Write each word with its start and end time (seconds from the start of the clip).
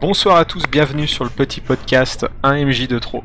Bonsoir 0.00 0.38
à 0.38 0.46
tous, 0.46 0.62
bienvenue 0.66 1.06
sur 1.06 1.24
le 1.24 1.30
petit 1.30 1.60
podcast 1.60 2.26
1MJ 2.42 2.86
de 2.86 2.98
trop. 2.98 3.22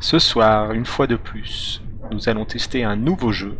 Ce 0.00 0.18
soir, 0.18 0.72
une 0.72 0.86
fois 0.86 1.06
de 1.06 1.16
plus, 1.16 1.82
nous 2.10 2.30
allons 2.30 2.46
tester 2.46 2.82
un 2.82 2.96
nouveau 2.96 3.30
jeu. 3.30 3.58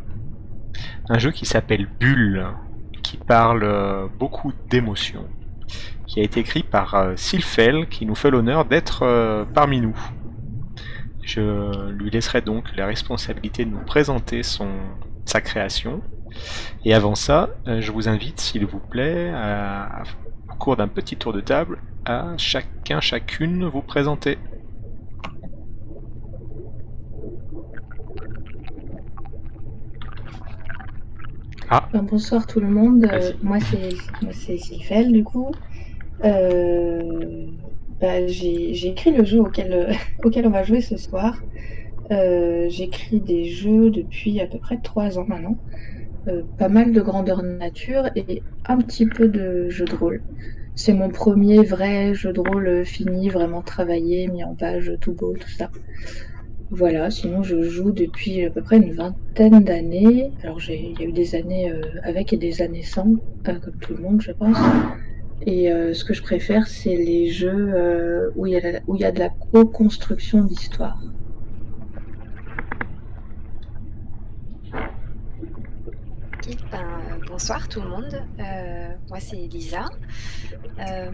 Un 1.11 1.19
jeu 1.19 1.31
qui 1.31 1.45
s'appelle 1.45 1.87
Bulle, 2.01 2.47
qui 3.03 3.19
parle 3.19 3.65
euh, 3.65 4.07
beaucoup 4.19 4.55
d'émotions. 4.71 5.29
Qui 6.07 6.21
a 6.21 6.23
été 6.23 6.41
écrit 6.41 6.63
par 6.63 6.95
euh, 6.95 7.13
Sylphel, 7.17 7.87
qui 7.91 8.07
nous 8.07 8.15
fait 8.15 8.31
l'honneur 8.31 8.65
d'être 8.65 9.03
euh, 9.03 9.45
parmi 9.45 9.83
nous. 9.83 9.99
Je 11.21 11.91
lui 11.91 12.09
laisserai 12.09 12.41
donc 12.41 12.75
la 12.77 12.87
responsabilité 12.87 13.67
de 13.67 13.71
nous 13.73 13.85
présenter 13.85 14.41
sa 14.43 15.41
création. 15.43 16.01
Et 16.87 16.95
avant 16.95 17.15
ça, 17.15 17.51
je 17.67 17.93
vous 17.93 18.09
invite, 18.09 18.41
s'il 18.41 18.65
vous 18.65 18.81
plaît, 18.81 19.31
au 20.51 20.55
cours 20.55 20.77
d'un 20.77 20.89
petit 20.89 21.17
tour 21.17 21.35
de 21.35 21.41
table, 21.41 21.79
à 22.05 22.35
chacun, 22.37 23.01
chacune 23.01 23.65
vous 23.67 23.83
présenter. 23.83 24.39
Ah. 31.71 31.89
Ben, 31.93 32.03
bonsoir 32.03 32.47
tout 32.47 32.61
le 32.61 32.69
monde. 32.69 33.07
moi 33.43 33.59
c'est 33.61 33.89
moi 34.23 34.33
c'est 34.33 34.59
Sylphel 34.59 35.13
du 35.13 35.25
coup. 35.25 35.53
Euh, 36.25 37.47
bah, 38.01 38.27
j'ai 38.27 38.89
écrit 38.89 39.13
le 39.13 39.25
jeu 39.25 39.41
auquel, 39.41 39.97
auquel 40.25 40.47
on 40.47 40.51
va 40.51 40.63
jouer 40.65 40.81
ce 40.81 40.97
soir. 40.97 41.41
Euh, 42.11 42.69
J'écris 42.69 43.21
des 43.21 43.45
jeux 43.45 43.91
depuis 43.91 44.41
à 44.41 44.47
peu 44.47 44.59
près 44.59 44.79
trois 44.83 45.19
ans 45.19 45.25
maintenant. 45.27 45.57
Euh, 46.29 46.43
pas 46.59 46.69
mal 46.69 46.93
de 46.93 47.01
grandeur 47.01 47.43
nature 47.43 48.11
et 48.15 48.43
un 48.67 48.79
petit 48.79 49.07
peu 49.07 49.29
de 49.29 49.69
jeu 49.71 49.85
de 49.85 49.95
rôle. 49.95 50.23
C'est 50.75 50.95
mon 50.95 51.11
premier 51.11 51.63
vrai 51.63 52.15
jeu 52.15 52.33
de 52.33 52.41
rôle 52.41 52.85
fini, 52.85 53.29
vraiment 53.29 53.63
travaillé, 53.63 54.29
mis 54.29 54.43
en 54.43 54.55
page, 54.55 54.93
tout 55.01 55.13
beau, 55.13 55.35
tout 55.39 55.49
ça. 55.49 55.71
Voilà, 56.71 57.11
sinon 57.11 57.43
je 57.43 57.61
joue 57.61 57.93
depuis 57.93 58.47
à 58.47 58.51
peu 58.51 58.63
près 58.63 58.79
une 58.79 58.95
vingtaine 58.95 59.63
d'années. 59.63 60.33
Alors 60.43 60.59
il 60.71 60.99
y 60.99 61.03
a 61.03 61.07
eu 61.07 61.13
des 61.13 61.35
années 61.35 61.71
euh, 61.71 61.83
avec 62.03 62.33
et 62.33 62.39
des 62.39 62.63
années 62.63 62.83
sans, 62.83 63.13
euh, 63.49 63.59
comme 63.61 63.77
tout 63.79 63.95
le 63.95 64.03
monde 64.03 64.23
je 64.23 64.33
pense. 64.33 64.57
Et 65.43 65.71
euh, 65.71 65.93
ce 65.93 66.03
que 66.03 66.15
je 66.15 66.23
préfère, 66.23 66.67
c'est 66.67 66.97
les 66.97 67.29
jeux 67.31 68.33
où 68.37 68.47
il 68.47 68.55
y, 68.55 69.05
a 69.05 69.13
de 69.13 69.19
la 69.19 69.29
co-construction 69.29 70.45
d'histoire. 70.45 70.99
Ben, 76.43 77.21
bonsoir 77.29 77.69
tout 77.69 77.81
le 77.81 77.89
monde, 77.89 78.21
euh, 78.41 78.89
moi 79.09 79.21
c'est 79.21 79.37
Lisa. 79.37 79.85
Euh, 80.81 81.11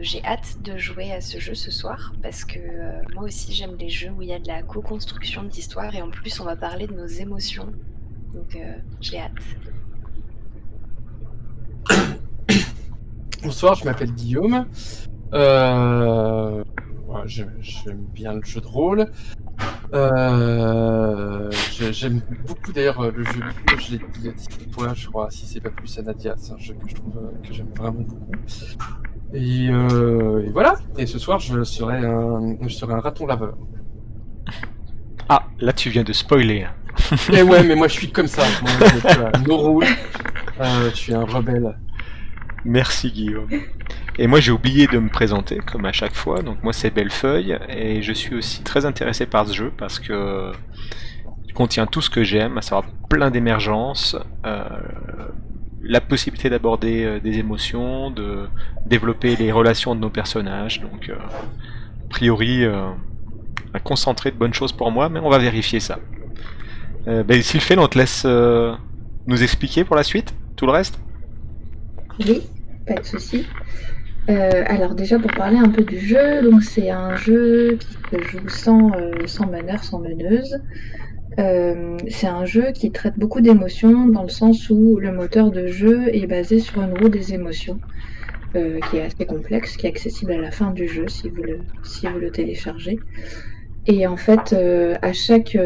j'ai 0.00 0.24
hâte 0.24 0.62
de 0.62 0.78
jouer 0.78 1.10
à 1.10 1.20
ce 1.20 1.40
jeu 1.40 1.54
ce 1.54 1.72
soir 1.72 2.12
parce 2.22 2.44
que 2.44 2.60
euh, 2.60 3.02
moi 3.14 3.24
aussi 3.24 3.52
j'aime 3.52 3.74
les 3.76 3.88
jeux 3.88 4.10
où 4.10 4.22
il 4.22 4.28
y 4.28 4.32
a 4.32 4.38
de 4.38 4.46
la 4.46 4.62
co-construction 4.62 5.42
d'histoire 5.42 5.92
et 5.96 6.02
en 6.02 6.10
plus 6.10 6.38
on 6.38 6.44
va 6.44 6.54
parler 6.54 6.86
de 6.86 6.94
nos 6.94 7.06
émotions. 7.06 7.72
Donc 8.32 8.56
j'ai 9.00 9.18
hâte. 9.18 9.32
Bonsoir, 13.42 13.74
je 13.74 13.84
m'appelle 13.84 14.12
Guillaume. 14.12 14.66
J'aime 17.26 18.06
bien 18.12 18.34
le 18.34 18.44
jeu 18.44 18.60
de 18.60 18.66
rôle. 18.66 19.10
Euh, 19.92 21.50
j'aime 21.92 22.20
beaucoup 22.46 22.72
d'ailleurs 22.72 23.12
le 23.12 23.22
jeu 23.24 23.40
je 23.78 23.92
l'ai 23.92 23.98
dit 23.98 24.32
toi, 24.72 24.92
je 24.94 25.06
crois, 25.08 25.30
si 25.30 25.46
c'est 25.46 25.60
pas 25.60 25.70
plus 25.70 25.96
à 25.98 26.02
Nadia, 26.02 26.34
c'est 26.36 26.52
un 26.52 26.58
jeu 26.58 26.74
que 26.74 26.88
je 26.88 26.94
trouve 26.96 27.16
euh, 27.16 27.46
que 27.46 27.54
j'aime 27.54 27.68
vraiment 27.76 28.00
beaucoup. 28.00 28.32
Et, 29.32 29.68
euh, 29.70 30.44
et, 30.44 30.50
voilà, 30.50 30.76
et 30.98 31.06
ce 31.06 31.18
soir 31.18 31.38
je 31.38 31.62
serai 31.62 31.98
un, 31.98 32.56
je 32.62 32.68
serai 32.74 32.94
un 32.94 33.00
raton 33.00 33.26
laveur. 33.26 33.56
Ah, 35.28 35.46
là 35.60 35.72
tu 35.72 35.90
viens 35.90 36.02
de 36.04 36.12
spoiler. 36.12 36.66
eh 37.32 37.42
ouais, 37.42 37.62
mais 37.66 37.76
moi 37.76 37.86
je 37.86 37.92
suis 37.94 38.10
comme 38.10 38.26
ça, 38.26 38.42
moi, 38.62 38.70
je, 38.80 39.40
no 39.48 39.74
rule, 39.74 39.86
euh, 40.60 40.90
je 40.90 40.96
suis 40.96 41.14
un 41.14 41.24
rebelle. 41.24 41.76
Merci 42.64 43.10
Guillaume. 43.10 43.48
Et 44.18 44.26
moi 44.26 44.40
j'ai 44.40 44.52
oublié 44.52 44.86
de 44.86 44.98
me 44.98 45.08
présenter 45.08 45.58
comme 45.58 45.84
à 45.84 45.92
chaque 45.92 46.14
fois, 46.14 46.42
donc 46.42 46.62
moi 46.62 46.72
c'est 46.72 46.90
Bellefeuille 46.90 47.58
et 47.68 48.02
je 48.02 48.12
suis 48.12 48.34
aussi 48.34 48.62
très 48.62 48.86
intéressé 48.86 49.26
par 49.26 49.46
ce 49.46 49.52
jeu 49.52 49.72
parce 49.76 49.98
que 49.98 50.52
il 51.46 51.52
contient 51.52 51.86
tout 51.86 52.00
ce 52.00 52.10
que 52.10 52.24
j'aime, 52.24 52.58
à 52.58 52.62
savoir 52.62 52.84
plein 53.08 53.30
d'émergences, 53.30 54.16
euh, 54.46 54.64
la 55.82 56.00
possibilité 56.00 56.48
d'aborder 56.48 57.04
euh, 57.04 57.20
des 57.20 57.38
émotions, 57.38 58.10
de 58.10 58.48
développer 58.86 59.36
les 59.36 59.52
relations 59.52 59.94
de 59.94 60.00
nos 60.00 60.10
personnages, 60.10 60.80
donc 60.80 61.10
euh, 61.10 61.14
a 61.14 62.08
priori 62.08 62.64
un 62.64 63.78
concentré 63.82 64.30
de 64.30 64.36
bonnes 64.36 64.54
choses 64.54 64.72
pour 64.72 64.90
moi, 64.90 65.08
mais 65.08 65.20
on 65.20 65.28
va 65.28 65.38
vérifier 65.38 65.80
ça. 65.80 65.98
ben, 67.06 67.42
Sylphène, 67.42 67.80
on 67.80 67.88
te 67.88 67.98
laisse 67.98 68.24
nous 69.26 69.42
expliquer 69.42 69.84
pour 69.84 69.96
la 69.96 70.04
suite 70.04 70.34
tout 70.56 70.66
le 70.66 70.72
reste? 70.72 71.00
Oui, 72.20 72.42
pas 72.86 72.94
de 72.94 73.04
souci. 73.04 73.46
Euh, 74.30 74.64
alors 74.66 74.94
déjà 74.94 75.18
pour 75.18 75.30
parler 75.34 75.58
un 75.58 75.68
peu 75.68 75.84
du 75.84 75.98
jeu, 75.98 76.42
donc 76.42 76.62
c'est 76.62 76.90
un 76.90 77.14
jeu 77.14 77.76
qui 77.78 77.94
se 78.10 78.22
joue 78.22 78.48
sans, 78.48 78.92
euh, 78.96 79.26
sans 79.26 79.46
meneur, 79.46 79.84
sans 79.84 80.00
meneuse. 80.00 80.58
Euh, 81.38 81.98
c'est 82.08 82.26
un 82.26 82.44
jeu 82.44 82.72
qui 82.72 82.90
traite 82.90 83.18
beaucoup 83.18 83.40
d'émotions 83.40 84.06
dans 84.06 84.22
le 84.22 84.28
sens 84.28 84.70
où 84.70 84.98
le 84.98 85.12
moteur 85.12 85.50
de 85.50 85.66
jeu 85.66 86.08
est 86.14 86.26
basé 86.26 86.58
sur 86.58 86.80
une 86.82 86.94
roue 86.94 87.08
des 87.08 87.34
émotions, 87.34 87.80
qui 88.54 88.98
est 88.98 89.02
assez 89.02 89.26
complexe, 89.26 89.76
qui 89.76 89.86
est 89.86 89.90
accessible 89.90 90.30
à 90.30 90.38
la 90.38 90.52
fin 90.52 90.70
du 90.70 90.86
jeu 90.86 91.08
si 91.08 91.28
vous 91.28 91.42
le, 91.42 92.30
téléchargez. 92.30 93.02
Et 93.86 94.06
en 94.06 94.16
fait, 94.16 94.54
à 95.02 95.12
chaque 95.12 95.56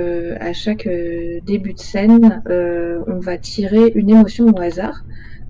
début 1.44 1.74
de 1.74 1.80
scène, 1.80 2.42
on 2.48 3.18
va 3.20 3.36
tirer 3.36 3.92
une 3.94 4.08
émotion 4.08 4.46
au 4.46 4.58
hasard 4.58 5.04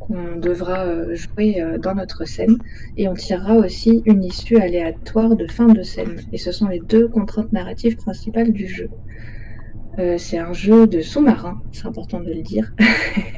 qu'on 0.09 0.37
devra 0.37 0.85
euh, 0.87 1.15
jouer 1.15 1.61
euh, 1.61 1.79
dans 1.79 1.95
notre 1.95 2.25
scène 2.25 2.59
et 2.97 3.09
on 3.09 3.15
tirera 3.15 3.55
aussi 3.55 4.03
une 4.07 4.25
issue 4.25 4.57
aléatoire 4.57 5.37
de 5.37 5.47
fin 5.47 5.67
de 5.67 5.83
scène. 5.83 6.17
Et 6.33 6.39
ce 6.39 6.53
sont 6.53 6.69
les 6.69 6.81
deux 6.81 7.09
contraintes 7.09 7.53
narratives 7.53 7.97
principales 7.97 8.53
du 8.53 8.67
jeu. 8.67 8.89
Euh, 9.99 10.17
c'est 10.17 10.39
un 10.39 10.53
jeu 10.53 10.87
de 10.87 11.01
sous-marin, 11.01 11.61
c'est 11.73 11.87
important 11.87 12.21
de 12.21 12.33
le 12.33 12.41
dire, 12.41 12.73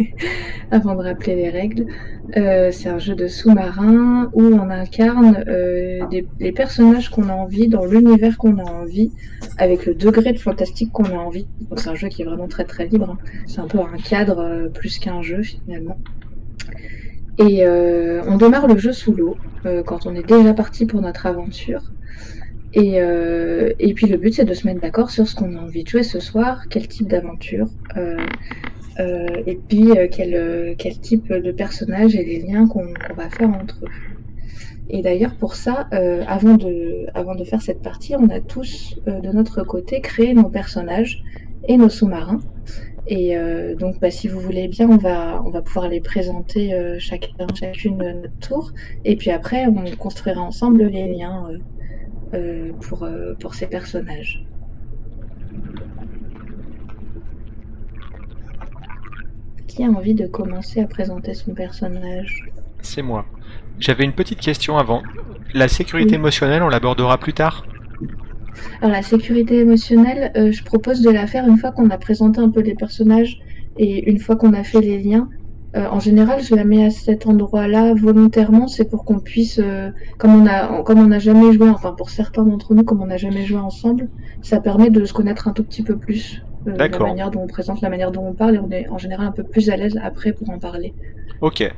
avant 0.71 0.95
de 0.95 1.03
rappeler 1.03 1.35
les 1.35 1.49
règles. 1.49 1.87
c'est 2.35 2.91
un 2.91 2.99
jeu 2.99 3.15
de 3.15 3.29
sous-marin 3.29 4.31
où 4.35 4.43
on 4.43 4.69
incarne 4.69 5.43
les 6.39 6.53
personnages 6.53 7.09
qu'on 7.09 7.31
a 7.31 7.33
envie, 7.33 7.67
dans 7.67 7.87
l'univers 7.87 8.37
qu'on 8.37 8.59
a 8.59 8.71
envie, 8.71 9.11
avec 9.57 9.87
le 9.87 9.95
degré 9.95 10.35
de 10.35 10.39
fantastique 10.39 10.93
qu'on 10.93 11.05
a 11.05 11.19
envie. 11.19 11.49
C'est 11.77 11.89
un 11.89 11.95
jeu 11.95 12.09
qui 12.09 12.21
est 12.21 12.27
vraiment 12.27 12.49
très 12.49 12.65
très 12.65 12.87
libre. 12.87 13.09
Hein. 13.09 13.19
C'est 13.47 13.61
un 13.61 13.67
peu 13.67 13.79
un 13.79 13.97
cadre 13.97 14.69
plus 14.75 14.99
qu'un 14.99 15.23
jeu 15.23 15.43
finalement. 15.43 15.97
Et 17.41 17.65
euh, 17.65 18.23
on 18.27 18.37
démarre 18.37 18.67
le 18.67 18.77
jeu 18.77 18.93
sous 18.93 19.15
l'eau, 19.15 19.39
euh, 19.65 19.83
quand 19.83 20.05
on 20.05 20.15
est 20.15 20.29
déjà 20.29 20.53
parti 20.53 20.85
pour 20.85 21.01
notre 21.01 21.25
aventure. 21.25 21.81
Et, 22.75 23.01
euh, 23.01 23.71
et 23.79 23.95
puis 23.95 24.07
le 24.07 24.19
but 24.19 24.35
c'est 24.35 24.45
de 24.45 24.55
se 24.55 24.67
mettre 24.67 24.81
d'accord 24.81 25.11
sur 25.11 25.27
ce 25.27 25.35
qu'on 25.35 25.57
a 25.57 25.61
envie 25.61 25.83
de 25.83 25.89
jouer 25.89 26.03
ce 26.03 26.21
soir, 26.21 26.65
quel 26.69 26.87
type 26.87 27.09
d'aventure, 27.09 27.67
et 27.97 29.59
puis 29.69 29.89
quel, 30.13 30.77
quel 30.79 31.01
type 31.01 31.33
de 31.33 31.51
personnage 31.51 32.15
et 32.15 32.25
les 32.25 32.41
liens 32.43 32.69
qu'on 32.69 32.93
va 33.17 33.31
faire 33.31 33.49
entre 33.49 33.87
eux. 33.87 33.89
Et 34.91 35.01
d'ailleurs 35.03 35.37
pour 35.37 35.55
ça, 35.55 35.89
avant, 36.29 36.57
de, 36.57 37.07
avant 37.15 37.35
de 37.35 37.45
faire 37.45 37.63
cette 37.63 37.83
partie, 37.83 38.15
on 38.17 38.29
a 38.29 38.41
tous 38.41 39.01
de 39.07 39.33
notre 39.33 39.65
côté 39.65 40.01
créé 40.01 40.35
nos 40.35 40.51
personnages 40.51 41.23
et 41.67 41.77
nos 41.77 41.89
sous-marins. 41.89 42.43
Et 43.07 43.37
euh, 43.37 43.75
donc, 43.75 43.99
bah, 44.01 44.11
si 44.11 44.29
vous 44.29 44.41
voulez 44.41 44.69
bien, 44.69 44.89
on 44.89 44.97
va, 44.97 45.43
on 45.45 45.51
va 45.51 45.63
pouvoir 45.63 45.89
les 45.89 46.01
présenter 46.01 46.75
euh, 46.75 46.99
chacun, 46.99 47.47
chacune 47.59 47.97
notre 47.97 48.39
tour. 48.39 48.73
Et 49.05 49.17
puis 49.17 49.31
après, 49.31 49.67
on 49.67 49.85
construira 49.97 50.41
ensemble 50.41 50.85
les 50.85 51.13
liens 51.13 51.49
euh, 52.35 52.73
pour, 52.81 53.09
pour 53.41 53.55
ces 53.55 53.67
personnages. 53.67 54.45
Qui 59.67 59.85
a 59.85 59.89
envie 59.89 60.15
de 60.15 60.27
commencer 60.27 60.81
à 60.81 60.87
présenter 60.87 61.35
son 61.35 61.55
personnage? 61.55 62.51
C'est 62.83 63.03
moi. 63.03 63.25
J'avais 63.79 64.05
une 64.05 64.13
petite 64.13 64.41
question 64.41 64.77
avant. 64.79 65.03
La 65.55 65.69
sécurité 65.69 66.15
émotionnelle, 66.17 66.63
on 66.63 66.69
l'abordera 66.69 67.19
plus 67.19 67.33
tard? 67.33 67.65
Alors 68.81 68.93
la 68.93 69.03
sécurité 69.03 69.59
émotionnelle, 69.59 70.33
euh, 70.37 70.53
je 70.53 70.63
propose 70.65 71.03
de 71.03 71.11
la 71.11 71.27
faire 71.27 71.47
une 71.47 71.59
fois 71.59 71.73
qu'on 71.73 71.91
a 71.91 71.99
présenté 71.99 72.41
un 72.41 72.51
peu 72.51 72.61
les 72.61 72.75
personnages 72.75 73.39
et 73.77 74.11
une 74.11 74.19
fois 74.19 74.37
qu'on 74.37 74.53
a 74.53 74.63
fait 74.63 74.81
les 74.81 74.99
liens. 75.03 75.29
Euh, 75.77 75.87
en 75.87 76.01
général, 76.01 76.43
je 76.43 76.55
la 76.55 76.65
mets 76.65 76.85
à 76.85 76.91
cet 76.91 77.27
endroit-là 77.27 77.95
volontairement, 77.95 78.67
c'est 78.67 78.91
pour 78.91 79.05
qu'on 79.05 79.21
puisse, 79.21 79.61
euh, 79.61 79.91
comme 80.19 80.35
on 80.35 80.47
a, 80.47 80.83
comme 80.83 80.99
on 80.99 81.07
n'a 81.07 81.21
jamais 81.21 81.53
joué, 81.53 81.69
enfin 81.69 81.93
pour 81.93 82.11
certains 82.11 82.43
d'entre 82.45 82.75
nous, 82.75 82.83
comme 82.83 83.01
on 83.01 83.07
n'a 83.07 83.19
jamais 83.19 83.45
joué 83.45 83.59
ensemble, 83.59 84.09
ça 84.43 84.61
permet 84.61 84.91
de 84.91 85.05
se 85.05 85.13
connaître 85.13 85.47
un 85.47 85.53
tout 85.53 85.63
petit 85.63 85.85
peu 85.85 85.97
plus. 85.97 86.43
la 86.67 86.89
manière 86.89 87.31
dont 87.31 87.43
on 87.43 87.47
présente, 87.47 87.81
la 87.83 87.89
manière 87.89 88.11
dont 88.11 88.27
on 88.27 88.35
parle, 88.35 88.57
et 88.57 88.59
on 88.59 88.71
est 88.71 88.89
en 88.89 88.99
général 88.99 89.27
un 89.27 89.33
peu 89.33 89.45
plus 89.45 89.71
à 89.71 89.77
l'aise 89.77 89.99
après 90.03 90.33
pour 90.33 90.51
en 90.51 90.59
parler. 90.59 90.93
Ok. 91.41 91.73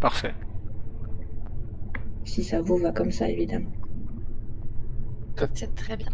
Parfait. 0.00 0.34
si 2.24 2.44
ça 2.44 2.60
vous 2.60 2.76
va 2.76 2.92
comme 2.92 3.10
ça, 3.10 3.28
évidemment. 3.28 3.70
C'est 5.54 5.74
très 5.74 5.96
bien. 5.96 6.08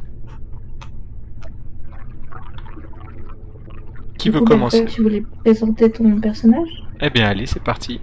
Qui 4.19 4.31
veut 4.31 4.41
commencer 4.41 4.85
Tu 4.87 5.03
voulais 5.03 5.23
présenter 5.45 5.91
ton 5.91 6.19
personnage 6.21 6.69
Eh 7.01 7.11
bien 7.11 7.27
allez, 7.27 7.47
c'est 7.47 7.63
parti. 7.63 8.01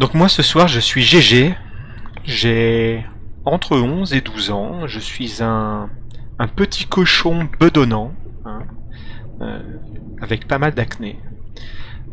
Donc 0.00 0.14
moi 0.14 0.28
ce 0.28 0.42
soir 0.42 0.68
je 0.68 0.80
suis 0.80 1.02
GG. 1.02 1.54
J'ai 2.24 3.04
entre 3.44 3.76
11 3.78 4.12
et 4.14 4.20
12 4.20 4.50
ans. 4.50 4.86
Je 4.86 4.98
suis 4.98 5.42
un, 5.42 5.90
un 6.38 6.48
petit 6.48 6.86
cochon 6.86 7.48
bedonnant. 7.60 8.12
hein, 8.44 8.60
euh, 9.42 9.60
avec 10.22 10.48
pas 10.48 10.58
mal 10.58 10.72
d'acné. 10.74 11.18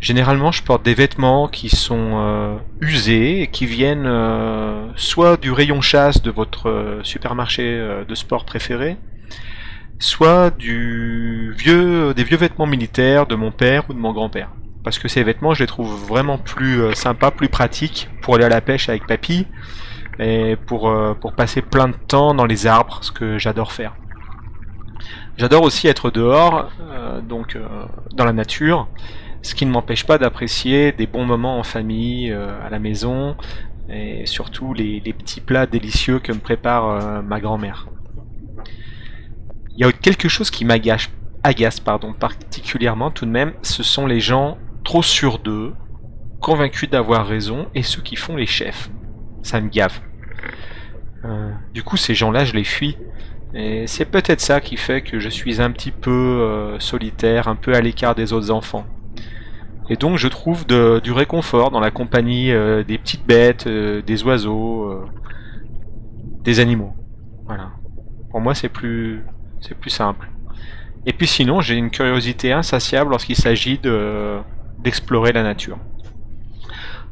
Généralement 0.04 0.52
je 0.52 0.62
porte 0.62 0.84
des 0.84 0.96
vêtements 0.96 1.48
qui 1.48 1.70
sont 1.70 2.16
euh, 2.16 2.58
usés 2.82 3.42
et 3.42 3.48
qui 3.48 3.66
viennent 3.66 4.06
euh, 4.06 4.86
soit 4.98 5.38
du 5.38 5.50
rayon 5.50 5.80
chasse 5.80 6.22
de 6.22 6.30
votre 6.30 6.68
euh, 6.68 7.00
supermarché 7.04 7.82
de 8.06 8.14
sport 8.14 8.44
préféré, 8.44 8.98
soit 10.00 10.50
du 10.58 11.54
vieux, 11.58 12.14
des 12.14 12.26
vieux 12.26 12.36
vêtements 12.36 12.66
militaires 12.66 13.28
de 13.28 13.36
mon 13.36 13.52
père 13.52 13.90
ou 13.90 13.94
de 13.94 13.98
mon 13.98 14.12
grand-père 14.12 14.50
parce 14.84 15.00
que 15.00 15.08
ces 15.08 15.24
vêtements, 15.24 15.54
je 15.54 15.64
les 15.64 15.68
trouve 15.68 15.96
vraiment 16.06 16.38
plus 16.38 16.94
sympas, 16.94 17.32
plus 17.32 17.48
pratiques 17.48 18.10
pour 18.22 18.36
aller 18.36 18.44
à 18.44 18.50
la 18.50 18.60
pêche 18.60 18.90
avec 18.90 19.08
papy 19.08 19.48
et 20.20 20.58
pour, 20.68 20.94
pour 21.22 21.34
passer 21.34 21.62
plein 21.62 21.88
de 21.88 21.96
temps 22.10 22.34
dans 22.34 22.46
les 22.46 22.68
arbres, 22.68 23.00
ce 23.02 23.14
que 23.14 23.38
j'adore 23.38 23.72
faire. 23.72 23.96
J'adore 25.38 25.64
aussi 25.64 25.88
être 25.88 26.12
dehors, 26.12 26.70
donc 27.30 27.58
dans 28.14 28.26
la 28.26 28.34
nature, 28.34 28.90
ce 29.44 29.54
qui 29.54 29.66
ne 29.66 29.72
m'empêche 29.72 30.06
pas 30.06 30.18
d'apprécier 30.18 30.94
des 30.94 31.06
bons 31.06 31.26
moments 31.26 31.60
en 31.60 31.64
famille, 31.64 32.32
euh, 32.32 32.66
à 32.66 32.70
la 32.70 32.80
maison, 32.80 33.36
et 33.90 34.26
surtout 34.26 34.74
les, 34.74 35.02
petits 35.02 35.42
plats 35.42 35.68
délicieux 35.68 36.20
que 36.20 36.32
me 36.32 36.40
prépare 36.40 36.90
euh, 36.90 37.22
ma 37.22 37.42
grand-mère. 37.42 37.90
Il 39.76 39.86
y 39.86 39.88
a 39.88 39.92
quelque 39.92 40.30
chose 40.30 40.50
qui 40.50 40.66
m'agace 40.66 41.10
agace 41.44 41.82
particulièrement 41.82 43.12
tout 43.12 43.26
de 43.26 43.32
même, 43.32 43.52
ce 43.64 43.84
sont 43.84 44.08
les 44.08 44.22
gens 44.22 44.58
trop 44.86 45.04
sûrs 45.04 45.40
d'eux, 45.40 45.74
convaincus 46.40 46.90
d'avoir 46.90 47.28
raison, 47.28 47.68
et 47.76 47.84
ceux 47.84 48.02
qui 48.02 48.16
font 48.16 48.38
les 48.38 48.46
chefs. 48.46 48.90
Ça 49.42 49.60
me 49.60 49.68
gave. 49.68 50.00
Euh, 51.26 51.52
du 51.74 51.84
coup, 51.84 51.98
ces 51.98 52.16
gens-là, 52.16 52.46
je 52.46 52.54
les 52.54 52.64
fuis. 52.64 52.98
Et 53.54 53.88
c'est 53.88 54.06
peut-être 54.06 54.40
ça 54.40 54.62
qui 54.62 54.78
fait 54.78 55.02
que 55.02 55.20
je 55.20 55.28
suis 55.28 55.62
un 55.62 55.70
petit 55.72 55.92
peu 55.92 56.78
solitaire, 56.80 57.48
un 57.50 57.56
peu 57.56 57.76
à 57.76 57.82
l'écart 57.82 58.16
des 58.16 58.32
autres 58.34 58.50
enfants. 58.50 58.86
Et 59.90 59.96
donc, 59.98 60.18
je 60.18 60.28
trouve 60.28 60.66
de- 60.66 61.00
du 61.04 61.12
réconfort 61.12 61.72
dans 61.72 61.80
la 61.80 61.92
compagnie 61.92 62.52
euh, 62.52 62.84
des 62.84 62.98
petites 62.98 63.26
bêtes, 63.26 63.68
euh, 63.68 64.02
des 64.02 64.24
oiseaux, 64.24 64.86
euh, 64.92 65.06
des 66.44 66.60
animaux. 66.60 66.94
Voilà. 67.46 67.72
Pour 68.32 68.42
moi, 68.42 68.56
c'est 68.56 68.70
plus, 68.70 69.24
c'est 69.60 69.78
plus 69.78 69.90
simple. 69.90 70.30
Et 71.06 71.12
puis 71.14 71.28
sinon, 71.28 71.60
j'ai 71.62 71.76
une 71.76 71.90
curiosité 71.92 72.54
insatiable 72.54 73.12
lorsqu'il 73.12 73.36
s'agit 73.36 73.78
de 73.78 74.38
d'explorer 74.80 75.32
la 75.34 75.44
nature. 75.44 75.78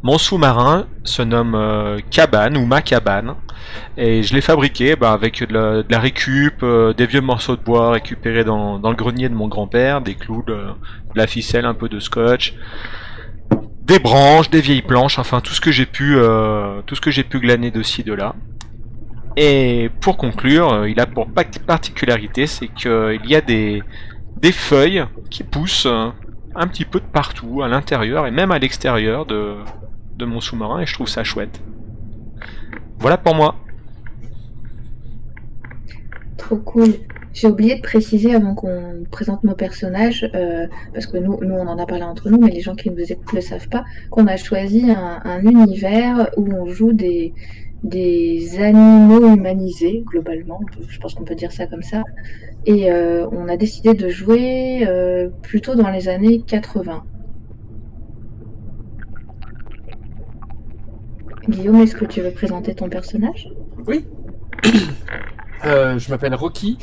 Mon 0.03 0.17
sous-marin 0.17 0.87
se 1.03 1.21
nomme 1.21 1.53
euh, 1.53 1.99
cabane 2.09 2.57
ou 2.57 2.65
ma 2.65 2.81
cabane 2.81 3.35
et 3.97 4.23
je 4.23 4.33
l'ai 4.33 4.41
fabriqué 4.41 4.95
bah, 4.95 5.11
avec 5.11 5.47
de 5.47 5.85
la, 5.87 5.99
récup, 5.99 6.63
euh, 6.63 6.91
des 6.93 7.05
vieux 7.05 7.21
morceaux 7.21 7.55
de 7.55 7.61
bois 7.61 7.91
récupérés 7.91 8.43
dans, 8.43 8.79
le 8.79 8.95
grenier 8.95 9.29
de 9.29 9.35
mon 9.35 9.47
grand-père, 9.47 10.01
des 10.01 10.15
clous, 10.15 10.43
de, 10.47 10.57
la 11.13 11.27
ficelle, 11.27 11.65
un 11.65 11.75
peu 11.75 11.87
de 11.87 11.99
scotch, 11.99 12.55
des 13.83 13.99
branches, 13.99 14.49
des 14.49 14.61
vieilles 14.61 14.81
planches, 14.81 15.19
enfin 15.19 15.39
tout 15.39 15.53
ce 15.53 15.61
que 15.61 15.71
j'ai 15.71 15.85
pu, 15.85 16.15
euh, 16.17 16.81
glaner 17.33 17.69
de 17.69 17.83
ci 17.83 18.03
de 18.03 18.13
là. 18.13 18.33
Et 19.37 19.91
pour 20.01 20.17
conclure, 20.17 20.87
il 20.87 20.99
a 20.99 21.05
pour 21.05 21.31
pa- 21.31 21.45
particularité, 21.67 22.47
c'est 22.47 22.69
qu'il 22.69 23.21
y 23.25 23.35
a 23.35 23.41
des, 23.41 23.83
feuilles 24.51 25.05
qui 25.29 25.43
poussent 25.43 25.87
un 26.55 26.67
petit 26.67 26.85
peu 26.85 26.99
de 26.99 27.05
partout, 27.05 27.61
à 27.61 27.67
l'intérieur 27.67 28.25
et 28.25 28.31
même 28.31 28.51
à 28.51 28.57
l'extérieur 28.57 29.25
de, 29.25 29.55
de 30.21 30.25
mon 30.25 30.39
sous-marin, 30.39 30.79
et 30.79 30.85
je 30.85 30.93
trouve 30.93 31.09
ça 31.09 31.23
chouette. 31.23 31.59
Voilà 32.99 33.17
pour 33.17 33.35
moi. 33.35 33.55
Trop 36.37 36.57
cool. 36.57 36.93
J'ai 37.33 37.47
oublié 37.47 37.75
de 37.75 37.81
préciser 37.81 38.35
avant 38.35 38.53
qu'on 38.55 39.03
présente 39.09 39.43
nos 39.43 39.55
personnages, 39.55 40.29
euh, 40.35 40.67
parce 40.93 41.07
que 41.07 41.17
nous, 41.17 41.39
nous, 41.41 41.55
on 41.55 41.67
en 41.67 41.77
a 41.77 41.85
parlé 41.85 42.03
entre 42.03 42.29
nous, 42.29 42.39
mais 42.39 42.51
les 42.51 42.61
gens 42.61 42.75
qui 42.75 42.89
nous 42.89 43.11
écoutent 43.11 43.33
ne 43.33 43.37
le 43.37 43.41
savent 43.41 43.69
pas, 43.69 43.83
qu'on 44.09 44.27
a 44.27 44.37
choisi 44.37 44.91
un, 44.91 45.21
un 45.23 45.41
univers 45.41 46.29
où 46.37 46.45
on 46.53 46.67
joue 46.67 46.93
des, 46.93 47.33
des 47.83 48.61
animaux 48.61 49.33
humanisés, 49.33 50.03
globalement, 50.05 50.59
je 50.87 50.99
pense 50.99 51.15
qu'on 51.15 51.23
peut 51.23 51.35
dire 51.35 51.51
ça 51.51 51.65
comme 51.67 51.83
ça, 51.83 52.03
et 52.65 52.91
euh, 52.91 53.27
on 53.31 53.47
a 53.47 53.57
décidé 53.57 53.93
de 53.93 54.09
jouer 54.09 54.85
euh, 54.87 55.29
plutôt 55.41 55.73
dans 55.75 55.89
les 55.89 56.09
années 56.09 56.41
80. 56.41 57.03
Guillaume, 61.49 61.77
est-ce 61.77 61.95
que 61.95 62.05
tu 62.05 62.21
veux 62.21 62.31
présenter 62.31 62.75
ton 62.75 62.89
personnage? 62.89 63.49
Oui. 63.87 64.05
Euh, 65.63 65.99
je 65.99 66.09
m'appelle 66.09 66.33
Rocky. 66.33 66.79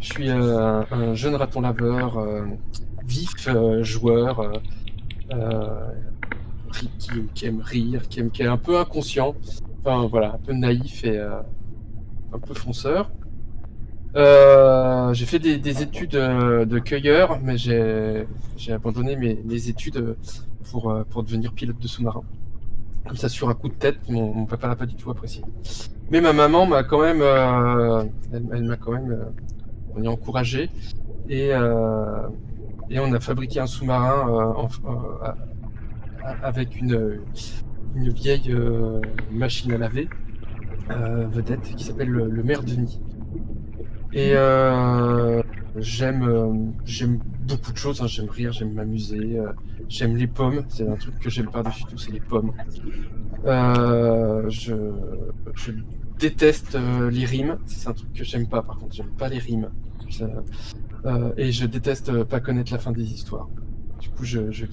Je 0.00 0.12
suis 0.12 0.28
euh, 0.28 0.82
un 0.90 1.14
jeune 1.14 1.36
raton 1.36 1.60
laveur, 1.60 2.18
euh, 2.18 2.46
vif, 3.06 3.48
joueur, 3.82 4.60
qui, 6.72 6.90
qui 7.32 7.46
aime 7.46 7.60
rire, 7.60 8.08
qui, 8.08 8.18
aime, 8.18 8.30
est 8.36 8.46
un 8.46 8.56
peu 8.56 8.76
inconscient. 8.76 9.36
Voilà, 9.84 10.32
un 10.32 10.38
peu 10.38 10.52
naïf 10.52 11.04
et 11.04 11.16
un 11.20 12.38
peu 12.44 12.54
fonceur. 12.54 13.08
J'ai 14.16 15.26
fait 15.26 15.38
des, 15.38 15.58
des 15.58 15.82
études 15.82 16.10
de 16.10 16.78
cueilleur, 16.80 17.38
mais 17.40 17.56
j'ai 17.56 18.26
abandonné 18.72 19.14
mes, 19.14 19.68
études 19.68 20.16
pour 20.72 21.22
devenir 21.22 21.52
pilote 21.52 21.78
de 21.78 21.86
sous-marin. 21.86 22.24
Comme 23.08 23.16
ça, 23.16 23.28
sur 23.30 23.48
un 23.48 23.54
coup 23.54 23.68
de 23.68 23.74
tête, 23.74 23.96
mon, 24.08 24.32
mon 24.34 24.44
papa 24.46 24.68
l'a 24.68 24.76
pas 24.76 24.86
du 24.86 24.94
tout 24.94 25.10
apprécié. 25.10 25.42
Mais 26.10 26.20
ma 26.20 26.32
maman 26.32 26.66
m'a 26.66 26.84
quand 26.84 27.00
même, 27.00 27.20
euh, 27.22 28.04
elle, 28.32 28.64
m'a 28.64 28.76
quand 28.76 28.92
même, 28.92 29.10
euh, 29.10 29.24
on 29.96 30.02
est 30.02 30.08
encouragé 30.08 30.70
et 31.28 31.54
euh, 31.54 32.28
et 32.90 32.98
on 33.00 33.12
a 33.12 33.20
fabriqué 33.20 33.60
un 33.60 33.66
sous-marin 33.66 34.54
avec 36.42 36.80
une 36.80 37.20
vieille 37.94 38.54
machine 39.30 39.72
à 39.72 39.78
laver 39.78 40.08
vedette 40.88 41.62
qui 41.76 41.84
s'appelle 41.84 42.08
le, 42.08 42.28
le 42.28 42.42
Maire 42.42 42.62
Denis. 42.62 43.00
Et 44.12 44.32
j'aime 45.76 46.72
j'aime 46.84 47.18
beaucoup 47.46 47.72
de 47.72 47.78
choses. 47.78 48.00
hein. 48.02 48.06
J'aime 48.06 48.30
rire, 48.30 48.52
j'aime 48.52 48.72
m'amuser, 48.72 49.38
j'aime 49.88 50.16
les 50.16 50.26
pommes. 50.26 50.64
C'est 50.68 50.88
un 50.88 50.96
truc 50.96 51.18
que 51.18 51.30
j'aime 51.30 51.50
par-dessus 51.50 51.84
tout, 51.84 51.98
c'est 51.98 52.12
les 52.12 52.20
pommes. 52.20 52.52
Euh, 53.44 54.48
je, 54.48 54.74
je 55.54 55.72
déteste 56.18 56.74
euh, 56.74 57.10
les 57.10 57.24
rimes. 57.24 57.58
C'est 57.66 57.88
un 57.88 57.92
truc 57.92 58.12
que 58.12 58.24
j'aime 58.24 58.48
pas. 58.48 58.62
Par 58.62 58.78
contre, 58.78 58.94
j'aime 58.94 59.10
pas 59.18 59.28
les 59.28 59.38
rimes. 59.38 59.70
Euh, 61.04 61.32
et 61.36 61.52
je 61.52 61.66
déteste 61.66 62.08
euh, 62.08 62.24
pas 62.24 62.40
connaître 62.40 62.72
la 62.72 62.78
fin 62.78 62.92
des 62.92 63.12
histoires. 63.12 63.48
Du 64.00 64.08
coup, 64.10 64.24
je, 64.24 64.50
je 64.50 64.66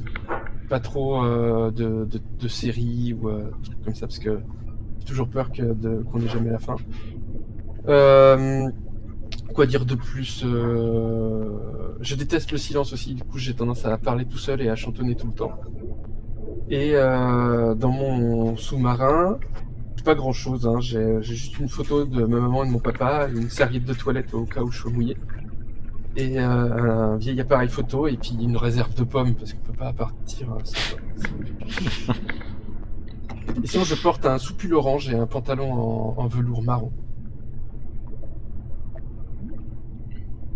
pas 0.69 0.79
trop 0.79 1.23
de, 1.25 1.71
de, 2.05 2.21
de 2.39 2.47
séries 2.47 3.13
ou 3.13 3.29
trucs 3.63 3.83
comme 3.83 3.93
ça 3.95 4.07
parce 4.07 4.17
que 4.19 4.39
j'ai 4.99 5.05
toujours 5.05 5.27
peur 5.27 5.51
que 5.51 5.61
qu'on 6.03 6.19
n'ait 6.19 6.27
jamais 6.27 6.49
la 6.49 6.59
fin. 6.59 6.75
Quoi 9.55 9.65
dire 9.65 9.85
de 9.85 9.95
plus 9.95 10.43
euh, 10.45 11.49
Je 12.01 12.15
déteste 12.15 12.51
le 12.51 12.57
silence 12.57 12.93
aussi. 12.93 13.15
Du 13.15 13.23
coup, 13.23 13.39
j'ai 13.39 13.55
tendance 13.55 13.85
à 13.85 13.97
parler 13.97 14.25
tout 14.25 14.37
seul 14.37 14.61
et 14.61 14.69
à 14.69 14.75
chantonner 14.75 15.15
tout 15.15 15.27
le 15.27 15.33
temps. 15.33 15.53
Et 16.69 16.91
euh, 16.93 17.73
dans 17.73 17.91
mon 17.91 18.55
sous-marin, 18.57 19.39
pas 20.05 20.15
grand 20.15 20.31
chose. 20.31 20.65
Hein. 20.65 20.79
J'ai 20.79 21.21
juste 21.21 21.59
une 21.59 21.67
photo 21.67 22.05
de 22.05 22.23
ma 22.23 22.39
maman 22.39 22.63
et 22.63 22.67
de 22.67 22.71
mon 22.71 22.79
papa, 22.79 23.27
une 23.27 23.49
serviette 23.49 23.83
de 23.83 23.93
toilette 23.93 24.33
au 24.33 24.45
cas 24.45 24.61
où 24.61 24.71
je 24.71 24.77
sois 24.77 24.91
mouillé, 24.91 25.17
et 26.15 26.39
euh, 26.39 27.11
un 27.13 27.17
vieil 27.17 27.41
appareil 27.41 27.67
photo, 27.67 28.07
et 28.07 28.15
puis 28.15 28.37
une 28.39 28.55
réserve 28.55 28.93
de 28.93 29.03
pommes 29.03 29.33
parce 29.33 29.51
qu'on 29.53 29.63
peut 29.63 29.73
pas 29.77 29.91
partir. 29.91 30.53
euh, 30.53 30.59
sans 30.63 32.13
et 33.63 33.67
sinon, 33.67 33.83
je 33.83 33.95
porte 33.95 34.25
un 34.25 34.37
soupul 34.37 34.75
orange 34.75 35.09
et 35.09 35.15
un 35.15 35.25
pantalon 35.25 35.73
en, 35.73 36.15
en 36.17 36.27
velours 36.27 36.61
marron. 36.63 36.91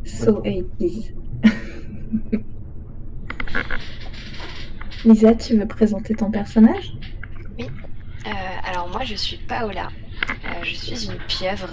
So 0.09 0.41
80s. 0.41 1.13
Lisa, 5.05 5.35
tu 5.35 5.57
veux 5.57 5.67
présenter 5.67 6.15
ton 6.15 6.31
personnage? 6.31 6.93
Euh, 7.59 8.31
alors 8.63 8.89
moi 8.89 9.03
je 9.05 9.15
suis 9.15 9.37
Paola, 9.37 9.89
Euh, 10.45 10.63
je 10.63 10.75
suis 10.75 11.05
une 11.05 11.17
pieuvre 11.27 11.69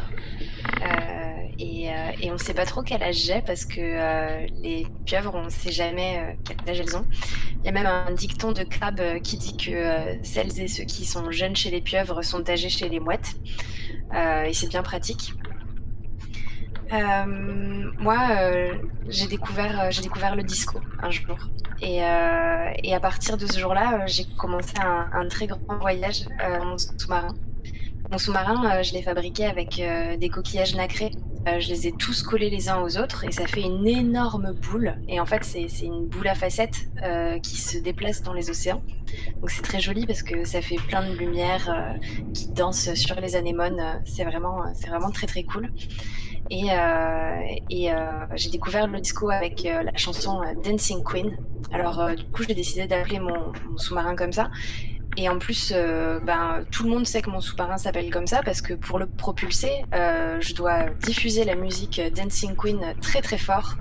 euh, 0.81 1.49
et, 1.59 1.91
on 2.31 2.35
ne 2.35 2.39
sait 2.39 2.55
pas 2.55 2.67
trop 2.67 2.83
quel 2.83 3.03
âge 3.03 3.17
j'ai 3.17 3.43
parce 3.43 3.65
que 3.65 4.47
les 4.63 4.87
pieuvres, 5.05 5.35
on 5.35 5.45
ne 5.45 5.51
sait 5.51 5.73
jamais 5.73 6.39
quel 6.45 6.57
âge 6.69 6.81
elles 6.81 6.97
ont. 6.97 7.07
Il 7.61 7.67
y 7.67 7.69
a 7.69 7.73
même 7.73 7.87
un 7.87 8.13
dicton 8.13 8.53
de 8.53 8.63
crabe 8.63 9.21
qui 9.23 9.37
dit 9.39 9.57
que 9.57 10.19
celles 10.23 10.61
et 10.61 10.69
ceux 10.69 10.85
qui 10.85 11.05
sont 11.05 11.31
jeunes 11.31 11.57
chez 11.57 11.71
les 11.71 11.81
pieuvres 11.81 12.23
sont 12.23 12.49
âgés 12.49 12.69
chez 12.69 12.89
les 12.89 13.01
mouettes. 13.01 13.35
et 14.15 14.53
c'est 14.53 14.69
bien 14.69 14.83
pratique. 14.83 15.33
Moi, 17.99 18.19
j'ai 19.09 19.27
découvert, 19.27 19.91
j'ai 19.91 20.03
découvert 20.03 20.37
le 20.37 20.43
disco 20.43 20.81
un 21.03 21.11
jour. 21.11 21.39
Et, 21.83 21.97
et 22.85 22.95
à 22.95 23.01
partir 23.01 23.37
de 23.37 23.47
ce 23.47 23.59
jour-là, 23.59 24.07
j'ai 24.07 24.25
commencé 24.39 24.73
un, 24.81 25.09
un, 25.13 25.29
très 25.29 25.47
grand 25.47 25.79
voyage 25.81 26.25
en 26.41 26.77
sous-marin. 26.79 27.35
Mon 28.11 28.19
sous-marin, 28.19 28.83
je 28.83 28.93
l'ai 28.93 29.03
fabriqué 29.03 29.45
avec 29.47 29.83
des 30.19 30.29
coquillages 30.29 30.75
nacrés 30.75 31.13
euh, 31.47 31.61
je 31.61 31.69
les 31.69 31.87
ai 31.87 31.93
tous 31.93 32.23
collés 32.23 32.51
les 32.51 32.69
uns 32.69 32.83
aux 32.83 32.99
autres 32.99 33.25
et 33.25 33.31
ça 33.31 33.47
fait 33.47 33.63
une 33.63 33.87
énorme 33.87 34.53
boule. 34.53 34.97
Et 35.09 35.21
en 35.21 35.27
fait, 35.27 35.45
c'est 35.45 35.69
une 35.83 36.07
boule 36.07 36.27
à 36.27 36.35
facettes 36.35 36.89
euh, 37.05 37.39
qui 37.39 37.57
se 37.57 37.79
déplace 37.79 38.23
dans 38.23 38.33
les 38.33 38.51
océans. 38.51 38.83
Donc 39.41 39.51
c'est 39.51 39.63
très 39.63 39.79
joli 39.79 40.07
parce 40.07 40.23
que 40.23 40.45
ça 40.45 40.61
fait 40.61 40.79
plein 40.89 41.09
de 41.09 41.15
lumière 41.15 41.71
euh, 41.71 42.31
qui 42.35 42.49
danse 42.49 42.93
sur 42.95 43.21
les 43.21 43.37
anémones. 43.37 44.03
C'est 44.05 44.25
vraiment, 44.25 44.59
vraiment 44.89 45.11
très 45.11 45.29
très 45.29 45.45
cool. 45.45 45.71
Et, 46.51 46.67
j'ai 48.35 48.51
découvert 48.51 48.87
le 48.89 49.01
disco 49.01 49.31
avec 49.31 49.63
la 49.65 49.97
chanson 49.97 50.41
Dancing 50.65 51.03
Queen. 51.05 51.37
Alors 51.73 52.15
du 52.15 52.25
coup, 52.25 52.43
j'ai 52.47 52.55
décidé 52.55 52.87
d'appeler 52.87 53.19
mon 53.19 53.53
sous-marin 53.77 54.15
comme 54.15 54.33
ça. 54.33 54.51
Et 55.17 55.29
en 55.29 55.39
plus, 55.39 55.73
euh, 55.75 56.21
ben, 56.21 56.65
tout 56.71 56.85
le 56.85 56.91
monde 56.91 57.07
sait 57.07 57.23
que 57.23 57.31
mon 57.31 57.41
sous-marin 57.41 57.79
s'appelle 57.79 58.11
comme 58.11 58.27
ça 58.27 58.43
parce 58.43 58.61
que 58.61 58.75
pour 58.75 58.99
le 58.99 59.07
propulser, 59.07 59.85
euh, 59.95 60.39
je 60.41 60.55
dois 60.55 60.91
diffuser 61.03 61.45
la 61.45 61.55
musique 61.55 62.01
Dancing 62.15 62.55
Queen 62.55 62.95
très 63.01 63.23
très 63.23 63.39
fort 63.39 63.77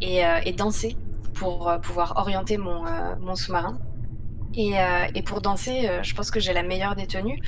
et, 0.00 0.24
euh, 0.24 0.38
danser 0.56 0.96
pour 1.34 1.72
pouvoir 1.82 2.14
orienter 2.16 2.56
mon, 2.58 3.34
sous-marin. 3.34 3.78
Et, 4.54 5.22
pour 5.22 5.40
danser, 5.40 5.88
je 6.02 6.14
pense 6.14 6.32
que 6.32 6.40
j'ai 6.40 6.52
la 6.52 6.64
meilleure 6.64 6.96
des 6.96 7.06
tenues 7.06 7.40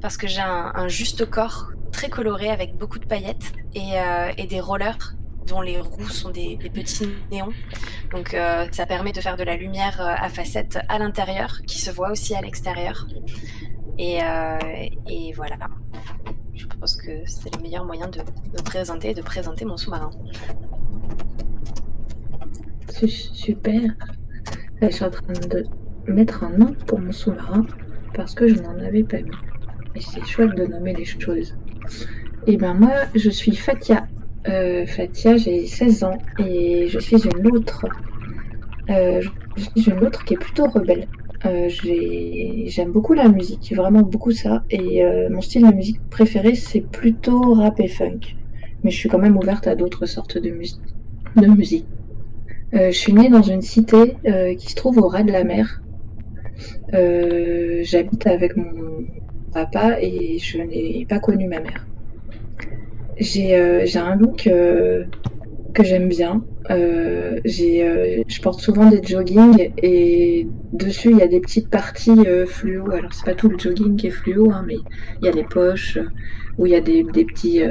parce 0.00 0.16
que 0.16 0.26
j'ai 0.26 0.40
un, 0.40 0.88
juste 0.88 1.30
corps 1.30 1.68
très 1.92 2.08
coloré 2.08 2.50
avec 2.50 2.76
beaucoup 2.76 2.98
de 2.98 3.06
paillettes 3.06 3.52
et, 3.74 3.92
et 4.36 4.46
des 4.48 4.58
rollers 4.60 5.14
dont 5.46 5.60
les 5.60 5.80
roues 5.80 6.08
sont 6.08 6.30
des, 6.30 6.56
petits 6.72 7.08
néons. 7.30 7.52
Donc 8.10 8.34
euh, 8.34 8.66
ça 8.72 8.86
permet 8.86 9.12
de 9.12 9.20
faire 9.20 9.36
de 9.36 9.44
la 9.44 9.56
lumière 9.56 10.00
euh, 10.00 10.14
à 10.16 10.28
facettes 10.28 10.78
à 10.88 10.98
l'intérieur, 10.98 11.62
qui 11.66 11.78
se 11.78 11.90
voit 11.90 12.10
aussi 12.10 12.34
à 12.34 12.40
l'extérieur. 12.40 13.06
Et, 13.98 14.22
euh, 14.22 14.58
voilà. 15.34 15.56
Je 16.54 16.66
pense 16.66 16.96
que 16.96 17.24
c'est 17.26 17.54
le 17.56 17.62
meilleur 17.62 17.84
moyen 17.84 18.08
de, 18.08 18.20
présenter 18.62 19.14
de 19.14 19.22
présenter 19.22 19.64
mon 19.64 19.76
sous-marin. 19.76 20.10
Super. 22.90 23.80
Je 24.80 24.88
suis 24.88 25.04
en 25.04 25.10
train 25.10 25.32
de 25.32 25.64
mettre 26.06 26.44
un 26.44 26.50
nom 26.50 26.72
pour 26.86 26.98
mon 26.98 27.12
sous-marin 27.12 27.66
parce 28.14 28.34
que 28.34 28.48
je 28.48 28.54
n'en 28.54 28.78
avais 28.78 29.02
pas 29.02 29.20
mis. 29.20 29.30
Et 29.94 30.00
c'est 30.00 30.24
chouette 30.24 30.54
de 30.54 30.66
nommer 30.66 30.94
les 30.94 31.04
choses. 31.04 31.56
Et 32.46 32.56
ben 32.56 32.74
moi, 32.74 32.92
je 33.14 33.30
suis 33.30 33.54
Fatia 33.54 34.06
euh, 34.48 34.86
Fatia, 34.86 35.36
j'ai 35.36 35.66
16 35.66 36.04
ans 36.04 36.22
et 36.38 36.88
je 36.88 36.98
suis 36.98 37.16
une 37.26 37.42
loutre. 37.42 37.86
Euh, 38.90 39.22
je 39.56 39.80
suis 39.80 39.90
une 39.90 40.00
loutre 40.00 40.24
qui 40.24 40.34
est 40.34 40.38
plutôt 40.38 40.66
rebelle. 40.66 41.08
Euh, 41.44 41.68
j'aime 41.68 42.92
beaucoup 42.92 43.14
la 43.14 43.28
musique, 43.28 43.72
vraiment 43.74 44.02
beaucoup 44.02 44.32
ça. 44.32 44.64
Et 44.70 45.02
mon 45.30 45.40
style 45.40 45.66
de 45.68 45.74
musique 45.74 46.00
préféré, 46.10 46.54
c'est 46.54 46.80
plutôt 46.80 47.54
rap 47.54 47.80
et 47.80 47.88
funk. 47.88 48.20
Mais 48.82 48.90
je 48.90 48.96
suis 48.96 49.08
quand 49.08 49.18
même 49.18 49.36
ouverte 49.36 49.66
à 49.66 49.74
d'autres 49.74 50.06
sortes 50.06 50.38
de, 50.38 50.50
de 51.36 51.46
musique. 51.46 51.86
je 52.72 52.90
suis 52.92 53.12
née 53.12 53.28
dans 53.30 53.42
une 53.42 53.62
cité 53.62 54.18
qui 54.58 54.70
se 54.70 54.74
trouve 54.76 54.98
au 54.98 55.08
ras 55.08 55.22
de 55.24 55.32
la 55.32 55.44
mer. 55.44 55.82
J'habite 56.92 58.26
avec 58.26 58.56
mon 58.56 59.06
papa 59.52 59.98
et 60.00 60.38
je 60.38 60.58
n'ai 60.58 61.06
pas 61.08 61.20
connu 61.20 61.48
ma 61.48 61.60
mère. 61.60 61.88
Euh, 63.20 63.80
j'ai 63.84 63.98
un 63.98 64.16
look 64.16 64.46
euh, 64.46 65.04
que 65.74 65.82
j'aime 65.82 66.08
bien. 66.08 66.44
Euh, 66.70 67.40
je 67.44 68.40
porte 68.40 68.60
souvent 68.60 68.90
des 68.90 69.00
joggings 69.02 69.70
et 69.82 70.48
dessus 70.72 71.10
il 71.12 71.18
y 71.18 71.22
a 71.22 71.28
des 71.28 71.40
petites 71.40 71.70
parties 71.70 72.26
fluo. 72.46 72.90
Alors 72.90 73.12
c'est 73.12 73.24
pas 73.24 73.34
tout 73.34 73.48
le 73.48 73.58
jogging 73.58 73.96
qui 73.96 74.08
est 74.08 74.10
fluo, 74.10 74.50
hein, 74.50 74.64
mais 74.66 74.76
il 75.20 75.26
y 75.26 75.28
a 75.28 75.32
les 75.32 75.44
poches 75.44 75.98
où 76.58 76.66
il 76.66 76.72
y 76.72 76.74
a 76.74 76.80
des, 76.80 77.04
des 77.04 77.24
petits 77.24 77.62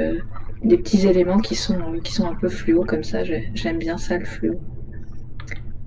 des 0.64 0.78
petits 0.78 1.06
éléments 1.06 1.38
qui 1.38 1.54
sont 1.54 1.98
qui 2.02 2.12
sont 2.12 2.26
un 2.26 2.34
peu 2.34 2.48
fluo 2.48 2.84
comme 2.84 3.04
ça. 3.04 3.22
J'aime 3.22 3.78
bien 3.78 3.98
ça 3.98 4.18
le 4.18 4.24
fluo. 4.24 4.54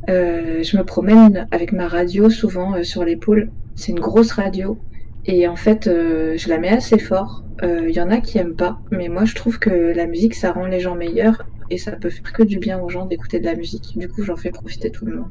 je 0.07 0.77
me 0.77 0.83
promène 0.83 1.47
avec 1.51 1.73
ma 1.73 1.87
radio 1.87 2.29
souvent 2.29 2.81
sur 2.83 3.03
l'épaule. 3.03 3.49
C'est 3.75 3.91
une 3.91 3.99
grosse 3.99 4.31
radio 4.33 4.77
et 5.31 5.47
en 5.47 5.55
fait, 5.55 5.85
euh, 5.85 6.35
je 6.37 6.49
la 6.49 6.57
mets 6.57 6.69
assez 6.69 6.97
fort. 6.97 7.43
Il 7.61 7.69
euh, 7.69 7.91
y 7.91 8.01
en 8.01 8.09
a 8.09 8.19
qui 8.19 8.39
aiment 8.39 8.55
pas, 8.55 8.81
mais 8.89 9.09
moi 9.09 9.25
je 9.25 9.35
trouve 9.35 9.59
que 9.59 9.69
la 9.69 10.07
musique 10.07 10.33
ça 10.33 10.51
rend 10.51 10.65
les 10.65 10.79
gens 10.79 10.95
meilleurs 10.95 11.45
et 11.69 11.77
ça 11.77 11.91
peut 11.91 12.09
faire 12.09 12.33
que 12.33 12.41
du 12.41 12.57
bien 12.57 12.79
aux 12.79 12.89
gens 12.89 13.05
d'écouter 13.05 13.39
de 13.39 13.45
la 13.45 13.53
musique. 13.53 13.95
Du 13.95 14.07
coup, 14.07 14.23
j'en 14.23 14.35
fais 14.35 14.49
profiter 14.49 14.89
tout 14.89 15.05
le 15.05 15.17
monde. 15.17 15.29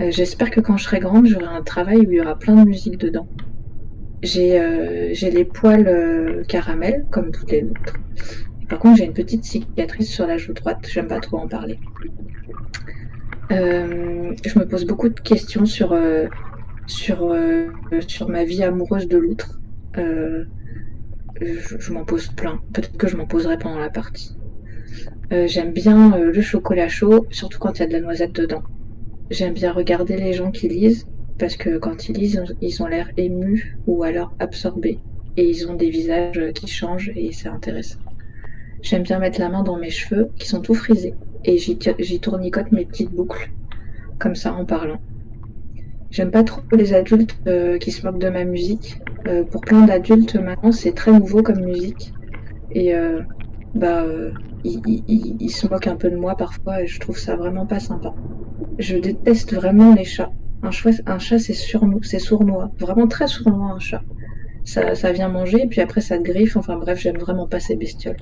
Euh, 0.00 0.10
j'espère 0.10 0.50
que 0.50 0.60
quand 0.60 0.78
je 0.78 0.84
serai 0.84 1.00
grande, 1.00 1.26
j'aurai 1.26 1.44
un 1.44 1.60
travail 1.60 1.98
où 1.98 2.12
il 2.12 2.16
y 2.16 2.20
aura 2.22 2.38
plein 2.38 2.54
de 2.54 2.66
musique 2.66 2.96
dedans. 2.96 3.28
J'ai 4.22 4.58
les 5.20 5.44
poils 5.44 6.42
caramel, 6.48 7.04
comme 7.10 7.30
toutes 7.30 7.50
les 7.50 7.64
autres. 7.64 7.98
par 8.70 8.78
contre, 8.78 8.96
j'ai 8.96 9.04
une 9.04 9.12
petite 9.12 9.44
cicatrice 9.44 10.10
sur 10.10 10.26
la 10.26 10.38
joue 10.38 10.54
droite, 10.54 10.78
j'aime 10.90 11.08
pas 11.08 11.20
trop 11.20 11.36
en 11.36 11.48
parler. 11.48 11.78
je 13.50 14.58
me 14.58 14.64
pose 14.64 14.86
beaucoup 14.86 15.10
de 15.10 15.20
questions 15.20 15.66
sur 15.66 15.92
sur, 16.86 17.24
euh, 17.24 17.68
sur 18.06 18.28
ma 18.28 18.44
vie 18.44 18.62
amoureuse 18.62 19.08
de 19.08 19.18
l'outre. 19.18 19.60
Euh, 19.98 20.44
je, 21.40 21.92
m'en 21.92 22.04
pose 22.04 22.28
plein. 22.28 22.60
Peut-être 22.72 22.96
que 22.96 23.08
je 23.08 23.16
m'en 23.16 23.26
poserai 23.26 23.58
pendant 23.58 23.78
la 23.78 23.90
partie. 23.90 24.36
Euh, 25.32 25.46
j'aime 25.46 25.72
bien 25.72 26.16
le 26.18 26.40
chocolat 26.42 26.88
chaud, 26.88 27.26
surtout 27.30 27.58
quand 27.58 27.78
il 27.78 27.82
y 27.82 27.84
a 27.84 27.88
de 27.88 27.92
la 27.92 28.00
noisette 28.00 28.32
dedans. 28.32 28.62
J'aime 29.30 29.54
bien 29.54 29.72
regarder 29.72 30.16
les 30.16 30.32
gens 30.32 30.50
qui 30.50 30.68
lisent, 30.68 31.06
parce 31.38 31.56
que 31.56 31.78
quand 31.78 32.08
ils 32.08 32.16
lisent, 32.16 32.44
ils 32.60 32.82
ont 32.82 32.86
l'air 32.86 33.10
émus 33.16 33.78
ou 33.86 34.02
alors 34.02 34.34
absorbés. 34.38 34.98
Et 35.36 35.48
ils 35.48 35.66
ont 35.68 35.74
des 35.74 35.88
visages 35.88 36.52
qui 36.54 36.66
changent 36.66 37.12
et 37.16 37.32
c'est 37.32 37.48
intéressant. 37.48 38.00
J'aime 38.82 39.04
bien 39.04 39.18
mettre 39.18 39.40
la 39.40 39.48
main 39.48 39.62
dans 39.62 39.78
mes 39.78 39.90
cheveux, 39.90 40.30
qui 40.36 40.48
sont 40.48 40.60
tout 40.60 40.74
frisés, 40.74 41.14
et 41.44 41.56
j'y 41.56 42.20
tournicote 42.20 42.72
mes 42.72 42.84
petites 42.84 43.12
boucles, 43.12 43.50
comme 44.18 44.34
ça 44.34 44.52
en 44.52 44.66
parlant. 44.66 45.00
J'aime 46.12 46.30
pas 46.30 46.44
trop 46.44 46.60
les 46.72 46.92
adultes 46.92 47.34
euh, 47.48 47.78
qui 47.78 47.90
se 47.90 48.06
moquent 48.06 48.20
de 48.20 48.28
ma 48.28 48.44
musique. 48.44 48.98
Euh, 49.26 49.44
pour 49.44 49.62
plein 49.62 49.86
d'adultes 49.86 50.34
maintenant, 50.36 50.70
c'est 50.70 50.92
très 50.92 51.10
nouveau 51.10 51.42
comme 51.42 51.64
musique. 51.64 52.12
Et 52.70 52.94
euh, 52.94 53.22
bah, 53.74 54.04
ils, 54.62 55.50
se 55.50 55.66
moquent 55.66 55.86
un 55.86 55.96
peu 55.96 56.10
de 56.10 56.16
moi 56.16 56.36
parfois 56.36 56.82
et 56.82 56.86
je 56.86 57.00
trouve 57.00 57.18
ça 57.18 57.34
vraiment 57.36 57.66
pas 57.66 57.80
sympa. 57.80 58.12
Je 58.78 58.98
déteste 58.98 59.54
vraiment 59.54 59.94
les 59.94 60.04
chats. 60.04 60.30
Un, 60.62 60.68
un 61.06 61.18
chat, 61.18 61.38
c'est 61.38 61.54
c'est 61.54 62.18
sournois. 62.18 62.68
Vraiment 62.78 63.08
très 63.08 63.26
sournois, 63.26 63.72
un 63.72 63.78
chat. 63.78 64.02
Ça, 64.64 64.94
ça 64.94 65.12
vient 65.12 65.28
manger 65.28 65.62
et 65.62 65.66
puis 65.66 65.80
après 65.80 66.02
ça 66.02 66.18
te 66.18 66.22
griffe. 66.22 66.58
Enfin 66.58 66.76
bref, 66.76 67.00
j'aime 67.00 67.18
vraiment 67.18 67.48
pas 67.48 67.58
ces 67.58 67.76
bestioles. 67.76 68.18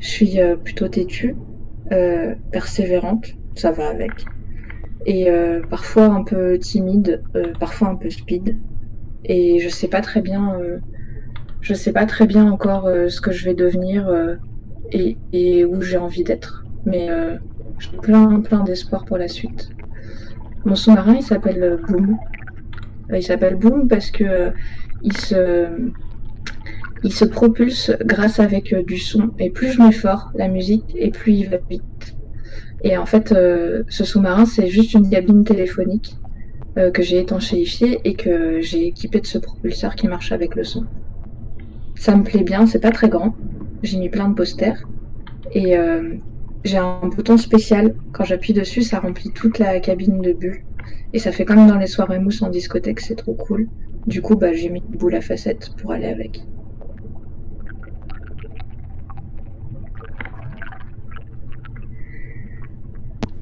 Je 0.00 0.06
suis 0.06 0.38
plutôt 0.64 0.88
têtue, 0.88 1.34
persévérante, 2.50 3.24
ça 3.54 3.70
va 3.70 3.88
avec 3.88 4.12
et 5.06 5.30
euh, 5.30 5.62
parfois 5.70 6.06
un 6.06 6.24
peu 6.24 6.58
timide, 6.58 7.22
euh, 7.36 7.52
parfois 7.58 7.88
un 7.88 7.94
peu 7.94 8.10
speed. 8.10 8.56
Et 9.24 9.60
je 9.60 9.68
sais 9.68 9.88
pas 9.88 10.00
très 10.00 10.20
bien, 10.20 10.58
euh, 10.60 10.78
je 11.60 11.74
sais 11.74 11.92
pas 11.92 12.06
très 12.06 12.26
bien 12.26 12.50
encore 12.50 12.90
ce 13.08 13.20
que 13.20 13.32
je 13.32 13.44
vais 13.44 13.54
devenir 13.54 14.12
et, 14.92 15.16
et, 15.32 15.64
où 15.64 15.80
j'ai 15.80 15.96
envie 15.96 16.24
d'être. 16.24 16.64
Mais 16.84 17.08
j'ai 17.78 17.96
plein 17.98 18.40
plein 18.40 18.62
d'espoir 18.62 19.04
pour 19.04 19.16
la 19.16 19.28
suite. 19.28 19.70
Mon 20.64 20.74
sous-marin 20.74 21.14
il 21.14 21.22
s'appelle 21.22 21.78
Boom. 21.88 22.18
Il 23.12 23.22
s'appelle 23.22 23.56
Boom 23.56 23.88
parce 23.88 24.10
que 24.10 24.52
il 25.02 25.16
se 25.16 25.68
il 27.02 27.12
se 27.12 27.24
propulse 27.24 27.92
grâce 28.04 28.40
avec 28.40 28.74
du 28.86 28.98
son. 28.98 29.30
Et 29.38 29.50
plus 29.50 29.72
je 29.72 29.82
mets 29.82 29.92
fort 29.92 30.30
la 30.34 30.48
musique, 30.48 30.94
et 30.96 31.10
plus 31.10 31.32
il 31.32 31.50
va 31.50 31.58
vite. 31.68 32.15
Et 32.82 32.96
en 32.96 33.06
fait, 33.06 33.32
euh, 33.32 33.84
ce 33.88 34.04
sous-marin, 34.04 34.46
c'est 34.46 34.68
juste 34.68 34.94
une 34.94 35.10
cabine 35.10 35.44
téléphonique 35.44 36.20
euh, 36.78 36.90
que 36.90 37.02
j'ai 37.02 37.18
étanchéifiée 37.20 38.00
et 38.08 38.16
que 38.16 38.60
j'ai 38.60 38.86
équipée 38.88 39.20
de 39.20 39.26
ce 39.26 39.38
propulseur 39.38 39.96
qui 39.96 40.08
marche 40.08 40.32
avec 40.32 40.56
le 40.56 40.64
son. 40.64 40.88
Ça 41.94 42.14
me 42.16 42.22
plaît 42.22 42.44
bien, 42.44 42.66
c'est 42.66 42.80
pas 42.80 42.92
très 42.92 43.08
grand. 43.08 43.38
J'ai 43.82 43.98
mis 43.98 44.08
plein 44.08 44.28
de 44.28 44.34
posters. 44.34 44.78
Et 45.52 45.76
euh, 45.78 46.16
j'ai 46.64 46.78
un 46.78 47.08
bouton 47.08 47.38
spécial. 47.38 47.96
Quand 48.12 48.24
j'appuie 48.24 48.54
dessus, 48.54 48.82
ça 48.82 49.00
remplit 49.00 49.32
toute 49.32 49.58
la 49.58 49.80
cabine 49.80 50.20
de 50.22 50.32
bulles. 50.32 50.62
Et 51.12 51.18
ça 51.20 51.32
fait 51.32 51.44
comme 51.44 51.66
dans 51.68 51.78
les 51.78 51.86
soirées 51.88 52.20
mousse 52.20 52.42
en 52.42 52.50
discothèque, 52.50 53.00
c'est 53.00 53.16
trop 53.16 53.34
cool. 53.34 53.70
Du 54.06 54.22
coup, 54.22 54.36
bah, 54.36 54.52
j'ai 54.54 54.70
mis 54.70 54.82
une 54.88 54.98
boule 54.98 55.16
à 55.16 55.20
facettes 55.22 55.70
pour 55.78 55.92
aller 55.92 56.06
avec. 56.08 56.48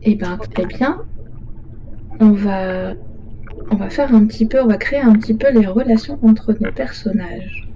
Eh 0.06 0.14
ben, 0.16 0.36
très 0.36 0.66
bien. 0.66 1.00
On 2.20 2.32
va, 2.32 2.94
faire 3.88 4.14
un 4.14 4.26
petit 4.26 4.46
peu, 4.46 4.60
on 4.62 4.66
va 4.66 4.76
créer 4.76 5.00
un 5.00 5.14
petit 5.14 5.34
peu 5.34 5.50
les 5.50 5.66
relations 5.66 6.18
entre 6.22 6.54
nos 6.60 6.72
personnages. 6.72 7.68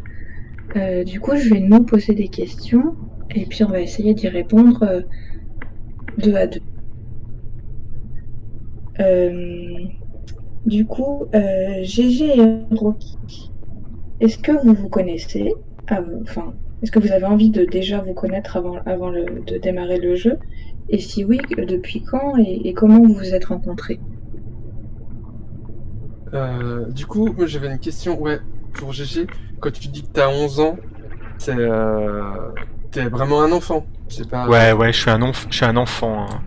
Euh, 0.76 1.04
du 1.04 1.20
coup, 1.20 1.36
je 1.36 1.48
vais 1.48 1.60
nous 1.60 1.84
poser 1.84 2.14
des 2.14 2.28
questions 2.28 2.96
et 3.34 3.46
puis 3.46 3.64
on 3.64 3.68
va 3.68 3.80
essayer 3.80 4.14
d'y 4.14 4.28
répondre 4.28 4.82
euh, 4.82 5.00
deux 6.18 6.34
à 6.34 6.46
deux. 6.46 6.60
Euh, 9.00 9.84
du 10.66 10.86
coup, 10.86 11.26
GG 11.32 12.38
et 12.38 12.74
Rocky, 12.74 13.16
est-ce 14.20 14.38
que 14.38 14.52
vous 14.52 14.74
vous 14.74 14.88
connaissez? 14.88 15.54
Avant- 15.86 16.20
Enfin, 16.22 16.52
est-ce 16.82 16.90
que 16.92 16.98
vous 16.98 17.12
avez 17.12 17.24
envie 17.24 17.50
de 17.50 17.64
déjà 17.64 18.00
vous 18.00 18.14
connaître 18.14 18.56
avant, 18.84 19.10
de 19.12 19.58
démarrer 19.58 19.98
le 19.98 20.14
jeu? 20.14 20.38
Et 20.90 20.98
si 20.98 21.24
oui, 21.24 21.38
depuis 21.56 22.02
quand 22.02 22.36
et, 22.38 22.68
et 22.68 22.74
comment 22.74 22.98
vous 22.98 23.14
vous 23.14 23.34
êtes 23.34 23.46
rencontrés? 23.46 24.00
Euh, 26.34 26.86
du 26.90 27.06
coup, 27.06 27.34
j'avais 27.46 27.70
une 27.70 27.78
question, 27.78 28.20
ouais, 28.20 28.38
pour 28.74 28.92
GG. 28.92 29.26
Quand 29.60 29.70
tu 29.72 29.88
dis 29.88 30.02
que 30.02 30.08
t'as 30.12 30.28
11 30.28 30.60
ans, 30.60 30.76
c'est 31.38 31.56
euh, 31.56 32.22
t'es 32.90 33.08
vraiment 33.08 33.42
un 33.42 33.52
enfant. 33.52 33.84
Pas. 34.30 34.48
Ouais, 34.48 34.72
ouais, 34.72 34.90
je 34.92 34.98
suis 35.00 35.10
un, 35.10 35.20
enf- 35.20 35.46
je 35.50 35.56
suis 35.56 35.64
un 35.66 35.76
enfant. 35.76 36.26
hein. 36.26 36.40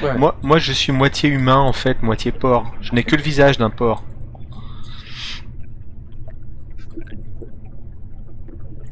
Hmm. 0.00 0.04
Ouais. 0.04 0.16
Moi, 0.16 0.34
moi, 0.42 0.58
je 0.58 0.72
suis 0.72 0.92
moitié 0.92 1.28
humain 1.28 1.58
en 1.58 1.72
fait, 1.74 2.02
moitié 2.02 2.32
porc. 2.32 2.72
Je 2.80 2.92
n'ai 2.94 3.02
que 3.04 3.14
le 3.16 3.22
visage 3.22 3.58
d'un 3.58 3.68
porc. 3.70 4.02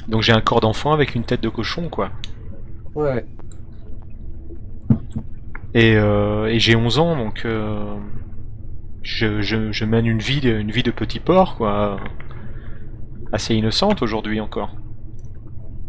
Donc 0.08 0.22
j'ai 0.22 0.32
un 0.32 0.40
corps 0.40 0.60
d'enfant 0.60 0.92
avec 0.92 1.14
une 1.14 1.24
tête 1.24 1.42
de 1.42 1.48
cochon, 1.48 1.88
quoi. 1.88 2.10
Ouais. 2.94 3.24
Et, 5.74 5.96
euh, 5.96 6.46
et 6.46 6.58
j'ai 6.58 6.76
11 6.76 6.98
ans, 6.98 7.16
donc 7.16 7.42
euh, 7.44 7.96
je, 9.02 9.40
je, 9.40 9.72
je 9.72 9.84
mène 9.84 10.06
une 10.06 10.18
vie, 10.18 10.40
de, 10.40 10.50
une 10.58 10.70
vie 10.70 10.82
de 10.82 10.90
petit 10.90 11.18
porc, 11.20 11.56
quoi. 11.56 11.98
Assez 13.32 13.54
innocente 13.54 14.02
aujourd'hui 14.02 14.40
encore. 14.40 14.76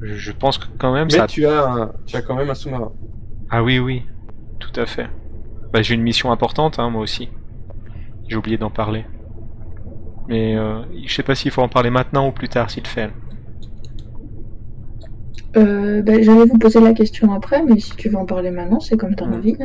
Je, 0.01 0.15
je 0.15 0.31
pense 0.31 0.57
que 0.57 0.65
quand 0.77 0.93
même 0.93 1.09
Mais 1.11 1.17
ça. 1.17 1.27
tu 1.27 1.45
as, 1.45 1.65
un- 1.69 1.91
tu 2.05 2.15
as 2.15 2.21
quand 2.21 2.35
même 2.35 2.49
un 2.49 2.55
sous-marin. 2.55 2.91
Ah 3.49 3.63
oui, 3.63 3.79
oui, 3.79 4.03
tout 4.59 4.77
à 4.79 4.85
fait. 4.85 5.07
Bah, 5.71 5.81
j'ai 5.81 5.95
une 5.95 6.01
mission 6.01 6.31
importante, 6.31 6.79
hein, 6.79 6.89
moi 6.89 7.01
aussi. 7.01 7.29
J'ai 8.27 8.35
oublié 8.37 8.57
d'en 8.57 8.69
parler. 8.71 9.05
Mais 10.27 10.55
euh, 10.55 10.81
je 11.05 11.13
sais 11.13 11.23
pas 11.23 11.35
s'il 11.35 11.51
faut 11.51 11.61
en 11.61 11.69
parler 11.69 11.89
maintenant 11.89 12.27
ou 12.27 12.31
plus 12.31 12.49
tard, 12.49 12.69
s'il 12.69 12.87
fait. 12.87 13.11
Euh, 15.57 16.01
ben, 16.01 16.23
J'allais 16.23 16.45
vous 16.45 16.57
poser 16.57 16.79
la 16.79 16.93
question 16.93 17.33
après, 17.33 17.63
mais 17.63 17.79
si 17.79 17.95
tu 17.95 18.09
veux 18.09 18.17
en 18.17 18.25
parler 18.25 18.51
maintenant, 18.51 18.79
c'est 18.79 18.97
comme 18.97 19.15
t'as 19.15 19.25
Mm. 19.25 19.33
envie. 19.33 19.55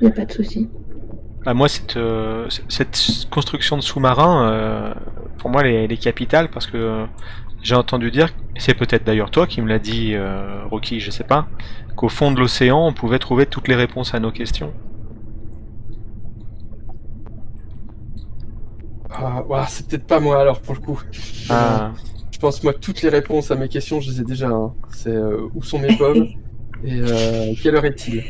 Il 0.00 0.02
n'y 0.02 0.08
a 0.08 0.10
pas 0.10 0.24
de 0.24 0.32
souci. 0.32 0.68
Bah, 1.44 1.54
moi, 1.54 1.68
cette, 1.68 1.96
euh, 1.96 2.46
cette 2.68 2.98
construction 3.30 3.76
de 3.76 3.82
sous-marin, 3.82 4.50
euh, 4.50 4.94
pour 5.38 5.50
moi, 5.50 5.60
elle 5.62 5.70
est, 5.74 5.84
elle 5.84 5.92
est 5.92 6.02
capitale 6.02 6.48
parce 6.48 6.66
que 6.66 6.76
euh, 6.76 7.04
j'ai 7.62 7.74
entendu 7.74 8.10
dire, 8.10 8.28
c'est 8.56 8.74
peut-être 8.74 9.04
d'ailleurs 9.04 9.30
toi 9.30 9.46
qui 9.46 9.60
me 9.60 9.68
l'as 9.68 9.78
dit, 9.78 10.14
euh, 10.14 10.64
Rocky, 10.70 11.00
je 11.00 11.10
sais 11.10 11.24
pas, 11.24 11.46
qu'au 11.96 12.08
fond 12.08 12.32
de 12.32 12.40
l'océan, 12.40 12.86
on 12.86 12.92
pouvait 12.92 13.18
trouver 13.18 13.46
toutes 13.46 13.68
les 13.68 13.74
réponses 13.74 14.14
à 14.14 14.20
nos 14.20 14.30
questions. 14.32 14.72
Ah, 19.10 19.66
c'est 19.68 19.86
peut-être 19.88 20.06
pas 20.06 20.18
moi 20.20 20.40
alors 20.40 20.60
pour 20.60 20.74
le 20.74 20.80
coup. 20.80 21.00
Ah, 21.48 21.92
Je 22.34 22.38
pense 22.40 22.64
moi 22.64 22.72
toutes 22.74 23.02
les 23.02 23.10
réponses 23.10 23.52
à 23.52 23.54
mes 23.54 23.68
questions, 23.68 24.00
je 24.00 24.10
les 24.10 24.20
ai 24.20 24.24
déjà. 24.24 24.48
hein. 24.48 24.72
C'est 24.90 25.14
euh, 25.14 25.46
où 25.54 25.62
sont 25.62 25.78
mes 25.78 25.96
pommes 25.96 26.26
et 26.84 26.98
euh, 27.00 27.54
quelle 27.62 27.76
heure 27.76 27.84
est-il? 27.84 28.24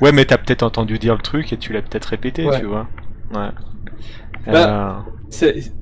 Ouais, 0.00 0.12
mais 0.12 0.24
t'as 0.24 0.38
peut-être 0.38 0.62
entendu 0.62 1.00
dire 1.00 1.16
le 1.16 1.20
truc 1.20 1.52
et 1.52 1.56
tu 1.56 1.72
l'as 1.72 1.82
peut-être 1.82 2.04
répété, 2.04 2.46
Ouais. 2.46 2.60
tu 2.60 2.66
vois. 2.66 2.86
Ouais. 3.34 3.48
Bah, 4.46 5.04
Euh, 5.06 5.12
C'est 5.30 5.72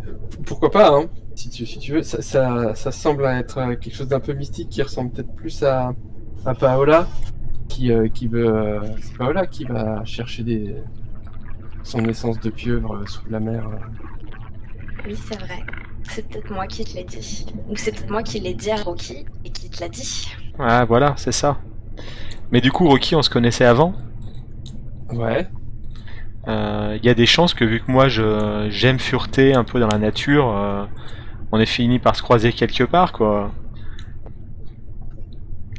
pourquoi 0.46 0.70
pas 0.70 0.96
hein 0.96 1.10
si 1.34 1.50
tu 1.50 1.66
si 1.66 1.78
tu 1.78 1.92
veux 1.92 2.02
ça, 2.02 2.22
ça, 2.22 2.74
ça 2.74 2.90
semble 2.90 3.26
être 3.26 3.74
quelque 3.80 3.94
chose 3.94 4.08
d'un 4.08 4.20
peu 4.20 4.32
mystique 4.32 4.70
qui 4.70 4.82
ressemble 4.82 5.10
peut-être 5.12 5.34
plus 5.34 5.62
à, 5.62 5.92
à 6.46 6.54
Paola 6.54 7.06
qui 7.68 7.92
euh, 7.92 8.08
qui 8.08 8.28
veut 8.28 8.80
c'est 9.02 9.16
Paola 9.18 9.46
qui 9.46 9.64
va 9.64 10.02
chercher 10.06 10.42
des 10.42 10.74
son 11.82 12.04
essence 12.06 12.40
de 12.40 12.50
pieuvre 12.50 13.04
sous 13.08 13.28
la 13.30 13.40
mer. 13.40 13.68
Oui, 15.06 15.14
c'est 15.28 15.38
vrai. 15.38 15.60
C'est 16.08 16.26
peut-être 16.28 16.50
moi 16.50 16.66
qui 16.66 16.84
te 16.84 16.94
l'ai 16.94 17.04
dit. 17.04 17.46
Ou 17.68 17.76
c'est 17.76 17.92
peut-être 17.92 18.10
moi 18.10 18.22
qui 18.22 18.40
l'ai 18.40 18.54
dit 18.54 18.70
à 18.70 18.76
Rocky 18.76 19.24
et 19.44 19.50
qui 19.50 19.70
te 19.70 19.80
l'a 19.80 19.88
dit. 19.88 20.28
Ah 20.58 20.84
voilà, 20.84 21.14
c'est 21.16 21.32
ça. 21.32 21.58
Mais 22.50 22.60
du 22.60 22.72
coup, 22.72 22.88
Rocky, 22.88 23.14
on 23.14 23.22
se 23.22 23.30
connaissait 23.30 23.64
avant? 23.64 23.92
Ouais. 25.12 25.46
Euh, 26.48 26.96
Il 27.00 27.06
y 27.06 27.08
a 27.10 27.14
des 27.14 27.26
chances 27.26 27.54
que 27.54 27.64
vu 27.64 27.80
que 27.80 27.90
moi 27.90 28.08
je 28.08 28.66
j'aime 28.70 28.98
fureter 28.98 29.54
un 29.54 29.62
peu 29.64 29.78
dans 29.78 29.88
la 29.88 29.98
nature, 29.98 30.48
euh, 30.56 30.84
on 31.52 31.60
ait 31.60 31.66
fini 31.66 31.98
par 31.98 32.16
se 32.16 32.22
croiser 32.22 32.52
quelque 32.52 32.84
part, 32.84 33.12
quoi. 33.12 33.50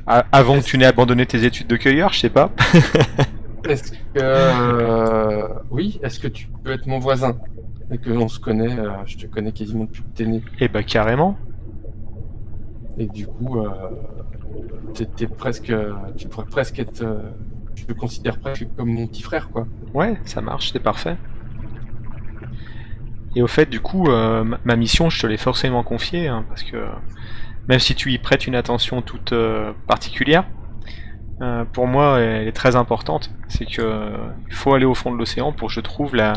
A- 0.08 0.26
avant 0.32 0.60
que 0.60 0.66
tu 0.66 0.78
n'aies 0.78 0.86
abandonné 0.86 1.26
tes 1.26 1.44
études 1.46 1.68
de 1.68 1.76
cueilleur, 1.78 2.14
je 2.14 2.20
sais 2.20 2.30
pas. 2.30 2.52
Est-ce 3.70 3.92
que 3.92 3.98
euh, 4.18 5.48
oui 5.70 6.00
est-ce 6.04 6.20
que 6.20 6.28
tu 6.28 6.48
peux 6.64 6.72
être 6.72 6.88
mon 6.88 6.98
voisin? 6.98 7.38
Et 7.92 7.98
que 7.98 8.10
on 8.12 8.28
se 8.28 8.40
connaît 8.40 8.78
euh, 8.80 8.92
je 9.06 9.18
te 9.18 9.26
connais 9.28 9.52
quasiment 9.52 9.84
depuis 9.86 10.02
que 10.04 10.08
t'es 10.16 10.26
né 10.26 10.42
Eh 10.60 10.68
bah 10.68 10.84
carrément. 10.84 11.38
et 12.98 13.08
du 13.08 13.28
coup 13.28 13.60
euh, 13.60 13.70
t'es 14.94 15.06
t'es 15.06 15.28
presque 15.28 15.74
tu 16.18 16.28
pourrais 16.28 16.46
presque 16.48 16.80
être 16.80 17.02
euh, 17.04 17.22
je 17.76 17.86
te 17.86 17.94
considère 17.94 18.40
presque 18.40 18.68
comme 18.78 18.90
mon 18.94 19.08
petit 19.08 19.24
frère 19.24 19.50
quoi. 19.50 19.66
Ouais, 19.94 20.18
ça 20.26 20.42
marche, 20.42 20.72
c'est 20.72 20.80
parfait. 20.80 21.16
Et 23.36 23.42
au 23.42 23.48
fait, 23.48 23.70
du 23.70 23.80
coup, 23.80 24.08
euh, 24.10 24.44
ma- 24.44 24.60
ma 24.66 24.76
mission, 24.76 25.10
je 25.10 25.22
te 25.22 25.26
l'ai 25.28 25.38
forcément 25.38 25.84
confiée, 25.84 26.28
hein, 26.28 26.44
parce 26.50 26.64
que 26.64 26.78
même 27.70 27.80
si 27.80 27.96
tu 27.96 28.12
y 28.12 28.18
prêtes 28.18 28.46
une 28.46 28.56
attention 28.56 29.02
toute 29.02 29.32
euh, 29.32 29.72
particulière, 29.88 30.44
euh, 31.42 31.64
pour 31.64 31.88
moi, 31.88 32.20
elle 32.20 32.48
est 32.48 32.52
très 32.52 32.76
importante. 32.76 33.32
C'est 33.48 33.66
que 33.66 33.82
euh, 33.82 34.18
il 34.50 34.54
faut 34.54 34.74
aller 34.74 34.86
au 34.86 34.94
fond 34.94 35.12
de 35.12 35.18
l'océan 35.18 35.54
pour 35.54 35.70
que 35.70 35.74
je 35.74 35.80
trouve 35.80 36.14
la 36.16 36.34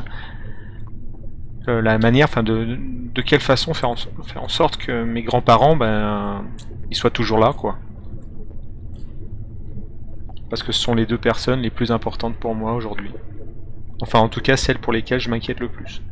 euh, 1.69 1.81
la 1.83 1.99
manière, 1.99 2.27
enfin, 2.29 2.43
de, 2.43 2.77
de 2.79 3.23
quelle 3.23 3.41
façon 3.41 3.75
faire 3.75 3.91
en, 3.91 3.97
so- 3.97 4.11
faire 4.25 4.43
en 4.43 4.49
sorte 4.49 4.77
que 4.77 5.05
mes 5.05 5.23
grands-parents, 5.23 5.77
ben, 5.77 6.45
ils 6.91 6.97
soient 6.97 7.11
toujours 7.11 7.39
là, 7.39 7.53
quoi. 7.57 7.79
Parce 10.51 10.63
que 10.63 10.73
ce 10.73 10.81
sont 10.81 10.95
les 10.95 11.07
deux 11.07 11.19
personnes 11.19 11.61
les 11.61 11.71
plus 11.71 11.91
importantes 11.91 12.37
pour 12.37 12.55
moi 12.55 12.75
aujourd'hui. 12.75 13.11
Enfin, 14.03 14.19
en 14.21 14.29
tout 14.29 14.41
cas, 14.41 14.57
celles 14.57 14.79
pour 14.79 14.93
lesquelles 14.93 15.21
je 15.21 15.31
m'inquiète 15.31 15.61
le 15.61 15.69
plus. 15.69 16.03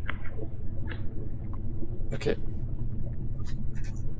Ok. 2.12 2.36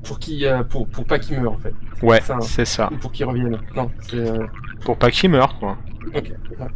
Pour 0.03 0.19
qui 0.19 0.45
euh, 0.45 0.63
pour 0.63 0.87
pour 0.87 1.05
pas 1.05 1.17
qu'il 1.17 1.39
meure 1.39 1.53
en 1.53 1.57
fait. 1.57 1.73
Ouais, 2.01 2.19
hein. 2.29 2.41
c'est 2.41 2.65
ça. 2.65 2.89
Ou 2.91 2.97
pour 2.97 3.11
qu'il 3.11 3.25
revienne. 3.25 3.57
Non, 3.75 3.89
c'est 4.01 4.17
euh, 4.17 4.45
Pour 4.81 4.97
pas 4.97 5.09
qu'il 5.11 5.29
meure, 5.29 5.57
quoi. 5.59 5.77
ok. 6.13 6.31
ouais. 6.59 6.67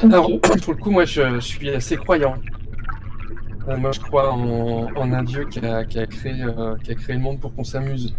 Alors 0.00 0.30
pour 0.62 0.74
le 0.74 0.80
coup 0.80 0.90
moi 0.90 1.04
je, 1.04 1.34
je 1.34 1.40
suis 1.40 1.70
assez 1.70 1.96
croyant. 1.96 2.34
Euh, 3.68 3.76
moi 3.76 3.92
je 3.92 4.00
crois 4.00 4.32
en, 4.32 4.88
en 4.94 5.12
un 5.12 5.22
dieu 5.22 5.44
qui 5.48 5.60
a, 5.60 5.84
qui 5.84 5.98
a 5.98 6.06
créé 6.06 6.42
euh, 6.42 6.76
qui 6.82 6.90
a 6.90 6.94
créé 6.94 7.14
le 7.16 7.22
monde 7.22 7.38
pour 7.40 7.54
qu'on 7.54 7.64
s'amuse. 7.64 8.14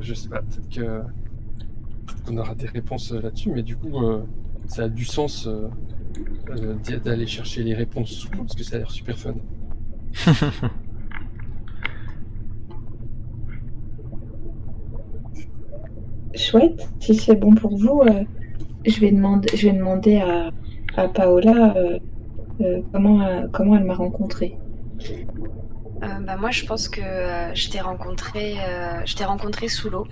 Je 0.00 0.14
sais 0.14 0.28
pas 0.28 0.40
peut-être 0.40 0.68
que 0.68 1.02
qu'on 2.26 2.36
aura 2.38 2.54
des 2.54 2.66
réponses 2.68 3.12
euh, 3.12 3.20
là-dessus, 3.20 3.50
mais 3.50 3.62
du 3.62 3.76
coup 3.76 4.04
euh, 4.04 4.22
ça 4.68 4.84
a 4.84 4.88
du 4.88 5.04
sens 5.04 5.48
d'aller 7.04 7.26
chercher 7.26 7.62
les 7.62 7.74
réponses 7.74 8.28
parce 8.36 8.54
que 8.54 8.62
ça 8.62 8.76
a 8.76 8.78
l'air 8.78 8.90
super 8.90 9.18
fun. 9.18 9.34
Chouette, 16.34 16.88
si 17.00 17.14
c'est 17.16 17.34
bon 17.34 17.54
pour 17.54 17.76
vous, 17.76 18.02
je, 18.84 19.00
vais 19.00 19.10
demander, 19.10 20.20
à, 20.20 20.50
à 20.96 21.08
Paola 21.08 21.74
euh, 21.76 21.98
euh, 22.60 22.80
comment, 22.92 23.22
euh, 23.22 23.46
comment 23.52 23.76
elle 23.76 23.84
m'a 23.84 23.94
rencontrée. 23.94 24.58
Bah, 26.00 26.36
moi, 26.36 26.50
je 26.50 26.64
pense 26.64 26.88
que 26.88 27.00
je 27.00 27.68
t'ai 27.68 27.80
rencontré, 27.80 28.56
je 29.04 29.14
t'ai 29.14 29.24
rencontré 29.24 29.68
sous 29.68 29.90
l'eau 29.90 30.06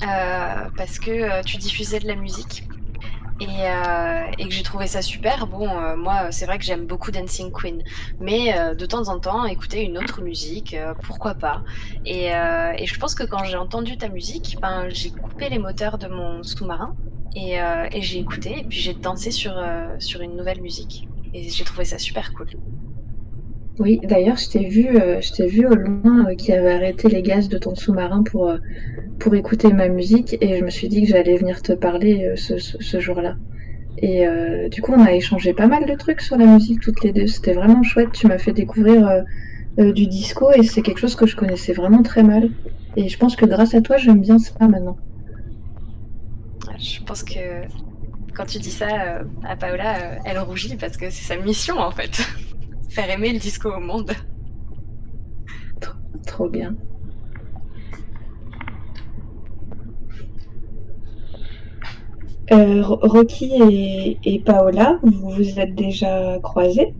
parce 0.00 0.98
que 0.98 1.42
tu 1.44 1.56
diffusais 1.56 1.98
de 1.98 2.06
la 2.06 2.14
musique 2.14 2.68
et, 3.40 3.44
et 4.38 4.48
que 4.48 4.50
j'ai 4.52 4.62
trouvé 4.62 4.86
ça 4.86 5.00
super. 5.00 5.46
Bon, 5.46 5.96
moi, 5.96 6.30
c'est 6.30 6.44
vrai 6.44 6.58
que 6.58 6.64
j'aime 6.64 6.86
beaucoup 6.86 7.10
Dancing 7.10 7.50
Queen, 7.52 7.82
mais 8.20 8.54
de 8.74 8.84
temps 8.84 9.08
en 9.08 9.18
temps, 9.18 9.46
écouter 9.46 9.82
une 9.82 9.96
autre 9.96 10.20
musique, 10.20 10.76
pourquoi 11.04 11.34
pas 11.34 11.62
et, 12.04 12.26
et 12.26 12.86
je 12.86 12.98
pense 12.98 13.14
que 13.14 13.24
quand 13.24 13.44
j'ai 13.44 13.56
entendu 13.56 13.96
ta 13.96 14.10
musique, 14.10 14.58
ben, 14.60 14.88
j'ai 14.90 15.10
coupé 15.10 15.48
les 15.48 15.58
moteurs 15.58 15.96
de 15.96 16.08
mon 16.08 16.42
sous-marin 16.42 16.94
et, 17.34 17.60
euh, 17.60 17.88
et 17.92 18.02
j'ai 18.02 18.18
écouté 18.18 18.60
et 18.60 18.64
puis 18.64 18.80
j'ai 18.80 18.94
dansé 18.94 19.30
sur, 19.30 19.56
euh, 19.58 19.96
sur 20.00 20.20
une 20.22 20.36
nouvelle 20.36 20.60
musique 20.62 21.08
et 21.32 21.48
j'ai 21.50 21.64
trouvé 21.64 21.84
ça 21.84 21.98
super 21.98 22.32
cool. 22.34 22.48
Oui, 23.78 24.00
d'ailleurs, 24.04 24.36
je 24.36 24.48
t'ai 24.48 24.64
vu, 24.68 24.88
euh, 25.00 25.20
je 25.20 25.32
t'ai 25.32 25.46
vu 25.46 25.66
au 25.66 25.74
loin 25.74 26.26
euh, 26.30 26.34
qui 26.34 26.52
avait 26.52 26.72
arrêté 26.72 27.08
les 27.08 27.22
gaz 27.22 27.48
de 27.48 27.58
ton 27.58 27.74
sous-marin 27.74 28.22
pour, 28.22 28.48
euh, 28.48 28.58
pour 29.18 29.34
écouter 29.34 29.72
ma 29.72 29.88
musique 29.88 30.36
et 30.42 30.58
je 30.58 30.64
me 30.64 30.70
suis 30.70 30.88
dit 30.88 31.02
que 31.02 31.08
j'allais 31.08 31.36
venir 31.36 31.62
te 31.62 31.72
parler 31.74 32.26
euh, 32.26 32.36
ce, 32.36 32.58
ce- 32.58 32.78
ce 32.80 33.00
jour-là. 33.00 33.36
Et 33.98 34.26
du 34.70 34.82
coup, 34.82 34.92
on 34.94 35.04
a 35.04 35.12
échangé 35.14 35.54
pas 35.54 35.68
mal 35.68 35.86
de 35.86 35.94
trucs 35.96 36.20
sur 36.22 36.36
la 36.38 36.46
musique 36.46 36.80
toutes 36.82 37.02
les 37.04 37.12
deux. 37.12 37.26
C'était 37.28 37.54
vraiment 37.54 37.82
chouette. 37.82 38.12
Tu 38.12 38.26
m'as 38.28 38.38
fait 38.38 38.52
découvrir 38.52 39.22
du 39.78 40.06
disco 40.08 40.52
et 40.52 40.64
c'est 40.64 40.82
quelque 40.82 40.98
chose 41.00 41.16
que 41.16 41.26
je 41.26 41.36
connaissais 41.36 41.72
vraiment 41.74 42.02
très 42.02 42.22
mal. 42.24 42.50
Et 42.96 43.08
je 43.08 43.18
pense 43.18 43.36
que 43.36 43.46
grâce 43.46 43.74
à 43.74 43.82
toi, 43.82 43.98
j'aime 43.98 44.20
bien 44.20 44.38
ça 44.38 44.68
maintenant. 44.68 44.98
Je 46.78 47.02
pense 47.04 47.22
que 47.22 47.62
quand 48.34 48.46
tu 48.46 48.58
dis 48.58 48.70
ça 48.70 49.16
euh, 49.18 49.24
à 49.44 49.56
Paola, 49.56 49.98
euh, 50.14 50.18
elle 50.24 50.38
rougit 50.38 50.76
parce 50.76 50.96
que 50.96 51.10
c'est 51.10 51.24
sa 51.24 51.36
mission 51.36 51.78
en 51.78 51.90
fait. 51.90 52.22
Faire 52.90 53.08
aimer 53.10 53.32
le 53.32 53.38
disco 53.38 53.70
au 53.72 53.80
monde. 53.80 54.12
Trop 56.26 56.48
bien. 56.48 56.74
Euh, 62.52 62.82
Ro- 62.82 62.98
Rocky 63.02 63.50
et, 63.70 64.18
et 64.24 64.40
Paola, 64.40 64.98
vous 65.02 65.30
vous 65.30 65.58
êtes 65.60 65.74
déjà 65.74 66.38
croisés? 66.42 66.94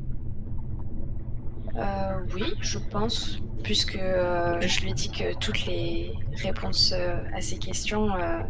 Oui, 2.35 2.45
je 2.61 2.79
pense, 2.79 3.41
puisque 3.63 3.99
je 3.99 4.81
lui 4.83 4.91
ai 4.91 4.95
dit 4.95 5.11
que 5.11 5.37
toutes 5.39 5.67
les 5.67 6.13
réponses 6.43 6.95
à 7.35 7.41
ces 7.41 7.59
questions 7.59 8.09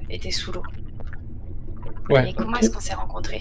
étaient 0.09 0.31
sous 0.31 0.53
l'eau. 0.53 0.63
Ouais. 2.11 2.31
Et 2.31 2.35
comment 2.35 2.57
est-ce 2.59 2.71
qu'on 2.71 2.81
s'est 2.81 2.95
rencontrés 2.95 3.41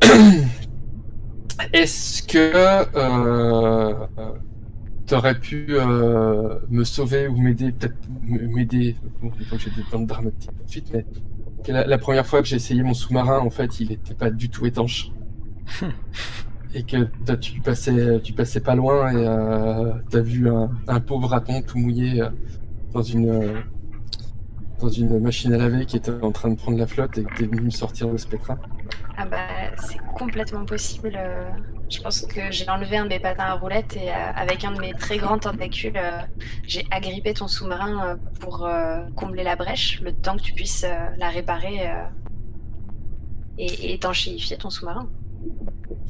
Est-ce 1.72 2.22
que 2.22 2.52
euh, 2.96 3.94
t'aurais 5.06 5.38
pu 5.38 5.66
euh, 5.70 6.58
me 6.70 6.84
sauver 6.84 7.28
ou 7.28 7.36
m'aider, 7.36 7.72
peut-être 7.72 7.96
m'aider, 8.22 8.96
bon, 9.22 9.30
j'ai 9.58 9.70
des 9.70 9.82
temps 9.90 10.00
de 10.00 10.06
dramatique 10.06 10.50
tout 10.58 10.64
de 10.64 10.70
suite, 10.70 10.90
mais 10.92 11.06
que 11.64 11.70
la, 11.72 11.86
la 11.86 11.98
première 11.98 12.26
fois 12.26 12.42
que 12.42 12.48
j'ai 12.48 12.56
essayé 12.56 12.82
mon 12.82 12.94
sous-marin, 12.94 13.38
en 13.38 13.50
fait, 13.50 13.78
il 13.80 13.92
était 13.92 14.14
pas 14.14 14.30
du 14.30 14.48
tout 14.48 14.66
étanche. 14.66 15.10
et 16.74 16.82
que 16.84 17.04
toi, 17.26 17.36
tu 17.36 17.60
passais, 17.60 18.20
tu 18.22 18.32
passais 18.32 18.60
pas 18.60 18.74
loin 18.74 19.10
et 19.12 19.26
euh, 19.26 19.92
t'as 20.10 20.20
vu 20.20 20.48
un, 20.48 20.70
un 20.88 21.00
pauvre 21.00 21.28
raton 21.28 21.62
tout 21.62 21.78
mouillé 21.78 22.22
euh, 22.22 22.30
dans 22.92 23.02
une 23.02 23.28
euh, 23.28 23.60
dans 24.82 24.88
une 24.90 25.18
machine 25.20 25.52
à 25.54 25.58
laver 25.58 25.86
qui 25.86 25.96
était 25.96 26.12
en 26.22 26.32
train 26.32 26.50
de 26.50 26.56
prendre 26.56 26.76
la 26.78 26.86
flotte 26.86 27.16
et 27.18 27.24
que 27.24 27.34
t'es 27.36 27.44
venu 27.46 27.62
me 27.62 27.70
sortir 27.70 28.08
de 28.08 28.16
ce 28.16 28.26
pétrin. 28.26 28.58
Ah 29.16 29.26
bah 29.26 29.46
c'est 29.78 29.98
complètement 30.18 30.64
possible. 30.64 31.12
euh, 31.16 31.48
Je 31.88 32.00
pense 32.00 32.22
que 32.22 32.50
j'ai 32.50 32.68
enlevé 32.68 32.96
un 32.96 33.04
de 33.04 33.10
mes 33.10 33.20
patins 33.20 33.44
à 33.44 33.54
roulettes 33.54 33.96
et 33.96 34.10
euh, 34.10 34.32
avec 34.34 34.64
un 34.64 34.72
de 34.72 34.80
mes 34.80 34.92
très 34.94 35.18
grands 35.18 35.38
tentacules, 35.38 35.96
euh, 35.96 36.20
j'ai 36.66 36.84
agrippé 36.90 37.34
ton 37.34 37.46
sous-marin 37.48 38.06
euh, 38.06 38.16
pour 38.40 38.68
combler 39.14 39.44
la 39.44 39.56
brèche, 39.56 40.00
le 40.02 40.12
temps 40.12 40.36
que 40.36 40.42
tu 40.42 40.52
puisses 40.52 40.84
la 41.18 41.28
réparer 41.28 41.90
et, 43.58 43.94
étanchéifier 43.94 44.56
ton 44.56 44.70
sous-marin. 44.70 45.08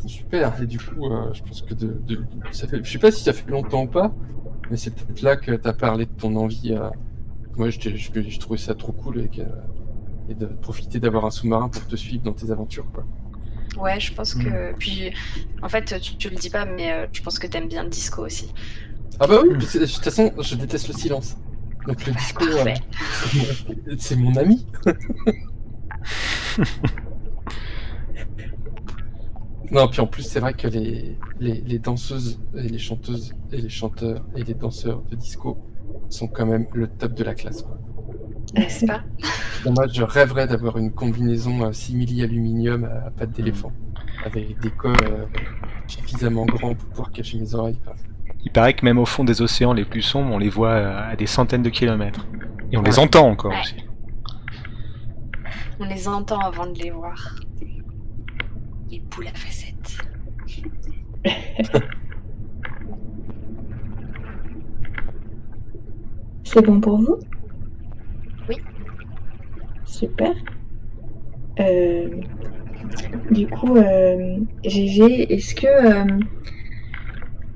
Super. 0.06 0.60
Et 0.62 0.66
du 0.66 0.78
coup, 0.78 1.08
je 1.32 1.42
pense 1.42 1.62
que 1.62 1.74
de, 1.74 2.00
de- 2.06 2.24
ça 2.50 2.66
fait, 2.68 2.82
je 2.82 2.90
sais 2.90 2.98
pas 2.98 3.10
si 3.10 3.22
ça 3.22 3.32
fait 3.32 3.50
longtemps 3.50 3.82
ou 3.82 3.86
pas, 3.88 4.12
mais 4.70 4.76
c'est 4.76 4.94
peut-être 4.94 5.22
là 5.22 5.36
que 5.36 5.52
t'as 5.52 5.72
parlé 5.72 6.06
de 6.06 6.10
ton 6.12 6.34
envie. 6.36 6.74
Moi, 7.56 7.70
je, 7.70 7.78
je, 7.80 8.22
je 8.28 8.38
trouvais 8.38 8.58
ça 8.58 8.74
trop 8.74 8.92
cool 8.92 9.20
et, 9.20 10.34
de 10.34 10.46
profiter 10.46 10.98
d'avoir 10.98 11.26
un 11.26 11.30
sous-marin 11.30 11.68
pour 11.68 11.86
te 11.86 11.96
suivre 11.96 12.22
dans 12.22 12.32
tes 12.32 12.50
aventures, 12.50 12.86
quoi. 12.92 13.04
Ouais, 13.78 14.00
je 14.00 14.12
pense 14.12 14.34
que. 14.34 14.74
Puis, 14.78 15.12
en 15.62 15.68
fait, 15.68 16.00
tu, 16.00 16.16
tu 16.16 16.28
le 16.30 16.36
dis 16.36 16.50
pas, 16.50 16.64
mais 16.64 16.92
euh, 16.92 17.06
je 17.12 17.22
pense 17.22 17.38
que 17.38 17.46
t'aimes 17.46 17.68
bien 17.68 17.84
le 17.84 17.90
disco 17.90 18.24
aussi. 18.24 18.52
Ah 19.20 19.26
bah 19.26 19.40
oui. 19.42 19.56
De 19.56 19.64
toute 19.64 20.04
façon, 20.04 20.32
je 20.40 20.54
déteste 20.56 20.88
le 20.88 20.94
silence. 20.94 21.36
Donc 21.86 22.06
le 22.06 22.12
disco, 22.12 22.44
euh, 22.44 22.74
c'est 23.98 24.16
mon- 24.16 24.36
ami. 24.36 24.66
Non, 29.70 29.88
puis 29.88 30.00
en 30.02 30.06
plus, 30.06 30.22
c'est 30.22 30.38
vrai 30.40 30.52
que 30.52 30.68
les, 30.68 31.16
les, 31.40 31.62
les 31.62 31.78
danseuses 31.78 32.38
et 32.54 32.68
les 32.68 32.78
chanteuses 32.78 33.32
et 33.52 33.56
les 33.56 33.70
chanteurs 33.70 34.22
et 34.36 34.42
les 34.44 34.52
danseurs 34.52 35.02
de 35.10 35.16
disco 35.16 35.56
sont 36.12 36.28
quand 36.28 36.46
même 36.46 36.66
le 36.72 36.86
top 36.88 37.14
de 37.14 37.24
la 37.24 37.34
classe. 37.34 37.62
Quoi. 37.62 37.76
N'est-ce 38.54 38.86
pas? 38.86 39.02
Moi, 39.64 39.86
je 39.92 40.02
rêverais 40.02 40.46
d'avoir 40.46 40.76
une 40.76 40.92
combinaison 40.92 41.62
euh, 41.64 41.72
simili-aluminium 41.72 42.84
à 42.84 43.10
pattes 43.10 43.30
d'éléphant, 43.32 43.72
avec 44.24 44.58
des 44.60 44.70
cols 44.70 44.94
euh, 45.04 45.24
suffisamment 45.86 46.44
grands 46.46 46.74
pour 46.74 46.88
pouvoir 46.88 47.12
cacher 47.12 47.38
mes 47.38 47.54
oreilles. 47.54 47.78
Il 48.44 48.50
paraît 48.52 48.74
que 48.74 48.84
même 48.84 48.98
au 48.98 49.06
fond 49.06 49.24
des 49.24 49.40
océans 49.40 49.72
les 49.72 49.84
plus 49.84 50.02
sombres, 50.02 50.32
on 50.34 50.38
les 50.38 50.48
voit 50.50 50.70
euh, 50.70 51.12
à 51.12 51.16
des 51.16 51.26
centaines 51.26 51.62
de 51.62 51.70
kilomètres. 51.70 52.26
Et 52.72 52.76
on 52.76 52.82
les 52.82 52.98
entend 52.98 53.28
encore 53.28 53.52
Ouais. 53.52 53.60
aussi. 53.60 53.76
On 55.78 55.84
les 55.84 56.08
entend 56.08 56.38
avant 56.40 56.66
de 56.66 56.78
les 56.78 56.90
voir. 56.90 57.36
Les 58.90 59.00
boules 59.00 59.28
à 59.28 59.34
facettes. 59.34 59.98
C'est 66.44 66.62
bon 66.62 66.80
pour 66.80 66.98
vous 66.98 67.18
Oui. 68.48 68.62
Super. 69.84 70.34
Euh, 71.60 72.22
du 73.30 73.48
coup, 73.48 73.76
euh, 73.76 74.36
GG, 74.64 75.32
est-ce 75.32 75.54
que, 75.54 75.66
euh, 75.66 76.20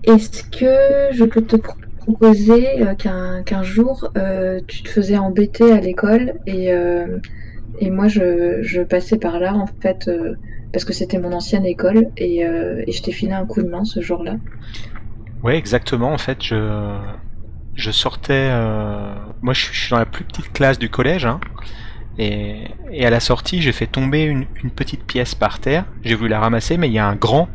est-ce 0.04 0.42
que 0.44 1.14
je 1.14 1.24
peux 1.24 1.44
te 1.44 1.56
pro- 1.56 1.74
proposer 1.96 2.82
euh, 2.82 2.94
qu'un 2.94 3.42
qu'un 3.42 3.62
jour 3.62 4.08
euh, 4.16 4.60
tu 4.68 4.82
te 4.82 4.88
faisais 4.88 5.16
embêter 5.18 5.72
à 5.72 5.80
l'école 5.80 6.34
et, 6.46 6.72
euh, 6.72 7.18
et 7.80 7.90
moi 7.90 8.08
je, 8.08 8.62
je 8.62 8.82
passais 8.82 9.18
par 9.18 9.40
là 9.40 9.54
en 9.54 9.66
fait 9.82 10.08
euh, 10.08 10.36
parce 10.72 10.84
que 10.84 10.92
c'était 10.92 11.18
mon 11.18 11.32
ancienne 11.32 11.66
école 11.66 12.06
et, 12.16 12.46
euh, 12.46 12.82
et 12.86 12.92
je 12.92 13.02
t'ai 13.02 13.12
filé 13.12 13.32
un 13.32 13.46
coup 13.46 13.62
de 13.62 13.68
main 13.68 13.84
ce 13.84 14.00
jour-là. 14.00 14.36
Ouais, 15.42 15.56
exactement. 15.56 16.12
En 16.12 16.18
fait, 16.18 16.42
je, 16.42 16.54
je 17.76 17.90
sortais. 17.90 18.48
euh, 18.50 19.14
Moi, 19.42 19.54
je 19.54 19.66
suis, 19.72 19.90
dans 19.90 19.98
la 19.98 20.06
plus 20.06 20.24
petite 20.24 20.52
classe 20.52 20.78
du 20.78 20.88
collège. 20.88 21.26
hein. 21.26 21.40
Et, 22.18 22.68
à 23.00 23.10
la 23.10 23.20
sortie, 23.20 23.60
j'ai 23.60 23.72
fait 23.72 23.86
tomber 23.86 24.24
une, 24.24 24.46
petite 24.74 25.04
pièce 25.04 25.34
par 25.34 25.60
terre. 25.60 25.84
J'ai 26.02 26.14
voulu 26.14 26.30
la 26.30 26.40
ramasser, 26.40 26.78
mais 26.78 26.88
il 26.88 26.94
y 26.94 26.98
a 26.98 27.06
un 27.06 27.14
grand, 27.14 27.48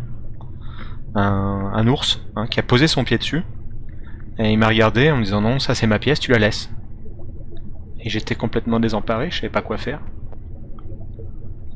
un, 1.15 1.87
ours, 1.87 2.21
hein, 2.35 2.45
qui 2.47 2.59
a 2.59 2.63
posé 2.63 2.87
son 2.87 3.03
pied 3.03 3.17
dessus. 3.17 3.43
Et 4.37 4.51
il 4.51 4.57
m'a 4.57 4.67
regardé 4.67 5.11
en 5.11 5.17
me 5.17 5.23
disant 5.23 5.41
non, 5.41 5.59
ça 5.59 5.75
c'est 5.75 5.87
ma 5.87 5.99
pièce, 5.99 6.19
tu 6.19 6.31
la 6.31 6.39
laisses. 6.39 6.69
Et 7.99 8.09
j'étais 8.09 8.35
complètement 8.35 8.79
désemparé, 8.79 9.29
je 9.29 9.35
savais 9.35 9.49
pas 9.49 9.61
quoi 9.61 9.77
faire. 9.77 9.99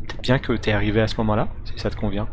C'est 0.09 0.21
bien 0.21 0.39
que 0.39 0.53
t'es 0.53 0.71
arrivé 0.71 1.01
à 1.01 1.07
ce 1.07 1.17
moment-là, 1.17 1.49
si 1.65 1.73
ça 1.77 1.89
te 1.89 1.95
convient. 1.95 2.27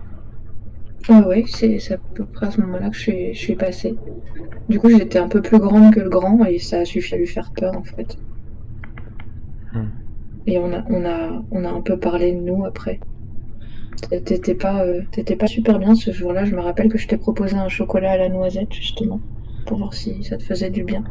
Ouais, 1.09 1.25
ouais, 1.25 1.45
c'est 1.47 1.93
à 1.93 1.99
peu 1.99 2.25
près 2.25 2.47
à 2.47 2.51
ce 2.51 2.61
moment-là 2.61 2.91
que 2.91 2.97
je 2.97 3.01
suis, 3.01 3.35
je 3.35 3.39
suis 3.39 3.57
passée. 3.57 3.97
Du 4.69 4.79
coup, 4.79 4.89
j'étais 4.89 5.19
un 5.19 5.29
peu 5.29 5.43
plus 5.43 5.59
grande 5.59 5.93
que 5.95 6.01
le 6.01 6.09
grand 6.09 6.45
et 6.45 6.59
ça 6.59 6.79
a 6.81 6.85
suffi 6.85 7.15
à 7.15 7.19
lui 7.19 7.27
faire 7.27 7.53
peur 7.53 7.77
en 7.77 7.83
fait. 7.83 8.17
Hmm. 9.73 9.89
Et 10.47 10.59
on 10.59 10.73
a, 10.73 10.85
on 10.89 11.05
a, 11.05 11.45
on 11.51 11.65
a 11.65 11.71
un 11.71 11.81
peu 11.81 11.99
parlé 11.99 12.33
de 12.33 12.41
nous 12.41 12.65
après. 12.65 13.01
T'étais 14.11 14.55
pas, 14.55 14.85
euh, 14.85 15.03
pas 15.39 15.47
super 15.47 15.79
bien 15.79 15.95
ce 15.95 16.13
jour-là. 16.13 16.45
Je 16.45 16.55
me 16.55 16.61
rappelle 16.61 16.89
que 16.89 16.99
je 16.99 17.07
t'ai 17.07 17.17
proposé 17.17 17.57
un 17.57 17.69
chocolat 17.69 18.13
à 18.13 18.17
la 18.17 18.29
noisette 18.29 18.73
justement 18.73 19.21
pour 19.67 19.79
voir 19.79 19.95
si 19.95 20.23
ça 20.25 20.37
te 20.37 20.43
faisait 20.43 20.71
du 20.71 20.85
bien. 20.85 21.05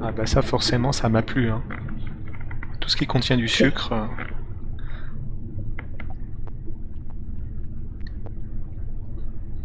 Ah 0.00 0.12
bah 0.12 0.26
ça 0.26 0.42
forcément 0.42 0.92
ça 0.92 1.08
m'a 1.08 1.22
plu. 1.22 1.50
Hein. 1.50 1.62
Tout 2.80 2.88
ce 2.88 2.96
qui 2.96 3.06
contient 3.06 3.36
du 3.36 3.48
sucre. 3.48 3.92
euh, 3.92 4.06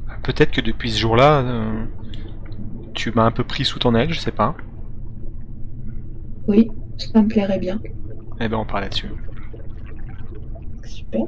ah, 0.10 0.13
Peut-être 0.24 0.52
que 0.52 0.62
depuis 0.62 0.92
ce 0.92 1.00
jour-là, 1.00 1.42
euh, 1.42 1.86
tu 2.94 3.12
m'as 3.12 3.26
un 3.26 3.32
peu 3.32 3.44
pris 3.44 3.66
sous 3.66 3.80
ton 3.80 3.94
aile, 3.94 4.14
je 4.14 4.20
sais 4.20 4.32
pas. 4.32 4.56
Oui, 6.48 6.70
ça 6.98 7.22
me 7.22 7.28
plairait 7.28 7.60
bien. 7.60 7.80
Eh 8.40 8.48
ben 8.48 8.58
on 8.58 8.66
parle 8.66 8.84
là-dessus. 8.84 9.10
Super. 10.86 11.24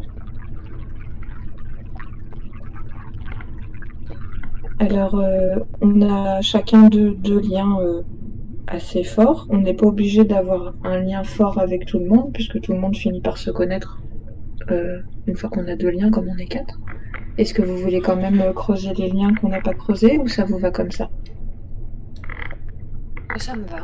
Alors, 4.80 5.16
euh, 5.16 5.56
on 5.82 6.02
a 6.02 6.42
chacun 6.42 6.90
deux, 6.90 7.16
deux 7.16 7.40
liens 7.40 7.80
euh, 7.80 8.02
assez 8.68 9.04
forts. 9.04 9.48
On 9.50 9.60
n'est 9.60 9.74
pas 9.74 9.88
obligé 9.88 10.26
d'avoir 10.26 10.74
un 10.84 11.00
lien 11.00 11.24
fort 11.24 11.60
avec 11.60 11.86
tout 11.86 12.00
le 12.00 12.06
monde, 12.06 12.32
puisque 12.34 12.60
tout 12.62 12.74
le 12.74 12.80
monde 12.80 12.96
finit 12.96 13.22
par 13.22 13.38
se 13.38 13.52
connaître 13.52 14.02
euh, 14.72 15.02
une 15.28 15.36
fois 15.36 15.50
qu'on 15.50 15.68
a 15.68 15.76
deux 15.76 15.90
liens, 15.90 16.12
comme 16.12 16.28
on 16.30 16.38
est 16.38 16.48
quatre. 16.48 16.80
Est-ce 17.38 17.54
que 17.54 17.62
vous 17.62 17.78
voulez 17.78 18.02
quand 18.02 18.16
même 18.16 18.40
euh, 18.42 18.54
creuser 18.54 18.94
les 18.94 19.10
liens 19.10 19.34
qu'on 19.36 19.50
n'a 19.50 19.62
pas 19.62 19.74
creusés, 19.74 20.18
ou 20.18 20.28
ça 20.28 20.46
vous 20.46 20.58
va 20.58 20.72
comme 20.72 20.92
ça? 20.92 21.10
Ça 23.38 23.56
me 23.56 23.64
va. 23.66 23.82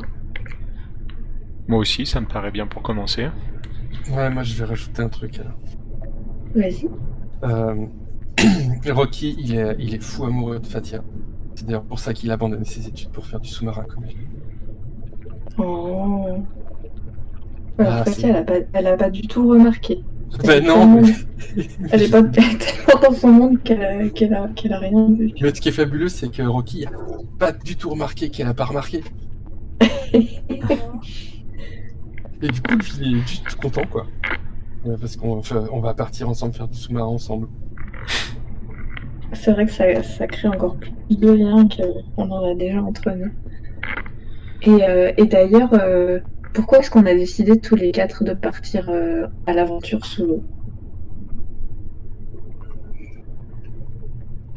Moi 1.67 1.79
aussi, 1.79 2.05
ça 2.05 2.21
me 2.21 2.25
paraît 2.25 2.51
bien 2.51 2.67
pour 2.67 2.81
commencer. 2.81 3.27
Ouais, 4.11 4.29
moi 4.29 4.43
je 4.43 4.55
vais 4.55 4.65
rajouter 4.65 5.01
un 5.01 5.09
truc 5.09 5.39
alors. 5.39 5.57
Vas-y. 6.55 6.89
Euh, 7.43 7.85
Rocky, 8.91 9.35
il 9.39 9.55
est, 9.57 9.75
il 9.79 9.93
est 9.95 10.01
fou 10.01 10.23
amoureux 10.25 10.59
de 10.59 10.67
Fatia. 10.67 11.03
C'est 11.55 11.65
d'ailleurs 11.65 11.83
pour 11.83 11.99
ça 11.99 12.13
qu'il 12.13 12.31
a 12.31 12.35
abandonné 12.35 12.65
ses 12.65 12.87
études 12.87 13.09
pour 13.09 13.25
faire 13.25 13.39
du 13.41 13.49
sous-marin 13.49 13.83
comme 13.83 14.05
elle. 14.05 14.15
Oh. 15.57 16.43
Alors, 17.77 17.93
Ah, 17.93 18.05
Fatia, 18.05 18.29
elle 18.29 18.35
a, 18.37 18.43
pas, 18.43 18.53
elle 18.73 18.87
a 18.87 18.97
pas 18.97 19.09
du 19.09 19.21
tout 19.27 19.47
remarqué. 19.49 20.03
Ben 20.45 20.63
non, 20.65 21.01
mais... 21.01 21.13
Elle 21.91 22.03
est 22.03 22.09
pas 22.09 22.23
tellement 22.23 23.01
dans 23.01 23.13
son 23.13 23.27
monde 23.27 23.63
qu'elle 23.63 23.83
a, 23.83 24.07
qu'elle 24.09 24.33
a, 24.33 24.43
a 24.43 24.79
rien 24.79 25.09
vu. 25.11 25.33
Mais 25.41 25.53
ce 25.53 25.61
qui 25.61 25.69
est 25.69 25.73
fabuleux, 25.73 26.07
c'est 26.07 26.31
que 26.31 26.41
Rocky 26.41 26.85
a 26.85 26.91
pas 27.37 27.51
du 27.51 27.75
tout 27.75 27.89
remarqué 27.89 28.29
qu'elle 28.29 28.47
a 28.47 28.53
pas 28.53 28.65
remarqué. 28.65 29.03
Et 32.43 32.47
du 32.47 32.61
coup, 32.61 32.77
il 32.99 33.17
est 33.17 33.27
juste 33.27 33.55
content, 33.61 33.83
quoi. 33.89 34.07
Parce 34.99 35.15
qu'on 35.15 35.41
on 35.71 35.79
va 35.79 35.93
partir 35.93 36.27
ensemble 36.27 36.53
faire 36.53 36.67
du 36.67 36.77
sous-marin 36.77 37.05
ensemble. 37.05 37.47
C'est 39.33 39.51
vrai 39.51 39.65
que 39.65 39.71
ça, 39.71 40.01
ça 40.03 40.27
crée 40.27 40.47
encore 40.47 40.75
plus 40.75 41.17
de 41.17 41.31
liens 41.31 41.67
qu'on 42.15 42.31
en 42.31 42.51
a 42.51 42.55
déjà 42.55 42.81
entre 42.81 43.11
nous. 43.11 43.31
Et, 44.63 44.83
euh, 44.83 45.11
et 45.17 45.25
d'ailleurs, 45.25 45.73
euh, 45.73 46.19
pourquoi 46.53 46.79
est-ce 46.79 46.91
qu'on 46.91 47.05
a 47.05 47.13
décidé 47.13 47.59
tous 47.59 47.75
les 47.75 47.91
quatre 47.91 48.23
de 48.23 48.33
partir 48.33 48.89
euh, 48.89 49.27
à 49.47 49.53
l'aventure 49.53 50.05
sous 50.05 50.25
l'eau? 50.25 50.43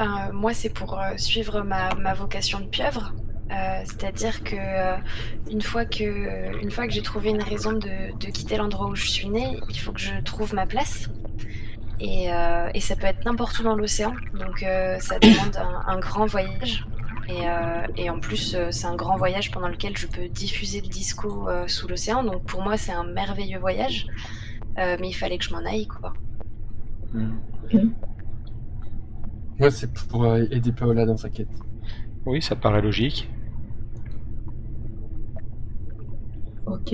Euh, 0.01 0.33
moi, 0.33 0.53
c'est 0.55 0.71
pour 0.71 0.99
euh, 0.99 1.17
suivre 1.17 1.63
ma, 1.63 1.95
ma 1.95 2.15
vocation 2.15 2.61
de 2.61 2.67
pieuvre. 2.67 3.15
C'est-à-dire 3.85 4.43
que 4.43 4.57
une 5.49 5.63
fois 5.63 5.85
que, 5.85 6.61
une 6.61 6.73
fois 6.73 6.89
que 6.89 6.93
j'ai 6.93 7.03
trouvé 7.03 7.31
une 7.31 7.43
raison 7.43 7.73
de, 7.73 8.17
de 8.19 8.27
quitter 8.27 8.57
l'endroit 8.57 8.89
où 8.89 8.97
je 8.97 9.07
suis 9.07 9.29
née, 9.29 9.61
il 9.69 9.79
faut 9.79 9.93
que 9.93 10.01
je 10.01 10.21
trouve 10.25 10.55
ma 10.55 10.67
place. 10.67 11.09
Et, 12.01 12.31
et 12.75 12.81
ça 12.81 12.97
peut 12.97 13.07
être 13.07 13.25
n'importe 13.25 13.61
où 13.61 13.63
dans 13.63 13.77
l'océan. 13.77 14.13
Donc 14.33 14.65
ça 14.99 15.21
demande 15.21 15.57
un 15.87 15.99
grand 16.01 16.27
voyage. 16.27 16.85
Et, 17.29 17.49
euh, 17.49 17.87
et 17.97 18.11
en 18.11 18.21
plus, 18.21 18.55
euh, 18.55 18.69
c'est 18.71 18.87
un 18.87 18.97
grand 18.97 19.17
voyage 19.17 19.51
pendant 19.51 19.69
lequel 19.69 19.97
je 19.97 20.07
peux 20.07 20.29
diffuser 20.29 20.81
le 20.81 20.89
disco 20.89 21.49
euh, 21.49 21.67
sous 21.69 21.89
l'océan. 21.89 22.23
Donc 22.23 22.45
pour 22.45 22.63
moi, 22.63 22.77
c'est 22.77 22.93
un 22.93 23.05
merveilleux 23.05 23.59
voyage. 23.59 24.07
Euh, 24.79 24.97
mais 25.01 25.09
il 25.09 25.13
fallait 25.15 25.39
que 25.39 25.45
je 25.45 25.53
m'en 25.53 25.65
aille, 25.65 25.87
quoi. 25.87 26.13
Moi, 29.59 29.71
c'est 29.71 29.93
pour 29.93 30.25
euh, 30.25 30.45
aider 30.51 30.73
Paola 30.73 31.07
dans 31.07 31.17
sa 31.17 31.31
quête. 31.31 31.49
Oui, 32.27 32.43
ça 32.43 32.57
paraît 32.57 32.83
logique. 32.83 33.29
Ok. 36.67 36.91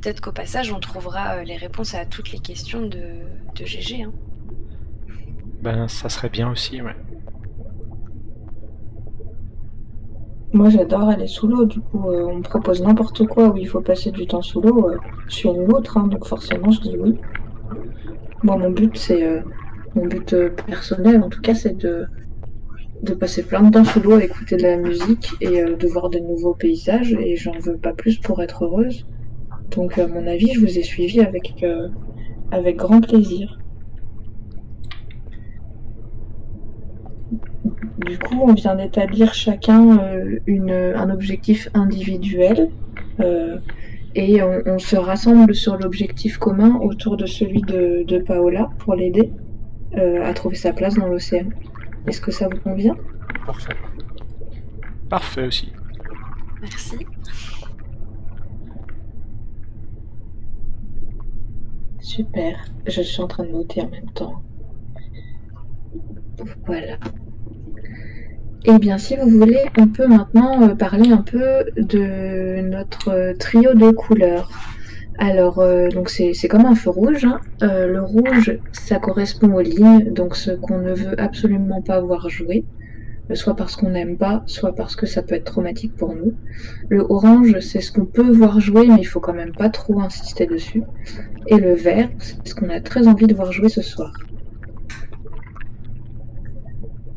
Peut-être 0.00 0.20
qu'au 0.20 0.32
passage, 0.32 0.72
on 0.72 0.80
trouvera 0.80 1.36
euh, 1.36 1.42
les 1.44 1.56
réponses 1.56 1.94
à 1.94 2.06
toutes 2.06 2.32
les 2.32 2.38
questions 2.38 2.86
de, 2.86 3.20
de 3.54 3.64
GG. 3.64 4.04
hein. 4.04 4.12
Ben, 5.62 5.88
ça 5.88 6.08
serait 6.08 6.30
bien 6.30 6.50
aussi, 6.50 6.80
ouais. 6.80 6.96
Moi, 10.52 10.68
j'adore 10.70 11.08
aller 11.08 11.26
sous 11.26 11.48
l'eau. 11.48 11.64
Du 11.66 11.80
coup, 11.82 12.08
euh, 12.08 12.26
on 12.28 12.36
me 12.36 12.42
propose 12.42 12.82
n'importe 12.82 13.26
quoi 13.26 13.48
où 13.48 13.56
il 13.56 13.66
faut 13.66 13.80
passer 13.82 14.12
du 14.12 14.28
temps 14.28 14.42
sous 14.42 14.60
l'eau. 14.60 14.88
euh, 14.88 14.98
je 15.26 15.34
suis 15.34 15.48
une 15.48 15.64
loutre, 15.66 15.96
hein, 15.98 16.06
donc 16.06 16.24
forcément, 16.24 16.70
je 16.70 16.80
dis 16.80 16.96
oui. 17.00 17.18
Moi, 18.42 18.56
mon 18.58 18.70
but, 18.70 18.96
c'est 18.98 19.22
euh, 19.24 19.42
mon 19.94 20.06
but 20.06 20.32
euh, 20.32 20.50
personnel, 20.66 21.22
en 21.22 21.28
tout 21.28 21.40
cas, 21.40 21.54
c'est 21.54 21.76
de 21.76 22.06
de 23.02 23.14
passer 23.14 23.46
plein 23.46 23.62
de 23.62 23.70
temps 23.70 23.84
sous 23.84 24.00
l'eau 24.00 24.14
à 24.14 24.24
écouter 24.24 24.56
de 24.56 24.62
la 24.62 24.76
musique 24.76 25.28
et 25.40 25.62
de 25.62 25.86
voir 25.88 26.10
de 26.10 26.18
nouveaux 26.18 26.54
paysages. 26.54 27.12
Et 27.14 27.36
j'en 27.36 27.58
veux 27.58 27.78
pas 27.78 27.94
plus 27.94 28.18
pour 28.20 28.42
être 28.42 28.64
heureuse. 28.64 29.04
Donc, 29.76 29.98
à 29.98 30.08
mon 30.08 30.26
avis, 30.26 30.52
je 30.54 30.60
vous 30.60 30.78
ai 30.78 30.82
suivi 30.84 31.20
avec 31.20 31.64
avec 32.52 32.76
grand 32.76 33.00
plaisir. 33.00 33.48
Du 38.06 38.18
coup, 38.18 38.40
on 38.42 38.54
vient 38.54 38.74
d'établir 38.74 39.34
chacun 39.34 39.98
euh, 39.98 40.38
une, 40.46 40.70
un 40.70 41.10
objectif 41.10 41.68
individuel 41.74 42.70
euh, 43.20 43.58
et 44.14 44.42
on, 44.42 44.62
on 44.66 44.78
se 44.78 44.96
rassemble 44.96 45.54
sur 45.54 45.76
l'objectif 45.76 46.38
commun 46.38 46.78
autour 46.82 47.16
de 47.16 47.26
celui 47.26 47.60
de, 47.60 48.04
de 48.06 48.18
Paola 48.18 48.70
pour 48.78 48.94
l'aider 48.94 49.30
euh, 49.96 50.24
à 50.24 50.32
trouver 50.32 50.56
sa 50.56 50.72
place 50.72 50.94
dans 50.94 51.06
l'océan. 51.06 51.46
Est-ce 52.06 52.20
que 52.20 52.30
ça 52.30 52.48
vous 52.48 52.58
convient? 52.60 52.96
Parfait. 53.44 53.76
Parfait 55.10 55.46
aussi. 55.46 55.72
Merci. 56.62 56.96
Super. 62.00 62.64
Je 62.86 63.02
suis 63.02 63.22
en 63.22 63.28
train 63.28 63.44
de 63.44 63.50
noter 63.50 63.82
en 63.82 63.90
même 63.90 64.10
temps. 64.12 64.42
Voilà. 66.64 66.96
Eh 68.64 68.78
bien, 68.78 68.98
si 68.98 69.16
vous 69.16 69.28
voulez, 69.28 69.60
on 69.78 69.88
peut 69.88 70.06
maintenant 70.06 70.62
euh, 70.68 70.74
parler 70.74 71.10
un 71.12 71.22
peu 71.22 71.64
de 71.76 72.60
notre 72.62 73.08
euh, 73.08 73.34
trio 73.38 73.74
de 73.74 73.90
couleurs. 73.90 74.50
Alors, 75.18 75.60
euh, 75.60 75.88
donc 75.88 76.10
c'est 76.10 76.34
comme 76.48 76.66
un 76.66 76.74
feu 76.74 76.90
rouge. 76.90 77.24
hein. 77.24 77.40
Le 77.62 78.00
rouge, 78.02 78.58
ça 78.72 78.98
correspond 78.98 79.54
aux 79.54 79.60
lignes, 79.62 80.12
donc 80.12 80.36
ce 80.36 80.52
qu'on 80.52 80.78
ne 80.80 80.92
veut 80.94 81.20
absolument 81.20 81.82
pas 81.82 82.00
voir 82.00 82.28
jouer, 82.30 82.66
soit 83.34 83.56
parce 83.56 83.76
qu'on 83.76 83.90
n'aime 83.90 84.18
pas, 84.18 84.44
soit 84.46 84.74
parce 84.74 84.96
que 84.96 85.06
ça 85.06 85.22
peut 85.22 85.36
être 85.36 85.44
traumatique 85.46 85.96
pour 85.96 86.14
nous. 86.14 86.38
Le 86.90 87.06
orange, 87.10 87.60
c'est 87.60 87.80
ce 87.82 87.92
qu'on 87.92 88.06
peut 88.06 88.30
voir 88.30 88.60
jouer, 88.60 88.88
mais 88.88 89.00
il 89.00 89.04
faut 89.06 89.20
quand 89.20 89.34
même 89.34 89.54
pas 89.54 89.70
trop 89.70 90.00
insister 90.00 90.46
dessus. 90.46 90.84
Et 91.46 91.58
le 91.58 91.74
vert, 91.74 92.10
c'est 92.20 92.38
ce 92.48 92.54
qu'on 92.54 92.70
a 92.70 92.80
très 92.80 93.08
envie 93.08 93.26
de 93.28 93.34
voir 93.34 93.52
jouer 93.52 93.68
ce 93.70 93.82
soir. 93.82 94.29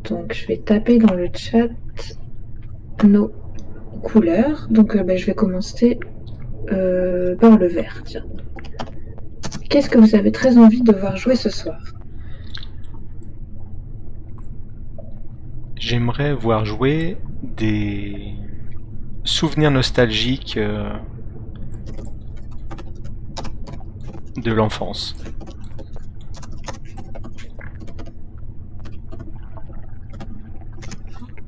Donc 0.09 0.33
je 0.33 0.47
vais 0.47 0.57
taper 0.57 0.97
dans 0.97 1.13
le 1.13 1.29
chat 1.33 1.69
nos 3.03 3.31
couleurs. 4.01 4.67
Donc 4.69 4.95
euh, 4.95 5.03
ben, 5.03 5.17
je 5.17 5.25
vais 5.25 5.33
commencer 5.33 5.99
euh, 6.71 7.35
par 7.35 7.57
le 7.57 7.67
vert. 7.67 8.03
Qu'est-ce 9.69 9.89
que 9.89 9.97
vous 9.97 10.15
avez 10.15 10.31
très 10.31 10.57
envie 10.57 10.81
de 10.81 10.93
voir 10.93 11.15
jouer 11.17 11.35
ce 11.35 11.49
soir? 11.49 11.79
J'aimerais 15.75 16.33
voir 16.33 16.63
jouer 16.63 17.17
des 17.41 18.35
souvenirs 19.23 19.71
nostalgiques 19.71 20.57
euh, 20.57 20.93
de 24.37 24.51
l'enfance. 24.51 25.15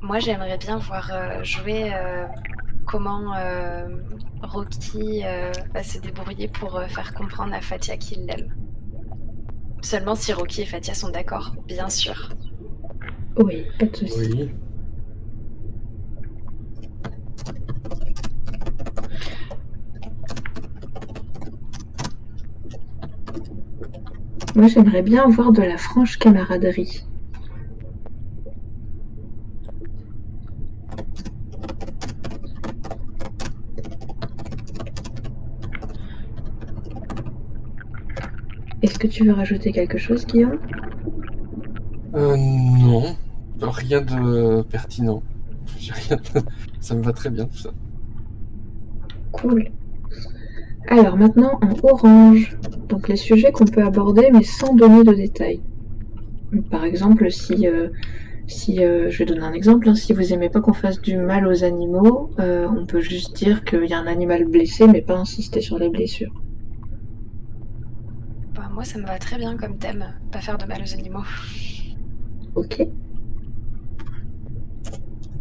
Moi, 0.06 0.20
j'aimerais 0.20 0.56
bien 0.56 0.78
voir 0.78 1.10
euh, 1.12 1.42
jouer 1.42 1.92
euh, 1.92 2.26
comment 2.86 3.34
euh, 3.34 3.88
Rocky 4.40 5.22
euh, 5.24 5.50
va 5.74 5.82
se 5.82 5.98
débrouiller 5.98 6.46
pour 6.46 6.76
euh, 6.76 6.86
faire 6.86 7.12
comprendre 7.12 7.52
à 7.52 7.60
Fatia 7.60 7.96
qu'il 7.96 8.24
l'aime. 8.24 8.54
Seulement 9.82 10.14
si 10.14 10.32
Rocky 10.32 10.62
et 10.62 10.64
Fatia 10.64 10.94
sont 10.94 11.08
d'accord, 11.08 11.56
bien 11.66 11.88
sûr. 11.88 12.28
Oui, 13.36 13.64
pas 13.80 13.86
de 13.86 13.96
souci. 13.96 14.30
Oui. 14.32 14.50
Moi 24.54 24.68
j'aimerais 24.68 25.02
bien 25.02 25.24
avoir 25.24 25.50
de 25.50 25.62
la 25.62 25.76
franche 25.76 26.16
camaraderie. 26.16 27.04
Est-ce 38.86 39.00
que 39.00 39.08
tu 39.08 39.24
veux 39.24 39.32
rajouter 39.32 39.72
quelque 39.72 39.98
chose, 39.98 40.24
Guillaume? 40.26 40.60
Euh, 42.14 42.36
non. 42.36 43.16
Rien 43.60 44.00
de 44.00 44.62
pertinent. 44.62 45.22
J'ai 45.80 45.92
rien 45.92 46.16
de- 46.16 46.42
Ça 46.80 46.94
me 46.94 47.02
va 47.02 47.12
très 47.12 47.30
bien 47.30 47.46
tout 47.46 47.58
ça. 47.58 47.70
Cool. 49.32 49.72
Alors 50.88 51.16
maintenant 51.16 51.60
en 51.62 51.88
orange, 51.88 52.56
donc 52.88 53.08
les 53.08 53.14
sujets 53.16 53.52
qu'on 53.52 53.66
peut 53.66 53.84
aborder 53.84 54.30
mais 54.32 54.42
sans 54.42 54.74
donner 54.74 55.04
de 55.04 55.12
détails. 55.14 55.62
Par 56.70 56.84
exemple, 56.84 57.30
si, 57.30 57.66
euh, 57.66 57.88
si 58.46 58.84
euh, 58.84 59.10
je 59.10 59.18
vais 59.18 59.26
donner 59.26 59.42
un 59.44 59.52
exemple, 59.52 59.88
hein, 59.88 59.94
si 59.96 60.12
vous 60.12 60.32
aimez 60.32 60.50
pas 60.50 60.60
qu'on 60.60 60.72
fasse 60.74 61.00
du 61.02 61.16
mal 61.16 61.46
aux 61.48 61.64
animaux, 61.64 62.30
euh, 62.40 62.68
on 62.68 62.86
peut 62.86 63.00
juste 63.00 63.36
dire 63.36 63.64
qu'il 63.64 63.86
y 63.86 63.94
a 63.94 63.98
un 63.98 64.06
animal 64.08 64.44
blessé 64.46 64.86
mais 64.88 65.02
pas 65.02 65.16
insister 65.16 65.60
sur 65.60 65.78
les 65.78 65.90
blessures. 65.90 66.45
Moi, 68.76 68.84
ça 68.84 68.98
me 68.98 69.06
va 69.06 69.18
très 69.18 69.38
bien 69.38 69.56
comme 69.56 69.78
thème, 69.78 70.04
pas 70.30 70.42
faire 70.42 70.58
de 70.58 70.66
mal 70.66 70.82
aux 70.82 70.92
animaux. 70.92 71.24
Ok. 72.54 72.86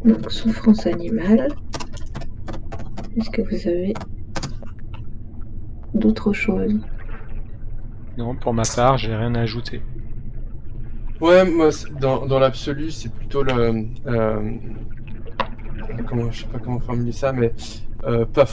Donc 0.06 0.32
souffrance 0.32 0.88
animale. 0.88 1.50
Est-ce 3.17 3.30
que 3.30 3.41
vous 3.41 3.67
avez 3.67 3.93
d'autres 5.93 6.32
choses? 6.32 6.80
Non, 8.17 8.38
pour 8.38 8.54
ma 8.54 8.63
part, 8.74 8.98
j'ai 8.98 9.13
rien 9.13 9.36
à 9.36 9.41
ajouter. 9.41 9.82
Ouais, 11.19 11.43
moi, 11.43 11.71
dans, 12.00 12.26
dans 12.26 12.39
l'absolu, 12.39 12.89
c'est 12.89 13.12
plutôt 13.12 13.43
le. 13.43 13.86
euh, 14.08 14.52
comment, 16.08 16.32
je 16.32 16.43
sais 16.43 16.48
pas 16.48 16.60
comment 16.60 16.80
formuler 16.80 17.12
ça, 17.12 17.34
mais 17.34 17.54
euh, 18.06 18.26
pas, 18.26 18.45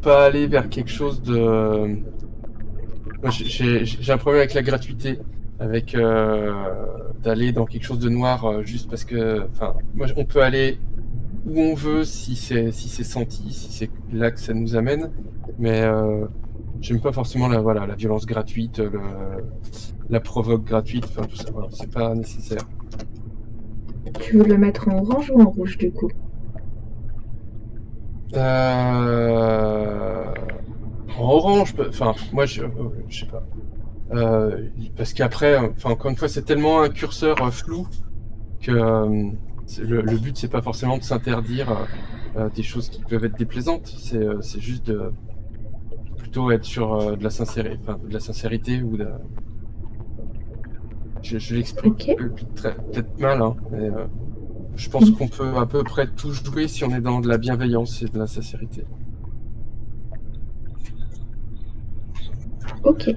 pas 0.00 0.26
aller 0.26 0.46
vers 0.46 0.68
quelque 0.68 0.90
chose 0.90 1.22
de. 1.22 1.98
J'ai- 3.24 3.84
un 4.12 4.18
problème 4.18 4.40
avec 4.40 4.54
la 4.54 4.62
gratuité, 4.62 5.18
avec 5.58 5.94
euh, 5.94 6.52
d'aller 7.22 7.52
dans 7.52 7.66
quelque 7.66 7.84
chose 7.84 7.98
de 7.98 8.08
noir 8.08 8.44
euh, 8.44 8.62
juste 8.62 8.88
parce 8.88 9.04
que. 9.04 9.46
Enfin, 9.50 9.74
moi, 9.94 10.06
on 10.16 10.24
peut 10.24 10.42
aller 10.42 10.78
où 11.46 11.60
on 11.60 11.74
veut 11.74 12.04
si 12.04 12.36
c'est 12.36 12.70
si 12.72 12.88
c'est 12.88 13.04
senti, 13.04 13.52
si 13.52 13.72
c'est 13.72 13.90
là 14.12 14.30
que 14.30 14.40
ça 14.40 14.54
nous 14.54 14.76
amène, 14.76 15.10
mais 15.58 15.82
euh, 15.82 16.26
j'aime 16.80 17.00
pas 17.00 17.12
forcément 17.12 17.48
la 17.48 17.60
voilà 17.60 17.86
la 17.86 17.94
violence 17.94 18.26
gratuite, 18.26 18.78
le, 18.78 19.00
la 20.10 20.20
provoque 20.20 20.64
gratuite, 20.64 21.04
enfin 21.04 21.26
tout 21.26 21.36
ça, 21.36 21.50
voilà, 21.52 21.68
c'est 21.70 21.90
pas 21.90 22.14
nécessaire. 22.14 22.62
Tu 24.20 24.36
veux 24.36 24.44
le 24.44 24.58
mettre 24.58 24.88
en 24.88 24.98
orange 24.98 25.30
ou 25.30 25.40
en 25.40 25.50
rouge 25.50 25.76
du 25.78 25.90
coup? 25.90 26.10
Euh... 28.34 30.24
En 31.16 31.24
orange, 31.24 31.74
enfin 31.88 32.14
moi 32.32 32.46
je, 32.46 32.62
euh, 32.62 32.68
je 33.08 33.20
sais 33.20 33.26
pas, 33.26 33.42
Euh, 34.12 34.68
parce 34.96 35.12
qu'après, 35.14 35.54
euh, 35.62 35.70
enfin 35.76 35.90
encore 35.90 36.10
une 36.10 36.16
fois, 36.16 36.28
c'est 36.28 36.42
tellement 36.44 36.82
un 36.82 36.88
curseur 36.90 37.42
euh, 37.42 37.50
flou 37.50 37.86
que 38.60 38.72
euh, 38.72 39.30
le, 39.80 40.02
le 40.02 40.18
but 40.18 40.36
c'est 40.36 40.48
pas 40.48 40.62
forcément 40.62 40.98
de 40.98 41.02
s'interdire 41.04 41.88
des 42.54 42.62
choses 42.62 42.88
qui 42.90 43.02
peuvent 43.04 43.24
être 43.24 43.36
déplaisantes, 43.38 43.86
c'est 43.98 44.26
c'est 44.42 44.60
juste 44.60 44.86
de 44.86 45.12
plutôt 46.18 46.50
être 46.52 46.64
sur 46.64 47.16
de 47.16 47.24
la 47.24 47.30
sincérité, 47.30 47.78
de 48.08 48.12
la 48.12 48.20
sincérité 48.20 48.82
ou 48.82 48.96
de 48.96 49.08
je, 51.22 51.38
je 51.38 51.56
peut-être 51.74 53.18
mal, 53.18 53.42
hein, 53.42 53.56
mais 53.70 53.90
je 54.76 54.88
pense 54.88 55.10
qu'on 55.10 55.28
peut 55.28 55.56
à 55.56 55.66
peu 55.66 55.82
près 55.84 56.06
tout 56.06 56.32
jouer 56.32 56.68
si 56.68 56.84
on 56.84 56.90
est 56.90 57.00
dans 57.00 57.20
de 57.20 57.28
la 57.28 57.38
bienveillance 57.38 58.02
et 58.02 58.06
de 58.06 58.18
la 58.18 58.26
sincérité. 58.26 58.84
Ok. 62.84 63.08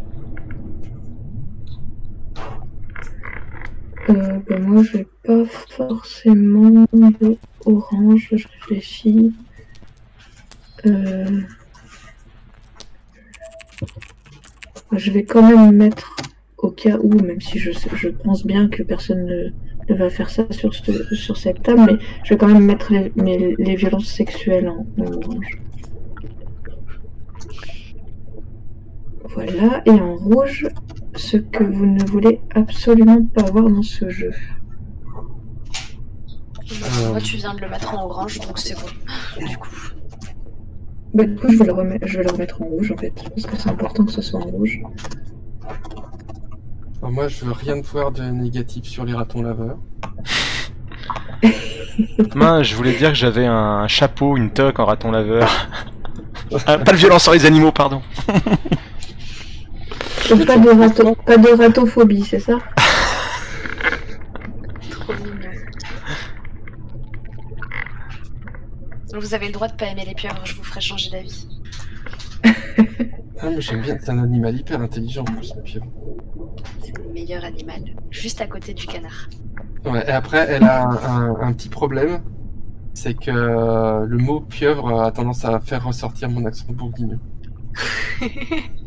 Euh, 4.09 4.39
ben 4.49 4.61
moi, 4.61 4.83
je 4.83 4.97
vais 4.97 5.07
pas 5.23 5.45
forcément 5.45 6.85
de 6.91 7.37
orange, 7.65 8.29
je 8.31 8.47
réfléchis. 8.47 9.33
Euh, 10.85 11.41
Je 14.91 15.09
vais 15.11 15.23
quand 15.23 15.41
même 15.41 15.75
mettre, 15.75 16.15
au 16.57 16.69
cas 16.69 16.97
où, 17.01 17.13
même 17.21 17.39
si 17.39 17.59
je, 17.59 17.71
je 17.71 18.09
pense 18.09 18.45
bien 18.45 18.67
que 18.67 18.83
personne 18.83 19.25
ne, 19.25 19.95
va 19.95 20.09
faire 20.09 20.29
ça 20.29 20.45
sur, 20.51 20.73
sur 20.73 21.37
cette 21.37 21.63
table, 21.63 21.81
mais 21.87 21.97
je 22.23 22.33
vais 22.33 22.37
quand 22.37 22.47
même 22.47 22.65
mettre 22.65 22.91
les, 22.91 23.75
violences 23.75 24.07
sexuelles 24.07 24.67
en 24.69 24.85
orange. 25.01 25.60
Voilà, 29.33 29.81
et 29.85 29.91
en 29.91 30.15
rouge, 30.15 30.67
ce 31.15 31.37
que 31.37 31.63
vous 31.63 31.85
ne 31.85 32.03
voulez 32.05 32.41
absolument 32.53 33.23
pas 33.23 33.43
voir 33.43 33.69
dans 33.69 33.81
ce 33.81 34.09
jeu. 34.09 34.31
Euh. 36.71 37.09
Moi, 37.09 37.21
tu 37.21 37.37
viens 37.37 37.53
de 37.53 37.61
le 37.61 37.69
mettre 37.69 37.93
en 37.93 38.05
orange, 38.05 38.39
donc 38.39 38.57
c'est 38.57 38.75
bon. 38.75 38.87
Du 39.45 39.57
coup, 39.57 39.69
Bah, 41.13 41.25
du 41.25 41.35
coup, 41.35 41.49
je 41.49 41.57
vais, 41.57 41.65
le 41.65 41.73
remettre, 41.73 42.07
je 42.07 42.17
vais 42.17 42.23
le 42.23 42.31
remettre 42.31 42.61
en 42.61 42.65
rouge 42.65 42.91
en 42.91 42.97
fait, 42.97 43.11
parce 43.11 43.45
que 43.45 43.57
c'est 43.57 43.69
important 43.69 44.05
que 44.05 44.11
ce 44.11 44.21
soit 44.21 44.39
en 44.39 44.47
rouge. 44.47 44.79
Alors 47.01 47.11
moi, 47.11 47.27
je 47.27 47.45
veux 47.45 47.51
rien 47.51 47.81
voir 47.81 48.11
de 48.11 48.23
négatif 48.23 48.85
sur 48.85 49.05
les 49.05 49.13
ratons 49.13 49.41
laveurs. 49.41 49.79
Mince, 52.35 52.67
je 52.67 52.75
voulais 52.75 52.95
dire 52.95 53.09
que 53.09 53.15
j'avais 53.15 53.45
un 53.45 53.87
chapeau, 53.87 54.37
une 54.37 54.51
toque 54.51 54.79
en 54.79 54.85
raton 54.85 55.11
laveur. 55.11 55.49
Ah, 56.67 56.77
pas 56.77 56.91
de 56.91 56.97
violence 56.97 57.23
sur 57.23 57.31
les 57.31 57.45
animaux, 57.45 57.71
pardon. 57.71 58.01
Donc, 60.31 60.45
pas 60.45 60.57
de, 60.57 60.69
rato, 60.69 61.15
pas 61.25 61.37
de 61.37 61.49
ratophobie, 61.49 62.23
c'est 62.23 62.39
ça 62.39 62.57
trop 64.89 65.13
mignon. 65.13 65.51
Vous 69.13 69.33
avez 69.33 69.47
le 69.47 69.51
droit 69.51 69.67
de 69.67 69.73
pas 69.73 69.87
aimer 69.87 70.05
les 70.05 70.13
pieuvres, 70.15 70.39
je 70.45 70.55
vous 70.55 70.63
ferai 70.63 70.79
changer 70.81 71.09
d'avis. 71.09 71.47
Ah, 73.43 73.49
mais 73.49 73.59
j'aime 73.61 73.81
bien, 73.81 73.97
c'est 73.99 74.11
un 74.11 74.23
animal 74.23 74.55
hyper 74.57 74.79
intelligent 74.81 75.21
en 75.21 75.25
plus, 75.33 75.53
la 75.55 75.61
pieuvre. 75.63 75.87
C'est 76.83 76.95
le 76.97 77.11
meilleur 77.11 77.43
animal, 77.43 77.83
juste 78.11 78.39
à 78.41 78.47
côté 78.47 78.73
du 78.73 78.85
canard. 78.85 79.27
Ouais, 79.85 80.03
et 80.07 80.11
après, 80.11 80.45
elle 80.49 80.63
a 80.63 80.83
un, 80.83 80.95
un- 81.31 81.41
un 81.41 81.53
petit 81.53 81.67
problème, 81.69 82.21
c'est 82.93 83.15
que 83.15 83.31
euh, 83.31 84.05
le 84.05 84.17
mot 84.17 84.41
pieuvre 84.41 85.01
a 85.01 85.11
tendance 85.11 85.43
à 85.43 85.59
faire 85.59 85.83
ressortir 85.85 86.29
mon 86.29 86.45
accent 86.45 86.65
bourguignon. 86.69 87.19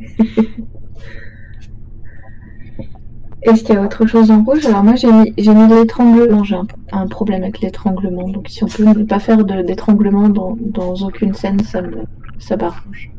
Est-ce 3.42 3.62
qu'il 3.64 3.74
y 3.74 3.78
a 3.78 3.82
autre 3.82 4.06
chose 4.06 4.30
en 4.30 4.42
rouge? 4.44 4.66
Alors 4.66 4.82
moi 4.84 4.94
j'ai 4.96 5.10
mis, 5.10 5.32
j'ai 5.38 5.54
mis 5.54 5.66
l'étranglement, 5.68 6.42
j'ai 6.44 6.56
un, 6.56 6.66
un 6.92 7.06
problème 7.06 7.42
avec 7.42 7.60
l'étranglement, 7.60 8.28
donc 8.28 8.48
si 8.48 8.62
on 8.64 8.66
peut 8.66 8.84
ne 8.84 9.04
pas 9.04 9.18
faire 9.20 9.44
d'étranglement 9.44 10.28
dans, 10.28 10.56
dans 10.60 10.94
aucune 10.96 11.32
scène, 11.34 11.60
ça 11.60 11.80
me 11.82 12.04
ça 12.38 12.56
m'arrange. 12.56 13.10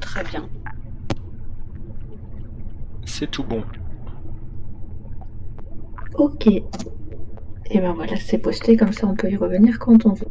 Très 0.00 0.22
bien. 0.24 0.48
C'est 3.04 3.30
tout 3.30 3.44
bon. 3.44 3.62
Ok. 6.14 6.46
Et 6.46 6.64
ben 7.80 7.92
voilà, 7.92 8.16
c'est 8.16 8.38
posté, 8.38 8.76
comme 8.76 8.92
ça 8.92 9.06
on 9.06 9.14
peut 9.14 9.30
y 9.30 9.36
revenir 9.36 9.78
quand 9.78 10.06
on 10.06 10.12
veut. 10.12 10.26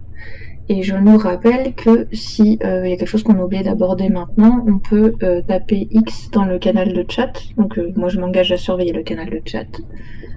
Et 0.70 0.82
je 0.82 0.96
nous 0.96 1.18
rappelle 1.18 1.74
que 1.76 2.08
si 2.14 2.58
euh, 2.64 2.86
il 2.86 2.92
y 2.92 2.94
a 2.94 2.98
quelque 2.98 3.10
chose 3.10 3.24
qu'on 3.24 3.38
a 3.38 3.44
oublié 3.44 3.64
d'aborder 3.64 4.08
maintenant, 4.08 4.64
on 4.66 4.80
peut 4.80 5.14
euh, 5.22 5.42
taper 5.42 5.88
X 5.92 6.30
dans 6.32 6.46
le 6.46 6.58
canal 6.58 6.94
de 6.94 7.06
chat. 7.10 7.34
Donc 7.58 7.78
euh, 7.78 7.92
moi 7.98 8.08
je 8.08 8.20
m'engage 8.20 8.52
à 8.54 8.58
surveiller 8.58 8.94
le 8.94 9.04
canal 9.04 9.30
de 9.30 9.42
chat. 9.46 9.68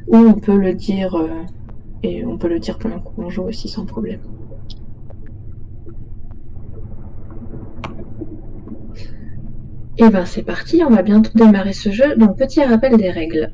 Ou 0.08 0.16
on 0.16 0.34
peut 0.34 0.56
le 0.56 0.74
dire 0.74 1.16
et 2.02 2.24
on 2.24 2.38
peut 2.38 2.48
le 2.48 2.58
dire 2.58 2.78
pendant 2.78 3.00
qu'on 3.00 3.28
joue 3.28 3.44
aussi 3.44 3.68
sans 3.68 3.86
problème. 3.86 4.20
Et 9.98 10.10
ben 10.10 10.26
c'est 10.26 10.42
parti, 10.42 10.82
on 10.84 10.90
va 10.90 11.02
bientôt 11.02 11.30
démarrer 11.34 11.72
ce 11.72 11.90
jeu. 11.90 12.16
Donc 12.16 12.36
petit 12.36 12.62
rappel 12.64 12.96
des 12.96 13.10
règles. 13.10 13.50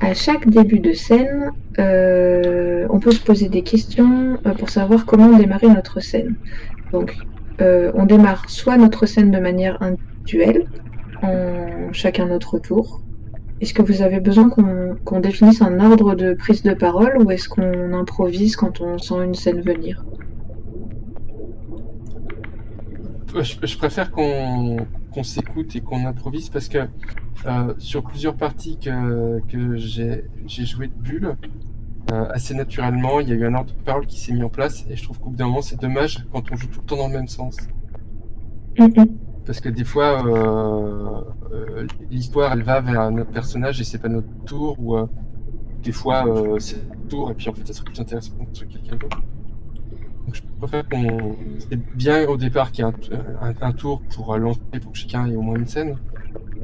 À 0.00 0.14
chaque 0.14 0.48
début 0.48 0.78
de 0.78 0.92
scène, 0.92 1.50
euh, 1.78 2.86
on 2.90 3.00
peut 3.00 3.10
se 3.10 3.20
poser 3.20 3.48
des 3.48 3.62
questions 3.62 4.38
euh, 4.46 4.54
pour 4.54 4.70
savoir 4.70 5.06
comment 5.06 5.36
démarrer 5.36 5.68
notre 5.68 6.00
scène. 6.00 6.36
Donc, 6.92 7.16
euh, 7.60 7.90
on 7.94 8.06
démarre 8.06 8.48
soit 8.48 8.76
notre 8.76 9.06
scène 9.06 9.32
de 9.32 9.38
manière 9.38 9.82
individuelle, 9.82 10.66
chacun 11.92 12.26
notre 12.26 12.58
tour. 12.60 13.02
Est-ce 13.60 13.74
que 13.74 13.82
vous 13.82 14.02
avez 14.02 14.20
besoin 14.20 14.48
qu'on 14.50 15.20
définisse 15.20 15.62
un 15.62 15.80
ordre 15.80 16.14
de 16.14 16.34
prise 16.34 16.62
de 16.62 16.74
parole 16.74 17.20
ou 17.20 17.30
est-ce 17.32 17.48
qu'on 17.48 17.92
improvise 17.92 18.54
quand 18.54 18.80
on 18.80 18.98
sent 18.98 19.24
une 19.24 19.34
scène 19.34 19.62
venir? 19.62 20.04
Je, 23.34 23.76
préfère 23.76 24.12
qu'on 24.12 24.86
s'écoute 25.22 25.74
et 25.74 25.80
qu'on 25.80 26.06
improvise 26.06 26.50
parce 26.50 26.68
que 26.68 26.78
euh, 27.46 27.74
sur 27.78 28.02
plusieurs 28.04 28.34
parties 28.36 28.78
que, 28.78 29.40
que 29.48 29.76
j'ai 29.76 30.24
joué 30.46 30.88
de 30.88 30.92
Bulle, 30.94 31.36
euh, 32.10 32.26
assez 32.30 32.54
naturellement, 32.54 33.20
il 33.20 33.28
y 33.28 33.32
a 33.32 33.34
eu 33.34 33.44
un 33.46 33.54
ordre 33.54 33.74
de 33.74 33.82
parole 33.82 34.06
qui 34.06 34.18
s'est 34.18 34.32
mis 34.32 34.42
en 34.42 34.48
place 34.48 34.84
et 34.88 34.96
je 34.96 35.02
trouve 35.04 35.18
qu'au 35.18 35.30
bout 35.30 35.36
d'un 35.36 35.46
moment, 35.46 35.62
c'est 35.62 35.80
dommage 35.80 36.26
quand 36.32 36.42
on 36.50 36.56
joue 36.56 36.68
tout 36.68 36.80
le 36.80 36.86
temps 36.86 36.96
dans 36.96 37.08
le 37.08 37.14
même 37.14 37.28
sens. 37.28 37.56
Mhm. 38.78 39.16
Parce 39.44 39.60
que 39.60 39.68
des 39.68 39.84
fois, 39.84 40.24
euh, 40.26 41.86
l'histoire, 42.10 42.52
elle 42.52 42.62
va 42.62 42.80
vers 42.80 43.10
notre 43.10 43.30
personnage 43.30 43.80
et 43.80 43.84
c'est 43.84 43.98
pas 43.98 44.08
notre 44.08 44.28
tour, 44.44 44.76
ou 44.78 44.96
des 45.82 45.92
fois, 45.92 46.24
c'est 46.58 46.76
notre 46.88 47.08
tour 47.08 47.30
et 47.30 47.34
puis 47.34 47.48
en 47.48 47.54
fait, 47.54 47.66
ça 47.66 47.72
serait 47.72 47.86
plus 47.86 48.00
intéressant 48.00 48.32
sur 48.52 48.68
quelqu'un 48.68 48.96
d'autre. 48.96 49.22
Donc 50.26 50.34
je 50.34 50.42
préfère 50.58 50.86
qu'on... 50.88 51.36
C'est 51.70 51.96
bien 51.96 52.26
au 52.28 52.36
départ 52.36 52.70
qu'il 52.72 52.84
y 52.84 52.88
ait 52.88 52.92
un, 53.40 53.48
un- 53.48 53.54
un 53.68 53.72
tour 53.72 54.02
pour 54.14 54.36
lancer, 54.36 54.60
pour 54.82 54.92
que 54.92 54.98
chacun 54.98 55.26
ait 55.26 55.36
au 55.36 55.40
moins 55.42 55.56
une 55.56 55.66
scène. 55.66 55.96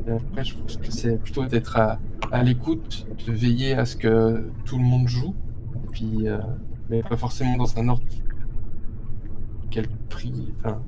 Après, 0.06 0.44
je 0.44 0.54
pense 0.56 0.76
que 0.76 0.90
c'est 0.90 1.18
plutôt 1.18 1.46
d'être 1.46 1.76
à, 1.78 1.98
à 2.30 2.42
l'écoute, 2.42 3.06
de 3.26 3.32
veiller 3.32 3.74
à 3.74 3.86
ce 3.86 3.96
que 3.96 4.50
tout 4.64 4.78
le 4.78 4.84
monde 4.84 5.08
joue, 5.08 5.34
et 5.84 5.90
puis, 5.92 6.28
euh, 6.28 6.38
mais 6.90 7.02
pas 7.02 7.16
forcément 7.16 7.56
dans 7.56 7.78
un 7.78 7.88
ordre 7.88 8.04
quel 9.70 9.88
prix, 10.08 10.52
enfin, 10.58 10.80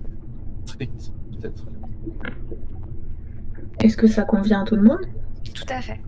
strict, 0.64 1.12
peut-être. 1.32 1.64
Est-ce 3.80 3.96
que 3.96 4.06
ça 4.06 4.22
convient 4.22 4.62
à 4.62 4.64
tout 4.64 4.76
le 4.76 4.82
monde? 4.82 5.00
Tout 5.54 5.64
à 5.68 5.80
fait. 5.80 6.00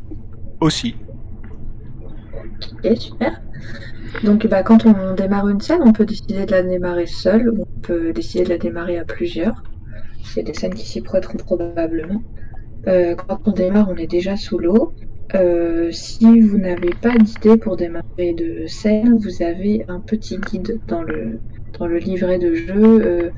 Aussi. 0.61 0.95
Ok, 2.73 2.97
super. 2.97 3.41
Donc 4.25 4.47
bah, 4.47 4.63
quand 4.63 4.87
on 4.87 5.15
démarre 5.15 5.49
une 5.49 5.61
scène, 5.61 5.81
on 5.85 5.93
peut 5.93 6.07
décider 6.07 6.47
de 6.47 6.51
la 6.51 6.63
démarrer 6.63 7.07
seule 7.07 7.51
ou 7.51 7.63
on 7.63 7.81
peut 7.81 8.13
décider 8.13 8.45
de 8.45 8.49
la 8.51 8.59
démarrer 8.59 8.99
à 8.99 9.05
plusieurs. 9.05 9.63
C'est 10.25 10.43
des 10.43 10.55
scènes 10.55 10.75
qui 10.75 10.87
s'y 10.87 11.01
prêteront 11.01 11.37
probablement. 11.39 12.23
Euh, 12.89 13.15
quand 13.15 13.41
on 13.47 13.53
démarre, 13.53 13.89
on 13.91 13.97
est 13.97 14.07
déjà 14.07 14.37
sous 14.37 14.59
l'eau. 14.59 14.93
Euh, 15.35 15.91
si 15.93 16.41
vous 16.41 16.57
n'avez 16.57 16.91
pas 17.03 17.17
d'idée 17.17 17.59
pour 17.59 17.77
démarrer 17.77 18.33
de 18.33 18.67
scène, 18.67 19.19
vous 19.19 19.43
avez 19.43 19.85
un 19.89 20.01
petit 20.01 20.39
guide 20.39 20.81
dans 20.87 21.03
le, 21.03 21.39
dans 21.79 21.87
le 21.87 21.99
livret 21.99 22.39
de 22.39 22.55
jeu 22.55 23.03
euh, 23.05 23.31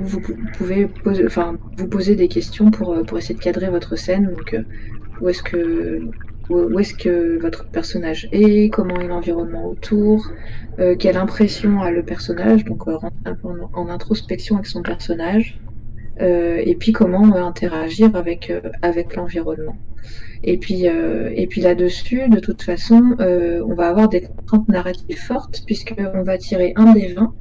où 0.00 0.04
vous 0.04 0.20
pouvez 0.52 0.88
enfin, 1.24 1.56
vous 1.78 1.88
poser 1.88 2.14
des 2.14 2.28
questions 2.28 2.70
pour, 2.70 3.02
pour 3.06 3.16
essayer 3.16 3.34
de 3.34 3.40
cadrer 3.40 3.70
votre 3.70 3.96
scène. 3.96 4.34
Donc, 4.36 4.54
où 5.20 5.28
est-ce 5.28 5.42
que 5.42 6.00
où 6.50 6.80
est-ce 6.80 6.94
que 6.94 7.38
votre 7.40 7.70
personnage 7.70 8.28
est, 8.32 8.70
comment 8.70 8.98
est 8.98 9.06
l'environnement 9.06 9.68
autour, 9.68 10.26
quelle 10.98 11.16
impression 11.16 11.80
a 11.80 11.92
le 11.92 12.02
personnage, 12.02 12.64
donc 12.64 12.88
euh, 12.88 12.98
en, 13.74 13.88
introspection 13.88 14.56
avec 14.56 14.66
son 14.66 14.82
personnage, 14.82 15.60
et 16.20 16.76
puis 16.78 16.92
comment 16.92 17.34
interagir 17.34 18.14
avec, 18.14 18.52
avec 18.82 19.16
l'environnement. 19.16 19.76
Et 20.42 20.58
puis, 20.58 20.86
puis 21.48 21.60
là-dessus, 21.60 22.28
de 22.28 22.40
toute 22.40 22.62
façon, 22.62 23.16
on 23.18 23.74
va 23.74 23.88
avoir 23.88 24.08
des 24.08 24.22
contraintes 24.22 24.68
narratives 24.68 25.18
fortes, 25.18 25.62
puisqu'on 25.66 26.22
va 26.22 26.38
tirer 26.38 26.72
un 26.76 26.92
des 26.92 27.14
20 27.14 27.34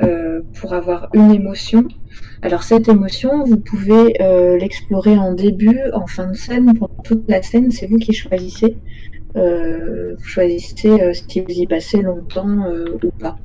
euh, 0.00 0.42
pour 0.60 0.74
avoir 0.74 1.08
une 1.12 1.32
émotion. 1.32 1.88
Alors 2.42 2.62
cette 2.62 2.88
émotion, 2.88 3.42
vous 3.42 3.56
pouvez 3.56 4.22
euh, 4.22 4.56
l'explorer 4.56 5.18
en 5.18 5.32
début, 5.32 5.80
en 5.92 6.06
fin 6.06 6.30
de 6.30 6.36
scène, 6.36 6.72
pendant 6.78 7.02
toute 7.02 7.28
la 7.28 7.42
scène, 7.42 7.72
c'est 7.72 7.86
vous 7.88 7.96
qui 7.96 8.12
choisissez. 8.12 8.76
Euh, 9.34 10.14
vous 10.16 10.24
choisissez 10.24 11.12
si 11.12 11.40
vous 11.40 11.50
y 11.50 11.66
passez 11.66 12.00
longtemps 12.00 12.72
ou 13.02 13.10
pas. 13.18 13.38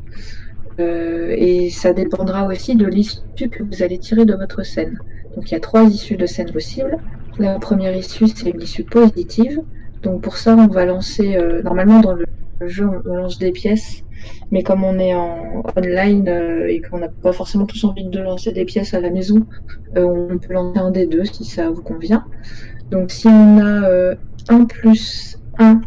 Et 0.80 1.70
ça 1.70 1.94
dépendra 1.94 2.48
aussi 2.48 2.76
de 2.76 2.86
l'issue 2.86 3.50
que 3.52 3.64
vous 3.64 3.84
allez 3.84 4.00
tirer 4.00 4.26
de 4.26 4.36
votre 4.36 4.64
scène. 4.64 4.98
Donc 5.36 5.50
il 5.50 5.54
y 5.54 5.58
a 5.58 5.60
trois 5.60 5.84
issues 5.84 6.18
de 6.18 6.26
scène 6.26 6.52
possibles. 6.52 6.98
La 7.40 7.60
première 7.60 7.96
issue, 7.96 8.28
c'est 8.28 8.50
une 8.50 8.62
issue 8.62 8.84
positive. 8.84 9.60
Donc 10.04 10.22
pour 10.22 10.38
ça, 10.38 10.56
on 10.56 10.68
va 10.68 10.86
lancer, 10.86 11.38
normalement 11.64 12.00
dans 12.00 12.14
le 12.14 12.26
jeu, 12.66 12.88
on 13.06 13.16
lance 13.16 13.40
des 13.40 13.52
pièces 13.52 14.04
mais 14.52 14.64
comme 14.64 14.84
on 14.84 15.00
est 15.00 15.14
en 15.14 15.64
online 15.76 16.28
euh, 16.28 16.68
et 16.68 16.82
qu'on 16.82 17.00
n'a 17.00 17.10
pas 17.10 17.34
forcément 17.34 17.66
tous 17.66 17.84
envie 17.84 18.06
de 18.06 18.20
lancer 18.20 18.52
des 18.52 18.66
pièces 18.66 18.94
à 18.94 19.00
la 19.00 19.10
maison, 19.10 19.46
euh, 19.98 20.04
on 20.04 20.38
peut 20.38 20.54
lancer 20.54 20.80
un 20.80 20.92
des 20.92 21.08
deux 21.08 21.26
si 21.26 21.46
ça 21.46 21.70
vous 21.70 21.82
convient. 21.82 22.26
Donc 22.92 23.12
si 23.12 23.28
on 23.28 23.60
a 23.60 23.90
euh, 23.90 24.16
1 24.50 24.66
plus 24.66 25.38
1, 25.58 25.82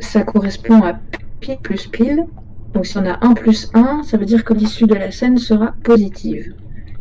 ça 0.00 0.22
correspond 0.22 0.82
à 0.82 1.00
pile 1.40 1.58
plus 1.58 1.86
pile. 1.86 2.26
Donc 2.74 2.86
si 2.86 2.96
on 2.98 3.06
a 3.06 3.18
1 3.24 3.34
plus 3.34 3.70
1, 3.74 4.02
ça 4.04 4.16
veut 4.16 4.26
dire 4.26 4.44
que 4.44 4.54
l'issue 4.54 4.86
de 4.86 4.94
la 4.94 5.10
scène 5.10 5.38
sera 5.38 5.74
positive. 5.82 6.54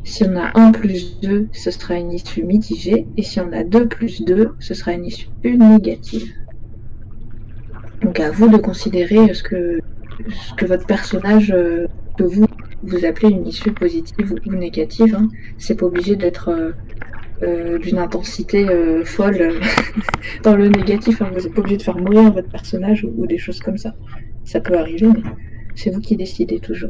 Si 0.03 0.23
on 0.23 0.35
a 0.37 0.51
1 0.55 0.71
plus 0.71 1.19
2, 1.21 1.47
ce 1.51 1.71
sera 1.71 1.95
une 1.95 2.11
issue 2.11 2.43
mitigée. 2.43 3.05
Et 3.17 3.21
si 3.21 3.39
on 3.39 3.51
a 3.51 3.63
2 3.63 3.87
plus 3.87 4.23
2, 4.23 4.55
ce 4.59 4.73
sera 4.73 4.93
une 4.93 5.05
issue 5.05 5.27
négative. 5.43 6.33
Donc 8.01 8.19
à 8.19 8.31
vous 8.31 8.47
de 8.47 8.57
considérer 8.57 9.33
ce 9.33 9.43
que, 9.43 9.79
votre 10.65 10.85
personnage, 10.85 11.51
euh, 11.51 11.85
que 12.17 12.23
vous, 12.23 12.45
vous 12.83 13.05
appelez 13.05 13.29
une 13.29 13.45
issue 13.45 13.71
positive 13.71 14.33
ou 14.45 14.51
négative. 14.51 15.15
Hein. 15.15 15.27
C'est 15.57 15.75
pas 15.75 15.85
obligé 15.85 16.15
d'être 16.15 16.49
euh, 16.49 16.71
euh, 17.43 17.77
d'une 17.77 17.97
intensité 17.97 18.65
folle 19.05 19.59
dans 20.43 20.55
le 20.55 20.69
négatif. 20.69 21.21
Hein. 21.21 21.29
Vous 21.33 21.41
n'êtes 21.41 21.53
pas 21.53 21.59
obligé 21.59 21.77
de 21.77 21.83
faire 21.83 21.97
mourir 21.97 22.31
votre 22.31 22.49
personnage 22.49 23.05
ou, 23.05 23.27
des 23.27 23.37
choses 23.37 23.59
comme 23.59 23.77
ça. 23.77 23.93
Ça 24.49 24.59
peut 24.59 24.79
arriver, 24.79 25.05
mais 25.05 25.21
c'est 25.75 25.91
vous 25.91 26.01
qui 26.01 26.17
décidez 26.17 26.59
toujours. 26.59 26.89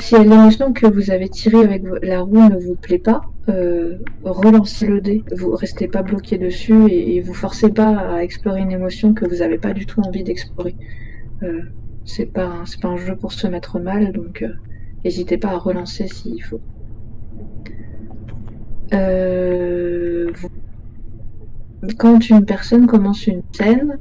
Si 0.00 0.14
l'émotion 0.18 0.72
que 0.72 0.86
vous 0.86 1.10
avez 1.10 1.28
tirée 1.28 1.60
avec 1.60 1.82
la 2.00 2.20
roue 2.20 2.48
ne 2.48 2.56
vous 2.56 2.76
plaît 2.76 2.96
pas, 2.96 3.20
euh, 3.50 3.98
relancez 4.24 4.86
le 4.86 5.02
dé. 5.02 5.22
Vous 5.36 5.54
restez 5.54 5.86
pas 5.86 6.02
bloqué 6.02 6.38
dessus 6.38 6.90
et, 6.90 7.20
vous 7.20 7.34
forcez 7.34 7.68
pas 7.68 8.14
à 8.14 8.22
explorer 8.22 8.62
une 8.62 8.72
émotion 8.72 9.12
que 9.12 9.26
vous 9.26 9.40
n'avez 9.40 9.58
pas 9.58 9.74
du 9.74 9.84
tout 9.84 10.00
envie 10.00 10.24
d'explorer. 10.24 10.76
Euh, 11.42 11.60
c'est 12.06 12.24
pas 12.24 12.62
un 12.84 12.96
jeu 12.96 13.16
pour 13.16 13.34
se 13.34 13.46
mettre 13.46 13.78
mal, 13.78 14.12
donc 14.12 14.40
euh, 14.40 14.48
n'hésitez 15.04 15.36
pas 15.36 15.50
à 15.50 15.58
relancer 15.58 16.08
s'il 16.08 16.42
faut. 16.42 16.62
Euh, 18.94 20.32
quand 21.98 22.30
une 22.30 22.46
personne 22.46 22.86
commence 22.86 23.26
une 23.26 23.42
scène, 23.52 23.98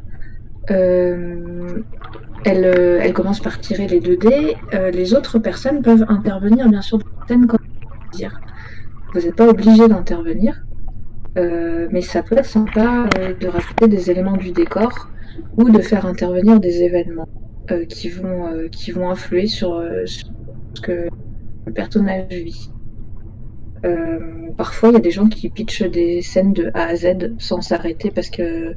elle, 2.47 2.65
euh, 2.65 2.99
elle, 3.01 3.13
commence 3.13 3.39
par 3.41 3.59
tirer 3.59 3.87
les 3.87 3.99
2 3.99 4.17
dés. 4.17 4.57
Euh, 4.73 4.89
les 4.89 5.13
autres 5.13 5.37
personnes 5.37 5.81
peuvent 5.81 6.05
intervenir, 6.07 6.69
bien 6.69 6.81
sûr, 6.81 6.99
dire. 8.13 8.41
Vous 9.13 9.21
n'êtes 9.21 9.35
pas 9.35 9.47
obligé 9.47 9.87
d'intervenir, 9.87 10.55
euh, 11.37 11.87
mais 11.91 12.01
ça 12.01 12.23
peut 12.23 12.37
être 12.37 12.45
sympa 12.45 13.09
de 13.39 13.47
rajouter 13.47 13.87
des 13.87 14.11
éléments 14.11 14.37
du 14.37 14.51
décor 14.51 15.09
ou 15.57 15.69
de 15.69 15.81
faire 15.81 16.05
intervenir 16.05 16.59
des 16.59 16.83
événements 16.83 17.27
qui, 17.89 18.09
vont, 18.09 19.09
influer 19.09 19.47
sur 19.47 19.83
ce 20.05 20.81
que 20.81 21.07
le 21.65 21.73
personnage 21.73 22.29
vit. 22.29 22.69
Euh, 23.85 24.49
parfois, 24.57 24.89
il 24.89 24.93
y 24.93 24.95
a 24.95 25.01
des 25.01 25.11
gens 25.11 25.27
qui 25.27 25.49
pitchent 25.49 25.83
des 25.83 26.21
scènes 26.21 26.53
de 26.53 26.71
A 26.73 26.87
à 26.87 26.95
Z 26.95 27.35
sans 27.37 27.61
s'arrêter 27.61 28.11
parce 28.11 28.29
que 28.29 28.73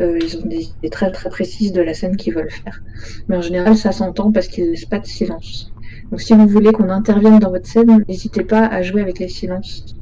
euh, 0.00 0.18
ont 0.42 0.46
des 0.46 0.64
idées 0.64 0.90
très 0.90 1.10
très 1.10 1.30
précises 1.30 1.72
de 1.72 1.82
la 1.82 1.94
scène 1.94 2.16
qu'ils 2.16 2.34
veulent 2.34 2.50
faire. 2.50 2.82
Mais 3.28 3.36
en 3.36 3.42
général, 3.42 3.76
ça 3.76 3.92
s'entend 3.92 4.30
parce 4.32 4.48
qu'ils 4.48 4.64
ne 4.64 4.70
laissent 4.70 4.84
pas 4.84 4.98
de 4.98 5.06
silence. 5.06 5.72
Donc, 6.10 6.20
si 6.20 6.34
vous 6.34 6.46
voulez 6.46 6.72
qu'on 6.72 6.90
intervienne 6.90 7.38
dans 7.38 7.50
votre 7.50 7.66
scène, 7.66 8.04
n'hésitez 8.08 8.44
pas 8.44 8.66
à 8.66 8.82
jouer 8.82 9.00
avec 9.00 9.18
les 9.18 9.28
silences. 9.28 9.94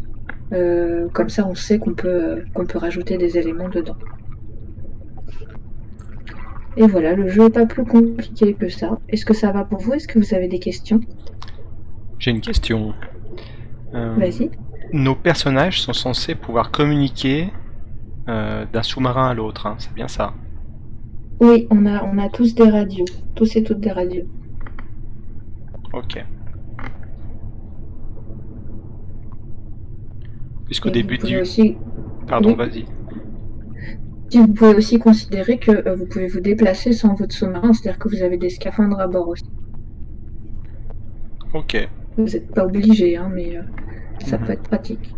Euh, 0.52 1.08
comme 1.12 1.28
ça, 1.28 1.46
on 1.46 1.54
sait 1.54 1.78
qu'on 1.78 1.94
peut 1.94 2.42
qu'on 2.54 2.66
peut 2.66 2.78
rajouter 2.78 3.16
des 3.16 3.38
éléments 3.38 3.68
dedans. 3.68 3.96
Et 6.76 6.86
voilà, 6.86 7.14
le 7.14 7.28
jeu 7.28 7.44
n'est 7.44 7.50
pas 7.50 7.66
plus 7.66 7.84
compliqué 7.84 8.54
que 8.54 8.68
ça. 8.68 8.98
Est-ce 9.08 9.24
que 9.24 9.34
ça 9.34 9.52
va 9.52 9.64
pour 9.64 9.80
vous? 9.80 9.92
Est-ce 9.92 10.08
que 10.08 10.18
vous 10.18 10.34
avez 10.34 10.48
des 10.48 10.60
questions? 10.60 11.00
J'ai 12.18 12.30
une 12.30 12.40
question. 12.40 12.94
Euh, 13.94 14.14
Vas-y. 14.16 14.50
Nos 14.92 15.14
personnages 15.14 15.80
sont 15.80 15.92
censés 15.92 16.34
pouvoir 16.34 16.70
communiquer 16.70 17.52
euh, 18.28 18.64
d'un 18.72 18.82
sous-marin 18.82 19.28
à 19.28 19.34
l'autre, 19.34 19.66
hein, 19.66 19.76
c'est 19.78 19.94
bien 19.94 20.08
ça 20.08 20.34
Oui, 21.40 21.66
on 21.70 21.86
a, 21.86 22.04
on 22.04 22.18
a 22.18 22.28
tous 22.28 22.54
des 22.54 22.68
radios. 22.68 23.04
Tous 23.34 23.56
et 23.56 23.62
toutes 23.62 23.80
des 23.80 23.92
radios. 23.92 24.26
Ok. 25.92 26.24
Puisqu'au 30.66 30.90
début 30.90 31.18
du... 31.18 31.36
Pardon, 32.28 32.54
vas-y. 32.54 32.86
Vous 34.32 34.46
pouvez 34.46 34.74
aussi 34.76 35.00
considérer 35.00 35.58
que 35.58 35.72
euh, 35.72 35.96
vous 35.96 36.06
pouvez 36.06 36.28
vous 36.28 36.40
déplacer 36.40 36.92
sans 36.92 37.14
votre 37.14 37.34
sous-marin, 37.34 37.72
c'est-à-dire 37.72 37.98
que 37.98 38.08
vous 38.08 38.22
avez 38.22 38.36
des 38.36 38.50
scaphandres 38.50 39.00
à 39.00 39.08
bord 39.08 39.28
aussi. 39.28 39.50
Ok. 41.52 41.88
Vous 42.16 42.24
n'êtes 42.24 42.52
pas 42.52 42.64
obligé, 42.64 43.16
hein, 43.16 43.30
mais 43.32 43.56
euh, 43.56 43.62
ça 44.24 44.38
mhm. 44.38 44.46
peut 44.46 44.52
être 44.52 44.62
pratique. 44.62 45.14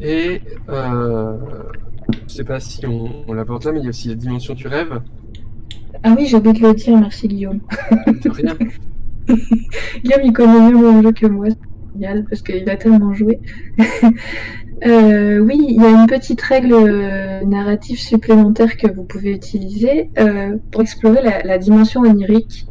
Et 0.00 0.42
euh, 0.68 1.38
je 2.26 2.34
sais 2.34 2.44
pas 2.44 2.60
si 2.60 2.84
on, 2.86 3.24
on 3.26 3.32
l'aborde 3.32 3.64
là, 3.64 3.72
mais 3.72 3.80
il 3.80 3.84
y 3.84 3.86
a 3.86 3.90
aussi 3.90 4.08
la 4.08 4.14
dimension 4.14 4.54
du 4.54 4.66
rêve. 4.66 5.00
Ah 6.02 6.14
oui, 6.16 6.26
j'ai 6.26 6.36
oublié 6.36 6.60
de 6.60 6.66
le 6.66 6.74
dire, 6.74 6.98
merci 6.98 7.28
Guillaume. 7.28 7.60
rien. 8.24 8.56
Guillaume, 10.04 10.20
il 10.24 10.32
connaît 10.32 10.70
mieux 10.70 10.76
mon 10.76 11.02
jeu 11.02 11.12
que 11.12 11.26
moi, 11.26 11.46
c'est 11.48 11.94
génial, 11.94 12.24
parce 12.28 12.42
qu'il 12.42 12.68
a 12.68 12.76
tellement 12.76 13.14
joué. 13.14 13.40
Euh, 14.84 15.38
oui, 15.38 15.56
il 15.70 15.80
y 15.80 15.86
a 15.86 15.88
une 15.88 16.06
petite 16.06 16.42
règle 16.42 16.76
narrative 17.46 17.98
supplémentaire 17.98 18.76
que 18.76 18.86
vous 18.92 19.04
pouvez 19.04 19.32
utiliser 19.32 20.10
pour 20.70 20.82
explorer 20.82 21.22
la, 21.22 21.56
dimension 21.56 22.02
onirique 22.02 22.66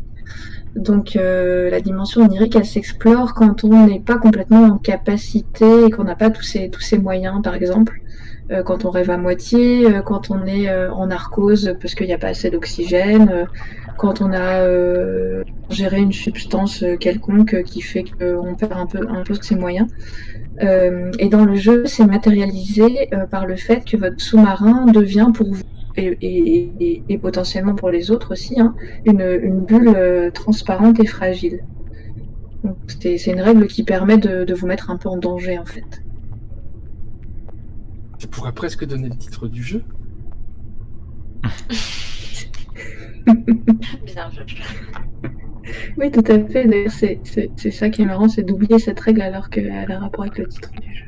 donc 0.75 1.15
euh, 1.15 1.69
la 1.69 1.79
dimension 1.79 2.21
onirique, 2.21 2.55
elle 2.55 2.65
s'explore 2.65 3.33
quand 3.33 3.63
on 3.63 3.87
n'est 3.87 4.01
pas 4.01 4.17
complètement 4.17 4.63
en 4.63 4.77
capacité 4.77 5.85
et 5.85 5.89
qu'on 5.89 6.03
n'a 6.03 6.15
pas 6.15 6.29
tous 6.29 6.43
ces, 6.43 6.69
tous 6.69 6.81
ces 6.81 6.97
moyens, 6.97 7.41
par 7.41 7.55
exemple. 7.55 8.01
Euh, 8.51 8.61
quand 8.61 8.85
on 8.85 8.91
rêve 8.91 9.09
à 9.09 9.17
moitié, 9.17 9.87
euh, 9.87 10.01
quand 10.01 10.29
on 10.29 10.45
est 10.45 10.69
en 10.89 11.07
narcose 11.07 11.75
parce 11.81 11.95
qu'il 11.95 12.07
n'y 12.07 12.13
a 12.13 12.17
pas 12.17 12.27
assez 12.27 12.49
d'oxygène, 12.49 13.47
quand 13.97 14.21
on 14.21 14.33
a 14.33 14.67
géré 15.69 16.01
une 16.01 16.11
substance 16.11 16.83
quelconque 16.99 17.63
qui 17.63 17.79
fait 17.79 18.03
qu'on 18.03 18.55
perd 18.55 18.73
un 18.73 18.85
peu, 18.85 19.07
un 19.09 19.23
peu 19.23 19.33
ses 19.35 19.55
moyens. 19.55 19.87
et 20.59 21.29
dans 21.29 21.45
le 21.45 21.55
jeu, 21.55 21.85
c'est 21.85 22.05
matérialisé 22.05 23.09
par 23.31 23.45
le 23.45 23.55
fait 23.55 23.85
que 23.85 23.95
votre 23.95 24.19
sous-marin 24.19 24.85
devient 24.87 25.29
pour 25.33 25.53
vous 25.53 25.61
et, 25.97 27.19
potentiellement 27.21 27.75
pour 27.75 27.89
les 27.89 28.11
autres 28.11 28.31
aussi, 28.33 28.59
hein, 28.59 28.75
une, 29.05 29.61
bulle 29.65 29.93
euh, 29.95 30.31
transparente 30.31 30.99
et 30.99 31.05
fragile. 31.05 31.63
C'est 32.87 33.27
une 33.27 33.41
règle 33.41 33.67
qui 33.67 33.83
permet 33.83 34.17
de, 34.17 34.53
vous 34.53 34.67
mettre 34.67 34.89
un 34.89 34.97
peu 34.97 35.09
en 35.09 35.17
danger 35.17 35.57
en 35.57 35.65
fait. 35.65 36.01
Tu 38.17 38.27
pourrais 38.27 38.53
presque 38.53 38.85
donner 38.85 39.09
le 39.09 39.15
titre 39.15 39.47
du 39.47 39.61
jeu. 39.61 39.83
Bien 43.25 44.29
Oui, 45.97 46.11
tout 46.11 46.23
à 46.27 46.39
fait. 46.45 46.67
D'ailleurs, 46.67 46.91
c'est 46.91 47.71
ça 47.71 47.89
qui 47.89 48.03
est 48.03 48.05
marrant, 48.05 48.27
c'est 48.27 48.43
d'oublier 48.43 48.79
cette 48.79 48.99
règle 48.99 49.21
alors 49.21 49.49
qu'elle 49.49 49.71
a 49.71 49.99
rapport 49.99 50.23
avec 50.23 50.37
le 50.37 50.47
titre 50.47 50.71
du 50.71 50.93
jeu. 50.93 51.05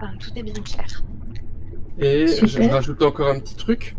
Enfin, 0.00 0.12
tout 0.18 0.30
est 0.36 0.42
bien 0.42 0.54
clair. 0.54 1.02
Et 1.98 2.26
je 2.28 2.46
Super. 2.46 2.72
rajoute 2.72 3.02
encore 3.02 3.28
un 3.30 3.40
petit 3.40 3.56
truc. 3.56 3.96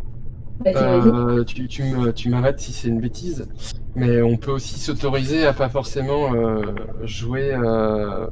Vas-y, 0.64 0.74
vas-y. 0.74 1.08
Euh, 1.10 1.44
tu 1.44 1.68
tu 1.68 1.84
me- 1.84 2.12
tu 2.14 2.30
m'arrêtes 2.30 2.60
si 2.60 2.72
c'est 2.72 2.88
une 2.88 3.00
bêtise, 3.02 3.48
mais 3.96 4.22
on 4.22 4.38
peut 4.38 4.52
aussi 4.52 4.80
s'autoriser 4.80 5.46
à 5.46 5.54
pas 5.54 5.70
forcément 5.70 6.34
euh, 6.34 6.62
jouer 7.04 7.54
euh, 7.54 8.28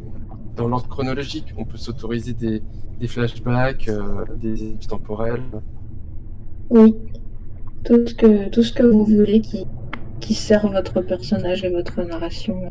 dans 0.56 0.68
l'ordre 0.68 0.88
chronologique. 0.88 1.54
On 1.58 1.66
peut 1.66 1.78
s'autoriser 1.78 2.34
des, 2.34 2.62
des 3.00 3.08
flashbacks, 3.08 3.88
euh, 3.90 4.24
des 4.38 4.64
ellipses 4.64 4.88
temporelles. 4.88 5.42
Oui. 6.70 6.96
Tout 7.86 8.06
ce 8.08 8.14
que, 8.14 8.50
tout 8.50 8.64
ce 8.64 8.74
que 8.74 8.84
vous 8.84 9.06
voulez 9.06 9.40
qui, 9.40 9.66
qui 10.20 10.34
sert 10.34 10.68
votre 10.70 11.02
personnage 11.02 11.64
et 11.64 11.70
votre 11.70 12.02
narration. 12.04 12.70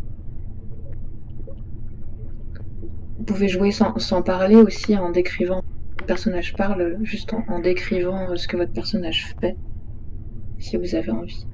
Vous 3.19 3.25
pouvez 3.25 3.49
jouer 3.49 3.71
sans, 3.73 3.99
sans 3.99 4.23
parler 4.23 4.57
aussi 4.57 4.97
en 4.97 5.11
décrivant. 5.11 5.62
Le 6.01 6.07
personnage 6.07 6.55
parle 6.55 6.99
juste 7.03 7.33
en, 7.33 7.45
en 7.49 7.59
décrivant 7.61 8.31
euh, 8.31 8.37
ce 8.37 8.47
que 8.47 8.57
votre 8.57 8.73
personnage 8.73 9.35
fait. 9.41 9.57
Si 10.59 10.77
vous 10.77 10.95
avez 10.95 11.11
envie. 11.11 11.47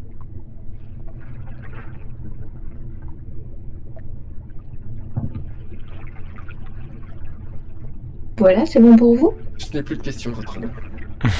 Voilà, 8.39 8.67
c'est 8.67 8.81
bon 8.81 8.97
pour 8.97 9.15
vous? 9.15 9.35
Je 9.59 9.77
n'ai 9.77 9.83
plus 9.83 9.97
de 9.97 10.03
questions, 10.03 10.33
votre 10.33 10.57
honneur. 10.57 10.71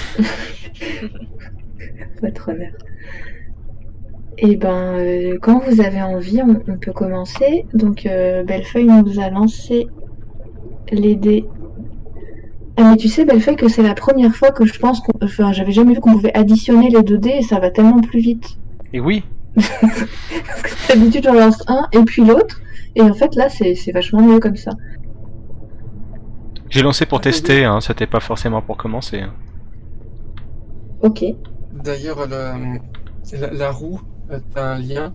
Votre 2.23 2.51
honneur. 2.51 2.71
Et 4.39 4.57
ben, 4.57 4.99
euh, 4.99 5.39
quand 5.43 5.59
vous 5.61 5.81
avez 5.81 6.01
envie, 6.01 6.41
on, 6.43 6.63
on 6.69 6.79
peut 6.79 6.93
commencer. 6.93 7.67
Donc, 7.75 8.07
euh, 8.07 8.45
Bellefeuille 8.45 8.87
nous 8.87 9.19
a 9.19 9.31
lancé 9.31 9.89
les 10.91 11.17
dés. 11.17 11.47
Ah, 12.77 12.91
mais 12.91 12.97
tu 12.97 13.09
sais, 13.09 13.25
Bellefeuille, 13.25 13.57
que 13.57 13.69
c'est 13.69 13.83
la 13.83 13.95
première 13.95 14.35
fois 14.35 14.51
que 14.51 14.65
je 14.65 14.79
pense 14.79 15.01
qu'on. 15.01 15.13
Enfin, 15.23 15.53
j'avais 15.53 15.73
jamais 15.73 15.95
vu 15.95 16.01
qu'on 16.01 16.13
pouvait 16.13 16.35
additionner 16.37 16.89
les 16.91 17.03
deux 17.03 17.19
dés 17.19 17.37
et 17.39 17.43
ça 17.43 17.59
va 17.61 17.71
tellement 17.71 18.01
plus 18.01 18.21
vite. 18.21 18.59
Et 18.93 19.01
oui, 19.01 19.25
Parce 19.55 19.67
que 20.89 20.89
d'habitude, 20.99 21.25
j'en 21.25 21.35
lance 21.35 21.63
un 21.69 21.87
et 21.93 22.01
puis 22.03 22.25
l'autre. 22.25 22.61
Et 22.97 23.03
en 23.03 23.13
fait, 23.15 23.35
là, 23.37 23.49
c'est 23.49 23.75
c'est 23.75 23.93
vachement 23.93 24.23
mieux 24.23 24.39
comme 24.41 24.57
ça. 24.57 24.73
j'ai 26.71 26.83
lancé 26.83 27.05
pour 27.07 27.21
tester, 27.21 27.65
hein, 27.65 27.81
c'était 27.81 28.07
pas 28.07 28.21
forcément 28.21 28.63
pour 28.63 28.77
commencer. 28.79 29.21
hein. 29.21 29.33
Ok. 31.03 31.25
D'ailleurs, 31.85 32.27
le- 32.27 32.79
la, 33.39 33.51
la 33.53 33.71
roue, 33.71 34.01
euh, 34.31 34.39
t'as 34.55 34.75
un 34.75 34.79
lien 34.79 35.13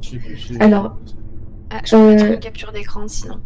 J'ai- 0.00 0.20
j'ai- 0.36 0.60
Alors, 0.60 0.96
Ah, 1.70 1.80
je 1.84 1.90
peux 1.96 2.08
mettre 2.08 2.24
Euh, 2.24 2.34
une 2.34 2.40
capture 2.40 2.72
d'écran 2.72 3.06
sinon. 3.08 3.40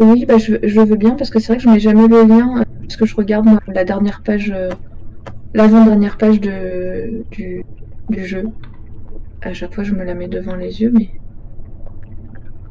Oui, 0.00 0.24
bah, 0.26 0.38
je, 0.38 0.54
je 0.62 0.80
veux 0.80 0.96
bien 0.96 1.10
parce 1.12 1.30
que 1.30 1.38
c'est 1.38 1.48
vrai 1.48 1.56
que 1.58 1.62
je 1.62 1.68
mets 1.68 1.80
jamais 1.80 2.08
le 2.08 2.24
lien 2.24 2.60
euh, 2.60 2.64
parce 2.80 2.96
que 2.96 3.06
je 3.06 3.14
regarde 3.14 3.46
moi, 3.46 3.60
la 3.68 3.84
dernière 3.84 4.22
page, 4.22 4.52
euh, 4.54 4.70
l'avant-dernière 5.54 6.16
page 6.18 6.40
de, 6.40 7.24
du, 7.30 7.64
du 8.08 8.26
jeu. 8.26 8.44
À 9.42 9.52
chaque 9.52 9.74
fois, 9.74 9.84
je 9.84 9.92
me 9.92 10.04
la 10.04 10.14
mets 10.14 10.28
devant 10.28 10.54
les 10.54 10.82
yeux, 10.82 10.92
mais 10.94 11.10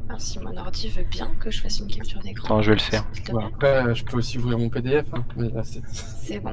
Alors, 0.08 0.20
si 0.20 0.38
mon 0.40 0.56
ordi 0.56 0.88
veut 0.88 1.04
bien 1.10 1.30
que 1.38 1.50
je 1.50 1.60
fasse 1.60 1.80
une 1.80 1.86
capture 1.86 2.20
d'écran. 2.20 2.60
Je 2.62 2.70
vais 2.70 2.76
le 2.76 2.80
faire. 2.80 3.04
après, 3.46 3.86
euh, 3.86 3.94
je 3.94 4.04
peux 4.04 4.16
aussi 4.18 4.38
ouvrir 4.38 4.58
mon 4.58 4.68
PDF, 4.68 5.06
hein, 5.14 5.24
c'est... 5.62 6.40
Bon. 6.40 6.52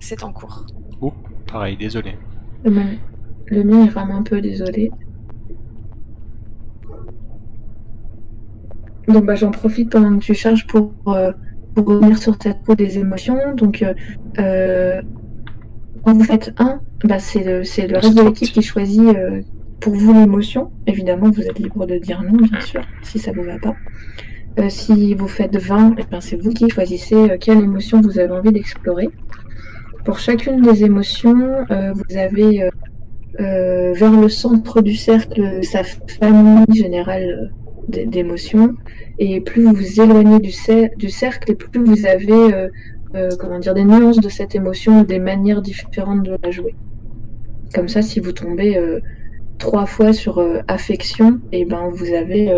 C'est 0.00 0.22
en 0.22 0.32
cours. 0.32 0.64
Pareil, 1.50 1.76
désolé. 1.76 2.16
le 2.64 2.70
mien, 2.70 2.86
le 3.46 3.64
mien 3.64 3.84
il 3.84 3.90
rame 3.90 4.10
un 4.10 4.22
peu, 4.22 4.40
désolé. 4.40 4.90
Donc 9.08 9.24
bah, 9.24 9.34
j'en 9.34 9.50
profite 9.50 9.90
pendant 9.90 10.18
que 10.18 10.22
tu 10.22 10.34
charges 10.34 10.66
pour, 10.66 10.92
euh, 11.08 11.32
pour 11.74 11.86
revenir 11.86 12.18
sur 12.18 12.36
cette 12.42 12.62
peau 12.62 12.74
des 12.74 12.98
émotions. 12.98 13.38
Donc 13.56 13.82
euh, 13.82 13.94
euh, 14.38 15.00
quand 16.02 16.12
vous 16.12 16.24
faites 16.24 16.52
un, 16.58 16.80
bah, 17.04 17.18
c'est 17.18 17.42
le, 17.42 17.64
c'est 17.64 17.86
le 17.86 17.96
reste 17.96 18.14
de 18.16 18.22
l'équipe 18.22 18.52
qui 18.52 18.62
choisit 18.62 19.08
euh, 19.16 19.40
pour 19.80 19.94
vous 19.94 20.12
l'émotion. 20.12 20.70
Évidemment, 20.86 21.30
vous 21.30 21.42
êtes 21.42 21.58
libre 21.58 21.86
de 21.86 21.96
dire 21.96 22.22
non, 22.22 22.36
bien 22.36 22.60
sûr, 22.60 22.82
si 23.02 23.18
ça 23.18 23.32
vous 23.32 23.42
va 23.42 23.58
pas. 23.58 23.74
Si 24.68 25.14
vous 25.14 25.28
faites 25.28 25.56
20, 25.56 25.94
eh 25.98 26.02
ben, 26.10 26.20
c'est 26.20 26.36
vous 26.36 26.50
qui 26.50 26.68
choisissez 26.68 27.38
quelle 27.40 27.60
émotion 27.60 28.00
vous 28.00 28.18
avez 28.18 28.32
envie 28.32 28.50
d'explorer. 28.50 29.08
Pour 30.04 30.18
chacune 30.18 30.62
des 30.62 30.82
émotions, 30.82 31.64
vous 31.68 32.16
avez 32.16 32.68
vers 33.38 34.20
le 34.20 34.28
centre 34.28 34.82
du 34.82 34.96
cercle 34.96 35.60
sa 35.62 35.84
famille 35.84 36.64
générale 36.74 37.52
d'émotions. 37.88 38.74
Et 39.18 39.40
plus 39.40 39.62
vous 39.64 39.74
vous 39.74 40.00
éloignez 40.00 40.38
du, 40.38 40.50
cer- 40.50 40.90
du 40.96 41.10
cercle, 41.10 41.50
et 41.52 41.54
plus 41.54 41.82
vous 41.84 42.06
avez 42.06 42.32
euh, 42.32 42.68
euh, 43.14 43.30
comment 43.38 43.58
dire, 43.58 43.74
des 43.74 43.84
nuances 43.84 44.20
de 44.20 44.28
cette 44.28 44.54
émotion, 44.54 45.02
des 45.02 45.18
manières 45.18 45.62
différentes 45.62 46.22
de 46.22 46.36
la 46.42 46.50
jouer. 46.50 46.76
Comme 47.74 47.88
ça, 47.88 48.02
si 48.02 48.20
vous 48.20 48.32
tombez 48.32 48.76
euh, 48.76 49.00
trois 49.58 49.86
fois 49.86 50.12
sur 50.12 50.40
affection, 50.68 51.40
et 51.52 51.64
ben 51.64 51.88
vous 51.88 52.12
avez 52.14 52.50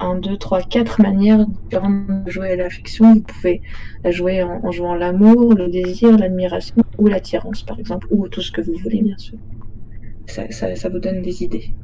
un, 0.00 0.14
deux, 0.14 0.38
trois, 0.38 0.62
quatre 0.62 1.02
manières 1.02 1.44
différentes 1.46 2.24
de 2.24 2.30
jouer 2.30 2.52
à 2.52 2.56
l'affection. 2.56 3.14
Vous 3.14 3.22
pouvez 3.22 3.60
la 4.04 4.10
jouer 4.10 4.42
en, 4.42 4.70
jouant 4.72 4.94
l'amour, 4.94 5.54
le 5.54 5.68
désir, 5.68 6.16
l'admiration 6.16 6.82
ou 6.98 7.08
l'attirance, 7.08 7.62
par 7.62 7.78
exemple, 7.78 8.06
ou 8.10 8.28
tout 8.28 8.40
ce 8.40 8.50
que 8.52 8.62
vous 8.62 8.74
voulez, 8.82 9.02
bien 9.02 9.18
sûr. 9.18 9.38
Ça, 10.26 10.50
ça 10.50 10.88
vous 10.88 10.98
donne 10.98 11.22
des 11.22 11.42
idées. 11.42 11.74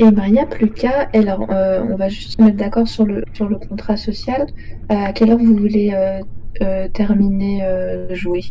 Et 0.00 0.10
ben, 0.12 0.26
il 0.26 0.32
n'y 0.32 0.38
a 0.38 0.46
plus 0.46 0.70
qu'à. 0.70 1.08
Alors, 1.12 1.50
euh, 1.50 1.82
on 1.90 1.96
va 1.96 2.08
juste 2.08 2.36
se 2.36 2.42
mettre 2.42 2.56
d'accord 2.56 2.86
sur 2.86 3.04
le, 3.04 3.24
sur 3.32 3.48
le 3.48 3.58
contrat 3.58 3.96
social. 3.96 4.46
Euh, 4.92 4.94
à 4.94 5.12
quelle 5.12 5.30
heure 5.30 5.38
vous 5.38 5.56
voulez 5.56 5.90
euh, 5.92 6.20
euh, 6.62 6.88
terminer 6.88 7.64
euh, 7.64 8.06
de 8.06 8.14
jouer 8.14 8.42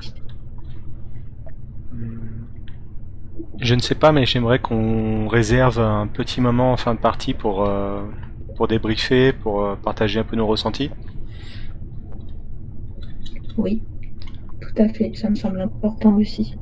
Je 3.62 3.76
ne 3.76 3.80
sais 3.80 3.96
pas, 3.96 4.12
mais 4.12 4.26
j'aimerais 4.26 4.60
qu'on 4.60 5.28
réserve 5.28 5.80
un 5.80 6.08
petit 6.08 6.42
moment 6.42 6.74
en 6.74 6.78
fin 6.78 6.94
de 6.94 7.00
partie 7.00 7.34
pour, 7.34 7.64
euh, 7.66 8.04
pour 8.58 8.68
débriefer, 8.68 9.32
pour 9.32 9.64
euh, 9.64 9.76
partager 9.82 10.20
un 10.20 10.24
peu 10.24 10.36
nos 10.36 10.46
ressentis. 10.48 10.92
Oui, 13.58 13.82
tout 14.60 14.82
à 14.84 14.90
fait. 14.90 15.14
Ça 15.16 15.30
me 15.30 15.36
semble 15.36 15.62
important 15.62 16.14
aussi. 16.18 16.56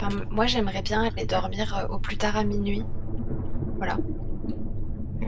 Enfin, 0.00 0.24
moi, 0.30 0.46
j'aimerais 0.46 0.82
bien 0.82 1.02
aller 1.02 1.26
dormir 1.26 1.88
au 1.90 1.98
plus 1.98 2.16
tard 2.16 2.36
à 2.36 2.44
minuit. 2.44 2.84
Voilà. 3.82 3.96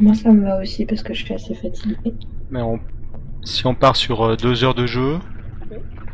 Moi, 0.01 0.15
ça 0.15 0.31
me 0.31 0.45
va 0.45 0.61
aussi 0.61 0.87
parce 0.87 1.03
que 1.03 1.13
je 1.13 1.25
suis 1.25 1.35
assez 1.35 1.55
fatiguée. 1.57 1.97
Mais 2.51 2.63
on- 2.63 2.79
si 3.43 3.67
on 3.67 3.75
part 3.75 3.97
sur 3.97 4.23
euh, 4.25 4.37
deux 4.37 4.63
heures 4.63 4.75
de 4.77 4.87
jeu, 4.87 5.19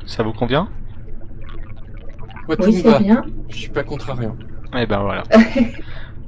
ça 0.07 0.23
vous 0.23 0.33
convient? 0.33 0.71
Moi, 2.47 2.57
tout 2.57 2.65
Oui, 2.65 2.83
me 2.83 2.91
va. 2.91 2.99
bien. 2.99 3.23
Je 3.51 3.57
suis 3.57 3.69
pas 3.71 3.83
contre 3.85 4.09
à 4.11 4.15
rien. 4.15 4.35
Eh 4.75 4.87
ben 4.87 5.01
voilà. 5.01 5.23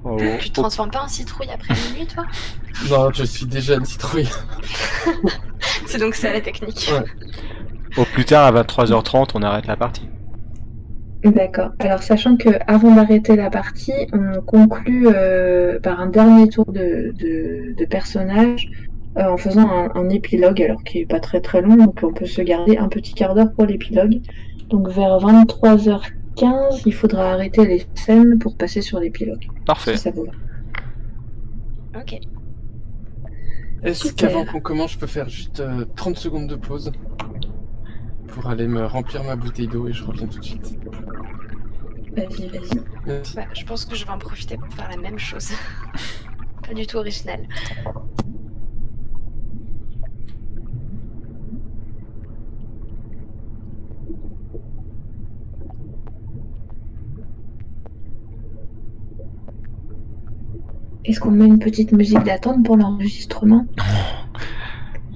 Au, 0.05 0.17
Tu 0.41 0.51
te 0.51 0.61
transformes 0.61 0.91
pas 0.91 1.05
en 1.05 1.09
citrouille 1.09 1.49
après 1.51 1.75
minuit, 1.91 2.07
toi? 2.07 2.25
Non, 2.91 3.11
je 3.13 3.25
suis 3.25 3.47
déjà 3.47 3.77
une 3.77 3.85
citrouille. 3.87 4.29
C'est 5.87 5.99
donc 5.99 6.15
ça 6.15 6.31
la 6.33 6.41
technique. 6.43 6.91
Ouais. 6.93 7.05
au 8.03 8.05
plus 8.05 8.25
tard, 8.27 8.55
à 8.55 8.63
23h30, 8.63 9.31
on 9.35 9.43
arrête 9.43 9.67
la 9.67 9.77
partie. 9.77 10.09
D'accord. 11.25 11.71
Alors, 11.79 12.03
sachant 12.03 12.37
que 12.37 12.49
avant 12.67 12.95
d'arrêter 12.95 13.37
la 13.37 13.49
partie, 13.49 13.93
on 14.13 14.41
conclut 14.41 15.07
euh, 15.07 15.79
par 15.79 16.01
un 16.01 16.09
dernier 16.09 16.49
tour 16.49 16.65
de, 16.73 17.13
de, 17.17 17.75
de 17.77 17.85
personnage 17.85 18.69
euh, 19.19 19.31
en 19.31 19.37
faisant 19.37 19.69
un, 19.71 19.91
un 19.95 20.09
épilogue, 20.09 20.61
alors 20.63 20.83
qui 20.83 20.99
est 21.01 21.07
pas 21.07 21.21
très 21.21 21.41
très 21.41 21.63
long, 21.63 21.77
donc 21.77 22.01
on 22.03 22.13
peut 22.13 22.27
se 22.27 22.43
garder 22.43 22.77
un 22.77 22.89
petit 22.89 23.15
quart 23.15 23.35
d'heure 23.35 23.53
pour 23.53 23.67
l'épilogue. 23.67 24.21
Donc 24.69 24.89
vers 24.89 25.19
23h15, 25.19 26.83
il 26.87 26.95
faudra 26.95 27.33
arrêter 27.33 27.67
les 27.67 27.83
scènes 27.95 28.39
pour 28.41 28.57
passer 28.57 28.81
sur 28.81 28.99
l'épilogue, 28.99 29.47
Parfait. 29.65 29.97
si 29.97 30.03
ça 30.03 30.11
vous 30.11 30.25
va. 30.25 32.01
Ok. 32.01 32.19
Est-ce 33.85 34.13
qu'avant 34.15 34.45
qu'on 34.45 34.61
commence, 34.61 34.93
je 34.93 34.99
peux 34.99 35.07
faire 35.07 35.29
juste 35.29 35.61
euh, 35.61 35.85
30 35.97 36.17
secondes 36.17 36.49
de 36.49 36.57
pause? 36.57 36.91
Pour 38.33 38.49
aller 38.49 38.67
me 38.67 38.87
remplir 38.87 39.23
ma 39.25 39.37
bouteille 39.37 39.69
d'eau 39.69 39.89
et 39.89 39.93
je 39.93 40.03
reviens 40.05 40.27
tout 40.27 40.39
de 40.39 40.45
suite. 40.45 40.79
Vas-y, 42.17 42.49
vas-y. 42.49 42.83
Merci. 43.07 43.37
Bah, 43.37 43.45
je 43.55 43.65
pense 43.65 43.85
que 43.85 43.95
je 43.95 44.05
vais 44.05 44.11
en 44.11 44.19
profiter 44.19 44.57
pour 44.57 44.73
faire 44.73 44.89
la 44.91 44.97
même 44.97 45.19
chose. 45.19 45.51
pas 46.67 46.75
du 46.75 46.87
tout 46.87 46.97
original. 46.97 47.47
Est-ce 61.05 61.19
qu'on 61.19 61.33
met 61.33 61.47
une 61.47 61.59
petite 61.59 61.93
musique 61.93 62.23
d'attente 62.23 62.65
pour 62.65 62.77
l'enregistrement? 62.77 63.67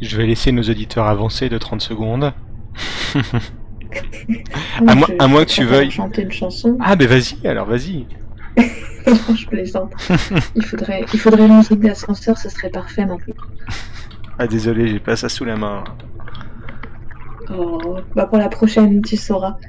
Je 0.03 0.17
vais 0.17 0.27
laisser 0.27 0.53
nos 0.53 0.63
auditeurs 0.63 1.07
avancer 1.07 1.49
de 1.49 1.57
30 1.57 1.81
secondes. 1.81 2.33
Moi, 4.83 4.95
moins- 4.95 5.09
à 5.19 5.27
moins 5.29 5.41
je 5.41 5.47
que 5.47 5.51
tu 5.51 5.65
veuilles. 5.65 5.91
chanter 5.91 6.23
une 6.23 6.33
chanson. 6.33 6.77
Ah, 6.81 6.97
ben 6.97 7.09
vas-y, 7.09 7.47
alors 7.47 7.67
vas-y. 7.67 8.07
je 8.57 9.47
plaisante. 9.47 9.93
il 10.55 10.65
faudrait, 10.65 11.05
il 11.13 11.19
faudrait 11.19 11.47
une 11.47 11.57
musique 11.59 11.81
d'ascenseur, 11.81 12.37
ce 12.39 12.49
serait 12.49 12.71
parfait 12.71 13.07
maintenant. 13.07 13.35
Ah, 14.39 14.47
désolé, 14.47 14.89
j'ai 14.89 14.99
pas 15.01 15.17
ça 15.17 15.29
sous 15.29 15.45
la 15.45 15.57
main. 15.57 15.85
Oh, 17.49 17.99
bah 18.15 18.27
pour 18.27 18.39
la 18.39 18.49
prochaine, 18.49 19.01
tu 19.03 19.17
sauras. 19.17 19.57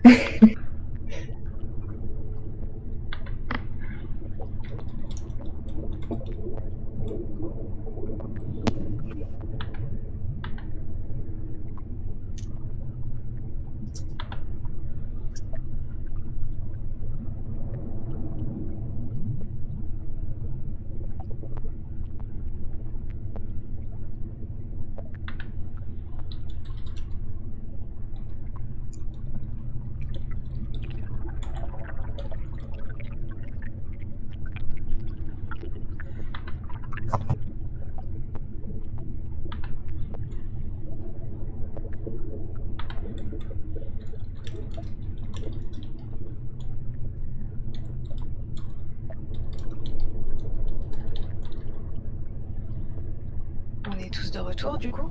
On 53.90 53.98
est 54.00 54.14
tous 54.14 54.32
de 54.32 54.40
retour 54.40 54.78
du 54.78 54.92
coup 54.92 55.10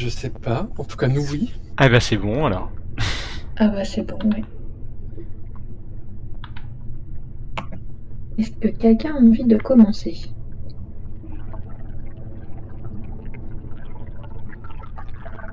Je 0.00 0.08
sais 0.08 0.30
pas. 0.30 0.66
En 0.78 0.84
tout 0.84 0.96
cas, 0.96 1.08
nous, 1.08 1.30
oui. 1.30 1.52
Ah, 1.76 1.90
bah 1.90 2.00
c'est 2.00 2.16
bon 2.16 2.46
alors. 2.46 2.72
Ah 3.58 3.68
bah 3.68 3.84
c'est 3.84 4.00
bon, 4.00 4.16
ouais. 4.30 4.42
Est-ce 8.38 8.50
que 8.52 8.68
quelqu'un 8.68 9.14
a 9.14 9.18
envie 9.18 9.44
de 9.44 9.58
commencer? 9.58 10.16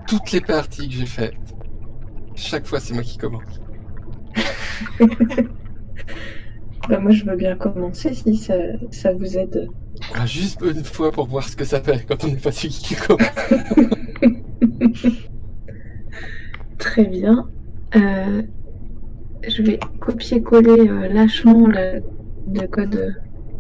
Toutes 0.07 0.31
les 0.31 0.39
parties 0.39 0.87
que 0.87 0.95
j'ai 0.95 1.05
faites, 1.05 1.35
chaque 2.33 2.65
fois, 2.65 2.79
c'est 2.79 2.93
moi 2.93 3.03
qui 3.03 3.17
commence. 3.17 3.59
Bah 6.89 6.99
moi 6.99 7.11
je 7.11 7.25
veux 7.25 7.35
bien 7.35 7.55
commencer 7.55 8.13
si 8.13 8.38
ça, 8.38 8.53
ça 8.91 9.13
vous 9.13 9.38
aide. 9.38 9.67
Ah, 10.13 10.25
juste 10.25 10.61
une 10.61 10.83
fois 10.83 11.11
pour 11.11 11.27
voir 11.27 11.47
ce 11.47 11.55
que 11.55 11.65
ça 11.65 11.81
fait 11.81 12.05
quand 12.07 12.23
on 12.23 12.35
qui 12.35 12.95
commence. 12.95 13.27
Très 16.77 17.05
bien. 17.05 17.49
Euh, 17.95 18.41
je 19.47 19.63
vais 19.63 19.79
copier-coller 19.99 20.88
euh, 20.89 21.07
lâchement 21.09 21.67
le, 21.67 22.01
le 22.53 22.67
code 22.67 22.89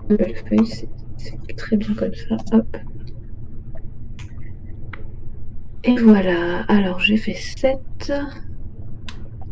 de 0.09 0.15
Bellefeuille. 0.15 0.65
C'est 0.65 0.89
c'est 1.17 1.55
très 1.55 1.77
bien 1.77 1.93
comme 1.95 2.13
ça. 2.13 2.37
Hop. 2.53 2.77
Et 5.83 5.95
voilà. 5.95 6.61
Alors 6.67 6.99
j'ai 6.99 7.17
fait 7.17 7.33
7. 7.33 7.79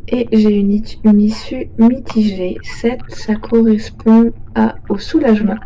Et 0.08 0.28
j'ai 0.32 0.60
une, 0.60 0.72
issue 1.20 1.72
mitigée. 1.80 2.58
7, 2.64 3.00
ça 3.08 3.36
correspond 3.36 4.32
au 4.90 4.98
soulagement. 5.00 5.58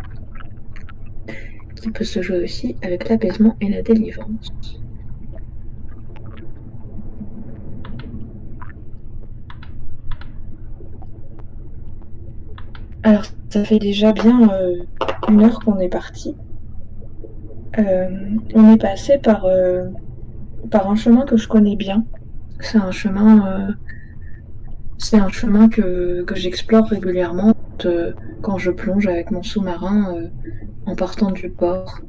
Qui 1.76 1.90
peut 1.92 2.06
se 2.06 2.22
jouer 2.22 2.44
aussi 2.44 2.78
avec 2.82 3.10
l'apaisement 3.10 3.58
et 3.60 3.70
la 3.70 3.82
délivrance. 3.82 4.52
Alors, 13.04 13.24
ça 13.50 13.64
fait 13.64 13.80
déjà 13.80 14.12
bien 14.12 14.50
euh, 14.52 14.84
une 15.28 15.42
heure 15.42 15.60
qu'on 15.60 15.80
est 15.80 15.90
parti. 15.90 16.36
Euh, 17.78 18.10
on 18.54 18.74
est 18.74 18.78
passé 18.78 19.18
par, 19.18 19.46
euh, 19.46 19.90
par 20.70 20.90
un 20.90 20.96
chemin 20.96 21.26
que 21.26 21.38
je 21.38 21.48
connais 21.48 21.76
bien. 21.76 22.06
C'est 22.60 22.78
un 22.78 22.92
chemin, 22.92 23.74
c'est 25.00 25.18
un 25.18 25.30
chemin 25.30 25.70
que, 25.70 26.26
j'explore 26.36 26.86
régulièrement 26.88 27.54
euh, 27.86 28.14
quand 28.41 28.58
je 28.58 28.70
plonge 28.70 29.08
avec 29.08 29.32
mon 29.32 29.41
sous-marin 29.41 30.16
euh, 30.16 30.28
en 30.86 30.95
partant 30.95 31.32
du 31.32 31.50
port. 31.50 32.02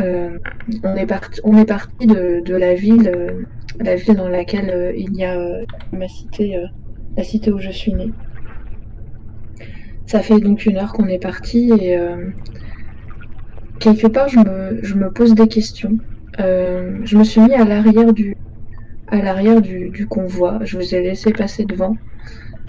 Euh, 0.00 0.38
on 0.84 0.96
est 0.96 1.06
parti, 1.06 2.06
de, 2.06 2.54
la 2.54 2.74
ville, 2.74 3.44
la 3.80 3.96
ville 3.96 4.14
dans 4.14 4.28
laquelle 4.28 4.94
il 4.96 5.14
y 5.14 5.24
a 5.24 5.36
ma 5.92 6.08
cité, 6.08 6.56
la 7.16 7.24
cité 7.24 7.52
où 7.52 7.58
je 7.58 7.70
suis 7.70 7.92
née. 7.92 8.12
Ça 10.06 10.20
fait 10.20 10.40
donc 10.40 10.64
une 10.66 10.78
heure 10.78 10.92
qu'on 10.92 11.08
est 11.08 11.22
parti 11.22 11.72
et 11.72 11.98
quelque 13.80 14.06
part 14.06 14.28
je 14.28 14.38
me, 14.38 15.10
pose 15.12 15.34
des 15.34 15.48
questions. 15.48 15.98
Je 16.38 17.16
me 17.16 17.24
suis 17.24 17.40
mis 17.40 17.54
à 17.54 17.64
l'arrière 17.64 18.12
du 18.12 18.36
à 19.12 19.20
l'arrière 19.20 19.60
du, 19.60 20.06
convoi. 20.08 20.58
Je 20.64 20.78
vous 20.78 20.94
ai 20.94 21.02
laissé 21.02 21.32
passer 21.32 21.64
devant. 21.66 21.96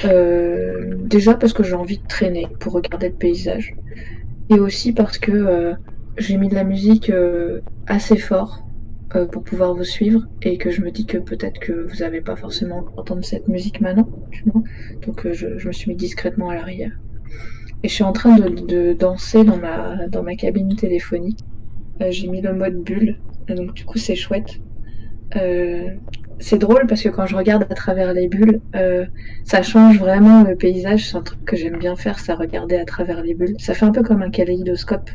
Euh, 0.04 0.96
déjà 1.06 1.36
parce 1.36 1.54
que 1.54 1.64
j'ai 1.64 1.74
envie 1.74 2.00
de 2.00 2.08
traîner 2.08 2.48
pour 2.60 2.74
regarder 2.74 3.08
le 3.08 3.16
paysage. 3.16 3.74
Et 4.50 4.60
aussi 4.60 4.92
parce 4.92 5.18
que 5.18 5.32
euh, 5.32 5.74
j'ai 6.18 6.38
mis 6.38 6.50
de 6.50 6.56
la 6.56 6.66
musique 6.66 7.10
euh, 7.10 7.62
assez 7.88 8.18
fort 8.18 8.60
pour 9.32 9.44
pouvoir 9.44 9.76
vous 9.76 9.84
suivre 9.84 10.22
et 10.42 10.58
que 10.58 10.72
je 10.72 10.82
me 10.82 10.90
dis 10.90 11.06
que 11.06 11.20
peut-être 11.20 11.60
que 11.60 11.88
vous 11.88 11.98
n'avez 11.98 12.20
pas 12.20 12.36
forcément 12.36 12.84
entendu 12.98 13.22
cette 13.22 13.48
musique 13.48 13.80
maintenant. 13.80 14.10
tu 14.32 14.44
vois. 14.50 14.64
Donc 15.06 15.32
je, 15.32 15.68
me 15.68 15.72
suis 15.72 15.92
mis 15.92 15.96
discrètement 15.96 16.50
à 16.50 16.56
l'arrière. 16.56 16.92
Et 17.84 17.90
je 17.90 17.94
suis 17.94 18.04
en 18.04 18.12
train 18.12 18.40
de, 18.40 18.94
danser 18.94 19.44
dans 19.44 19.58
ma, 19.58 20.08
dans 20.08 20.24
ma 20.24 20.36
cabine 20.36 20.76
téléphonique. 20.76 21.40
J'ai 22.10 22.28
mis 22.28 22.42
le 22.42 22.54
mode 22.54 22.82
bulle, 22.84 23.20
donc 23.48 23.76
du 23.76 23.86
coup 23.86 24.00
c'est 24.00 24.16
chouette. 24.16 24.60
C'est 26.40 26.58
drôle 26.58 26.88
parce 26.88 27.02
que 27.02 27.10
quand 27.10 27.26
je 27.26 27.36
regarde 27.36 27.66
à 27.70 27.76
travers 27.76 28.14
les 28.14 28.28
bulles, 28.28 28.62
euh, 28.76 29.06
ça 29.46 29.62
change 29.62 30.00
vraiment 30.00 30.44
le 30.44 30.56
paysage. 30.56 31.10
C'est 31.10 31.18
un 31.18 31.22
truc 31.22 31.40
que 31.46 31.56
j'aime 31.56 31.78
bien 31.78 31.96
faire, 31.96 32.20
ça 32.20 32.36
regarder 32.36 32.78
à 32.78 32.86
travers 32.86 33.22
les 33.22 33.34
bulles. 33.34 33.56
Ça 33.60 33.74
fait 33.74 33.86
un 33.86 33.92
peu 33.92 34.04
comme 34.04 34.22
un 34.22 34.30
kaléidoscope. 34.30 35.10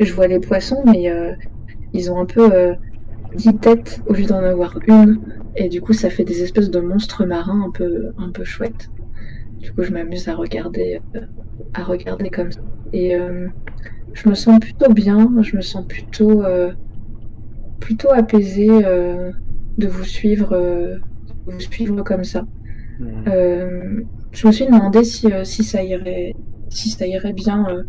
Je 0.00 0.12
vois 0.12 0.26
les 0.26 0.40
poissons, 0.40 0.82
mais 0.84 1.10
euh, 1.10 1.34
ils 1.92 2.10
ont 2.10 2.18
un 2.18 2.26
peu 2.26 2.52
euh, 2.52 2.74
dix 3.34 3.56
têtes 3.58 4.00
au 4.06 4.14
lieu 4.14 4.26
d'en 4.26 4.42
avoir 4.42 4.78
une. 4.86 5.20
Et 5.56 5.68
du 5.68 5.80
coup, 5.80 5.92
ça 5.92 6.10
fait 6.10 6.24
des 6.24 6.42
espèces 6.42 6.70
de 6.70 6.80
monstres 6.80 7.24
marins 7.24 7.62
un 7.66 7.70
peu, 7.70 8.12
un 8.18 8.30
peu 8.30 8.44
chouettes. 8.44 8.90
Du 9.62 9.72
coup, 9.72 9.82
je 9.82 9.92
m'amuse 9.92 10.28
à 10.28 10.34
regarder, 10.34 11.00
euh, 11.16 11.20
à 11.74 11.84
regarder 11.84 12.30
comme 12.30 12.50
ça. 12.50 12.60
Et 12.92 13.16
je 14.14 14.28
me 14.28 14.34
sens 14.34 14.58
plutôt 14.58 14.92
bien, 14.92 15.30
je 15.42 15.56
me 15.56 15.62
sens 15.62 15.86
plutôt, 15.86 16.42
plutôt 17.78 18.10
apaisée 18.10 18.68
de 19.78 19.86
vous 19.88 20.04
suivre, 20.04 20.52
euh, 20.52 20.96
de 21.46 21.52
vous 21.52 21.60
suivre 21.60 22.02
comme 22.02 22.24
ça. 22.24 22.44
Euh, 23.26 24.02
je 24.32 24.46
me 24.46 24.52
suis 24.52 24.66
demandé 24.66 25.04
si, 25.04 25.32
euh, 25.32 25.44
si 25.44 25.64
ça 25.64 25.82
irait, 25.82 26.34
si 26.68 26.90
ça 26.90 27.06
irait 27.06 27.32
bien, 27.32 27.66
euh, 27.68 27.82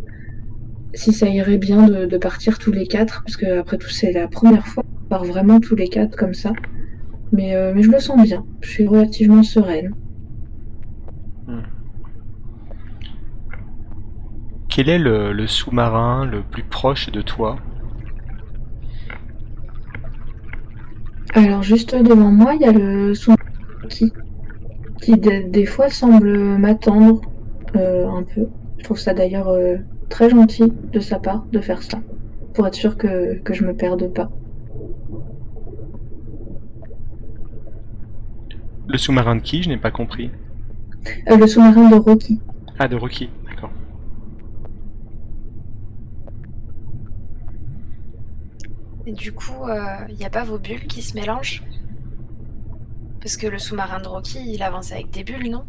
si 0.94 1.12
ça 1.14 1.28
irait 1.28 1.58
bien 1.58 1.88
de, 1.88 2.06
de 2.06 2.18
partir 2.18 2.58
tous 2.58 2.72
les 2.72 2.88
quatre, 2.88 3.24
parce 3.26 3.38
que 3.38 3.60
après 3.60 3.78
tout 3.78 3.90
c'est 3.90 4.12
la 4.14 4.28
première 4.28 4.66
fois 4.68 4.84
qu'on 4.84 5.08
part 5.10 5.26
vraiment 5.26 5.60
tous 5.60 5.76
les 5.76 5.90
quatre 5.90 6.16
comme 6.16 6.34
ça. 6.34 6.54
Mais, 7.34 7.56
euh, 7.56 7.74
mais 7.74 7.82
je 7.82 7.90
me 7.90 8.00
sens 8.00 8.22
bien, 8.24 8.46
je 8.62 8.70
suis 8.70 8.88
relativement 8.88 9.44
sereine. 9.44 9.94
Quel 14.70 14.88
est 14.88 15.00
le, 15.00 15.34
le 15.34 15.48
sous-marin 15.48 16.26
le 16.26 16.44
plus 16.44 16.64
proche 16.64 17.12
de 17.12 17.22
toi? 17.22 17.58
Alors 21.34 21.64
juste 21.64 21.96
devant 21.96 22.32
moi, 22.32 22.56
il 22.56 22.62
y 22.62 22.66
a 22.66 22.72
le 22.72 23.14
son 23.14 23.36
qui, 23.90 24.12
qui 25.02 25.18
des, 25.18 25.44
des 25.44 25.66
fois 25.66 25.90
semble 25.90 26.38
m'attendre 26.58 27.22
euh, 27.76 28.08
un 28.10 28.24
peu. 28.24 28.48
Je 28.78 28.84
trouve 28.84 29.00
ça 29.00 29.14
d'ailleurs 29.14 29.48
euh, 29.48 29.78
très 30.10 30.30
gentil 30.30 30.74
de 30.92 31.00
sa 31.00 31.20
part 31.20 31.46
de 31.52 31.60
faire 31.60 31.84
ça, 31.84 32.00
pour 32.54 32.68
être 32.68 32.76
sûr 32.76 32.98
que, 32.98 33.40
que 33.40 33.54
je 33.54 33.64
me 33.64 33.74
perde 33.74 34.14
pas. 34.14 34.30
Le 38.88 38.98
sous-marin 38.98 39.38
de 39.38 39.42
qui? 39.42 39.64
Je 39.64 39.70
n'ai 39.70 39.78
pas 39.78 39.92
compris. 39.92 40.32
Euh, 41.30 41.38
le 41.38 41.48
sous-marin 41.48 41.90
de 41.90 41.96
Rocky. 41.96 42.42
Ah, 42.78 42.90
de 42.90 42.98
Rocky, 42.98 43.30
d'accord. 43.48 43.72
Et 49.12 49.14
du 49.14 49.34
coup, 49.34 49.66
il 50.10 50.16
n'y 50.16 50.24
a 50.26 50.30
pas 50.30 50.46
vos 50.46 50.58
bulles 50.58 50.88
qui 50.88 51.02
se 51.02 51.16
mélangent? 51.16 51.62
Parce 53.20 53.36
que 53.36 53.46
le 53.46 53.60
sous-marin 53.60 54.00
de 54.00 54.08
Rocky, 54.08 54.40
il 54.54 54.64
avance 54.64 54.94
avec 54.94 55.10
des 55.12 55.26
bulles, 55.26 55.52
non? 55.52 55.66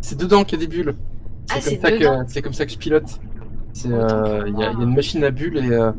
C'est 0.00 0.16
dedans 0.18 0.42
qu'il 0.44 0.58
y 0.58 0.64
a 0.64 0.66
des 0.66 0.74
bulles. 0.74 0.96
Ah, 1.50 1.56
C'est 1.60 1.60
c'est 1.60 1.76
comme, 1.76 1.90
ça 1.90 1.98
dedans. 1.98 2.24
que- 2.24 2.30
c'est 2.32 2.42
comme 2.42 2.52
ça 2.54 2.64
que 2.64 2.72
je 2.72 2.78
pilote. 2.78 3.20
Euh, 3.84 4.44
Il 4.46 4.58
y, 4.58 4.64
a 4.64 4.72
y 4.72 4.82
une 4.82 4.94
machine 4.94 5.22
à 5.22 5.30
bulles 5.30 5.58
et 5.58 5.70
euh, 5.70 5.92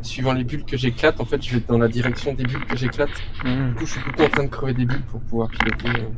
suivant 0.00 0.32
les 0.32 0.44
bulles 0.44 0.64
que 0.64 0.78
j'éclate, 0.78 1.20
en 1.20 1.26
fait, 1.26 1.42
je 1.42 1.56
vais 1.58 1.62
dans 1.68 1.76
la 1.78 1.88
direction 1.88 2.32
des 2.32 2.44
bulles 2.44 2.64
que 2.64 2.76
j'éclate. 2.76 3.10
Hmm. 3.44 3.68
Du 3.68 3.74
coup, 3.74 3.86
je 3.86 3.90
suis 3.92 4.00
temps 4.16 4.24
en 4.24 4.28
train 4.28 4.44
de 4.44 4.48
crever 4.48 4.72
des 4.74 4.86
bulles 4.86 5.02
pour 5.02 5.20
pouvoir 5.20 5.48
piloter. 5.50 5.88
euh. 6.00 6.08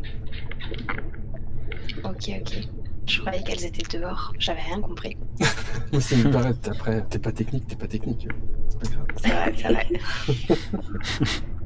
Ok, 2.05 2.31
ok. 2.41 2.69
Je 3.07 3.21
croyais 3.21 3.43
qu'elles 3.43 3.65
étaient 3.65 3.99
dehors. 3.99 4.33
J'avais 4.39 4.63
rien 4.63 4.81
compris. 4.81 5.17
Moi, 5.93 6.01
ça 6.01 6.17
me 6.17 6.31
paraît, 6.31 6.55
après, 6.67 7.05
t'es 7.09 7.19
pas 7.19 7.33
technique, 7.33 7.67
t'es 7.67 7.77
pas 7.77 7.87
technique. 7.87 8.29
C'est. 8.69 8.89
C'est 9.23 9.29
vrai, 9.29 9.53
c'est 9.57 9.69
vrai. 9.69 9.87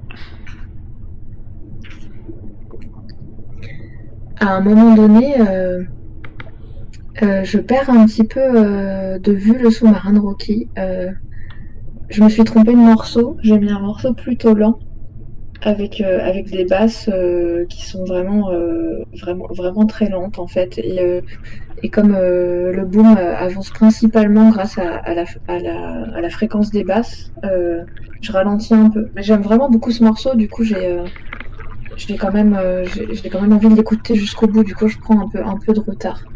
À 4.43 4.55
un 4.55 4.61
moment 4.63 4.95
donné, 4.95 5.39
euh, 5.39 5.85
euh, 7.23 7.45
je 7.45 7.59
perds 7.59 7.91
un 7.91 8.07
petit 8.07 8.25
peu 8.25 8.41
euh, 8.41 9.19
de 9.19 9.33
vue 9.33 9.59
le 9.59 9.71
sous-marin 9.71 10.15
de 10.15 10.19
Rocky. 10.19 10.69
Euh, 10.79 11.11
je 12.09 12.25
me 12.25 12.29
suis 12.31 12.45
trompée 12.45 12.73
de 12.73 12.79
morceau. 12.79 13.37
J'ai 13.43 13.59
mis 13.59 13.71
un 13.71 13.81
morceau 13.81 14.15
plutôt 14.15 14.55
lent 14.55 14.79
avec, 15.63 16.01
euh, 16.01 16.21
avec 16.25 16.51
des 16.51 16.65
basses 16.65 17.09
euh, 17.13 17.67
qui 17.69 17.87
sont 17.87 18.05
vraiment, 18.05 18.51
euh, 18.51 19.03
vraiment, 19.21 19.47
vraiment 19.51 19.87
très 19.87 20.09
lentes 20.09 20.39
en 20.39 20.47
fait. 20.47 20.79
Et, 20.79 21.01
et 21.83 21.91
comme 21.91 22.13
le 22.13 22.85
boom 22.87 23.17
avance 23.19 23.71
principalement 23.73 24.51
grâce 24.51 24.79
à, 24.79 24.97
à 24.99 25.15
la, 25.15 25.25
à, 25.49 25.59
la, 25.59 26.05
à 26.17 26.21
la 26.21 26.31
fréquence 26.31 26.71
des 26.71 26.85
basses, 26.85 27.33
je 27.45 28.33
ralentis 28.33 28.75
un 28.75 28.91
peu. 28.91 29.09
Mais 29.15 29.23
j'aime 29.23 29.43
vraiment 29.43 29.71
beaucoup 29.71 29.93
ce 29.93 30.05
morceau, 30.05 30.35
du 30.37 30.49
coup 30.49 30.65
j'ai 30.65 30.99
j'ai 31.97 32.17
quand 32.19 32.33
même 32.33 32.59
j'ai 32.85 33.31
quand 33.31 33.41
même 33.41 33.53
envie 33.53 33.69
de 33.69 33.77
l'écouter 33.77 34.15
jusqu'au 34.17 34.49
bout. 34.49 34.65
Du 34.65 34.75
coup 34.75 34.89
je 34.89 34.97
prends 35.01 35.21
un 35.21 35.29
peu 35.29 35.41
un 35.45 35.59
peu 35.65 35.73
de 35.73 35.81
retard. 35.81 36.29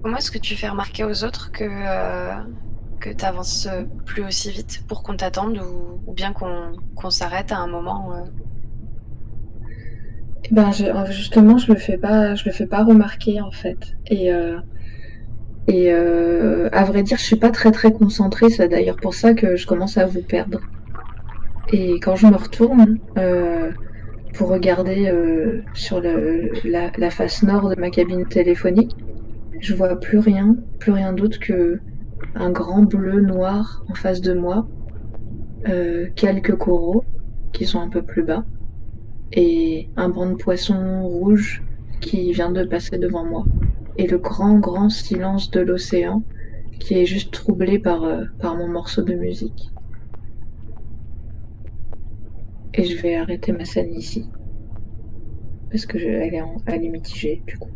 Comment 0.00 0.16
est-ce 0.16 0.30
que 0.30 0.38
tu 0.38 0.56
fais 0.56 0.68
remarquer 0.68 1.04
aux 1.04 1.24
autres 1.24 1.50
que, 1.52 1.64
euh, 1.64 2.42
tu 3.00 3.24
avances 3.24 3.66
plus 4.06 4.24
aussi 4.24 4.50
vite 4.50 4.84
pour 4.86 5.02
qu'on 5.02 5.16
t'attende 5.16 5.58
ou, 5.58 6.12
bien 6.12 6.32
qu'on 6.32 7.10
s'arrête 7.10 7.50
à 7.52 7.58
un 7.58 7.66
moment 7.66 8.14
euh, 8.14 8.24
Eh 10.44 10.54
ben 10.54 10.70
je- 10.72 10.84
euh, 10.84 11.06
justement 11.10 11.58
je 11.58 11.72
le 11.72 11.78
fais 11.78 11.98
pas 11.98 12.30
le 12.30 12.52
fais 12.52 12.66
pas 12.66 12.84
remarquer 12.84 13.40
en 13.40 13.50
fait. 13.50 13.78
Et 15.68 15.90
à 15.90 16.84
vrai 16.84 17.02
dire 17.02 17.18
je 17.18 17.22
suis 17.24 17.36
pas 17.36 17.50
très 17.50 17.70
très 17.72 17.92
concentrée. 17.92 18.50
C'est 18.50 18.68
d'ailleurs 18.68 18.98
pour 18.98 19.14
ça 19.14 19.34
que 19.34 19.56
je 19.56 19.66
commence 19.66 19.96
à 19.98 20.06
vous 20.06 20.22
perdre. 20.22 20.60
Et 21.68 22.00
quand 22.00 22.16
je 22.16 22.26
me 22.26 22.36
retourne 22.36 22.98
pour 24.34 24.48
regarder 24.48 25.12
sur 25.74 26.00
la 26.00 27.10
face 27.10 27.42
nord 27.42 27.68
de 27.70 27.80
ma 27.80 27.90
cabine 27.90 28.26
téléphonique, 28.26 28.96
je 29.62 29.74
vois 29.74 29.98
plus 29.98 30.18
rien, 30.18 30.56
plus 30.78 30.92
rien 30.92 31.12
d'autre 31.12 31.38
que 31.40 31.80
un 32.34 32.50
grand 32.50 32.82
bleu 32.82 33.20
noir 33.20 33.84
en 33.88 33.94
face 33.94 34.20
de 34.20 34.34
moi, 34.34 34.68
euh, 35.68 36.08
quelques 36.16 36.56
coraux 36.56 37.04
qui 37.52 37.66
sont 37.66 37.80
un 37.80 37.88
peu 37.88 38.02
plus 38.02 38.24
bas, 38.24 38.44
et 39.32 39.90
un 39.96 40.08
banc 40.08 40.26
de 40.30 40.34
poisson 40.36 41.02
rouge 41.04 41.62
qui 42.00 42.32
vient 42.32 42.50
de 42.52 42.64
passer 42.64 42.98
devant 42.98 43.24
moi, 43.24 43.46
et 43.96 44.06
le 44.08 44.18
grand 44.18 44.58
grand 44.58 44.90
silence 44.90 45.50
de 45.50 45.60
l'océan 45.60 46.24
qui 46.80 46.94
est 46.94 47.06
juste 47.06 47.32
troublé 47.32 47.78
par, 47.78 48.04
euh, 48.04 48.24
mon 48.42 48.68
morceau 48.68 49.02
de 49.02 49.14
musique. 49.14 49.70
Et 52.74 52.84
je 52.84 53.00
vais 53.00 53.16
arrêter 53.16 53.52
ma 53.52 53.64
scène 53.64 53.94
ici. 53.94 54.30
Parce 55.70 55.86
que 55.86 55.98
elle, 55.98 56.34
est 56.34 56.42
elle 56.66 56.84
est 56.84 56.88
mitigée, 56.88 57.44
du 57.46 57.56
coup. 57.58 57.70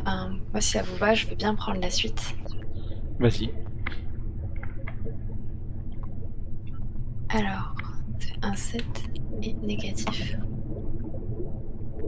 Ben, 0.00 0.38
Moi, 0.52 0.60
si 0.60 0.70
ça 0.72 0.82
vous 0.82 0.96
va, 0.96 1.14
je 1.14 1.26
veux 1.26 1.34
bien 1.36 1.54
prendre 1.54 1.80
la 1.80 1.90
suite. 1.90 2.34
Vas-y. 3.18 3.52
Alors, 7.28 7.74
c'est 8.18 8.34
un 8.44 8.54
7 8.54 8.84
et 9.42 9.54
négatif. 9.54 10.36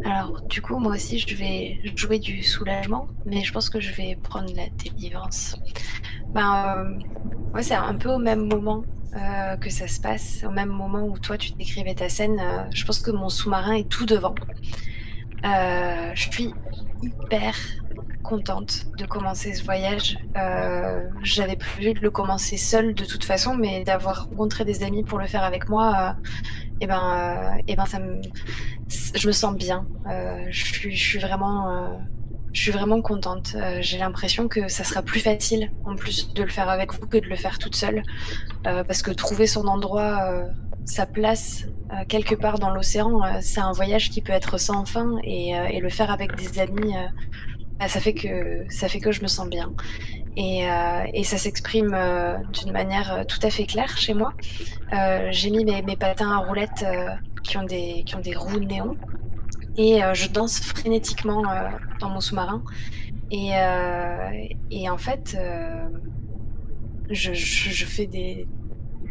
Alors, 0.04 0.40
du 0.42 0.62
coup, 0.62 0.78
moi 0.78 0.92
aussi, 0.94 1.18
je 1.18 1.34
vais 1.34 1.80
jouer 1.96 2.18
du 2.18 2.42
soulagement, 2.42 3.08
mais 3.24 3.42
je 3.42 3.52
pense 3.52 3.70
que 3.70 3.80
je 3.80 3.92
vais 3.92 4.16
prendre 4.22 4.52
la 4.54 4.68
délivrance. 4.70 5.56
Ben, 6.32 6.76
euh, 6.78 7.52
ouais, 7.54 7.62
c'est 7.62 7.74
un 7.74 7.94
peu 7.94 8.10
au 8.12 8.18
même 8.18 8.46
moment 8.46 8.84
euh, 9.16 9.56
que 9.56 9.70
ça 9.70 9.88
se 9.88 10.00
passe, 10.00 10.44
au 10.46 10.50
même 10.50 10.68
moment 10.68 11.04
où 11.06 11.18
toi, 11.18 11.38
tu 11.38 11.52
décrivais 11.52 11.94
ta 11.94 12.08
scène. 12.08 12.38
euh, 12.40 12.64
je 12.72 12.84
pense 12.84 13.00
que 13.00 13.10
mon 13.10 13.28
sous-marin 13.28 13.72
est 13.74 13.88
tout 13.88 14.06
devant. 14.06 14.34
Euh, 15.44 16.10
je 16.14 16.30
suis 16.30 16.54
hyper 17.02 17.54
contente 18.22 18.86
de 18.98 19.06
commencer 19.06 19.54
ce 19.54 19.62
voyage. 19.64 20.18
Euh, 20.36 21.08
J'avais 21.22 21.56
prévu 21.56 21.94
de 21.94 22.00
le 22.00 22.10
commencer 22.10 22.56
seule 22.56 22.94
de 22.94 23.04
toute 23.04 23.24
façon, 23.24 23.54
mais 23.56 23.84
d'avoir 23.84 24.24
rencontré 24.28 24.64
des 24.64 24.82
amis 24.82 25.04
pour 25.04 25.18
le 25.18 25.26
faire 25.26 25.44
avec 25.44 25.68
moi, 25.68 26.16
et 26.80 26.86
ben, 26.86 27.54
euh, 27.56 27.62
eh 27.68 27.76
ben 27.76 27.86
ça 27.86 27.98
me, 28.00 28.20
je 29.14 29.26
me 29.26 29.32
sens 29.32 29.54
bien. 29.56 29.86
Euh, 30.10 30.44
je 30.50 30.64
suis, 30.90 31.18
vraiment, 31.18 31.70
euh, 31.70 31.88
je 32.52 32.60
suis 32.62 32.72
vraiment 32.72 33.00
contente. 33.00 33.54
Euh, 33.54 33.78
J'ai 33.80 33.98
l'impression 33.98 34.48
que 34.48 34.66
ça 34.68 34.82
sera 34.84 35.02
plus 35.02 35.20
facile 35.20 35.70
en 35.84 35.94
plus 35.94 36.32
de 36.34 36.42
le 36.42 36.50
faire 36.50 36.68
avec 36.68 36.92
vous 36.94 37.06
que 37.06 37.18
de 37.18 37.26
le 37.28 37.36
faire 37.36 37.58
toute 37.58 37.76
seule, 37.76 38.02
Euh, 38.66 38.82
parce 38.82 39.02
que 39.02 39.12
trouver 39.12 39.46
son 39.46 39.66
endroit, 39.68 40.18
euh, 40.32 40.44
sa 40.86 41.04
place 41.04 41.66
euh, 41.92 42.04
quelque 42.08 42.34
part 42.34 42.58
dans 42.58 42.70
l'océan, 42.70 43.22
euh, 43.22 43.38
c'est 43.42 43.60
un 43.60 43.72
voyage 43.72 44.08
qui 44.10 44.22
peut 44.22 44.32
être 44.32 44.58
sans 44.58 44.86
fin, 44.86 45.16
et, 45.22 45.56
euh, 45.56 45.80
le 45.80 45.88
faire 45.90 46.10
avec 46.10 46.34
des 46.36 46.58
amis. 46.58 46.94
bah, 47.78 47.88
ça 47.88 48.00
fait 48.00 48.14
que 48.14 48.64
ça 48.70 48.88
fait 48.88 49.00
que 49.00 49.12
je 49.12 49.20
me 49.20 49.26
sens 49.26 49.48
bien 49.48 49.70
et, 50.36 50.66
et 51.14 51.24
ça 51.24 51.38
s'exprime 51.38 51.96
d'une 52.52 52.72
manière 52.72 53.24
tout 53.26 53.38
à 53.42 53.50
fait 53.50 53.66
claire 53.66 53.96
chez 53.98 54.14
moi. 54.14 54.32
J'ai 55.30 55.50
mis 55.50 55.64
mes, 55.64 55.96
patins 55.96 56.30
à 56.30 56.38
roulettes 56.38 56.84
qui 57.42 57.56
ont 57.58 57.64
des 57.64 58.02
qui 58.04 58.16
ont 58.16 58.20
des 58.20 58.34
roues 58.34 58.60
néon 58.60 58.96
et 59.76 60.00
je 60.14 60.28
danse 60.28 60.60
frénétiquement 60.60 61.42
dans 62.00 62.10
mon 62.10 62.20
sous-marin 62.20 62.62
et, 63.30 63.50
et 64.70 64.90
en 64.90 64.98
fait 64.98 65.38
je, 67.10 67.32
je 67.34 67.84
fais 67.84 68.06
des 68.06 68.46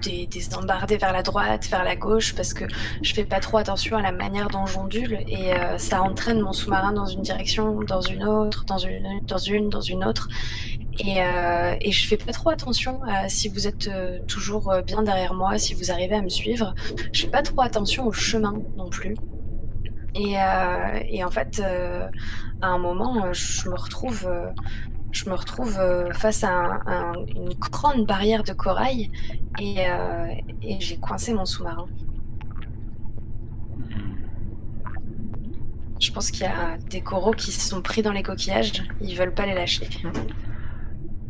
des, 0.01 0.27
des 0.27 0.55
embardées 0.55 0.97
vers 0.97 1.13
la 1.13 1.23
droite, 1.23 1.67
vers 1.69 1.83
la 1.83 1.95
gauche, 1.95 2.35
parce 2.35 2.53
que 2.53 2.65
je 3.01 3.13
fais 3.13 3.25
pas 3.25 3.39
trop 3.39 3.57
attention 3.57 3.97
à 3.97 4.01
la 4.01 4.11
manière 4.11 4.47
dont 4.49 4.65
j'ondule 4.65 5.19
et 5.27 5.53
euh, 5.53 5.77
ça 5.77 6.01
entraîne 6.01 6.41
mon 6.41 6.53
sous-marin 6.53 6.93
dans 6.93 7.05
une 7.05 7.21
direction, 7.21 7.81
dans 7.81 8.01
une 8.01 8.23
autre, 8.23 8.65
dans 8.65 8.77
une, 8.77 9.21
dans 9.25 9.37
une, 9.37 9.69
dans 9.69 9.81
une 9.81 10.03
autre. 10.03 10.27
Et, 10.99 11.21
euh, 11.21 11.75
et 11.81 11.91
je 11.91 12.07
fais 12.07 12.17
pas 12.17 12.31
trop 12.31 12.49
attention 12.49 13.01
à 13.03 13.27
si 13.27 13.49
vous 13.49 13.67
êtes 13.67 13.87
euh, 13.87 14.19
toujours 14.27 14.71
euh, 14.71 14.81
bien 14.81 15.03
derrière 15.03 15.33
moi, 15.33 15.57
si 15.57 15.73
vous 15.73 15.91
arrivez 15.91 16.15
à 16.15 16.21
me 16.21 16.29
suivre. 16.29 16.73
Je 17.11 17.21
fais 17.23 17.27
pas 17.27 17.41
trop 17.41 17.61
attention 17.61 18.07
au 18.07 18.13
chemin 18.13 18.53
non 18.77 18.89
plus. 18.89 19.15
Et, 20.17 20.35
et 21.09 21.25
en 21.25 21.29
fait, 21.29 21.61
à 22.61 22.67
un 22.67 22.77
moment, 22.77 23.33
je 23.33 23.69
me 23.69 23.75
retrouve, 23.75 24.31
je 25.15 25.29
me 25.29 25.35
retrouve 25.35 25.79
euh, 25.79 26.11
face 26.11 26.43
à 26.43 26.49
un- 26.51 26.81
un- 26.87 27.13
une 27.35 27.53
grande 27.53 28.05
barrière 28.05 28.43
de 28.43 28.51
corail 28.51 29.09
et, 29.61 29.75
euh, 29.89 30.27
et 30.61 30.77
j'ai 30.81 30.97
coincé 30.97 31.33
mon 31.33 31.45
sous-marin. 31.45 31.85
Je 36.01 36.11
pense 36.11 36.29
qu'il 36.31 36.43
y 36.43 36.49
a 36.49 36.77
des 36.89 36.99
coraux 36.99 37.31
qui 37.31 37.51
se 37.53 37.61
sont 37.61 37.81
pris 37.81 38.01
dans 38.01 38.11
les 38.11 38.23
coquillages, 38.23 38.73
ils 39.01 39.15
veulent 39.17 39.33
pas 39.33 39.45
les 39.45 39.53
lâcher. 39.55 39.87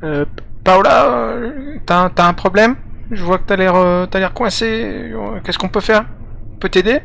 Euh, 0.04 0.26
Paola, 0.64 1.38
t'as 1.86 2.10
t'as 2.10 2.28
un 2.28 2.34
problème? 2.34 2.76
Je 3.12 3.24
vois 3.24 3.38
que 3.38 3.44
t'as 3.46 3.56
l'air 3.56 3.76
euh, 3.76 4.08
l'air 4.16 4.34
coincé. 4.34 5.14
Qu'est-ce 5.44 5.60
qu'on 5.60 5.70
peut 5.70 5.80
faire? 5.80 6.06
On 6.56 6.58
peut 6.58 6.70
t'aider? 6.70 7.02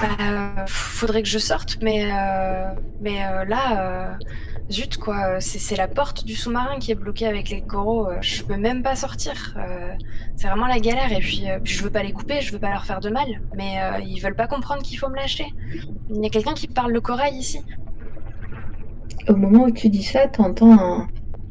Bah, 0.00 0.64
faudrait 0.66 1.22
que 1.22 1.28
je 1.28 1.38
sorte, 1.38 1.78
mais, 1.82 2.06
euh, 2.10 2.72
mais 3.00 3.22
euh, 3.24 3.44
là, 3.44 3.80
euh, 3.80 4.12
zut 4.70 4.96
quoi, 4.96 5.40
c'est 5.40 5.76
la 5.76 5.88
porte 5.88 6.24
du 6.24 6.36
sous-marin 6.36 6.78
qui 6.78 6.90
est 6.92 6.94
bloquée 6.94 7.26
avec 7.26 7.50
les 7.50 7.60
coraux. 7.60 8.08
Je 8.20 8.42
peux 8.42 8.56
même 8.56 8.82
pas 8.82 8.96
sortir. 8.96 9.56
c'est 10.36 10.46
vraiment 10.46 10.66
la 10.66 10.78
galère. 10.78 11.12
Et 11.12 11.20
puis, 11.20 11.44
puis 11.62 11.74
je 11.74 11.82
veux 11.82 11.90
pas 11.90 12.02
les 12.02 12.12
couper, 12.12 12.40
je 12.40 12.52
veux 12.52 12.58
pas 12.58 12.70
leur 12.70 12.86
faire 12.86 13.00
de 13.00 13.10
mal, 13.10 13.26
mais 13.56 13.78
ils 14.06 14.20
veulent 14.20 14.36
pas 14.36 14.46
comprendre 14.46 14.82
qu'il 14.82 14.98
faut 14.98 15.08
me 15.08 15.16
lâcher. 15.16 15.46
Il 16.10 16.22
y 16.22 16.26
a 16.26 16.30
quelqu'un 16.30 16.54
qui 16.54 16.68
parle 16.68 16.92
le 16.92 17.00
corail 17.00 17.34
ici. 17.34 17.60
Au 19.28 19.36
moment 19.36 19.64
où 19.64 19.70
tu 19.70 19.88
dis 19.90 20.02
ça, 20.02 20.28
t'entends 20.28 20.78
un, 20.78 21.08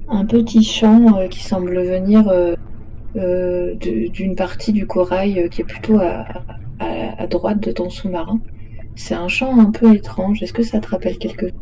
un 0.08 0.26
petit 0.26 0.64
chant 0.64 1.28
qui 1.30 1.43
semble 1.43 1.80
venir 1.84 2.34
d'une 3.16 4.36
partie 4.36 4.72
du 4.72 4.88
corail 4.88 5.50
qui 5.52 5.62
est 5.62 5.66
plutôt 5.66 6.00
à, 6.00 6.26
à- 6.80 7.28
droite 7.28 7.60
de 7.62 7.72
ton 7.72 7.90
sous-marin. 7.90 8.40
C'est 8.96 9.16
un 9.16 9.28
chant 9.30 9.60
un 9.60 9.72
peu 9.72 9.96
étrange. 9.96 10.42
Est-ce 10.44 10.54
que 10.54 10.64
ça 10.64 10.80
te 10.82 10.88
rappelle 10.90 11.18
quelque 11.20 11.48
chose? 11.48 11.54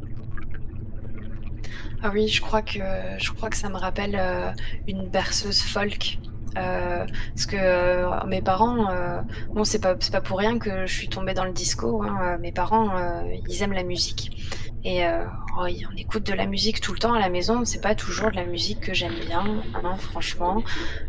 Ah 2.02 2.12
oui, 2.14 2.28
je 2.28 2.42
crois 2.42 2.62
que 2.62 2.80
je 3.20 3.32
crois 3.32 3.50
que 3.50 3.58
ça 3.58 3.70
me 3.70 3.78
rappelle 3.78 4.16
euh, 4.20 4.52
une 4.88 5.10
berceuse 5.10 5.62
folk. 5.62 6.20
Euh, 6.58 7.06
parce 7.36 7.46
que 7.46 7.56
euh, 7.56 8.26
mes 8.26 8.42
parents, 8.42 8.88
bon 9.54 9.64
c'est 9.64 9.80
pas 9.80 9.96
pas 9.96 10.22
pour 10.22 10.40
rien 10.40 10.58
que 10.60 10.88
je 10.88 10.94
suis 10.94 11.10
tombée 11.10 11.34
dans 11.34 11.46
le 11.46 11.54
disco. 11.54 12.04
hein, 12.04 12.38
Mes 12.40 12.52
parents, 12.52 12.90
ils 13.48 13.62
aiment 13.64 13.74
la 13.74 13.84
musique 13.84 14.32
et 14.84 15.06
euh, 15.06 15.26
oh, 15.60 15.66
on 15.66 15.98
écoute 15.98 16.26
de 16.26 16.34
la 16.34 16.46
musique 16.46 16.82
tout 16.82 16.94
le 16.94 17.00
temps 17.00 17.14
à 17.14 17.20
la 17.20 17.30
maison. 17.30 17.66
C'est 17.66 17.82
pas 17.82 17.96
toujours 17.96 18.32
de 18.32 18.36
la 18.36 18.46
musique 18.46 18.80
que 18.80 18.94
j'aime 18.94 19.20
bien, 19.26 19.62
hein, 19.76 19.98
franchement. 19.98 20.64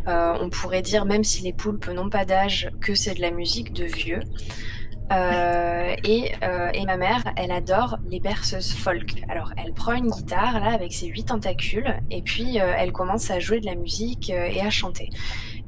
Euh, 0.06 0.36
on 0.40 0.50
pourrait 0.50 0.82
dire 0.82 1.04
même 1.04 1.24
si 1.24 1.42
les 1.42 1.52
poulpes 1.52 1.88
n'ont 1.88 2.10
pas 2.10 2.24
d'âge 2.24 2.70
que 2.80 2.94
c'est 2.94 3.14
de 3.14 3.20
la 3.20 3.30
musique 3.30 3.72
de 3.72 3.84
vieux. 3.84 4.20
Euh, 5.10 5.96
et, 6.04 6.32
euh, 6.42 6.70
et 6.74 6.84
ma 6.84 6.96
mère, 6.96 7.22
elle 7.36 7.50
adore 7.50 7.98
les 8.08 8.20
berceuses 8.20 8.72
folk. 8.72 9.22
Alors, 9.28 9.52
elle 9.56 9.72
prend 9.72 9.92
une 9.92 10.10
guitare 10.10 10.60
là 10.60 10.72
avec 10.72 10.92
ses 10.92 11.06
huit 11.06 11.24
tentacules 11.24 11.96
et 12.10 12.20
puis 12.20 12.60
euh, 12.60 12.74
elle 12.76 12.92
commence 12.92 13.30
à 13.30 13.38
jouer 13.38 13.60
de 13.60 13.66
la 13.66 13.74
musique 13.74 14.30
euh, 14.30 14.48
et 14.50 14.60
à 14.60 14.70
chanter. 14.70 15.08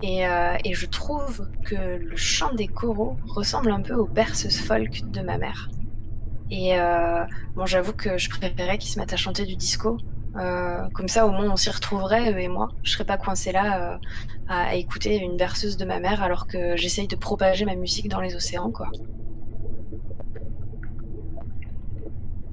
Et, 0.02 0.26
euh, 0.26 0.56
et 0.64 0.74
je 0.74 0.86
trouve 0.86 1.48
que 1.64 1.74
le 1.74 2.16
chant 2.16 2.52
des 2.54 2.66
coraux 2.66 3.16
ressemble 3.28 3.70
un 3.70 3.80
peu 3.80 3.94
aux 3.94 4.06
berceuses 4.06 4.60
folk 4.60 5.10
de 5.10 5.20
ma 5.22 5.38
mère. 5.38 5.68
Et 6.50 6.78
euh, 6.78 7.24
bon, 7.54 7.66
j'avoue 7.66 7.92
que 7.92 8.18
je 8.18 8.28
préférais 8.28 8.76
qu'ils 8.78 8.90
se 8.90 8.98
mettent 8.98 9.12
à 9.12 9.16
chanter 9.16 9.46
du 9.46 9.56
disco. 9.56 9.98
Euh, 10.36 10.82
comme 10.94 11.08
ça, 11.08 11.26
au 11.26 11.30
moins, 11.30 11.50
on 11.50 11.56
s'y 11.56 11.70
retrouverait, 11.70 12.32
eux 12.32 12.40
et 12.40 12.48
moi. 12.48 12.68
Je 12.82 12.92
serais 12.92 13.04
pas 13.04 13.16
coincée 13.16 13.52
là 13.52 13.94
euh, 13.94 13.98
à, 14.48 14.70
à 14.70 14.74
écouter 14.74 15.16
une 15.16 15.36
berceuse 15.36 15.76
de 15.76 15.84
ma 15.84 16.00
mère 16.00 16.22
alors 16.22 16.46
que 16.46 16.76
j'essaye 16.76 17.06
de 17.06 17.16
propager 17.16 17.64
ma 17.64 17.76
musique 17.76 18.08
dans 18.08 18.20
les 18.20 18.34
océans, 18.34 18.70
quoi. 18.70 18.90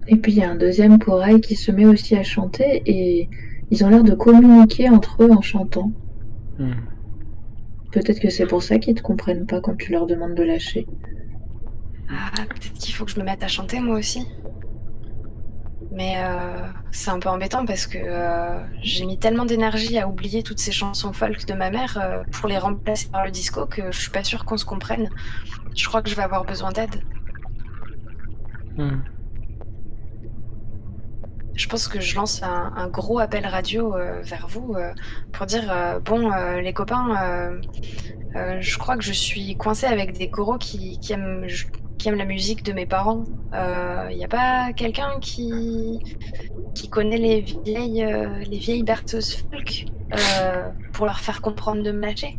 Et 0.08 0.16
puis 0.16 0.32
il 0.32 0.38
y 0.38 0.44
a 0.44 0.50
un 0.50 0.56
deuxième 0.56 1.00
corail 1.00 1.42
qui 1.42 1.56
se 1.56 1.72
met 1.72 1.86
aussi 1.86 2.16
à 2.16 2.24
chanter 2.24 2.82
et 2.86 3.30
ils 3.72 3.84
ont 3.84 3.90
l'air 3.90 4.04
de 4.04 4.14
communiquer 4.14 4.90
entre 4.90 5.24
eux 5.24 5.32
en 5.32 5.42
chantant. 5.42 5.92
Hmm. 6.58 6.72
Peut-être 7.92 8.20
que 8.20 8.30
c'est 8.30 8.46
pour 8.46 8.64
ça 8.64 8.80
qu'ils 8.80 8.96
te 8.96 9.02
comprennent 9.02 9.46
pas 9.46 9.60
quand 9.60 9.76
tu 9.76 9.92
leur 9.92 10.06
demandes 10.06 10.36
de 10.36 10.44
lâcher. 10.44 10.88
Ah, 12.10 12.32
peut-être 12.36 12.74
qu'il 12.74 12.94
faut 12.94 13.06
que 13.06 13.12
je 13.12 13.20
me 13.20 13.26
mette 13.26 13.44
à 13.44 13.48
chanter 13.48 13.80
moi 13.80 13.98
aussi. 13.98 14.26
Mais 15.92 16.16
euh, 16.18 16.68
c'est 16.92 17.10
un 17.10 17.20
peu 17.20 17.30
embêtant 17.30 17.66
parce 17.66 17.88
que 17.88 17.98
euh, 17.98 18.60
j'ai 18.82 19.06
mis 19.06 19.18
tellement 19.18 19.46
d'énergie 19.46 19.98
à 19.98 20.08
oublier 20.08 20.44
toutes 20.44 20.60
ces 20.60 20.72
chansons 20.72 21.12
folk 21.12 21.46
de 21.46 21.54
ma 21.54 21.72
mère 21.72 21.98
euh, 22.00 22.24
pour 22.32 22.48
les 22.48 22.58
remplacer 22.58 23.10
par 23.10 23.26
le 23.26 23.32
disco 23.32 23.66
que 23.66 23.92
je 23.92 24.00
suis 24.00 24.12
pas 24.12 24.24
sûre 24.24 24.46
qu'on 24.46 24.58
se 24.58 24.66
comprenne. 24.66 25.10
Je 25.76 25.88
crois 25.88 26.02
que 26.02 26.10
je 26.10 26.16
vais 26.16 26.22
avoir 26.22 26.46
besoin 26.46 26.72
d'aide. 26.72 27.02
Hmm. 28.78 29.00
Je 31.56 31.68
pense 31.68 31.88
que 31.88 32.00
je 32.00 32.16
lance 32.16 32.44
un, 32.44 32.74
un 32.76 32.88
gros 32.88 33.18
appel 33.18 33.48
radio 33.48 33.96
vers 34.22 34.48
vous 34.48 34.76
pour 35.32 35.48
dire 35.48 36.00
bon 36.06 36.30
les 36.58 36.72
copains, 36.74 37.60
je 38.36 38.78
crois 38.78 38.96
que 38.96 39.04
je 39.04 39.14
suis 39.14 39.58
coincée 39.58 39.88
avec 39.88 40.16
des 40.16 40.30
coraux 40.30 40.60
qui, 40.60 41.00
qui 41.00 41.14
aiment 41.14 41.48
qui 41.98 42.10
aiment 42.10 42.18
la 42.18 42.26
musique 42.26 42.64
de 42.64 42.74
mes 42.74 42.86
parents. 42.86 43.24
Il 44.12 44.18
n'y 44.18 44.26
a 44.26 44.28
pas 44.28 44.72
quelqu'un 44.74 45.20
qui 45.22 46.00
qui 46.76 46.90
connaît 46.90 47.18
les 47.18 47.42
vieilles 47.42 48.04
euh, 48.04 48.40
les 48.50 48.60
vieilles 48.60 48.84
berceuses 48.84 49.34
folk 49.50 49.86
euh, 50.14 50.70
pour 50.94 51.06
leur 51.06 51.20
faire 51.20 51.42
comprendre 51.42 51.82
de 51.84 51.92
me 51.92 52.02
lâcher? 52.02 52.38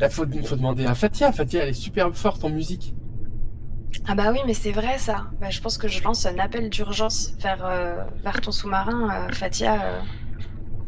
Là, 0.00 0.08
faut, 0.10 0.24
faut 0.44 0.56
demander 0.56 0.84
à 0.84 0.94
Fatia. 0.94 1.32
Fatia, 1.32 1.62
elle 1.62 1.70
est 1.70 1.72
super 1.72 2.12
forte 2.14 2.44
en 2.44 2.50
musique. 2.50 2.94
Ah 4.08 4.14
bah 4.14 4.30
oui 4.32 4.38
mais 4.46 4.54
c'est 4.54 4.72
vrai 4.72 4.98
ça. 4.98 5.26
Bah, 5.40 5.50
je 5.50 5.60
pense 5.60 5.78
que 5.78 5.88
je 5.88 6.02
lance 6.02 6.26
un 6.26 6.38
appel 6.38 6.68
d'urgence 6.70 7.32
vers 7.40 7.64
euh, 7.64 8.04
vers 8.24 8.40
ton 8.40 8.52
sous-marin 8.52 9.08
euh, 9.10 9.32
Fatia. 9.32 9.82
euh, 9.82 10.00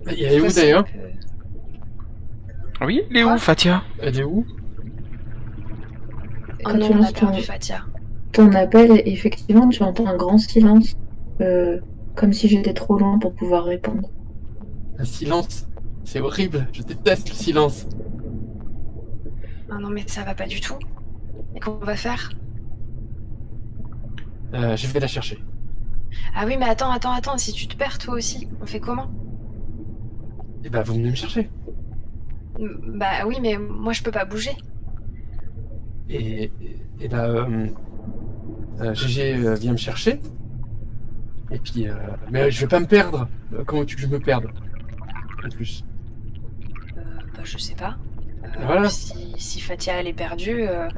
Elle 0.07 0.21
est 0.35 0.41
où 0.41 0.53
d'ailleurs? 0.53 0.85
que- 0.85 0.91
Oui, 2.85 3.03
il 3.11 3.17
est 3.17 3.25
où, 3.25 3.37
Fatia? 3.39 3.83
Elle 4.01 4.19
est 4.21 4.25
où? 4.25 4.45
Oh 6.61 6.63
Quand 6.65 6.75
non, 6.79 6.87
tu 6.87 6.93
on 6.93 6.97
a 6.97 6.99
lances 7.01 7.13
ton- 7.13 7.27
perdu 7.27 7.43
Fatia. 7.43 7.85
Ton 8.33 8.53
appel, 8.53 9.03
effectivement, 9.07 9.69
tu 9.69 9.83
entends 9.83 10.07
un 10.07 10.17
grand 10.17 10.39
silence, 10.39 10.97
euh, 11.41 11.81
comme 12.15 12.33
si 12.33 12.49
j'étais 12.49 12.75
trop 12.75 12.99
loin 12.99 13.19
pour 13.19 13.35
pouvoir 13.35 13.65
répondre. 13.65 14.11
Un 14.99 15.05
silence. 15.05 15.67
C'est 16.05 16.21
horrible. 16.21 16.67
Je 16.73 16.83
déteste 16.83 17.29
le 17.31 17.35
silence. 17.35 17.87
Ah 19.71 19.79
non, 19.81 19.91
mais 19.91 20.05
ça 20.07 20.25
va 20.25 20.35
pas 20.35 20.47
du 20.47 20.61
tout. 20.61 20.79
Et 21.55 21.61
qu'on 21.61 21.73
va 21.79 21.97
faire? 21.97 22.31
Euh, 24.55 24.77
je 24.77 24.87
vais 24.87 25.01
la 25.01 25.07
chercher. 25.07 25.39
Ah 26.35 26.45
oui, 26.47 26.57
mais 26.59 26.65
attends, 26.67 26.91
attends, 26.91 27.13
attends, 27.13 27.37
si 27.39 27.53
tu 27.53 27.67
te 27.69 27.77
perds 27.77 27.99
toi 27.99 28.15
aussi, 28.15 28.49
on 28.63 28.67
fait 28.67 28.81
comment? 28.81 29.11
Et 30.65 30.71
bah, 30.71 30.83
vous 30.83 30.95
venez 30.95 31.11
me 31.11 31.15
chercher. 31.15 31.51
Bah 32.59 33.25
oui, 33.27 33.37
mais 33.41 33.57
moi 33.59 33.93
je 33.93 34.03
peux 34.03 34.11
pas 34.11 34.25
bouger. 34.25 34.57
Et, 36.11 36.51
et, 37.01 37.09
là, 37.09 37.25
euh, 37.27 37.67
euh, 38.81 38.95
GG 38.95 39.35
euh, 39.35 39.55
vient 39.55 39.73
me 39.73 39.77
chercher. 39.77 40.21
Et 41.51 41.59
puis, 41.59 41.89
euh, 41.89 41.95
mais 42.31 42.51
je 42.51 42.61
vais 42.61 42.67
pas 42.67 42.81
me 42.81 42.87
perdre. 42.87 43.29
Euh, 43.55 43.65
Comment 43.67 43.85
tu 43.85 43.97
que 43.97 44.03
je 44.03 44.07
me 44.07 44.19
perde 44.19 44.47
En 45.45 45.49
plus? 45.49 45.85
Euh, 46.97 47.01
bah 47.35 47.41
je 47.45 47.59
sais 47.59 47.75
pas. 47.75 47.97
Euh, 48.45 48.49
Voilà. 48.67 48.89
si, 48.89 49.35
si 49.37 49.61
Fatia 49.61 49.95
elle 49.95 50.07
est 50.07 50.13
perdue, 50.13 50.63
euh, 50.63 50.89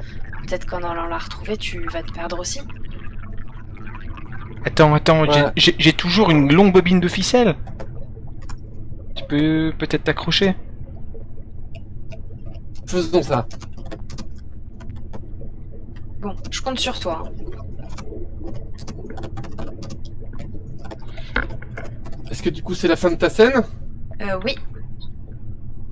peut-être 0.45 0.65
qu'en 0.65 0.79
allant 0.83 1.07
la 1.07 1.17
retrouver, 1.17 1.57
tu 1.57 1.85
vas 1.89 2.03
te 2.03 2.11
perdre 2.11 2.39
aussi. 2.39 2.59
Attends, 4.65 4.93
attends, 4.93 5.25
Voilà. 5.25 5.51
j'ai 5.55 5.93
toujours 5.93 6.29
une 6.29 6.53
longue 6.53 6.71
bobine 6.71 6.99
de 6.99 7.07
ficelle. 7.07 7.55
Tu 9.15 9.23
peux 9.27 9.73
peut-être 9.77 10.03
t'accrocher 10.03 10.55
Faisons 12.85 13.23
ça. 13.23 13.47
Bon, 16.21 16.35
je 16.51 16.61
compte 16.61 16.79
sur 16.79 16.99
toi. 16.99 17.23
Est-ce 22.29 22.43
que 22.43 22.49
du 22.49 22.61
coup 22.63 22.73
c'est 22.75 22.87
la 22.87 22.95
fin 22.95 23.09
de 23.09 23.15
ta 23.15 23.29
scène? 23.29 23.63
Euh, 24.21 24.39
oui. 24.45 24.55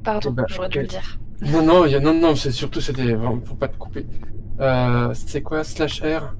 Pardon, 0.03 0.31
ben, 0.31 0.45
j'aurais 0.47 0.69
dû 0.69 0.79
le 0.81 0.87
dire. 0.87 1.19
Non, 1.41 1.63
non, 1.63 1.85
il 1.85 1.91
y 1.91 1.95
a- 1.95 1.99
non, 1.99 2.13
non, 2.13 2.35
c'est 2.35 2.51
surtout 2.51 2.81
c'était 2.81 3.15
pour 3.45 3.57
pas 3.57 3.67
te 3.67 3.77
couper. 3.77 4.05
Euh, 4.59 5.13
c'est 5.13 5.41
quoi 5.41 5.63
slash 5.63 6.01
R? 6.01 6.33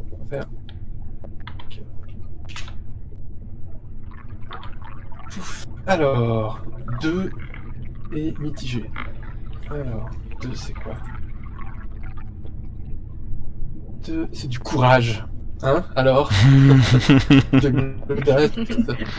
Alors, 5.88 6.62
2 7.02 7.30
et 8.16 8.34
mitigé. 8.40 8.90
Alors, 9.70 10.10
2 10.42 10.54
c'est 10.54 10.74
quoi? 10.74 10.94
2 14.10 14.28
c'est 14.32 14.48
du 14.48 14.60
courage. 14.60 15.26
Hein 15.62 15.84
Alors 15.96 16.32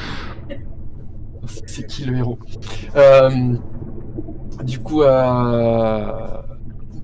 C'est 1.66 1.86
qui 1.86 2.04
le 2.04 2.16
héros 2.18 2.38
Euh, 2.96 3.54
Du 4.64 4.78
coup, 4.78 5.02
euh, 5.02 6.42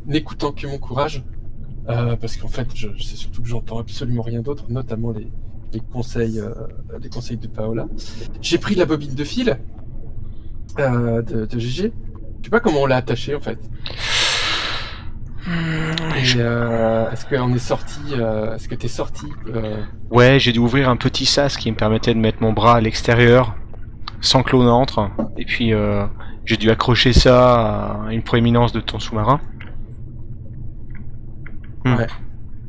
n'écoutant 0.06 0.52
que 0.52 0.66
mon 0.66 0.78
courage, 0.78 1.24
euh, 1.88 2.16
parce 2.16 2.36
qu'en 2.36 2.48
fait, 2.48 2.68
je, 2.74 2.88
c'est 2.98 3.16
surtout 3.16 3.42
que 3.42 3.48
j'entends 3.48 3.78
absolument 3.78 4.22
rien 4.22 4.40
d'autre, 4.42 4.64
notamment 4.68 5.10
les, 5.12 5.30
les 5.72 5.80
conseils, 5.80 6.40
euh, 6.40 6.52
les 7.00 7.08
conseils 7.08 7.36
de 7.38 7.46
Paola. 7.46 7.86
J'ai 8.40 8.58
pris 8.58 8.74
la 8.74 8.84
bobine 8.86 9.14
de 9.14 9.24
fil 9.24 9.58
euh, 10.78 11.22
de, 11.22 11.46
de 11.46 11.58
GG. 11.58 11.92
Je 12.40 12.44
sais 12.44 12.50
pas 12.50 12.60
comment 12.60 12.82
on 12.82 12.86
l'a 12.86 12.96
attaché 12.96 13.34
en 13.34 13.40
fait. 13.40 13.58
Euh, 16.38 17.10
est-ce 17.10 17.26
qu'on 17.26 17.52
est 17.54 17.58
sorti 17.58 18.00
euh, 18.12 18.54
Est-ce 18.54 18.68
que 18.68 18.74
t'es 18.74 18.88
sorti 18.88 19.26
euh, 19.54 19.82
Ouais, 20.10 20.38
j'ai 20.38 20.52
dû 20.52 20.58
ouvrir 20.58 20.88
un 20.88 20.96
petit 20.96 21.26
sas 21.26 21.56
qui 21.56 21.70
me 21.70 21.76
permettait 21.76 22.14
de 22.14 22.18
mettre 22.18 22.38
mon 22.42 22.52
bras 22.52 22.76
à 22.76 22.80
l'extérieur 22.80 23.54
sans 24.20 24.42
que 24.42 24.52
l'eau 24.52 24.64
n'entre. 24.64 25.10
Et 25.36 25.44
puis 25.44 25.72
euh, 25.72 26.04
j'ai 26.44 26.56
dû 26.56 26.70
accrocher 26.70 27.12
ça 27.12 28.00
à 28.06 28.12
une 28.12 28.22
proéminence 28.22 28.72
de 28.72 28.80
ton 28.80 28.98
sous-marin. 28.98 29.40
Hmm. 31.84 31.94
Ouais. 31.96 32.06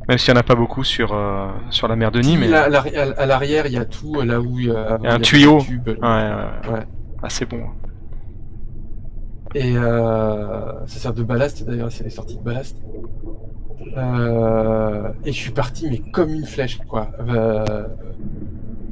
Même 0.08 0.16
s'il 0.18 0.32
n'y 0.32 0.38
en 0.38 0.40
a 0.40 0.44
pas 0.44 0.54
beaucoup 0.54 0.84
sur, 0.84 1.12
euh, 1.12 1.48
sur 1.70 1.86
la 1.88 1.96
mer 1.96 2.10
de 2.10 2.20
Nîmes. 2.20 2.40
Mais... 2.40 2.48
Là, 2.48 2.62
à 2.64 2.68
l'arri- 2.70 2.96
à 2.96 3.26
l'arrière, 3.26 3.66
il 3.66 3.72
y 3.72 3.76
a 3.78 3.84
tout 3.84 4.20
là 4.22 4.40
où 4.40 4.58
il 4.58 4.66
y 4.66 4.70
a, 4.70 4.98
Il 5.02 5.04
y 5.04 5.08
a 5.08 5.14
un 5.14 5.18
tuyau. 5.20 5.60
tube. 5.60 5.86
Ouais, 5.88 5.94
ouais. 6.02 6.72
Ouais. 6.72 6.86
Ah, 7.22 7.28
c'est 7.28 7.44
bon. 7.46 7.60
Et 9.54 9.76
euh, 9.76 10.72
ça 10.86 10.98
sert 10.98 11.12
de 11.14 11.22
ballast 11.22 11.64
d'ailleurs, 11.66 11.90
c'est 11.90 12.04
les 12.04 12.10
sorties 12.10 12.36
de 12.36 12.42
ballast. 12.42 12.76
Euh, 13.96 15.12
et 15.24 15.32
je 15.32 15.36
suis 15.36 15.50
parti 15.52 15.88
mais 15.90 15.98
comme 16.10 16.30
une 16.34 16.46
flèche 16.46 16.78
quoi. 16.88 17.10
Euh, 17.28 17.86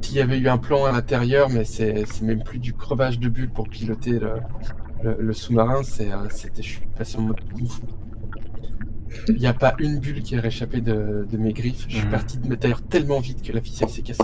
qu'il 0.01 0.17
y 0.17 0.21
avait 0.21 0.37
eu 0.37 0.47
un 0.47 0.57
plan 0.57 0.85
à 0.85 0.91
l'intérieur, 0.91 1.49
mais 1.49 1.65
c'est 1.65 2.05
même 2.21 2.43
plus 2.43 2.59
du 2.59 2.73
crevage 2.73 3.19
de 3.19 3.29
bulles 3.29 3.49
pour 3.49 3.67
piloter 3.67 4.19
le, 4.19 4.33
le, 5.03 5.17
le 5.19 5.33
sous-marin, 5.33 5.81
euh, 5.81 6.27
c'était, 6.29 6.61
je 6.61 6.67
suis 6.67 6.85
passé 6.97 7.17
en 7.17 7.21
mode 7.23 7.39
fu. 7.57 7.81
Il 9.29 9.35
n'y 9.35 9.47
a 9.47 9.53
pas 9.53 9.73
une 9.79 9.99
bulle 9.99 10.21
qui 10.21 10.35
est 10.35 10.39
réchappée 10.39 10.79
de, 10.81 11.27
de 11.29 11.37
mes 11.37 11.51
griffes. 11.51 11.85
Je 11.89 11.97
suis 11.97 12.05
Mhm. 12.05 12.11
parti 12.11 12.37
de 12.37 12.55
d'ailleurs 12.55 12.81
tellement 12.83 13.19
vite 13.19 13.41
que 13.41 13.51
la 13.51 13.61
ficelle 13.61 13.89
s'est 13.89 14.03
cassée. 14.03 14.23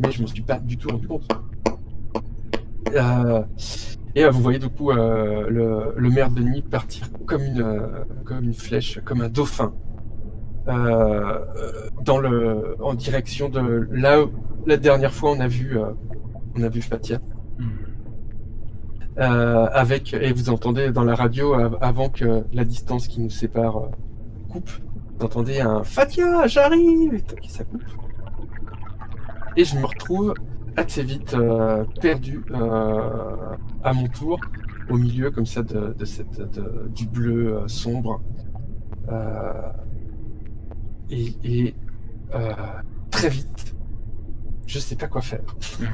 Mais 0.00 0.10
je 0.10 0.20
m'en 0.22 0.28
suis 0.28 0.42
pas 0.42 0.58
du 0.58 0.76
tout 0.78 0.88
rendu 0.88 1.06
compte. 1.08 1.28
Euh, 2.94 3.42
et 4.14 4.24
euh, 4.24 4.30
vous 4.30 4.40
voyez 4.42 4.58
du 4.58 4.68
coup 4.68 4.90
euh, 4.90 5.46
le, 5.48 5.94
le 5.96 6.10
maire 6.10 6.30
de 6.30 6.40
nuit 6.40 6.62
partir 6.62 7.06
comme 7.26 7.42
une, 7.42 7.62
euh, 7.62 8.04
comme 8.24 8.44
une 8.44 8.54
flèche, 8.54 9.00
comme 9.04 9.20
un 9.22 9.28
dauphin, 9.28 9.72
euh, 10.68 11.38
dans 12.02 12.18
le, 12.18 12.76
en 12.82 12.94
direction 12.94 13.48
de 13.48 13.88
là 13.90 14.22
où 14.22 14.30
la 14.66 14.76
dernière 14.76 15.12
fois 15.12 15.32
on 15.32 15.40
a 15.40 15.48
vu, 15.48 15.76
on 16.56 16.62
a 16.62 16.68
vu 16.68 16.82
Fatia. 16.82 17.18
Euh, 19.18 19.66
avec 19.72 20.14
et 20.14 20.32
vous 20.32 20.48
entendez 20.48 20.90
dans 20.90 21.04
la 21.04 21.14
radio 21.14 21.52
av- 21.52 21.76
avant 21.82 22.08
que 22.08 22.44
la 22.54 22.64
distance 22.64 23.08
qui 23.08 23.20
nous 23.20 23.28
sépare 23.28 23.90
coupe, 24.48 24.70
vous 25.18 25.26
entendez 25.26 25.60
un 25.60 25.82
Fatia, 25.84 26.46
j'arrive, 26.46 27.14
et 27.14 27.48
ça 27.48 27.62
coupe. 27.64 27.82
Et 29.56 29.64
je 29.64 29.76
me 29.76 29.84
retrouve 29.84 30.32
assez 30.76 31.02
vite 31.02 31.34
euh, 31.34 31.84
perdu 32.00 32.42
euh, 32.50 33.56
à 33.82 33.92
mon 33.92 34.06
tour 34.08 34.40
au 34.90 34.96
milieu 34.96 35.30
comme 35.30 35.46
ça 35.46 35.62
de, 35.62 35.94
de 35.98 36.04
cette 36.04 36.40
de- 36.40 36.88
du 36.94 37.06
bleu 37.06 37.56
euh, 37.56 37.68
sombre 37.68 38.20
et, 41.10 41.34
et, 41.44 41.74
très 43.10 43.28
vite 43.28 43.74
je 44.66 44.78
sais 44.78 44.96
pas 44.96 45.06
quoi 45.08 45.20
faire. 45.22 45.44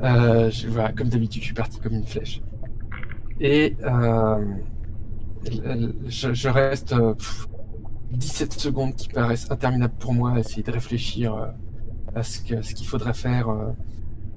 Euh, 0.00 0.48
je, 0.48 0.68
voilà, 0.68 0.92
comme 0.92 1.08
d'habitude, 1.08 1.42
je 1.42 1.46
suis 1.46 1.54
parti 1.54 1.80
comme 1.80 1.94
une 1.94 2.06
flèche. 2.06 2.40
Et 3.40 3.76
euh, 3.82 4.44
je, 6.06 6.32
je 6.32 6.48
reste 6.48 6.94
pff, 6.96 7.48
17 8.12 8.52
secondes 8.52 8.94
qui 8.94 9.08
paraissent 9.08 9.50
interminables 9.50 9.94
pour 9.98 10.14
moi 10.14 10.34
à 10.34 10.38
essayer 10.38 10.62
de 10.62 10.70
réfléchir 10.70 11.34
ce 12.22 12.40
que 12.40 12.62
ce 12.62 12.74
qu'il 12.74 12.86
faudrait 12.86 13.14
faire, 13.14 13.48
euh, 13.48 13.72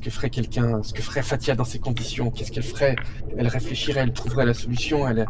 que 0.02 0.10
ferait 0.10 0.30
quelqu'un, 0.30 0.84
ce 0.84 0.94
que 0.94 1.02
ferait 1.02 1.24
Fatia 1.24 1.56
dans 1.56 1.64
ces 1.64 1.80
conditions, 1.80 2.32
qu'est-ce 2.32 2.52
qu'elle 2.52 2.64
ferait? 2.64 2.96
Elle 3.38 3.48
réfléchirait, 3.48 4.02
elle 4.02 4.14
trouverait 4.14 4.46
la 4.46 4.54
solution, 4.54 5.08
elle, 5.08 5.26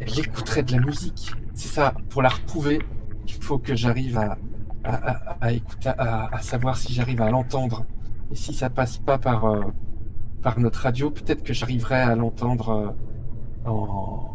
elle 0.00 0.18
écouterait 0.18 0.62
de 0.62 0.72
la 0.72 0.80
musique. 0.80 1.32
C'est 1.54 1.68
ça, 1.68 1.94
pour 2.08 2.22
la 2.22 2.30
retrouver, 2.30 2.78
il 3.26 3.34
faut 3.34 3.58
que 3.58 3.76
j'arrive 3.76 4.16
à, 4.18 4.38
à, 4.84 4.94
à, 4.94 5.36
à 5.40 5.52
écouter, 5.52 5.90
à, 5.90 6.34
à 6.34 6.40
savoir 6.40 6.76
si 6.76 6.92
j'arrive 6.94 7.20
à 7.20 7.30
l'entendre. 7.30 7.84
Et 8.32 8.36
si 8.36 8.54
ça 8.54 8.70
passe 8.70 8.96
pas 8.98 9.18
par, 9.18 9.44
euh, 9.44 9.60
par 10.40 10.58
notre 10.58 10.80
radio, 10.80 11.10
peut-être 11.10 11.42
que 11.42 11.52
j'arriverai 11.52 11.96
à 11.96 12.14
l'entendre 12.14 12.94
euh, 13.66 13.70
en... 13.70 14.34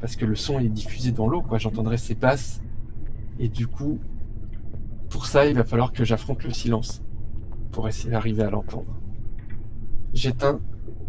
parce 0.00 0.16
que 0.16 0.24
le 0.24 0.36
son 0.36 0.60
est 0.60 0.68
diffusé 0.68 1.10
dans 1.12 1.26
l'eau, 1.26 1.42
quoi. 1.42 1.58
J'entendrai 1.58 1.98
ses 1.98 2.14
basses. 2.14 2.60
Et 3.38 3.48
du 3.48 3.66
coup, 3.66 3.98
pour 5.14 5.26
ça, 5.26 5.46
il 5.46 5.54
va 5.54 5.62
falloir 5.62 5.92
que 5.92 6.04
j'affronte 6.04 6.42
le 6.42 6.50
silence 6.50 7.00
pour 7.70 7.86
essayer 7.86 8.10
d'arriver 8.10 8.42
à 8.42 8.50
l'entendre. 8.50 8.98
J'éteins 10.12 10.58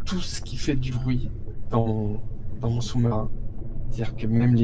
tout 0.05 0.19
ce 0.19 0.43
qui 0.43 0.57
fait 0.57 0.75
du 0.75 0.91
bruit 0.91 1.31
dans 1.71 2.21
mon, 2.61 2.81
sous-marin. 2.81 3.31
C'est-à-dire 3.89 4.15
que 4.15 4.27
même 4.27 4.55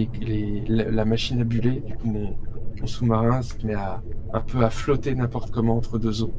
la, 0.68 1.06
machine 1.06 1.42
à 1.42 1.44
buller, 1.44 1.80
du 1.80 1.96
coup, 1.96 2.08
mon, 2.12 2.86
sous-marin 2.86 3.42
se 3.42 3.56
met 3.66 3.74
à, 3.74 4.04
un 4.32 4.42
peu 4.42 4.64
à 4.64 4.70
flotter 4.70 5.16
n'importe 5.16 5.50
comment 5.50 5.76
entre 5.76 5.98
deux 5.98 6.22
eaux. 6.22 6.34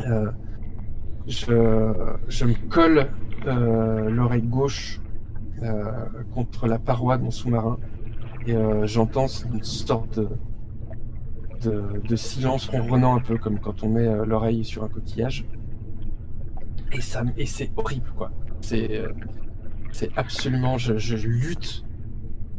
Euh, 0.00 0.32
je, 1.28 2.44
me 2.44 2.68
colle 2.70 3.06
euh, 3.46 4.10
l'oreille 4.10 4.42
gauche 4.42 5.00
euh, 5.62 5.84
contre 6.34 6.66
la 6.66 6.80
paroi 6.80 7.18
de 7.18 7.22
mon 7.22 7.30
sous-marin 7.30 7.78
et 8.48 8.56
j'entends 8.82 9.28
une 9.28 9.62
sorte 9.62 10.18
de, 10.18 10.28
de, 11.62 12.16
silence 12.16 12.68
ronronnant 12.68 13.16
un 13.16 13.20
peu 13.20 13.38
comme 13.38 13.58
quand 13.58 13.82
on 13.82 13.88
met 13.88 14.06
euh, 14.06 14.24
l'oreille 14.24 14.64
sur 14.64 14.84
un 14.84 14.88
coquillage. 14.88 15.46
Et, 16.92 17.00
ça, 17.00 17.22
et 17.36 17.46
c'est 17.46 17.70
horrible 17.76 18.10
quoi. 18.16 18.30
C'est 18.60 18.98
euh, 18.98 19.12
absolument, 20.16 20.78
je, 20.78 20.98
je 20.98 21.16
lutte 21.16 21.84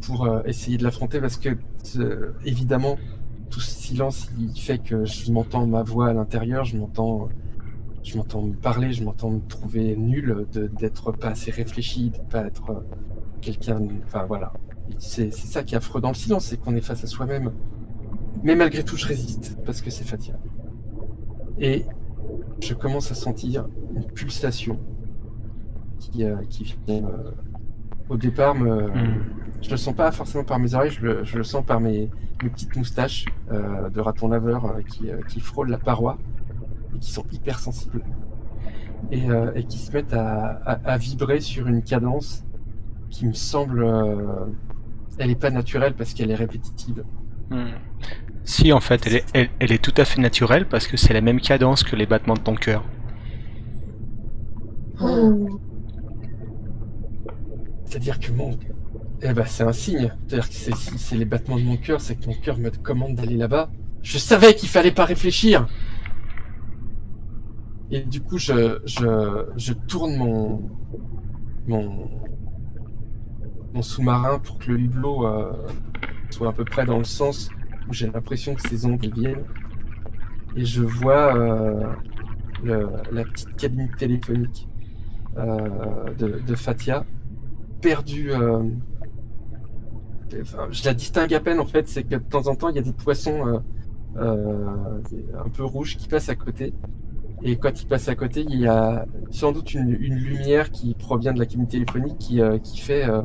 pour 0.01 0.25
euh, 0.25 0.41
essayer 0.45 0.77
de 0.77 0.83
l'affronter 0.83 1.19
parce 1.21 1.37
que 1.37 1.57
évidemment 2.45 2.97
tout 3.49 3.59
ce 3.59 3.71
silence 3.71 4.29
il 4.39 4.59
fait 4.59 4.79
que 4.79 5.05
je 5.05 5.31
m'entends 5.31 5.67
ma 5.67 5.83
voix 5.83 6.09
à 6.09 6.13
l'intérieur, 6.13 6.65
je 6.65 6.77
m'entends 6.77 7.29
je 8.03 8.17
m'entends 8.17 8.41
me 8.41 8.53
parler, 8.53 8.91
je 8.91 9.03
m'entends 9.03 9.29
me 9.31 9.39
trouver 9.47 9.95
nul 9.95 10.45
de- 10.51 10.67
d'être 10.67 11.11
pas 11.13 11.29
assez 11.29 11.51
réfléchi, 11.51 12.09
de 12.09 12.17
pas 12.17 12.45
être 12.45 12.83
quelqu'un. 13.41 13.79
Enfin 14.05 14.25
voilà. 14.25 14.51
C'est 14.97 15.31
c'est 15.31 15.47
ça 15.47 15.63
qui 15.63 15.75
est 15.75 15.77
affreux 15.77 16.01
dans 16.01 16.09
le 16.09 16.15
silence, 16.15 16.45
c'est 16.45 16.57
qu'on 16.57 16.75
est 16.75 16.81
face 16.81 17.03
à 17.03 17.07
soi-même. 17.07 17.51
Mais 18.43 18.55
malgré 18.55 18.83
tout, 18.83 18.97
je 18.97 19.07
résiste 19.07 19.57
parce 19.65 19.81
que 19.81 19.89
c'est 19.89 20.03
Fatia. 20.03 20.35
Et 21.59 21.85
je 22.61 22.73
commence 22.73 23.11
à 23.11 23.15
sentir 23.15 23.67
une 23.95 24.05
pulsation 24.05 24.79
qui, 25.99 26.23
euh, 26.25 26.35
qui 26.49 26.63
vient 26.87 27.05
euh, 27.05 27.31
au 28.09 28.17
départ 28.17 28.55
me. 28.55 28.87
Mm. 28.87 29.23
Je 29.61 29.69
le 29.69 29.77
sens 29.77 29.95
pas 29.95 30.11
forcément 30.11 30.43
par 30.43 30.59
mes 30.59 30.73
oreilles, 30.75 30.91
je 30.91 31.01
le, 31.05 31.23
je 31.23 31.37
le 31.37 31.43
sens 31.45 31.63
par 31.65 31.79
mes, 31.79 32.09
mes 32.43 32.49
petites 32.49 32.75
moustaches 32.75 33.25
euh, 33.51 33.89
de 33.89 33.99
raton 34.01 34.27
laveur 34.27 34.75
qui, 34.89 35.07
qui 35.29 35.39
frôlent 35.39 35.69
la 35.69 35.77
paroi 35.77 36.17
et 36.95 36.99
qui 36.99 37.11
sont 37.11 37.23
hyper 37.31 37.59
sensibles 37.59 38.03
et, 39.11 39.23
et 39.55 39.63
qui 39.63 39.77
se 39.77 39.91
mettent 39.93 40.13
à, 40.13 40.47
à- 40.65 40.91
à 40.93 40.97
vibrer 40.97 41.39
sur 41.39 41.67
une 41.67 41.81
cadence 41.81 42.43
qui 43.09 43.25
me 43.25 43.33
semble. 43.33 43.85
elle 45.17 45.29
est 45.29 45.39
pas 45.39 45.49
naturelle 45.51 45.93
parce 45.95 46.13
qu'elle 46.13 46.31
est 46.31 46.35
répétitive. 46.35 47.05
Hmm. 47.49 47.71
Si, 48.45 48.73
en 48.73 48.81
fait, 48.81 49.23
elle 49.33 49.71
est, 49.71 49.81
tout 49.81 49.93
à 49.97 50.05
fait 50.05 50.19
naturelle 50.19 50.67
parce 50.67 50.87
que 50.87 50.97
c'est 50.97 51.13
la 51.13 51.21
même 51.21 51.39
cadence 51.39 51.83
que 51.83 51.95
les 51.95 52.05
battements 52.05 52.33
de 52.33 52.39
ton 52.39 52.55
cœur. 52.55 52.83
Oh. 55.01 55.59
C'est-à-dire 57.85 58.19
que 58.19 58.31
mon. 58.31 58.57
Eh 59.21 59.33
ben, 59.33 59.45
c'est 59.45 59.63
un 59.63 59.71
signe. 59.71 60.11
C'est-à-dire 60.27 60.49
que 60.49 60.55
c'est, 60.55 60.75
si 60.75 60.97
c'est 60.97 61.15
les 61.15 61.25
battements 61.25 61.57
de 61.57 61.63
mon 61.63 61.77
cœur, 61.77 62.01
c'est 62.01 62.15
que 62.15 62.25
mon 62.25 62.33
cœur 62.33 62.57
me 62.57 62.69
commande 62.69 63.15
d'aller 63.15 63.37
là-bas. 63.37 63.69
Je 64.01 64.17
savais 64.17 64.53
qu'il 64.55 64.67
fallait 64.67 64.91
pas 64.91 65.05
réfléchir. 65.05 65.67
Et 67.91 68.01
du 68.01 68.21
coup, 68.21 68.37
je 68.37 69.73
tourne 69.87 70.17
mon, 70.17 70.69
mon, 71.67 72.09
mon 73.73 73.81
sous-marin 73.81 74.39
pour 74.39 74.57
que 74.57 74.71
le 74.71 74.79
hublot 74.79 75.25
euh, 75.25 75.53
soit 76.29 76.49
à 76.49 76.51
peu 76.51 76.65
près 76.65 76.85
dans 76.85 76.97
le 76.97 77.03
sens 77.03 77.49
où 77.87 77.93
j'ai 77.93 78.07
l'impression 78.11 78.55
que 78.55 78.61
ces 78.61 78.85
ondes 78.85 79.05
viennent. 79.05 79.45
Et 80.55 80.65
je 80.65 80.81
vois 80.83 81.35
euh, 81.35 81.93
le- 82.63 82.89
la 83.11 83.25
petite 83.25 83.55
cabine 83.57 83.89
téléphonique 83.97 84.69
euh, 85.37 86.13
de, 86.17 86.39
de 86.39 86.55
Fatia 86.55 87.05
perdue. 87.81 88.31
euh, 88.33 88.63
enfin, 90.41 90.67
je 90.71 90.83
la 90.85 90.93
distingue 90.93 91.33
à 91.33 91.39
peine 91.39 91.59
en 91.59 91.65
fait, 91.65 91.87
c'est 91.87 92.03
que 92.03 92.15
de 92.15 92.23
temps 92.23 92.47
en 92.47 92.55
temps 92.55 92.69
il 92.69 92.75
y 92.75 92.79
a 92.79 92.81
des 92.81 92.93
poissons 92.93 93.47
euh, 93.47 93.59
euh, 94.17 95.01
un 95.45 95.49
peu 95.49 95.63
rouges 95.65 95.97
qui 95.97 96.07
passent 96.07 96.29
à 96.29 96.35
côté. 96.35 96.73
Et 97.43 97.57
quand 97.57 97.81
ils 97.81 97.87
passent 97.87 98.09
à 98.09 98.15
côté, 98.15 98.45
il 98.49 98.59
y 98.59 98.67
a 98.67 99.05
sans 99.31 99.51
doute 99.51 99.73
une, 99.73 99.89
une 99.99 100.15
lumière 100.15 100.71
qui 100.71 100.95
provient 100.95 101.33
de 101.33 101.39
la 101.39 101.45
cabine 101.45 101.67
téléphonique 101.67 102.17
qui, 102.19 102.41
euh, 102.41 102.57
qui 102.59 102.79
fait, 102.79 103.07
euh, 103.09 103.21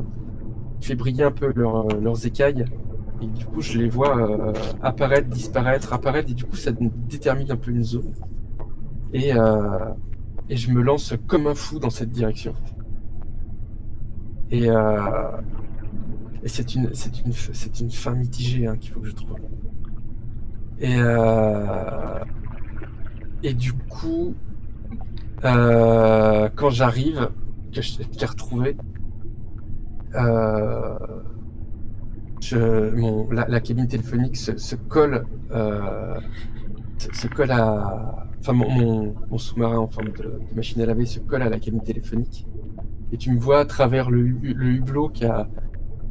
fait 0.81 0.95
briller 0.95 1.23
un 1.23 1.31
peu 1.31 1.51
leur- 1.55 1.87
leurs 2.01 2.25
écailles. 2.25 2.65
Et 3.21 3.27
du 3.27 3.45
coup, 3.45 3.61
je 3.61 3.77
les 3.77 3.89
vois 3.89 4.17
euh, 4.17 4.53
apparaître, 4.81 5.27
disparaître, 5.29 5.93
apparaître, 5.93 6.31
et 6.31 6.33
du 6.33 6.45
coup, 6.45 6.55
ça 6.55 6.71
détermine 6.71 7.51
un 7.51 7.57
peu 7.57 7.71
une 7.71 7.83
zone. 7.83 8.13
Et, 9.13 9.33
euh, 9.33 9.89
et 10.49 10.55
je 10.55 10.71
me 10.71 10.81
lance 10.81 11.13
comme 11.27 11.47
un 11.47 11.55
fou 11.55 11.79
dans 11.79 11.89
cette 11.89 12.11
direction. 12.11 12.53
Et, 14.51 14.69
euh, 14.69 15.31
et 16.43 16.47
c'est 16.47 16.73
une, 16.75 16.89
c'est 16.93 17.19
une, 17.25 17.33
c'est 17.33 17.79
une 17.79 17.91
fin 17.91 18.13
mitigée 18.13 18.67
hein, 18.67 18.77
qu'il 18.77 18.91
faut 18.91 19.01
que 19.01 19.07
je 19.07 19.15
trouve. 19.15 19.35
Et, 20.79 20.95
euh, 20.97 22.19
et 23.43 23.53
du 23.53 23.73
coup, 23.73 24.33
euh, 25.43 26.49
quand 26.55 26.69
j'arrive, 26.69 27.29
que 27.73 27.81
je 27.81 27.97
t'ai 27.97 28.25
retrouvé, 28.25 28.77
euh, 30.15 30.97
je, 32.41 32.95
mon, 32.95 33.29
la, 33.31 33.47
la 33.47 33.59
cabine 33.59 33.87
téléphonique 33.87 34.37
se, 34.37 34.57
se 34.57 34.75
colle, 34.75 35.25
euh, 35.51 36.15
se, 36.97 37.13
se 37.21 37.27
colle 37.27 37.51
à, 37.51 38.27
enfin 38.39 38.53
mon, 38.53 38.69
mon, 38.69 39.15
mon 39.29 39.37
sous-marin 39.37 39.77
en 39.79 39.87
forme 39.87 40.09
de, 40.09 40.23
de 40.23 40.55
machine 40.55 40.81
à 40.81 40.85
laver 40.85 41.05
se 41.05 41.19
colle 41.19 41.41
à 41.41 41.49
la 41.49 41.59
cabine 41.59 41.81
téléphonique. 41.83 42.45
Et 43.11 43.17
tu 43.17 43.31
me 43.31 43.39
vois 43.39 43.59
à 43.59 43.65
travers 43.65 44.09
le, 44.11 44.21
le 44.21 44.65
hublot 44.67 45.09
qui 45.09 45.25
a 45.25 45.47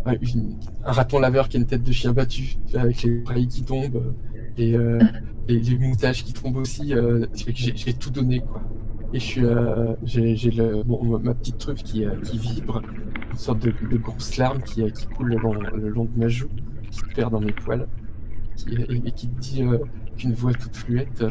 un, 0.05 0.13
une- 0.21 0.57
un 0.85 0.93
raton 0.93 1.19
laveur 1.19 1.49
qui 1.49 1.57
a 1.57 1.61
une 1.61 1.67
tête 1.67 1.83
de 1.83 1.93
chien 1.93 2.13
battu, 2.13 2.57
avec 2.75 3.03
les 3.03 3.23
oreilles 3.25 3.49
qui 3.49 3.63
tombent, 3.63 4.15
et, 4.57 4.77
euh, 4.77 4.99
les, 5.49 5.61
les 5.61 6.13
qui 6.25 6.33
tombent 6.33 6.57
aussi. 6.57 6.95
euh, 6.95 7.27
j'ai- 7.35 7.93
tout 7.95 8.11
donné, 8.11 8.41
quoi. 8.41 8.63
Et 9.15 9.19
je 9.21 9.25
suis, 9.25 9.45
euh, 9.45 9.95
j'ai 10.05 10.37
j'ai 10.37 10.51
le, 10.51 10.83
bon, 10.83 11.19
ma 11.21 11.33
petite 11.35 11.57
truffe 11.59 11.83
qui, 11.83 12.05
euh, 12.05 12.11
qui 12.23 12.37
vibre, 12.39 12.83
une 13.31 13.37
sorte 13.39 13.59
de, 13.61 13.73
de 13.89 13.97
grosse 13.97 14.37
larme 14.37 14.63
qui, 14.63 14.91
qui 14.93 15.07
coule 15.07 15.29
le 15.29 15.37
long, 15.39 15.53
le 15.75 15.89
long 15.91 16.05
de 16.05 16.19
ma 16.19 16.29
joue, 16.29 16.49
qui 16.91 16.99
se 16.99 17.05
perd 17.15 17.33
dans 17.33 17.41
mes 17.41 17.53
poils, 17.53 17.87
qui, 18.57 18.75
et, 18.75 18.97
et 19.09 19.13
qui 19.13 19.29
te 19.29 19.41
dit 19.41 19.63
euh, 19.63 19.79
qu'une 20.17 20.33
voix 20.35 20.53
toute 20.53 20.77
fluette 20.77 21.23
euh, 21.23 21.31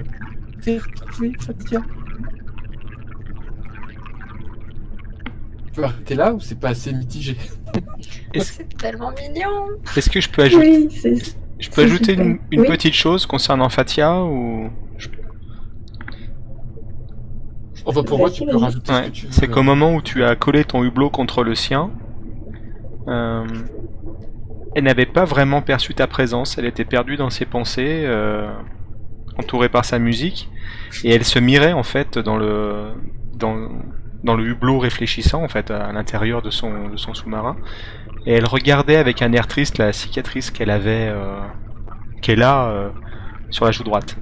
T'es 0.62 0.78
retrouvé, 0.78 1.34
Fatia 1.40 1.82
Tu 5.66 5.72
peux 5.74 5.84
arrêter 5.84 6.16
là 6.16 6.34
ou 6.34 6.40
c'est 6.40 6.60
pas 6.60 6.70
assez 6.70 6.94
mitigé? 6.94 7.38
Est-ce 8.34 8.54
C'est 8.54 8.78
tellement 8.78 9.12
mignon. 9.12 9.50
est-ce 9.96 10.10
que 10.10 10.20
je 10.22 10.30
peux 10.30 10.44
ajouter, 10.44 10.88
Oui, 11.06 11.22
je 11.60 11.70
peux 11.70 11.84
ajouter 11.84 12.14
une, 12.14 12.40
une 12.52 12.62
Oui. 12.62 12.68
petite 12.68 12.94
chose 12.94 13.26
concernant 13.26 13.70
Fatia 13.70 14.24
ou 14.24 14.70
je- 14.98 15.10
Enfin, 17.88 18.04
pour 18.04 18.20
moi, 18.20 18.30
Vas-y, 18.30 18.32
tu 18.32 18.44
peux 18.44 18.58
vas-y. 18.58 18.58
rajouter 18.58 18.92
Ouais, 18.92 18.96
ce 18.96 19.02
que 19.02 19.10
tu 19.10 19.28
veux. 19.28 19.32
c'est 19.32 19.48
qu'au 19.48 19.64
moment 19.64 19.94
où 19.96 20.02
tu 20.02 20.24
as 20.24 20.36
collé 20.36 20.66
ton 20.66 20.84
hublot 20.84 21.10
contre 21.10 21.44
le 21.44 21.56
sien, 21.56 21.92
euh, 23.08 23.46
elle 24.76 24.84
n'avait 24.84 25.06
pas 25.06 25.26
vraiment 25.26 25.62
perçu 25.62 25.94
ta 25.96 26.08
présence. 26.08 26.58
Elle 26.58 26.66
était 26.66 26.86
perdue 26.86 27.18
dans 27.18 27.30
ses 27.30 27.46
pensées, 27.46 28.04
euh, 28.06 28.52
entourée 29.38 29.70
par 29.70 29.86
sa 29.86 30.00
musique, 30.00 30.50
et 31.04 31.12
elle 31.14 31.24
se 31.26 31.40
mirait 31.40 31.74
en 31.74 31.84
fait 31.84 32.20
dans 32.20 32.38
le 32.38 32.94
dans, 33.36 33.70
dans 34.24 34.36
le 34.36 34.46
hublot 34.46 34.80
réfléchissant 34.80 35.44
en 35.44 35.48
fait 35.48 35.72
à 35.72 35.92
l'intérieur 35.94 36.42
de 36.42 36.50
son 36.52 36.90
de 36.90 36.98
son 36.98 37.14
sous-marin, 37.14 37.58
et 38.26 38.34
elle 38.34 38.46
regardait 38.46 38.98
avec 38.98 39.22
un 39.22 39.32
air 39.34 39.48
triste 39.48 39.78
la 39.80 39.94
cicatrice 39.94 40.52
qu'elle 40.52 40.72
avait 40.72 41.08
euh, 41.10 41.40
qu'elle 42.22 42.44
a 42.44 42.68
euh, 42.70 42.90
sur 43.52 43.66
la 43.66 43.72
joue 43.72 43.84
droite. 43.84 44.18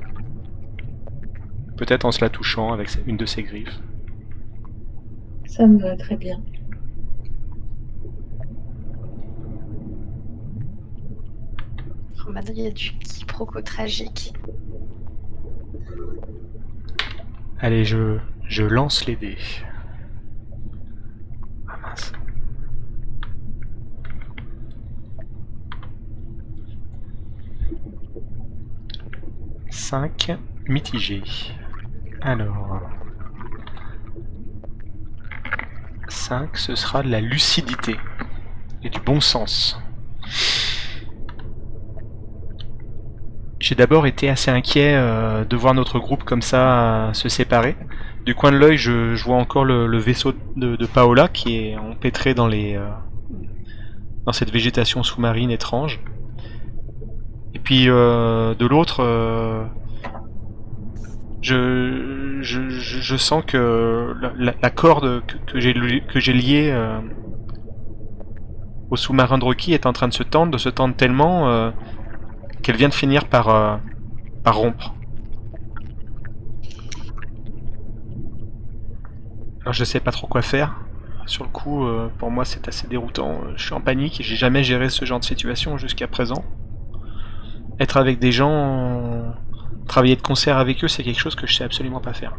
Peut-être 1.78 2.06
en 2.06 2.12
se 2.12 2.22
la 2.22 2.30
touchant 2.30 2.72
avec 2.74 2.90
une 3.06 3.18
de 3.18 3.26
ses 3.26 3.44
griffes. 3.44 3.80
Ça 5.46 5.68
me 5.68 5.80
va 5.80 5.96
très 5.96 6.16
bien. 6.18 6.42
Il 12.48 12.62
y 12.62 12.68
a 12.68 12.72
du 12.72 12.92
quiproquo 13.00 13.62
tragique. 13.62 14.34
Allez, 17.60 17.86
je, 17.86 18.20
je 18.48 18.64
lance 18.64 19.06
les 19.08 19.16
dés. 19.16 19.38
Ah 21.68 21.78
mince. 21.82 22.12
Cinq 29.70 30.38
mitigés. 30.68 31.24
Alors. 32.26 32.82
5, 36.08 36.58
ce 36.58 36.74
sera 36.74 37.04
de 37.04 37.10
la 37.10 37.22
lucidité 37.22 37.98
et 38.84 38.90
du 38.90 39.00
bon 39.00 39.20
sens. 39.20 39.80
J'ai 43.60 43.76
d'abord 43.76 44.08
été 44.08 44.28
assez 44.28 44.50
inquiet 44.50 44.96
euh, 44.96 45.46
de 45.46 45.56
voir 45.56 45.76
notre 45.76 46.00
groupe 46.00 46.24
comme 46.24 46.42
ça 46.42 47.10
euh, 47.10 47.14
se 47.14 47.30
séparer. 47.30 47.76
Du 48.26 48.34
coin 48.34 48.52
de 48.52 48.58
l'œil, 48.58 48.78
je, 48.78 49.24
vois 49.24 49.38
encore 49.38 49.64
le, 49.64 49.98
vaisseau 50.00 50.34
de, 50.56 50.84
Paola 50.88 51.28
qui 51.28 51.58
est 51.58 51.78
empêtré 51.78 52.34
dans 52.34 52.48
les 52.48 52.76
euh, 52.76 52.90
dans 54.26 54.34
cette 54.34 54.50
végétation 54.50 55.04
sous-marine 55.04 55.52
étrange. 55.52 56.02
Et 57.54 57.60
puis 57.60 57.86
de 57.86 58.66
l'autre, 58.66 59.04
je, 61.46 62.40
je, 62.42 62.70
je, 62.70 63.18
sens 63.18 63.44
que 63.46 64.16
la, 64.40 64.70
corde 64.72 65.24
que, 65.28 65.38
que 66.00 66.20
j'ai 66.20 66.34
liée 66.34 66.70
euh, 66.72 67.00
au 68.90 68.96
sous-marin 68.96 69.38
de 69.38 69.44
Rocky 69.44 69.74
est 69.74 69.86
en 69.86 69.94
train 69.94 70.08
de 70.08 70.14
se 70.14 70.24
tendre, 70.24 70.52
de 70.52 70.58
se 70.58 70.70
tendre 70.70 70.96
tellement 70.96 71.50
euh, 71.50 71.70
qu'elle 72.64 72.78
vient 72.78 72.90
de 72.90 72.96
finir 72.96 73.28
par, 73.28 73.50
euh, 73.50 73.78
par 74.44 74.58
rompre. 74.58 74.96
Alors 79.62 79.74
je 79.74 79.84
sais 79.84 80.00
pas 80.00 80.12
trop 80.12 80.26
quoi 80.26 80.42
faire. 80.42 80.80
Sur 81.28 81.44
le 81.44 81.50
coup, 81.50 81.88
pour 82.20 82.30
moi 82.30 82.46
c'est 82.46 82.68
assez 82.68 82.88
déroutant. 82.88 83.42
Je 83.56 83.66
suis 83.66 83.74
en 83.74 83.82
panique 83.82 84.20
et 84.20 84.24
j'ai 84.24 84.36
jamais 84.36 84.64
géré 84.64 84.90
ce 84.90 85.06
genre 85.06 85.20
de 85.20 85.26
situation 85.26 85.78
jusqu'à 85.78 86.08
présent. 86.08 86.44
Être 87.80 87.98
avec 87.98 88.20
des 88.20 88.32
gens, 88.32 89.34
travailler 89.88 90.16
de 90.16 90.22
concert 90.22 90.58
avec 90.58 90.84
eux, 90.84 90.88
c'est 90.88 91.04
quelque 91.04 91.20
chose 91.20 91.36
que 91.36 91.48
je 91.48 91.54
sais 91.56 91.64
absolument 91.64 92.00
pas 92.02 92.14
faire. 92.14 92.34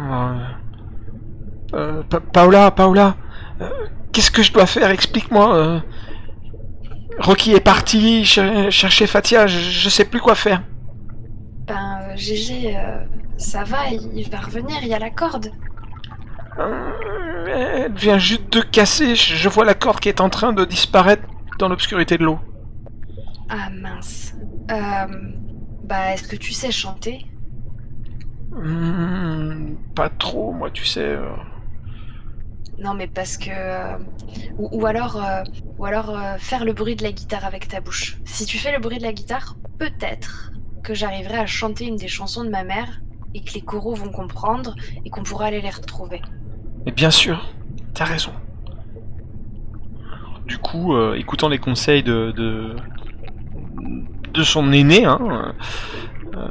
Euh, 0.00 0.38
euh, 1.74 2.02
Pa- 2.08 2.20
Paola, 2.20 2.70
Paola, 2.70 3.16
euh, 3.60 3.68
qu'est-ce 4.12 4.30
que 4.30 4.42
je 4.42 4.52
dois 4.52 4.66
faire? 4.66 4.90
Explique-moi. 4.90 5.54
euh. 5.56 5.80
Rocky 7.18 7.52
est 7.52 7.60
parti 7.60 8.24
cher- 8.26 8.70
chercher 8.70 9.06
Fatia, 9.06 9.46
je, 9.46 9.58
je 9.58 9.88
sais 9.88 10.04
plus 10.04 10.20
quoi 10.20 10.34
faire. 10.34 10.62
Ben, 11.66 11.98
euh, 12.10 12.16
GG, 12.16 12.76
euh, 12.76 12.98
ça 13.38 13.64
va, 13.64 13.88
il, 13.90 14.10
il 14.18 14.30
va 14.30 14.38
revenir, 14.40 14.76
il 14.82 14.88
y 14.88 14.94
a 14.94 14.98
la 14.98 15.10
corde. 15.10 15.50
Euh, 16.58 17.84
Elle 17.86 17.92
vient 17.94 18.18
juste 18.18 18.52
de 18.52 18.60
casser, 18.60 19.14
je 19.14 19.34
je 19.34 19.48
vois 19.48 19.64
la 19.64 19.74
corde 19.74 20.00
qui 20.00 20.08
est 20.10 20.20
en 20.20 20.28
train 20.28 20.52
de 20.52 20.64
disparaître 20.64 21.22
dans 21.58 21.68
l'obscurité 21.68 22.18
de 22.18 22.24
l'eau. 22.24 22.38
Ah 23.48 23.70
mince. 23.70 24.34
Euh, 24.70 25.06
bah, 25.84 26.12
est-ce 26.14 26.26
que 26.28 26.36
tu 26.36 26.52
sais 26.52 26.70
chanter? 26.72 27.26
Hmm, 28.52 29.74
pas 29.94 30.08
trop, 30.08 30.52
moi 30.52 30.70
tu 30.70 30.84
sais. 30.84 31.00
euh. 31.04 31.28
Non, 32.78 32.94
mais 32.94 33.06
parce 33.06 33.36
que. 33.36 33.50
euh, 33.50 33.98
ou, 34.58 34.68
ou 34.82 34.86
alors, 34.86 35.16
euh, 35.22 35.42
ou 35.78 35.84
alors 35.84 36.16
faire 36.38 36.64
le 36.64 36.72
bruit 36.72 36.96
de 36.96 37.02
la 37.02 37.12
guitare 37.12 37.44
avec 37.44 37.68
ta 37.68 37.80
bouche. 37.80 38.18
Si 38.24 38.46
tu 38.46 38.58
fais 38.58 38.72
le 38.72 38.78
bruit 38.80 38.98
de 38.98 39.02
la 39.02 39.12
guitare, 39.12 39.56
peut-être 39.78 40.52
que 40.82 40.94
j'arriverai 40.94 41.38
à 41.38 41.46
chanter 41.46 41.86
une 41.86 41.96
des 41.96 42.08
chansons 42.08 42.44
de 42.44 42.50
ma 42.50 42.64
mère 42.64 43.00
et 43.34 43.42
que 43.42 43.52
les 43.54 43.60
coraux 43.60 43.94
vont 43.94 44.10
comprendre 44.10 44.74
et 45.04 45.10
qu'on 45.10 45.22
pourra 45.22 45.46
aller 45.46 45.60
les 45.60 45.70
retrouver. 45.70 46.22
Mais 46.84 46.92
bien 46.92 47.10
sûr, 47.10 47.48
t'as 47.94 48.04
raison. 48.04 48.32
Du 50.46 50.58
coup, 50.58 50.96
écoutant 51.14 51.48
les 51.48 51.58
conseils 51.58 52.02
de, 52.04 52.32
de, 52.36 52.76
de 54.32 54.42
son 54.42 54.72
aîné, 54.72 55.04
hein, 55.04 55.54
euh, 56.36 56.48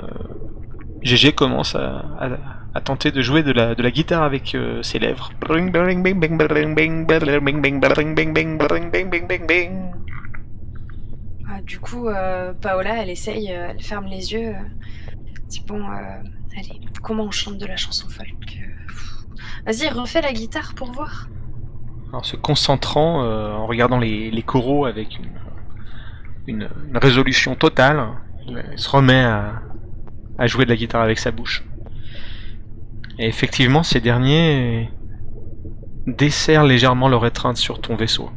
GG 1.03 1.33
commence 1.33 1.75
à, 1.75 1.97
à, 2.19 2.29
à 2.73 2.81
tenter 2.81 3.11
de 3.11 3.21
jouer 3.21 3.43
de 3.43 3.51
la, 3.51 3.75
de 3.75 3.83
la 3.83 3.91
guitare 3.91 4.23
avec 4.23 4.55
euh, 4.55 4.81
ses 4.83 4.99
lèvres. 4.99 5.31
Ah, 11.47 11.61
du 11.61 11.79
coup, 11.79 12.07
euh, 12.07 12.53
Paola, 12.53 13.01
elle 13.03 13.09
essaye, 13.09 13.51
euh, 13.51 13.67
elle 13.69 13.81
ferme 13.81 14.07
les 14.07 14.33
yeux. 14.33 14.49
euh, 14.49 14.53
dit 15.47 15.63
bon, 15.67 15.79
euh, 15.79 15.95
allez, 16.57 16.81
comment 17.03 17.25
on 17.25 17.31
chante 17.31 17.57
de 17.59 17.65
la 17.67 17.77
chanson 17.77 18.09
folk 18.09 18.59
euh, 18.59 18.91
Vas-y, 19.65 19.89
refais 19.89 20.21
la 20.21 20.33
guitare 20.33 20.73
pour 20.75 20.91
voir. 20.91 21.27
En 22.13 22.23
se 22.23 22.35
concentrant, 22.35 23.23
euh, 23.23 23.51
en 23.51 23.67
regardant 23.67 23.99
les, 23.99 24.31
les 24.31 24.41
coraux 24.41 24.85
avec 24.85 25.17
une, 25.19 25.29
une, 26.47 26.69
résolution 26.93 27.55
totale, 27.55 28.07
il 28.47 28.63
se 28.75 28.89
remet 28.89 29.23
à, 29.23 30.47
jouer 30.47 30.65
de 30.65 30.69
la 30.69 30.75
guitare 30.75 31.01
avec 31.01 31.19
sa 31.19 31.31
bouche. 31.31 31.63
Et 33.17 33.27
effectivement, 33.27 33.83
ces 33.83 34.01
derniers 34.01 34.89
desserrent 36.05 36.65
légèrement 36.65 37.07
leur 37.07 37.25
étreinte 37.25 37.57
sur 37.57 37.79
ton 37.81 37.95
vaisseau. 37.95 38.29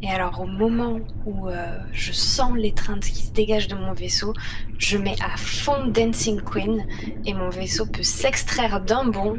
Et 0.00 0.08
alors, 0.08 0.40
au 0.40 0.46
moment 0.46 1.00
où 1.26 1.48
euh, 1.48 1.76
je 1.92 2.12
sens 2.12 2.56
l'étreinte 2.56 3.00
qui 3.00 3.24
se 3.26 3.32
dégage 3.32 3.66
de 3.66 3.74
mon 3.74 3.92
vaisseau, 3.92 4.32
je 4.78 4.96
mets 4.96 5.16
à 5.20 5.36
fond 5.36 5.86
Dancing 5.88 6.40
Queen 6.40 6.86
et 7.26 7.34
mon 7.34 7.50
vaisseau 7.50 7.84
peut 7.84 8.04
s'extraire 8.04 8.80
d'un 8.80 9.06
bond 9.06 9.36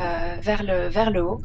euh, 0.00 0.36
vers 0.40 1.10
le 1.10 1.22
haut. 1.22 1.40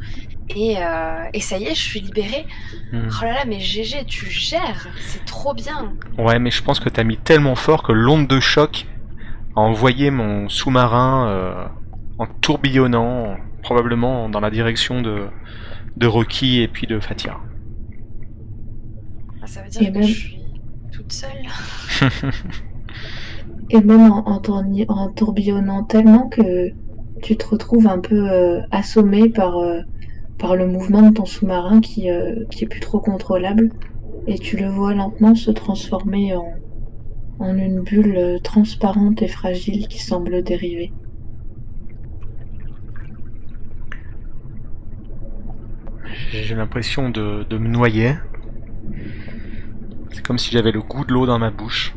Et, 0.55 0.77
euh, 0.77 1.23
et 1.33 1.39
ça 1.39 1.57
y 1.57 1.65
est, 1.65 1.75
je 1.75 1.81
suis 1.81 1.99
libérée. 2.01 2.45
Hmm. 2.91 3.07
Oh 3.21 3.23
là 3.25 3.33
là, 3.33 3.45
mais 3.47 3.59
GG, 3.59 4.05
tu 4.05 4.29
gères, 4.29 4.87
c'est 4.99 5.23
trop 5.25 5.53
bien. 5.53 5.93
Ouais, 6.17 6.39
mais 6.39 6.51
je 6.51 6.61
pense 6.63 6.79
que 6.79 6.89
t'as 6.89 7.03
mis 7.03 7.17
tellement 7.17 7.55
fort 7.55 7.83
que 7.83 7.91
l'onde 7.91 8.27
de 8.27 8.39
choc 8.39 8.85
a 9.55 9.59
envoyé 9.61 10.11
mon 10.11 10.49
sous-marin 10.49 11.27
euh, 11.29 11.65
en 12.19 12.25
tourbillonnant, 12.27 13.37
probablement 13.63 14.29
dans 14.29 14.39
la 14.39 14.49
direction 14.49 15.01
de, 15.01 15.27
de 15.97 16.07
Rocky 16.07 16.61
et 16.61 16.67
puis 16.67 16.87
de 16.87 16.99
Fatia. 16.99 17.37
Ah, 19.41 19.47
ça 19.47 19.61
veut 19.61 19.69
dire 19.69 19.81
Et 19.83 19.91
que 19.91 19.97
même- 19.99 20.03
je 20.07 20.13
suis 20.13 20.37
toute 20.91 21.11
seule. 21.11 21.31
Et 23.69 23.79
même 23.79 24.11
en, 24.11 24.27
en, 24.27 24.39
tourni- 24.41 24.85
en 24.89 25.09
tourbillonnant 25.09 25.83
tellement 25.83 26.27
que 26.27 26.71
tu 27.21 27.37
te 27.37 27.47
retrouves 27.47 27.87
un 27.87 27.99
peu 27.99 28.29
euh, 28.29 28.59
assommé 28.71 29.29
par, 29.29 29.57
euh, 29.59 29.79
par 30.41 30.55
le 30.55 30.65
mouvement 30.65 31.03
de 31.03 31.13
ton 31.13 31.25
sous-marin 31.25 31.81
qui, 31.81 32.09
euh, 32.09 32.45
qui 32.49 32.63
est 32.63 32.67
plus 32.67 32.79
trop 32.79 32.99
contrôlable. 32.99 33.69
et 34.27 34.39
tu 34.39 34.57
le 34.57 34.67
vois 34.67 34.93
lentement 34.93 35.35
se 35.35 35.51
transformer 35.51 36.35
en, 36.35 37.55
une 37.55 37.81
bulle 37.81 38.17
euh, 38.17 38.39
transparente 38.39 39.21
et 39.21 39.27
fragile 39.27 39.87
qui 39.87 39.99
semble 39.99 40.43
dériver. 40.43 40.91
J'ai 46.31 46.55
l'impression 46.55 47.09
de, 47.09 47.45
me 47.51 47.67
noyer. 47.67 48.15
C'est 50.11 50.25
comme 50.25 50.37
si 50.37 50.51
j'avais 50.51 50.71
le 50.71 50.81
goût 50.81 51.05
de 51.05 51.13
l'eau 51.13 51.25
dans 51.25 51.39
ma 51.39 51.51
bouche. 51.51 51.93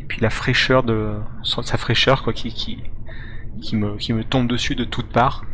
Et 0.00 0.04
puis 0.04 0.20
la 0.20 0.30
fraîcheur 0.30 0.82
de 0.82 1.16
sa 1.42 1.76
fraîcheur 1.76 2.22
quoi 2.22 2.32
qui 2.32 2.78
me 3.72 4.22
tombe 4.22 4.48
dessus 4.48 4.74
de 4.74 4.84
toutes 4.84 5.08
parts. 5.08 5.44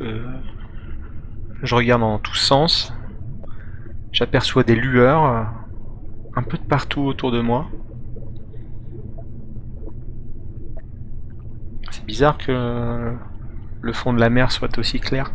Je 0.00 0.22
je 1.62 1.74
regarde 1.74 2.02
en 2.02 2.18
tous 2.18 2.36
sens. 2.36 2.92
J'aperçois 4.12 4.62
des 4.62 4.76
lueurs 4.76 5.24
euh, 5.24 5.42
un 6.36 6.42
peu 6.42 6.56
de 6.56 6.62
partout 6.62 7.02
autour 7.02 7.32
de 7.32 7.40
moi. 7.40 7.66
C'est 11.90 12.04
bizarre 12.04 12.38
que 12.38 13.16
le 13.80 13.92
fond 13.92 14.12
de 14.12 14.20
la 14.20 14.30
mer 14.30 14.52
soit 14.52 14.78
aussi 14.78 15.00
clair. 15.00 15.32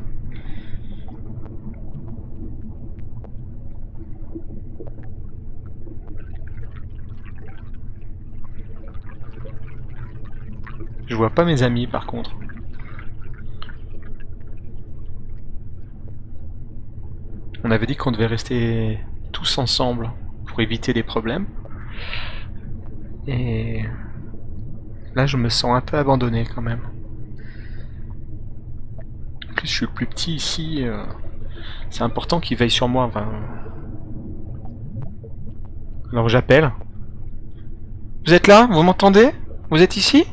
Je 11.08 11.16
vois 11.16 11.30
pas 11.30 11.44
mes 11.44 11.64
amis 11.64 11.86
par 11.86 12.06
contre. 12.06 12.32
On 17.64 17.72
avait 17.72 17.86
dit 17.86 17.96
qu'on 17.96 18.12
devait 18.12 18.26
rester 18.28 19.00
tous 19.32 19.58
ensemble 19.58 20.12
pour 20.46 20.60
éviter 20.60 20.94
des 20.94 21.04
problèmes. 21.04 21.48
Et 23.26 23.84
là 25.16 25.26
je 25.26 25.38
me 25.38 25.50
sens 25.50 25.76
un 25.76 25.82
peu 25.82 25.98
abandonné 25.98 26.46
quand 26.46 26.62
même. 26.62 26.82
En 29.50 29.54
plus 29.56 29.68
je 29.68 29.74
suis 29.74 29.86
le 29.86 29.94
plus 29.94 30.06
petit 30.08 30.36
ici. 30.36 30.84
euh, 30.86 31.06
C'est 31.90 32.04
important 32.04 32.40
qu'il 32.42 32.58
veille 32.58 32.70
sur 32.70 32.90
moi. 32.90 33.10
Alors 36.12 36.28
j'appelle. 36.28 36.72
Vous 38.26 38.34
êtes 38.34 38.48
là? 38.48 38.68
Vous 38.72 38.84
m'entendez? 38.84 39.30
Vous 39.70 39.82
êtes 39.82 39.96
ici? 39.98 40.26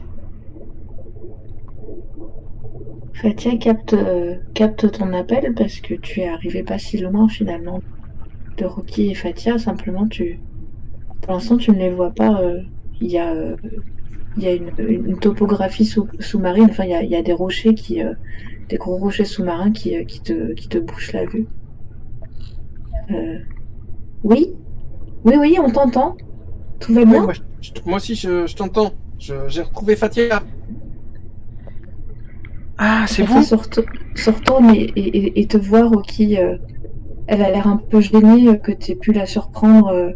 Fatia 3.20 3.56
capte, 3.56 3.92
euh, 3.94 4.36
capte 4.54 4.90
ton 4.92 5.12
appel 5.12 5.54
parce 5.54 5.80
que 5.80 5.94
tu 5.94 6.20
es 6.20 6.28
arrivé 6.28 6.62
pas 6.64 6.78
si 6.78 6.98
loin 6.98 7.28
finalement 7.28 7.80
de 8.58 8.66
Rocky 8.66 9.10
et 9.10 9.14
Fatia. 9.14 9.58
Simplement, 9.58 10.08
tu, 10.08 10.40
pour 11.22 11.32
l'instant, 11.34 11.56
tu 11.58 11.72
ne 11.72 11.78
les 11.78 11.90
vois 11.90 12.12
pas. 12.12 12.42
Il 13.00 13.10
y 13.10 13.18
a, 13.18 13.34
il 14.36 14.42
y 14.42 14.48
a 14.48 14.54
une, 14.54 14.74
une 14.78 15.18
topographie 15.20 15.86
sous- 15.86 16.10
sous-marine. 16.20 16.68
Enfin, 16.70 16.84
il 16.84 16.90
y 16.90 16.94
a, 16.94 17.02
y 17.04 17.16
a 17.16 17.22
des 17.22 17.32
rochers 17.32 17.74
qui, 17.74 18.02
euh, 18.02 18.14
des 18.70 18.76
gros 18.78 18.96
rochers 18.98 19.24
sous-marins 19.26 19.72
qui, 19.72 19.96
euh, 19.96 20.04
qui 20.04 20.22
te, 20.22 20.54
qui 20.54 20.68
te 20.68 20.78
bouchent 20.78 21.12
la 21.12 21.26
vue. 21.26 21.48
Oui, 24.22 24.54
oui, 25.24 25.34
oui, 25.38 25.58
on 25.60 25.70
t'entend. 25.70 26.16
Tout 26.80 26.94
va 26.94 27.04
Ouais, 27.04 27.06
bien? 27.06 27.22
moi, 27.22 27.32
je- 27.34 27.70
moi 27.84 27.96
aussi, 27.96 28.14
je, 28.14 28.46
je 28.46 28.54
t'entends. 28.56 28.92
J'ai 29.18 29.62
retrouvé 29.62 29.96
Fatia. 29.96 30.42
Ah, 32.82 33.04
c'est 33.06 33.22
vous? 33.22 33.42
Se, 33.42 33.54
retour- 33.54 33.84
se 34.16 34.30
retourne 34.30 34.70
et, 34.74 34.84
et- 34.96 35.16
et- 35.18 35.40
et 35.40 35.46
te 35.46 35.58
voit, 35.58 35.86
Rocky. 35.86 36.38
euh, 36.38 36.56
elle 37.26 37.42
a 37.42 37.50
l'air 37.50 37.66
un 37.68 37.76
peu 37.76 38.00
gênée 38.00 38.48
euh, 38.48 38.54
que 38.56 38.72
tu 38.72 38.92
aies 38.92 38.96
pu 38.96 39.12
la 39.12 39.26
surprendre 39.26 39.88
euh, 39.88 40.10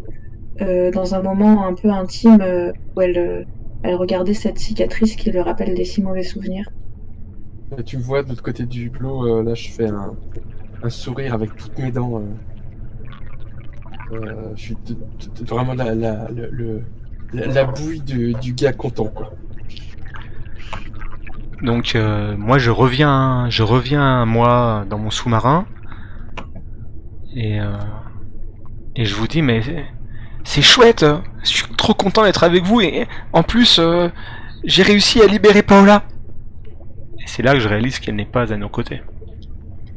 euh, 0.62 0.91
dans 0.91 1.15
un 1.15 1.23
moment 1.23 1.66
un 1.66 1.74
peu 1.74 1.91
intime 1.91 2.39
euh, 2.41 2.73
où 2.97 3.01
elle, 3.03 3.19
euh, 3.19 3.45
elle 3.82 3.95
regardait 3.97 4.35
cette 4.35 4.59
cicatrice 4.59 5.15
qui 5.15 5.31
lui 5.31 5.41
rappelle 5.41 5.74
des 5.74 5.85
si 5.85 6.03
mauvais 6.03 6.23
souvenirs. 6.23 6.69
Euh, 7.78 7.82
Tu 7.82 7.99
me 7.99 8.03
vois 8.03 8.23
de 8.23 8.31
l'autre 8.31 8.43
côté 8.43 8.65
du 8.65 8.86
hublot, 8.86 9.27
euh, 9.27 9.43
là 9.43 9.55
je 9.55 9.69
fais 9.70 9.89
un, 9.89 10.15
un 10.82 10.91
sourire 10.91 11.35
avec 11.35 11.55
toutes 11.57 11.78
mes 11.78 11.91
dents. 11.93 12.19
euh. 12.19 12.23
Euh, 14.12 14.53
je 14.57 14.62
suis 14.62 14.77
vraiment 15.47 15.74
la, 15.74 15.95
la, 15.95 16.28
le- 16.31 16.51
le- 16.51 16.82
la, 17.32 17.47
la 17.47 17.65
bouille 17.65 18.01
de- 18.01 18.39
du 18.39 18.53
gars 18.55 18.73
content 18.73 19.07
quoi. 19.15 19.32
Donc 21.62 21.94
euh, 21.94 22.36
moi 22.36 22.59
je 22.59 22.70
reviens, 22.70 23.47
je 23.48 23.62
reviens 23.62 24.24
moi 24.26 24.85
dans 24.89 24.98
mon 24.98 25.10
sous-marin 25.10 25.66
et 27.35 27.60
euh, 27.60 27.78
et 28.97 29.05
je 29.05 29.14
vous 29.14 29.26
dis 29.26 29.40
mais 29.43 29.62
c'est- 30.44 30.62
chouette, 30.62 31.02
euh, 31.05 31.18
je 31.43 31.48
suis 31.48 31.64
trop 31.76 31.94
content 31.94 32.22
d'être 32.24 32.44
avec 32.44 32.64
vous 32.64 32.81
et 32.81 33.06
en 33.32 33.43
plus 33.43 33.78
euh, 33.78 34.09
j'ai 34.64 34.82
réussi 34.82 35.22
à 35.22 35.26
libérer 35.26 35.62
Paola. 35.62 36.02
Et 37.18 37.26
c'est 37.26 37.43
là 37.43 37.55
que 37.55 37.60
je 37.60 37.68
réalise 37.68 37.98
qu'elle 37.98 38.16
n'est 38.16 38.26
pas 38.26 38.52
à 38.52 38.56
nos 38.56 38.68
côtés. 38.68 39.01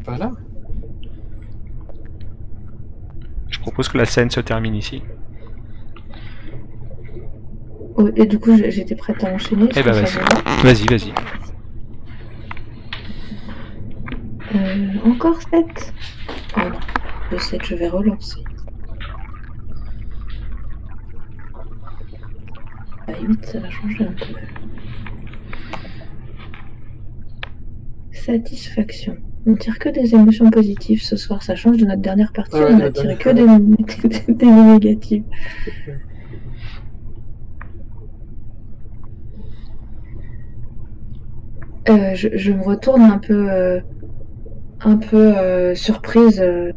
Voilà. 0.05 0.31
Je 3.49 3.59
propose 3.59 3.89
que 3.89 3.97
la 3.97 4.05
scène 4.05 4.29
se 4.29 4.39
termine 4.39 4.75
ici. 4.75 5.03
Oh, 7.95 8.07
et 8.15 8.25
du 8.25 8.37
coup, 8.39 8.55
j'étais 8.55 8.95
prête 8.95 9.23
à 9.23 9.29
enchaîner. 9.33 9.67
Eh 9.75 9.83
ben, 9.83 9.91
que 9.91 9.99
vas-y. 10.63 10.63
Vas-y, 10.63 10.85
vas-y. 10.85 11.13
Euh, 14.55 14.87
encore 15.03 15.41
7 15.41 15.93
Oh 16.55 16.59
non, 16.61 16.79
le 17.31 17.37
7, 17.37 17.65
je 17.65 17.75
vais 17.75 17.89
relancer. 17.89 18.43
À 23.07 23.19
8, 23.21 23.45
ça 23.45 23.59
va 23.59 23.69
changer 23.69 24.03
un 24.03 24.13
peu. 24.13 24.33
Satisfaction. 28.11 29.17
On 29.45 29.55
tire 29.55 29.79
que 29.79 29.89
des 29.89 30.13
émotions 30.13 30.49
positives 30.49 31.01
ce 31.01 31.15
soir, 31.15 31.41
ça 31.41 31.55
change 31.55 31.77
de 31.77 31.85
notre 31.85 32.01
dernière 32.01 32.33
partie, 32.33 32.57
Ouais, 32.57 32.73
on 32.73 32.79
a 32.81 32.91
tiré 32.91 33.15
que 33.15 33.29
des, 33.29 33.45
des 34.33 34.45
négatives. 34.45 35.23
Euh, 41.89 42.13
je, 42.15 42.27
je 42.33 42.51
me 42.51 42.61
retourne 42.63 43.01
un 43.01 43.17
peu, 43.17 43.49
euh, 43.49 43.79
un 44.81 44.97
peu 44.97 45.37
euh, 45.37 45.75
surprise 45.75 46.39
euh, 46.41 46.71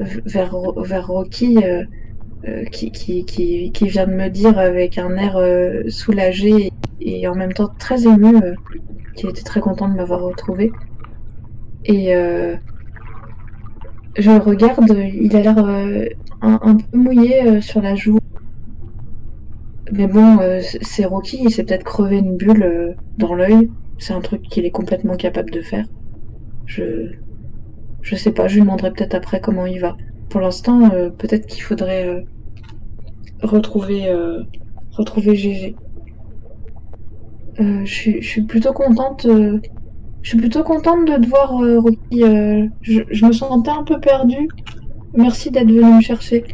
vers, 0.00 0.54
vers 0.76 1.06
Rocky, 1.06 1.58
euh, 2.44 2.64
qui, 2.72 2.90
qui, 2.90 3.24
qui, 3.24 3.70
qui 3.70 3.88
vient 3.88 4.06
de 4.06 4.14
me 4.14 4.28
dire 4.28 4.58
avec 4.58 4.98
un 4.98 5.16
air 5.16 5.38
soulagé 5.88 6.72
et 7.00 7.28
en 7.28 7.34
même 7.34 7.52
temps 7.52 7.70
très 7.78 8.06
ému 8.06 8.34
qu'il 9.14 9.30
était 9.30 9.42
très 9.42 9.60
content 9.60 9.88
de 9.88 9.94
m'avoir 9.94 10.22
retrouvé. 10.22 10.72
Et 11.84 12.14
euh, 12.14 12.56
je 14.16 14.30
le 14.30 14.38
regarde, 14.38 14.90
il 14.90 15.36
a 15.36 15.40
l'air 15.40 15.58
euh, 15.58 16.06
un, 16.40 16.76
peu 16.76 16.98
mouillé 16.98 17.60
sur 17.60 17.80
la 17.80 17.94
joue. 17.94 18.18
Mais 19.92 20.06
bon, 20.06 20.38
c'est 20.80 21.04
Rocky, 21.04 21.40
il 21.44 21.50
s'est 21.50 21.64
peut-être 21.64 21.84
crevé 21.84 22.18
une 22.18 22.36
bulle 22.36 22.96
dans 23.18 23.34
l'œil. 23.34 23.70
C'est 23.98 24.14
un 24.14 24.20
truc 24.20 24.42
qu'il 24.42 24.64
est 24.64 24.70
complètement 24.70 25.16
capable 25.16 25.50
de 25.50 25.60
faire. 25.60 25.84
Je 26.66 27.12
je 28.02 28.16
sais 28.16 28.32
pas, 28.32 28.48
je 28.48 28.54
lui 28.56 28.60
demanderai 28.62 28.92
peut-être 28.92 29.14
après 29.14 29.40
comment 29.40 29.66
il 29.66 29.80
va. 29.80 29.96
Pour 30.28 30.40
l'instant, 30.40 30.90
euh, 30.92 31.10
peut-être 31.10 31.46
qu'il 31.46 31.62
faudrait 31.62 32.06
euh, 32.06 32.20
retrouver 33.42 34.08
euh, 34.08 34.42
retrouver 34.92 35.34
GG. 35.36 35.76
Euh, 37.60 37.84
je 37.84 38.20
suis 38.20 38.42
plutôt 38.42 38.72
contente. 38.72 39.26
je 39.26 40.28
suis 40.28 40.38
plutôt 40.38 40.62
contente 40.64 41.06
de 41.06 41.22
te 41.22 41.28
voir, 41.28 41.50
Rocky. 41.52 42.20
je, 42.82 43.02
je 43.10 43.26
me 43.26 43.32
sentais 43.32 43.70
un 43.70 43.84
peu 43.84 44.00
perdue. 44.00 44.48
Merci 45.14 45.50
d'être 45.50 45.68
venu 45.68 45.96
me 45.96 46.00
chercher. 46.00 46.44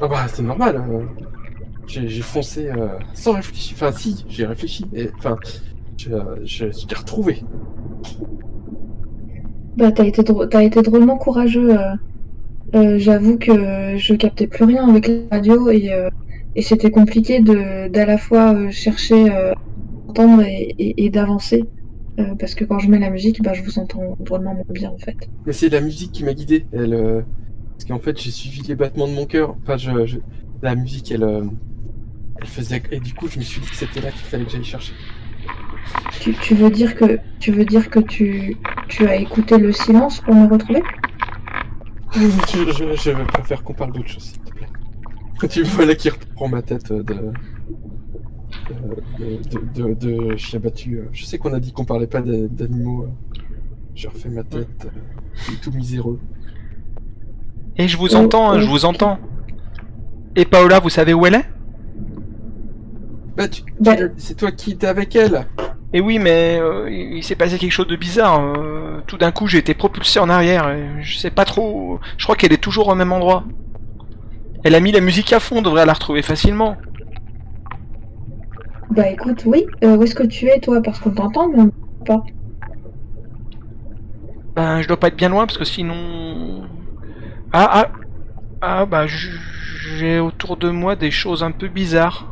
Ah 0.00 0.08
bah 0.08 0.26
c'est 0.28 0.42
normal. 0.42 0.76
euh. 0.90 1.04
J'ai 1.86 2.22
foncé 2.22 2.70
sans 3.12 3.32
réfléchir. 3.34 3.76
Enfin 3.76 3.92
si, 3.92 4.24
j'ai 4.28 4.46
réfléchi. 4.46 4.84
Enfin, 5.18 5.36
je, 5.98 6.10
je, 6.44 6.70
je 6.72 6.86
t'ai 6.86 6.94
retrouvé. 6.96 7.42
Bah, 9.76 9.90
t'as 9.92 10.04
été, 10.06 10.22
t'as 10.50 10.62
été 10.62 10.82
drôlement 10.82 11.16
courageux. 11.18 11.78
euh. 11.78 11.92
Euh, 12.76 12.98
J'avoue 12.98 13.38
que 13.38 13.96
je 13.98 14.14
captais 14.14 14.46
plus 14.48 14.64
rien 14.64 14.88
avec 14.88 15.08
la 15.08 15.14
radio 15.32 15.70
et, 15.70 15.92
euh, 15.92 16.08
et 16.54 16.62
c'était 16.62 16.90
compliqué 16.90 17.40
d'à 17.40 18.06
la 18.06 18.18
fois 18.18 18.70
chercher 18.70 19.30
à 19.30 19.54
entendre 20.08 20.42
et, 20.42 20.74
et- 20.78 21.10
d'avancer. 21.10 21.64
Parce 22.38 22.54
que 22.54 22.64
quand 22.64 22.78
je 22.78 22.88
mets 22.90 22.98
la 22.98 23.10
musique, 23.10 23.42
bah, 23.42 23.54
je 23.54 23.62
vous 23.62 23.78
entends 23.78 24.16
drôlement 24.20 24.64
bien 24.68 24.90
en 24.90 24.98
fait. 24.98 25.16
Mais 25.46 25.52
c'est 25.52 25.70
la 25.70 25.80
musique 25.80 26.12
qui 26.12 26.24
m'a 26.24 26.34
guidé. 26.34 26.66
Elle, 26.72 27.24
parce 27.76 27.86
qu'en 27.88 27.98
fait, 27.98 28.18
j'ai 28.20 28.30
suivi 28.30 28.62
les 28.62 28.76
battements 28.76 29.08
de 29.08 29.14
mon 29.14 29.26
cœur. 29.26 29.56
Enfin, 29.62 29.76
je, 29.78 30.18
la 30.62 30.74
musique, 30.76 31.10
elle, 31.12 31.24
elle 32.36 32.46
faisait. 32.46 32.82
Et 32.90 33.00
du 33.00 33.14
coup, 33.14 33.28
je 33.28 33.38
me 33.38 33.44
suis 33.44 33.60
dit 33.60 33.68
que 33.70 33.76
c'était 33.76 34.00
là 34.00 34.10
qu'il 34.10 34.26
fallait 34.26 34.44
que 34.44 34.50
j'aille 34.50 34.64
chercher. 34.64 34.94
Tu, 36.20 36.34
tu 36.34 36.54
veux 36.54 36.70
dire 36.70 36.94
que 36.94 37.18
tu 37.40 37.50
veux 37.52 37.64
dire 37.64 37.90
que 37.90 37.98
tu, 38.00 38.56
tu 38.88 39.06
as 39.06 39.16
écouté 39.16 39.58
le 39.58 39.72
silence 39.72 40.20
pour 40.20 40.34
me 40.34 40.46
retrouver? 40.48 40.82
Je, 42.14 42.20
je, 42.72 42.94
je 42.96 43.10
préfère 43.24 43.62
qu'on 43.64 43.72
parle 43.74 43.92
d'autre 43.92 44.08
chose, 44.08 44.22
s'il 44.22 44.38
te 44.40 44.50
plaît. 44.52 44.68
Tu 45.48 45.62
vois 45.64 45.86
là 45.86 45.94
qui 45.94 46.08
reprend 46.10 46.48
ma 46.48 46.62
tête 46.62 46.92
de. 46.92 47.02
de, 47.02 47.32
de, 49.18 49.94
de, 49.94 49.94
de 50.28 50.36
chien 50.36 50.60
battu. 50.60 51.00
Je 51.12 51.24
sais 51.24 51.38
qu'on 51.38 51.52
a 51.52 51.58
dit 51.60 51.72
qu'on 51.72 51.84
parlait 51.84 52.06
pas 52.06 52.20
d'a- 52.20 52.46
d'animaux. 52.48 53.06
Je 53.94 54.08
refais 54.08 54.28
ma 54.28 54.44
tête. 54.44 54.86
euh, 54.86 55.52
tout 55.62 55.72
miséreux. 55.72 56.20
Et 57.76 57.88
je 57.88 57.96
vous 57.96 58.14
Oh, 58.14 58.18
entends, 58.18 58.52
hein, 58.52 58.60
je 58.60 58.66
oh. 58.66 58.70
vous 58.70 58.84
entends. 58.84 59.18
Et 60.36 60.44
Paola, 60.44 60.78
vous 60.78 60.90
savez 60.90 61.12
où 61.14 61.26
elle 61.26 61.34
est? 61.34 61.44
Bah, 63.36 63.48
tu, 63.48 63.62
tu 63.62 63.72
Bah- 63.80 63.96
c'est 64.16 64.36
toi 64.36 64.52
qui 64.52 64.72
étais 64.72 64.86
avec 64.86 65.16
elle. 65.16 65.46
Et 65.94 66.00
oui, 66.00 66.18
mais 66.18 66.58
euh, 66.58 66.88
il 66.90 67.22
s'est 67.22 67.34
passé 67.34 67.58
quelque 67.58 67.72
chose 67.72 67.86
de 67.86 67.96
bizarre. 67.96 68.40
euh, 68.40 69.00
tout 69.06 69.18
d'un 69.18 69.30
coup, 69.30 69.46
j'ai 69.46 69.58
été 69.58 69.74
propulsé 69.74 70.18
en 70.20 70.30
arrière. 70.30 70.70
Et 70.70 71.02
je 71.02 71.18
sais 71.18 71.30
pas 71.30 71.44
trop. 71.44 72.00
Je 72.16 72.24
crois 72.24 72.36
qu'elle 72.36 72.52
est 72.52 72.62
toujours 72.62 72.88
au 72.88 72.94
même 72.94 73.12
endroit. 73.12 73.44
Elle 74.64 74.74
a 74.74 74.80
mis 74.80 74.92
la 74.92 75.00
musique 75.00 75.32
à 75.32 75.40
fond, 75.40 75.58
on 75.58 75.62
devrait 75.62 75.84
la 75.84 75.92
retrouver 75.92 76.22
facilement. 76.22 76.76
Bah 78.90 79.08
écoute, 79.08 79.42
oui. 79.46 79.66
Euh, 79.84 79.96
où 79.96 80.02
est-ce 80.02 80.14
que 80.14 80.22
tu 80.22 80.46
es, 80.46 80.60
toi? 80.60 80.80
Parce 80.82 80.98
qu'on 80.98 81.10
t'entend, 81.10 81.48
mais 81.48 81.62
on 81.62 82.04
pas. 82.04 82.22
Ben, 84.54 84.82
je 84.82 84.88
dois 84.88 84.98
pas 84.98 85.08
être 85.08 85.16
bien 85.16 85.28
loin 85.28 85.46
parce 85.46 85.58
que 85.58 85.64
sinon. 85.64 86.68
Ah, 87.52 87.70
ah, 87.72 87.88
ah, 88.60 88.86
bah, 88.86 89.06
j'ai 89.06 90.20
autour 90.20 90.56
de 90.56 90.70
moi 90.70 90.96
des 90.96 91.10
choses 91.10 91.42
un 91.42 91.52
peu 91.52 91.68
bizarres. 91.68 92.31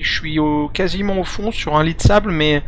Je 0.00 0.12
suis 0.12 0.38
au, 0.38 0.68
quasiment 0.68 1.18
au 1.18 1.24
fond 1.24 1.50
sur 1.50 1.76
un 1.76 1.84
lit 1.84 1.94
de 1.94 2.00
sable, 2.00 2.30
mais 2.30 2.62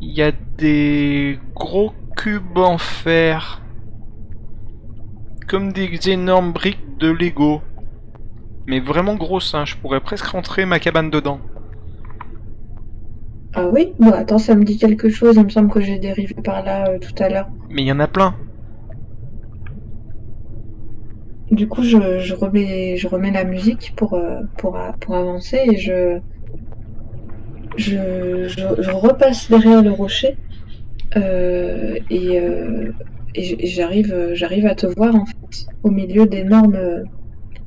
il 0.00 0.12
y 0.12 0.22
a 0.22 0.32
des 0.58 1.38
gros 1.54 1.92
cubes 2.16 2.58
en 2.58 2.78
fer. 2.78 3.60
Comme 5.48 5.72
des 5.72 6.10
énormes 6.10 6.52
briques 6.52 6.98
de 6.98 7.10
Lego. 7.10 7.60
Mais 8.66 8.80
vraiment 8.80 9.14
grosses, 9.14 9.54
hein, 9.54 9.64
je 9.64 9.76
pourrais 9.76 10.00
presque 10.00 10.26
rentrer 10.26 10.64
ma 10.64 10.78
cabane 10.78 11.10
dedans. 11.10 11.40
Ah 13.54 13.68
oui? 13.68 13.92
Bon, 13.98 14.10
attends, 14.10 14.38
ça 14.38 14.54
me 14.54 14.64
dit 14.64 14.78
quelque 14.78 15.08
chose. 15.08 15.36
Il 15.36 15.44
me 15.44 15.48
semble 15.48 15.70
que 15.70 15.80
j'ai 15.80 15.98
dérivé 15.98 16.34
par 16.42 16.64
là 16.64 16.88
euh, 16.88 16.98
tout 16.98 17.22
à 17.22 17.28
l'heure. 17.28 17.48
Mais 17.70 17.82
il 17.82 17.86
y 17.86 17.92
en 17.92 18.00
a 18.00 18.08
plein. 18.08 18.34
Du 21.50 21.68
coup, 21.68 21.82
je, 21.82 22.18
je 22.18 22.34
remets, 22.34 22.96
je 22.96 23.06
remets 23.06 23.30
la 23.30 23.44
musique 23.44 23.92
pour, 23.96 24.14
euh, 24.14 24.40
pour, 24.56 24.78
pour 25.00 25.14
avancer 25.14 25.60
et 25.70 25.76
je, 25.76 26.18
je, 27.76 28.48
je, 28.48 28.82
je 28.82 28.90
repasse 28.90 29.50
derrière 29.50 29.82
le 29.82 29.90
rocher 29.90 30.36
euh, 31.16 31.96
et, 32.10 32.38
euh, 32.40 32.92
et 33.34 33.66
j'arrive, 33.66 34.30
j'arrive 34.34 34.66
à 34.66 34.74
te 34.74 34.86
voir 34.86 35.14
en 35.14 35.26
fait 35.26 35.66
au 35.82 35.90
milieu 35.90 36.26
d'énormes, 36.26 37.04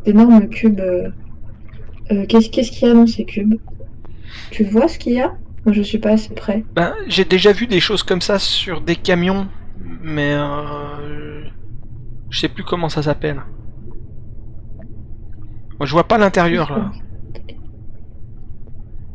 d'énormes 0.06 0.50
cubes. 0.50 0.80
euh, 0.80 2.26
qu'est-ce, 2.28 2.50
qu'est-ce 2.50 2.72
qu'il 2.72 2.88
y 2.88 2.92
a 2.92 2.94
dans 2.94 3.08
ces 3.08 3.26
cubes? 3.26 3.56
Tu 4.52 4.64
vois 4.64 4.88
ce 4.88 4.98
qu'il 4.98 5.14
y 5.14 5.22
a? 5.22 5.34
Moi, 5.66 5.74
je 5.74 5.82
suis 5.82 5.98
pas 5.98 6.12
assez 6.12 6.34
près. 6.34 6.64
Ben, 6.76 6.94
j'ai 7.08 7.26
déjà 7.26 7.52
vu 7.52 7.68
des 7.68 7.80
choses 7.82 8.04
comme 8.04 8.22
ça 8.22 8.40
sur 8.40 8.82
des 8.82 8.96
camions, 8.96 9.48
mais 10.02 10.34
euh, 10.34 11.44
je 12.30 12.40
sais 12.40 12.48
plus 12.48 12.64
comment 12.64 12.88
ça 12.90 13.04
s'appelle. 13.04 13.42
Moi, 15.80 15.86
je 15.86 15.92
vois 15.92 16.08
pas 16.08 16.18
l'intérieur 16.18 16.72
là. 16.72 16.92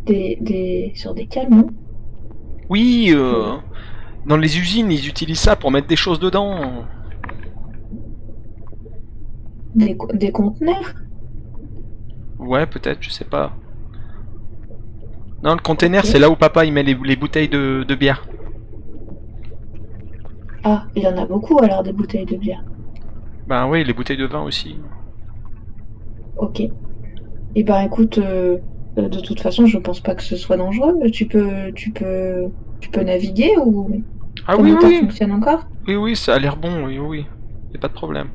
Des, 0.07 0.37
des, 0.41 0.93
sur 0.95 1.15
des 1.15 1.27
camions 1.27 1.69
Oui, 2.69 3.11
euh, 3.15 3.57
dans 4.27 4.37
les 4.37 4.59
usines, 4.59 4.91
ils 4.91 5.09
utilisent 5.09 5.41
ça 5.41 5.57
pour 5.57 5.71
mettre 5.71 5.87
des 5.89 5.97
choses 5.97 6.19
dedans. 6.21 6.85
des, 9.75 9.97
des 10.15 10.33
conteneurs 10.33 10.95
Ouais, 12.39 12.67
peut-être, 12.67 13.03
je 13.03 13.11
sais 13.11 13.25
pas. 13.25 13.57
Non, 15.43 15.55
le 15.55 15.61
container, 15.61 16.05
Ok. 16.05 16.07
c'est 16.07 16.19
là 16.19 16.31
où 16.31 16.37
papa 16.37 16.65
il 16.65 16.73
met 16.73 16.83
les, 16.83 16.95
les 16.95 17.17
bouteilles 17.17 17.49
de, 17.49 17.85
de 17.87 17.95
bière. 17.95 18.25
Ah, 20.65 20.89
il 20.97 21.05
y 21.05 21.07
en 21.07 21.17
a 21.17 21.25
beaucoup 21.27 21.59
alors 21.63 21.85
des 21.85 21.93
bouteilles 21.93 22.27
de 22.27 22.37
bière. 22.37 22.65
Ben 23.47 23.69
oui, 23.69 23.85
les 23.85 23.93
bouteilles 23.93 24.17
de 24.17 24.27
vin 24.27 24.43
aussi. 24.43 24.81
Ok. 26.37 26.61
Et 27.55 27.65
ben 27.65 27.81
écoute, 27.83 28.19
euh, 28.19 28.59
de 28.97 29.21
toute 29.21 29.41
façon, 29.41 29.67
je 29.67 29.79
pense 29.79 30.01
pas 30.01 30.15
que 30.15 30.23
ce 30.23 30.37
soit 30.37 30.57
dangereux. 30.57 30.95
Tu 31.13 31.27
peux, 31.27 31.73
tu 31.75 31.91
peux, 31.91 32.49
tu 32.81 32.91
peux 32.91 33.03
naviguer 33.03 33.53
ou 33.65 34.03
Ah 34.47 34.57
ton 34.57 34.63
oui, 34.63 34.75
oui, 34.83 35.01
fonctionne 35.01 35.33
encore? 35.33 35.67
Oui, 35.89 35.97
oui, 35.97 36.17
ça 36.17 36.35
a 36.35 36.39
l'air 36.39 36.57
bon, 36.57 36.87
oui, 36.87 36.99
oui. 36.99 37.27
Y 37.73 37.77
a 37.77 37.81
pas 37.81 37.89
de 37.89 37.95
problème. 37.95 38.29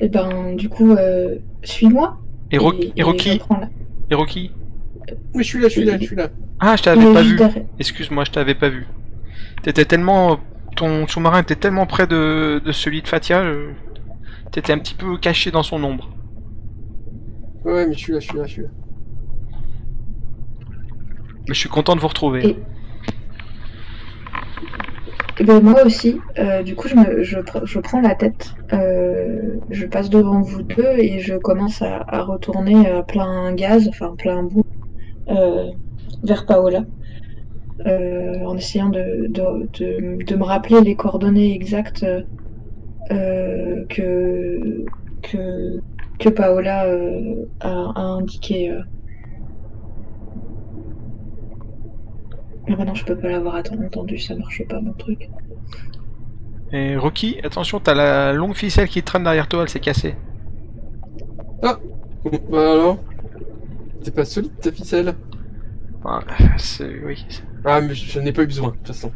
Et 0.00 0.08
ben 0.08 0.54
du 0.56 0.68
coup, 0.68 0.92
euh, 0.92 1.36
suis-moi. 1.62 2.18
Et, 2.50 2.56
et 2.96 3.02
Rocky 3.02 3.40
Rocky 4.10 4.50
Mais 5.34 5.42
je 5.42 5.48
suis 5.48 5.60
là, 5.60 5.68
je 5.68 5.72
suis 5.72 5.84
là, 5.84 5.98
je 5.98 6.04
suis 6.04 6.16
là. 6.16 6.28
Ah, 6.60 6.76
je 6.76 6.82
t'avais 6.82 7.12
pas 7.12 7.22
juste 7.22 7.32
vu. 7.32 7.36
derrière. 7.36 7.64
Excuse-moi, 7.78 8.24
je 8.24 8.30
t'avais 8.32 8.54
pas 8.54 8.68
vu. 8.68 8.86
T'étais 9.62 9.84
tellement. 9.84 10.38
Ton 10.76 11.06
sous-marin 11.06 11.42
était 11.42 11.54
tellement 11.54 11.86
près 11.86 12.06
de, 12.08 12.60
de 12.64 12.72
celui 12.72 13.00
de 13.00 13.06
Fatia, 13.06 13.42
euh, 13.42 13.70
t'étais 14.50 14.72
un 14.72 14.78
petit 14.78 14.94
peu 14.94 15.16
caché 15.18 15.52
dans 15.52 15.62
son 15.62 15.82
ombre. 15.84 16.10
Ouais, 17.64 17.72
ouais, 17.72 17.86
mais 17.86 17.94
je 17.94 17.98
suis 17.98 18.12
là, 18.12 18.20
je 18.20 18.26
suis 18.26 18.36
là, 18.38 18.44
je 18.46 18.52
suis 18.52 18.62
là. 18.62 18.68
Mais 21.48 21.54
je 21.54 21.58
suis 21.60 21.68
content 21.68 21.94
de 21.94 22.00
vous 22.00 22.08
retrouver. 22.08 22.46
Et- 22.46 22.56
Et 25.40 25.44
ben 25.44 25.60
moi 25.60 25.82
aussi. 25.84 26.20
Euh, 26.38 26.62
du 26.62 26.76
coup, 26.76 26.86
je, 26.88 26.94
me, 26.94 27.22
je, 27.24 27.38
pr- 27.38 27.64
je 27.66 27.78
prends 27.80 28.00
la 28.00 28.14
tête. 28.14 28.54
euh, 28.72 29.56
je 29.70 29.86
passe 29.86 30.08
devant 30.08 30.40
vous 30.42 30.62
deux 30.62 30.96
et 30.98 31.18
je 31.20 31.34
commence 31.34 31.82
à, 31.82 32.04
à 32.06 32.22
retourner 32.22 32.88
à 32.88 33.02
plein 33.02 33.52
gaz, 33.54 33.88
enfin 33.88 34.14
plein 34.16 34.42
bout, 34.44 34.62
euh, 35.28 35.66
vers 36.22 36.46
Paola. 36.46 36.84
Euh, 37.86 38.44
en 38.44 38.56
essayant 38.56 38.88
de, 38.88 39.26
de, 39.28 39.68
de, 39.78 40.24
de 40.24 40.36
me 40.36 40.44
rappeler 40.44 40.80
les 40.80 40.94
coordonnées 40.94 41.52
exactes 41.54 42.06
euh, 43.10 43.84
que, 43.88 44.84
que, 45.22 45.80
que 46.18 46.28
Paola 46.28 46.86
euh, 46.86 47.46
a, 47.60 47.92
a 47.94 48.00
indiquées. 48.00 48.70
euh. 48.70 48.82
Ah 52.68 52.76
bah 52.76 52.84
non, 52.84 52.94
je 52.94 53.04
peux 53.04 53.16
pas 53.16 53.28
l'avoir 53.28 53.56
entendu, 53.56 54.18
ça 54.18 54.34
marche 54.34 54.66
pas 54.66 54.80
mon 54.80 54.92
truc. 54.94 55.28
Et 56.72 56.96
Rocky, 56.96 57.38
attention, 57.44 57.78
t'as 57.78 57.94
la 57.94 58.32
longue 58.32 58.54
ficelle 58.54 58.88
qui 58.88 59.02
traîne 59.02 59.22
derrière 59.24 59.48
toi, 59.48 59.62
elle 59.62 59.68
s'est 59.68 59.80
cassée. 59.80 60.14
Bon, 62.24 62.38
bah 62.50 62.72
alors? 62.72 62.98
C'est 64.02 64.14
pas 64.14 64.24
solide 64.24 64.58
ta 64.60 64.72
ficelle? 64.72 65.14
Ouais, 66.04 66.20
c'est. 66.58 67.00
Oui. 67.04 67.26
Ah, 67.64 67.80
mais 67.80 67.94
je, 67.94 68.10
je 68.10 68.20
n'ai 68.20 68.32
pas 68.32 68.42
eu 68.42 68.46
besoin, 68.46 68.68
de 68.70 68.74
toute 68.76 68.88
façon. 68.88 69.12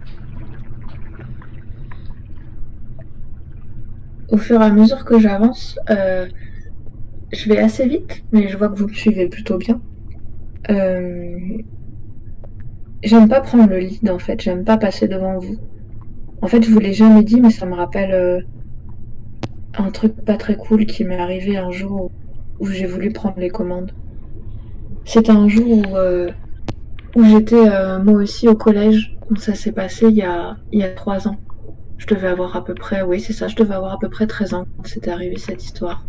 Au 4.29 4.37
fur 4.37 4.61
et 4.61 4.65
à 4.65 4.70
mesure 4.70 5.05
que 5.05 5.19
j'avance, 5.19 5.79
euh, 5.91 6.27
je 7.32 7.48
vais 7.48 7.59
assez 7.59 7.86
vite, 7.86 8.24
mais 8.32 8.48
je 8.48 8.56
vois 8.56 8.68
que 8.68 8.78
vous 8.78 8.88
me 8.88 8.92
suivez 8.92 9.28
plutôt 9.28 9.59
bien. 9.59 9.80
Euh, 10.70 11.38
J'aime 13.02 13.28
pas 13.28 13.40
prendre 13.40 13.68
le 13.68 13.78
lead 13.78 14.10
en 14.10 14.18
fait, 14.18 14.40
j'aime 14.40 14.64
pas 14.64 14.76
passer 14.76 15.06
devant 15.06 15.38
vous. 15.38 15.56
En 16.42 16.48
fait, 16.48 16.62
je 16.62 16.70
vous 16.70 16.80
l'ai 16.80 16.92
jamais 16.92 17.22
dit, 17.22 17.40
mais 17.40 17.50
ça 17.50 17.64
me 17.64 17.74
rappelle 17.74 18.12
euh, 18.12 18.40
un 19.76 19.90
truc 19.90 20.16
pas 20.24 20.36
très 20.36 20.56
cool 20.56 20.84
qui 20.84 21.05
m'est 21.05 21.18
arrivé 21.18 21.56
un 21.56 21.70
jour 21.70 22.10
où, 22.59 22.66
j'ai 22.66 22.86
voulu 22.86 23.12
prendre 23.12 23.38
les 23.38 23.50
commandes. 23.50 23.92
C'était 25.05 25.30
un 25.30 25.48
jour 25.48 25.78
où, 25.78 25.96
euh, 25.96 26.30
j'étais 27.16 27.70
moi 28.02 28.14
aussi 28.14 28.48
au 28.48 28.56
collège. 28.56 29.16
Donc 29.28 29.38
ça 29.38 29.55
s'est 29.55 29.72
passé 29.72 30.06
il 30.09 30.16
y 30.16 30.22
a, 30.22 30.56
il 30.72 30.80
y 30.80 30.82
a 30.82 30.88
trois 30.88 31.28
ans. 31.28 31.36
Je 31.98 32.06
devais 32.06 32.28
avoir 32.28 32.56
à 32.56 32.64
peu 32.64 32.74
près, 32.74 33.02
oui 33.02 33.20
c'est 33.20 33.32
ça, 33.32 33.46
je 33.46 33.56
devais 33.56 33.74
avoir 33.74 33.92
à 33.92 33.98
peu 33.98 34.09
près 34.09 34.26
13 34.26 34.55
ans 34.55 34.64
quand 34.76 34.86
c'était 34.86 35.10
arrivé 35.10 35.36
cette 35.36 35.64
histoire. 35.64 36.05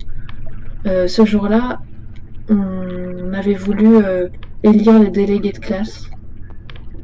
Euh, 0.87 1.07
ce 1.07 1.25
jour-là, 1.25 1.79
on 2.49 3.33
avait 3.33 3.55
voulu 3.55 3.97
euh, 3.97 4.29
élire 4.63 4.99
les 4.99 5.11
délégués 5.11 5.51
de 5.53 5.59
classe. 5.59 6.09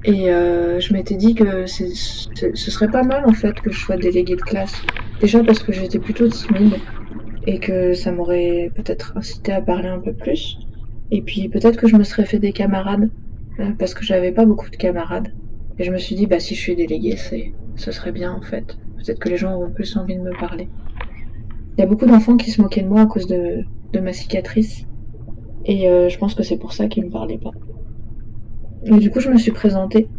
Et 0.04 0.32
euh, 0.32 0.80
je 0.80 0.94
m'étais 0.94 1.16
dit 1.16 1.36
que 1.36 1.66
ce 1.66 2.72
serait 2.72 2.90
pas 2.92 3.04
mal 3.04 3.26
en 3.28 3.34
fait 3.34 3.60
que 3.62 3.72
je 3.72 3.80
sois 3.80 3.98
déléguée 3.98 4.36
de 4.36 4.42
classe. 4.42 4.86
Déjà 5.20 5.44
parce 5.44 5.64
que 5.64 5.72
j'étais 5.72 6.00
plutôt 6.00 6.28
timide 6.28 6.84
et 7.44 7.60
que 7.60 7.94
ça 7.94 8.12
m'aurait 8.12 8.72
peut-être 8.76 9.14
incité 9.18 9.54
à 9.54 9.62
parler 9.62 9.90
un 9.90 10.00
peu 10.00 10.14
plus. 10.14 10.58
Et 11.12 11.24
puis 11.24 11.50
peut-être 11.50 11.78
que 11.78 11.88
je 11.88 11.98
me 11.98 12.04
serais 12.04 12.26
fait 12.26 12.40
des 12.40 12.54
camarades 12.54 13.12
euh, 13.60 13.72
parce 13.80 13.94
que 13.94 14.06
j'avais 14.06 14.32
pas 14.34 14.46
beaucoup 14.46 14.70
de 14.72 14.78
camarades. 14.78 15.34
Et 15.78 15.84
je 15.84 15.92
me 15.92 15.98
suis 15.98 16.16
dit, 16.16 16.28
bah 16.28 16.40
si 16.40 16.56
je 16.56 16.62
suis 16.62 16.76
déléguée, 16.76 17.18
c'est, 17.18 17.56
ce 17.76 17.92
serait 17.92 18.12
bien 18.14 18.34
en 18.34 18.42
fait. 18.42 18.78
Peut-être 18.98 19.20
que 19.20 19.30
les 19.30 19.38
gens 19.38 19.54
auront 19.56 19.72
plus 19.72 19.96
envie 19.98 20.16
de 20.18 20.22
me 20.22 20.36
parler. 20.36 20.72
Il 21.78 21.82
y 21.82 21.84
a 21.84 21.88
beaucoup 21.88 22.06
d'enfants 22.06 22.38
qui 22.38 22.52
se 22.52 22.62
moquaient 22.62 22.82
de 22.82 22.88
moi 22.88 23.02
à 23.02 23.06
cause 23.06 23.28
de, 23.28 23.66
ma 24.00 24.14
cicatrice. 24.14 24.84
Et 25.66 25.90
euh, 25.90 26.10
je 26.10 26.18
pense 26.18 26.34
que 26.36 26.44
c'est 26.44 26.58
pour 26.58 26.74
ça 26.74 26.88
qu'ils 26.88 27.06
me 27.06 27.12
parlaient 27.12 27.40
pas. 27.40 27.52
Et 28.86 28.98
du 28.98 29.10
coup, 29.10 29.20
je 29.20 29.30
me 29.30 29.38
suis 29.38 29.52
présentée. 29.52 30.10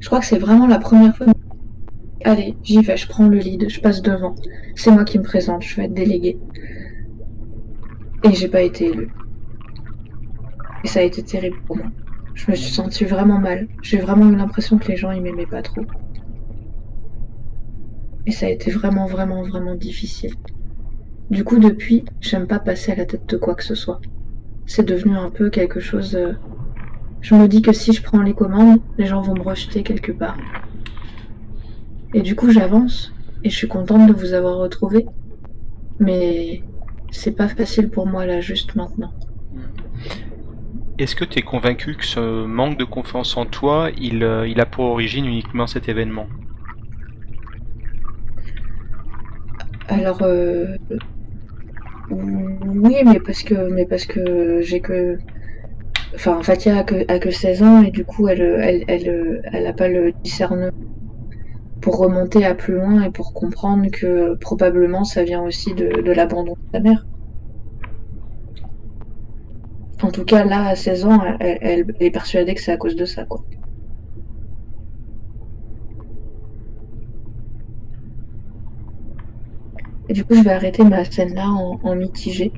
Je 0.00 0.06
crois 0.06 0.20
que 0.20 0.26
c'est 0.26 0.38
vraiment 0.38 0.66
la 0.66 0.78
première 0.78 1.16
fois 1.16 1.26
allez, 2.24 2.56
j'y 2.62 2.80
vais, 2.82 2.96
je 2.96 3.06
prends 3.06 3.28
le 3.28 3.38
lead, 3.38 3.68
je 3.68 3.80
passe 3.80 4.02
devant. 4.02 4.34
C'est 4.74 4.90
moi 4.90 5.04
qui 5.04 5.18
me 5.18 5.24
présente, 5.24 5.62
je 5.62 5.76
vais 5.76 5.84
être 5.84 5.94
déléguée. 5.94 6.38
Et 8.22 8.32
j'ai 8.32 8.48
pas 8.48 8.62
été 8.62 8.90
élue. 8.90 9.10
Et 10.84 10.88
ça 10.88 11.00
a 11.00 11.02
été 11.02 11.22
terrible 11.22 11.58
pour 11.66 11.76
moi. 11.76 11.86
Je 12.34 12.50
me 12.50 12.56
suis 12.56 12.72
sentie 12.72 13.04
vraiment 13.04 13.38
mal. 13.38 13.66
J'ai 13.82 13.98
vraiment 13.98 14.30
eu 14.30 14.36
l'impression 14.36 14.78
que 14.78 14.88
les 14.88 14.96
gens 14.96 15.10
ils 15.10 15.22
m'aimaient 15.22 15.46
pas 15.46 15.62
trop. 15.62 15.86
Et 18.26 18.32
ça 18.32 18.46
a 18.46 18.50
été 18.50 18.70
vraiment, 18.70 19.06
vraiment, 19.06 19.42
vraiment 19.42 19.74
difficile. 19.74 20.34
Du 21.30 21.44
coup, 21.44 21.58
depuis, 21.58 22.04
j'aime 22.20 22.46
pas 22.46 22.58
passer 22.58 22.92
à 22.92 22.96
la 22.96 23.04
tête 23.06 23.28
de 23.28 23.36
quoi 23.36 23.54
que 23.54 23.64
ce 23.64 23.74
soit. 23.74 24.00
C'est 24.66 24.86
devenu 24.86 25.16
un 25.16 25.30
peu 25.30 25.48
quelque 25.50 25.80
chose. 25.80 26.14
euh, 26.16 26.32
Je 27.20 27.34
me 27.34 27.48
dis 27.48 27.62
que 27.62 27.72
si 27.72 27.92
je 27.92 28.02
prends 28.02 28.22
les 28.22 28.34
commandes, 28.34 28.80
les 28.98 29.06
gens 29.06 29.20
vont 29.22 29.34
me 29.34 29.42
rejeter 29.42 29.82
quelque 29.82 30.12
part. 30.12 30.36
Et 32.14 32.22
du 32.22 32.34
coup, 32.34 32.50
j'avance. 32.50 33.12
Et 33.44 33.50
je 33.50 33.56
suis 33.56 33.68
contente 33.68 34.06
de 34.08 34.12
vous 34.12 34.32
avoir 34.32 34.58
retrouvé. 34.58 35.06
Mais 35.98 36.62
c'est 37.10 37.32
pas 37.32 37.48
facile 37.48 37.90
pour 37.90 38.06
moi 38.06 38.26
là, 38.26 38.40
juste 38.40 38.74
maintenant. 38.74 39.12
Est-ce 40.98 41.16
que 41.16 41.24
tu 41.24 41.38
es 41.38 41.42
convaincu 41.42 41.96
que 41.96 42.04
ce 42.04 42.44
manque 42.44 42.78
de 42.78 42.84
confiance 42.84 43.36
en 43.36 43.46
toi, 43.46 43.90
il, 43.98 44.22
euh, 44.22 44.46
il 44.46 44.60
a 44.60 44.66
pour 44.66 44.84
origine 44.84 45.24
uniquement 45.24 45.66
cet 45.66 45.88
événement? 45.88 46.26
Alors, 49.90 50.22
euh, 50.22 50.76
oui, 52.10 52.96
mais 53.04 53.20
parce 53.20 53.42
que, 53.42 53.54
mais 53.54 53.86
parce 53.86 54.04
que 54.06 54.60
j'ai 54.62 54.80
que, 54.80 55.18
enfin, 56.14 56.42
Fatia 56.42 56.78
a 56.78 56.84
que, 56.84 57.04
a 57.08 57.18
que 57.18 57.30
16 57.30 57.62
ans 57.62 57.82
et 57.82 57.90
du 57.90 58.04
coup, 58.04 58.28
elle, 58.28 58.42
elle, 58.42 58.84
elle, 58.88 59.42
elle 59.52 59.74
pas 59.76 59.88
le 59.88 60.12
discernement 60.24 60.70
pour 61.82 61.98
remonter 61.98 62.46
à 62.46 62.54
plus 62.54 62.72
loin 62.76 63.02
et 63.02 63.10
pour 63.10 63.34
comprendre 63.34 63.90
que 63.92 64.34
probablement 64.36 65.04
ça 65.04 65.24
vient 65.24 65.42
aussi 65.42 65.74
de, 65.74 66.00
de 66.00 66.12
l'abandon 66.12 66.52
de 66.52 66.78
sa 66.78 66.80
mère. 66.80 67.04
En 70.02 70.10
tout 70.10 70.24
cas, 70.24 70.44
là, 70.44 70.66
à 70.66 70.74
16 70.74 71.04
ans, 71.04 71.20
elle, 71.38 71.58
elle 71.60 71.86
est 72.00 72.10
persuadée 72.10 72.54
que 72.54 72.60
c'est 72.60 72.72
à 72.72 72.76
cause 72.76 72.96
de 72.96 73.04
ça, 73.04 73.24
quoi. 73.24 73.44
Et 80.10 80.12
du 80.12 80.24
coup, 80.24 80.34
je 80.34 80.42
vais 80.42 80.50
arrêter 80.50 80.82
ma 80.82 81.04
scène 81.04 81.34
là 81.34 81.48
en, 81.48 81.78
en 81.84 81.94
mitigé. 81.94 82.52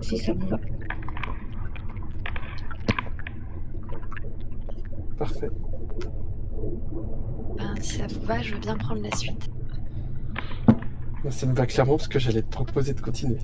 Si 0.00 0.16
ça 0.16 0.32
vous 0.32 0.46
va. 0.46 0.56
Parfait. 5.18 5.50
Ben, 7.56 7.74
si 7.80 7.96
ça 7.96 8.06
vous 8.06 8.20
va, 8.24 8.40
je 8.40 8.54
veux 8.54 8.60
bien 8.60 8.76
prendre 8.76 9.02
la 9.02 9.10
suite. 9.16 9.50
Moi, 11.24 11.32
Ça 11.32 11.44
me 11.44 11.54
va 11.54 11.66
clairement 11.66 11.96
parce 11.96 12.06
que 12.06 12.20
j'allais 12.20 12.42
te 12.42 12.50
proposer 12.50 12.94
de 12.94 13.00
continuer. 13.00 13.40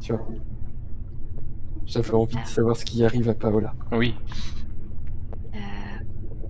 Tu 0.00 0.12
vois. 0.12 0.26
J'avais 1.84 2.14
envie 2.14 2.34
de 2.34 2.46
savoir 2.46 2.74
ce 2.74 2.84
qui 2.84 3.04
arrive 3.04 3.28
à 3.28 3.34
Paola. 3.34 3.72
Oui. 3.92 4.16
Euh, 5.54 5.58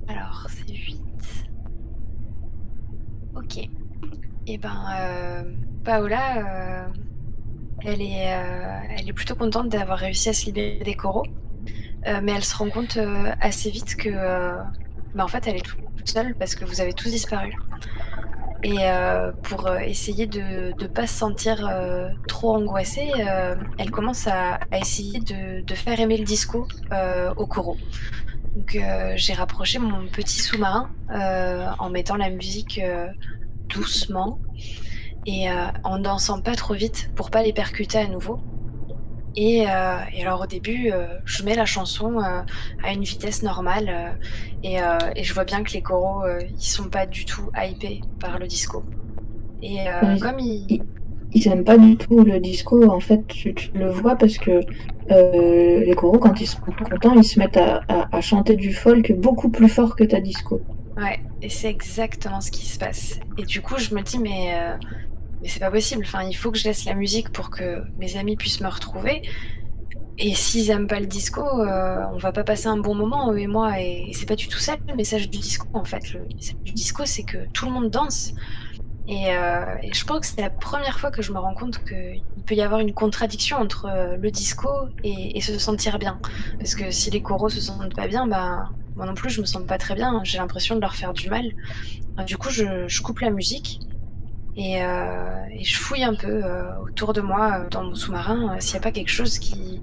alors, 0.08 0.46
c'est 0.48 0.72
8. 0.74 0.98
Ok. 3.34 3.68
Et 4.48 4.58
ben, 4.58 4.84
euh, 5.00 5.42
Paola, 5.84 6.38
euh, 6.38 6.88
elle, 7.84 8.00
est, 8.00 8.32
euh, 8.32 8.78
elle 8.96 9.08
est 9.08 9.12
plutôt 9.12 9.34
contente 9.34 9.68
d'avoir 9.68 9.98
réussi 9.98 10.28
à 10.28 10.32
se 10.32 10.46
libérer 10.46 10.84
des 10.84 10.94
coraux. 10.94 11.26
Mais 12.22 12.30
elle 12.30 12.44
se 12.44 12.56
rend 12.56 12.70
compte 12.70 13.00
assez 13.40 13.68
vite 13.68 13.96
que, 13.96 14.10
bah, 15.16 15.24
en 15.24 15.26
fait, 15.26 15.48
elle 15.48 15.56
est 15.56 15.66
toute 15.66 16.08
seule 16.08 16.36
parce 16.36 16.54
que 16.54 16.64
vous 16.64 16.80
avez 16.80 16.92
tous 16.92 17.08
disparu. 17.08 17.52
Et 18.62 18.76
pour 19.42 19.68
essayer 19.78 20.28
de 20.28 20.72
ne 20.80 20.86
pas 20.86 21.08
se 21.08 21.14
sentir 21.14 21.68
trop 22.28 22.54
angoissée, 22.54 23.10
elle 23.78 23.90
commence 23.90 24.28
à, 24.28 24.60
essayer 24.70 25.18
de, 25.18 25.62
de 25.62 25.74
faire 25.74 25.98
aimer 25.98 26.16
le 26.16 26.24
disco 26.24 26.68
aux 27.36 27.46
coraux. 27.46 27.76
Donc 28.54 28.78
j'ai 29.16 29.32
rapproché 29.32 29.80
mon 29.80 30.06
petit 30.06 30.38
sous-marin 30.38 30.88
en 31.10 31.90
mettant 31.90 32.14
la 32.14 32.30
musique 32.30 32.80
doucement 33.76 34.40
et 35.26 35.50
euh, 35.50 35.66
en 35.84 35.98
dansant 36.00 36.40
pas 36.42 36.56
trop 36.56 36.74
vite 36.74 37.10
pour 37.16 37.30
pas 37.30 37.42
les 37.42 37.52
percuter 37.52 37.98
à 37.98 38.08
nouveau. 38.08 38.40
Et, 39.36 39.68
euh, 39.70 39.98
et 40.12 40.22
alors 40.22 40.42
au 40.42 40.46
début, 40.46 40.90
euh, 40.92 41.08
je 41.26 41.42
mets 41.44 41.54
la 41.54 41.66
chanson 41.66 42.18
à 42.20 42.92
une 42.92 43.04
vitesse 43.04 43.42
normale 43.42 44.18
et, 44.62 44.76
et 45.16 45.24
je 45.24 45.34
vois 45.34 45.44
bien 45.44 45.62
que 45.64 45.72
les 45.72 45.82
coraux, 45.82 46.24
ils 46.40 46.56
sont 46.60 46.88
pas 46.90 47.06
du 47.06 47.26
tout 47.26 47.50
hypés 47.56 48.00
par 48.18 48.38
le 48.38 48.46
disco. 48.48 48.88
Et 49.62 49.86
Oui. 50.02 50.20
comme 50.20 50.40
ils... 50.40 50.72
Ils 51.32 51.46
aiment 51.48 51.64
pas 51.64 51.78
du 51.78 51.96
tout 51.96 52.24
le 52.24 52.40
disco. 52.40 52.88
En 52.90 53.00
fait, 53.00 53.26
tu, 53.28 53.54
tu 53.54 53.70
le 53.74 53.88
vois 53.90 54.16
parce 54.16 54.38
que 54.38 54.60
les 55.08 55.94
coraux, 55.96 56.18
quand 56.18 56.40
ils 56.40 56.46
sont 56.46 56.58
contents, 56.90 57.14
ils 57.14 57.24
se 57.24 57.38
mettent 57.38 57.56
à, 57.58 57.84
à- 57.88 58.16
à 58.16 58.20
chanter 58.20 58.56
du 58.56 58.72
folk 58.72 59.12
beaucoup 59.12 59.50
plus 59.50 59.68
fort 59.68 59.96
que 59.96 60.04
ta 60.04 60.20
disco. 60.20 60.64
Ouais, 60.96 61.20
et 61.42 61.50
c'est 61.50 61.68
exactement 61.68 62.40
ce 62.40 62.50
qui 62.50 62.64
se 62.64 62.78
passe. 62.78 63.20
Et 63.36 63.42
du 63.42 63.60
coup, 63.60 63.76
je 63.76 63.94
me 63.94 64.00
dis, 64.00 64.18
mais, 64.18 64.54
euh, 64.54 64.76
mais 65.42 65.48
c'est 65.48 65.60
pas 65.60 65.70
possible. 65.70 66.04
Enfin, 66.06 66.22
il 66.22 66.34
faut 66.34 66.50
que 66.50 66.58
je 66.58 66.64
laisse 66.64 66.86
la 66.86 66.94
musique 66.94 67.30
pour 67.32 67.50
que 67.50 67.82
mes 67.98 68.16
amis 68.16 68.36
puissent 68.36 68.62
me 68.62 68.68
retrouver. 68.68 69.22
Et 70.18 70.34
s'ils 70.34 70.70
aiment 70.70 70.86
pas 70.86 70.98
le 70.98 71.06
disco, 71.06 71.42
euh, 71.42 72.02
on 72.14 72.16
va 72.16 72.32
pas 72.32 72.44
passer 72.44 72.68
un 72.68 72.78
bon 72.78 72.94
moment, 72.94 73.30
eux 73.32 73.38
et 73.38 73.46
moi. 73.46 73.78
Et, 73.78 74.10
c'est 74.14 74.24
pas 74.24 74.36
du 74.36 74.48
tout 74.48 74.58
ça 74.58 74.76
le 74.88 74.94
message 74.94 75.28
du 75.28 75.38
disco, 75.38 75.66
en 75.74 75.84
fait. 75.84 76.14
Le 76.14 76.20
message 76.34 76.56
du 76.64 76.72
disco, 76.72 77.04
c'est 77.04 77.24
que 77.24 77.46
tout 77.52 77.66
le 77.66 77.72
monde 77.72 77.90
danse. 77.90 78.32
Et, 79.06 79.36
euh, 79.36 79.66
je 79.92 80.04
pense 80.04 80.20
que 80.20 80.26
c'est 80.26 80.40
la 80.40 80.50
première 80.50 80.98
fois 80.98 81.10
que 81.10 81.20
je 81.20 81.30
me 81.30 81.38
rends 81.38 81.54
compte 81.54 81.84
qu'il 81.84 82.22
peut 82.46 82.54
y 82.54 82.62
avoir 82.62 82.80
une 82.80 82.94
contradiction 82.94 83.58
entre 83.58 84.16
le 84.18 84.30
disco 84.30 84.70
et, 85.04 85.36
et 85.36 85.40
se 85.42 85.58
sentir 85.58 85.98
bien. 85.98 86.18
Parce 86.58 86.74
que 86.74 86.90
si 86.90 87.10
les 87.10 87.20
coraux 87.20 87.50
se 87.50 87.60
sentent 87.60 87.94
pas 87.94 88.08
bien, 88.08 88.26
bah, 88.26 88.70
moi 88.96 89.04
non 89.04 89.14
plus, 89.14 89.30
je 89.30 89.40
me 89.40 89.46
sens 89.46 89.62
pas 89.66 89.78
très 89.78 89.94
bien. 89.94 90.20
J'ai 90.24 90.38
l'impression 90.38 90.74
de 90.74 90.80
leur 90.80 90.94
faire 90.94 91.12
du 91.12 91.28
mal. 91.28 91.52
Euh, 92.18 92.24
Du 92.24 92.36
coup, 92.38 92.50
je, 92.50 93.02
coupe 93.02 93.20
la 93.20 93.30
musique 93.30 93.80
et, 94.56 94.82
euh, 94.82 95.44
je 95.60 95.76
fouille 95.76 96.02
un 96.02 96.14
peu 96.14 96.42
euh, 96.44 96.74
autour 96.80 97.12
de 97.12 97.20
moi, 97.20 97.66
dans 97.70 97.84
mon 97.84 97.94
sous-marin, 97.94 98.58
s'il 98.58 98.72
n'y 98.72 98.78
a 98.78 98.82
pas 98.82 98.92
quelque 98.92 99.10
chose 99.10 99.38
qui, 99.38 99.80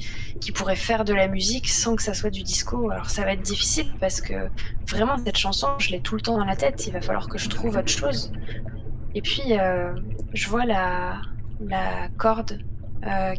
pourrait 0.56 0.76
faire 0.76 1.06
de 1.06 1.14
la 1.14 1.27
musique 1.27 1.69
sans 1.69 1.95
que 1.95 2.03
ça 2.03 2.14
soit 2.14 2.31
du 2.31 2.44
disco. 2.44 2.90
Alors, 2.90 3.10
ça 3.10 3.23
va 3.23 3.34
être 3.34 3.41
difficile 3.41 3.88
parce 3.99 4.19
que 4.19 4.49
vraiment, 4.88 5.18
cette 5.18 5.38
chanson, 5.38 5.68
je 5.77 5.91
l'ai 5.91 6.02
tout 6.02 6.15
le 6.15 6.22
temps 6.22 6.38
dans 6.38 6.45
la 6.45 6.56
tête. 6.56 6.85
Il 6.88 6.94
va 6.94 7.02
falloir 7.02 7.27
que 7.27 7.38
je 7.38 7.49
trouve 7.49 7.77
autre 7.77 7.90
chose. 7.90 8.31
Et 9.15 9.22
puis, 9.22 9.53
je 10.34 10.49
vois 10.49 10.65
la, 10.65 11.22
la 11.61 12.10
corde 12.18 12.60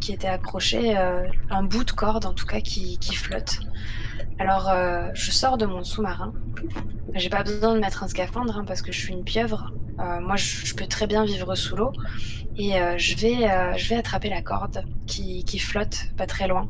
qui 0.01 0.13
était 0.13 0.29
accrochée, 0.29 0.97
un 1.51 1.63
bout 1.63 1.85
de 1.85 1.91
corde 1.91 2.27
en 2.27 2.33
tout 2.33 2.47
cas, 2.47 2.61
qui 2.61 3.15
flotte. 3.15 3.61
Alors, 4.39 4.69
euh, 4.69 5.11
je 5.15 5.31
sors 5.31 5.57
de 5.57 5.65
mon 5.65 5.85
sous-marin. 5.85 6.33
J'ai 7.15 7.29
pas 7.29 7.45
besoin 7.45 7.75
de 7.75 7.81
mettre 7.81 8.03
un 8.03 8.09
scaphandre 8.09 8.59
hein, 8.59 8.65
parce 8.67 8.83
que 8.83 8.91
je 8.91 8.99
suis 8.99 9.13
une 9.13 9.25
pieuvre. 9.25 9.73
Euh, 10.01 10.21
moi, 10.21 10.37
je, 10.37 10.75
peux 10.75 10.87
très 10.87 11.07
bien 11.07 11.25
vivre 11.25 11.55
sous 11.55 11.77
l'eau. 11.77 11.93
Et 12.57 12.81
euh, 12.81 12.99
je, 12.99 13.17
vais, 13.17 13.79
je 13.79 13.89
vais 13.89 13.97
attraper 13.97 14.29
la 14.29 14.43
corde 14.43 14.85
qui, 15.07 15.45
qui 15.45 15.59
flotte 15.59 16.09
pas 16.17 16.27
très 16.27 16.49
loin. 16.49 16.69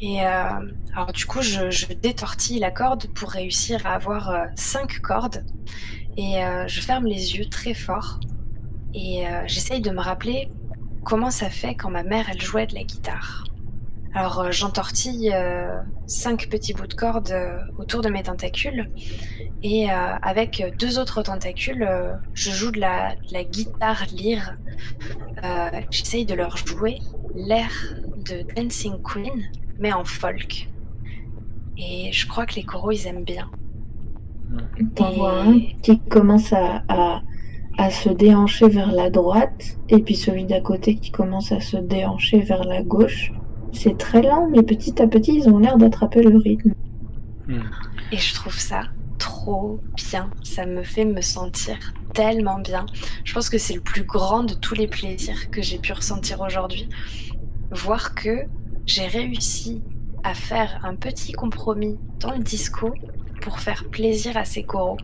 Et 0.00 0.20
alors, 0.20 1.12
du 1.12 1.26
coup, 1.26 1.42
je, 1.42 1.70
je 1.70 1.86
détortille 1.92 2.58
la 2.58 2.72
corde 2.72 3.06
pour 3.14 3.30
réussir 3.30 3.86
à 3.86 3.94
avoir 3.94 4.32
cinq 4.56 5.00
cordes. 5.00 5.44
Et 6.16 6.40
je 6.66 6.80
ferme 6.80 7.06
les 7.06 7.36
yeux 7.36 7.48
très 7.48 7.74
fort. 7.74 8.18
Et 8.94 9.24
j'essaye 9.46 9.80
de 9.80 9.90
me 9.90 10.00
rappeler 10.00 10.50
comment 11.04 11.30
ça 11.30 11.50
fait 11.50 11.76
quand 11.76 11.90
ma 11.90 12.02
mère, 12.02 12.26
elle 12.30 12.40
jouait 12.40 12.66
de 12.66 12.74
la 12.74 12.82
guitare. 12.82 13.44
Alors 14.14 14.40
euh, 14.40 14.50
j'entortille 14.50 15.30
euh, 15.32 15.80
cinq 16.06 16.48
petits 16.50 16.74
bouts 16.74 16.86
de 16.86 16.94
corde 16.94 17.30
euh, 17.30 17.58
autour 17.78 18.02
de 18.02 18.10
mes 18.10 18.22
tentacules 18.22 18.90
et 19.62 19.88
avec 19.90 20.64
deux 20.80 20.98
autres 20.98 21.22
tentacules, 21.22 21.88
je 22.34 22.50
joue 22.50 22.72
de 22.72 22.80
la, 22.80 23.14
de 23.14 23.32
la 23.32 23.44
guitare 23.44 24.06
lyre. 24.12 24.56
J'essaye 25.88 26.26
de 26.26 26.34
leur 26.34 26.56
jouer 26.56 26.98
l'air 27.36 27.70
de 28.26 28.44
Dancing 28.56 29.00
Queen, 29.04 29.30
mais 29.78 29.92
en 29.92 30.04
folk. 30.04 30.68
Et 31.78 32.10
je 32.10 32.26
crois 32.26 32.44
que 32.44 32.56
les 32.56 32.64
coraux, 32.64 32.90
ils 32.90 33.06
aiment 33.06 33.22
bien. 33.22 33.48
T'en 34.96 35.12
Et- 35.12 35.16
vois 35.16 35.42
un 35.42 35.60
qui 35.80 36.00
commence 36.00 36.52
à, 36.52 36.82
à, 36.88 37.22
à 37.78 37.90
se 37.90 38.08
déhancher 38.08 38.68
vers 38.68 38.90
la 38.90 39.10
droite, 39.10 39.78
et 39.88 40.02
puis 40.02 40.16
celui 40.16 40.44
d'à 40.44 40.60
côté 40.60 40.96
qui 40.96 41.12
commence 41.12 41.52
à 41.52 41.60
se 41.60 41.76
déhancher 41.76 42.40
vers 42.40 42.64
la 42.64 42.82
gauche. 42.82 43.32
C'est 43.72 43.96
très 43.98 44.22
lent, 44.22 44.48
mais 44.50 44.62
petit 44.62 45.00
à 45.02 45.06
petit, 45.06 45.34
ils 45.36 45.48
ont 45.48 45.58
l'air 45.58 45.76
d'attraper 45.78 46.22
le 46.22 46.36
rythme. 46.36 46.72
Et 48.12 48.16
je 48.16 48.34
trouve 48.34 48.58
ça 48.58 48.82
trop 49.18 49.80
bien. 49.96 50.30
Ça 50.42 50.66
me 50.66 50.82
fait 50.82 51.04
me 51.04 51.20
sentir 51.20 51.76
tellement 52.14 52.58
bien. 52.60 52.86
Je 53.24 53.32
pense 53.32 53.48
que 53.48 53.58
c'est 53.58 53.74
le 53.74 53.80
plus 53.80 54.04
grand 54.04 54.44
de 54.44 54.54
tous 54.54 54.74
les 54.74 54.86
plaisirs 54.86 55.50
que 55.50 55.62
j'ai 55.62 55.78
pu 55.78 55.92
ressentir 55.92 56.40
aujourd'hui. 56.40 56.88
Voir 57.70 58.14
que 58.14 58.44
j'ai 58.86 59.06
réussi 59.06 59.82
à 60.24 60.34
faire 60.34 60.80
un 60.84 60.94
petit 60.94 61.32
compromis 61.32 61.98
dans 62.20 62.32
le 62.32 62.38
disco 62.42 62.94
pour 63.40 63.58
faire 63.58 63.84
plaisir 63.90 64.36
à 64.36 64.44
ces 64.44 64.62
coraux. 64.62 64.98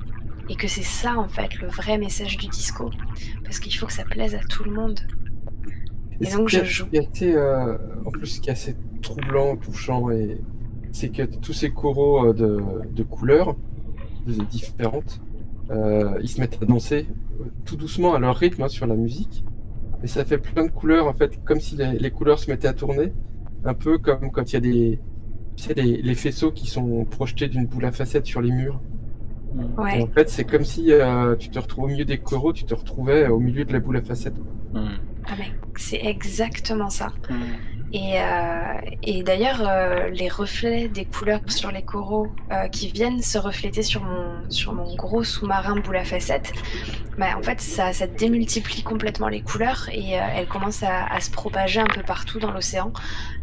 et 0.48 0.56
que 0.56 0.66
c'est 0.68 0.82
ça 0.82 1.16
en 1.18 1.28
fait 1.28 1.60
le 1.60 1.68
vrai 1.68 1.98
message 1.98 2.36
du 2.36 2.46
disco, 2.48 2.90
parce 3.44 3.58
qu'il 3.60 3.74
faut 3.74 3.86
que 3.86 3.92
ça 3.92 4.04
plaise 4.04 4.34
à 4.34 4.40
tout 4.40 4.64
le 4.64 4.70
monde. 4.72 5.00
Et 6.20 6.26
ce 6.26 6.36
donc 6.36 6.48
qui 6.48 6.56
je 6.64 6.64
joue. 6.64 6.86
qui 6.90 6.96
est 6.96 7.08
assez, 7.12 7.34
euh, 7.34 7.76
en 8.04 8.10
plus, 8.10 8.26
ce 8.26 8.40
qui 8.40 8.48
est 8.48 8.52
assez 8.52 8.76
troublant, 9.02 9.56
touchant, 9.56 10.10
et 10.10 10.40
c'est 10.92 11.10
que 11.10 11.22
tous 11.22 11.52
ces 11.52 11.70
coraux 11.70 12.28
euh, 12.28 12.32
de, 12.32 12.58
de 12.92 13.02
couleurs 13.04 13.56
de- 14.26 14.44
différentes, 14.44 15.20
euh, 15.70 16.18
ils 16.22 16.28
se 16.28 16.40
mettent 16.40 16.58
à 16.62 16.66
danser 16.66 17.06
tout 17.64 17.76
doucement 17.76 18.14
à 18.14 18.18
leur 18.18 18.36
rythme 18.36 18.62
hein, 18.62 18.68
sur 18.68 18.86
la 18.86 18.96
musique. 18.96 19.44
Et 20.02 20.06
ça 20.08 20.24
fait 20.24 20.38
plein 20.38 20.66
de 20.66 20.70
couleurs, 20.70 21.06
en 21.08 21.14
fait, 21.14 21.42
comme 21.44 21.60
si 21.60 21.76
les, 21.76 21.98
les 21.98 22.10
couleurs 22.10 22.38
se 22.38 22.50
mettaient 22.50 22.68
à 22.68 22.74
tourner. 22.74 23.12
Un 23.64 23.74
peu 23.74 23.98
comme 23.98 24.30
quand 24.32 24.50
il 24.52 24.54
y 24.54 24.56
a 24.56 24.60
des, 24.60 25.00
tu 25.56 25.64
sais, 25.64 25.74
les, 25.74 26.02
les 26.02 26.14
faisceaux 26.14 26.52
qui 26.52 26.66
sont 26.68 27.04
projetés 27.04 27.48
d'une 27.48 27.66
boule 27.66 27.84
à 27.86 27.92
facettes 27.92 28.26
sur 28.26 28.40
les 28.40 28.52
murs. 28.52 28.80
Ouais, 29.78 30.02
en 30.02 30.06
fait, 30.08 30.28
c'est 30.30 30.44
comme 30.44 30.64
si 30.64 30.92
euh, 30.92 31.34
tu 31.36 31.50
te 31.50 31.58
retrouvais 31.58 31.86
au 31.86 31.90
milieu 31.90 32.04
des 32.04 32.18
coraux, 32.18 32.52
tu 32.52 32.64
te 32.64 32.74
retrouvais 32.74 33.28
au 33.28 33.38
milieu 33.40 33.64
de 33.64 33.72
la 33.72 33.80
boule 33.80 33.96
à 33.96 34.02
facettes. 34.02 34.34
Ah, 35.26 35.34
mais 35.38 35.52
c'est 35.76 36.00
exactement 36.04 36.90
ça. 36.90 37.08
Hmm. 37.28 37.78
Et, 37.92 38.20
euh, 38.20 38.80
et 39.02 39.22
d'ailleurs, 39.22 39.66
euh, 39.66 40.10
les 40.10 40.28
reflets 40.28 40.88
des 40.88 41.06
couleurs 41.06 41.40
sur 41.46 41.70
les 41.70 41.82
coraux 41.82 42.28
euh, 42.52 42.68
qui 42.68 42.90
viennent 42.90 43.22
se 43.22 43.38
refléter 43.38 43.82
sur 43.82 44.02
mon, 44.04 44.50
sur 44.50 44.74
mon 44.74 44.94
gros 44.94 45.24
sous-marin 45.24 45.76
boule 45.76 45.96
à 45.96 46.04
facettes, 46.04 46.52
bah, 47.16 47.28
en 47.38 47.42
fait, 47.42 47.60
ça, 47.60 47.94
ça 47.94 48.06
démultiplie 48.06 48.82
complètement 48.82 49.28
les 49.28 49.40
couleurs 49.40 49.88
et 49.90 50.12
elles 50.12 50.48
commencent 50.48 50.82
à, 50.82 51.06
à 51.06 51.20
se 51.20 51.30
propager 51.30 51.80
un 51.80 51.86
peu 51.86 52.02
partout 52.02 52.38
dans 52.38 52.50
l'océan. 52.50 52.92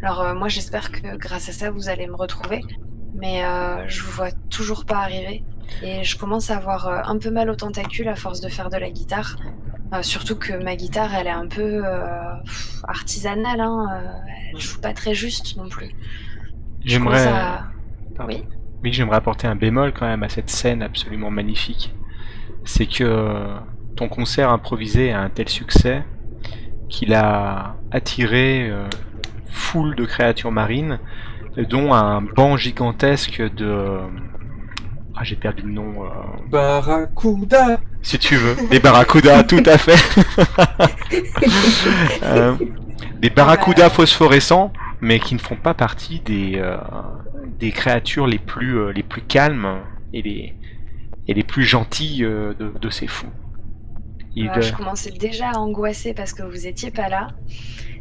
Alors, 0.02 0.34
moi, 0.34 0.48
j'espère 0.48 0.92
que 0.92 1.16
grâce 1.16 1.48
à 1.48 1.52
ça, 1.52 1.70
vous 1.70 1.88
allez 1.88 2.06
me 2.06 2.14
retrouver, 2.14 2.62
mais 3.14 3.42
je 3.88 4.02
vous 4.02 4.12
vois 4.12 4.30
toujours 4.50 4.84
pas 4.84 4.98
arriver. 4.98 5.44
Et 5.82 6.04
je 6.04 6.16
commence 6.16 6.50
à 6.50 6.56
avoir 6.56 6.88
un 6.88 7.18
peu 7.18 7.30
mal 7.30 7.50
aux 7.50 7.56
tentacules 7.56 8.08
à 8.08 8.14
force 8.14 8.40
de 8.40 8.48
faire 8.48 8.70
de 8.70 8.76
la 8.76 8.90
guitare. 8.90 9.36
Euh, 9.92 10.02
surtout 10.02 10.36
que 10.36 10.52
ma 10.52 10.74
guitare, 10.74 11.14
elle 11.14 11.28
est 11.28 11.30
un 11.30 11.46
peu 11.46 11.82
euh, 11.84 12.34
artisanale, 12.88 13.60
hein, 13.60 13.86
euh, 13.92 14.08
elle 14.52 14.60
joue 14.60 14.80
pas 14.80 14.92
très 14.92 15.14
juste 15.14 15.56
non 15.56 15.68
plus. 15.68 15.90
J'aimerais. 16.84 17.28
Oui. 18.26 18.44
Oui, 18.82 18.92
j'aimerais 18.92 19.16
apporter 19.16 19.46
un 19.46 19.56
bémol 19.56 19.92
quand 19.92 20.06
même 20.06 20.22
à 20.22 20.28
cette 20.28 20.50
scène 20.50 20.82
absolument 20.82 21.30
magnifique. 21.30 21.94
C'est 22.64 22.86
que 22.86 23.58
ton 23.96 24.08
concert 24.08 24.50
improvisé 24.50 25.12
a 25.12 25.20
un 25.20 25.30
tel 25.30 25.48
succès 25.48 26.04
qu'il 26.88 27.14
a 27.14 27.76
attiré 27.90 28.68
euh, 28.68 28.88
foule 29.48 29.96
de 29.96 30.04
créatures 30.04 30.52
marines, 30.52 30.98
dont 31.56 31.92
un 31.94 32.20
banc 32.20 32.56
gigantesque 32.56 33.42
de... 33.54 33.98
Ah, 35.16 35.24
j'ai 35.24 35.36
perdu 35.36 35.62
le 35.62 35.72
nom. 35.72 36.04
euh, 36.04 36.08
Barracuda 36.50 37.80
Si 38.02 38.18
tu 38.18 38.36
veux. 38.36 38.68
Des 38.68 38.80
barracudas, 38.80 39.42
tout 39.44 39.62
à 39.66 39.78
fait. 39.78 39.96
Euh, 42.22 42.56
des 43.20 43.30
barracudas 43.30 43.90
phosphorescents, 43.90 44.72
mais 45.00 45.18
qui 45.20 45.34
ne 45.34 45.38
font 45.40 45.56
pas 45.56 45.74
partie 45.74 46.20
des, 46.20 46.54
euh, 46.56 46.76
des 47.58 47.70
créatures 47.70 48.26
les 48.26 48.38
plus, 48.38 48.78
euh, 48.78 48.92
les 48.92 49.02
plus 49.02 49.22
calmes 49.22 49.78
et 50.12 50.22
les, 50.22 50.54
et 51.28 51.34
les 51.34 51.42
plus 51.44 51.64
gentilles 51.64 52.24
euh, 52.24 52.54
de, 52.58 52.72
de 52.78 52.90
ces 52.90 53.06
fous. 53.06 53.28
Euh, 54.38 54.60
je 54.60 54.72
commençais 54.74 55.12
déjà 55.12 55.50
à 55.50 55.58
angoisser 55.58 56.12
parce 56.12 56.32
que 56.34 56.42
vous 56.42 56.66
étiez 56.66 56.90
pas 56.90 57.08
là. 57.08 57.28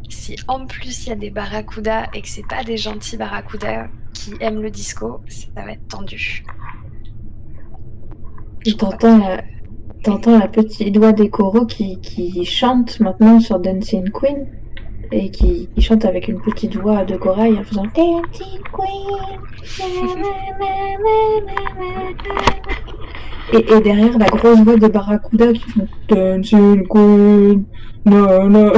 Si 0.09 0.35
en 0.47 0.65
plus 0.65 1.05
il 1.05 1.09
y 1.09 1.11
a 1.13 1.15
des 1.15 1.29
barracudas 1.29 2.07
et 2.13 2.21
que 2.21 2.27
c'est 2.27 2.45
pas 2.47 2.63
des 2.63 2.77
gentils 2.77 3.15
barracudas 3.17 3.87
qui 4.13 4.33
aiment 4.41 4.61
le 4.61 4.69
disco, 4.69 5.21
ça 5.29 5.61
va 5.63 5.71
être 5.73 5.87
tendu. 5.87 6.43
T'entends 8.73 9.17
la, 9.19 9.43
t'entends 10.03 10.39
la 10.39 10.47
petite 10.47 10.93
doigt 10.93 11.11
des 11.11 11.29
coraux 11.29 11.65
qui, 11.65 11.99
qui 12.01 12.43
chante 12.45 12.99
maintenant 12.99 13.39
sur 13.39 13.59
Dancing 13.59 14.09
Queen 14.11 14.47
et 15.11 15.29
qui, 15.29 15.69
qui 15.75 15.81
chante 15.81 16.03
avec 16.05 16.27
une 16.27 16.41
petite 16.41 16.75
voix 16.75 17.05
de 17.05 17.15
corail 17.15 17.57
en 17.59 17.63
faisant 17.63 17.83
Dancing 17.95 18.61
Queen. 18.73 19.39
Et, 23.53 23.57
et 23.57 23.81
derrière 23.81 24.17
la 24.17 24.25
grosse 24.25 24.59
voix 24.61 24.77
de 24.77 24.87
Barracuda 24.87 25.53
qui 25.53 25.69
font 25.69 25.87
Dancing 26.09 26.87
Queen. 26.87 27.65
No, 28.05 28.49
no. 28.49 28.73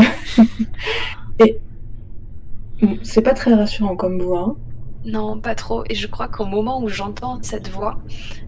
et 1.39 1.61
c'est 3.03 3.21
pas 3.21 3.33
très 3.33 3.53
rassurant 3.53 3.95
comme 3.95 4.21
voix. 4.21 4.41
hein. 4.49 4.55
Non, 5.07 5.39
pas 5.39 5.55
trop. 5.55 5.85
Et 5.89 5.95
je 5.95 6.05
crois 6.05 6.27
qu'au 6.27 6.45
moment 6.45 6.81
où 6.81 6.89
j'entends 6.89 7.39
cette 7.41 7.69
voix, 7.69 7.97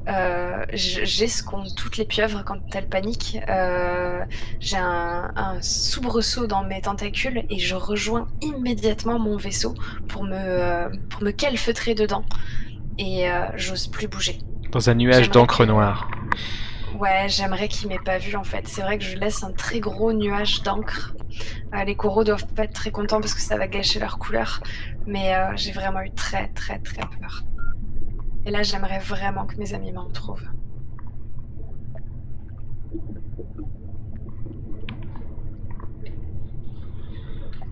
euh, 0.09 0.65
j'ai 0.73 1.27
ce 1.29 1.41
qu'ont 1.41 1.63
toutes 1.75 1.95
les 1.95 2.03
pieuvres 2.03 2.43
quand 2.45 2.57
elles 2.75 2.89
paniquent. 2.89 3.39
Euh, 3.47 4.19
j'ai 4.59 4.75
un, 4.75 5.31
un 5.37 5.61
soubresaut 5.61 6.47
dans 6.47 6.63
mes 6.63 6.81
tentacules 6.81 7.45
et 7.49 7.59
je 7.59 7.75
rejoins 7.75 8.27
immédiatement 8.41 9.19
mon 9.19 9.37
vaisseau 9.37 9.73
pour 10.09 10.25
me, 10.25 10.35
euh, 10.35 10.89
pour 11.09 11.23
me 11.23 11.31
calfeutrer 11.31 11.95
dedans. 11.95 12.25
Et 12.97 13.31
euh, 13.31 13.45
j'ose 13.55 13.87
plus 13.87 14.09
bouger. 14.09 14.39
dans 14.73 14.89
un 14.89 14.95
nuage 14.95 15.29
d'encre 15.31 15.65
noire. 15.65 16.11
Ouais, 16.99 17.27
j'aimerais 17.29 17.69
qu'il 17.69 17.87
m'ait 17.87 17.99
pas 18.03 18.17
vu 18.17 18.35
en 18.35 18.43
fait. 18.43 18.67
C'est 18.67 18.81
vrai 18.81 18.97
que 18.97 19.05
je 19.05 19.15
laisse 19.15 19.43
un 19.43 19.53
très 19.53 19.79
gros 19.79 20.11
nuage 20.11 20.63
d'encre. 20.63 21.13
Euh, 21.73 21.83
les 21.85 21.95
coraux 21.95 22.25
doivent 22.25 22.47
pas 22.47 22.63
être 22.63 22.73
très 22.73 22.91
contents 22.91 23.21
parce 23.21 23.33
que 23.33 23.39
ça 23.39 23.57
va 23.57 23.67
gâcher 23.67 23.99
leur 23.99 24.17
couleur. 24.17 24.59
Mais 25.09 25.33
euh, 25.33 25.55
j'ai 25.55 25.71
vraiment 25.71 26.01
eu 26.01 26.11
très 26.11 26.49
très 26.49 26.77
très 26.77 27.01
peur. 27.01 27.43
Et 28.45 28.51
là, 28.51 28.61
j'aimerais 28.61 28.99
vraiment 28.99 29.47
que 29.47 29.57
mes 29.57 29.73
amis 29.73 29.91
m'en 29.91 30.05
retrouvent. 30.05 30.47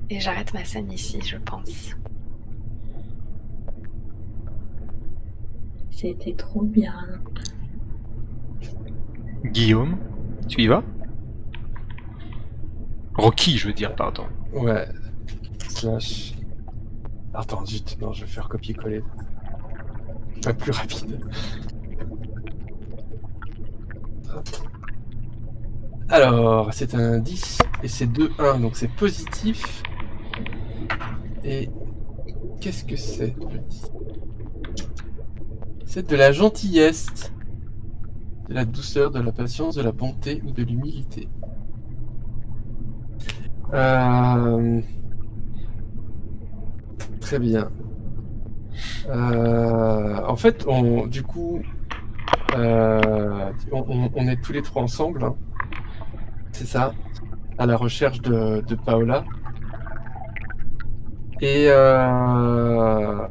Et 0.09 0.19
j'arrête 0.19 0.51
ma 0.55 0.65
scène 0.65 0.91
ici, 0.91 1.19
je 1.21 1.37
pense. 1.37 1.95
C'était 5.91 6.33
trop 6.33 6.63
bien. 6.63 7.05
Guillaume, 9.45 9.97
tu 10.47 10.63
y 10.63 10.67
vas? 10.67 10.83
Rocky, 13.13 13.57
je 13.57 13.67
veux 13.67 13.73
dire, 13.73 13.95
pardon. 13.95 14.25
Ouais. 14.53 14.87
Slash. 15.69 16.36
Attends, 17.39 17.63
zut, 17.67 18.01
non, 18.01 18.13
je 18.13 18.21
vais 18.21 18.31
faire 18.31 18.49
copier-coller. 18.49 19.03
Pas 20.41 20.55
plus 20.55 20.71
rapide. 20.71 21.19
Alors, 26.09 26.73
c'est 26.73 26.95
un 26.95 27.19
10 27.19 27.59
et 27.83 27.87
c'est 27.87 28.07
2-1, 28.07 28.59
donc 28.59 28.75
c'est 28.75 28.87
positif. 28.87 29.83
Et 31.43 31.69
qu'est-ce 32.59 32.83
que 32.83 32.95
c'est 32.95 33.35
le 33.37 33.59
10 33.59 33.91
C'est 35.85 36.09
de 36.09 36.15
la 36.15 36.31
gentillesse, 36.31 37.31
de 38.49 38.53
la 38.55 38.65
douceur, 38.65 39.11
de 39.11 39.19
la 39.19 39.31
patience, 39.31 39.75
de 39.75 39.83
la 39.83 39.91
bonté 39.91 40.41
ou 40.43 40.49
de 40.49 40.63
l'humilité. 40.63 41.29
Euh, 43.75 44.81
Très 47.27 47.39
bien. 47.39 47.69
Euh, 49.09 50.17
en 50.25 50.37
fait, 50.37 50.63
on, 50.65 51.07
du 51.07 51.23
coup, 51.23 51.61
euh, 52.55 53.51
on, 53.73 54.27
est 54.29 54.41
tous 54.41 54.53
les 54.53 54.61
trois 54.61 54.81
ensemble. 54.81 55.25
hein. 55.25 55.35
C'est 56.53 56.65
ça, 56.65 56.93
à 57.57 57.65
la 57.65 57.75
recherche 57.75 58.21
de, 58.21 58.63
Paola. 58.85 59.25
Et 61.41 61.65
euh, 61.67 63.27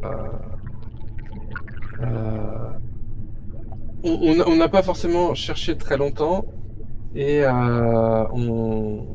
on 4.05 4.57
n'a 4.57 4.69
pas 4.69 4.83
forcément 4.83 5.35
cherché 5.35 5.79
très 5.79 5.97
longtemps 5.97 6.45
et 7.15 7.47
on, 7.47 9.07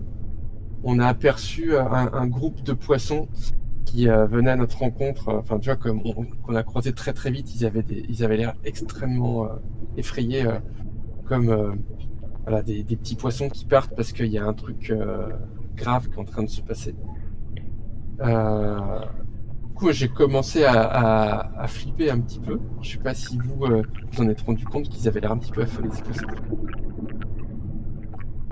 on 0.83 0.97
a 0.97 1.05
aperçu 1.05 1.77
un 1.77 2.25
groupe 2.25 2.63
de 2.63 2.73
poissons 2.73 3.27
qui 3.85 4.09
euh, 4.09 4.25
venaient 4.25 4.51
à 4.51 4.55
notre 4.55 4.79
rencontre. 4.79 5.29
Enfin, 5.29 5.59
tu 5.59 5.69
vois, 5.69 5.75
qu'on 5.75 6.55
a 6.55 6.63
croisé 6.63 6.93
très 6.93 7.13
très 7.13 7.31
vite, 7.31 7.53
ils 7.55 7.65
avaient 7.65 7.83
ils 8.09 8.23
avaient 8.23 8.37
l'air 8.37 8.53
extrêmement 8.63 9.45
euh, 9.45 9.49
effrayés, 9.97 10.45
euh, 10.45 10.59
comme 11.25 11.49
euh, 11.49 11.71
voilà 12.43 12.61
des, 12.63 12.83
petits 12.83 13.15
poissons 13.15 13.49
qui 13.49 13.65
partent 13.65 13.95
parce 13.95 14.11
qu'il 14.11 14.27
y 14.27 14.37
a 14.37 14.45
un 14.45 14.53
truc 14.53 14.89
euh, 14.89 15.29
grave 15.75 16.09
qui 16.09 16.15
est 16.15 16.19
en 16.19 16.25
train 16.25 16.43
de 16.43 16.49
se 16.49 16.61
passer. 16.61 16.95
Euh, 18.21 18.99
du 19.67 19.73
coup, 19.73 19.91
j'ai 19.91 20.09
commencé 20.09 20.63
à, 20.63 21.39
à, 21.59 21.67
flipper 21.67 22.11
un 22.11 22.19
petit 22.19 22.39
peu. 22.39 22.59
Je 22.81 22.91
sais 22.91 22.97
pas 22.99 23.13
si 23.13 23.37
vous 23.37 23.65
euh, 23.65 23.83
vous 24.11 24.23
en 24.23 24.29
êtes 24.29 24.41
rendu 24.41 24.65
compte 24.65 24.89
qu'ils 24.89 25.07
avaient 25.07 25.19
l'air 25.19 25.31
un 25.31 25.37
petit 25.37 25.51
peu 25.51 25.61
affolés. 25.63 25.89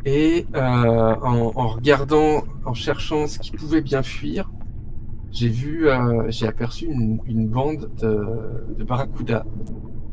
Et 0.05 0.47
euh, 0.55 1.15
en, 1.21 1.51
en 1.55 1.67
regardant, 1.67 2.43
en 2.65 2.73
cherchant 2.73 3.27
ce 3.27 3.37
qui 3.37 3.51
pouvait 3.51 3.81
bien 3.81 4.01
fuir, 4.01 4.49
j'ai 5.31 5.49
vu, 5.49 5.87
euh, 5.89 6.25
j'ai 6.29 6.47
aperçu 6.47 6.85
une, 6.85 7.19
une 7.25 7.47
bande 7.47 7.89
de, 8.01 8.25
de 8.77 8.83
barracudas 8.83 9.45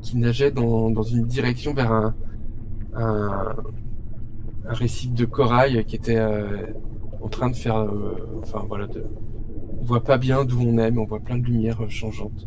qui 0.02 0.18
nageait 0.18 0.50
dans, 0.50 0.90
dans 0.90 1.02
une 1.02 1.24
direction 1.24 1.74
vers 1.74 1.92
un, 1.92 2.14
un, 2.94 3.56
un 4.68 4.72
récif 4.74 5.12
de 5.12 5.24
corail 5.24 5.84
qui 5.86 5.96
était 5.96 6.18
euh, 6.18 6.66
en 7.22 7.28
train 7.28 7.50
de 7.50 7.56
faire. 7.56 7.76
euh, 7.78 8.14
enfin 8.42 8.64
voilà, 8.68 8.86
de, 8.86 9.04
on 9.80 9.84
voit 9.84 10.02
pas 10.04 10.18
bien 10.18 10.44
d'où 10.44 10.60
on 10.60 10.78
est, 10.78 10.90
mais 10.90 10.98
on 11.00 11.06
voit 11.06 11.20
plein 11.20 11.38
de 11.38 11.44
lumières 11.44 11.82
euh, 11.82 11.88
changeantes. 11.88 12.46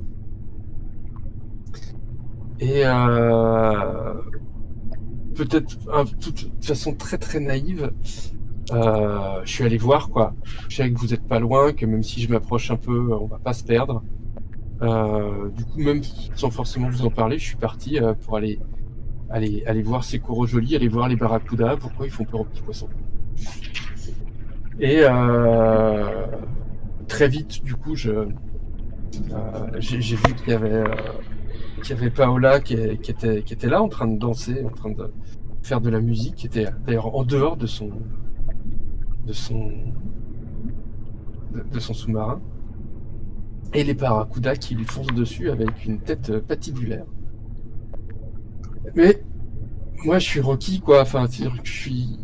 Et 2.59 2.81
euh, 2.85 4.13
peut-être 5.35 5.77
de 5.85 6.31
toute 6.31 6.65
façon 6.65 6.93
très 6.93 7.17
très 7.17 7.39
naïve, 7.39 7.91
euh, 8.71 9.41
je 9.43 9.51
suis 9.51 9.63
allé 9.63 9.77
voir 9.77 10.09
quoi. 10.09 10.33
Je 10.67 10.75
sais 10.77 10.91
que 10.91 10.97
vous 10.97 11.13
êtes 11.13 11.27
pas 11.27 11.39
loin, 11.39 11.73
que 11.73 11.85
même 11.85 12.03
si 12.03 12.21
je 12.21 12.29
m'approche 12.29 12.71
un 12.71 12.75
peu, 12.77 13.13
on 13.13 13.25
va 13.25 13.39
pas 13.39 13.53
se 13.53 13.63
perdre. 13.63 14.03
Euh, 14.81 15.49
du 15.49 15.65
coup, 15.65 15.79
même 15.79 16.01
sans 16.35 16.49
forcément 16.49 16.89
vous 16.89 17.05
en 17.05 17.09
parler, 17.09 17.37
je 17.37 17.45
suis 17.45 17.57
parti 17.57 17.99
euh, 17.99 18.13
pour 18.13 18.37
aller, 18.37 18.59
aller, 19.29 19.63
aller 19.65 19.81
voir 19.81 20.03
ces 20.03 20.19
coraux 20.19 20.45
jolis, 20.47 20.75
aller 20.75 20.87
voir 20.87 21.09
les 21.09 21.15
barracudas, 21.15 21.75
pourquoi 21.77 22.05
ils 22.05 22.11
font 22.11 22.23
peur 22.23 22.41
aux 22.41 22.45
petits 22.45 22.61
poissons. 22.61 22.89
Et 24.79 24.99
euh, 25.01 26.25
très 27.07 27.27
vite, 27.27 27.63
du 27.63 27.75
coup, 27.75 27.95
je, 27.95 28.11
euh, 28.11 28.27
j'ai 29.79 30.15
vu 30.15 30.33
qu'il 30.35 30.49
y 30.49 30.53
avait, 30.53 30.71
euh, 30.71 30.85
qu'il 31.83 31.95
y 31.95 31.99
avait 31.99 32.09
Paola 32.09 32.61
qui, 32.61 32.75
qui 32.99 33.11
était, 33.11 33.41
qui 33.43 33.53
était 33.53 33.67
là, 33.67 33.81
en 33.81 33.89
train 33.89 34.07
de 34.07 34.17
danser, 34.17 34.63
en 34.63 34.69
train 34.69 34.91
de 34.91 35.11
faire 35.61 35.81
de 35.81 35.89
la 35.89 35.99
musique, 35.99 36.35
qui 36.35 36.47
était 36.47 36.67
d'ailleurs 36.85 37.13
en 37.13 37.23
dehors 37.23 37.57
de 37.57 37.67
son, 37.67 37.89
de 39.29 39.33
son, 39.33 39.71
de, 41.71 41.79
son 41.79 41.93
sous-marin. 41.93 42.41
Et 43.75 43.83
les 43.83 43.93
barracudas 43.93 44.55
qui 44.55 44.73
lui 44.73 44.85
foncent 44.85 45.13
dessus 45.15 45.51
avec 45.51 45.85
une 45.85 45.99
tête 45.99 46.31
euh, 46.31 46.41
patibulaire. 46.41 47.05
Mais 48.95 49.23
moi, 50.03 50.17
je 50.17 50.25
suis 50.25 50.39
Rocky, 50.39 50.79
quoi. 50.79 51.01
Enfin, 51.03 51.27
c'est-à-dire 51.27 51.61
que 51.61 51.67
je 51.67 51.71
suis, 51.71 52.19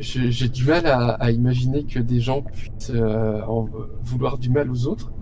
j'ai 0.00 0.48
du 0.48 0.64
mal 0.64 0.86
à, 0.86 1.10
à 1.10 1.30
imaginer 1.30 1.84
que 1.84 1.98
des 1.98 2.20
gens 2.20 2.40
puissent 2.40 2.92
euh, 2.94 3.42
en 3.42 3.68
vouloir 4.02 4.38
du 4.38 4.48
mal 4.48 4.70
aux 4.70 4.86
autres. 4.86 5.12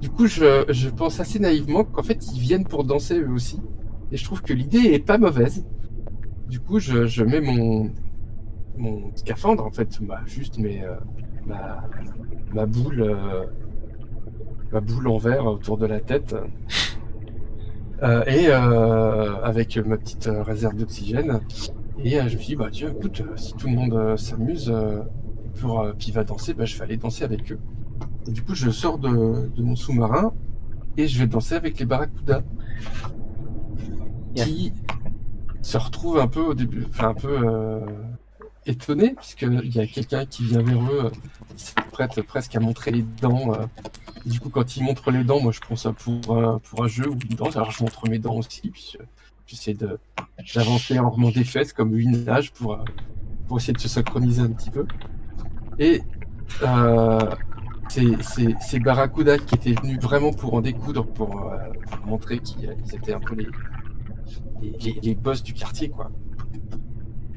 Du 0.00 0.08
coup, 0.08 0.26
je, 0.26 0.64
je 0.70 0.88
pense 0.88 1.20
assez 1.20 1.38
naïvement 1.38 1.84
qu'en 1.84 2.02
fait, 2.02 2.26
ils 2.34 2.40
viennent 2.40 2.64
pour 2.64 2.84
danser 2.84 3.18
eux 3.20 3.30
aussi. 3.30 3.60
Et 4.12 4.16
je 4.16 4.24
trouve 4.24 4.40
que 4.40 4.54
l'idée 4.54 4.94
est 4.94 5.04
pas 5.04 5.18
mauvaise. 5.18 5.66
Du 6.48 6.58
coup, 6.60 6.78
je, 6.78 7.04
je 7.04 7.22
mets 7.22 7.42
mon, 7.42 7.90
mon 8.76 9.14
scaphandre, 9.14 9.64
en 9.64 9.70
fait, 9.70 9.98
bah, 10.02 10.20
juste 10.26 10.58
mes, 10.58 10.82
euh, 10.82 10.94
ma, 11.46 11.84
ma 12.52 12.66
boule, 12.66 13.02
euh, 13.02 13.44
ma 14.72 14.80
boule 14.80 15.08
en 15.08 15.18
verre 15.18 15.46
autour 15.46 15.78
de 15.78 15.86
la 15.86 16.00
tête. 16.00 16.34
Euh, 18.02 18.24
et 18.26 18.48
euh, 18.48 19.36
avec 19.42 19.76
ma 19.78 19.96
petite 19.96 20.26
euh, 20.26 20.42
réserve 20.42 20.74
d'oxygène. 20.76 21.40
Et 22.02 22.18
euh, 22.18 22.28
je 22.28 22.34
me 22.34 22.40
suis 22.40 22.48
dit, 22.48 22.56
bah 22.56 22.68
tiens, 22.70 22.90
écoute, 22.90 23.22
si 23.36 23.54
tout 23.54 23.68
le 23.68 23.74
monde 23.74 24.16
s'amuse 24.18 24.68
euh, 24.68 25.00
pour 25.60 25.80
euh, 25.80 25.92
puis 25.96 26.10
va 26.10 26.24
danser, 26.24 26.54
bah, 26.54 26.64
je 26.64 26.76
vais 26.76 26.84
aller 26.84 26.96
danser 26.96 27.24
avec 27.24 27.50
eux. 27.52 27.60
Et 28.26 28.32
du 28.32 28.42
coup, 28.42 28.54
je 28.54 28.68
sors 28.70 28.98
de, 28.98 29.48
de 29.48 29.62
mon 29.62 29.76
sous-marin 29.76 30.32
et 30.96 31.06
je 31.06 31.18
vais 31.18 31.26
danser 31.26 31.54
avec 31.54 31.78
les 31.78 31.86
barracudas. 31.86 32.42
Yeah. 34.34 34.46
Qui 34.46 34.72
se 35.62 35.78
retrouvent 35.78 36.18
un 36.18 36.26
peu 36.26 36.40
au 36.40 36.54
début, 36.54 36.84
enfin 36.88 37.10
un 37.10 37.14
peu 37.14 37.48
euh, 37.48 37.80
étonnés, 38.66 39.14
puisqu'il 39.14 39.74
y 39.74 39.80
a 39.80 39.86
quelqu'un 39.86 40.24
qui 40.26 40.44
vient 40.44 40.62
vers 40.62 40.82
eux, 40.82 41.04
euh, 41.06 41.10
qui 41.56 41.64
s'apprête 41.64 42.20
presque 42.22 42.54
à 42.56 42.60
montrer 42.60 42.90
les 42.90 43.02
dents. 43.22 43.52
euh. 43.54 43.66
Du 44.26 44.40
coup, 44.40 44.48
quand 44.50 44.76
il 44.76 44.84
montre 44.84 45.10
les 45.10 45.24
dents, 45.24 45.40
moi 45.40 45.52
je 45.52 45.60
prends 45.60 45.76
ça 45.76 45.92
pour 45.92 46.36
un, 46.36 46.58
pour 46.60 46.84
un 46.84 46.88
jeu 46.88 47.08
ou 47.08 47.14
une 47.30 47.36
danse, 47.36 47.56
alors 47.56 47.70
je 47.70 47.82
montre 47.82 48.08
mes 48.08 48.18
dents 48.18 48.36
aussi, 48.36 48.70
puis 48.70 48.92
je- 48.94 49.04
j'essaie 49.46 49.74
d'avancer 50.54 50.98
en 50.98 51.10
remontant 51.10 51.38
des 51.38 51.44
fesses 51.44 51.72
comme 51.72 51.96
une 51.98 52.24
nage 52.24 52.52
pour, 52.52 52.74
euh, 52.74 52.84
pour 53.46 53.58
essayer 53.58 53.74
de 53.74 53.78
se 53.80 53.88
synchroniser 53.88 54.42
un 54.42 54.50
petit 54.50 54.70
peu. 54.70 54.86
Et 55.78 56.02
euh, 56.62 57.30
ces, 57.88 58.16
ces, 58.22 58.54
ces 58.60 58.80
barracudas 58.80 59.38
qui 59.38 59.54
étaient 59.56 59.74
venus 59.74 60.00
vraiment 60.00 60.32
pour 60.32 60.54
en 60.54 60.60
découdre, 60.62 61.06
pour, 61.06 61.52
euh, 61.52 61.58
montrer 62.06 62.38
qu'ils 62.40 62.74
ils 62.86 62.94
étaient 62.94 63.12
un 63.12 63.20
peu 63.20 63.34
les, 63.34 63.46
les, 64.62 65.00
les 65.02 65.14
boss 65.14 65.42
du 65.42 65.52
quartier, 65.52 65.90
quoi. 65.90 66.10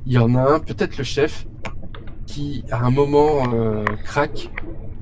Il 0.09 0.13
y 0.13 0.19
en 0.19 0.35
a 0.35 0.53
un, 0.53 0.59
peut-être 0.59 0.97
le 0.97 1.03
chef, 1.03 1.45
qui 2.25 2.63
à 2.71 2.85
un 2.85 2.91
moment 2.91 3.53
euh, 3.53 3.83
craque 4.05 4.49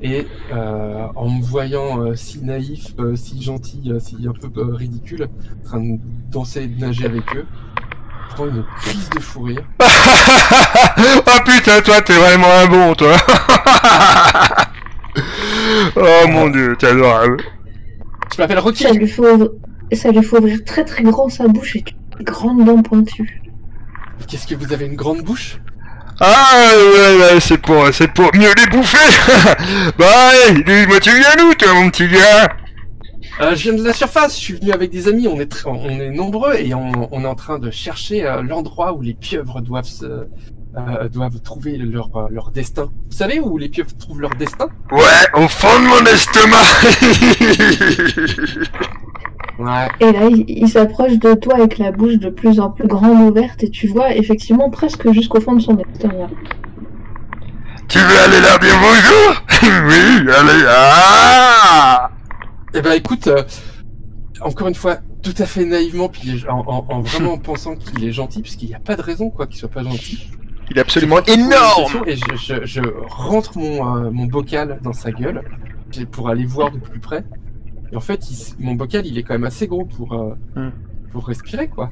et 0.01 0.25
euh, 0.51 1.05
en 1.15 1.29
me 1.29 1.43
voyant 1.43 2.01
euh, 2.01 2.15
si 2.15 2.43
naïf, 2.43 2.95
euh, 2.97 3.15
si 3.15 3.39
gentil, 3.39 3.91
euh, 3.91 3.99
si 3.99 4.17
un 4.27 4.33
peu 4.33 4.49
euh, 4.59 4.73
ridicule, 4.73 5.29
en 5.61 5.63
train 5.63 5.79
de 5.79 5.99
danser 6.31 6.63
et 6.63 6.67
de 6.67 6.79
nager 6.79 7.05
avec 7.05 7.35
eux, 7.35 7.45
prend 8.29 8.47
une 8.47 8.65
crise 8.77 9.07
de 9.11 9.19
fou 9.19 9.43
rire. 9.43 9.63
oh 9.79 9.85
putain, 11.45 11.81
toi, 11.81 12.01
t'es 12.01 12.13
vraiment 12.13 12.47
un 12.63 12.65
bon, 12.65 12.95
toi. 12.95 13.15
oh 15.97 16.27
mon 16.29 16.49
dieu, 16.49 16.75
t'es 16.79 16.87
adorable. 16.87 17.43
Je 18.35 18.41
m'appelle 18.41 18.57
Rocky. 18.57 18.81
Ça 18.81 18.91
lui, 18.91 19.07
faut 19.07 19.23
ouvrir... 19.23 19.49
ça 19.91 20.09
lui 20.09 20.23
faut 20.23 20.39
ouvrir 20.39 20.63
très 20.65 20.83
très 20.83 21.03
grand 21.03 21.29
sa 21.29 21.47
bouche 21.47 21.75
et 21.75 21.83
des 21.83 22.23
grandes 22.23 22.65
dents 22.65 22.81
pointues. 22.81 23.44
Qu'est-ce 24.27 24.47
que 24.47 24.55
vous 24.55 24.73
avez 24.73 24.85
une 24.85 24.95
grande 24.95 25.21
bouche? 25.21 25.59
Ah, 26.19 26.71
ouais, 26.75 27.17
ouais, 27.19 27.39
c'est 27.39 27.57
pour, 27.57 27.93
c'est 27.93 28.07
pour 28.07 28.33
mieux 28.35 28.53
les 28.57 28.67
bouffer. 28.71 28.97
bah, 29.97 30.31
dis-moi, 30.65 30.99
tu 31.01 31.11
viens 31.11 31.35
d'où, 31.37 31.53
toi, 31.55 31.73
mon 31.73 31.89
petit 31.89 32.07
gars? 32.07 32.47
Euh, 33.41 33.53
je 33.53 33.63
viens 33.63 33.73
de 33.73 33.83
la 33.83 33.91
surface, 33.91 34.35
je 34.37 34.41
suis 34.41 34.53
venu 34.53 34.71
avec 34.71 34.91
des 34.91 35.09
amis, 35.09 35.27
on 35.27 35.37
est, 35.41 35.65
on 35.65 35.89
est 35.89 36.09
nombreux 36.11 36.55
et 36.55 36.73
on, 36.73 36.91
on 37.11 37.23
est 37.23 37.27
en 37.27 37.35
train 37.35 37.59
de 37.59 37.69
chercher 37.69 38.25
euh, 38.25 38.41
l'endroit 38.41 38.93
où 38.93 39.01
les 39.01 39.13
pieuvres 39.13 39.61
doivent 39.61 39.83
se, 39.83 40.05
euh, 40.05 41.09
doivent 41.09 41.41
trouver 41.41 41.75
leur, 41.77 42.29
leur 42.29 42.51
destin. 42.51 42.89
Vous 43.09 43.17
savez 43.17 43.41
où 43.41 43.57
les 43.57 43.67
pieuvres 43.67 43.95
trouvent 43.97 44.21
leur 44.21 44.35
destin? 44.35 44.69
Ouais, 44.89 45.01
au 45.33 45.49
fond 45.49 45.67
de 45.67 45.85
mon 45.85 46.05
estomac. 46.05 46.63
Ouais. 49.59 49.87
Et 50.01 50.11
là, 50.11 50.25
il, 50.29 50.43
il 50.47 50.67
s'approche 50.69 51.17
de 51.17 51.33
toi 51.33 51.55
avec 51.55 51.77
la 51.77 51.91
bouche 51.91 52.15
de 52.17 52.29
plus 52.29 52.59
en 52.59 52.69
plus 52.71 52.87
grande 52.87 53.21
ouverte 53.29 53.63
et 53.63 53.69
tu 53.69 53.87
vois 53.87 54.13
effectivement 54.15 54.69
presque 54.69 55.09
jusqu'au 55.13 55.39
fond 55.39 55.53
de 55.53 55.61
son 55.61 55.77
estomac. 55.77 56.29
tu 57.87 57.99
veux 57.99 58.19
aller 58.19 58.41
leur 58.41 58.59
dire 58.59 58.75
bonjour? 58.81 59.41
Oui, 59.87 60.29
allez, 60.31 60.65
ah 60.67 62.11
Eh 62.73 62.81
ben 62.81 62.91
écoute, 62.93 63.27
euh, 63.27 63.43
encore 64.41 64.67
une 64.67 64.75
fois, 64.75 64.97
tout 65.23 65.33
à 65.39 65.45
fait 65.45 65.65
naïvement, 65.65 66.09
puis 66.09 66.43
en, 66.49 66.59
en- 66.67 66.85
en 66.89 67.01
vraiment 67.01 67.37
pensant 67.37 67.75
qu'il 67.75 68.03
est 68.03 68.11
gentil, 68.11 68.41
puisqu'il 68.41 68.67
n'y 68.69 68.75
a 68.75 68.79
pas 68.79 68.95
de 68.95 69.01
raison 69.01 69.29
quoi 69.29 69.47
qu'il 69.47 69.57
soit 69.57 69.69
pas 69.69 69.83
gentil. 69.83 70.29
Il 70.69 70.77
est 70.77 70.81
absolument 70.81 71.23
énorme 71.25 72.03
Et 72.07 72.15
je, 72.15 72.35
je- 72.35 72.65
je 72.65 72.81
rentre 73.07 73.57
mon, 73.57 73.95
euh, 74.05 74.11
mon 74.11 74.25
bocal 74.25 74.79
dans 74.83 74.93
sa 74.93 75.11
gueule 75.11 75.41
pour 76.11 76.27
aller 76.29 76.45
voir 76.45 76.71
de 76.71 76.79
plus 76.79 76.99
près. 76.99 77.23
Et 77.91 77.95
en 77.95 77.99
fait, 78.01 78.29
il 78.29 78.65
mon 78.65 78.73
bocal, 78.75 79.05
il 79.05 79.17
est 79.17 79.23
quand 79.23 79.33
même 79.33 79.43
assez 79.45 79.67
gros 79.67 79.85
pour, 79.85 80.13
euh, 80.13 80.35
Hmm. 80.55 80.69
pour 81.11 81.27
respirer, 81.27 81.67
quoi. 81.67 81.91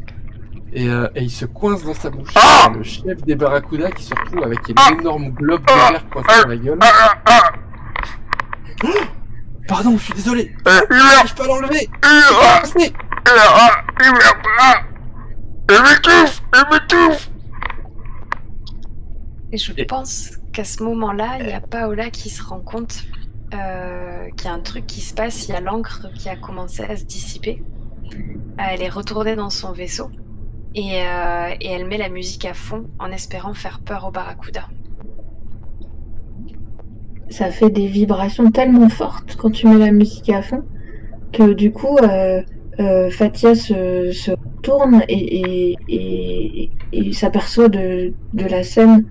Et, 0.74 0.90
euh, 0.90 1.08
et 1.16 1.22
il 1.24 1.30
se 1.30 1.46
coince 1.46 1.84
dans 1.84 1.94
sa 1.94 2.10
bouche. 2.10 2.34
Ah 2.36 2.72
le 2.76 2.82
chef 2.84 3.22
des 3.24 3.36
barracudas 3.36 3.92
qui 3.92 4.04
se 4.04 4.16
retrouve 4.16 4.44
avec 4.44 4.60
un 4.72 4.74
Ah 4.78 4.90
énorme 5.00 5.30
globe 5.30 5.62
de 5.66 5.72
verre 5.74 6.10
coincé 6.10 6.42
dans 6.42 6.50
la 6.50 6.58
gueule. 6.58 6.80
Ah, 6.82 6.92
ah, 6.96 7.22
ah 7.28 7.52
Pardon, 9.68 9.96
je 9.98 10.04
suis 10.04 10.14
désolé. 10.14 10.52
Euh, 10.68 10.82
il 10.90 10.96
meurt 10.98 11.12
J'arrive 11.14 11.36
pas 11.36 11.44
à 11.44 11.48
l'enlever? 11.48 11.90
Il 12.04 12.10
meurt 12.10 12.62
Coincé. 12.62 12.94
Il 13.26 13.34
meurt 13.34 13.86
Il 14.02 14.12
meurt 14.12 14.86
Il 15.70 15.82
m'étouffe 15.84 16.44
Il 16.54 16.64
m'étouffe 16.72 17.30
Et 19.52 19.58
je 19.58 19.84
pense 19.86 20.32
qu'à 20.52 20.64
ce 20.64 20.84
moment-là, 20.84 21.38
il 21.40 21.48
y 21.48 21.54
a 21.54 21.62
Paola 21.62 22.10
qui 22.10 22.30
se 22.30 22.44
rend 22.44 22.60
compte 22.60 23.04
euh, 23.54 24.30
qu'il 24.36 24.46
y 24.46 24.48
a 24.48 24.54
un 24.54 24.60
truc 24.60 24.86
qui 24.86 25.02
se 25.02 25.14
passe, 25.14 25.48
il 25.48 25.52
y 25.52 25.56
a 25.56 25.62
l'encre 25.62 26.08
qui 26.14 26.30
a 26.30 26.36
commencé 26.36 26.84
à 26.84 26.96
se 26.96 27.04
dissiper. 27.04 27.64
Euh, 28.14 28.18
Elle 28.58 28.82
est 28.82 28.90
retournée 28.90 29.36
dans 29.36 29.50
son 29.50 29.72
vaisseau 29.72 30.10
et, 30.76 31.02
euh, 31.02 31.50
et 31.62 31.70
elle 31.70 31.86
met 31.86 31.98
la 31.98 32.10
musique 32.10 32.46
à 32.46 32.54
fond 32.54 32.86
en 33.00 33.12
espérant 33.12 33.54
faire 33.54 33.80
peur 33.80 34.06
au 34.08 34.12
barracuda. 34.12 34.68
Ça 37.30 37.50
fait 37.52 37.70
des 37.70 37.88
vibrations 37.88 38.52
tellement 38.52 38.90
fortes 38.90 39.36
quand 39.38 39.52
tu 39.52 39.68
mets 39.68 39.78
la 39.78 39.92
musique 39.92 40.30
à 40.30 40.42
fond 40.42 40.64
que 41.32 41.54
du 41.54 41.72
coup, 41.72 41.98
Fatia 42.78 43.56
se, 43.56 44.36
tourne 44.62 45.02
et, 45.10 46.70
s'aperçoit 47.12 47.70
de 47.70 48.14
la 48.34 48.64
scène. 48.64 49.06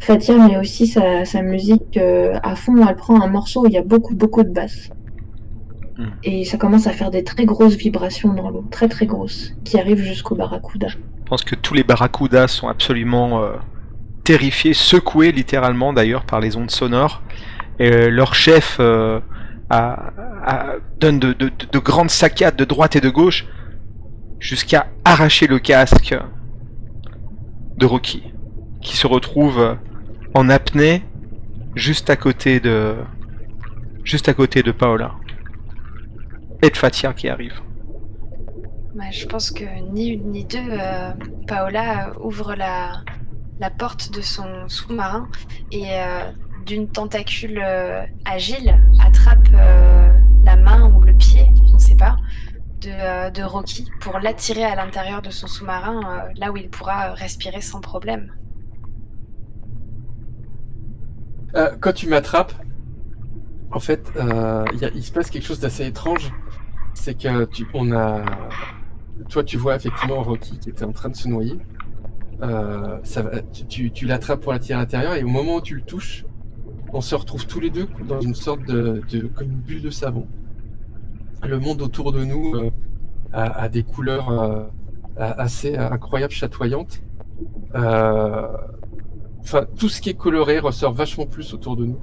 Fatia 0.00 0.36
met 0.36 0.58
aussi 0.58 0.86
sa, 0.86 1.24
sa 1.24 1.42
musique 1.42 1.96
euh, 1.96 2.38
à 2.42 2.56
fond. 2.56 2.74
Elle 2.86 2.96
prend 2.96 3.20
un 3.20 3.28
morceau 3.28 3.62
où 3.62 3.66
il 3.66 3.72
y 3.72 3.78
a 3.78 3.82
beaucoup, 3.82 4.14
beaucoup 4.14 4.42
de 4.42 4.50
basses. 4.50 4.90
Hmm. 5.96 6.08
Et 6.24 6.44
ça 6.44 6.58
commence 6.58 6.86
à 6.86 6.90
faire 6.90 7.10
des 7.10 7.24
très 7.24 7.44
grosses 7.46 7.76
vibrations 7.76 8.34
dans 8.34 8.50
l'eau, 8.50 8.64
très 8.70 8.88
très 8.88 9.06
grosses, 9.06 9.52
qui 9.64 9.78
arrivent 9.78 10.02
jusqu'au 10.02 10.34
barracuda. 10.34 10.88
Je 10.88 10.96
pense 11.26 11.44
que 11.44 11.54
tous 11.54 11.72
les 11.74 11.84
barracudas 11.84 12.48
sont 12.48 12.68
absolument 12.68 13.42
euh, 13.42 13.52
terrifiés, 14.24 14.74
secoués 14.74 15.32
littéralement 15.32 15.92
d'ailleurs 15.92 16.24
par 16.24 16.40
les 16.40 16.56
ondes 16.56 16.70
sonores. 16.70 17.22
Et 17.78 17.90
euh, 17.90 18.10
leur 18.10 18.34
chef 18.34 18.78
a- 18.80 19.22
a- 19.70 20.72
donne 21.00 21.18
de, 21.20 21.32
de- 21.32 21.50
de 21.72 21.78
grandes 21.78 22.10
saccades 22.10 22.56
de 22.56 22.64
droite 22.64 22.96
et 22.96 23.00
de 23.00 23.08
gauche 23.08 23.46
jusqu'à 24.40 24.88
arracher 25.04 25.46
le 25.46 25.58
casque 25.58 26.14
de 27.78 27.86
Rocky, 27.86 28.22
qui 28.84 28.96
se 28.96 29.08
retrouve 29.08 29.76
en 30.34 30.48
apnée 30.48 31.02
juste 31.74 32.10
à 32.10 32.16
côté 32.16 32.60
de 32.60 32.94
juste 34.04 34.28
à 34.28 34.34
côté 34.34 34.62
de 34.62 34.70
Paola 34.70 35.14
et 36.62 36.70
de 36.70 36.76
Fatia 36.76 37.12
qui 37.12 37.28
arrive. 37.28 37.60
Bah, 38.94 39.10
je 39.10 39.26
pense 39.26 39.50
que 39.50 39.64
ni 39.92 40.08
une 40.10 40.30
ni 40.30 40.44
deux, 40.44 40.58
euh, 40.58 41.10
Paola 41.48 42.12
ouvre 42.20 42.54
la, 42.54 43.02
la 43.58 43.70
porte 43.70 44.12
de 44.12 44.20
son 44.20 44.68
sous-marin 44.68 45.28
et 45.72 45.86
euh, 45.94 46.30
d'une 46.64 46.88
tentacule 46.88 47.60
euh, 47.64 48.04
agile 48.24 48.78
attrape 49.04 49.48
la 50.44 50.56
main 50.56 50.92
ou 50.94 51.00
le 51.00 51.14
pied, 51.14 51.46
on 51.70 51.74
ne 51.74 51.78
sait 51.78 51.96
pas, 51.96 52.16
de, 52.82 53.30
de 53.30 53.42
Rocky 53.42 53.90
pour 54.00 54.18
l'attirer 54.20 54.62
à 54.62 54.76
l'intérieur 54.76 55.22
de 55.22 55.30
son 55.30 55.48
sous-marin, 55.48 56.28
là 56.36 56.52
où 56.52 56.56
il 56.56 56.68
pourra 56.68 57.14
respirer 57.14 57.62
sans 57.62 57.80
problème. 57.80 58.30
Euh, 61.56 61.70
quand 61.80 61.92
tu 61.92 62.08
m'attrapes, 62.08 62.52
en 63.70 63.80
fait, 63.80 64.10
euh, 64.16 64.64
y 64.80 64.84
a- 64.84 64.90
il 64.94 65.02
se 65.02 65.12
passe 65.12 65.30
quelque 65.30 65.44
chose 65.46 65.60
d'assez 65.60 65.86
étrange. 65.86 66.32
C'est 66.94 67.14
que 67.20 67.44
tu, 67.46 67.66
on 67.74 67.92
a, 67.92 68.24
toi, 69.28 69.42
tu 69.44 69.56
vois 69.56 69.76
effectivement 69.76 70.22
Rocky 70.22 70.58
qui 70.58 70.70
était 70.70 70.84
en 70.84 70.92
train 70.92 71.08
de 71.08 71.16
se 71.16 71.28
noyer. 71.28 71.58
Euh, 72.42 72.98
ça 73.04 73.22
va- 73.22 73.40
tu, 73.68 73.90
tu, 73.90 74.06
l'attrapes 74.06 74.40
pour 74.40 74.52
l'attirer 74.52 74.76
à 74.78 74.80
l'intérieur 74.82 75.14
et 75.14 75.22
au 75.22 75.28
moment 75.28 75.56
où 75.56 75.60
tu 75.60 75.74
le 75.76 75.82
touches, 75.82 76.24
on 76.92 77.00
se 77.00 77.14
retrouve 77.14 77.46
tous 77.46 77.60
les 77.60 77.70
deux 77.70 77.88
dans 78.08 78.20
une 78.20 78.34
sorte 78.34 78.64
de, 78.64 79.02
de 79.10 79.26
comme 79.28 79.50
une 79.50 79.60
bulle 79.60 79.82
de 79.82 79.90
savon. 79.90 80.26
Le 81.46 81.58
monde 81.58 81.82
autour 81.82 82.12
de 82.12 82.24
nous 82.24 82.54
euh, 82.54 82.70
a, 83.32 83.62
a 83.62 83.68
des 83.68 83.82
couleurs 83.82 84.30
euh, 84.30 84.64
assez 85.16 85.76
incroyables, 85.76 86.32
chatoyantes. 86.32 87.02
Enfin, 89.44 89.66
tout 89.78 89.88
ce 89.88 90.00
qui 90.00 90.10
est 90.10 90.14
coloré 90.14 90.58
ressort 90.58 90.92
vachement 90.94 91.26
plus 91.26 91.52
autour 91.54 91.76
de 91.76 91.84
nous. 91.86 91.98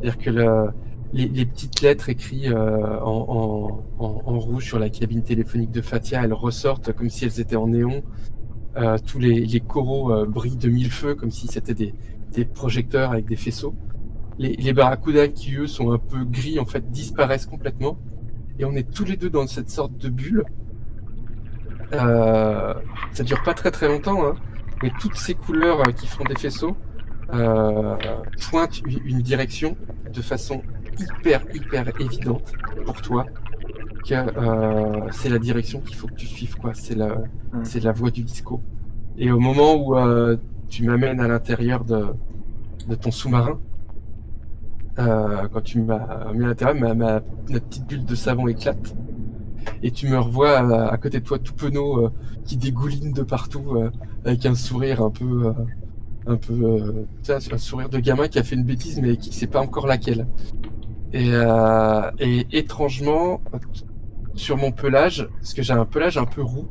C'est-à-dire 0.00 0.18
que 0.18 0.30
le- 0.30 0.70
les, 1.12 1.28
les 1.28 1.46
petites 1.46 1.80
lettres 1.80 2.08
écrites 2.08 2.46
euh, 2.48 2.98
en, 3.00 3.84
en- 3.98 4.04
en- 4.04 4.22
en 4.26 4.38
rouge 4.38 4.64
sur 4.64 4.78
la 4.78 4.90
cabine 4.90 5.22
téléphonique 5.22 5.70
de 5.70 5.80
Fatia, 5.80 6.22
elles 6.24 6.32
ressortent 6.32 6.92
comme 6.92 7.08
si 7.08 7.24
elles 7.24 7.40
étaient 7.40 7.56
en 7.56 7.68
néon. 7.68 8.02
Euh, 8.76 8.96
tous 9.06 9.18
les, 9.20 9.44
les 9.46 9.60
coraux 9.60 10.12
euh, 10.12 10.26
brillent 10.26 10.56
de 10.56 10.68
mille 10.68 10.90
feux, 10.90 11.14
comme 11.14 11.30
si 11.30 11.46
c'était 11.46 11.74
des, 11.74 11.94
des 12.32 12.44
projecteurs 12.44 13.12
avec 13.12 13.26
des 13.26 13.36
faisceaux. 13.36 13.74
Les, 14.38 14.56
les 14.56 14.72
barracudas 14.72 15.28
qui, 15.28 15.54
eux, 15.56 15.68
sont 15.68 15.92
un 15.92 15.98
peu 15.98 16.24
gris, 16.24 16.58
en 16.58 16.64
fait, 16.64 16.90
disparaissent 16.90 17.46
complètement. 17.46 17.96
Et 18.58 18.64
on 18.64 18.72
est 18.72 18.88
tous 18.92 19.04
les 19.04 19.16
deux 19.16 19.30
dans 19.30 19.46
cette 19.46 19.70
sorte 19.70 19.96
de 19.96 20.08
bulle. 20.08 20.44
Euh, 21.92 22.74
ça 23.12 23.22
dure 23.22 23.42
pas 23.44 23.54
très 23.54 23.70
très 23.70 23.86
longtemps, 23.88 24.26
hein, 24.26 24.34
mais 24.84 24.92
toutes 25.00 25.16
ces 25.16 25.34
couleurs 25.34 25.80
euh, 25.80 25.92
qui 25.92 26.06
font 26.06 26.24
des 26.24 26.36
faisceaux 26.36 26.76
euh, 27.32 27.96
pointent 28.50 28.82
une, 28.82 29.22
direction 29.22 29.76
de 30.12 30.20
façon 30.20 30.60
hyper 30.98 31.40
hyper 31.54 31.88
évidente 32.00 32.52
pour 32.84 33.00
toi 33.00 33.24
que 34.06 34.14
euh, 34.14 35.10
c'est 35.10 35.30
la 35.30 35.38
direction 35.38 35.80
qu'il 35.80 35.96
faut 35.96 36.06
que 36.06 36.14
tu 36.14 36.26
suives 36.26 36.56
quoi. 36.56 36.72
C'est 36.74 36.94
la 36.94 37.16
Mm. 37.54 37.64
c'est 37.64 37.82
la 37.82 37.92
voie 37.92 38.10
du 38.10 38.22
disco. 38.22 38.60
Et 39.16 39.30
au 39.30 39.38
moment 39.38 39.74
où 39.74 39.96
euh, 39.96 40.36
tu 40.68 40.84
m'amènes 40.84 41.20
à 41.20 41.28
l'intérieur 41.28 41.84
de, 41.84 42.06
de 42.88 42.94
ton 42.96 43.10
sous-marin, 43.10 43.60
euh, 44.98 45.48
quand 45.52 45.60
tu 45.62 45.80
m'as 45.80 46.32
mis 46.32 46.44
à 46.44 46.48
l'intérieur, 46.48 46.76
ma, 46.76 46.94
ma, 46.94 47.22
ma 47.48 47.60
petite 47.60 47.86
bulle 47.86 48.04
de 48.04 48.14
savon 48.14 48.48
éclate. 48.48 48.94
Et 49.82 49.90
tu 49.90 50.08
me 50.08 50.18
revois 50.18 50.58
à, 50.58 50.92
à 50.92 50.96
côté 50.98 51.20
de 51.20 51.24
toi 51.24 51.38
tout 51.38 51.54
penaud 51.54 52.10
qui 52.44 52.56
dégouline 52.56 53.12
de 53.12 53.22
partout 53.22 53.76
avec 54.24 54.46
un 54.46 54.54
sourire 54.54 55.02
un 55.02 55.10
peu, 55.10 55.46
euh, 55.46 55.52
un 56.26 56.36
peu, 56.36 56.54
euh, 56.54 57.06
un 57.28 57.58
sourire 57.58 57.88
de 57.88 57.98
gamin 57.98 58.28
qui 58.28 58.38
a 58.38 58.42
fait 58.42 58.56
une 58.56 58.64
bêtise 58.64 59.00
mais 59.00 59.16
qui 59.16 59.32
sait 59.32 59.46
pas 59.46 59.60
encore 59.60 59.86
laquelle. 59.86 60.26
Et, 61.12 61.30
euh, 61.32 62.10
et 62.18 62.46
étrangement, 62.52 63.40
sur 64.34 64.56
mon 64.56 64.72
pelage, 64.72 65.28
parce 65.38 65.54
que 65.54 65.62
j'ai 65.62 65.72
un 65.72 65.84
pelage 65.84 66.18
un 66.18 66.24
peu 66.24 66.42
roux, 66.42 66.68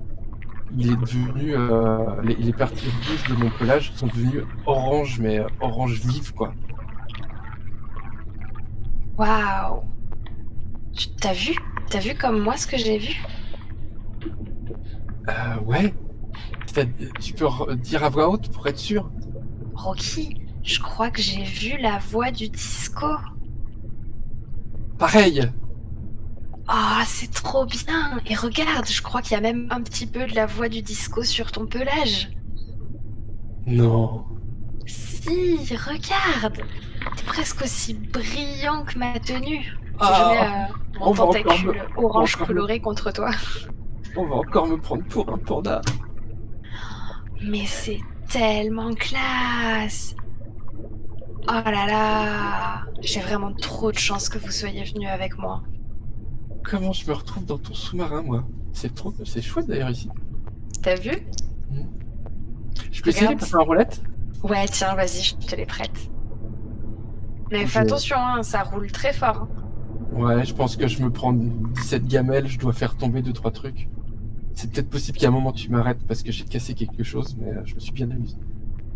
il 0.78 0.92
est 0.92 0.96
devenu, 0.96 1.56
euh, 1.56 2.22
les, 2.24 2.36
les 2.36 2.54
parties 2.54 2.88
rouges 2.88 3.30
de 3.30 3.42
mon 3.42 3.50
pelage 3.52 3.94
sont 3.96 4.08
devenues 4.08 4.44
orange, 4.66 5.20
mais 5.20 5.40
euh, 5.40 5.48
orange 5.62 6.00
vive 6.02 6.34
quoi. 6.34 6.54
Waouh 9.18 9.84
T'as 11.22 11.34
vu 11.34 11.56
T'as 11.90 12.00
vu 12.00 12.16
comme 12.16 12.40
moi 12.40 12.58
ce 12.58 12.66
que 12.66 12.78
j'ai 12.78 12.98
vu? 12.98 13.16
Euh, 15.30 15.60
ouais. 15.66 15.94
T'as- 16.74 16.86
Tu 17.22 17.34
peux 17.34 17.46
re- 17.46 17.76
dire 17.76 18.04
à 18.04 18.10
voix 18.10 18.30
haute 18.30 18.50
pour 18.52 18.66
être 18.68 18.78
sûr. 18.80 19.10
Rocky, 19.76 20.42
je 20.64 20.80
crois 20.80 21.10
que 21.10 21.22
j'ai 21.22 21.44
vu 21.44 21.78
la 21.80 22.00
voix 22.00 22.32
du 22.32 22.50
disco. 22.50 23.08
Pareil. 24.98 25.50
Ah, 26.68 27.04
c'est 27.06 27.32
trop 27.32 27.66
bien 27.66 28.20
Et 28.28 28.36
regarde, 28.36 28.88
je 28.88 29.02
crois 29.02 29.22
qu'il 29.22 29.34
y 29.34 29.36
a 29.38 29.42
même 29.42 29.68
un 29.70 29.82
petit 29.82 30.08
peu 30.08 30.26
de 30.26 30.34
la 30.36 30.46
voix 30.46 30.70
du 30.70 30.82
disco 30.82 31.24
sur 31.24 31.52
ton 31.52 31.66
pelage. 31.66 32.32
Non. 33.68 34.26
Si, 34.86 35.58
regarde 35.76 36.58
T'es 37.18 37.24
presque 37.26 37.62
aussi 37.64 37.94
brillant 37.96 38.84
que 38.86 38.98
ma 38.98 39.20
tenue. 39.20 39.74
Ah, 40.00 40.14
je 40.18 40.30
mets 40.34 40.48
euh, 40.48 41.02
on 41.02 41.06
mon 41.08 41.14
tentacule 41.14 41.68
me- 41.98 42.04
orange 42.06 42.40
me- 42.40 42.46
coloré 42.46 42.80
contre 42.80 43.12
toi. 43.12 43.30
on 44.16 44.26
va 44.26 44.36
encore 44.36 44.68
me 44.68 44.78
prendre 44.78 45.04
pour 45.06 45.30
un 45.34 45.38
panda. 45.38 45.82
Mais 47.44 47.66
c'est 47.66 48.00
tellement 48.30 48.94
classe 48.94 50.16
Oh 51.48 51.52
là 51.66 51.86
là 51.88 52.86
J'ai 53.02 53.20
vraiment 53.20 53.52
trop 53.54 53.92
de 53.92 53.98
chance 53.98 54.30
que 54.30 54.38
vous 54.38 54.52
soyez 54.52 54.84
venu 54.86 55.08
avec 55.08 55.38
moi. 55.38 55.62
Comment 56.64 56.94
je 56.94 57.06
me 57.08 57.14
retrouve 57.14 57.46
dans 57.46 57.58
ton 57.58 57.74
sous-marin, 57.74 58.22
moi? 58.22 58.46
C'est 58.72 58.96
trop, 58.96 59.14
c'est 59.26 59.42
chouette 59.42 59.68
d'ailleurs 59.68 59.90
ici. 59.90 60.10
T'as 60.82 60.96
vu? 60.96 61.12
Je 62.92 63.02
peux 63.02 63.10
essayer 63.10 63.28
de 63.36 63.40
passer 63.40 63.56
en 63.56 63.66
roulette? 63.66 64.02
Ouais, 64.44 64.66
tiens, 64.68 64.96
vas-y, 64.96 65.22
je 65.22 65.36
te 65.36 65.56
les 65.56 65.66
prête. 65.66 66.10
Mais 67.52 67.68
fais 67.68 67.80
attention, 67.80 68.18
hein, 68.18 68.42
ça 68.44 68.64
roule 68.64 68.92
très 68.92 69.14
fort. 69.14 69.42
hein. 69.42 69.48
Ouais, 70.14 70.46
je 70.46 70.54
pense 70.54 70.76
que 70.76 70.88
je 70.88 71.02
me 71.04 71.12
prends 71.12 71.34
17 71.34 72.06
gamelles, 72.06 72.48
je 72.48 72.58
dois 72.58 72.74
faire 72.74 72.96
tomber 72.96 73.22
deux 73.22 73.34
trois 73.34 73.52
trucs. 73.52 73.90
C'est 74.56 74.72
peut-être 74.72 74.90
possible 74.90 75.18
qu'à 75.18 75.28
un 75.28 75.32
moment 75.32 75.52
tu 75.52 75.70
m'arrêtes 75.70 76.06
parce 76.08 76.24
que 76.24 76.32
j'ai 76.32 76.46
cassé 76.46 76.74
quelque 76.74 77.04
chose, 77.04 77.36
mais 77.40 77.52
euh, 77.52 77.62
je 77.66 77.76
me 77.76 77.80
suis 77.80 77.92
bien 77.92 78.10
amusé. 78.12 78.36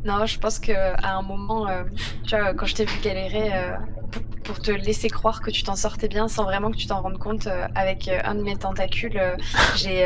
Non, 0.05 0.25
je 0.25 0.39
pense 0.39 0.59
que 0.59 0.71
à 0.71 1.17
un 1.17 1.21
moment, 1.21 1.67
euh, 1.67 1.83
tu 2.23 2.37
vois, 2.37 2.53
quand 2.53 2.65
je 2.67 2.75
t'ai 2.75 2.85
vu 2.85 2.99
galérer, 3.01 3.53
euh, 3.53 3.75
pour, 4.43 4.59
te 4.59 4.71
laisser 4.71 5.09
croire 5.09 5.41
que 5.41 5.51
tu 5.51 5.63
t'en 5.63 5.75
sortais 5.75 6.07
bien 6.07 6.27
sans 6.27 6.43
vraiment 6.43 6.71
que 6.71 6.77
tu 6.77 6.87
t'en 6.87 7.01
rendes 7.01 7.17
compte, 7.17 7.49
avec 7.75 8.07
un 8.07 8.35
de 8.35 8.41
mes 8.41 8.55
tentacules, 8.55 9.19
j'ai, 9.75 10.05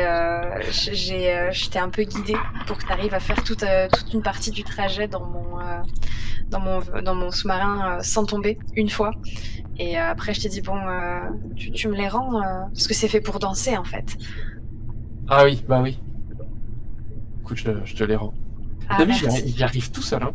je 0.72 1.70
t'ai 1.70 1.78
un 1.78 1.88
peu 1.90 2.02
guidé 2.02 2.34
pour 2.66 2.78
que 2.78 2.84
tu 2.84 2.92
arrives 2.92 3.14
à 3.14 3.20
faire 3.20 3.44
toute, 3.44 3.64
une 4.12 4.22
partie 4.22 4.50
du 4.50 4.64
trajet 4.64 5.06
dans 5.06 5.24
mon, 6.58 7.30
sous-marin 7.30 8.02
sans 8.02 8.24
tomber 8.24 8.58
une 8.74 8.90
fois. 8.90 9.12
Et 9.78 9.96
après, 9.96 10.34
je 10.34 10.40
t'ai 10.40 10.48
dit 10.48 10.62
bon, 10.62 10.80
tu, 11.54 11.86
me 11.86 11.94
les 11.94 12.08
rends 12.08 12.40
parce 12.74 12.88
que 12.88 12.94
c'est 12.94 13.08
fait 13.08 13.20
pour 13.20 13.38
danser 13.38 13.76
en 13.76 13.84
fait. 13.84 14.16
Ah 15.34 15.44
oui, 15.44 15.64
bah 15.66 15.80
oui. 15.82 15.98
Écoute, 17.40 17.56
je, 17.56 17.70
je 17.86 17.94
te 17.94 18.04
les 18.04 18.16
rends. 18.16 18.34
Ah, 18.90 18.96
T'as 18.98 19.04
vu, 19.06 19.14
j'y 19.14 19.62
arrive 19.64 19.90
tout 19.90 20.02
seul. 20.02 20.22
Hein. 20.22 20.32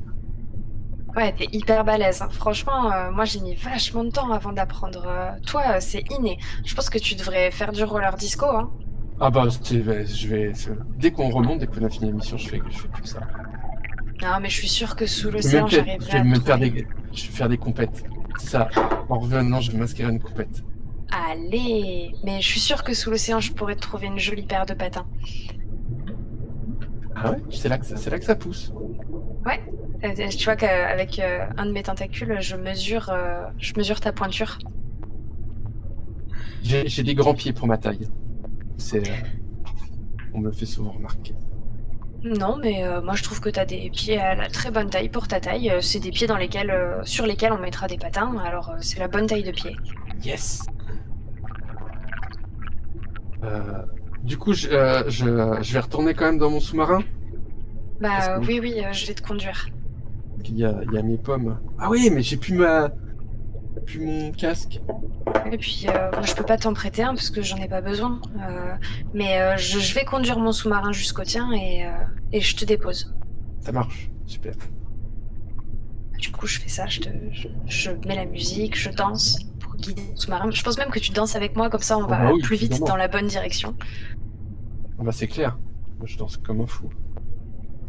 Ouais, 1.16 1.32
t'es 1.38 1.48
hyper 1.52 1.84
balèze. 1.86 2.24
hein. 2.24 2.30
Franchement, 2.32 2.92
euh, 2.92 3.12
moi 3.12 3.26
j'ai 3.26 3.40
mis 3.40 3.54
vachement 3.54 4.04
de 4.04 4.10
temps 4.10 4.32
avant 4.32 4.54
d'apprendre. 4.54 5.04
euh, 5.08 5.30
toi, 5.46 5.62
euh, 5.76 5.78
c'est 5.80 6.04
inné. 6.18 6.40
Je 6.66 6.74
pense 6.74 6.90
que 6.90 6.98
tu 6.98 7.14
devrais 7.14 7.52
faire 7.52 7.72
du 7.72 7.84
roller 7.84 8.16
disco. 8.16 8.46
Hein. 8.48 8.72
Ah 9.20 9.30
bah, 9.30 9.46
c'est- 9.62 9.84
je 10.06 10.28
vais. 10.28 10.52
Dès 10.98 11.12
qu'on 11.12 11.30
remonte, 11.30 11.60
dès 11.60 11.68
qu'on 11.68 11.84
a 11.86 11.90
fini 11.90 12.08
l'émission, 12.08 12.38
je 12.38 12.50
fais, 12.50 12.62
je 12.70 12.78
fais 12.80 12.88
tout 12.88 13.06
ça. 13.06 13.20
Non, 14.24 14.40
mais 14.42 14.50
je 14.50 14.56
suis 14.58 14.68
sûre 14.68 14.96
que 14.96 15.06
sous 15.06 15.28
Je 15.28 15.38
vais 15.38 15.38
l'océan, 15.38 15.68
j'arriverai 15.68 15.98
je 16.08 16.12
vais 16.12 16.18
à 16.18 16.24
me 16.24 16.40
faire 16.40 16.58
des, 16.58 16.88
je 17.14 17.26
vais 17.28 17.32
faire 17.34 17.50
des 17.50 17.58
compètes. 17.58 18.04
Ça. 18.40 18.68
En 19.10 19.20
revenant, 19.20 19.62
je 19.62 19.72
vais 19.72 19.78
m'inscrire 19.78 20.08
à 20.08 20.12
une 20.12 20.20
compète. 20.22 20.64
Allez 21.12 22.12
Mais 22.24 22.42
je 22.42 22.48
suis 22.48 22.60
sûre 22.60 22.84
que 22.84 22.94
sous 22.94 23.10
l'océan, 23.10 23.40
je 23.40 23.52
pourrais 23.54 23.76
te 23.76 23.82
trouver 23.82 24.08
une 24.08 24.20
jolie 24.20 24.46
paire 24.46 24.66
de 24.66 24.74
patins. 24.74 25.06
Ah 27.16 27.32
ouais 27.32 27.38
C'est 27.50 27.70
là 27.70 27.78
que 27.78 27.86
ça, 27.86 27.96
c'est 27.98 28.10
là 28.10 28.20
que 28.20 28.26
ça 28.26 28.36
pousse. 28.36 28.74
Euh, 30.04 30.30
tu 30.30 30.46
vois 30.46 30.56
qu'avec 30.56 31.18
euh, 31.20 31.48
un 31.58 31.66
de 31.66 31.72
mes 31.72 31.82
tentacules, 31.82 32.38
je 32.40 32.56
mesure, 32.56 33.10
euh, 33.10 33.42
je 33.58 33.74
mesure 33.78 34.00
ta 34.00 34.12
pointure. 34.12 34.60
J'ai 36.62 37.04
des 37.04 37.16
grands 37.16 37.34
pieds 37.34 37.54
pour 37.54 37.68
ma 37.68 37.78
taille. 37.78 38.08
C'est. 38.78 39.10
euh, 39.10 39.14
On 40.34 40.40
me 40.40 40.46
le 40.48 40.52
fait 40.52 40.66
souvent 40.68 40.92
remarquer. 40.92 41.34
Non, 42.24 42.58
mais 42.58 42.84
euh, 42.84 43.02
moi 43.02 43.16
je 43.16 43.24
trouve 43.24 43.40
que 43.40 43.50
t'as 43.50 43.66
des 43.66 43.90
pieds 43.90 44.20
à 44.20 44.36
la 44.36 44.50
très 44.50 44.70
bonne 44.70 44.90
taille 44.90 45.10
pour 45.10 45.28
ta 45.28 45.40
taille. 45.40 45.70
Euh, 45.72 45.82
C'est 45.82 46.00
des 46.00 46.12
pieds 46.12 46.28
dans 46.28 46.38
lesquels, 46.38 46.70
euh, 46.72 47.02
sur 47.04 47.26
lesquels 47.26 47.54
on 47.54 47.58
mettra 47.58 47.88
des 47.88 47.98
patins. 47.98 48.36
Alors 48.44 48.70
euh, 48.70 48.78
c'est 48.82 49.00
la 49.00 49.08
bonne 49.08 49.26
taille 49.28 49.44
de 49.44 49.52
pied. 49.52 49.76
Yes. 50.24 50.64
Euh, 53.44 53.84
du 54.24 54.38
coup, 54.38 54.54
je, 54.54 54.68
euh, 54.70 55.04
je, 55.10 55.26
je 55.62 55.74
vais 55.74 55.80
retourner 55.80 56.14
quand 56.14 56.26
même 56.26 56.38
dans 56.38 56.50
mon 56.50 56.60
sous-marin. 56.60 57.02
Bah 58.00 58.40
que- 58.40 58.46
oui, 58.46 58.60
oui, 58.62 58.74
euh, 58.84 58.92
je 58.94 59.06
vais 59.08 59.14
te 59.14 59.22
conduire. 59.22 59.68
Il 60.46 60.58
y 60.58 60.66
a, 60.66 60.74
il 60.88 60.94
y 60.94 60.98
a 60.98 61.02
mes 61.02 61.18
pommes. 61.18 61.60
Ah 61.80 61.90
oui, 61.90 62.10
mais 62.12 62.22
j'ai 62.22 62.38
plus 62.38 62.54
ma. 62.56 62.90
plus 63.86 64.00
mon 64.00 64.32
casque. 64.32 64.80
Et 65.52 65.58
puis, 65.58 65.86
moi, 65.88 66.22
je 66.24 66.34
peux 66.36 66.44
pas 66.44 66.58
t'en 66.58 66.74
prêter 66.74 67.04
un 67.04 67.14
parce 67.16 67.30
que 67.30 67.42
j'en 67.42 67.58
ai 67.58 67.68
pas 67.68 67.82
besoin. 67.82 68.22
Mais 69.14 69.58
je, 69.58 69.80
je 69.80 69.94
vais 69.96 70.06
conduire 70.06 70.40
mon 70.40 70.52
sous-marin 70.52 70.92
jusqu'au 70.92 71.24
tien 71.24 71.52
et, 71.54 71.86
et 72.32 72.40
je 72.42 72.56
te 72.56 72.66
dépose. 72.66 73.14
Ça 73.62 73.72
marche. 73.72 74.10
Super. 74.26 74.54
Du 76.20 76.32
coup, 76.32 76.48
je 76.48 76.60
fais 76.60 76.70
ça, 76.70 76.88
je, 76.88 77.00
te, 77.02 77.10
je, 77.32 77.48
je 77.68 77.92
mets 78.08 78.16
la 78.16 78.26
musique, 78.26 78.78
je 78.78 78.90
danse 78.90 79.40
guider 79.78 80.04
sous-marin. 80.16 80.50
Je 80.52 80.64
pense 80.64 80.78
même 80.78 80.90
que 80.90 81.00
tu 81.00 81.12
danses 81.12 81.36
avec 81.36 81.56
moi, 81.56 81.70
comme 81.70 81.82
ça 81.82 81.98
on 81.98 82.04
Oh 82.04 82.08
va 82.08 82.18
bah 82.18 82.32
oui, 82.34 82.42
plus 82.42 82.56
vite 82.58 82.72
évidemment. 82.72 82.88
dans 82.88 82.96
la 82.98 83.08
bonne 83.08 83.28
direction. 83.28 83.76
Ah 85.00 85.04
bah 85.04 85.12
c'est 85.12 85.28
clair. 85.28 85.58
Moi 86.00 86.06
je 86.08 86.18
danse 86.18 86.38
comme 86.38 86.62
un 86.62 86.66
fou. 86.68 86.90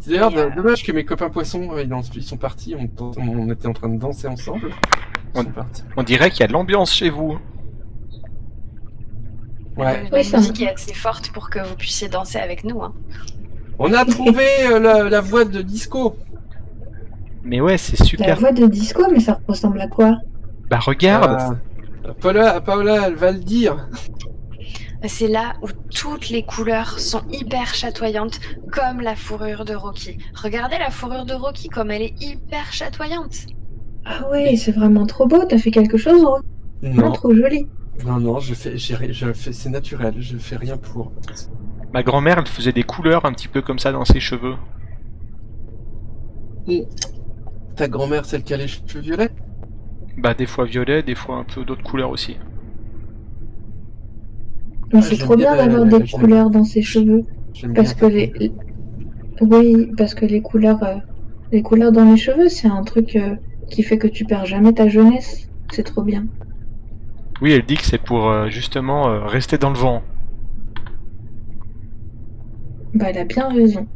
C'est 0.00 0.10
d'ailleurs 0.10 0.36
euh, 0.36 0.50
dommage 0.54 0.84
que 0.84 0.92
mes 0.92 1.04
copains 1.04 1.28
poissons, 1.30 1.70
euh, 1.72 1.82
ils, 2.14 2.22
sont 2.22 2.36
partis, 2.36 2.74
on, 2.76 2.88
on 3.18 3.50
était 3.50 3.66
en 3.66 3.72
train 3.72 3.88
de 3.88 3.98
danser 3.98 4.28
ensemble. 4.28 4.70
Partis. 5.54 5.82
On 5.96 6.02
dirait 6.02 6.30
qu'il 6.30 6.40
y 6.40 6.44
a 6.44 6.46
de 6.46 6.52
l'ambiance 6.52 6.92
chez 6.92 7.10
vous. 7.10 7.38
Ouais. 9.76 10.08
La 10.10 10.18
Oui, 10.18 10.24
ça- 10.24 10.38
musique 10.38 10.60
est 10.62 10.72
assez 10.72 10.94
forte 10.94 11.30
pour 11.32 11.50
que 11.50 11.60
vous 11.60 11.76
puissiez 11.76 12.08
danser 12.08 12.38
avec 12.38 12.64
nous. 12.64 12.82
Hein. 12.82 12.94
On 13.78 13.92
a 13.92 14.04
trouvé 14.04 14.44
euh, 14.64 14.80
la, 14.80 15.04
la 15.08 15.20
voix 15.20 15.44
de 15.44 15.62
disco. 15.62 16.16
Mais 17.44 17.60
ouais, 17.60 17.78
c'est 17.78 17.98
La 18.00 18.04
super. 18.04 18.38
voix 18.40 18.52
de 18.52 18.66
disco, 18.66 19.02
mais 19.10 19.20
ça 19.20 19.40
ressemble 19.46 19.80
à 19.80 19.86
quoi? 19.88 20.16
Bah 20.68 20.80
regarde, 20.80 21.52
Euh, 21.52 21.54
Paola, 22.20 22.60
Paola, 22.60 23.06
elle 23.08 23.14
va 23.14 23.32
le 23.32 23.38
dire. 23.38 23.88
C'est 25.06 25.28
là 25.28 25.54
où 25.62 25.68
toutes 25.94 26.28
les 26.28 26.42
couleurs 26.42 26.98
sont 26.98 27.22
hyper 27.30 27.72
chatoyantes, 27.74 28.40
comme 28.72 29.00
la 29.00 29.14
fourrure 29.14 29.64
de 29.64 29.74
Rocky. 29.74 30.18
Regardez 30.34 30.76
la 30.78 30.90
fourrure 30.90 31.24
de 31.24 31.34
Rocky, 31.34 31.68
comme 31.68 31.90
elle 31.92 32.02
est 32.02 32.14
hyper 32.20 32.72
chatoyante. 32.72 33.46
Ah 34.04 34.28
ouais, 34.30 34.56
c'est 34.56 34.72
vraiment 34.72 35.06
trop 35.06 35.26
beau, 35.26 35.44
t'as 35.48 35.58
fait 35.58 35.70
quelque 35.70 35.98
chose 35.98 36.24
Rose 36.24 36.42
Non, 36.82 36.94
Non, 37.06 37.12
trop 37.12 37.32
joli. 37.34 37.66
non, 38.04 38.18
non, 38.18 38.40
je 38.40 38.54
fais, 38.54 38.76
j'ai 38.76 38.94
ri- 38.96 39.12
je 39.12 39.32
fais, 39.32 39.52
c'est 39.52 39.68
naturel, 39.70 40.14
je 40.18 40.36
fais 40.36 40.56
rien 40.56 40.76
pour. 40.76 41.12
ma 41.92 42.02
grand-mère, 42.02 42.38
elle 42.38 42.46
faisait 42.48 42.72
des 42.72 42.82
couleurs 42.84 43.24
un 43.24 43.32
petit 43.32 43.48
peu 43.48 43.62
comme 43.62 43.78
ça 43.78 43.92
dans 43.92 44.04
ses 44.04 44.18
cheveux. 44.20 44.56
Ta 47.76 47.88
grand-mère, 47.88 48.24
celle 48.24 48.42
qui 48.42 48.52
a 48.54 48.56
les 48.56 48.66
cheveux 48.68 49.00
violets? 49.00 49.30
Bah 50.18 50.34
des 50.34 50.46
fois 50.46 50.64
violet, 50.64 51.02
des 51.02 51.14
fois 51.14 51.36
un 51.36 51.44
peu 51.44 51.64
d'autres 51.64 51.82
couleurs 51.82 52.10
aussi. 52.10 52.36
Mais 54.92 54.98
Ah, 54.98 55.02
c'est 55.02 55.16
trop 55.18 55.36
bien 55.36 55.54
d'avoir 55.56 55.84
des 55.86 56.08
couleurs 56.08 56.50
dans 56.50 56.64
ses 56.64 56.82
cheveux. 56.82 57.22
J'aime 57.54 57.74
Parce 57.74 57.94
que 57.94 58.06
bien. 58.06 58.28
les. 58.38 58.52
Oui, 59.40 59.92
parce 59.96 60.14
que 60.14 60.26
les 60.26 60.40
couleurs, 60.42 60.82
euh, 60.82 60.96
les 61.52 61.62
couleurs 61.62 61.92
dans 61.92 62.04
les 62.04 62.16
cheveux, 62.16 62.48
c'est 62.48 62.68
un 62.68 62.82
truc 62.82 63.14
euh, 63.16 63.36
qui 63.70 63.82
fait 63.82 63.98
que 63.98 64.08
tu 64.08 64.24
perds 64.24 64.46
jamais 64.46 64.72
ta 64.72 64.88
jeunesse. 64.88 65.48
C'est 65.72 65.84
trop 65.84 66.02
bien. 66.02 66.26
Oui, 67.40 67.52
elle 67.52 67.64
dit 67.64 67.76
que 67.76 67.84
c'est 67.84 68.02
pour 68.02 68.28
euh, 68.28 68.48
justement 68.48 69.08
euh, 69.08 69.24
rester 69.26 69.58
dans 69.58 69.70
le 69.70 69.78
vent. 69.78 70.02
Bah, 72.94 73.06
elle 73.10 73.18
a 73.18 73.24
bien 73.24 73.48
raison. 73.48 73.86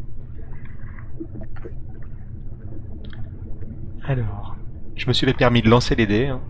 Alors, 4.04 4.41
je 4.96 5.06
me 5.08 5.12
suis 5.12 5.26
fait 5.26 5.34
permis 5.34 5.62
de 5.62 5.68
lancer 5.68 5.94
les 5.94 6.06
dés. 6.06 6.26
hein. 6.26 6.40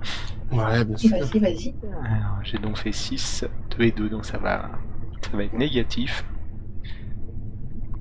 Ouais, 0.51 0.85
bien 0.85 0.97
sûr. 0.97 1.11
Vas-y, 1.11 1.39
vas-y. 1.39 1.75
J'ai 2.45 2.59
donc 2.59 2.77
fait 2.79 2.93
6, 2.93 3.47
2 3.79 3.85
et 3.85 3.91
2, 3.93 4.09
donc 4.09 4.25
ça 4.27 4.39
va, 4.39 4.71
ça 5.23 5.37
va 5.37 5.45
être 5.45 5.55
négatif. 5.55 6.25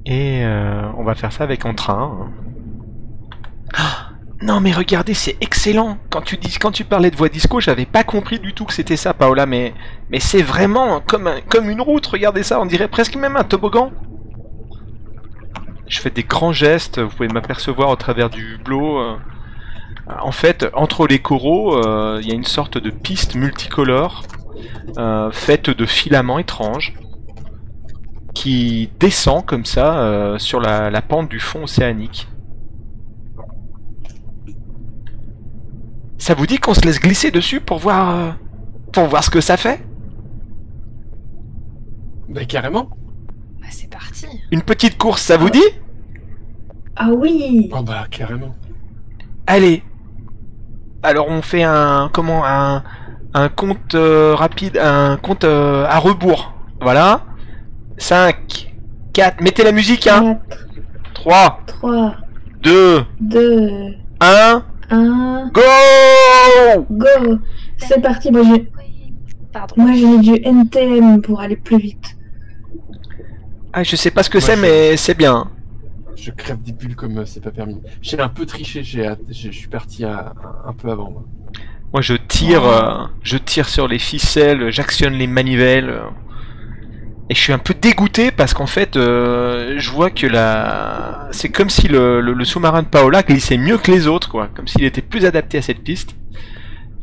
Et 0.05 0.43
euh, 0.43 0.91
on 0.97 1.03
va 1.03 1.15
faire 1.15 1.31
ça 1.31 1.43
avec 1.43 1.65
en 1.65 1.73
train. 1.73 2.31
Ah 3.73 4.07
non 4.43 4.59
mais 4.59 4.71
regardez, 4.71 5.13
c'est 5.13 5.37
excellent. 5.39 5.99
Quand 6.09 6.21
tu 6.21 6.35
dis, 6.35 6.57
quand 6.59 6.71
tu 6.71 6.83
parlais 6.83 7.11
de 7.11 7.15
voix 7.15 7.29
disco, 7.29 7.59
j'avais 7.59 7.85
pas 7.85 8.03
compris 8.03 8.39
du 8.39 8.53
tout 8.53 8.65
que 8.65 8.73
c'était 8.73 8.97
ça, 8.97 9.13
Paola. 9.13 9.45
Mais, 9.45 9.73
mais 10.09 10.19
c'est 10.19 10.41
vraiment 10.41 10.99
comme, 10.99 11.27
un- 11.27 11.41
comme 11.47 11.69
une 11.69 11.79
route. 11.79 12.07
Regardez 12.07 12.41
ça, 12.41 12.59
on 12.59 12.65
dirait 12.65 12.87
presque 12.87 13.15
même 13.15 13.35
un 13.37 13.43
toboggan. 13.43 13.91
Je 15.87 15.99
fais 15.99 16.09
des 16.09 16.23
grands 16.23 16.53
gestes. 16.53 16.99
Vous 16.99 17.09
pouvez 17.15 17.27
m'apercevoir 17.29 17.89
au 17.89 17.95
travers 17.95 18.31
du 18.31 18.55
hublot. 18.55 18.97
En 20.21 20.31
fait, 20.31 20.65
entre 20.73 21.07
les 21.07 21.19
coraux, 21.19 21.75
euh, 21.75 22.19
il 22.21 22.27
y 22.27 22.31
a 22.31 22.35
une 22.35 22.43
sorte 22.43 22.77
de 22.77 22.89
piste 22.89 23.35
multicolore 23.35 24.23
euh, 24.97 25.31
faite 25.31 25.69
de 25.69 25.85
filaments 25.85 26.39
étranges 26.39 26.93
qui 28.33 28.89
descend 28.99 29.45
comme 29.45 29.65
ça 29.65 29.99
euh, 29.99 30.37
sur 30.37 30.59
la, 30.59 30.89
la 30.89 31.01
pente 31.01 31.29
du 31.29 31.39
fond 31.39 31.63
océanique. 31.63 32.27
Ça 36.17 36.33
vous 36.35 36.45
dit 36.45 36.57
qu'on 36.57 36.73
se 36.73 36.81
laisse 36.81 36.99
glisser 36.99 37.31
dessus 37.31 37.61
pour 37.61 37.79
voir 37.79 38.15
euh, 38.15 38.31
pour 38.93 39.05
voir 39.05 39.23
ce 39.23 39.29
que 39.29 39.41
ça 39.41 39.57
fait? 39.57 39.83
Bah 42.29 42.45
carrément. 42.45 42.89
Bah, 43.59 43.67
c'est 43.69 43.89
parti. 43.89 44.27
Une 44.51 44.61
petite 44.61 44.97
course, 44.97 45.21
ça 45.23 45.37
vous 45.37 45.49
dit? 45.49 45.59
Ah 46.95 47.09
oui 47.11 47.69
Oh 47.73 47.81
bah 47.81 48.05
carrément. 48.09 48.53
Allez. 49.47 49.83
Alors 51.03 51.27
on 51.29 51.41
fait 51.41 51.63
un 51.63 52.09
comment 52.13 52.45
un 52.45 52.83
un 53.33 53.49
compte 53.49 53.95
euh, 53.95 54.35
rapide, 54.35 54.77
un 54.77 55.17
compte 55.17 55.43
euh, 55.43 55.85
à 55.87 55.99
rebours. 55.99 56.53
Voilà. 56.81 57.23
5 57.97 58.73
4 59.13 59.41
mettez 59.41 59.63
la 59.63 59.71
musique 59.71 60.07
hein. 60.07 60.39
4, 60.49 60.67
3 61.13 61.59
3, 61.67 62.15
2 62.63 63.05
2, 63.19 63.95
1 64.19 64.63
1, 64.89 65.51
Go 65.53 65.61
go 66.89 67.37
C'est 67.77 68.01
parti, 68.01 68.31
moi 68.31 68.41
j'ai 68.43 68.69
Pardon. 69.53 69.75
moi, 69.77 69.91
j'ai 69.93 70.05
mis 70.05 70.19
du 70.19 70.35
NTM 70.43 71.21
pour 71.21 71.41
aller 71.41 71.57
plus 71.57 71.77
vite. 71.77 72.15
Ah, 73.73 73.83
je 73.83 73.95
sais 73.95 74.11
pas 74.11 74.23
ce 74.23 74.29
que 74.29 74.39
c'est, 74.39 74.55
mais 74.55 74.95
c'est 74.97 75.13
bien. 75.13 75.49
Je 76.15 76.31
crève 76.31 76.61
des 76.61 76.71
bulles 76.73 76.95
comme 76.95 77.19
euh, 77.19 77.25
c'est 77.25 77.41
pas 77.43 77.51
permis. 77.51 77.81
J'ai 78.01 78.19
un 78.19 78.29
peu 78.29 78.45
triché, 78.45 78.83
j'ai, 78.83 79.05
hâte- 79.07 79.19
je 79.29 79.49
suis 79.51 79.67
parti 79.67 80.05
à- 80.05 80.33
un, 80.65 80.69
un 80.69 80.73
peu 80.73 80.89
avant. 80.89 81.09
moi. 81.11 81.23
Moi, 81.93 82.01
je 82.01 82.13
tire, 82.13 82.61
Oh. 82.63 82.67
euh, 82.67 83.07
je 83.23 83.37
tire 83.37 83.67
sur 83.67 83.87
les 83.87 83.99
ficelles, 83.99 84.71
j'actionne 84.71 85.13
les 85.13 85.27
manivelles. 85.27 85.89
euh, 85.89 86.03
et 87.29 87.33
je 87.33 87.39
suis 87.39 87.53
un 87.53 87.59
peu 87.59 87.73
dégoûté 87.73 88.29
parce 88.31 88.53
qu'en 88.53 88.65
fait, 88.65 88.97
euh, 88.97 89.75
je 89.77 89.89
vois 89.91 90.09
que 90.09 90.27
la, 90.27 91.29
c'est 91.31 91.47
comme 91.49 91.69
si 91.69 91.87
le, 91.87 92.19
le- 92.19 92.33
le 92.33 92.43
sous-marin 92.45 92.81
de 92.83 92.87
Paola 92.87 93.23
glissait 93.23 93.57
mieux 93.57 93.77
que 93.77 93.89
les 93.91 94.07
autres, 94.07 94.29
quoi. 94.29 94.49
Comme 94.53 94.67
s'il 94.67 94.83
était 94.83 95.01
plus 95.01 95.23
adapté 95.25 95.57
à 95.57 95.61
cette 95.61 95.81
piste. 95.81 96.15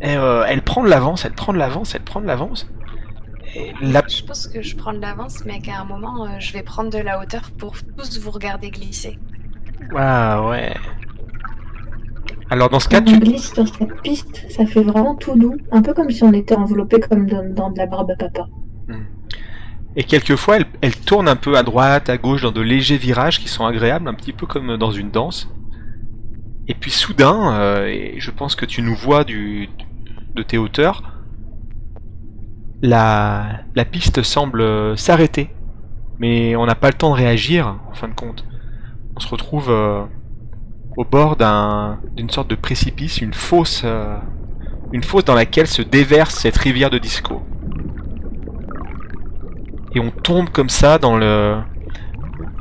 Et 0.02 0.16
euh, 0.16 0.44
elle 0.46 0.60
prend 0.62 0.82
de 0.84 0.88
l'avance, 0.88 1.24
elle 1.24 1.32
prend 1.32 1.52
de 1.54 1.58
l'avance, 1.58 1.94
elle 1.94 2.02
prend 2.02 2.20
de 2.20 2.26
l'avance. 2.26 2.68
La... 3.80 4.02
Je 4.08 4.22
pense 4.22 4.46
que 4.46 4.62
je 4.62 4.76
prends 4.76 4.92
de 4.92 5.00
l'avance, 5.00 5.44
mais 5.44 5.60
qu'à 5.60 5.80
un 5.80 5.84
moment, 5.84 6.24
euh, 6.24 6.28
je 6.38 6.52
vais 6.52 6.62
prendre 6.62 6.90
de 6.90 6.98
la 6.98 7.20
hauteur 7.20 7.50
pour 7.56 7.74
tous 7.96 8.18
vous 8.20 8.30
regarder 8.30 8.70
glisser. 8.70 9.18
Ah 9.96 10.46
ouais. 10.48 10.74
Alors 12.50 12.70
dans 12.70 12.80
ce 12.80 12.88
cas, 12.88 13.00
Quand 13.00 13.10
on 13.10 13.12
tu, 13.12 13.20
glisse 13.20 13.52
sur 13.52 13.68
cette 13.68 14.00
piste, 14.02 14.44
ça 14.50 14.66
fait 14.66 14.82
vraiment 14.82 15.14
tout 15.14 15.38
doux. 15.38 15.56
Un 15.70 15.82
peu 15.82 15.94
comme 15.94 16.10
si 16.10 16.22
on 16.22 16.32
était 16.32 16.56
enveloppé 16.56 17.00
comme 17.00 17.26
dans, 17.26 17.44
dans 17.54 17.70
de 17.70 17.78
la 17.78 17.86
barbe 17.86 18.10
à 18.10 18.16
papa. 18.16 18.46
Et 19.96 20.04
quelquefois, 20.04 20.58
elle, 20.58 20.66
elle 20.80 20.94
tourne 20.94 21.28
un 21.28 21.34
peu 21.34 21.56
à 21.56 21.64
droite, 21.64 22.08
à 22.08 22.18
gauche, 22.18 22.42
dans 22.42 22.52
de 22.52 22.60
légers 22.60 22.98
virages 22.98 23.40
qui 23.40 23.48
sont 23.48 23.66
agréables, 23.66 24.08
un 24.08 24.14
petit 24.14 24.32
peu 24.32 24.46
comme 24.46 24.76
dans 24.76 24.92
une 24.92 25.10
danse. 25.10 25.48
Et 26.68 26.74
puis 26.74 26.90
soudain, 26.90 27.58
euh, 27.58 27.86
et 27.86 28.14
je 28.18 28.30
pense 28.30 28.54
que 28.54 28.64
tu 28.64 28.82
nous 28.82 28.94
vois 28.94 29.24
du, 29.24 29.68
de 30.36 30.42
tes 30.42 30.56
hauteurs, 30.56 31.02
la, 32.82 33.64
piste 33.90 34.22
semble 34.22 34.60
euh, 34.60 34.96
s'arrêter. 34.96 35.50
Mais 36.18 36.56
on 36.56 36.66
n'a 36.66 36.74
pas 36.74 36.88
le 36.88 36.94
temps 36.94 37.10
de 37.10 37.16
réagir, 37.16 37.76
en 37.90 37.94
fin 37.94 38.08
de 38.08 38.14
compte. 38.14 38.44
On 39.16 39.20
se 39.20 39.28
retrouve 39.28 39.70
euh, 39.70 40.02
au 40.96 41.04
bord 41.04 41.36
d'un- 41.36 42.00
d'une 42.16 42.30
sorte 42.30 42.48
de 42.48 42.56
précipice, 42.56 43.20
une 43.20 43.34
fosse, 43.34 43.82
euh, 43.84 44.16
une 44.92 45.02
fosse 45.02 45.24
dans 45.24 45.34
laquelle 45.34 45.66
se 45.66 45.82
déverse 45.82 46.34
cette 46.34 46.56
rivière 46.56 46.90
de 46.90 46.98
disco 46.98 47.42
et 49.94 50.00
on 50.00 50.10
tombe 50.10 50.50
comme 50.50 50.68
ça 50.68 50.98
dans 50.98 51.16
le 51.16 51.56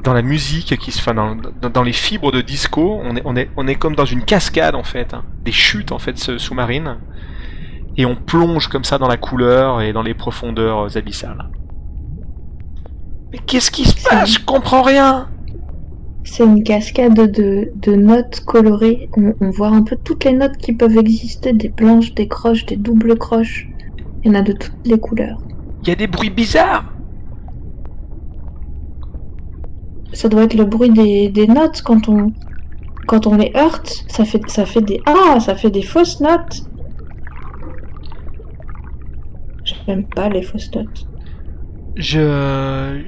dans 0.03 0.13
la 0.13 0.21
musique 0.21 0.77
qui 0.77 0.91
se 0.91 1.01
fait 1.01 1.13
dans, 1.13 1.83
les 1.83 1.91
fibres 1.93 2.31
de 2.31 2.41
disco 2.41 3.01
on 3.03 3.67
est 3.67 3.75
comme 3.75 3.95
dans 3.95 4.05
une 4.05 4.23
cascade 4.23 4.75
en 4.75 4.83
fait 4.83 5.13
hein. 5.13 5.23
des 5.43 5.51
chutes 5.51 5.91
en 5.91 5.99
fait 5.99 6.17
sous-marines 6.17 6.97
et 7.97 8.05
on 8.05 8.15
plonge 8.15 8.67
comme 8.67 8.83
ça 8.83 8.97
dans 8.97 9.07
la 9.07 9.17
couleur 9.17 9.81
et 9.81 9.93
dans 9.93 10.03
les 10.03 10.13
profondeurs 10.13 10.85
euh, 10.85 10.97
abyssales 10.97 11.49
mais 13.31 13.39
qu'est-ce 13.39 13.71
qui 13.71 13.83
se 13.83 14.01
passe? 14.07 14.35
Je 14.35 14.45
comprends 14.45 14.81
rien 14.81 15.27
C'est 16.23 16.45
une 16.45 16.63
cascade 16.63 17.13
de, 17.13 17.71
de 17.75 17.93
notes 17.93 18.39
colorées. 18.45 19.09
On, 19.17 19.33
on 19.41 19.49
voit 19.49 19.67
un 19.67 19.81
peu 19.81 19.97
toutes 20.01 20.23
les 20.23 20.31
notes 20.31 20.55
qui 20.55 20.71
peuvent 20.71 20.97
exister, 20.97 21.51
des 21.51 21.67
blanches, 21.67 22.13
des 22.13 22.29
croches, 22.29 22.65
des 22.65 22.77
doubles 22.77 23.17
croches. 23.17 23.67
Il 24.23 24.31
y 24.31 24.35
en 24.35 24.39
a 24.39 24.41
de 24.43 24.53
toutes 24.53 24.85
les 24.85 24.97
couleurs. 24.97 25.41
il 25.83 25.89
y 25.89 25.91
a 25.91 25.95
des 25.95 26.07
bruits 26.07 26.29
bizarres 26.29 26.85
ça 30.13 30.29
doit 30.29 30.43
être 30.43 30.55
le 30.55 30.65
bruit 30.65 30.89
des, 30.89 31.29
des 31.29 31.47
notes 31.47 31.81
quand 31.83 32.09
on 32.09 32.31
quand 33.07 33.27
on 33.27 33.35
les 33.35 33.51
heurte. 33.55 34.05
Ça 34.07 34.25
fait 34.25 34.41
ça 34.49 34.65
fait 34.65 34.81
des 34.81 35.01
ah 35.05 35.39
ça 35.39 35.55
fait 35.55 35.69
des 35.69 35.83
fausses 35.83 36.19
notes. 36.19 36.63
J'aime 39.67 40.07
pas 40.07 40.29
les 40.29 40.41
fausses 40.41 40.71
notes. 40.73 41.07
Je 41.95 43.03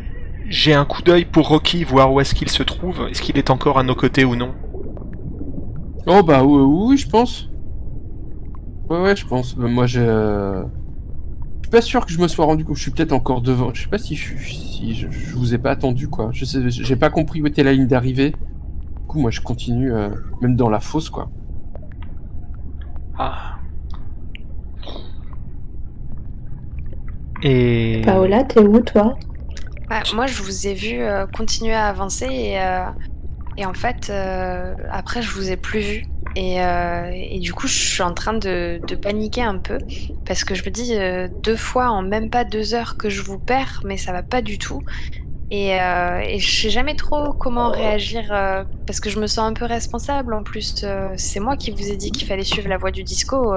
j'ai 0.49 0.73
un 0.73 0.86
coup 0.86 1.02
d'œil 1.03 1.26
pour 1.26 1.48
Rocky, 1.48 1.84
voir 1.84 2.11
où 2.11 2.19
est-ce 2.19 2.34
qu'il 2.34 2.49
se 2.49 2.64
trouve. 2.64 3.07
Est-ce 3.10 3.22
qu'il 3.22 3.38
est 3.38 3.52
encore 3.52 3.77
à 3.77 3.84
nos 3.84 3.95
côtés 3.95 4.26
ou 4.26 4.36
non? 4.36 4.56
Oh 6.07 6.23
bah 6.23 6.44
oui, 6.44 6.61
oui, 6.61 6.98
je 6.98 7.07
pense. 7.07 7.49
Ouais, 8.90 8.99
ouais, 9.02 9.15
je 9.15 9.26
pense. 9.26 9.56
Euh, 9.57 9.68
Moi, 9.68 9.86
je... 9.86 9.99
Je 10.02 11.68
suis 11.68 11.72
pas 11.72 11.81
sûr 11.81 12.06
que 12.06 12.11
je 12.14 12.19
me 12.19 12.27
sois 12.27 12.45
rendu 12.45 12.65
compte. 12.65 12.77
Je 12.77 12.81
suis 12.81 12.91
peut-être 12.91 13.14
encore 13.14 13.41
devant. 13.41 13.73
Je 13.73 13.84
sais 13.84 13.90
pas 13.90 13.98
si 13.99 14.15
je, 14.15 14.36
suis- 14.38 14.56
si 14.56 14.95
je, 14.95 15.10
je 15.11 15.36
vous 15.36 15.53
ai 15.53 15.57
pas 15.57 15.72
attendu, 15.72 16.07
quoi. 16.10 16.30
Je 16.34 16.45
sais, 16.45 16.69
j'ai 16.69 16.95
pas 16.95 17.10
compris 17.10 17.41
où 17.41 17.48
était 17.48 17.64
la 17.64 17.73
ligne 17.73 17.88
d'arrivée. 17.88 18.31
Du 18.31 19.06
coup, 19.07 19.19
moi, 19.19 19.31
je 19.31 19.41
continue, 19.41 19.94
euh, 19.94 20.10
même 20.41 20.56
dans 20.56 20.69
la 20.69 20.80
fosse, 20.80 21.10
quoi. 21.10 21.30
Ah. 23.18 23.60
Et 27.44 28.02
Paola, 28.06 28.44
t'es 28.44 28.60
où 28.60 28.80
toi? 28.82 29.18
Bah, 29.90 30.03
moi, 30.14 30.28
je 30.28 30.41
vous 30.41 30.68
ai 30.68 30.74
vu 30.74 30.99
euh, 30.99 31.26
continuer 31.28 31.74
à 31.74 31.88
avancer 31.88 32.26
et, 32.26 32.61
euh, 32.61 32.86
et 33.57 33.66
en 33.66 33.74
fait, 33.74 34.10
euh, 34.10 34.74
après, 34.91 35.22
je 35.22 35.32
vous 35.32 35.52
ai 35.52 35.57
plus 35.57 35.80
vu. 35.80 36.06
Et, 36.36 36.61
euh, 36.61 37.10
et 37.11 37.40
du 37.40 37.53
coup, 37.53 37.68
je 37.68 37.74
suis 37.74 38.03
en 38.03 38.14
train 38.14 38.34
de, 38.34 38.80
de 38.88 38.95
paniquer 38.95 39.41
un 39.41 39.57
peu 39.57 39.80
parce 40.26 40.44
que 40.44 40.53
je 40.53 40.64
me 40.64 40.70
dis 40.70 40.94
euh, 40.94 41.28
deux 41.44 41.56
fois 41.56 41.90
en 41.90 42.03
même 42.03 42.30
pas 42.30 42.44
deux 42.44 42.76
heures 42.76 42.98
que 42.98 43.10
je 43.10 43.24
vous 43.24 43.40
perds, 43.40 43.82
mais 43.84 43.98
ça 43.98 44.11
va 44.11 44.22
pas 44.22 44.41
du 44.41 44.60
tout. 44.60 44.82
Et, 45.52 45.82
euh, 45.82 46.20
et 46.20 46.38
je 46.38 46.61
sais 46.61 46.70
jamais 46.70 46.95
trop 46.95 47.34
comment 47.34 47.72
réagir 47.72 48.32
euh, 48.32 48.64
parce 48.86 48.99
que 48.99 49.10
je 49.10 49.20
me 49.20 49.26
sens 49.26 49.49
un 49.49 49.53
peu 49.53 49.66
responsable. 49.66 50.36
En 50.36 50.44
plus, 50.44 50.82
euh, 50.84 51.10
c'est 51.16 51.40
moi 51.40 51.57
qui 51.57 51.72
vous 51.72 51.90
ai 51.90 51.98
dit 51.98 52.11
qu'il 52.11 52.28
fallait 52.28 52.44
suivre 52.44 52.70
la 52.70 52.78
voie 52.78 52.91
du 52.91 53.03
disco. 53.03 53.56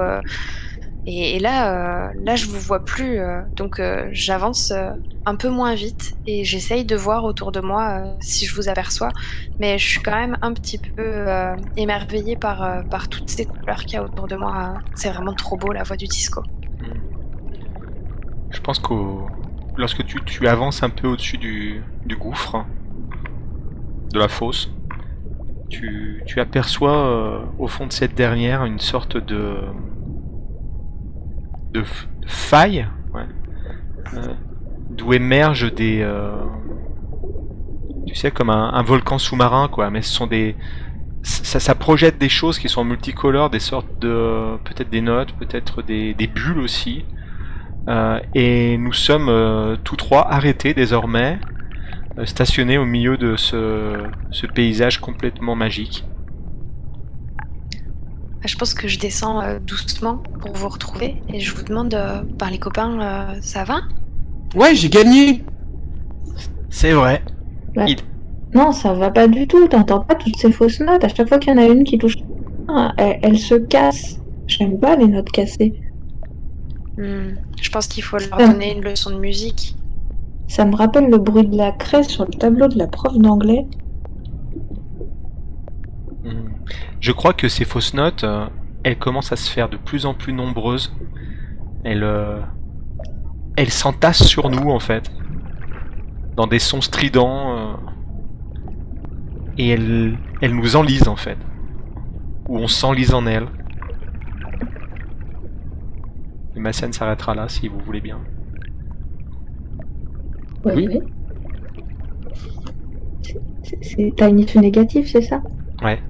Et, 1.05 1.39
là, 1.39 2.07
euh, 2.07 2.13
là, 2.23 2.35
je 2.35 2.45
vous 2.47 2.59
vois 2.59 2.85
plus. 2.85 3.19
euh, 3.19 3.41
donc, 3.55 3.79
euh, 3.79 4.07
j'avance 4.11 4.71
euh, 4.71 4.91
un 5.25 5.35
peu 5.35 5.49
moins 5.49 5.75
vite 5.75 6.15
et 6.27 6.45
j'essaye 6.45 6.85
de 6.85 6.95
voir 6.95 7.25
autour 7.25 7.51
de 7.51 7.59
moi 7.59 8.15
si 8.21 8.45
je 8.45 8.55
vous 8.55 8.69
aperçois. 8.69 9.09
Mais 9.59 9.77
je 9.77 9.85
suis 9.85 10.01
quand 10.01 10.15
même 10.15 10.37
un 10.41 10.53
petit 10.53 10.77
peu 10.77 11.25
émerveillée 11.75 12.35
par, 12.37 12.83
par 12.89 13.09
toutes 13.09 13.29
ces 13.29 13.45
couleurs 13.45 13.83
qu'il 13.83 13.93
y 13.93 13.97
a 13.97 14.03
autour 14.03 14.27
de 14.27 14.35
moi. 14.35 14.75
C'est 14.95 15.09
vraiment 15.09 15.33
trop 15.33 15.57
beau 15.57 15.71
la 15.73 15.83
voix 15.83 15.97
du 15.97 16.05
disco. 16.05 16.41
je 18.49 18.59
pense 18.61 18.79
qu'au 18.79 19.27
lorsque 19.75 20.05
tu, 20.05 20.23
tu 20.23 20.47
avances 20.47 20.83
un 20.83 20.89
peu 20.89 21.07
au-dessus 21.07 21.37
du, 21.37 21.81
du 22.05 22.15
gouffre, 22.15 22.65
de 24.13 24.19
la 24.19 24.27
fosse, 24.27 24.71
tu, 25.69 26.21
tu 26.27 26.39
aperçois 26.39 27.43
au 27.57 27.67
fond 27.67 27.87
de 27.87 27.93
cette 27.93 28.13
dernière 28.15 28.63
une 28.65 28.79
sorte 28.79 29.17
de 29.17 29.57
de, 31.73 31.83
faille, 32.27 32.87
ouais, 33.13 33.25
euh, 34.13 34.33
d'où 34.89 35.13
émergent 35.13 35.73
des 35.73 36.01
euh, 36.01 36.31
tu 38.07 38.15
sais 38.15 38.31
comme 38.31 38.49
un, 38.49 38.73
un 38.73 38.83
volcan 38.83 39.17
sous-marin 39.17 39.67
quoi, 39.67 39.89
mais 39.89 40.01
ce 40.01 40.13
sont 40.13 40.27
des 40.27 40.55
ça, 41.23 41.59
ça 41.59 41.75
projette 41.75 42.17
des 42.17 42.29
choses 42.29 42.59
qui 42.59 42.67
sont 42.67 42.83
multicolores, 42.83 43.49
des 43.49 43.59
sortes 43.59 43.87
de 43.99 44.57
peut-être 44.65 44.89
des 44.89 45.01
notes, 45.01 45.33
peut-être 45.33 45.81
des, 45.81 46.13
des 46.13 46.27
bulles 46.27 46.59
aussi. 46.59 47.05
Euh, 47.87 48.19
et 48.33 48.77
nous 48.77 48.93
sommes 48.93 49.29
euh, 49.29 49.75
tous 49.83 49.95
trois 49.95 50.29
arrêtés 50.29 50.73
désormais, 50.73 51.39
stationnés 52.25 52.77
au 52.77 52.85
milieu 52.85 53.17
de 53.17 53.35
ce, 53.35 54.03
ce 54.31 54.47
paysage 54.47 54.99
complètement 54.99 55.55
magique. 55.55 56.05
Je 58.45 58.55
pense 58.57 58.73
que 58.73 58.87
je 58.87 58.99
descends 58.99 59.41
euh, 59.41 59.59
doucement 59.59 60.17
pour 60.41 60.53
vous 60.53 60.67
retrouver 60.67 61.15
et 61.33 61.39
je 61.39 61.55
vous 61.55 61.63
demande, 61.63 61.93
euh, 61.93 62.23
par 62.37 62.51
les 62.51 62.57
copains, 62.59 62.99
euh, 62.99 63.35
ça 63.41 63.63
va? 63.63 63.81
Ouais, 64.55 64.75
j'ai 64.75 64.89
gagné 64.89 65.43
C'est 66.69 66.91
vrai. 66.91 67.23
Non, 68.53 68.71
ça 68.71 68.93
va 68.93 69.09
pas 69.09 69.27
du 69.27 69.47
tout. 69.47 69.67
T'entends 69.67 70.01
pas 70.01 70.15
toutes 70.15 70.35
ces 70.37 70.51
fausses 70.51 70.79
notes. 70.79 71.03
À 71.03 71.07
chaque 71.07 71.27
fois 71.27 71.39
qu'il 71.39 71.53
y 71.53 71.55
en 71.55 71.57
a 71.59 71.65
une 71.65 71.83
qui 71.83 71.97
touche, 71.97 72.17
elle, 72.97 73.19
elle 73.21 73.39
se 73.39 73.55
casse. 73.55 74.19
J'aime 74.47 74.79
pas 74.79 74.95
les 74.95 75.07
notes 75.07 75.31
cassées. 75.31 75.73
Hmm, 76.97 77.35
Je 77.59 77.69
pense 77.71 77.87
qu'il 77.87 78.03
faut 78.03 78.17
leur 78.17 78.37
donner 78.37 78.75
une 78.75 78.83
leçon 78.83 79.09
de 79.09 79.17
musique. 79.19 79.75
Ça 80.47 80.65
me 80.65 80.75
rappelle 80.75 81.09
le 81.09 81.17
bruit 81.17 81.47
de 81.47 81.57
la 81.57 81.71
craie 81.71 82.03
sur 82.03 82.25
le 82.25 82.31
tableau 82.31 82.67
de 82.67 82.77
la 82.77 82.87
prof 82.87 83.17
d'anglais. 83.17 83.65
Hmm. 86.23 86.49
Je 87.03 87.11
crois 87.11 87.33
que 87.33 87.49
ces 87.49 87.65
fausses 87.65 87.93
notes, 87.93 88.23
euh, 88.23 88.45
elles 88.85 88.97
commencent 88.97 89.33
à 89.33 89.35
se 89.35 89.51
faire 89.51 89.67
de 89.67 89.75
plus 89.75 90.05
en 90.05 90.13
plus 90.13 90.31
nombreuses. 90.31 90.95
Elles, 91.83 92.01
euh, 92.01 92.39
elles 93.57 93.71
s'entassent 93.71 94.23
sur 94.23 94.49
nous 94.49 94.69
en 94.69 94.79
fait, 94.79 95.11
dans 96.37 96.47
des 96.47 96.59
sons 96.59 96.79
stridents, 96.79 97.57
euh, 97.57 97.73
et 99.57 99.67
elles, 99.67 100.17
elles 100.41 100.55
nous 100.55 100.77
enlisent 100.77 101.09
en 101.09 101.17
fait, 101.17 101.37
ou 102.47 102.57
on 102.57 102.67
s'enlise 102.67 103.13
en 103.13 103.25
elles. 103.25 103.47
Et 106.55 106.59
ma 106.61 106.71
scène 106.71 106.93
s'arrêtera 106.93 107.35
là 107.35 107.49
si 107.49 107.67
vous 107.67 107.79
voulez 107.79 107.99
bien. 107.99 108.19
Ouais, 110.63 110.73
Oui. 110.73 110.87
ouais. 110.87 111.01
C'est- 113.81 114.21
une 114.21 114.39
issue 114.39 114.59
négative, 114.59 115.05
c'est 115.05 115.21
ça? 115.21 115.41
Ouais. 115.81 116.01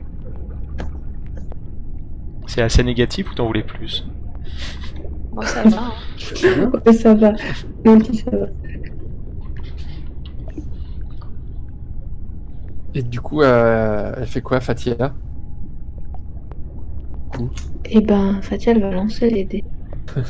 C'est 2.48 2.61
assez 2.61 2.84
négatif 2.84 3.32
ou 3.32 3.36
t'en 3.36 3.45
voulais 3.48 3.64
plus 3.64 4.06
Moi, 5.34 5.45
ça 5.45 5.64
va. 5.64 5.78
hein. 5.78 6.72
Ouais, 6.86 6.94
ça 7.03 7.14
va. 7.14 7.34
Moi 7.86 7.95
aussi, 7.95 8.18
ça 8.18 8.32
va. 8.32 8.48
Et 12.95 13.02
du 13.02 13.22
coup, 13.22 13.41
euh, 13.41 14.14
elle 14.18 14.28
fait 14.28 14.41
quoi, 14.41 14.60
Fatia? 14.60 15.14
Coup. 17.32 17.49
Eh 17.86 18.02
ben, 18.02 18.41
Fatia, 18.41 18.74
elle 18.74 18.82
va 18.82 18.91
lancer 18.91 19.30
les 19.30 19.45
dés. 19.45 19.64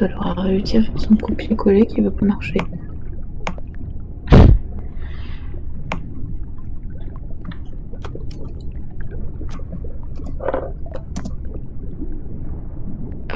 Elle 0.00 0.14
aura 0.14 0.42
réussi 0.42 0.78
à 0.78 0.82
faire 0.82 0.98
son 0.98 1.16
copier-coller 1.16 1.86
qui 1.86 2.00
va 2.00 2.10
pas 2.10 2.26
marcher. 2.26 2.58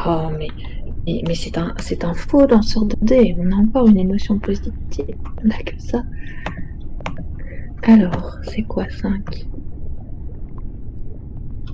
Oh, 0.07 0.29
mais, 0.39 0.49
mais, 1.07 1.35
c'est 1.35 1.57
un, 1.57 1.75
c'est 1.79 2.05
un 2.05 2.15
faux 2.15 2.47
lanceur 2.47 2.85
de 2.85 2.97
dés. 3.01 3.35
On 3.39 3.51
a 3.51 3.57
encore 3.57 3.89
une 3.89 3.99
émotion 3.99 4.39
positive. 4.39 4.73
On 5.43 5.51
a 5.51 5.63
que 5.63 5.75
ça. 5.79 6.03
Alors, 7.83 8.39
c'est 8.43 8.63
quoi 8.63 8.87
5 8.89 9.23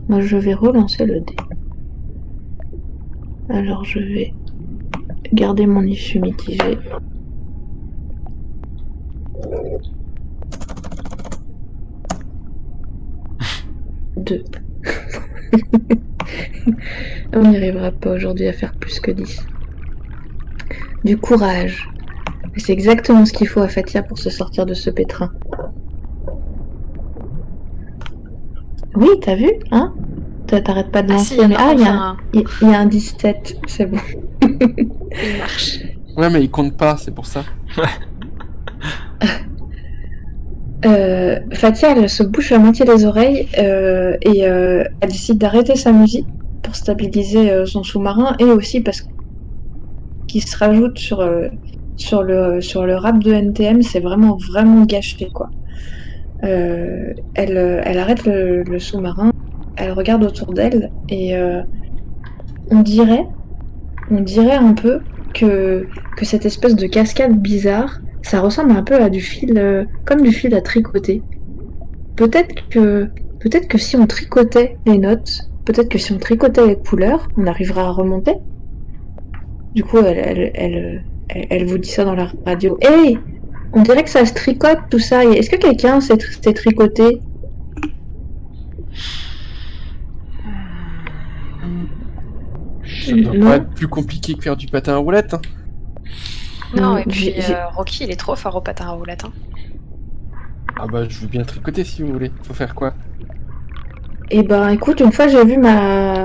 Moi, 0.09 0.21
je 0.21 0.37
vais 0.37 0.55
relancer 0.55 1.07
le 1.07 1.21
dé. 1.21 1.37
Alors, 3.49 3.85
je 3.85 3.99
vais 3.99 4.33
garder 5.33 5.67
mon 5.67 5.83
issue 5.83 6.21
mitigée. 6.21 6.79
Deux. 14.17 14.45
On 17.33 17.43
n'y 17.43 17.57
arrivera 17.57 17.91
pas 17.93 18.13
aujourd'hui 18.13 18.47
à 18.49 18.53
faire 18.53 18.73
plus 18.75 19.01
que 19.01 19.11
10. 19.11 19.47
Du 21.05 21.17
courage. 21.17 21.89
C'est 22.57 22.73
exactement 22.73 23.25
ce 23.25 23.33
qu'il 23.33 23.49
faut 23.49 23.61
à 23.61 23.69
Fatia 23.69 24.03
pour 24.03 24.19
se 24.19 24.29
sortir 24.31 24.67
de 24.67 24.75
ce 24.75 24.91
pétrin. 24.91 25.31
Oui, 28.95 29.09
t'as 29.23 29.37
vu, 29.37 29.51
hein? 29.71 29.95
T'arrêtes 30.47 30.91
pas 30.91 31.03
de 31.03 31.11
Ah 31.13 31.15
lancer. 31.15 31.37
si, 31.37 31.37
il 31.37 31.43
y 31.43 31.45
en 31.45 31.49
mais 31.49 31.57
a 31.57 31.61
ah, 31.61 31.73
il 31.75 31.81
y, 31.81 31.85
a 31.85 31.95
un- 31.95 32.17
y 32.73 32.75
a 32.75 32.81
un 32.81 32.87
17, 32.87 33.57
c'est 33.69 33.87
bon. 33.87 33.99
Il 35.23 35.37
marche. 35.37 35.79
Ouais, 36.17 36.31
mais 36.31 36.43
il 36.43 36.51
compte 36.51 36.77
pas, 36.77 36.97
c'est 36.97 37.15
pour 37.15 37.27
ça. 37.27 37.45
Euh, 40.87 41.39
Fatia, 41.53 41.93
elle 41.95 42.09
se 42.09 42.23
bouche 42.23 42.53
à 42.53 42.59
moitié 42.59 42.87
les 42.87 43.05
oreilles 43.05 43.49
euh, 43.59 44.17
et 44.23 44.49
euh, 44.49 44.83
elle 45.01 45.11
décide 45.11 45.37
d'arrêter 45.39 45.77
sa 45.77 45.93
musique 45.93 46.29
pour 46.63 46.75
stabiliser 46.75 47.51
euh, 47.51 47.67
son 47.67 47.83
sous-marin 47.83 48.35
et 48.39 48.45
aussi 48.45 48.81
parce 48.81 49.03
qu'il 50.27 50.43
se 50.43 50.57
rajoute 50.57 50.99
sur, 50.99 51.21
euh, 51.21 51.49
sur, 51.97 52.23
le, 52.23 52.61
sur 52.63 52.87
le 52.87 52.97
rap 52.97 53.19
de 53.23 53.33
NTM, 53.33 53.83
c'est 53.83 54.01
vraiment, 54.01 54.37
vraiment 54.51 54.85
gâché 54.85 55.31
quoi. 55.35 55.49
euh, 56.45 57.13
elle, 57.35 57.83
elle 57.85 57.99
arrête 57.99 58.25
le, 58.25 58.63
le 58.65 58.79
sous-marin, 58.79 59.31
elle 59.77 59.93
regarde 59.93 60.25
autour 60.25 60.53
d'elle 60.55 60.93
et 61.09 61.37
euh, 61.37 61.63
on 62.71 62.81
dirait, 62.81 63.27
on 64.11 64.21
dirait 64.21 64.57
un 64.57 64.75
peu 64.75 65.01
que, 65.35 65.87
cette 66.23 66.45
espèce 66.45 66.77
de 66.77 66.87
cascade 66.87 67.41
bizarre, 67.41 68.01
ça 68.23 68.41
ressemble 68.41 68.73
un 68.73 68.83
peu 68.83 68.97
à 68.97 69.09
du 69.09 69.21
fil, 69.21 69.57
euh, 69.57 69.85
comme 70.05 70.23
du 70.23 70.33
fil 70.33 70.55
à 70.55 70.61
tricoter. 70.61 71.23
Peut-être 72.17 72.69
que, 72.69 73.09
peut-être 73.41 73.69
que 73.69 73.79
si 73.79 73.97
on 73.97 74.07
tricotait 74.07 74.77
les 74.87 74.99
notes, 74.99 75.41
peut-être 75.65 75.89
que 75.89 75.99
si 75.99 76.13
on 76.13 76.19
tricotait 76.19 76.67
les 76.67 76.77
couleurs, 76.77 77.29
on 77.37 77.47
arrivera 77.47 77.87
à 77.87 77.91
remonter. 77.91 78.35
Du 79.75 79.85
coup, 79.85 79.99
elle, 79.99 81.05
vous 81.67 81.79
dit 81.79 81.89
ça 81.89 82.05
dans 82.05 82.15
la 82.15 82.31
radio. 82.45 82.77
Hey, 82.83 83.19
on 83.73 83.83
dirait 83.83 84.03
que 84.03 84.11
ça 84.11 84.27
se 84.27 84.35
tricote 84.35 84.81
tout 84.91 84.99
ça. 84.99 85.25
Est-ce 85.25 85.49
que 85.49 85.57
quelqu'un 85.57 86.01
s'est 86.01 86.17
tricoté 86.17 87.21
Ça 93.01 93.13
doit 93.17 93.35
Non. 93.35 93.47
pas 93.47 93.57
être 93.57 93.71
plus 93.71 93.89
compliqué 93.89 94.35
que 94.35 94.43
faire 94.43 94.57
du 94.57 94.67
patin 94.67 94.95
à 94.95 94.97
roulette. 94.97 95.35
hein. 95.35 95.41
Non, 96.77 96.97
et 96.99 97.05
puis 97.05 97.33
euh, 97.51 97.67
Rocky, 97.75 98.05
il 98.05 98.11
est 98.11 98.17
trop 98.17 98.37
fort 98.37 98.57
au 98.57 98.61
patin 98.61 98.87
à 98.87 98.91
roulettes. 98.91 99.25
hein. 99.25 99.33
Ah 100.79 100.87
bah 100.91 101.03
je 101.09 101.19
veux 101.21 101.27
bien 101.27 101.43
tricoter 101.43 101.85
si 101.85 102.03
vous 102.03 102.13
voulez. 102.13 102.31
Faut 102.43 102.55
faire 102.55 102.75
quoi? 102.75 102.95
Eh 104.31 104.43
ben, 104.45 104.69
écoute, 104.69 105.01
une 105.01 105.11
fois 105.13 105.27
j'ai 105.29 105.45
vu 105.45 105.59
ma 105.59 106.25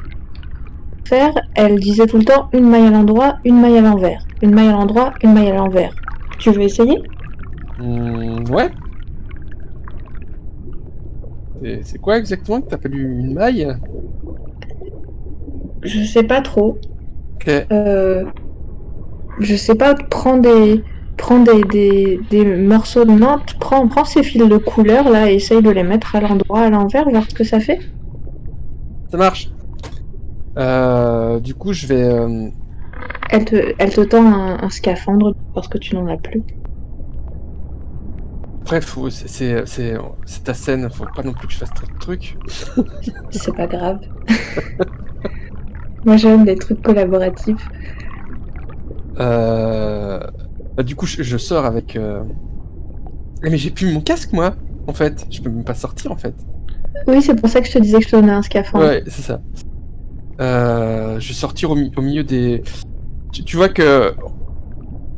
faire, 1.05 1.33
elle 1.55 1.79
disait 1.79 2.05
tout 2.05 2.17
le 2.17 2.23
temps 2.25 2.49
une 2.53 2.69
maille 2.69 2.85
à 2.85 2.91
l'endroit, 2.91 3.37
une 3.43 3.59
maille 3.59 3.77
à 3.77 3.81
l'envers, 3.81 4.23
une 4.43 4.53
maille 4.53 4.67
à 4.69 4.73
l'endroit, 4.73 5.13
une 5.23 5.33
maille 5.33 5.49
à 5.49 5.55
l'envers. 5.55 5.93
Tu 6.39 6.51
veux 6.51 6.61
essayer? 6.61 7.01
Hmm, 7.79 8.43
Ouais. 8.51 8.69
C'est 11.83 11.99
quoi 11.99 12.17
exactement 12.19 12.61
que 12.61 12.69
t'appelles 12.69 12.95
une 12.95 13.33
maille? 13.33 13.67
Je 15.85 16.03
sais 16.03 16.23
pas 16.23 16.41
trop. 16.41 16.77
Ok. 17.35 17.49
Euh, 17.71 18.25
je 19.39 19.55
sais 19.55 19.75
pas, 19.75 19.93
prends 19.95 20.37
des, 20.37 20.83
prends 21.17 21.39
des, 21.39 21.63
des, 21.63 22.19
des 22.29 22.45
morceaux 22.45 23.05
de 23.05 23.11
notes, 23.11 23.55
prends, 23.59 23.87
prends 23.87 24.05
ces 24.05 24.23
fils 24.23 24.47
de 24.47 24.57
couleur 24.57 25.09
là 25.09 25.29
et 25.31 25.35
essaye 25.35 25.61
de 25.61 25.69
les 25.69 25.83
mettre 25.83 26.15
à 26.15 26.21
l'endroit, 26.21 26.61
à 26.61 26.69
l'envers, 26.69 27.09
voir 27.09 27.23
ce 27.29 27.35
que 27.35 27.43
ça 27.43 27.59
fait. 27.59 27.79
Ça 29.11 29.17
marche. 29.17 29.49
Euh, 30.57 31.39
du 31.39 31.53
coup, 31.53 31.73
je 31.73 31.85
vais. 31.87 32.01
euh, 32.03 32.47
Elle 33.29 33.45
te, 33.45 33.55
elle 33.77 33.93
te 33.93 34.01
tend 34.01 34.25
un, 34.25 34.63
un 34.63 34.69
scaphandre 34.69 35.33
parce 35.53 35.67
que 35.67 35.77
tu 35.77 35.95
n'en 35.95 36.07
as 36.07 36.17
plus. 36.17 36.43
C'est- 39.65 39.65
c'est 40.25 40.43
ta 40.43 40.53
scène. 40.53 40.89
Faut 40.89 41.05
pas 41.15 41.21
non 41.23 41.33
plus 41.33 41.47
que 41.47 41.53
je 41.53 41.57
fasse 41.59 41.73
trop 41.73 41.85
de 41.87 41.99
trucs. 41.99 42.37
C'est 43.29 43.55
pas 43.55 43.67
grave. 43.67 43.99
Moi 46.05 46.17
j'aime 46.17 46.45
les 46.45 46.55
trucs 46.55 46.81
collaboratifs. 46.81 47.67
Euh, 49.19 50.19
bah, 50.75 50.83
du 50.83 50.95
coup, 50.95 51.05
je, 51.05 51.23
je 51.23 51.37
sors 51.37 51.65
avec. 51.65 51.95
euh, 51.95 52.23
Ah, 53.43 53.49
Mais 53.49 53.57
j'ai 53.57 53.71
plus 53.71 53.91
mon 53.91 54.01
casque, 54.01 54.33
moi. 54.33 54.55
En 54.87 54.93
fait, 54.93 55.25
je 55.31 55.41
peux 55.41 55.49
même 55.49 55.63
pas 55.63 55.73
sortir, 55.73 56.11
en 56.11 56.15
fait. 56.17 56.35
Oui, 57.07 57.21
c'est 57.21 57.35
pour 57.35 57.49
ça 57.49 57.61
que 57.61 57.67
je 57.67 57.73
te 57.73 57.79
disais 57.79 57.99
que 57.99 58.05
je 58.05 58.09
te 58.11 58.15
donnais 58.15 58.31
un 58.31 58.41
scaphandre. 58.41 58.85
Ouais, 58.85 59.03
c'est 59.07 59.21
ça. 59.21 59.41
Euh, 60.41 61.19
je 61.19 61.27
vais 61.29 61.33
sortir 61.33 61.71
au, 61.71 61.75
mi- 61.75 61.91
au 61.95 62.01
milieu 62.01 62.23
des. 62.23 62.61
Tu, 63.31 63.43
tu 63.43 63.57
vois 63.57 63.69
que. 63.69 64.13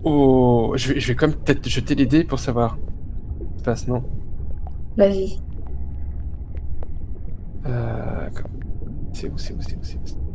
Au... 0.03 0.73
Je, 0.75 0.93
vais, 0.93 0.99
je 0.99 1.07
vais 1.07 1.15
quand 1.15 1.27
même 1.27 1.35
peut-être 1.35 1.67
jeter 1.67 1.95
les 1.95 2.05
dés 2.05 2.23
pour 2.23 2.39
savoir 2.39 2.77
ce 2.77 3.53
qui 3.53 3.59
se 3.59 3.63
passe, 3.63 3.87
non? 3.87 4.03
Vas-y. 4.95 5.37
euh... 7.65 8.29
C'est 9.13 9.29
où, 9.29 9.37
c'est 9.37 9.53
où, 9.53 9.57
c'est 9.61 9.75
où, 9.75 9.79
c'est 9.83 9.95
où? 9.97 10.26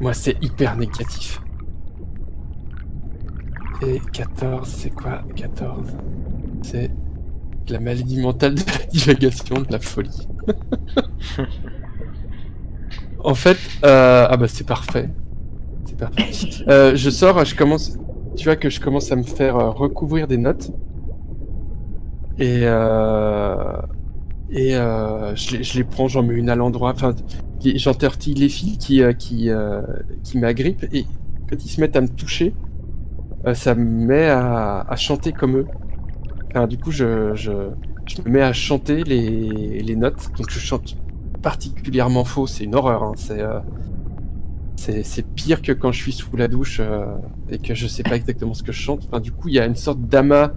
Moi, 0.00 0.12
c'est 0.12 0.36
hyper 0.42 0.76
négatif. 0.76 1.40
Et 3.82 4.00
14, 4.12 4.68
c'est 4.68 4.90
quoi? 4.90 5.22
14 5.36 5.96
C'est 6.62 6.90
la 7.68 7.80
maladie 7.80 8.20
mentale 8.20 8.54
de 8.54 8.60
la 8.60 8.86
divagation, 8.86 9.56
de 9.56 9.72
la 9.72 9.78
folie. 9.78 10.28
en 13.24 13.34
fait, 13.34 13.58
euh, 13.84 14.26
ah 14.28 14.36
bah 14.36 14.48
c'est 14.48 14.66
parfait. 14.66 15.08
C'est 15.86 15.96
parfait. 15.96 16.30
Euh, 16.68 16.96
je 16.96 17.10
sors, 17.10 17.44
je 17.44 17.54
commence. 17.54 17.98
Tu 18.36 18.44
vois 18.44 18.56
que 18.56 18.68
je 18.68 18.80
commence 18.80 19.12
à 19.12 19.16
me 19.16 19.22
faire 19.22 19.56
euh, 19.56 19.70
recouvrir 19.70 20.26
des 20.26 20.38
notes. 20.38 20.70
Et 22.38 22.60
euh, 22.62 23.80
et 24.54 24.76
euh, 24.76 25.34
je, 25.34 25.76
les, 25.76 25.84
prends, 25.84 26.06
j'en 26.06 26.22
mets 26.22 26.34
une 26.34 26.48
à 26.48 26.54
l'endroit. 26.54 26.92
Enfin, 26.92 27.14
j'entortille 27.60 28.34
les 28.34 28.48
fils 28.48 28.78
qui 28.78 29.02
euh, 29.02 29.12
qui 29.12 29.50
euh, 29.50 29.82
qui 30.22 30.38
m'agrippent 30.38 30.86
et 30.92 31.06
quand 31.50 31.62
ils 31.64 31.68
se 31.68 31.80
mettent 31.80 31.96
à 31.96 32.00
me 32.00 32.08
toucher, 32.08 32.54
ça 33.52 33.74
me 33.74 33.84
met 33.84 34.28
à, 34.28 34.94
chanter 34.96 35.32
comme 35.32 35.56
eux. 35.58 35.66
Enfin, 36.50 36.68
du 36.68 36.78
coup, 36.78 36.92
je, 36.92 37.34
je 37.34 37.52
je 38.06 38.22
me 38.22 38.30
mets 38.30 38.42
à 38.42 38.52
chanter 38.52 39.02
les 39.02 39.80
les 39.80 39.96
notes. 39.96 40.30
Donc 40.38 40.48
je 40.48 40.60
chante 40.60 40.96
particulièrement 41.42 42.24
faux. 42.24 42.46
C'est 42.46 42.62
une 42.64 42.76
horreur. 42.76 43.02
hein. 43.02 43.14
C'est 43.16 45.02
c'est 45.02 45.26
pire 45.34 45.62
que 45.62 45.72
quand 45.72 45.90
je 45.90 46.00
suis 46.00 46.12
sous 46.12 46.36
la 46.36 46.46
douche 46.46 46.80
et 47.50 47.58
que 47.58 47.74
je 47.74 47.88
sais 47.88 48.02
pas 48.04 48.16
exactement 48.16 48.54
ce 48.54 48.62
que 48.62 48.70
je 48.70 48.80
chante. 48.80 49.04
Enfin, 49.08 49.18
du 49.18 49.32
coup, 49.32 49.48
il 49.48 49.54
y 49.54 49.58
a 49.58 49.66
une 49.66 49.74
sorte 49.74 50.00
d'amas 50.00 50.52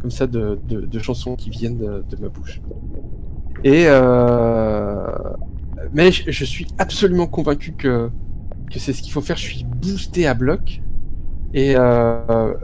comme 0.00 0.10
ça 0.10 0.26
de, 0.26 0.58
de, 0.66 0.98
chansons 0.98 1.36
qui 1.36 1.50
viennent 1.50 1.78
de 1.78 2.16
ma 2.20 2.28
bouche. 2.28 2.60
Et 3.64 3.84
euh... 3.86 5.06
mais 5.92 6.12
je, 6.12 6.30
je 6.30 6.44
suis 6.44 6.66
absolument 6.78 7.26
convaincu 7.26 7.72
que 7.72 8.10
que 8.70 8.78
c'est 8.78 8.92
ce 8.92 9.02
qu'il 9.02 9.12
faut 9.12 9.20
faire. 9.20 9.36
Je 9.36 9.44
suis 9.44 9.64
boosté 9.64 10.26
à 10.26 10.34
bloc 10.34 10.80
et 11.52 11.74
euh... 11.76 12.54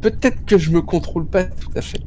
peut-être 0.00 0.44
que 0.44 0.58
je 0.58 0.70
me 0.70 0.82
contrôle 0.82 1.26
pas 1.26 1.44
tout 1.44 1.70
à 1.74 1.80
fait. 1.80 2.00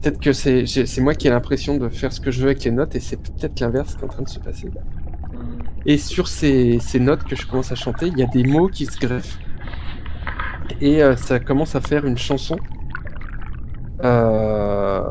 Peut-être 0.00 0.20
que 0.20 0.32
c'est 0.32 0.66
c'est 0.66 1.00
moi 1.00 1.14
qui 1.14 1.28
ai 1.28 1.30
l'impression 1.30 1.76
de 1.76 1.88
faire 1.88 2.12
ce 2.12 2.20
que 2.20 2.30
je 2.30 2.40
veux 2.40 2.46
avec 2.46 2.64
les 2.64 2.72
notes 2.72 2.94
et 2.96 3.00
c'est 3.00 3.16
peut-être 3.16 3.60
l'inverse 3.60 3.94
qui 3.94 4.00
est 4.02 4.04
en 4.04 4.08
train 4.08 4.22
de 4.22 4.28
se 4.28 4.40
passer. 4.40 4.68
Et 5.86 5.98
sur 5.98 6.28
ces, 6.28 6.78
ces 6.80 7.00
notes 7.00 7.24
que 7.24 7.34
je 7.34 7.46
commence 7.46 7.72
à 7.72 7.74
chanter, 7.74 8.06
il 8.06 8.18
y 8.18 8.22
a 8.22 8.26
des 8.26 8.44
mots 8.44 8.68
qui 8.68 8.86
se 8.86 8.98
greffent. 8.98 9.38
Et 10.80 11.02
euh, 11.02 11.16
ça 11.16 11.40
commence 11.40 11.74
à 11.74 11.80
faire 11.80 12.04
une 12.06 12.18
chanson 12.18 12.56
euh, 14.04 15.02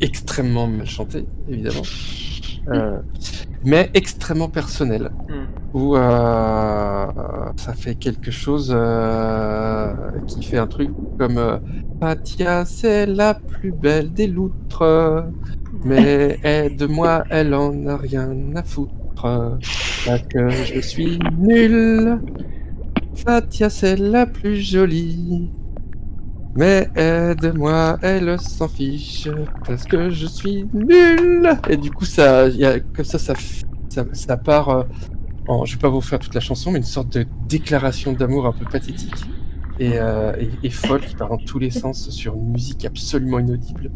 extrêmement 0.00 0.66
mal 0.66 0.86
chantée, 0.86 1.26
évidemment. 1.48 1.82
Euh, 2.68 3.00
mais 3.64 3.90
extrêmement 3.94 4.48
personnelle. 4.48 5.10
Hmm. 5.28 5.76
Où 5.76 5.96
euh, 5.96 7.06
ça 7.56 7.72
fait 7.72 7.94
quelque 7.94 8.30
chose 8.30 8.70
euh, 8.76 9.92
qui 10.26 10.44
fait 10.44 10.58
un 10.58 10.66
truc 10.66 10.90
comme 11.18 11.60
Patia, 12.00 12.66
c'est 12.66 13.06
la 13.06 13.34
plus 13.34 13.72
belle 13.72 14.12
des 14.12 14.26
loutres. 14.26 15.24
Mais 15.84 16.38
aide-moi, 16.44 17.24
elle 17.30 17.54
en 17.54 17.86
a 17.86 17.96
rien 17.96 18.30
à 18.54 18.62
foutre. 18.62 18.92
Parce 20.04 20.22
que 20.28 20.50
je 20.50 20.80
suis 20.80 21.18
nul. 21.38 22.20
Fatia, 23.14 23.70
c'est 23.70 23.96
la 23.96 24.26
plus 24.26 24.56
jolie. 24.56 25.50
Mais 26.56 26.88
aide-moi, 26.96 27.98
elle 28.02 28.38
s'en 28.40 28.68
fiche. 28.68 29.28
Parce 29.66 29.84
que 29.84 30.10
je 30.10 30.26
suis 30.26 30.66
nul. 30.74 31.48
Et 31.68 31.76
du 31.76 31.90
coup, 31.90 32.04
ça, 32.04 32.48
y 32.48 32.64
a, 32.64 32.80
comme 32.80 33.04
ça, 33.04 33.18
ça, 33.18 33.34
ça, 33.88 34.04
ça 34.12 34.36
part. 34.36 34.68
euh, 34.68 34.82
en, 35.48 35.64
je 35.64 35.74
vais 35.74 35.80
pas 35.80 35.88
vous 35.88 36.00
faire 36.00 36.18
toute 36.18 36.34
la 36.34 36.40
chanson, 36.40 36.70
mais 36.70 36.78
une 36.78 36.84
sorte 36.84 37.12
de 37.12 37.26
déclaration 37.48 38.12
d'amour 38.12 38.46
un 38.46 38.52
peu 38.52 38.64
pathétique. 38.64 39.24
Et, 39.78 39.92
euh, 39.94 40.32
et, 40.38 40.50
et 40.66 40.70
folle 40.70 41.00
qui 41.00 41.14
part 41.16 41.28
dans 41.30 41.38
tous 41.38 41.58
les 41.58 41.70
sens 41.70 42.10
sur 42.10 42.34
une 42.34 42.50
musique 42.52 42.84
absolument 42.84 43.38
inaudible. 43.38 43.90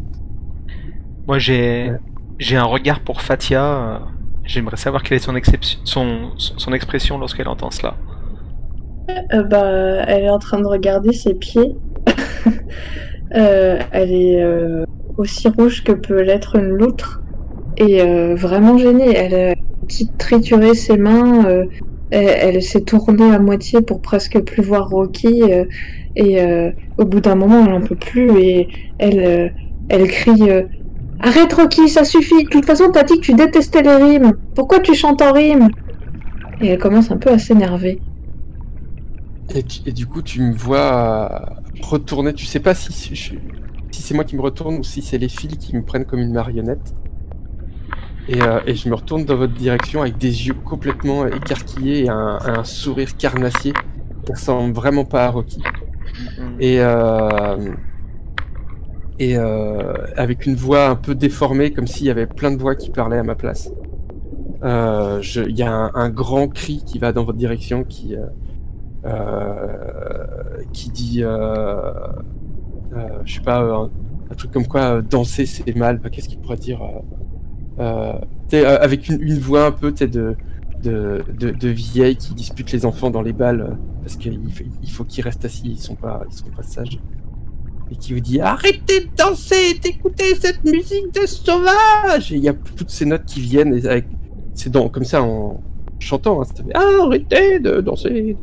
Moi, 1.26 1.38
j'ai 1.38 1.90
Ouais. 1.90 1.98
j'ai 2.38 2.56
un 2.56 2.64
regard 2.64 3.00
pour 3.00 3.20
Fatia. 3.20 3.64
euh, 3.64 3.98
J'aimerais 4.44 4.76
savoir 4.76 5.02
quelle 5.02 5.16
est 5.16 5.20
son, 5.20 5.34
exception- 5.36 5.80
son, 5.84 6.30
son, 6.36 6.58
son 6.58 6.72
expression 6.72 7.18
lorsqu'elle 7.18 7.48
entend 7.48 7.70
cela. 7.70 7.94
Euh, 9.32 9.42
bah, 9.42 9.64
elle 10.06 10.24
est 10.24 10.30
en 10.30 10.38
train 10.38 10.60
de 10.60 10.66
regarder 10.66 11.12
ses 11.12 11.34
pieds. 11.34 11.74
Euh, 13.34 13.80
elle 13.90 14.12
est 14.12 14.40
euh, 14.40 14.84
aussi 15.18 15.48
rouge 15.48 15.82
que 15.82 15.90
peut 15.90 16.22
l'être 16.22 16.54
une 16.54 16.68
loutre 16.68 17.20
et 17.76 18.00
euh, 18.00 18.36
vraiment 18.36 18.78
gênée. 18.78 19.12
Elle 19.12 19.34
a 19.34 19.54
trituré 20.18 20.74
ses 20.74 20.96
mains. 20.96 21.66
elle 22.10 22.62
s'est 22.62 22.82
tournée 22.82 23.34
à 23.34 23.40
moitié 23.40 23.80
pour 23.80 24.00
presque 24.00 24.38
plus 24.40 24.62
voir 24.62 24.88
Rocky 24.88 25.42
et 26.14 26.38
au 26.96 27.04
bout 27.04 27.20
d'un 27.20 27.34
moment, 27.34 27.64
elle 27.66 27.72
en 27.72 27.80
peut 27.80 27.96
plus 27.96 28.30
et 28.38 28.68
elle, 28.98 29.52
elle 29.88 30.06
crie 30.06 30.42
Arrête 31.20 31.52
Rocky, 31.52 31.88
ça 31.88 32.04
suffit. 32.04 32.44
De 32.44 32.48
toute 32.50 32.66
façon, 32.66 32.90
t'as 32.92 33.02
dit 33.02 33.14
que 33.16 33.24
tu 33.24 33.34
détestais 33.34 33.82
les 33.82 33.96
rimes. 33.96 34.32
Pourquoi 34.54 34.78
tu 34.80 34.94
chantes 34.94 35.22
en 35.22 35.32
rime? 35.32 35.68
Et 36.60 36.68
elle 36.68 36.78
commence 36.78 37.10
un 37.10 37.16
peu 37.16 37.30
à 37.30 37.38
s'énerver. 37.38 37.98
Et, 39.50 39.92
du 39.92 40.06
coup, 40.06 40.22
tu 40.22 40.40
me 40.40 40.54
vois 40.54 41.56
retourner. 41.82 42.32
Tu 42.32 42.46
sais 42.46 42.60
pas 42.60 42.74
si, 42.74 42.92
si, 42.92 43.14
je- 43.14 43.34
si 43.90 44.02
c'est 44.02 44.14
moi 44.14 44.24
qui 44.24 44.36
me 44.36 44.40
retourne 44.42 44.76
ou 44.76 44.82
si 44.82 45.02
c'est 45.02 45.18
les 45.18 45.28
fils 45.28 45.56
qui 45.58 45.76
me 45.76 45.82
prennent 45.82 46.04
comme 46.04 46.20
une 46.20 46.32
marionnette. 46.32 46.94
Et, 48.28 48.40
euh, 48.40 48.60
et 48.66 48.74
je 48.74 48.88
me 48.88 48.94
retourne 48.94 49.24
dans 49.24 49.36
votre 49.36 49.52
direction 49.52 50.00
avec 50.00 50.16
des 50.16 50.46
yeux 50.46 50.54
complètement 50.54 51.26
écarquillés 51.26 52.04
et 52.04 52.08
un, 52.08 52.38
un 52.42 52.64
sourire 52.64 53.16
carnassier 53.16 53.74
qui 54.24 54.32
ressemble 54.32 54.72
vraiment 54.72 55.04
pas 55.04 55.26
à 55.26 55.30
Rocky. 55.30 55.62
Et, 56.58 56.80
euh, 56.80 57.72
et 59.18 59.36
euh, 59.36 59.92
avec 60.16 60.46
une 60.46 60.54
voix 60.56 60.88
un 60.88 60.96
peu 60.96 61.14
déformée, 61.14 61.70
comme 61.72 61.86
s'il 61.86 62.06
y 62.06 62.10
avait 62.10 62.26
plein 62.26 62.50
de 62.50 62.56
voix 62.60 62.74
qui 62.74 62.90
parlaient 62.90 63.18
à 63.18 63.22
ma 63.22 63.34
place. 63.34 63.70
Il 64.62 65.56
y 65.58 65.62
a 65.62 65.70
un, 65.70 65.90
un 65.94 66.08
grand 66.08 66.48
cri 66.48 66.82
qui 66.86 66.98
va 66.98 67.12
dans 67.12 67.24
votre 67.24 67.38
direction 67.38 67.84
qui, 67.84 68.16
qui 70.72 70.90
dit, 70.90 71.22
euh, 71.22 71.92
euh, 72.96 73.08
je 73.24 73.34
sais 73.34 73.40
pas, 73.40 73.60
un, 73.60 74.34
truc 74.36 74.50
comme 74.52 74.66
quoi 74.66 74.96
euh, 74.96 75.02
danser 75.02 75.46
c'est 75.46 75.74
mal. 75.76 75.96
Enfin, 76.00 76.10
Qu'est-ce 76.10 76.28
qu'il 76.28 76.38
pourrait 76.38 76.56
dire 76.56 76.82
euh, 76.82 77.00
euh, 77.80 78.12
euh, 78.54 78.78
Avec 78.80 79.08
une, 79.08 79.38
voix 79.38 79.66
un 79.66 79.72
peu 79.72 79.92
de, 79.92 80.36
de, 80.82 81.24
de, 81.38 81.50
de 81.50 81.68
vieille 81.68 82.16
qui 82.16 82.34
dispute 82.34 82.70
les 82.72 82.84
enfants 82.84 83.10
dans 83.10 83.22
les 83.22 83.32
balles 83.32 83.60
euh, 83.62 83.74
parce 84.02 84.16
qu'il 84.16 84.40
faut 84.88 85.04
qu'ils 85.04 85.24
restent 85.24 85.44
assis, 85.44 85.62
ils 85.66 85.78
sont 85.78 85.94
pas, 85.94 86.22
ils 86.30 86.36
sont 86.36 86.50
pas 86.54 86.62
sages. 86.62 86.98
Et 87.90 87.96
qui 87.96 88.14
vous 88.14 88.20
dit 88.20 88.40
arrêtez 88.40 89.00
de 89.00 89.08
danser, 89.16 89.78
d'écouter 89.82 90.34
cette 90.36 90.64
musique 90.64 91.12
de 91.14 91.26
sauvage. 91.26 92.32
Et 92.32 92.36
il 92.36 92.42
y 92.42 92.48
a 92.48 92.54
toutes 92.54 92.90
ces 92.90 93.04
notes 93.04 93.24
qui 93.26 93.40
viennent 93.40 93.78
c'est 94.54 94.72
comme 94.72 95.04
ça 95.04 95.22
en 95.22 95.60
chantant. 95.98 96.40
Hein, 96.74 97.00
arrêtez 97.02 97.58
de 97.58 97.80
danser, 97.80 98.36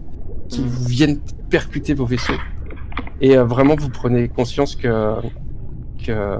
qui 0.51 0.61
vous 0.63 0.85
viennent 0.85 1.19
percuter 1.49 1.93
vos 1.93 2.05
vaisseaux. 2.05 2.39
Et 3.21 3.37
euh, 3.37 3.45
vraiment 3.45 3.75
vous 3.75 3.89
prenez 3.89 4.27
conscience 4.27 4.75
que 4.75 5.15
que 6.05 6.37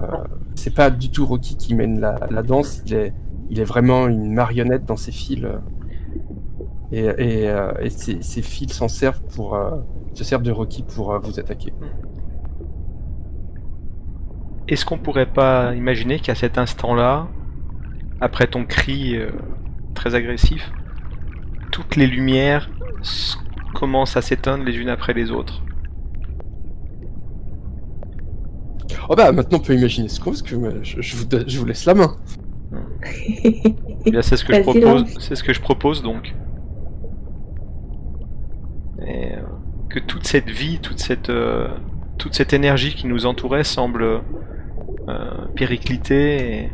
c'est 0.56 0.74
pas 0.76 0.90
du 0.90 1.10
tout 1.12 1.26
Rocky 1.26 1.56
qui 1.56 1.76
mène 1.76 2.00
la, 2.00 2.44
danse, 2.44 2.82
il 2.86 2.94
est, 2.96 3.14
il 3.52 3.60
est 3.60 3.64
vraiment 3.64 4.08
une 4.08 4.34
marionnette 4.34 4.86
dans 4.86 4.98
ses 4.98 5.12
fils. 5.12 5.44
euh, 5.44 5.58
Et, 6.92 7.06
et, 7.06 7.50
euh, 7.50 7.72
ces 7.90 8.42
fils 8.42 8.74
s'en 8.74 8.88
servent 8.88 9.22
pour 9.36 9.58
se 10.14 10.24
servent 10.24 10.44
de 10.44 10.52
Rocky 10.52 10.84
pour 10.84 11.18
vous 11.22 11.40
attaquer. 11.40 11.74
Est-ce 14.68 14.84
qu'on 14.86 14.98
pourrait 14.98 15.32
pas 15.32 15.74
imaginer 15.76 16.20
qu'à 16.20 16.36
cet 16.36 16.58
instant-là, 16.58 17.28
après 18.20 18.48
ton 18.48 18.66
cri 18.66 19.16
très 19.94 20.16
agressif, 20.16 20.72
toutes 21.72 21.96
les 21.96 22.08
lumières 22.08 22.70
commencent 23.72 24.18
à 24.18 24.22
s'éteindre 24.22 24.64
les 24.64 24.76
unes 24.77 24.89
après 24.89 25.14
les 25.14 25.31
autres 25.31 25.64
Oh 29.10 29.15
bah 29.15 29.31
maintenant 29.31 29.57
on 29.57 29.61
peut 29.61 29.76
imaginer 29.76 30.07
ce 30.07 30.19
qu'on 30.19 30.31
veut, 30.31 30.38
parce 30.38 30.41
que 30.41 30.56
euh, 30.56 30.80
je, 30.84 31.02
je 31.02 31.15
vous, 31.15 31.26
je 31.48 31.60
vous 31.60 31.65
laisse 31.65 31.85
la 31.85 31.93
main. 31.93 32.18
Eh 33.43 34.22
c'est 34.22 34.38
ce 34.38 34.45
que 34.45 34.53
je 34.53 34.61
propose. 34.61 35.06
C'est 35.19 35.35
ce 35.35 35.43
que 35.43 35.53
je 35.53 35.61
propose 35.61 36.02
donc. 36.02 36.34
Et, 39.06 39.34
euh, 39.34 39.41
que 39.91 39.99
toute 39.99 40.26
cette 40.26 40.49
vie, 40.49 40.80
toute 40.80 40.99
cette, 40.99 41.30
euh, 41.30 41.68
toute 42.18 42.34
cette 42.34 42.53
énergie 42.53 42.95
qui 42.95 43.07
nous 43.07 43.26
entourait 43.26 43.64
semble 43.64 44.03
euh, 44.03 44.22
péricliter 45.56 46.35
et... 46.35 46.69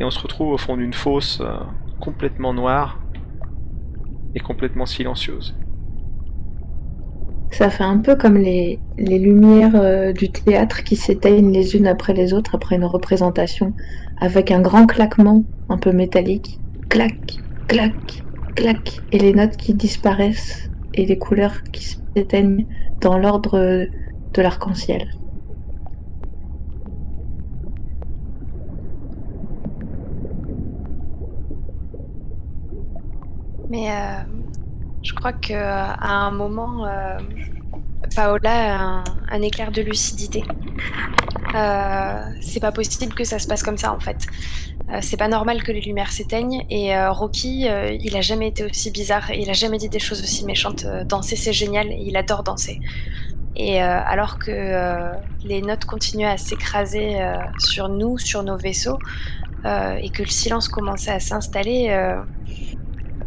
et 0.00 0.04
on 0.04 0.10
se 0.10 0.20
retrouve 0.20 0.52
au 0.52 0.58
fond 0.58 0.76
d'une 0.76 0.92
fosse 0.92 1.40
euh, 1.40 1.56
complètement 2.00 2.54
noire 2.54 3.00
complètement 4.40 4.86
silencieuse. 4.86 5.54
Ça 7.50 7.70
fait 7.70 7.84
un 7.84 7.98
peu 7.98 8.14
comme 8.14 8.36
les, 8.36 8.78
les 8.98 9.18
lumières 9.18 9.74
euh, 9.74 10.12
du 10.12 10.30
théâtre 10.30 10.84
qui 10.84 10.96
s'éteignent 10.96 11.50
les 11.50 11.76
unes 11.76 11.86
après 11.86 12.12
les 12.12 12.34
autres 12.34 12.54
après 12.54 12.76
une 12.76 12.84
représentation, 12.84 13.74
avec 14.20 14.50
un 14.50 14.60
grand 14.60 14.86
claquement 14.86 15.44
un 15.68 15.78
peu 15.78 15.92
métallique. 15.92 16.60
Clac, 16.88 17.16
clac, 17.66 17.94
clac. 18.54 19.00
Et 19.12 19.18
les 19.18 19.32
notes 19.32 19.56
qui 19.56 19.74
disparaissent 19.74 20.70
et 20.94 21.06
les 21.06 21.18
couleurs 21.18 21.62
qui 21.72 21.96
s'éteignent 22.16 22.66
dans 23.00 23.18
l'ordre 23.18 23.58
de 23.58 24.42
l'arc-en-ciel. 24.42 25.08
Mais 33.68 33.90
euh, 33.90 34.22
je 35.02 35.12
crois 35.12 35.32
que 35.32 35.52
à 35.52 36.26
un 36.26 36.30
moment, 36.30 36.86
euh, 36.86 37.18
Paola 38.16 38.76
a 38.76 39.04
un, 39.30 39.42
éclair 39.42 39.70
de 39.70 39.82
lucidité. 39.82 40.44
Euh, 41.54 42.22
c'est 42.40 42.60
pas 42.60 42.72
possible 42.72 43.14
que 43.14 43.24
ça 43.24 43.38
se 43.38 43.46
passe 43.46 43.62
comme 43.62 43.78
ça 43.78 43.92
en 43.92 44.00
fait. 44.00 44.26
C'est 45.02 45.18
pas 45.18 45.28
normal 45.28 45.62
que 45.62 45.70
les 45.70 45.82
lumières 45.82 46.10
s'éteignent 46.10 46.64
et 46.70 46.98
Rocky, 47.08 47.66
il 48.00 48.16
a 48.16 48.22
jamais 48.22 48.48
été 48.48 48.64
aussi 48.64 48.90
bizarre, 48.90 49.30
il 49.32 49.50
a 49.50 49.52
jamais 49.52 49.76
dit 49.76 49.90
des 49.90 49.98
choses 49.98 50.22
aussi 50.22 50.46
méchantes. 50.46 50.86
Danser 51.04 51.36
c'est 51.36 51.52
génial 51.52 51.88
et 51.88 51.98
il 52.06 52.16
adore 52.16 52.42
danser. 52.42 52.80
Et 53.54 53.82
alors 53.82 54.38
que 54.38 55.12
les 55.44 55.60
notes 55.60 55.84
continuaient 55.84 56.30
à 56.30 56.38
s'écraser 56.38 57.18
sur 57.58 57.90
nous, 57.90 58.16
sur 58.16 58.42
nos 58.42 58.56
vaisseaux, 58.56 58.98
et 59.66 60.08
que 60.08 60.22
le 60.22 60.30
silence 60.30 60.68
commençait 60.68 61.10
à 61.10 61.20
s'installer, 61.20 61.94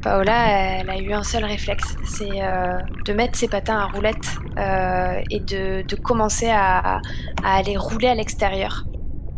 Paola, 0.02 0.80
elle 0.80 0.90
a 0.90 0.98
eu 0.98 1.14
un 1.14 1.24
seul 1.24 1.46
réflexe, 1.46 1.96
c'est 2.06 2.42
euh, 2.42 2.80
de 3.06 3.14
mettre 3.14 3.38
ses 3.38 3.48
patins 3.48 3.78
à 3.78 3.86
roulettes 3.86 4.36
euh, 4.58 5.22
et 5.30 5.40
de, 5.40 5.84
de 5.88 5.96
commencer 5.96 6.50
à, 6.50 7.02
à 7.44 7.56
aller 7.56 7.78
rouler 7.78 8.08
à 8.08 8.16
l'extérieur. 8.16 8.86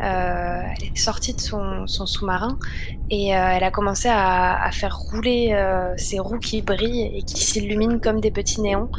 Euh, 0.01 0.61
elle 0.75 0.87
est 0.87 0.97
sortie 0.97 1.33
de 1.33 1.39
son, 1.39 1.85
sous-marin 1.85 2.57
et 3.11 3.35
euh, 3.35 3.49
elle 3.51 3.63
a 3.63 3.69
commencé 3.69 4.09
à, 4.11 4.69
faire 4.71 4.97
rouler 4.97 5.51
euh, 5.53 5.93
ses 5.97 6.19
roues 6.19 6.39
qui 6.39 6.61
brillent 6.61 7.15
et 7.15 7.21
qui 7.21 7.43
s'illuminent 7.43 7.99
comme 7.99 8.19
des 8.19 8.31
petits 8.31 8.59
néons 8.61 8.89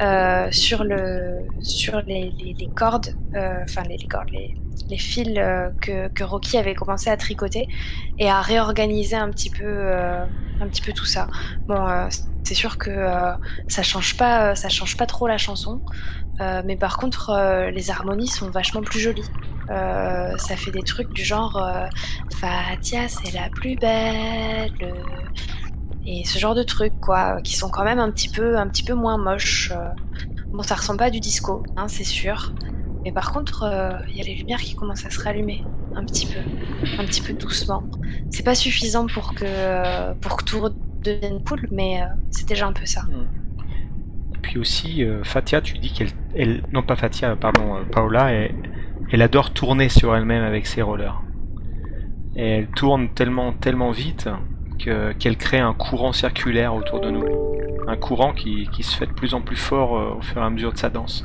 euh, 0.00 0.48
sur, 0.50 0.82
le, 0.82 1.38
sur 1.60 2.02
les, 2.02 2.32
cordes, 2.74 3.14
euh, 3.34 3.60
enfin 3.62 3.82
les, 3.84 3.98
cordes, 4.08 4.30
les, 4.30 4.98
fils 4.98 5.34
euh, 5.36 5.70
que, 5.80 6.24
Rocky 6.24 6.58
avait 6.58 6.74
commencé 6.74 7.10
à 7.10 7.16
tricoter 7.16 7.68
et 8.18 8.28
à 8.28 8.40
réorganiser 8.40 9.16
un 9.16 9.30
petit 9.30 9.50
peu, 9.50 9.64
euh, 9.64 10.24
un 10.60 10.66
petit 10.66 10.82
peu 10.82 10.92
tout 10.92 11.04
ça. 11.04 11.28
Bon, 11.68 11.86
euh, 11.86 12.08
c'est 12.42 12.54
sûr 12.54 12.78
que 12.78 12.90
euh, 12.90 13.32
ça 13.68 13.82
change 13.82 14.16
pas, 14.16 14.56
ça 14.56 14.68
change 14.68 14.96
pas 14.96 15.06
trop 15.06 15.28
la 15.28 15.38
chanson, 15.38 15.80
euh, 16.40 16.62
mais 16.64 16.76
par 16.76 16.96
contre 16.96 17.30
euh, 17.30 17.70
les 17.70 17.90
harmonies 17.90 18.28
sont 18.28 18.50
vachement 18.50 18.80
plus 18.80 19.00
jolies. 19.00 19.28
Euh, 19.70 20.36
ça 20.38 20.56
fait 20.56 20.70
des 20.70 20.82
trucs 20.82 21.12
du 21.12 21.22
genre 21.24 21.62
Fatia 22.40 23.08
c'est 23.08 23.32
la 23.32 23.50
plus 23.50 23.76
belle 23.76 24.72
et 26.06 26.24
ce 26.24 26.38
genre 26.38 26.54
de 26.54 26.62
trucs 26.62 26.98
quoi, 27.00 27.40
qui 27.42 27.54
sont 27.56 27.68
quand 27.68 27.84
même 27.84 27.98
un 27.98 28.10
petit 28.10 28.28
peu, 28.28 28.58
un 28.58 28.68
petit 28.68 28.82
peu 28.82 28.94
moins 28.94 29.18
moches. 29.18 29.72
Bon, 30.46 30.62
ça 30.62 30.74
ressemble 30.74 30.98
pas 30.98 31.04
à 31.04 31.10
du 31.10 31.20
disco, 31.20 31.62
hein, 31.76 31.86
c'est 31.88 32.04
sûr. 32.04 32.52
Mais 33.04 33.12
par 33.12 33.32
contre, 33.32 33.64
il 34.08 34.16
y 34.16 34.20
a 34.20 34.24
les 34.24 34.34
lumières 34.34 34.60
qui 34.60 34.74
commencent 34.74 35.04
à 35.04 35.10
se 35.10 35.22
rallumer 35.22 35.62
un 35.94 36.04
petit 36.04 36.26
peu, 36.26 36.40
un 36.98 37.04
petit 37.04 37.20
peu 37.20 37.34
doucement. 37.34 37.84
C'est 38.30 38.42
pas 38.42 38.54
suffisant 38.54 39.06
pour 39.06 39.34
que 39.34 40.12
pour 40.14 40.36
que 40.38 40.44
tout 40.44 40.60
redevienne 40.60 41.44
cool, 41.44 41.68
mais 41.70 42.00
c'est 42.30 42.48
déjà 42.48 42.66
un 42.66 42.72
peu 42.72 42.86
ça. 42.86 43.02
Et 43.12 43.39
puis 44.40 44.58
aussi, 44.58 45.04
euh, 45.04 45.22
Fatia, 45.24 45.60
tu 45.60 45.78
dis 45.78 45.92
qu'elle, 45.92 46.08
elle, 46.34 46.62
non 46.72 46.82
pas 46.82 46.96
Fatia, 46.96 47.36
pardon, 47.36 47.76
euh, 47.76 47.80
Paola, 47.90 48.32
elle, 48.32 48.54
elle 49.12 49.22
adore 49.22 49.50
tourner 49.52 49.88
sur 49.88 50.14
elle-même 50.16 50.42
avec 50.42 50.66
ses 50.66 50.82
rollers. 50.82 51.20
Et 52.36 52.48
elle 52.58 52.66
tourne 52.68 53.08
tellement, 53.10 53.52
tellement 53.52 53.90
vite 53.90 54.28
que, 54.78 55.12
qu'elle 55.12 55.36
crée 55.36 55.58
un 55.58 55.74
courant 55.74 56.12
circulaire 56.12 56.74
autour 56.74 57.00
de 57.00 57.10
nous. 57.10 57.24
Un 57.88 57.96
courant 57.96 58.32
qui, 58.32 58.68
qui 58.72 58.82
se 58.82 58.96
fait 58.96 59.06
de 59.06 59.12
plus 59.12 59.34
en 59.34 59.40
plus 59.40 59.56
fort 59.56 59.98
euh, 59.98 60.14
au 60.18 60.22
fur 60.22 60.40
et 60.40 60.44
à 60.44 60.50
mesure 60.50 60.72
de 60.72 60.78
sa 60.78 60.90
danse. 60.90 61.24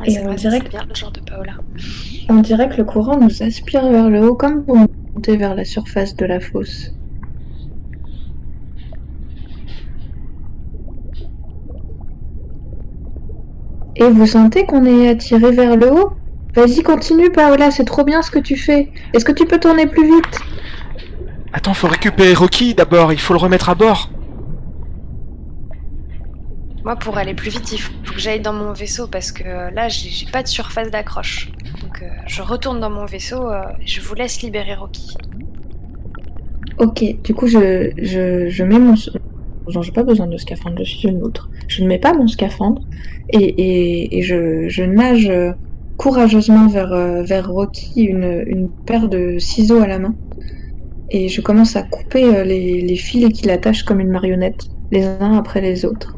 Ouais, 0.00 0.12
Et 0.12 0.18
on 0.26 0.34
dirait 0.34 0.60
que- 0.60 0.68
bien 0.68 0.84
le 0.88 0.94
genre 0.94 1.12
de 1.12 1.20
Paola. 1.20 1.52
On 2.28 2.40
dirait 2.40 2.68
que 2.68 2.76
le 2.76 2.84
courant 2.84 3.18
nous 3.18 3.42
aspire 3.42 3.88
vers 3.90 4.10
le 4.10 4.20
haut 4.26 4.34
comme 4.34 4.64
pour 4.64 4.76
monter 4.76 5.36
vers 5.36 5.54
la 5.54 5.64
surface 5.64 6.14
de 6.16 6.26
la 6.26 6.40
fosse. 6.40 6.92
Et 13.96 14.08
vous 14.08 14.26
sentez 14.26 14.66
qu'on 14.66 14.84
est 14.84 15.08
attiré 15.08 15.52
vers 15.52 15.76
le 15.76 15.92
haut? 15.92 16.12
Vas-y, 16.54 16.82
continue, 16.82 17.30
Paola, 17.30 17.70
c'est 17.70 17.84
trop 17.84 18.04
bien 18.04 18.22
ce 18.22 18.30
que 18.30 18.38
tu 18.38 18.56
fais. 18.56 18.90
Est-ce 19.12 19.24
que 19.24 19.32
tu 19.32 19.44
peux 19.46 19.58
tourner 19.58 19.86
plus 19.86 20.04
vite? 20.04 20.40
Attends, 21.52 21.74
faut 21.74 21.88
récupérer 21.88 22.34
Rocky 22.34 22.74
d'abord, 22.74 23.12
il 23.12 23.20
faut 23.20 23.34
le 23.34 23.38
remettre 23.38 23.68
à 23.68 23.74
bord. 23.74 24.10
Moi, 26.84 26.96
pour 26.96 27.16
aller 27.16 27.34
plus 27.34 27.50
vite, 27.50 27.72
il 27.72 27.78
faut 27.78 27.92
que 28.04 28.18
j'aille 28.18 28.40
dans 28.40 28.52
mon 28.52 28.72
vaisseau 28.72 29.06
parce 29.06 29.32
que 29.32 29.72
là, 29.74 29.88
j'ai 29.88 30.10
j'ai 30.10 30.26
pas 30.30 30.42
de 30.42 30.48
surface 30.48 30.90
d'accroche. 30.90 31.50
Donc, 31.82 32.02
euh, 32.02 32.08
je 32.26 32.42
retourne 32.42 32.78
dans 32.78 32.90
mon 32.90 33.06
vaisseau 33.06 33.48
euh, 33.48 33.62
et 33.80 33.86
je 33.86 34.00
vous 34.00 34.14
laisse 34.14 34.42
libérer 34.42 34.74
Rocky. 34.74 35.16
Ok, 36.78 37.04
du 37.22 37.34
coup, 37.34 37.46
je, 37.46 37.90
je, 37.96 38.48
je 38.48 38.64
mets 38.64 38.78
mon, 38.78 38.94
Non, 39.72 39.82
j'ai 39.82 39.92
pas 39.92 40.02
besoin 40.02 40.26
de 40.26 40.36
scaphandre, 40.36 40.76
je 40.78 40.84
suis 40.84 41.08
une 41.08 41.22
autre. 41.22 41.48
Je 41.68 41.82
ne 41.82 41.88
mets 41.88 41.98
pas 41.98 42.12
mon 42.12 42.26
scaphandre 42.26 42.82
et, 43.30 44.20
je, 44.22 44.82
nage 44.82 45.28
euh, 45.28 45.52
courageusement 45.96 46.68
vers, 46.68 46.92
euh, 46.92 47.24
Rocky, 47.42 48.02
une, 48.02 48.44
une 48.46 48.70
paire 48.86 49.08
de 49.08 49.38
ciseaux 49.38 49.80
à 49.80 49.86
la 49.86 49.98
main. 49.98 50.14
Et 51.10 51.28
je 51.28 51.40
commence 51.40 51.76
à 51.76 51.82
couper 51.82 52.24
euh, 52.24 52.44
les, 52.44 52.80
les 52.82 52.96
fils 52.96 53.28
qui 53.32 53.46
l'attachent 53.46 53.84
comme 53.84 54.00
une 54.00 54.10
marionnette, 54.10 54.68
les 54.90 55.04
uns 55.04 55.38
après 55.38 55.60
les 55.60 55.84
autres. 55.84 56.14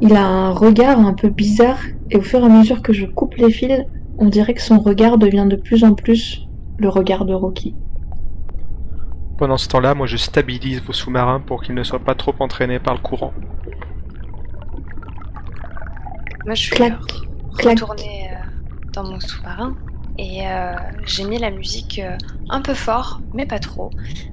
Il 0.00 0.16
a 0.16 0.24
un 0.24 0.50
regard 0.50 0.98
un 0.98 1.14
peu 1.14 1.28
bizarre 1.28 1.80
et 2.10 2.16
au 2.16 2.22
fur 2.22 2.40
et 2.40 2.46
à 2.46 2.48
mesure 2.48 2.82
que 2.82 2.92
je 2.92 3.06
coupe 3.06 3.36
les 3.36 3.50
fils, 3.52 3.84
on 4.18 4.28
dirait 4.28 4.54
que 4.54 4.62
son 4.62 4.78
regard 4.80 5.18
devient 5.18 5.46
de 5.48 5.56
plus 5.56 5.84
en 5.84 5.94
plus 5.94 6.48
le 6.78 6.88
regard 6.88 7.24
de 7.24 7.34
Rocky. 7.34 7.76
Pendant 9.38 9.56
ce 9.56 9.68
temps-là, 9.68 9.94
moi 9.94 10.06
je 10.06 10.16
stabilise 10.16 10.80
vos 10.82 10.92
sous-marins 10.92 11.40
pour 11.40 11.62
qu'ils 11.62 11.74
ne 11.74 11.82
soient 11.82 11.98
pas 12.04 12.14
trop 12.14 12.34
entraînés 12.38 12.78
par 12.78 12.94
le 12.94 13.00
courant. 13.00 13.32
Moi, 16.44 16.54
je 16.54 16.62
suis 16.62 16.70
Clac, 16.70 16.92
clac. 17.58 17.78
retournée 17.80 18.28
euh, 18.30 18.34
dans 18.92 19.04
mon 19.04 19.20
sous-marin 19.20 19.74
et 20.18 20.46
euh, 20.46 20.74
j'ai 21.06 21.24
mis 21.24 21.38
la 21.38 21.50
musique 21.50 21.98
euh, 21.98 22.16
un 22.50 22.60
peu 22.60 22.74
fort, 22.74 23.20
mais 23.32 23.46
pas 23.46 23.58
trop. 23.58 23.90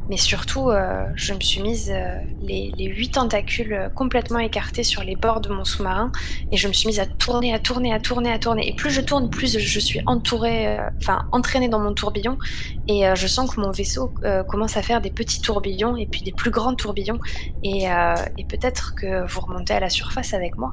Mais 0.10 0.18
surtout, 0.18 0.69
euh, 0.69 1.06
je 1.15 1.34
me 1.34 1.39
suis 1.39 1.61
mise 1.61 1.93
les, 2.41 2.73
huit 2.77 3.11
tentacules 3.11 3.89
complètement 3.95 4.39
écartés 4.39 4.84
sur 4.84 5.03
les 5.03 5.15
bords 5.15 5.39
de 5.39 5.49
mon 5.49 5.64
sous-marin 5.64 6.11
et 6.51 6.57
je 6.57 6.68
me 6.68 6.73
suis 6.73 6.88
mise 6.88 6.99
à 6.99 7.06
tourner, 7.06 7.53
à 7.53 7.60
tourner, 7.60 7.93
à 7.93 7.99
tourner, 7.99 8.31
à 8.31 8.39
tourner. 8.39 8.68
Et 8.68 8.73
plus 8.73 8.89
je 8.89 9.01
tourne, 9.01 9.30
plus 9.30 9.57
je 9.57 9.80
suis 9.80 10.01
entourée, 10.06 10.77
enfin 10.97 11.26
entraînée 11.31 11.69
dans 11.69 11.80
mon 11.80 11.93
tourbillon 11.93 12.38
et 12.88 13.03
je 13.14 13.27
sens 13.27 13.53
que 13.53 13.61
mon 13.61 13.72
vaisseau 13.72 14.11
commence 14.47 14.77
à 14.77 14.81
faire 14.81 14.99
des 14.99 15.11
petits 15.11 15.41
tourbillons 15.41 15.95
et 15.95 16.07
puis 16.07 16.22
des 16.23 16.31
plus 16.31 16.51
grands 16.51 16.76
tourbillons 16.76 17.19
et, 17.64 17.84
et 18.38 18.45
peut-être 18.45 18.95
que 18.95 19.31
vous 19.31 19.41
remontez 19.41 19.73
à 19.73 19.80
la 19.80 19.89
surface 19.89 20.34
avec 20.34 20.57
moi. 20.57 20.72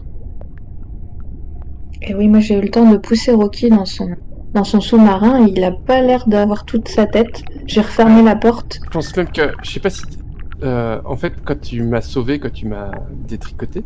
Et 2.02 2.14
oui, 2.14 2.28
moi 2.28 2.40
j'ai 2.40 2.54
eu 2.54 2.60
le 2.60 2.70
temps 2.70 2.90
de 2.90 2.96
pousser 2.96 3.32
Rocky 3.32 3.68
dans 3.68 3.84
son, 3.84 4.16
dans 4.56 4.64
son 4.64 4.80
sous-marin. 4.80 5.46
Il 5.46 5.62
a 5.62 5.70
pas 5.70 6.00
l'air 6.00 6.26
d'avoir 6.26 6.64
toute 6.64 6.88
sa 6.88 7.06
tête. 7.06 7.44
J'ai 7.66 7.82
refermé 7.82 8.22
la 8.22 8.34
porte. 8.34 8.80
Je 8.84 8.90
pense 8.90 9.16
même 9.16 9.28
que, 9.28 9.52
je 9.62 9.70
sais 9.70 9.80
pas 9.80 9.90
si, 9.90 10.02
euh, 10.62 11.00
en 11.04 11.16
fait, 11.16 11.34
quand 11.44 11.60
tu 11.60 11.82
m'as 11.82 12.00
sauvé, 12.00 12.40
quand 12.40 12.52
tu 12.52 12.66
m'as 12.66 12.90
détricoté, 13.28 13.84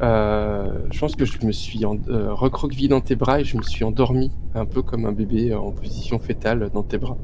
euh, 0.00 0.86
je 0.90 0.98
pense 0.98 1.16
que 1.16 1.24
je 1.24 1.44
me 1.44 1.52
suis 1.52 1.84
en, 1.84 1.96
euh, 2.08 2.32
recroquevillé 2.32 2.88
dans 2.88 3.00
tes 3.00 3.16
bras 3.16 3.40
et 3.40 3.44
je 3.44 3.56
me 3.56 3.62
suis 3.62 3.84
endormi, 3.84 4.30
un 4.54 4.64
peu 4.64 4.80
comme 4.80 5.04
un 5.04 5.12
bébé 5.12 5.54
en 5.54 5.72
position 5.72 6.18
fétale 6.18 6.70
dans 6.72 6.84
tes 6.84 6.96
bras. 6.96 7.18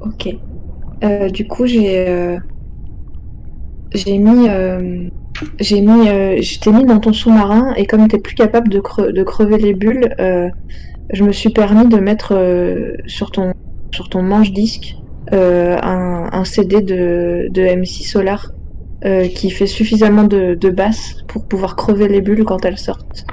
Ok. 0.00 0.34
Du 1.32 1.46
coup, 1.46 1.66
j'ai 1.66 2.38
j'ai 3.92 4.18
mis 4.18 4.48
j'ai 5.60 5.80
mis 5.80 6.08
euh, 6.08 6.40
je 6.42 6.58
t'ai 6.60 6.72
mis 6.72 6.84
dans 6.84 7.00
ton 7.00 7.12
sous-marin 7.12 7.74
et 7.76 7.86
comme 7.86 8.08
t'es 8.08 8.18
plus 8.18 8.34
capable 8.34 8.68
de, 8.68 8.80
cre- 8.80 9.12
de 9.12 9.22
crever 9.22 9.58
les 9.58 9.74
bulles, 9.74 10.14
euh, 10.20 10.48
je 11.12 11.24
me 11.24 11.32
suis 11.32 11.50
permis 11.50 11.88
de 11.88 11.98
mettre 11.98 12.34
euh, 12.34 12.94
sur 13.06 13.30
ton 13.32 13.52
sur 13.94 14.08
ton 14.10 14.22
manche 14.22 14.52
disque 14.52 14.94
euh, 15.34 15.78
un, 15.82 16.30
un 16.32 16.44
CD 16.44 16.82
de, 16.82 17.48
de 17.50 17.62
MC 17.62 18.04
Solar 18.04 18.52
euh, 19.04 19.28
qui 19.28 19.50
fait 19.50 19.66
suffisamment 19.68 20.24
de, 20.24 20.54
de 20.60 20.70
basse 20.70 21.14
pour 21.28 21.46
pouvoir 21.48 21.76
crever 21.76 22.08
les 22.08 22.20
bulles 22.22 22.44
quand 22.44 22.64
elles 22.64 22.78
sortent. 22.78 23.24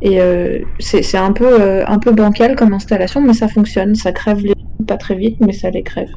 Et 0.00 0.20
euh, 0.20 0.60
c'est 0.78 1.16
un 1.16 1.32
peu 1.32 1.84
un 1.88 1.98
peu 1.98 2.12
bancal 2.12 2.54
comme 2.56 2.74
installation, 2.74 3.20
mais 3.22 3.32
ça 3.34 3.48
fonctionne. 3.48 3.94
Ça 3.94 4.12
crève 4.12 4.38
les 4.38 4.52
bulles 4.78 4.86
pas 4.86 4.98
très 4.98 5.14
vite, 5.16 5.38
mais 5.40 5.52
ça 5.52 5.70
les 5.70 5.82
crève. 5.82 6.10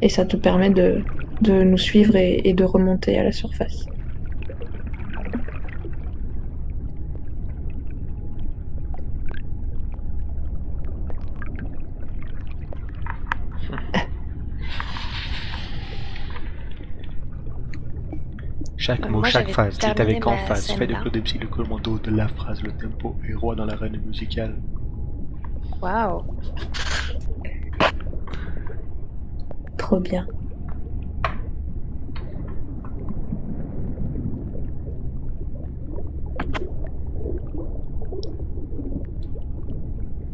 Et 0.00 0.08
ça 0.08 0.24
te 0.24 0.36
permet 0.36 0.70
de, 0.70 1.04
de 1.40 1.62
nous 1.64 1.78
suivre 1.78 2.16
et, 2.16 2.42
et 2.44 2.54
de 2.54 2.64
remonter 2.64 3.18
à 3.18 3.24
la 3.24 3.32
surface. 3.32 3.90
Chaque 18.84 19.06
Euh, 19.06 19.08
mot, 19.08 19.20
moi, 19.20 19.28
chaque 19.30 19.50
phrase, 19.50 19.78
dit 19.78 19.94
terminé 19.94 20.02
avec 20.02 20.26
emphase. 20.26 20.70
Fait 20.72 20.86
de 20.86 20.92
là. 20.92 21.00
Claude 21.00 21.22
Psy 21.22 21.38
le 21.38 21.46
commando 21.46 21.98
de 21.98 22.10
la 22.10 22.28
phrase, 22.28 22.62
le 22.62 22.70
tempo 22.72 23.16
et 23.26 23.32
roi 23.32 23.54
dans 23.54 23.64
l'arène 23.64 23.98
musicale. 24.04 24.60
Waouh 25.80 26.22
Trop 29.78 30.00
bien. 30.00 30.26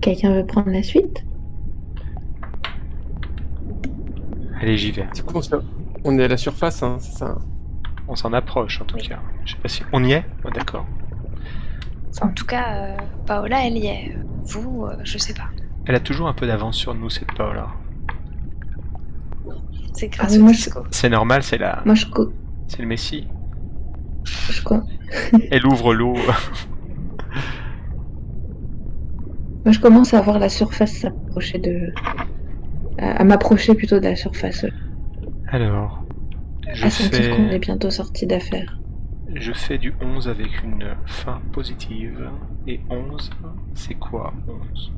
Quelqu'un 0.01 0.35
veut 0.35 0.47
prendre 0.47 0.71
la 0.71 0.83
suite? 0.83 1.25
Allez, 4.61 4.77
j'y 4.77 4.91
vais. 4.91 5.07
Du 5.15 5.23
coup, 5.23 5.41
on, 6.03 6.19
est 6.19 6.25
à 6.25 6.29
la 6.29 6.37
surface, 6.37 6.83
hein, 6.83 6.97
c'est 6.99 7.17
ça. 7.17 7.39
On 8.11 8.17
s'en 8.17 8.33
approche 8.33 8.81
en 8.83 8.85
tout 8.85 8.97
Oui. 8.97 9.09
cas. 9.09 9.21
Je 9.45 9.53
sais 9.53 9.59
pas 9.61 9.69
si. 9.69 9.83
On 9.93 10.03
y 10.05 10.13
est 10.13 10.25
Oh, 10.45 10.51
D'accord. 10.51 10.85
En 12.23 12.29
tout 12.29 12.45
cas, 12.45 12.75
euh, 12.75 12.97
Paola, 13.25 13.65
elle 13.67 13.77
y 13.79 13.87
est. 13.87 14.17
Vous, 14.43 14.85
euh, 14.87 14.97
je 15.05 15.17
sais 15.17 15.33
pas. 15.33 15.49
Elle 15.87 15.95
a 15.95 16.01
toujours 16.01 16.27
un 16.29 16.33
peu 16.35 16.47
d'avance 16.47 16.77
sur 16.77 16.93
nous, 16.95 17.09
cette 17.09 17.33
Paola. 17.35 17.69
C'est 19.95 20.11
Ah 20.19 20.27
grâce 20.27 20.37
au. 20.39 20.49
C'est 20.91 21.09
normal, 21.09 21.43
c'est 21.45 21.59
la. 21.59 21.83
Moi 21.85 21.95
je, 21.95 22.07
co- 22.07 22.33
C'est 22.69 22.81
le 22.83 22.89
Messie. 22.89 23.29
je 24.25 24.63
co- 24.63 24.83
Elle 25.51 25.67
ouvre 25.67 25.95
l'eau. 25.95 26.15
Moi, 29.65 29.73
je 29.73 29.79
commence 29.81 30.15
à 30.15 30.21
voir 30.23 30.39
la 30.39 30.49
surface 30.49 30.93
s'approcher 30.93 31.59
de. 31.59 31.93
à, 32.99 33.21
à 33.21 33.25
m'approcher 33.25 33.75
plutôt 33.75 33.99
de 34.01 34.05
la 34.05 34.17
surface. 34.17 34.65
Alors. 35.49 36.03
Je 36.75 36.87
à 36.87 36.91
sentir 36.91 37.37
qu'on 37.37 37.47
est 37.47 37.51
fais. 37.51 37.59
bientôt 37.59 37.91
sorti 37.91 38.27
d'affaire. 38.27 38.79
Je 39.35 39.53
fais 39.53 39.79
du 39.79 39.95
11 40.01 40.29
avec 40.29 40.63
une 40.65 40.97
fin 41.07 41.41
positive. 41.53 42.29
Et 42.67 42.81
11, 42.91 43.31
c'est 43.75 43.95
quoi 43.95 44.35
11 44.73 44.93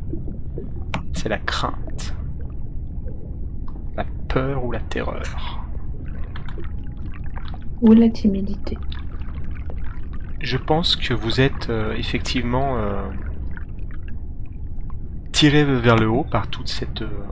C'est 1.13 1.29
la 1.29 1.39
crainte. 1.39 2.15
La 3.97 4.07
peur 4.29 4.65
ou 4.65 4.73
la 4.73 4.81
terreur? 4.81 5.67
Ou 7.83 7.93
la 7.93 8.09
timidité. 8.09 8.79
Je 10.41 10.57
pense 10.57 10.97
que 10.97 11.15
vous 11.15 11.41
êtes 11.41 11.69
euh, 11.71 11.95
effectivement 11.95 12.77
euh, 12.79 13.03
tiré 15.31 15.65
vers 15.65 15.97
le 15.97 16.09
haut 16.09 16.25
par 16.25 16.49
toute 16.49 16.69
cette, 16.69 17.03
euh, 17.03 17.25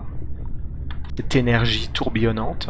cette 1.16 1.34
énergie 1.34 1.88
tourbillonnante. 1.92 2.68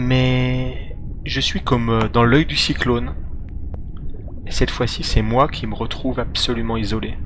Mais 0.00 0.96
je 1.24 1.40
suis 1.40 1.60
comme 1.60 1.90
euh, 1.90 2.08
dans 2.08 2.22
l'œil 2.22 2.46
du 2.46 2.54
cyclone. 2.54 3.16
Et 4.46 4.52
cette 4.52 4.70
fois-ci, 4.70 5.02
c'est 5.02 5.22
moi 5.22 5.48
qui 5.48 5.66
me 5.66 5.74
retrouve 5.74 6.20
absolument 6.20 6.76
isolé. 6.76 7.18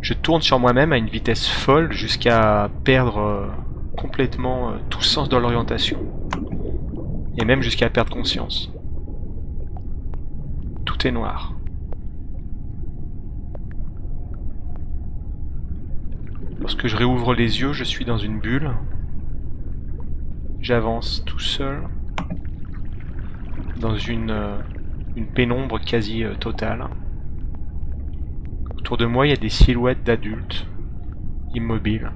Je 0.00 0.14
tourne 0.14 0.42
sur 0.42 0.58
moi-même 0.58 0.92
à 0.92 0.98
une 0.98 1.06
vitesse 1.06 1.46
folle 1.46 1.92
jusqu'à 1.92 2.68
perdre 2.82 3.18
euh, 3.18 3.46
complètement 3.96 4.70
euh, 4.70 4.78
tout 4.90 5.00
sens 5.00 5.28
de 5.28 5.36
l'orientation. 5.36 6.00
Et 7.36 7.44
même 7.44 7.62
jusqu'à 7.62 7.88
perdre 7.88 8.12
conscience. 8.12 8.72
Tout 10.84 11.06
est 11.06 11.12
noir. 11.12 11.54
Lorsque 16.58 16.88
je 16.88 16.96
réouvre 16.96 17.32
les 17.32 17.60
yeux, 17.60 17.72
je 17.72 17.84
suis 17.84 18.04
dans 18.04 18.18
une 18.18 18.40
bulle. 18.40 18.72
J'avance 20.60 21.22
tout 21.24 21.38
seul 21.38 21.88
dans 23.80 23.96
une, 23.96 24.30
euh, 24.30 24.58
une 25.16 25.26
pénombre 25.26 25.80
quasi 25.80 26.24
euh, 26.24 26.34
totale. 26.34 26.88
Autour 28.76 28.96
de 28.96 29.06
moi, 29.06 29.26
il 29.26 29.30
y 29.30 29.32
a 29.32 29.36
des 29.36 29.48
silhouettes 29.48 30.02
d'adultes 30.04 30.66
immobiles. 31.54 32.10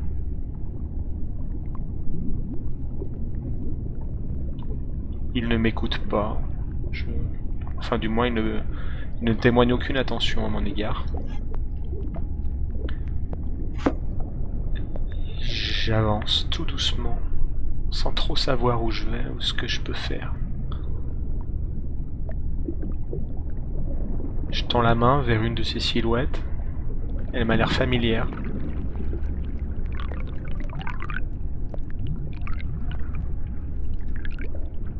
Ils 5.34 5.48
ne 5.48 5.56
m'écoutent 5.56 6.06
pas. 6.08 6.40
Je... 6.90 7.04
Enfin, 7.78 7.98
du 7.98 8.08
moins, 8.08 8.28
ne, 8.28 8.60
ils 9.20 9.24
ne 9.24 9.34
témoignent 9.34 9.72
aucune 9.72 9.96
attention 9.96 10.44
à 10.44 10.48
mon 10.48 10.64
égard. 10.64 11.06
J'avance 15.40 16.48
tout 16.50 16.64
doucement, 16.64 17.18
sans 17.92 18.10
trop 18.10 18.34
savoir 18.34 18.82
où 18.82 18.90
je 18.90 19.04
vais 19.04 19.24
ou 19.36 19.40
ce 19.40 19.52
que 19.52 19.68
je 19.68 19.80
peux 19.80 19.92
faire. 19.92 20.34
Je 24.50 24.64
tends 24.64 24.82
la 24.82 24.94
main 24.94 25.22
vers 25.22 25.42
une 25.42 25.54
de 25.54 25.62
ces 25.62 25.78
silhouettes. 25.78 26.42
Elle 27.32 27.44
m'a 27.44 27.56
l'air 27.56 27.70
familière. 27.70 28.26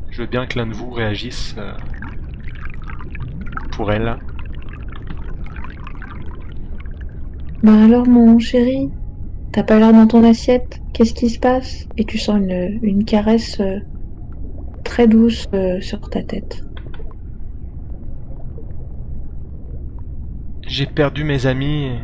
Je 0.09 0.21
veux 0.21 0.27
bien 0.27 0.45
que 0.45 0.59
l'un 0.59 0.67
de 0.67 0.73
vous 0.73 0.91
réagisse 0.91 1.55
euh, 1.57 1.73
pour 3.71 3.91
elle. 3.91 4.17
Bah 7.63 7.83
alors, 7.83 8.07
mon 8.07 8.37
chéri, 8.37 8.91
t'as 9.53 9.63
pas 9.63 9.77
l'air 9.77 9.93
dans 9.93 10.07
ton 10.07 10.23
assiette? 10.23 10.81
Qu'est-ce 10.93 11.13
qui 11.13 11.29
se 11.29 11.39
passe? 11.39 11.87
Et 11.95 12.05
tu 12.05 12.17
sens 12.17 12.39
une, 12.39 13.05
caresse 13.05 13.59
euh, 13.59 13.79
très 14.83 15.07
douce 15.07 15.47
euh, 15.53 15.79
sur 15.79 16.09
ta 16.09 16.23
tête. 16.23 16.63
J'ai 20.67 20.87
perdu 20.87 21.23
mes 21.23 21.45
amis. 21.45 21.99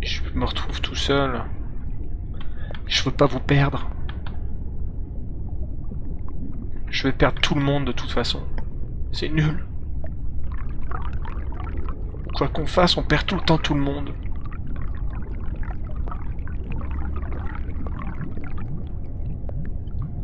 Je 0.00 0.22
me 0.34 0.46
retrouve 0.46 0.80
tout 0.80 0.94
seul. 0.94 1.42
Je 2.86 3.04
veux 3.04 3.10
pas 3.10 3.26
vous 3.26 3.40
perdre. 3.40 3.90
Je 6.88 7.04
vais 7.04 7.12
perdre 7.12 7.40
tout 7.42 7.54
le 7.54 7.62
monde 7.62 7.84
de 7.84 7.92
toute 7.92 8.10
façon. 8.10 8.40
C'est 9.12 9.28
nul. 9.28 9.66
Quoi 12.34 12.48
qu'on 12.48 12.66
fasse, 12.66 12.98
on 12.98 13.02
perd 13.02 13.24
tout 13.26 13.36
le 13.36 13.40
temps 13.42 13.56
tout 13.58 13.72
le 13.72 13.80
monde. 13.80 14.14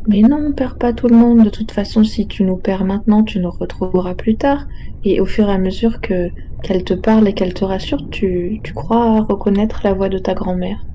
Mais 0.07 0.23
non, 0.23 0.37
on 0.49 0.53
perd 0.53 0.77
pas 0.77 0.91
tout 0.93 1.07
le 1.07 1.15
monde. 1.15 1.43
De 1.45 1.49
toute 1.49 1.71
façon, 1.71 2.03
si 2.03 2.27
tu 2.27 2.43
nous 2.43 2.57
perds 2.57 2.83
maintenant, 2.85 3.23
tu 3.23 3.39
nous 3.39 3.51
retrouveras 3.51 4.15
plus 4.15 4.37
tard. 4.37 4.65
Et 5.03 5.21
au 5.21 5.25
fur 5.25 5.49
et 5.49 5.53
à 5.53 5.57
mesure 5.57 6.01
que 6.01 6.31
qu'elle 6.61 6.83
te 6.83 6.93
parle 6.93 7.27
et 7.29 7.33
qu'elle 7.33 7.53
te 7.53 7.63
rassure, 7.63 8.09
tu, 8.09 8.59
tu 8.63 8.73
crois 8.73 9.21
reconnaître 9.21 9.79
la 9.85 9.93
voix 9.93 10.09
de 10.09 10.17
ta 10.19 10.33
grand-mère. 10.33 10.85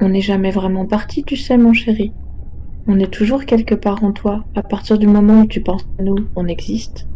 On 0.00 0.08
n'est 0.08 0.22
jamais 0.22 0.50
vraiment 0.52 0.86
parti, 0.86 1.22
tu 1.26 1.36
sais, 1.36 1.58
mon 1.58 1.74
chéri. 1.74 2.16
On 2.88 2.98
est 3.00 3.12
toujours 3.12 3.44
quelque 3.44 3.74
part 3.74 4.04
en 4.04 4.12
toi. 4.12 4.44
À 4.54 4.62
partir 4.62 4.98
du 4.98 5.06
moment 5.06 5.40
où 5.42 5.46
tu 5.46 5.60
penses 5.60 5.86
à 5.98 6.02
nous, 6.02 6.16
on 6.36 6.46
existe. 6.46 7.08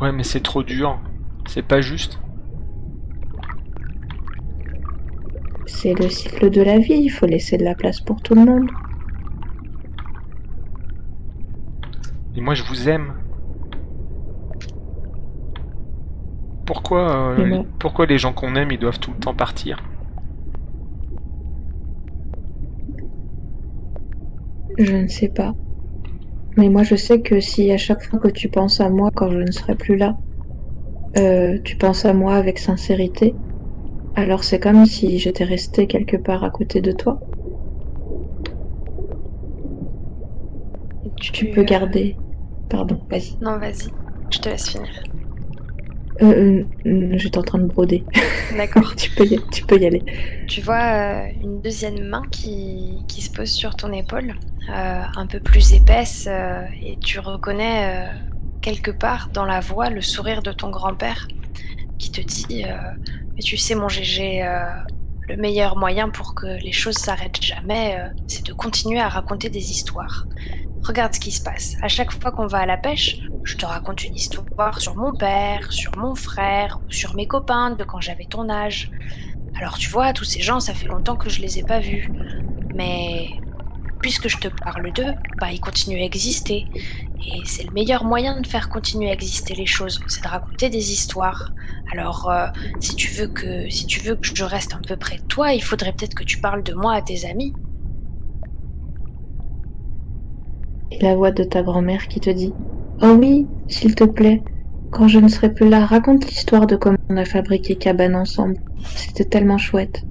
Ouais, 0.00 0.12
mais 0.12 0.24
c'est 0.24 0.42
trop 0.42 0.62
dur. 0.62 0.98
C'est 1.46 1.62
pas 1.62 1.80
juste. 1.80 2.20
C'est 5.66 5.94
le 5.98 6.08
cycle 6.08 6.50
de 6.50 6.60
la 6.62 6.78
vie, 6.78 6.94
il 6.94 7.08
faut 7.08 7.26
laisser 7.26 7.56
de 7.56 7.64
la 7.64 7.74
place 7.74 8.00
pour 8.00 8.20
tout 8.20 8.34
le 8.34 8.44
monde. 8.44 8.70
Et 12.36 12.40
moi, 12.40 12.54
je 12.54 12.64
vous 12.64 12.88
aime. 12.88 13.14
Pourquoi, 16.66 17.30
euh, 17.38 17.46
moi- 17.46 17.64
pourquoi 17.78 18.06
les 18.06 18.18
gens 18.18 18.32
qu'on 18.32 18.54
aime, 18.56 18.70
ils 18.72 18.78
doivent 18.78 18.98
tout 18.98 19.12
le 19.12 19.18
temps 19.18 19.34
partir? 19.34 19.78
Je 24.78 24.96
ne 24.96 25.08
sais 25.08 25.28
pas. 25.28 25.54
Mais 26.56 26.68
moi, 26.68 26.82
je 26.82 26.94
sais 26.94 27.20
que 27.20 27.40
si 27.40 27.70
à 27.72 27.76
chaque 27.76 28.02
fois 28.02 28.18
que 28.18 28.28
tu 28.28 28.48
penses 28.48 28.80
à 28.80 28.88
moi 28.88 29.10
quand 29.14 29.30
je 29.30 29.38
ne 29.38 29.50
serai 29.50 29.74
plus 29.74 29.96
là, 29.96 30.16
euh, 31.16 31.58
tu 31.64 31.76
penses 31.76 32.04
à 32.04 32.12
moi 32.12 32.36
avec 32.36 32.58
sincérité, 32.58 33.34
alors 34.16 34.44
c'est 34.44 34.60
comme 34.60 34.86
si 34.86 35.18
j'étais 35.18 35.44
restée 35.44 35.86
quelque 35.86 36.16
part 36.16 36.44
à 36.44 36.50
côté 36.50 36.80
de 36.80 36.92
toi. 36.92 37.20
Tu 41.20 41.46
peux 41.46 41.60
euh, 41.60 41.64
garder. 41.64 42.16
Pardon, 42.68 43.00
vas-y. 43.10 43.36
Non, 43.40 43.58
vas-y. 43.58 43.88
Je 44.30 44.38
te 44.38 44.48
laisse 44.48 44.68
finir. 44.68 44.90
Euh, 46.22 46.62
euh, 46.86 47.12
j'étais 47.16 47.38
en 47.38 47.42
train 47.42 47.58
de 47.58 47.66
broder. 47.66 48.04
D'accord. 48.56 48.94
tu, 48.96 49.10
peux 49.10 49.24
y, 49.24 49.40
tu 49.50 49.64
peux 49.64 49.78
y 49.78 49.86
aller. 49.86 50.02
Tu 50.46 50.60
vois 50.60 50.82
euh, 50.82 51.26
une 51.42 51.60
deuxième 51.60 52.04
main 52.04 52.22
qui, 52.30 52.98
qui 53.08 53.22
se 53.22 53.30
pose 53.30 53.50
sur 53.50 53.74
ton 53.74 53.92
épaule, 53.92 54.34
un 54.68 55.26
peu 55.26 55.40
plus 55.40 55.74
épaisse, 55.74 56.28
et 56.82 56.96
tu 57.00 57.18
reconnais 57.18 58.08
quelque 58.62 58.90
part 58.90 59.28
dans 59.32 59.44
la 59.44 59.60
voix 59.60 59.90
le 59.90 60.00
sourire 60.00 60.42
de 60.42 60.52
ton 60.52 60.70
grand-père 60.70 61.28
qui 61.98 62.10
te 62.10 62.20
dit 62.20 62.64
Mais 63.34 63.42
tu 63.42 63.56
sais, 63.56 63.74
mon 63.74 63.88
GG, 63.88 64.42
le 65.28 65.36
meilleur 65.36 65.76
moyen 65.76 66.08
pour 66.08 66.34
que 66.34 66.46
les 66.46 66.72
choses 66.72 66.96
s'arrêtent 66.96 67.42
jamais, 67.42 67.98
c'est 68.26 68.46
de 68.46 68.52
continuer 68.54 69.00
à 69.00 69.08
raconter 69.08 69.50
des 69.50 69.70
histoires. 69.70 70.26
Regarde 70.84 71.14
ce 71.14 71.20
qui 71.20 71.32
se 71.32 71.42
passe. 71.42 71.76
À 71.80 71.88
chaque 71.88 72.12
fois 72.12 72.30
qu'on 72.30 72.46
va 72.46 72.58
à 72.58 72.66
la 72.66 72.76
pêche, 72.76 73.20
je 73.42 73.56
te 73.56 73.64
raconte 73.64 74.04
une 74.04 74.14
histoire 74.14 74.80
sur 74.80 74.96
mon 74.96 75.14
père, 75.14 75.72
sur 75.72 75.96
mon 75.96 76.14
frère, 76.14 76.78
sur 76.90 77.14
mes 77.14 77.26
copains 77.26 77.70
de 77.70 77.84
quand 77.84 78.00
j'avais 78.00 78.26
ton 78.26 78.50
âge. 78.50 78.90
Alors 79.56 79.78
tu 79.78 79.88
vois, 79.88 80.12
tous 80.12 80.24
ces 80.24 80.42
gens, 80.42 80.60
ça 80.60 80.74
fait 80.74 80.86
longtemps 80.86 81.16
que 81.16 81.30
je 81.30 81.40
les 81.40 81.58
ai 81.58 81.62
pas 81.62 81.80
vus. 81.80 82.10
Mais 82.74 83.30
puisque 84.02 84.28
je 84.28 84.36
te 84.36 84.48
parle 84.48 84.92
d'eux, 84.92 85.14
bah 85.40 85.50
ils 85.50 85.60
continuent 85.60 86.02
à 86.02 86.04
exister. 86.04 86.66
Et 87.26 87.40
c'est 87.46 87.64
le 87.64 87.70
meilleur 87.70 88.04
moyen 88.04 88.42
de 88.42 88.46
faire 88.46 88.68
continuer 88.68 89.08
à 89.08 89.14
exister 89.14 89.54
les 89.54 89.64
choses, 89.64 89.98
c'est 90.08 90.22
de 90.22 90.28
raconter 90.28 90.68
des 90.68 90.92
histoires. 90.92 91.52
Alors 91.92 92.30
euh, 92.30 92.48
si 92.80 92.94
tu 92.94 93.08
veux 93.08 93.28
que 93.28 93.70
si 93.70 93.86
tu 93.86 94.00
veux 94.00 94.16
que 94.16 94.26
je 94.34 94.44
reste 94.44 94.74
un 94.74 94.82
peu 94.86 94.96
près 94.96 95.16
de 95.16 95.22
toi, 95.22 95.54
il 95.54 95.62
faudrait 95.62 95.92
peut-être 95.92 96.14
que 96.14 96.24
tu 96.24 96.38
parles 96.40 96.62
de 96.62 96.74
moi 96.74 96.92
à 96.92 97.00
tes 97.00 97.24
amis. 97.24 97.54
Et 100.90 101.02
la 101.02 101.16
voix 101.16 101.30
de 101.30 101.44
ta 101.44 101.62
grand-mère 101.62 102.08
qui 102.08 102.20
te 102.20 102.30
dit 102.30 102.52
Oh 103.02 103.16
oui, 103.18 103.46
s'il 103.68 103.94
te 103.94 104.04
plaît, 104.04 104.42
quand 104.90 105.08
je 105.08 105.18
ne 105.18 105.28
serai 105.28 105.52
plus 105.52 105.68
là, 105.68 105.84
raconte 105.84 106.26
l'histoire 106.26 106.66
de 106.66 106.76
comment 106.76 106.98
on 107.08 107.16
a 107.16 107.24
fabriqué 107.24 107.74
cabane 107.76 108.14
ensemble. 108.14 108.56
C'était 108.94 109.24
tellement 109.24 109.58
chouette. 109.58 110.04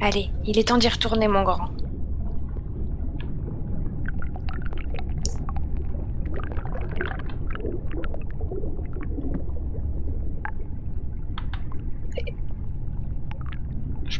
Allez, 0.00 0.30
il 0.44 0.58
est 0.58 0.66
temps 0.66 0.78
d'y 0.78 0.88
retourner 0.88 1.28
mon 1.28 1.44
grand. 1.44 1.68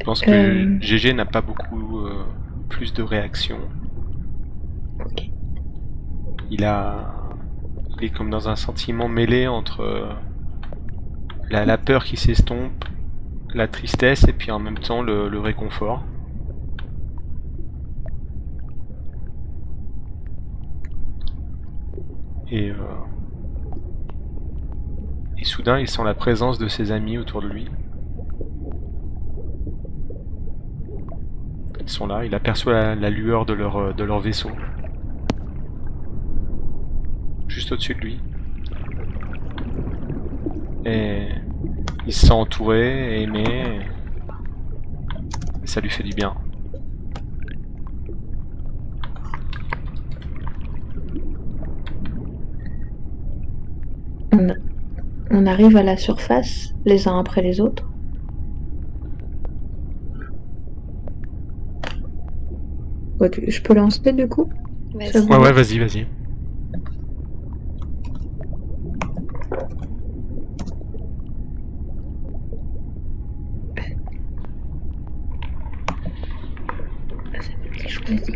Pense 0.05 0.21
que 0.23 0.31
Euh. 0.31 0.79
GG 0.81 1.13
n'a 1.15 1.25
pas 1.25 1.41
beaucoup 1.43 1.99
euh, 2.01 2.25
plus 2.69 2.93
de 2.95 3.03
réactions. 3.03 3.61
Ok. 5.05 5.31
Il 6.51 6.65
a. 6.65 7.15
Il 7.99 8.05
est 8.07 8.11
comme 8.11 8.31
dans 8.31 8.49
un 8.49 8.57
sentiment 8.57 9.09
mêlé 9.09 9.47
entre 9.47 9.81
euh, 9.83 10.13
la, 11.51 11.65
la 11.65 11.79
peur 11.79 12.05
qui 12.05 12.17
s'estompe, 12.17 12.85
la 13.55 13.69
tristesse 13.69 14.25
et 14.29 14.33
puis 14.33 14.51
en 14.51 14.59
même 14.59 14.79
temps 14.79 15.03
le, 15.03 15.29
le 15.29 15.39
réconfort. 15.41 16.03
Et, 22.51 22.71
euh, 22.71 22.75
et 25.39 25.45
soudain, 25.45 25.79
il 25.79 25.89
sent 25.89 26.05
la 26.05 26.15
présence 26.15 26.59
de 26.59 26.69
ses 26.69 26.93
amis 26.93 27.19
autour 27.19 27.43
de 27.43 27.49
lui. 27.49 27.69
Ils 31.81 31.82
sont 31.93 32.07
là, 32.07 32.25
il 32.25 32.35
aperçoit 32.35 32.95
la, 32.95 33.11
lueur 33.11 33.47
de 33.47 33.53
leur, 33.53 33.77
euh, 33.77 33.93
de 33.93 34.05
leur 34.05 34.21
vaisseau. 34.21 34.51
Juste 37.49 37.73
au-dessus 37.73 37.95
de 37.95 38.01
lui. 38.01 38.21
Et 40.85 41.29
il 42.07 42.13
se 42.13 42.27
sent 42.27 42.33
entouré, 42.33 43.23
aimé. 43.23 43.81
Et 45.63 45.67
ça 45.67 45.81
lui 45.81 45.91
fait 45.91 46.03
du 46.03 46.15
bien. 46.15 46.35
On 55.31 55.47
arrive 55.47 55.77
à 55.77 55.83
la 55.83 55.97
surface, 55.97 56.75
les 56.85 57.09
uns 57.09 57.19
après 57.19 57.43
les 57.43 57.61
autres. 57.61 57.92
Ouais, 63.23 63.31
tu- 63.31 63.49
je 63.51 63.63
peux 63.63 63.73
lancer 63.75 64.13
du 64.13 64.29
coup. 64.29 64.51
Ouais, 64.95 65.07
ouais, 65.39 65.53
vas-y, 65.53 65.77
vas-y. 78.11 78.35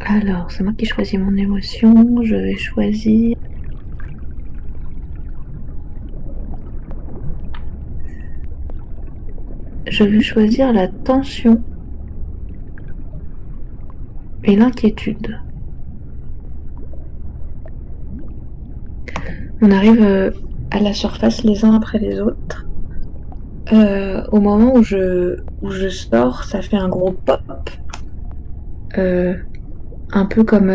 Alors, 0.00 0.50
c'est 0.50 0.64
moi 0.64 0.72
qui 0.76 0.86
choisis 0.86 1.18
mon 1.18 1.36
émotion. 1.36 2.22
Je 2.22 2.34
vais 2.34 2.56
choisir. 2.56 3.34
Je 10.00 10.04
vais 10.04 10.20
choisir 10.20 10.72
la 10.72 10.88
tension 10.88 11.62
et 14.44 14.56
l'inquiétude. 14.56 15.38
On 19.60 19.70
arrive 19.70 20.02
euh, 20.02 20.30
à 20.70 20.80
la 20.80 20.94
surface 20.94 21.44
les 21.44 21.66
uns 21.66 21.74
après 21.74 21.98
les 21.98 22.18
autres. 22.18 22.66
Euh, 23.74 24.24
au 24.32 24.40
moment 24.40 24.74
où 24.74 24.82
je, 24.82 25.36
où 25.60 25.70
sors, 25.90 26.44
ça 26.44 26.62
fait 26.62 26.78
un 26.78 26.88
gros 26.88 27.12
pop. 27.12 27.70
Euh, 28.96 29.34
un 30.12 30.24
peu 30.24 30.44
comme 30.44 30.70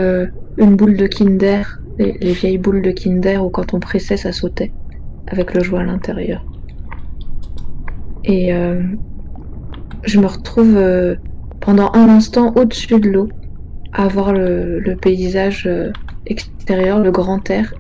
une 0.58 0.76
boule 0.76 0.98
de 0.98 1.08
Kinder, 1.08 1.82
les, 1.98 2.14
les 2.22 2.34
vieilles 2.34 2.60
boules 2.60 2.84
de 2.84 2.92
Kinder 2.92 3.44
où 3.44 3.50
quand 3.50 3.74
on 3.74 3.80
pressait 3.80 4.18
ça 4.18 4.32
sautait 4.32 4.72
avec 5.28 5.56
le 5.56 5.64
jouet 5.64 5.80
à 5.80 5.84
l'intérieur. 5.84 6.46
Et 8.24 8.54
je 10.06 10.20
me 10.20 10.28
retrouve 10.28 10.78
euh, 10.78 11.16
pendant 11.60 11.92
un 11.94 12.10
instant 12.10 12.54
au-dessus 12.56 13.00
de 13.00 13.10
l'eau, 13.10 13.30
à 13.92 14.08
voir 14.08 14.34
le, 14.34 14.96
paysage 15.02 15.66
euh, 15.66 15.92
extérieur, 16.26 17.00
le 17.00 17.12
grand 17.12 17.50
air, 17.50 17.74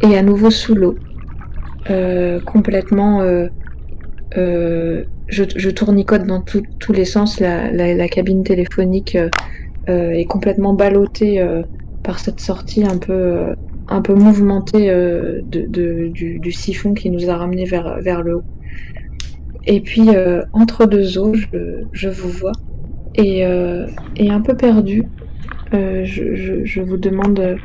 et 0.00 0.16
à 0.16 0.22
nouveau 0.22 0.50
sous 0.50 0.74
l'eau, 0.74 0.98
euh, 1.90 2.40
complètement. 2.40 3.22
je, 4.34 5.04
je 5.28 5.70
tournicote 5.70 6.24
dans 6.24 6.42
tous 6.42 6.92
les 6.92 7.04
sens. 7.04 7.40
La, 7.40 8.08
cabine 8.08 8.44
téléphonique 8.44 9.16
est 9.86 10.26
complètement 10.26 10.74
ballottée 10.74 11.44
par 12.02 12.18
cette 12.18 12.40
sortie 12.40 12.84
un 12.84 12.98
peu, 12.98 13.54
un 13.88 14.02
peu 14.02 14.14
mouvementée 14.14 14.92
du, 15.42 16.52
siphon 16.52 16.94
qui 16.94 17.10
nous 17.10 17.30
a 17.30 17.36
ramenés 17.36 17.64
vers 17.64 18.22
le 18.22 18.36
haut. 18.36 18.44
Et 19.66 19.80
puis, 19.80 20.08
euh, 20.10 20.42
entre 20.52 20.86
deux 20.86 21.18
eaux, 21.18 21.34
je, 21.92 22.08
vous 22.08 22.30
vois. 22.30 22.52
Et, 23.14 23.44
euh, 23.44 23.86
et 24.16 24.30
un 24.30 24.40
peu 24.40 24.56
perdu, 24.56 25.10
euh, 25.74 26.04
je, 26.04 26.80
vous 26.80 26.96
demande. 26.96 27.58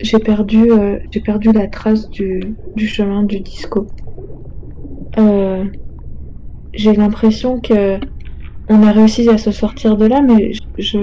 j'ai 0.00 0.18
perdu, 0.18 0.70
j'ai 1.12 1.20
perdu 1.20 1.52
la 1.52 1.66
trace 1.66 2.08
du, 2.10 2.56
du 2.76 2.86
chemin 2.86 3.24
du 3.24 3.40
disco. 3.40 3.86
J'ai 6.74 6.92
l'impression 6.92 7.60
que 7.60 7.98
on 8.68 8.82
a 8.82 8.92
réussi 8.92 9.28
à 9.28 9.38
se 9.38 9.50
sortir 9.50 9.96
de 9.96 10.06
là, 10.06 10.20
mais 10.22 10.52
je, 10.78 10.98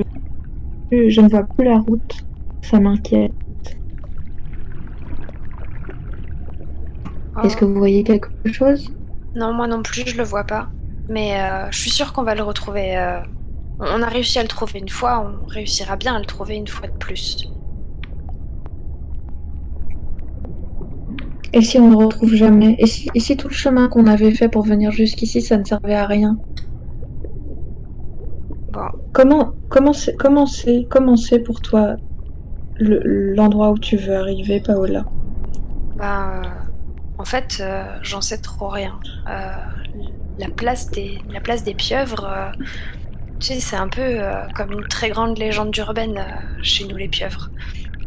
je 0.91 1.21
ne 1.21 1.29
vois 1.29 1.45
plus 1.57 1.65
la 1.65 1.79
route. 1.79 2.25
Ça 2.63 2.79
m'inquiète. 2.79 3.33
Est-ce 7.43 7.57
que 7.57 7.65
vous 7.65 7.75
voyez 7.75 8.03
quelque 8.03 8.29
chose? 8.45 8.89
Non, 9.35 9.53
moi 9.53 9.67
non 9.67 9.83
plus, 9.83 10.03
je 10.07 10.17
le 10.17 10.23
vois 10.23 10.45
pas. 10.45 10.71
Mais 11.07 11.39
euh, 11.39 11.69
je 11.71 11.77
suis 11.77 11.91
sûre 11.91 12.11
qu'on 12.13 12.23
va 12.23 12.33
le 12.35 12.41
retrouver. 12.43 12.97
euh, 12.97 13.21
On 13.79 14.01
a 14.03 14.07
réussi 14.09 14.39
à 14.39 14.43
le 14.43 14.47
trouver 14.49 14.79
une 14.79 14.89
fois, 14.89 15.19
on 15.21 15.45
réussira 15.47 15.97
bien 15.97 16.15
à 16.15 16.19
le 16.19 16.25
trouver 16.25 16.55
une 16.55 16.67
fois 16.67 16.87
de 16.89 16.93
plus. 16.99 17.37
Et 21.53 21.61
si 21.61 21.79
on 21.79 21.87
ne 21.87 21.91
le 21.97 22.05
retrouve 22.05 22.35
jamais? 22.35 22.75
Et 22.79 22.85
si, 22.85 23.09
et 23.15 23.19
si 23.19 23.35
tout 23.35 23.47
le 23.47 23.53
chemin 23.53 23.87
qu'on 23.87 24.05
avait 24.05 24.31
fait 24.33 24.49
pour 24.49 24.63
venir 24.63 24.91
jusqu'ici, 24.91 25.41
ça 25.41 25.57
ne 25.57 25.63
servait 25.63 25.95
à 25.95 26.05
rien? 26.05 26.37
Bon, 28.67 28.89
Comment 29.13 29.53
comment 29.67 29.93
c'est 29.93 30.15
comment 30.15 30.45
c'est 30.45 30.85
comment 30.91 31.15
c'est 31.15 31.39
pour 31.39 31.59
toi 31.61 31.95
le- 32.77 33.01
l'endroit 33.35 33.71
où 33.71 33.79
tu 33.79 33.97
veux 33.97 34.15
arriver, 34.15 34.61
Paola? 34.61 35.05
Ben, 35.95 36.64
en 37.17 37.25
fait, 37.25 37.57
euh, 37.59 37.85
j'en 38.01 38.21
sais 38.21 38.37
trop 38.37 38.67
rien. 38.67 38.99
Euh, 39.29 39.55
la 40.37 40.49
place 40.49 40.89
des, 40.91 41.73
pieuvres, 41.77 42.25
euh, 42.25 42.51
tu 43.39 43.47
sais, 43.47 43.59
c'est 43.59 43.77
un 43.77 43.87
peu 43.87 44.19
comme 44.53 44.73
une 44.73 44.87
très 44.87 45.09
grande 45.09 45.37
légende 45.37 45.75
urbaine 45.77 46.25
chez 46.61 46.85
nous, 46.85 46.97
les 46.97 47.07
pieuvres. 47.07 47.49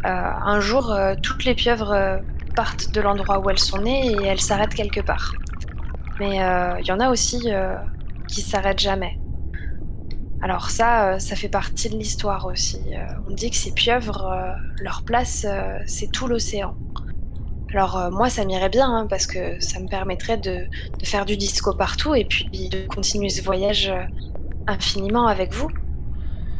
Un 0.04 0.60
jour, 0.60 0.96
toutes 1.22 1.44
les 1.44 1.54
pieuvres 1.54 2.20
partent 2.54 2.92
de 2.92 3.00
l'endroit 3.00 3.38
où 3.40 3.50
elles 3.50 3.58
sont 3.58 3.78
nées 3.78 4.12
et 4.12 4.24
elles 4.24 4.40
s'arrêtent 4.40 4.74
quelque 4.74 5.00
part. 5.00 5.32
Mais 6.20 6.36
il 6.80 6.86
y 6.86 6.92
en 6.92 7.00
a 7.00 7.10
aussi 7.10 7.48
qui 8.26 8.42
s'arrêtent 8.42 8.78
jamais. 8.78 9.18
Alors 10.40 10.70
ça, 10.70 11.18
ça 11.18 11.34
fait 11.34 11.48
partie 11.48 11.88
de 11.88 11.96
l'histoire 11.96 12.46
aussi. 12.46 12.80
On 13.28 13.34
dit 13.34 13.50
que 13.50 13.56
ces 13.56 13.72
pieuvres, 13.72 14.54
leur 14.80 15.02
place, 15.02 15.46
c'est 15.86 16.10
tout 16.12 16.26
l'océan. 16.26 16.76
Alors 17.72 17.98
euh, 17.98 18.10
moi, 18.10 18.30
ça 18.30 18.44
m'irait 18.44 18.70
bien 18.70 18.90
hein, 18.90 19.06
parce 19.08 19.26
que 19.26 19.60
ça 19.60 19.78
me 19.78 19.88
permettrait 19.88 20.38
de, 20.38 20.66
faire 21.02 21.26
du 21.26 21.36
disco 21.36 21.74
partout 21.74 22.14
et 22.14 22.24
puis 22.24 22.68
de 22.70 22.86
continuer 22.86 23.28
ce 23.28 23.42
voyage 23.42 23.90
euh, 23.90 24.04
infiniment 24.66 25.26
avec 25.26 25.52
vous. 25.52 25.68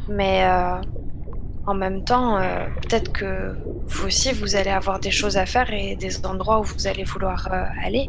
Mais 0.09 0.45
euh, 0.45 0.81
en 1.67 1.75
même 1.75 2.05
temps, 2.05 2.41
peut-être 2.81 3.13
que 3.13 3.55
vous 3.87 4.07
aussi, 4.07 4.33
vous 4.33 4.57
allez 4.57 4.71
avoir 4.71 5.01
des 5.01 5.11
choses 5.11 5.37
à 5.37 5.45
faire 5.45 5.71
et 5.71 5.97
des 5.97 6.25
endroits 6.25 6.61
où 6.61 6.65
vous 6.65 6.87
allez 6.87 7.05
vouloir 7.05 7.47
aller. 7.85 8.09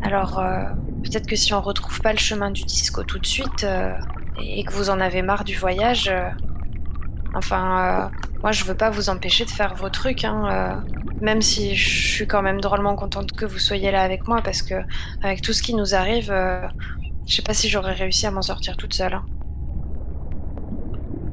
Alors 0.00 0.42
peut-être 1.02 1.26
que 1.26 1.36
si 1.36 1.52
on 1.52 1.60
retrouve 1.60 2.00
pas 2.00 2.12
le 2.12 2.18
chemin 2.18 2.50
du 2.50 2.62
disco 2.62 3.02
tout 3.04 3.18
de 3.18 3.26
suite 3.26 3.66
et, 4.40 4.64
que 4.64 4.72
vous 4.72 4.88
en 4.88 5.00
avez 5.00 5.20
marre 5.20 5.44
du 5.44 5.54
voyage, 5.54 6.10
enfin, 7.36 8.06
euh, 8.06 8.18
moi 8.42 8.52
je 8.52 8.64
veux 8.64 8.76
pas 8.76 8.90
vous 8.90 9.08
empêcher 9.10 9.44
de 9.44 9.50
faire 9.50 9.74
vos 9.76 9.90
trucs. 9.90 10.24
Hein, 10.24 10.44
euh, 10.50 10.80
même 11.20 11.42
si 11.42 11.76
je 11.76 11.88
suis 12.14 12.26
quand 12.26 12.42
même 12.42 12.60
drôlement 12.60 12.96
contente 12.96 13.32
que 13.32 13.46
vous 13.46 13.58
soyez 13.58 13.90
là 13.90 14.02
avec 14.02 14.26
moi 14.28 14.42
parce 14.42 14.62
que 14.62 14.74
avec 15.22 15.42
tout 15.42 15.52
ce 15.52 15.62
qui 15.62 15.74
nous 15.74 15.94
arrive, 15.94 16.30
euh, 16.30 16.66
je 17.26 17.36
sais 17.36 17.42
pas 17.42 17.54
si 17.54 17.68
j'aurais 17.70 17.94
réussi 17.94 18.26
à 18.26 18.30
m'en 18.32 18.42
sortir 18.42 18.76
toute 18.76 18.94
seule. 18.94 19.14
hein. 19.14 19.26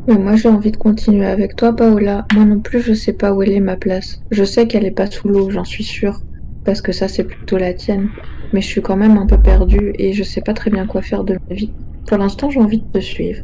Moi 0.07 0.35
j'ai 0.37 0.49
envie 0.49 0.71
de 0.71 0.77
continuer 0.77 1.25
avec 1.25 1.55
toi, 1.55 1.75
Paola. 1.75 2.25
Moi 2.31 2.45
non 2.45 2.61
plus, 2.61 2.81
je 2.81 2.93
sais 2.93 3.13
pas 3.13 3.33
où 3.33 3.41
elle 3.43 3.51
est 3.53 3.59
ma 3.61 3.77
place. 3.77 4.19
Je 4.31 4.43
sais 4.45 4.67
qu'elle 4.67 4.85
est 4.85 4.91
pas 4.91 5.09
sous 5.11 5.27
l'eau, 5.29 5.49
j'en 5.49 5.65
suis 5.65 5.83
sûre. 5.83 6.21
Parce 6.65 6.81
que 6.81 6.91
ça, 6.93 7.07
c'est 7.09 7.25
plutôt 7.25 7.57
la 7.57 7.73
tienne. 7.73 8.11
Mais 8.53 8.61
je 8.61 8.67
suis 8.67 8.81
quand 8.81 8.97
même 8.97 9.17
un 9.17 9.27
peu 9.27 9.41
perdue 9.41 9.93
et 9.99 10.13
je 10.13 10.23
sais 10.23 10.41
pas 10.41 10.53
très 10.53 10.71
bien 10.71 10.87
quoi 10.87 11.01
faire 11.01 11.23
de 11.25 11.37
ma 11.49 11.55
vie. 11.55 11.75
Pour 12.07 12.17
l'instant, 12.17 12.49
j'ai 12.49 12.59
envie 12.59 12.81
de 12.81 12.99
te 12.99 12.99
suivre. 13.03 13.43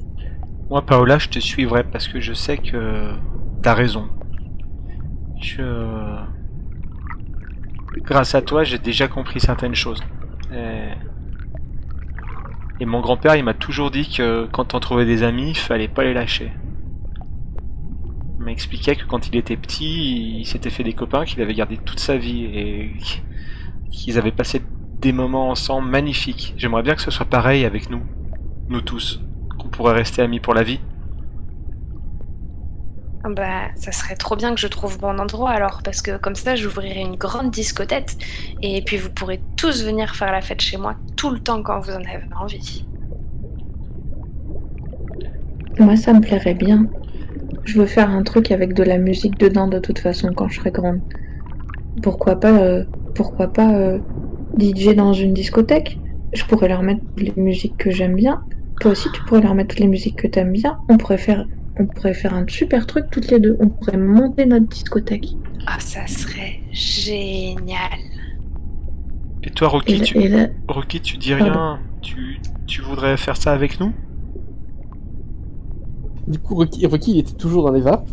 Moi, 0.70 0.82
Paola, 0.84 1.18
je 1.18 1.30
te 1.30 1.40
suivrai 1.40 1.84
parce 1.84 2.08
que 2.08 2.22
je 2.22 2.34
sais 2.34 2.60
que 2.60 3.12
t'as 3.64 3.74
raison. 3.74 4.08
Je... 5.42 5.64
Grâce 8.04 8.36
à 8.36 8.44
toi, 8.44 8.64
j'ai 8.64 8.78
déjà 8.78 9.08
compris 9.08 9.40
certaines 9.40 9.74
choses. 9.74 10.04
Et, 10.52 10.92
mon 12.86 13.02
grand-père, 13.02 13.36
il 13.36 13.44
m'a 13.44 13.56
toujours 13.56 13.90
dit 13.90 14.08
que 14.16 14.48
quand 14.52 14.76
on 14.76 14.80
trouvait 14.80 15.08
des 15.08 15.24
amis, 15.24 15.50
il 15.50 15.58
fallait 15.58 15.88
pas 15.88 16.04
les 16.04 16.14
lâcher. 16.14 16.52
Il 18.38 18.46
m'a 18.46 18.52
expliqué 18.52 18.96
que 18.96 19.06
quand 19.06 19.28
il 19.28 19.36
était 19.38 19.58
petit, 19.58 20.42
il 20.42 20.46
s'était 20.46 20.70
fait 20.70 20.84
des 20.84 20.94
copains 20.94 21.26
qu'il 21.26 21.42
avait 21.42 21.56
gardés 21.56 21.78
toute 21.78 22.00
sa 22.00 22.16
vie 22.16 22.46
et 22.46 22.96
qu'ils 23.92 24.20
avaient 24.20 24.32
passé 24.32 24.62
des 25.02 25.14
moments 25.14 25.50
ensemble 25.50 25.90
magnifiques. 25.90 26.54
J'aimerais 26.58 26.84
bien 26.84 26.94
que 26.94 27.02
ce 27.02 27.10
soit 27.10 27.26
pareil 27.26 27.66
avec 27.66 27.90
nous, 27.90 28.04
nous 28.70 28.82
tous, 28.82 29.20
qu'on 29.70 29.78
pourrait 29.78 29.94
rester 29.94 30.22
amis 30.22 30.40
pour 30.40 30.54
la 30.54 30.64
vie. 30.64 30.80
Ah 33.24 33.30
Bah, 33.30 33.70
ça 33.76 33.92
serait 33.92 34.16
trop 34.16 34.36
bien 34.36 34.56
que 34.56 34.62
je 34.62 34.68
trouve 34.68 35.00
mon 35.02 35.18
endroit 35.20 35.52
alors, 35.52 35.82
parce 35.84 36.02
que 36.02 36.18
comme 36.18 36.36
ça, 36.36 36.56
j'ouvrirai 36.56 37.02
une 37.02 37.18
grande 37.18 37.52
discothèque 37.52 38.12
et 38.62 38.82
puis 38.82 38.98
vous 38.98 39.10
pourrez 39.10 39.44
tous 39.58 39.84
venir 39.84 40.16
faire 40.16 40.32
la 40.32 40.42
fête 40.42 40.62
chez 40.62 40.78
moi 40.78 40.96
tout 41.18 41.30
le 41.32 41.40
temps 41.40 41.62
quand 41.64 41.80
vous 41.82 41.92
en 41.92 42.04
avez 42.06 42.24
envie. 42.40 42.88
Moi, 45.80 45.96
ça 45.96 46.14
me 46.14 46.22
plairait 46.22 46.56
bien. 46.56 46.88
Je 47.66 47.80
veux 47.80 47.86
faire 47.86 48.10
un 48.10 48.24
truc 48.24 48.52
avec 48.52 48.74
de 48.74 48.84
la 48.84 48.98
musique 48.98 49.38
dedans 49.40 49.68
de 49.68 49.80
toute 49.80 50.00
façon 50.00 50.34
quand 50.36 50.50
je 50.50 50.60
serai 50.60 50.72
grande. 50.72 51.02
Pourquoi 52.02 52.40
pas, 52.40 52.62
euh, 52.62 52.86
pourquoi 53.16 53.54
pas 53.54 53.76
euh, 53.76 54.00
DJ 54.58 54.96
dans 54.96 55.14
une 55.14 55.34
discothèque? 55.34 56.02
Je 56.34 56.44
pourrais 56.46 56.68
leur 56.70 56.84
mettre 56.84 57.02
les 57.18 57.34
musiques 57.38 57.78
que 57.78 57.92
j'aime 57.92 58.16
bien. 58.16 58.44
Toi 58.80 58.92
aussi, 58.92 59.10
tu 59.14 59.22
pourrais 59.24 59.42
leur 59.42 59.56
mettre 59.56 59.70
toutes 59.76 59.80
les 59.80 59.88
musiques 59.88 60.16
que 60.18 60.28
t'aimes 60.28 60.54
bien. 60.54 60.80
On 60.90 60.98
pourrait 60.98 61.18
faire, 61.18 61.46
on 61.78 61.86
pourrait 61.86 62.14
faire 62.14 62.34
un 62.34 62.46
super 62.48 62.88
truc 62.88 63.06
toutes 63.12 63.30
les 63.30 63.40
deux. 63.40 63.58
On 63.60 63.68
pourrait 63.68 63.98
monter 63.98 64.46
notre 64.46 64.68
discothèque. 64.68 65.36
Ah, 65.68 65.80
ça 65.80 66.08
serait 66.08 66.62
génial. 66.72 68.00
Et 69.44 69.50
toi, 69.52 69.68
Rocky, 69.70 69.96
Et, 69.96 70.02
tu, 70.02 70.18
et 70.20 70.28
là, 70.28 70.48
Rocky, 70.68 71.02
tu 71.02 71.18
dis 71.18 71.32
Pardon. 71.32 71.46
rien 71.46 71.80
tu, 72.02 72.40
tu 72.68 72.82
voudrais 72.82 73.18
faire 73.18 73.36
ça 73.38 73.52
avec 73.54 73.80
nous? 73.80 73.92
Du 76.28 76.40
coup, 76.40 76.56
Rocky, 76.56 76.86
Rocky, 76.86 77.12
il 77.16 77.20
était 77.20 77.34
toujours 77.34 77.66
dans 77.66 77.74
les 77.74 77.82
vapes. 77.82 78.08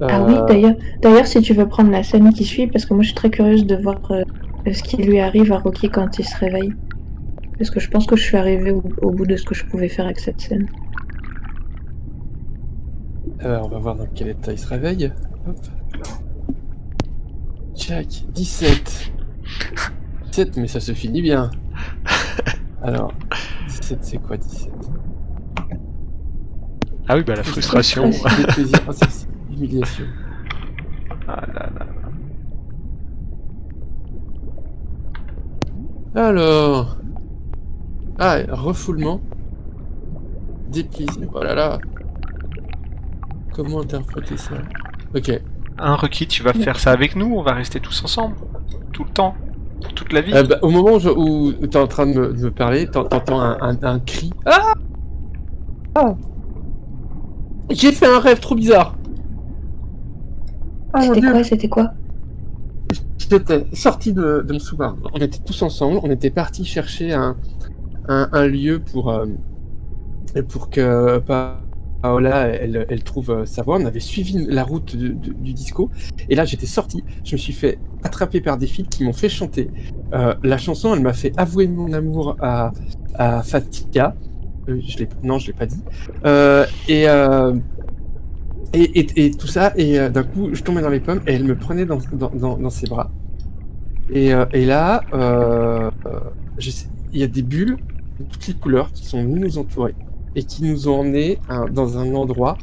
Ah 0.00 0.20
Euh, 0.20 0.26
oui, 0.26 0.34
d'ailleurs, 0.48 0.74
d'ailleurs, 1.02 1.26
si 1.26 1.40
tu 1.40 1.54
veux 1.54 1.66
prendre 1.68 1.90
la 1.90 2.02
scène 2.02 2.32
qui 2.32 2.44
suit, 2.44 2.66
parce 2.66 2.84
que 2.84 2.94
moi 2.94 3.02
je 3.02 3.08
suis 3.08 3.14
très 3.14 3.30
curieuse 3.30 3.64
de 3.64 3.76
voir 3.76 4.00
euh, 4.10 4.24
ce 4.72 4.82
qui 4.82 4.96
lui 4.96 5.20
arrive 5.20 5.52
à 5.52 5.58
Rocky 5.58 5.88
quand 5.88 6.18
il 6.18 6.24
se 6.24 6.36
réveille. 6.36 6.72
Parce 7.58 7.70
que 7.70 7.80
je 7.80 7.88
pense 7.90 8.06
que 8.06 8.16
je 8.16 8.22
suis 8.22 8.36
arrivée 8.36 8.72
au, 8.72 8.82
au 9.02 9.10
bout 9.10 9.26
de 9.26 9.36
ce 9.36 9.44
que 9.44 9.54
je 9.54 9.64
pouvais 9.64 9.88
faire 9.88 10.06
avec 10.06 10.18
cette 10.20 10.40
scène. 10.40 10.68
euh, 13.42 13.60
on 13.62 13.68
va 13.68 13.78
voir 13.78 13.94
dans 13.96 14.06
quel 14.14 14.28
état 14.28 14.52
il 14.52 14.58
se 14.58 14.66
réveille. 14.68 15.12
Hop. 15.46 15.56
Jack, 17.74 18.24
17. 18.32 19.12
17, 20.26 20.56
mais 20.56 20.68
ça 20.68 20.80
se 20.80 20.92
finit 20.92 21.22
bien. 21.22 21.50
Alors, 22.82 23.12
17, 23.68 23.98
c'est 24.02 24.18
quoi 24.18 24.36
17 24.36 24.72
Ah 27.08 27.16
oui, 27.16 27.22
bah 27.24 27.34
la 27.34 27.42
frustration. 27.42 28.10
C'est 28.12 28.46
plaisir. 28.48 28.78
Ah, 28.88 28.92
humiliation. 29.52 30.04
Ah 31.28 31.44
là 31.54 31.70
là. 31.78 31.86
Alors. 36.14 36.98
Ah, 38.18 38.38
refoulement. 38.48 39.20
Déplaisir. 40.70 41.28
Oh 41.32 41.42
là 41.42 41.54
là. 41.54 41.78
Comment 43.52 43.80
interpréter 43.80 44.36
ça? 44.36 44.54
Ok. 45.14 45.30
Un 45.78 45.94
requis, 45.96 46.26
tu 46.26 46.42
vas 46.42 46.52
faire 46.52 46.78
ça 46.78 46.92
avec 46.92 47.16
nous 47.16 47.34
On 47.34 47.42
va 47.42 47.52
rester 47.52 47.80
tous 47.80 48.04
ensemble 48.04 48.36
Tout 48.92 49.02
le 49.04 49.10
temps 49.10 49.34
Pour 49.82 49.92
toute 49.92 50.12
la 50.12 50.20
vie 50.20 50.32
Euh, 50.32 50.44
bah, 50.44 50.58
au 50.62 50.70
moment 50.70 50.94
où, 50.94 51.00
je- 51.00 51.08
où 51.08 51.52
t'es 51.66 51.76
en 51.78 51.88
train 51.88 52.06
de 52.06 52.12
me, 52.18 52.32
de 52.32 52.44
me 52.44 52.50
parler, 52.52 52.86
t'en- 52.86 53.04
t'entends 53.04 53.40
un, 53.40 53.56
un- 53.60 53.82
un 53.82 53.98
cri. 53.98 54.30
Ah 54.46 54.72
Ah 55.96 56.14
J'ai 57.70 57.90
fait 57.92 58.06
un 58.06 58.20
rêve 58.20 58.38
trop 58.40 58.54
bizarre. 58.54 58.96
Ah 60.92 61.02
C'était 61.02 61.20
quoi 61.20 61.42
C'était 61.44 61.68
quoi? 61.68 61.90
J'étais 63.18 63.66
sorti 63.72 64.12
de, 64.12 64.44
de 64.46 64.52
mon 64.52 64.58
sous-marin. 64.60 64.96
On 65.12 65.18
était 65.18 65.38
tous 65.44 65.60
ensemble. 65.62 65.98
On 66.04 66.10
était 66.10 66.30
partis 66.30 66.64
chercher 66.64 67.12
un, 67.12 67.36
un, 68.08 68.46
lieu 68.46 68.80
pour, 68.80 69.10
euh, 69.10 69.26
pour 70.48 70.70
que 70.70 71.18
Pa- 71.18 71.60
Paola 72.04 72.48
elle, 72.48 72.84
elle 72.90 73.02
trouve 73.02 73.30
euh, 73.30 73.46
sa 73.46 73.62
voix. 73.62 73.78
On 73.80 73.86
avait 73.86 73.98
suivi 73.98 74.44
la 74.46 74.62
route 74.62 74.94
du, 74.94 75.54
disco. 75.54 75.90
Et 76.28 76.34
là, 76.34 76.44
j'étais 76.44 76.66
sorti. 76.66 77.02
Je 77.24 77.34
me 77.34 77.38
suis 77.38 77.54
fait 77.54 77.78
attraper 78.02 78.42
par 78.42 78.58
des 78.58 78.66
filles 78.66 78.86
qui 78.86 79.04
m'ont 79.04 79.14
fait 79.14 79.30
chanter. 79.30 79.70
Euh, 80.12 80.34
la 80.42 80.58
chanson, 80.58 80.94
elle 80.94 81.00
m'a 81.00 81.14
fait 81.14 81.32
avouer 81.38 81.66
mon 81.66 81.94
amour 81.94 82.36
à, 82.40 82.72
à 83.14 83.42
Fatia. 83.42 84.14
Euh, 84.68 84.78
je 84.86 85.04
non, 85.22 85.38
je 85.38 85.46
l'ai 85.46 85.52
pas 85.54 85.64
dit. 85.64 85.80
Euh, 86.26 86.66
et, 86.88 87.08
euh, 87.08 87.54
et, 88.74 89.24
et, 89.24 89.30
tout 89.30 89.46
ça, 89.46 89.72
et 89.74 89.98
euh, 89.98 90.10
d'un 90.10 90.24
coup, 90.24 90.50
je 90.52 90.62
tombais 90.62 90.82
dans 90.82 90.90
les 90.90 91.00
pommes 91.00 91.22
et 91.26 91.32
elle 91.32 91.44
me 91.44 91.56
prenait 91.56 91.86
dans, 91.86 92.00
dans, 92.12 92.58
dans, 92.58 92.70
ses 92.70 92.86
bras. 92.86 93.10
Et, 94.10 94.34
euh, 94.34 94.44
et 94.52 94.66
là, 94.66 95.00
euh, 95.14 95.90
euh, 96.04 96.20
il 97.14 97.20
y 97.20 97.22
a 97.22 97.28
des 97.28 97.42
bulles 97.42 97.78
toutes 98.30 98.46
les 98.48 98.54
couleurs 98.54 98.92
qui 98.92 99.06
sont 99.06 99.22
venues 99.24 99.40
nous 99.40 99.58
entourer 99.58 99.94
et 100.34 100.44
qui 100.44 100.64
nous 100.64 100.88
ont 100.88 101.00
emmenés 101.00 101.38
dans 101.72 101.98
un 101.98 102.14
endroit 102.14 102.58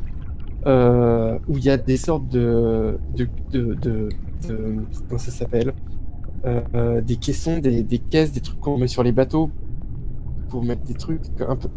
euh, 0.67 1.37
où 1.47 1.57
il 1.57 1.65
y 1.65 1.69
a 1.69 1.77
des 1.77 1.97
sortes 1.97 2.27
de. 2.29 2.99
comment 5.07 5.19
ça 5.19 5.31
s'appelle 5.31 5.73
Euh, 6.45 7.01
Des 7.01 7.17
caissons, 7.17 7.59
des, 7.59 7.83
des 7.83 7.99
caisses, 7.99 8.31
des 8.31 8.41
trucs 8.41 8.59
qu'on 8.59 8.77
met 8.77 8.87
sur 8.87 9.03
les 9.03 9.11
bateaux 9.11 9.51
pour 10.49 10.63
mettre 10.63 10.83
des 10.83 10.95
trucs 10.95 11.21
un 11.41 11.55
peu. 11.55 11.69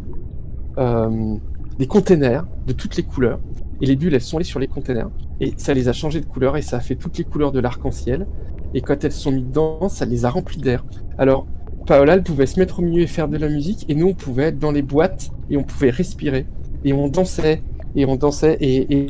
euh, 0.78 1.36
des 1.78 1.86
containers 1.86 2.46
de 2.66 2.72
toutes 2.72 2.96
les 2.96 3.05
couleurs. 3.05 3.40
Et 3.80 3.86
les 3.86 3.96
bulles, 3.96 4.14
elles 4.14 4.20
sont 4.22 4.36
allées 4.38 4.44
sur 4.44 4.60
les 4.60 4.68
containers. 4.68 5.10
Et 5.40 5.55
ça 5.56 5.74
les 5.74 5.88
a 5.88 5.92
changées 5.92 6.20
de 6.20 6.26
couleur 6.26 6.56
et 6.56 6.62
ça 6.62 6.76
a 6.78 6.80
fait 6.80 6.96
toutes 6.96 7.18
les 7.18 7.24
couleurs 7.24 7.52
de 7.52 7.60
l'arc-en-ciel. 7.60 8.28
Et 8.74 8.82
quand 8.82 9.05
elles 9.05 9.12
sont 9.12 9.32
mises 9.32 9.46
dedans, 9.46 9.88
ça 9.88 10.05
les 10.06 10.24
a 10.24 10.30
remplies 10.30 10.60
d'air. 10.60 10.84
Alors, 11.18 11.46
Paola, 11.86 12.15
elle 12.15 12.23
pouvait 12.23 12.47
se 12.47 12.59
mettre 12.59 12.78
au 12.78 12.82
milieu 12.82 13.02
et 13.02 13.06
faire 13.06 13.28
de 13.28 13.36
la 13.36 13.48
musique. 13.48 13.85
Et 13.89 13.94
nous, 13.94 14.09
on 14.09 14.15
pouvait 14.15 14.44
être 14.44 14.59
dans 14.59 14.73
les 14.73 14.82
boîtes 14.82 15.31
et 15.51 15.56
on 15.56 15.62
pouvait 15.62 15.90
respirer. 15.90 16.47
Et 16.85 16.93
on 16.93 17.09
dansait. 17.09 17.62
Et 17.94 18.06
on 18.06 18.16
dansait. 18.16 18.56
Et, 18.61 18.97
et, 18.97 19.06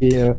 et, 0.00 0.16
euh, 0.18 0.32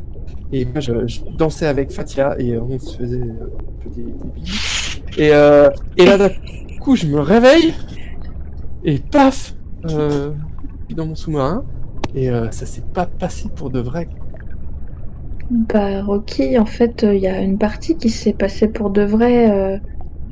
moi, 0.52 0.80
je, 0.80 0.92
dansais 1.36 1.66
avec 1.66 1.92
Fatia 1.92 2.34
et 2.38 2.56
on 2.58 2.78
se 2.78 2.96
faisait 2.96 3.20
un 3.20 3.82
peu 3.82 3.90
des, 3.90 4.02
des. 4.04 5.22
Et, 5.22 5.34
euh, 5.34 5.70
et 5.96 6.06
là, 6.06 6.16
d'un 6.16 6.30
coup, 6.80 6.96
je 6.96 7.06
me 7.06 7.20
réveille. 7.20 7.74
Et 8.84 8.98
paf 8.98 9.54
euh, 9.90 10.32
Dans 10.94 11.06
mon 11.06 11.14
sous-marin. 11.14 11.64
Et 12.14 12.30
euh, 12.30 12.50
ça 12.50 12.66
s'est 12.66 12.84
pas 12.92 13.06
passé 13.06 13.48
pour 13.54 13.70
de 13.70 13.80
vrai. 13.80 14.08
Bah, 15.50 16.02
Rocky, 16.02 16.58
en 16.58 16.64
fait, 16.64 17.04
il 17.08 17.18
y 17.18 17.26
a 17.26 17.40
une 17.40 17.58
partie 17.58 17.96
qui 17.96 18.08
s'est 18.08 18.32
passée 18.32 18.68
pour 18.68 18.90
de 18.90 19.02
vrai. 19.02 19.80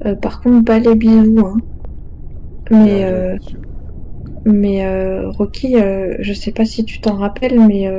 Euh, 0.07 0.15
par 0.15 0.41
contre, 0.41 0.65
pas 0.65 0.79
les 0.79 0.95
bisous. 0.95 1.47
Hein. 1.47 1.57
Mais, 2.71 3.05
Euh, 3.05 3.35
euh, 3.35 3.39
mais 4.45 4.87
euh, 4.87 5.31
Rocky, 5.31 5.77
je 6.19 6.33
sais 6.33 6.53
pas 6.53 6.65
si 6.65 6.85
tu 6.85 7.01
t'en 7.01 7.17
rappelles, 7.17 7.61
mais 7.61 7.91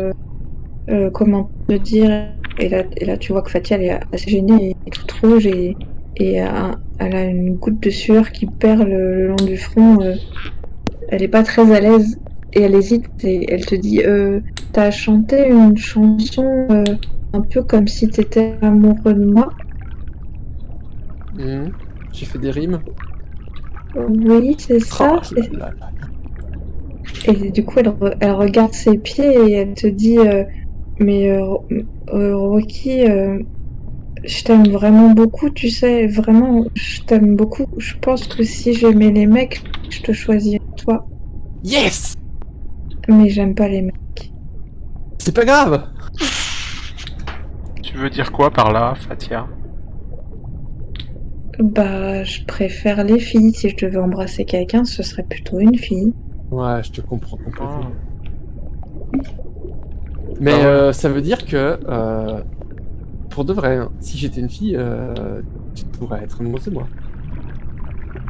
comment 1.14 1.50
te 1.68 1.74
dire. 1.74 2.28
Et 2.60 2.68
là, 2.68 2.84
et 2.98 3.06
là, 3.06 3.18
tu 3.18 3.32
vois 3.32 3.42
que 3.42 3.52
Fatia, 3.52 3.78
elle 3.78 3.84
est 3.84 4.00
assez 4.12 4.32
gênée 4.32 4.76
et 4.86 4.90
toute 4.90 5.12
rouge 5.14 5.48
et, 5.48 5.78
et 6.18 6.34
elle 6.34 7.16
a 7.16 7.24
une 7.24 7.56
goutte 7.56 7.82
de 7.82 7.90
sueur 7.90 8.32
qui 8.32 8.48
perd 8.48 8.88
le, 8.88 9.28
long 9.28 9.36
du 9.36 9.58
front. 9.58 9.98
elle 11.10 11.24
est 11.24 11.30
pas 11.30 11.44
très 11.44 11.72
à 11.74 11.80
l'aise 11.80 12.20
et 12.54 12.62
elle 12.62 12.76
hésite 12.76 13.06
et 13.24 13.52
elle 13.52 13.66
te 13.66 13.76
dit 13.76 14.02
T'as 14.72 14.92
chanté 14.92 15.48
une 15.48 15.78
chanson 15.78 16.68
un 17.34 17.42
peu 17.42 17.64
comme 17.64 17.88
si 17.88 18.10
t'étais 18.10 18.56
amoureux 18.62 19.14
de 19.14 19.26
moi? 19.26 19.50
Mhm. 21.34 21.72
J'ai 22.14 22.26
fait 22.26 22.40
des 22.40 22.52
rimes. 22.52 22.82
Oui, 23.96 24.56
c'est 24.60 24.80
ça. 24.80 25.12
Oh, 25.16 25.20
c'est- 25.24 25.52
là, 25.52 25.72
là. 25.80 25.90
Et 27.26 27.52
du 27.52 27.66
coup, 27.66 27.80
elle, 27.80 27.90
re- 27.90 28.16
elle 28.22 28.32
regarde 28.32 28.74
ses 28.74 28.98
pieds 28.98 29.34
et 29.34 29.52
elle 29.54 29.74
te 29.74 29.88
dit 29.88 30.18
euh, 30.20 30.44
Mais 31.00 31.30
euh, 31.30 31.56
euh, 32.14 32.36
Rocky, 32.38 33.04
euh, 33.10 33.40
je 34.24 34.44
t'aime 34.44 34.68
vraiment 34.70 35.12
beaucoup, 35.12 35.50
tu 35.50 35.70
sais, 35.70 36.08
vraiment, 36.08 36.66
je 36.76 37.00
t'aime 37.08 37.36
beaucoup. 37.36 37.66
Je 37.78 37.94
pense 38.02 38.28
que 38.28 38.44
si 38.44 38.74
j'aimais 38.74 39.12
les 39.12 39.26
mecs, 39.26 39.62
je 39.90 40.02
te 40.02 40.12
choisirais 40.12 40.60
toi. 40.78 41.08
Yes 41.64 42.14
Mais 43.08 43.30
j'aime 43.30 43.56
pas 43.56 43.68
les 43.68 43.82
mecs. 43.82 43.94
C'est 45.20 45.36
pas 45.36 45.46
grave 45.46 45.88
Tu 47.84 47.98
veux 47.98 48.10
dire 48.10 48.32
quoi 48.32 48.52
par 48.52 48.72
là, 48.72 48.96
Fatia? 48.96 49.48
Bah, 51.60 52.24
je 52.24 52.44
préfère 52.46 53.04
les 53.04 53.20
filles. 53.20 53.54
Si 53.54 53.70
je 53.70 53.76
devais 53.86 53.98
embrasser 53.98 54.46
quelqu'un, 54.46 54.86
ce 54.86 55.04
serait 55.04 55.24
plutôt 55.24 55.60
une 55.60 55.78
fille. 55.78 56.14
Ouais, 56.52 56.82
je 56.84 56.92
te 56.92 57.02
comprends 57.02 57.38
complètement. 57.38 57.82
Ah. 57.84 59.18
Mais 60.40 60.52
Ah 60.54 60.58
ouais. 60.58 60.66
euh, 60.66 60.94
ça 60.94 61.10
veut 61.10 61.22
dire 61.22 61.46
que, 61.46 61.80
euh, 61.88 62.42
pour 63.30 63.44
de 63.46 63.54
vrai, 63.54 63.76
hein, 63.78 63.90
si 64.00 64.18
j'étais 64.18 64.40
une 64.42 64.50
fille, 64.50 64.76
euh, 64.78 65.42
tu 65.76 65.84
pourrais 65.86 66.24
être 66.24 66.40
amoureuse 66.40 66.66
de 66.66 66.72
moi. 66.72 66.88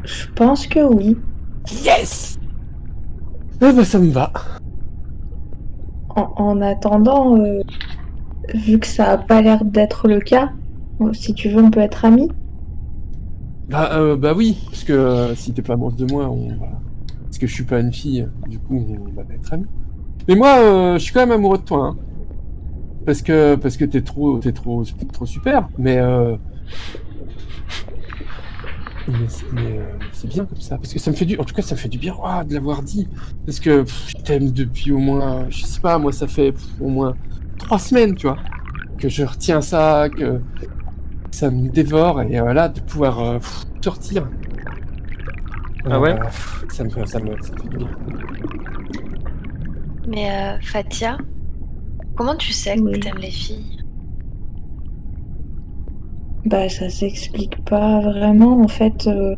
Je 0.05 0.25
pense 0.35 0.65
que 0.65 0.79
oui. 0.79 1.15
Yes 1.83 2.39
Eh 3.61 3.71
ben, 3.71 3.83
ça 3.83 3.99
me 3.99 4.09
va. 4.11 4.31
En, 6.15 6.31
en 6.37 6.61
attendant, 6.61 7.37
euh, 7.39 7.61
vu 8.55 8.79
que 8.79 8.87
ça 8.87 9.11
a 9.11 9.17
pas 9.17 9.41
l'air 9.41 9.63
d'être 9.63 10.07
le 10.07 10.19
cas, 10.19 10.49
si 11.13 11.33
tu 11.35 11.49
veux, 11.49 11.61
on 11.63 11.69
peut 11.69 11.79
être 11.81 12.05
amis. 12.05 12.29
Bah, 13.69 13.91
euh, 13.93 14.15
bah 14.15 14.33
oui, 14.35 14.57
parce 14.65 14.83
que 14.83 14.93
euh, 14.93 15.35
si 15.35 15.53
t'es 15.53 15.61
pas 15.61 15.73
amoureuse 15.73 15.95
de 15.95 16.11
moi, 16.11 16.27
on 16.27 16.49
va... 16.55 16.81
Parce 17.25 17.37
que 17.37 17.45
je 17.45 17.53
suis 17.53 17.63
pas 17.63 17.79
une 17.79 17.93
fille, 17.93 18.27
du 18.47 18.57
coup, 18.57 18.83
on 18.89 19.13
va 19.13 19.21
être 19.31 19.53
amis. 19.53 19.67
Mais 20.27 20.35
moi, 20.35 20.57
euh, 20.57 20.93
je 20.93 21.03
suis 21.03 21.13
quand 21.13 21.19
même 21.19 21.31
amoureux 21.31 21.59
de 21.59 21.63
toi, 21.63 21.85
hein. 21.85 21.97
Parce 23.05 23.21
que, 23.21 23.55
parce 23.55 23.77
que 23.77 23.85
t'es 23.85 24.01
trop, 24.01 24.39
t'es 24.39 24.51
trop, 24.51 24.83
trop 25.13 25.25
super, 25.25 25.69
mais 25.77 25.97
euh... 25.97 26.35
Mais 29.07 29.27
c'est 29.27 29.45
euh, 29.55 30.29
bien 30.29 30.45
comme 30.45 30.59
ça, 30.59 30.77
parce 30.77 30.93
que 30.93 30.99
ça 30.99 31.11
me 31.11 31.15
fait 31.15 31.25
du, 31.25 31.37
en 31.37 31.43
tout 31.43 31.55
cas, 31.55 31.61
ça 31.61 31.75
me 31.75 31.79
fait 31.79 31.89
du 31.89 31.97
bien 31.97 32.15
ouah, 32.15 32.43
de 32.43 32.53
l'avoir 32.53 32.81
dit, 32.81 33.07
parce 33.45 33.59
que 33.59 33.85
je 33.85 34.23
t'aime 34.23 34.51
depuis 34.51 34.91
au 34.91 34.99
moins, 34.99 35.45
je 35.49 35.65
sais 35.65 35.81
pas, 35.81 35.97
moi, 35.97 36.11
ça 36.11 36.27
fait 36.27 36.53
au 36.79 36.89
moins 36.89 37.15
trois 37.57 37.79
semaines, 37.79 38.15
tu 38.15 38.27
vois, 38.27 38.37
que 38.97 39.09
je 39.09 39.23
retiens 39.23 39.61
ça, 39.61 40.09
que 40.09 40.41
ça 41.31 41.49
me 41.51 41.69
dévore, 41.69 42.21
et 42.23 42.39
voilà, 42.39 42.69
de 42.69 42.79
pouvoir 42.81 43.19
euh, 43.19 43.39
pff, 43.39 43.65
sortir. 43.83 44.29
Ah 45.89 45.99
ouais 45.99 46.15
pff, 46.15 46.65
ça 46.69 46.83
me, 46.83 46.89
ça 46.89 47.19
me, 47.19 47.37
ça 47.41 47.53
me 47.53 47.57
fait 47.57 47.67
du 47.69 47.77
bien. 47.77 47.89
Mais 50.07 50.29
euh, 50.31 50.57
Fatia, 50.61 51.17
comment 52.15 52.35
tu 52.35 52.53
sais 52.53 52.81
que 52.81 52.81
Oui. 52.81 52.99
t'aimes 52.99 53.17
les 53.19 53.31
filles? 53.31 53.77
Bah, 56.45 56.69
ça 56.69 56.89
s'explique 56.89 57.63
pas 57.65 57.99
vraiment. 58.01 58.61
En 58.61 58.67
fait, 58.67 59.07
euh, 59.07 59.35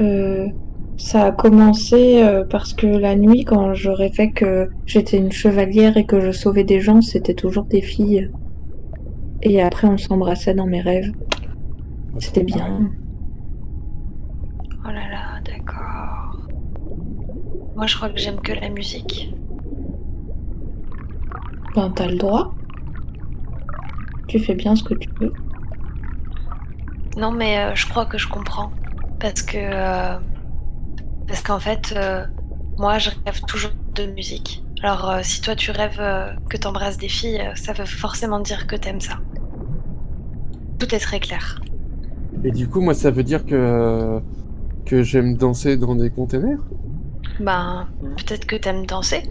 euh, 0.00 0.48
ça 0.96 1.24
a 1.26 1.32
commencé 1.32 2.22
euh, 2.22 2.44
parce 2.48 2.72
que 2.72 2.86
la 2.86 3.16
nuit, 3.16 3.44
quand 3.44 3.74
je 3.74 3.90
rêvais 3.90 4.30
que 4.32 4.68
j'étais 4.86 5.18
une 5.18 5.32
chevalière 5.32 5.96
et 5.96 6.06
que 6.06 6.20
je 6.20 6.32
sauvais 6.32 6.64
des 6.64 6.80
gens, 6.80 7.00
c'était 7.00 7.34
toujours 7.34 7.66
des 7.66 7.82
filles. 7.82 8.30
Et 9.42 9.60
après, 9.62 9.86
on 9.88 9.98
s'embrassait 9.98 10.54
dans 10.54 10.66
mes 10.66 10.80
rêves. 10.80 11.12
C'était 12.18 12.44
bien. 12.44 12.90
Oh 14.84 14.88
là 14.88 15.08
là, 15.10 15.40
d'accord. 15.44 16.36
Moi, 17.76 17.86
je 17.86 17.96
crois 17.96 18.10
que 18.10 18.18
j'aime 18.18 18.40
que 18.40 18.52
la 18.52 18.68
musique. 18.68 19.34
Ben, 21.74 21.90
t'as 21.90 22.06
le 22.06 22.16
droit. 22.16 22.54
Tu 24.28 24.38
fais 24.38 24.54
bien 24.54 24.76
ce 24.76 24.84
que 24.84 24.94
tu 24.94 25.08
veux. 25.20 25.32
Non, 27.16 27.30
mais 27.32 27.58
euh, 27.58 27.74
je 27.74 27.86
crois 27.88 28.06
que 28.06 28.18
je 28.18 28.28
comprends. 28.28 28.70
parce 29.20 29.42
que 29.42 29.56
euh, 29.58 30.18
parce 31.26 31.42
qu'en 31.42 31.58
fait, 31.60 31.94
euh, 31.96 32.24
moi, 32.78 32.98
je 32.98 33.10
rêve 33.24 33.40
toujours 33.46 33.70
de 33.94 34.06
musique. 34.06 34.62
Alors, 34.82 35.08
euh, 35.08 35.20
si 35.22 35.40
toi 35.40 35.56
tu 35.56 35.70
rêves 35.70 35.98
euh, 36.00 36.28
que 36.50 36.56
t'embrasses 36.56 36.98
des 36.98 37.08
filles, 37.08 37.42
ça 37.54 37.72
veut 37.72 37.86
forcément 37.86 38.40
dire 38.40 38.66
que 38.66 38.76
t'aimes 38.76 39.00
ça. 39.00 39.18
Tout 40.78 40.94
est 40.94 40.98
très 40.98 41.20
clair. 41.20 41.60
Et 42.44 42.50
du 42.50 42.68
coup, 42.68 42.80
moi, 42.80 42.94
ça 42.94 43.10
veut 43.10 43.22
dire 43.22 43.44
que 43.44 44.20
que 44.84 45.02
j'aime 45.02 45.36
danser 45.36 45.76
dans 45.78 45.94
des 45.94 46.10
containers? 46.10 46.58
Ben, 47.40 47.88
peut-être 48.16 48.46
que 48.46 48.56
t'aimes 48.56 48.86
danser. 48.86 49.22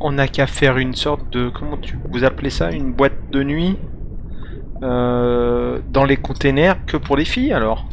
On 0.00 0.12
n'a 0.12 0.28
qu'à 0.28 0.46
faire 0.46 0.78
une 0.78 0.94
sorte 0.94 1.32
de. 1.32 1.50
Comment 1.50 1.76
tu 1.76 1.98
vous 2.10 2.24
appelez 2.24 2.50
ça? 2.50 2.70
Une 2.70 2.92
boîte 2.92 3.30
de 3.30 3.42
nuit 3.42 3.76
euh, 4.82 5.80
Dans 5.92 6.04
les 6.04 6.16
containers 6.16 6.84
que 6.86 6.96
pour 6.96 7.16
les 7.16 7.24
filles 7.24 7.52
alors? 7.52 7.86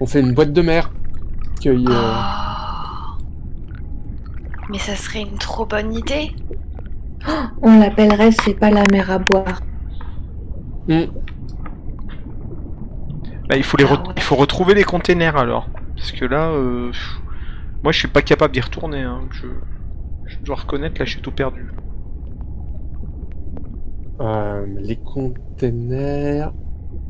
On 0.00 0.06
fait 0.06 0.20
une 0.20 0.34
boîte 0.34 0.52
de 0.52 0.62
mer. 0.62 0.90
Euh, 1.66 1.78
Oh. 1.88 3.22
Mais 4.70 4.78
ça 4.78 4.96
serait 4.96 5.20
une 5.22 5.38
trop 5.38 5.64
bonne 5.64 5.94
idée. 5.94 6.32
On 7.62 7.78
l'appellerait 7.78 8.32
C'est 8.32 8.54
pas 8.54 8.70
la 8.70 8.84
mer 8.90 9.10
à 9.10 9.18
boire. 9.18 9.60
hmm, 10.88 11.04
Bah, 13.52 13.58
il 13.58 13.64
faut, 13.64 13.76
les 13.76 13.84
Ah 13.84 13.96
re- 13.96 14.12
il 14.16 14.22
faut 14.22 14.36
retrouver 14.36 14.72
les 14.72 14.82
containers 14.82 15.36
alors. 15.36 15.68
Parce 15.94 16.10
que 16.12 16.24
là, 16.24 16.48
euh, 16.52 16.90
moi 17.82 17.92
je 17.92 17.98
suis 17.98 18.08
pas 18.08 18.22
capable 18.22 18.54
d'y 18.54 18.62
retourner. 18.62 19.02
hein. 19.02 19.28
Je, 19.30 19.46
je 20.24 20.38
dois 20.38 20.56
reconnaître, 20.56 20.98
là 20.98 21.04
je 21.04 21.10
suis 21.10 21.20
tout 21.20 21.32
perdu. 21.32 21.70
euh, 24.20 24.64
les 24.78 24.96
containers, 24.96 26.54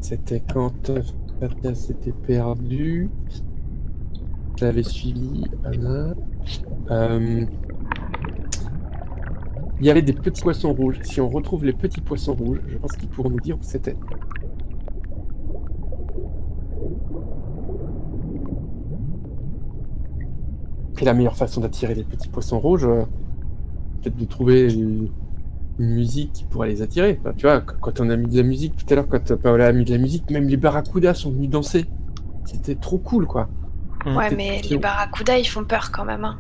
c'était 0.00 0.40
quand 0.52 0.90
euh, 0.90 1.02
Fatia 1.38 1.74
s'était 1.76 2.12
perdu? 2.12 3.08
Je 4.58 4.64
l'avais 4.64 4.82
suivi. 4.82 5.44
Euh, 6.90 7.46
Il 9.78 9.86
y 9.86 9.90
avait 9.90 10.02
des 10.02 10.12
petits 10.12 10.42
poissons 10.42 10.72
rouges. 10.72 10.98
Si 11.02 11.20
on 11.20 11.28
retrouve 11.28 11.64
les 11.64 11.72
petits 11.72 12.00
poissons 12.00 12.34
rouges, 12.34 12.60
je 12.66 12.78
pense 12.78 12.96
qu'ils 12.96 13.08
pourront 13.08 13.30
nous 13.30 13.40
dire 13.40 13.56
où 13.56 13.62
c'était. 13.62 13.96
Et 21.02 21.04
la 21.04 21.14
meilleure 21.14 21.36
façon 21.36 21.60
d'attirer 21.60 21.94
les 21.96 22.04
petits 22.04 22.28
poissons 22.28 22.60
rouges, 22.60 22.84
euh, 22.84 23.02
peut-être 24.00 24.16
de 24.16 24.24
trouver 24.24 24.72
une, 24.72 25.08
une 25.80 25.94
musique 25.94 26.32
qui 26.32 26.44
pourrait 26.44 26.68
les 26.68 26.80
attirer. 26.80 27.18
Enfin, 27.20 27.34
tu 27.36 27.44
vois, 27.44 27.60
qu- 27.60 27.74
quand 27.80 27.98
on 27.98 28.08
a 28.08 28.14
mis 28.16 28.28
de 28.28 28.36
la 28.36 28.44
musique 28.44 28.76
tout 28.76 28.86
à 28.88 28.94
l'heure, 28.94 29.08
quand 29.08 29.34
Paola 29.34 29.66
a 29.66 29.72
mis 29.72 29.84
de 29.84 29.90
la 29.90 29.98
musique, 29.98 30.30
même 30.30 30.46
les 30.46 30.56
barracudas 30.56 31.14
sont 31.14 31.32
venus 31.32 31.50
danser. 31.50 31.86
C'était 32.44 32.76
trop 32.76 32.98
cool, 32.98 33.26
quoi. 33.26 33.48
Ouais, 34.06 34.30
mais 34.36 34.60
les 34.70 34.78
barracudas, 34.78 35.38
ils 35.38 35.44
font 35.44 35.64
peur 35.64 35.90
quand 35.90 36.04
même. 36.04 36.24
hein. 36.24 36.38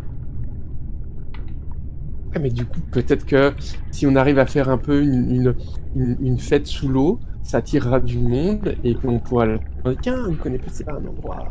Ouais, 2.32 2.40
mais 2.40 2.50
du 2.50 2.64
coup, 2.64 2.78
peut-être 2.92 3.26
que 3.26 3.52
si 3.90 4.06
on 4.06 4.14
arrive 4.14 4.38
à 4.38 4.46
faire 4.46 4.68
un 4.68 4.78
peu 4.78 5.02
une, 5.02 5.28
une, 5.28 5.54
une- 5.96 6.16
une 6.20 6.38
fête 6.38 6.68
sous 6.68 6.86
l'eau, 6.88 7.18
ça 7.42 7.56
attirera 7.58 7.98
du 7.98 8.18
monde 8.18 8.76
et 8.84 8.94
qu'on 8.94 9.18
pourra 9.18 9.46
le 9.46 9.58
tiens, 10.00 10.22
vous 10.28 10.36
connaissez 10.36 10.62
pas, 10.62 10.70
c'est 10.72 10.84
pas 10.84 10.92
un 10.92 11.04
endroit. 11.06 11.48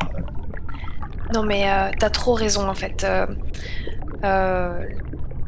Non, 1.33 1.43
mais 1.43 1.69
euh, 1.69 1.91
t'as 1.97 2.09
trop 2.09 2.33
raison 2.33 2.67
en 2.67 2.73
fait. 2.73 3.03
Euh, 3.03 3.25
euh, 4.23 4.85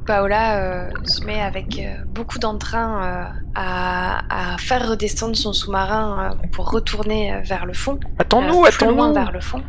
Paola 0.06 0.90
se 1.06 1.24
met 1.24 1.42
avec 1.42 1.82
beaucoup 2.08 2.38
d'entrain 2.38 3.32
à, 3.56 4.54
à 4.54 4.58
faire 4.58 4.90
redescendre 4.90 5.36
son 5.38 5.54
sous-marin 5.54 6.38
pour 6.52 6.72
retourner 6.72 7.42
vers 7.44 7.66
le 7.66 7.74
fond. 7.74 8.00
Attends-nous, 8.20 8.66
attends-nous 8.66 9.14
vers 9.14 9.32
le 9.32 9.40
fond. 9.40 9.62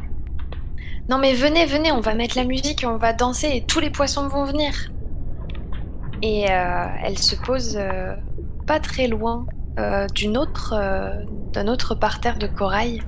Non 1.08 1.18
mais 1.18 1.34
venez, 1.34 1.66
venez, 1.66 1.92
on 1.92 2.00
va 2.00 2.14
mettre 2.14 2.36
la 2.36 2.44
musique 2.44 2.84
on 2.84 2.96
va 2.96 3.12
danser 3.12 3.50
et 3.52 3.64
tous 3.64 3.78
les 3.78 3.90
poissons 3.90 4.26
vont 4.26 4.44
venir. 4.44 4.72
Et 6.22 6.46
elle 6.46 7.18
se 7.18 7.36
pose 7.36 7.78
pas 8.66 8.80
très 8.80 9.06
loin 9.06 9.46
euh, 9.78 10.06
d'une 10.14 10.36
autre, 10.36 10.72
euh, 10.76 11.10
d'un 11.52 11.66
autre 11.66 11.96
parterre 11.96 12.38
de 12.38 12.46
corail. 12.46 13.02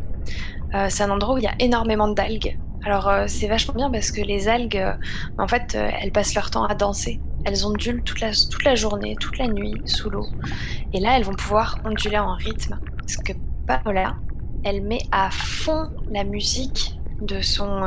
Euh, 0.74 0.86
c'est 0.88 1.04
un 1.04 1.10
endroit 1.10 1.34
où 1.36 1.38
il 1.38 1.44
y 1.44 1.48
a 1.48 1.54
énormément 1.60 2.08
d'algues. 2.08 2.58
Alors 2.84 3.08
euh, 3.08 3.24
c'est 3.26 3.48
vachement 3.48 3.74
bien 3.74 3.90
parce 3.90 4.10
que 4.10 4.20
les 4.20 4.48
algues, 4.48 4.76
euh, 4.76 4.92
en 5.38 5.48
fait, 5.48 5.74
euh, 5.74 5.90
elles 6.00 6.12
passent 6.12 6.34
leur 6.34 6.50
temps 6.50 6.64
à 6.64 6.74
danser. 6.74 7.20
Elles 7.44 7.66
ondulent 7.66 8.02
toute 8.02 8.20
la, 8.20 8.30
toute 8.32 8.64
la 8.64 8.74
journée, 8.74 9.16
toute 9.20 9.38
la 9.38 9.48
nuit 9.48 9.74
sous 9.84 10.10
l'eau. 10.10 10.26
Et 10.92 11.00
là, 11.00 11.16
elles 11.16 11.24
vont 11.24 11.34
pouvoir 11.34 11.78
onduler 11.84 12.18
en 12.18 12.34
rythme. 12.34 12.78
Parce 12.98 13.16
que 13.16 13.32
Paola, 13.66 14.16
elle 14.64 14.82
met 14.82 15.02
à 15.12 15.30
fond 15.30 15.90
la 16.10 16.24
musique 16.24 16.98
de 17.20 17.40
son, 17.40 17.82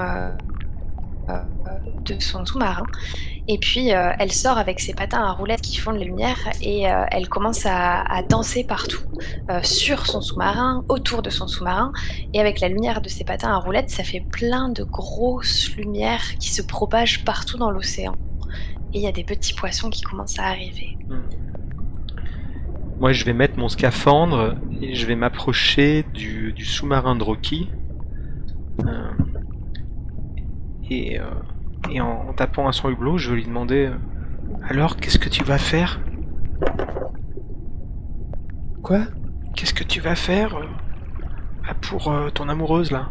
de 2.06 2.19
son 2.19 2.45
sous-marin. 2.45 2.85
Et 3.48 3.58
puis, 3.58 3.93
euh, 3.93 4.11
elle 4.19 4.32
sort 4.32 4.59
avec 4.59 4.80
ses 4.80 4.93
patins 4.93 5.24
à 5.24 5.32
roulettes 5.32 5.61
qui 5.61 5.77
font 5.77 5.91
de 5.91 5.98
la 5.98 6.06
lumière 6.06 6.38
et 6.61 6.88
euh, 6.88 7.03
elle 7.11 7.27
commence 7.27 7.66
à, 7.66 8.22
danser 8.30 8.64
partout, 8.64 9.01
euh, 9.49 9.59
sur 9.64 10.06
son 10.06 10.22
sous-marin, 10.22 10.85
autour 10.88 11.24
de 11.24 11.32
son 11.32 11.48
sous-marin. 11.48 11.91
Et 12.33 12.40
avec 12.40 12.59
la 12.59 12.69
lumière 12.69 13.01
de 13.01 13.09
ses 13.09 13.24
patins 13.24 13.51
à 13.51 13.58
roulettes, 13.58 13.90
ça 13.90 14.03
fait 14.03 14.19
plein 14.22 14.69
de 14.69 14.83
grosses 14.83 15.75
lumières 15.75 16.38
qui 16.40 16.49
se 16.49 16.61
propagent 16.61 17.25
partout 17.25 17.58
dans 17.58 17.72
l'océan. 17.72 18.14
Et 18.93 18.99
il 18.99 19.01
y 19.01 19.08
a 19.08 19.11
des 19.11 19.24
petits 19.24 19.56
poissons 19.56 19.90
qui 19.90 20.01
commencent 20.01 20.40
à 20.40 20.45
arriver. 20.45 20.98
Moi 22.99 23.14
je 23.14 23.24
vais 23.24 23.33
mettre 23.33 23.58
mon 23.58 23.69
scaphandre 23.69 24.56
et 24.82 24.93
je 24.93 25.06
vais 25.08 25.16
m'approcher 25.16 26.06
du, 26.14 26.53
du 26.53 26.66
sous-marin 26.66 27.16
de 27.16 27.24
Rocky. 27.24 27.69
Euh, 30.92 30.95
et, 30.95 31.19
euh, 31.19 31.24
et 31.92 32.01
en, 32.01 32.26
en 32.30 32.34
tapant 32.34 32.68
à 32.68 32.72
son 32.72 32.90
hublot, 32.90 33.18
je 33.18 33.30
vais 33.32 33.38
lui 33.38 33.45
demander 33.45 33.88
euh, 33.88 33.95
Alors, 34.69 34.98
qu'est-ce 34.98 35.19
que 35.19 35.30
tu 35.30 35.43
vas 35.43 35.58
faire? 35.58 36.00
Quoi? 38.82 39.01
Qu'est-ce 39.56 39.74
que 39.74 39.84
tu 39.84 40.00
vas 40.01 40.16
faire 40.16 40.56
euh, 40.56 40.66
ah, 41.68 41.74
pour 41.82 42.11
ton 42.34 42.50
amoureuse 42.50 42.92
là? 42.92 43.09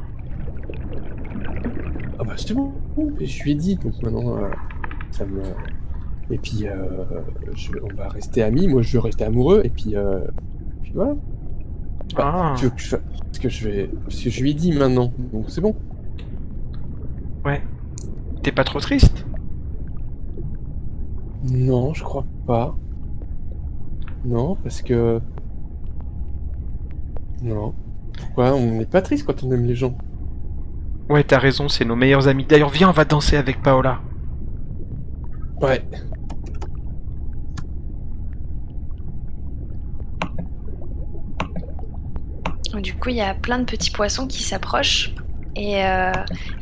Ah 2.19 2.25
bah 2.25 2.35
c'est 2.37 2.55
bon, 2.55 2.73
je 3.21 3.43
lui 3.45 3.53
ai 3.53 3.55
dit, 3.55 3.77
donc 3.77 3.93
maintenant, 4.03 4.37
ça 5.11 5.25
me... 5.25 5.43
Et 6.31 6.39
puis, 6.39 6.67
euh, 6.67 6.75
je- 7.55 7.71
on 7.83 7.95
va 7.95 8.09
rester 8.09 8.43
amis, 8.43 8.69
moi 8.69 8.83
je 8.83 8.93
veux 8.95 9.01
rester 9.01 9.25
amoureux, 9.25 9.63
et 9.65 9.71
puis, 9.71 9.97
euh, 9.97 10.21
puis 10.83 10.93
voilà. 10.95 11.15
Ah, 12.17 12.55
Tu 12.59 12.65
veux 12.65 12.71
que 12.71 12.81
je. 12.81 12.97
Parce 12.97 13.39
que 13.39 13.49
je 13.49 13.69
vais... 13.69 13.91
Parce 14.05 14.21
que 14.23 14.31
je 14.31 14.43
lui 14.43 14.51
ai 14.51 14.55
dit 14.55 14.73
maintenant, 14.73 15.13
donc 15.33 15.45
c'est 15.49 15.61
bon. 15.61 15.75
Ouais. 17.45 17.63
T'es 18.43 18.53
pas 18.53 18.65
trop 18.65 18.81
triste? 18.81 19.25
Non, 21.51 21.95
je 21.95 22.03
crois 22.03 22.25
pas. 22.47 22.77
Non, 24.25 24.57
parce 24.57 24.83
que... 24.83 25.21
Non. 27.43 27.75
Pourquoi 28.19 28.55
On 28.55 28.79
n'est 28.79 28.87
pas 28.87 29.03
triste 29.03 29.27
quand 29.27 29.45
on 29.45 29.53
aime 29.53 29.65
les 29.65 29.75
gens? 29.75 29.97
Ouais, 31.09 31.25
t'as 31.25 31.39
raison, 31.39 31.69
c'est 31.69 31.85
nos 31.85 31.97
meilleurs 31.97 32.29
amis. 32.29 32.45
D'ailleurs, 32.45 32.69
viens, 32.69 32.91
on 32.91 32.93
va 32.93 33.05
danser 33.05 33.37
avec 33.37 33.63
Paola. 33.63 34.01
Ouais. 35.61 35.83
Du 42.83 42.95
coup, 42.95 43.09
il 43.09 43.17
y 43.17 43.21
a 43.21 43.35
plein 43.35 43.59
de 43.59 43.65
petits 43.65 43.91
poissons 43.91 44.27
qui 44.27 44.43
s'approchent. 44.43 45.15
Et, 45.59 45.85
euh, 45.85 46.13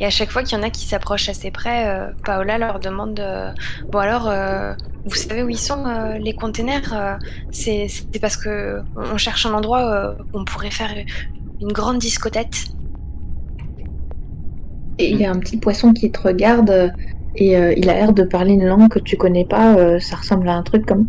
et 0.01 0.07
à 0.07 0.11
chaque 0.11 0.31
fois 0.31 0.43
qu'il 0.43 0.57
y 0.57 0.61
en 0.61 0.65
a 0.65 0.71
qui 0.71 0.87
s'approchent 0.87 1.29
assez 1.29 1.51
près, 1.51 1.87
euh, 1.87 2.07
Paola 2.25 2.57
leur 2.57 2.81
demande 2.81 3.21
euh, 3.21 3.51
Bon, 3.93 3.99
alors, 3.99 4.27
euh, 4.29 4.73
vous 5.05 5.15
savez 5.15 5.43
où 5.43 5.51
ils 5.51 5.59
sont, 5.59 5.85
euh, 5.87 6.17
les 6.19 6.33
containers 6.33 7.19
C'est 7.51 7.89
parce 8.21 8.37
que 8.39 8.81
on 8.97 9.19
cherche 9.19 9.45
un 9.45 9.53
endroit 9.53 10.17
où 10.33 10.39
on 10.39 10.45
pourrait 10.45 10.71
faire 10.71 10.93
une 11.61 11.73
grande 11.73 11.99
discothèque. 11.99 12.69
Et 14.99 15.11
il 15.11 15.21
y 15.21 15.27
a 15.27 15.31
un 15.31 15.39
petit 15.39 15.59
poisson 15.59 15.93
qui 15.93 16.11
te 16.11 16.21
regarde 16.21 16.91
et 17.37 17.57
euh, 17.59 17.75
il 17.77 17.91
a 17.91 17.95
l'air 17.95 18.13
de 18.15 18.23
parler 18.23 18.55
une 18.55 18.65
langue 18.65 18.89
que 18.89 18.99
tu 18.99 19.17
connais 19.19 19.45
pas. 19.45 19.77
euh, 19.77 20.01
ça 20.01 20.17
ressemble 20.17 20.49
à 20.49 20.55
un 20.55 20.63
truc 20.63 20.87
comme. 20.87 21.07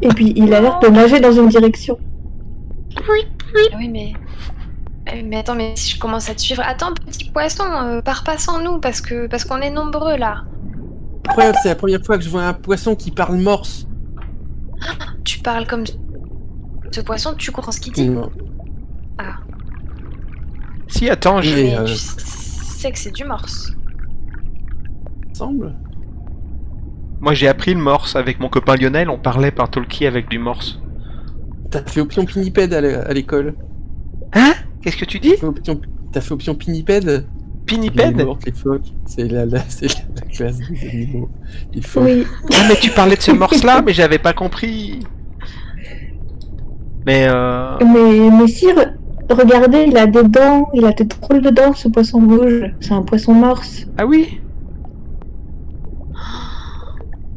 Et 0.00 0.08
puis 0.08 0.32
il 0.34 0.52
a 0.54 0.60
l'air 0.62 0.78
de 0.80 0.88
nager 0.88 1.20
dans 1.20 1.32
une 1.32 1.48
direction. 1.48 1.98
Ah 2.96 3.00
Oui, 3.78 3.88
mais. 3.88 4.12
Eh, 5.10 5.22
Mais 5.22 5.36
attends, 5.38 5.54
mais 5.54 5.74
si 5.76 5.94
je 5.94 5.98
commence 5.98 6.28
à 6.30 6.34
te 6.34 6.40
suivre. 6.40 6.62
Attends, 6.64 6.92
petit 6.94 7.30
poisson, 7.30 7.64
euh, 7.64 8.02
pars 8.02 8.22
pas 8.24 8.38
sans 8.38 8.62
nous 8.62 8.78
parce 8.78 9.00
que 9.00 9.26
parce 9.26 9.44
qu'on 9.44 9.58
est 9.58 9.70
nombreux 9.70 10.16
là. 10.16 10.44
Incroyable, 11.28 11.58
c'est 11.62 11.68
la 11.70 11.74
première 11.76 12.04
fois 12.04 12.18
que 12.18 12.24
je 12.24 12.28
vois 12.30 12.44
un 12.44 12.52
poisson 12.54 12.94
qui 12.94 13.10
parle 13.10 13.36
morse. 13.38 13.86
Tu 15.24 15.38
parles 15.38 15.66
comme 15.66 15.84
ce 16.90 17.00
poisson, 17.00 17.34
tu 17.34 17.52
comprends 17.52 17.72
ce 17.72 17.80
qu'il 17.80 17.92
dit? 17.92 18.08
Non. 18.08 18.30
Si, 20.88 21.08
attends, 21.08 21.40
Mais 21.40 21.74
euh, 21.76 21.84
tu 21.84 21.94
sais 21.96 22.90
que 22.92 22.98
c'est 22.98 23.12
du 23.12 23.24
morse. 23.24 23.72
Semble. 25.32 25.74
moi 27.20 27.32
j'ai 27.34 27.48
appris 27.48 27.72
le 27.72 27.80
morse 27.80 28.14
avec 28.16 28.38
mon 28.40 28.48
copain 28.48 28.74
Lionel, 28.76 29.08
on 29.08 29.18
parlait 29.18 29.50
par 29.50 29.70
talkie 29.70 30.06
avec 30.06 30.28
du 30.28 30.38
morse. 30.38 30.80
T'as 31.70 31.82
fait 31.84 32.00
option 32.00 32.26
pinnipède 32.26 32.74
à 32.74 32.80
l'é- 32.82 32.94
à 32.96 33.12
l'école. 33.14 33.54
Hein? 34.34 34.52
Qu'est-ce 34.82 34.96
que 34.96 35.04
tu 35.04 35.18
dis 35.18 35.30
T'as 35.30 35.36
fait 35.40 35.46
option, 35.46 35.80
t'as 36.12 36.20
fait 36.20 36.32
option 36.34 36.54
pinnipède 36.54 37.26
Pinnipède 37.66 38.24
mortes, 38.24 38.44
les 38.44 38.52
phoques, 38.52 38.92
c'est 39.06 39.28
la, 39.28 39.46
la, 39.46 39.60
c'est 39.68 39.86
la, 39.86 40.00
la 40.16 40.22
classe 40.22 40.58
des 40.58 40.88
animaux. 40.88 41.30
Les 41.72 41.80
phoques. 41.80 42.02
Oui, 42.04 42.26
Ah 42.52 42.64
mais 42.68 42.74
tu 42.76 42.90
parlais 42.90 43.14
de 43.16 43.20
ce 43.22 43.30
morse-là, 43.30 43.82
mais 43.82 43.92
j'avais 43.92 44.18
pas 44.18 44.32
compris. 44.32 45.00
Mais 47.06 47.26
euh... 47.28 47.78
mais, 47.80 48.30
mais 48.30 48.46
si, 48.48 48.66
re- 48.66 48.94
regardez, 49.30 49.84
il 49.88 49.96
a 49.96 50.06
des 50.06 50.24
dents, 50.24 50.68
il 50.74 50.84
a 50.84 50.92
des 50.92 51.04
drôles 51.04 51.40
de 51.42 51.50
dents, 51.50 51.72
ce 51.72 51.88
poisson 51.88 52.18
rouge. 52.26 52.64
C'est 52.80 52.92
un 52.92 53.02
poisson 53.02 53.32
morse. 53.34 53.86
Ah 53.96 54.06
oui 54.06 54.40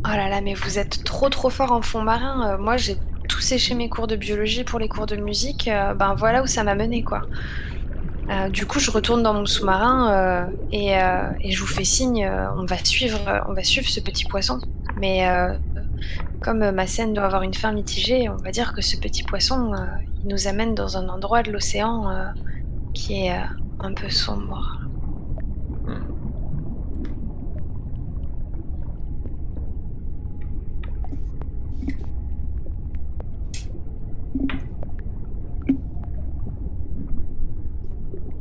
Oh 0.07 0.09
là 0.09 0.29
là, 0.29 0.41
mais 0.41 0.53
vous 0.53 0.77
êtes 0.77 1.03
trop 1.03 1.29
trop 1.29 1.49
fort 1.49 1.71
en 1.71 1.81
fond 1.81 2.01
marin. 2.01 2.47
Euh, 2.53 2.57
moi, 2.59 2.77
j'ai 2.77 2.95
tout 3.27 3.41
séché 3.41 3.75
mes 3.75 3.89
cours 3.89 4.07
de 4.07 4.15
biologie 4.15 4.63
pour 4.63 4.79
les 4.79 4.87
cours 4.87 5.05
de 5.05 5.15
musique. 5.15 5.67
Euh, 5.67 5.93
ben 5.93 6.15
voilà 6.15 6.43
où 6.43 6.47
ça 6.47 6.63
m'a 6.63 6.75
mené, 6.75 7.03
quoi. 7.03 7.21
Euh, 8.29 8.49
du 8.49 8.65
coup, 8.65 8.79
je 8.79 8.89
retourne 8.89 9.21
dans 9.21 9.33
mon 9.33 9.45
sous-marin 9.45 10.11
euh, 10.11 10.45
et, 10.71 11.51
je 11.51 11.59
vous 11.59 11.67
fais 11.67 11.83
signe. 11.83 12.29
on 12.57 12.65
va 12.65 12.77
suivre, 12.83 13.19
on 13.47 13.53
va 13.53 13.63
suivre 13.63 13.87
ce 13.87 13.99
petit 13.99 14.25
poisson. 14.25 14.59
Mais 14.97 15.27
comme 16.41 16.71
ma 16.71 16.87
scène 16.87 17.13
doit 17.13 17.25
avoir 17.25 17.43
une 17.43 17.53
fin 17.53 17.71
mitigée, 17.71 18.29
on 18.29 18.37
va 18.37 18.51
dire 18.51 18.73
que 18.73 18.81
ce 18.81 18.97
petit 18.97 19.23
poisson, 19.23 19.73
nous 20.23 20.47
amène 20.47 20.73
dans 20.73 20.97
un 20.97 21.09
endroit 21.09 21.43
de 21.43 21.51
l'océan 21.51 22.33
qui 22.93 23.27
est 23.27 23.39
un 23.79 23.93
peu 23.93 24.09
sombre. 24.09 24.84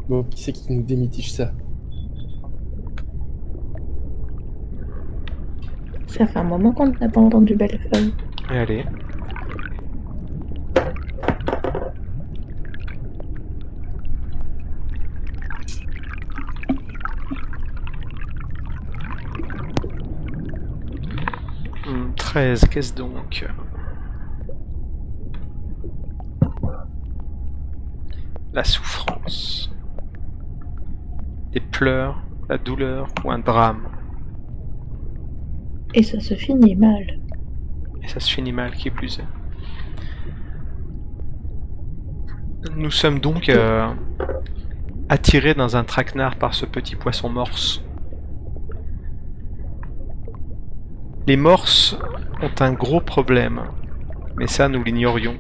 Bon, 0.09 0.23
qui 0.25 0.43
c'est 0.43 0.53
qui 0.53 0.73
nous 0.73 0.83
démitige 0.83 1.33
ça 1.33 1.53
Ça 6.07 6.27
fait 6.27 6.39
un 6.39 6.45
moment 6.45 6.73
qu'on 6.73 6.89
n'a 6.89 7.09
pas 7.09 7.21
entendu 7.21 7.57
Bellefeuille. 7.57 8.15
Allez. 8.49 8.85
Hmm, 21.87 22.13
13, 22.15 22.65
qu'est-ce 22.71 22.95
donc? 22.95 23.47
La 28.53 28.63
souffrance. 28.63 29.74
Des 31.55 31.61
pleurs, 31.61 32.21
la 32.49 32.59
douleur 32.59 33.07
ou 33.25 33.31
un 33.31 33.39
drame. 33.39 33.89
Et 35.95 36.03
ça 36.03 36.19
se 36.19 36.35
finit 36.35 36.75
mal. 36.75 37.21
Et 38.03 38.09
ça 38.09 38.19
se 38.19 38.33
finit 38.33 38.53
mal, 38.53 38.73
qui 38.73 38.91
plus 38.91 39.21
est. 39.21 39.25
Nous 42.77 42.91
sommes 42.91 43.21
donc 43.21 43.49
euh, 43.49 43.89
attirés 45.09 45.55
dans 45.55 45.77
un 45.77 45.85
traquenard 45.85 46.37
par 46.37 46.55
ce 46.55 46.67
petit 46.67 46.97
poisson 46.97 47.29
morse. 47.29 47.85
Les 51.27 51.37
morses 51.37 51.97
ont 52.43 52.51
un 52.61 52.73
gros 52.73 53.01
problème, 53.01 53.63
mais 54.37 54.49
ça 54.49 54.69
nous 54.69 54.83
l'ignorions. 54.83 55.37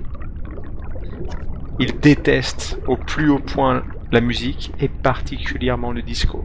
Ils 1.80 1.98
détestent 1.98 2.78
au 2.86 2.96
plus 2.96 3.30
haut 3.30 3.40
point 3.40 3.82
la 4.14 4.20
musique 4.20 4.70
et 4.78 4.88
particulièrement 4.88 5.90
le 5.90 6.00
disco. 6.00 6.44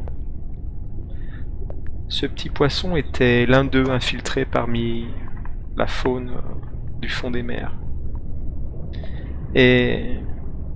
Ce 2.08 2.26
petit 2.26 2.50
poisson 2.50 2.96
était 2.96 3.46
l'un 3.46 3.64
d'eux 3.64 3.92
infiltré 3.92 4.44
parmi 4.44 5.06
la 5.78 5.86
faune 5.86 6.30
euh, 6.30 7.00
du 7.00 7.10
fond 7.10 7.30
des 7.30 7.44
mers. 7.44 7.78
Et 9.54 10.18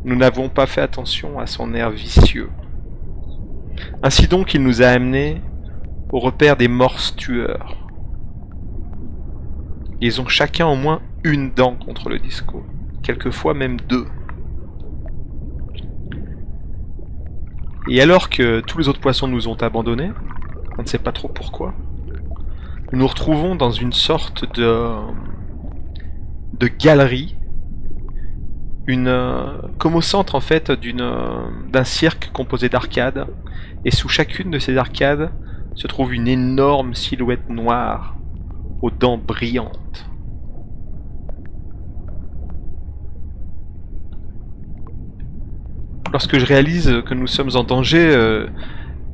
nous 0.03 0.15
n'avons 0.15 0.49
pas 0.49 0.67
fait 0.67 0.81
attention 0.81 1.39
à 1.39 1.47
son 1.47 1.73
air 1.73 1.89
vicieux. 1.89 2.51
Ainsi 4.03 4.27
donc, 4.27 4.53
il 4.53 4.61
nous 4.61 4.83
a 4.83 4.87
amenés 4.87 5.41
au 6.11 6.19
repère 6.19 6.57
des 6.57 6.67
morses 6.67 7.15
tueurs. 7.15 7.89
Ils 9.99 10.21
ont 10.21 10.27
chacun 10.27 10.67
au 10.67 10.75
moins 10.75 11.01
une 11.23 11.53
dent 11.53 11.75
contre 11.75 12.09
le 12.09 12.19
disco, 12.19 12.63
quelquefois 13.01 13.55
même 13.55 13.77
deux. 13.77 14.05
Et 17.89 18.01
alors 18.01 18.29
que 18.29 18.61
tous 18.61 18.77
les 18.77 18.87
autres 18.87 19.01
poissons 19.01 19.27
nous 19.27 19.47
ont 19.47 19.55
abandonnés, 19.55 20.11
on 20.77 20.83
ne 20.83 20.87
sait 20.87 20.97
pas 20.97 21.11
trop 21.11 21.27
pourquoi, 21.27 21.73
nous 22.91 22.99
nous 22.99 23.07
retrouvons 23.07 23.55
dans 23.55 23.71
une 23.71 23.93
sorte 23.93 24.45
de 24.57 24.91
de 26.53 26.67
galerie, 26.67 27.35
une 28.87 29.07
euh, 29.07 29.57
comme 29.79 29.95
au 29.95 30.01
centre 30.01 30.35
en 30.35 30.39
fait 30.39 30.69
euh, 30.69 31.49
d'un 31.71 31.83
cirque 31.83 32.29
composé 32.31 32.69
d'arcades, 32.69 33.27
et 33.83 33.91
sous 33.91 34.07
chacune 34.07 34.51
de 34.51 34.59
ces 34.59 34.77
arcades 34.77 35.31
se 35.75 35.87
trouve 35.87 36.13
une 36.13 36.27
énorme 36.27 36.93
silhouette 36.93 37.49
noire 37.49 38.15
aux 38.81 38.91
dents 38.91 39.17
brillantes. 39.17 40.05
Lorsque 46.13 46.37
je 46.37 46.45
réalise 46.45 47.01
que 47.07 47.13
nous 47.15 47.27
sommes 47.27 47.49
en 47.55 47.63
danger, 47.63 48.05
euh, 48.15 48.47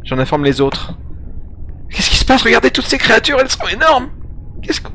j'en 0.03 0.19
informe 0.19 0.43
les 0.43 0.59
autres. 0.61 0.93
Qu'est-ce 1.89 2.09
qui 2.09 2.17
se 2.17 2.25
passe? 2.25 2.43
Regardez 2.43 2.69
toutes 2.71 2.85
ces 2.85 2.97
créatures, 2.97 3.37
elles 3.39 3.49
sont 3.49 3.67
énormes 3.73 4.09
Qu'est-ce 4.61 4.81
que... 4.81 4.89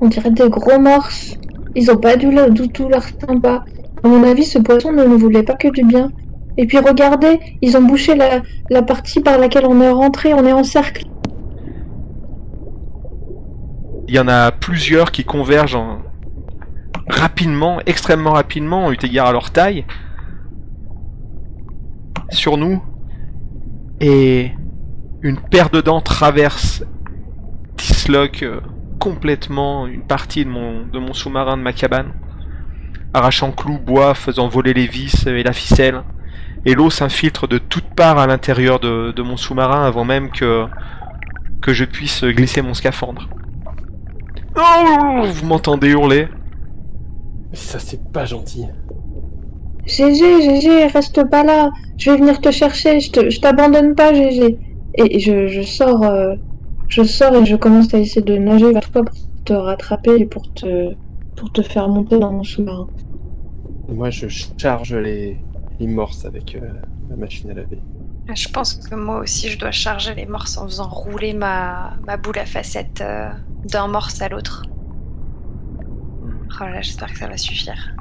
On 0.00 0.08
dirait 0.08 0.30
des 0.30 0.48
gros 0.48 0.78
morses. 0.78 1.36
Ils 1.74 1.90
ont 1.90 1.96
pas 1.96 2.16
du, 2.16 2.28
du 2.50 2.68
tout 2.68 2.88
l'air 2.88 3.02
sympa. 3.26 3.64
À 4.02 4.08
mon 4.08 4.22
avis, 4.24 4.44
ce 4.44 4.58
poisson 4.58 4.92
ne 4.92 5.04
nous 5.04 5.18
voulait 5.18 5.42
pas 5.42 5.54
que 5.54 5.68
du 5.68 5.84
bien. 5.84 6.10
Et 6.56 6.66
puis 6.66 6.78
regardez, 6.78 7.38
ils 7.62 7.76
ont 7.76 7.82
bouché 7.82 8.16
la, 8.16 8.42
la 8.70 8.82
partie 8.82 9.20
par 9.20 9.38
laquelle 9.38 9.66
on 9.66 9.80
est 9.80 9.90
rentré, 9.90 10.34
on 10.34 10.44
est 10.44 10.52
en 10.52 10.64
cercle. 10.64 11.04
Il 14.08 14.14
y 14.14 14.18
en 14.18 14.26
a 14.28 14.50
plusieurs 14.50 15.12
qui 15.12 15.24
convergent 15.24 15.76
en- 15.76 15.98
rapidement, 17.08 17.80
extrêmement 17.86 18.32
rapidement, 18.32 18.92
eu 18.92 18.96
égard 19.02 19.28
à 19.28 19.32
leur 19.32 19.50
taille, 19.50 19.84
sur 22.30 22.56
nous. 22.56 22.82
Et 24.00 24.52
une 25.22 25.40
paire 25.40 25.70
de 25.70 25.80
dents 25.80 26.00
traverse, 26.00 26.84
disloque 27.76 28.42
euh, 28.42 28.60
complètement 29.00 29.86
une 29.86 30.02
partie 30.02 30.44
de 30.44 30.50
mon, 30.50 30.86
de 30.86 30.98
mon 30.98 31.12
sous-marin, 31.12 31.56
de 31.56 31.62
ma 31.62 31.72
cabane, 31.72 32.12
arrachant 33.14 33.50
clous, 33.50 33.78
bois, 33.78 34.14
faisant 34.14 34.48
voler 34.48 34.74
les 34.74 34.86
vis 34.86 35.26
et 35.26 35.42
la 35.42 35.52
ficelle. 35.52 36.02
Et 36.64 36.74
l'eau 36.74 36.90
s'infiltre 36.90 37.48
de 37.48 37.58
toutes 37.58 37.94
parts 37.94 38.18
à 38.18 38.26
l'intérieur 38.26 38.80
de, 38.80 39.12
de 39.12 39.22
mon 39.22 39.36
sous-marin 39.36 39.84
avant 39.84 40.04
même 40.04 40.30
que, 40.30 40.66
que 41.60 41.72
je 41.72 41.84
puisse 41.84 42.24
glisser 42.24 42.62
mon 42.62 42.74
scaphandre. 42.74 43.28
Oh, 44.56 45.22
vous 45.24 45.46
m'entendez 45.46 45.90
hurler 45.90 46.28
Ça, 47.52 47.78
c'est 47.78 48.02
pas 48.12 48.24
gentil. 48.24 48.66
GG, 49.86 50.42
GG, 50.42 50.86
reste 50.86 51.28
pas 51.30 51.42
là. 51.44 51.70
Je 51.96 52.10
vais 52.10 52.18
venir 52.18 52.40
te 52.40 52.50
chercher. 52.50 53.00
Je 53.00 53.10
te- 53.10 53.30
je 53.30 53.40
t'abandonne 53.40 53.94
pas, 53.94 54.12
GG. 54.12 54.58
Et 54.94 55.18
je, 55.20 55.48
je 55.48 55.62
sors, 55.62 56.02
euh, 56.04 56.34
je 56.88 57.02
sors 57.02 57.34
et 57.36 57.46
je 57.46 57.56
commence 57.56 57.92
à 57.94 57.98
essayer 57.98 58.22
de 58.22 58.36
nager 58.36 58.72
vers 58.72 58.90
toi 58.90 59.04
pour 59.04 59.14
te 59.44 59.52
rattraper 59.52 60.16
et 60.20 60.26
pour 60.26 60.52
te, 60.54 60.92
pour 61.36 61.52
te 61.52 61.62
faire 61.62 61.88
monter 61.88 62.18
dans 62.18 62.32
mon 62.32 62.42
sous-marin. 62.44 62.88
Moi, 63.88 64.10
je 64.10 64.26
charge 64.58 64.94
les, 64.94 65.38
les 65.80 65.86
morses 65.86 66.24
avec 66.26 66.54
euh, 66.56 66.68
ma 67.08 67.16
machine 67.16 67.50
à 67.50 67.54
laver. 67.54 67.78
Je 68.34 68.48
pense 68.48 68.74
que 68.74 68.94
moi 68.94 69.20
aussi, 69.20 69.48
je 69.48 69.58
dois 69.58 69.70
charger 69.70 70.14
les 70.14 70.26
morses 70.26 70.58
en 70.58 70.66
faisant 70.66 70.88
rouler 70.88 71.32
ma, 71.32 71.94
ma 72.06 72.18
boule 72.18 72.38
à 72.38 72.44
facettes 72.44 73.00
euh, 73.00 73.30
d'un 73.64 73.88
morse 73.88 74.20
à 74.20 74.28
l'autre. 74.28 74.64
Oh 76.50 76.64
là 76.64 76.70
là, 76.72 76.80
j'espère 76.82 77.12
que 77.12 77.18
ça 77.18 77.26
va 77.28 77.36
suffire. 77.36 77.94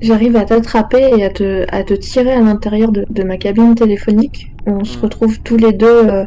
J'arrive 0.00 0.36
à 0.36 0.44
t'attraper 0.44 1.10
et 1.18 1.24
à 1.24 1.30
te, 1.30 1.64
à 1.74 1.82
te 1.82 1.94
tirer 1.94 2.32
à 2.32 2.40
l'intérieur 2.40 2.92
de, 2.92 3.06
de 3.08 3.22
ma 3.22 3.36
cabine 3.38 3.74
téléphonique. 3.74 4.52
On 4.66 4.84
se 4.84 4.98
Mm. 4.98 5.02
retrouve 5.02 5.40
tous 5.42 5.56
les 5.56 5.72
deux 5.72 5.86
euh, 6.08 6.24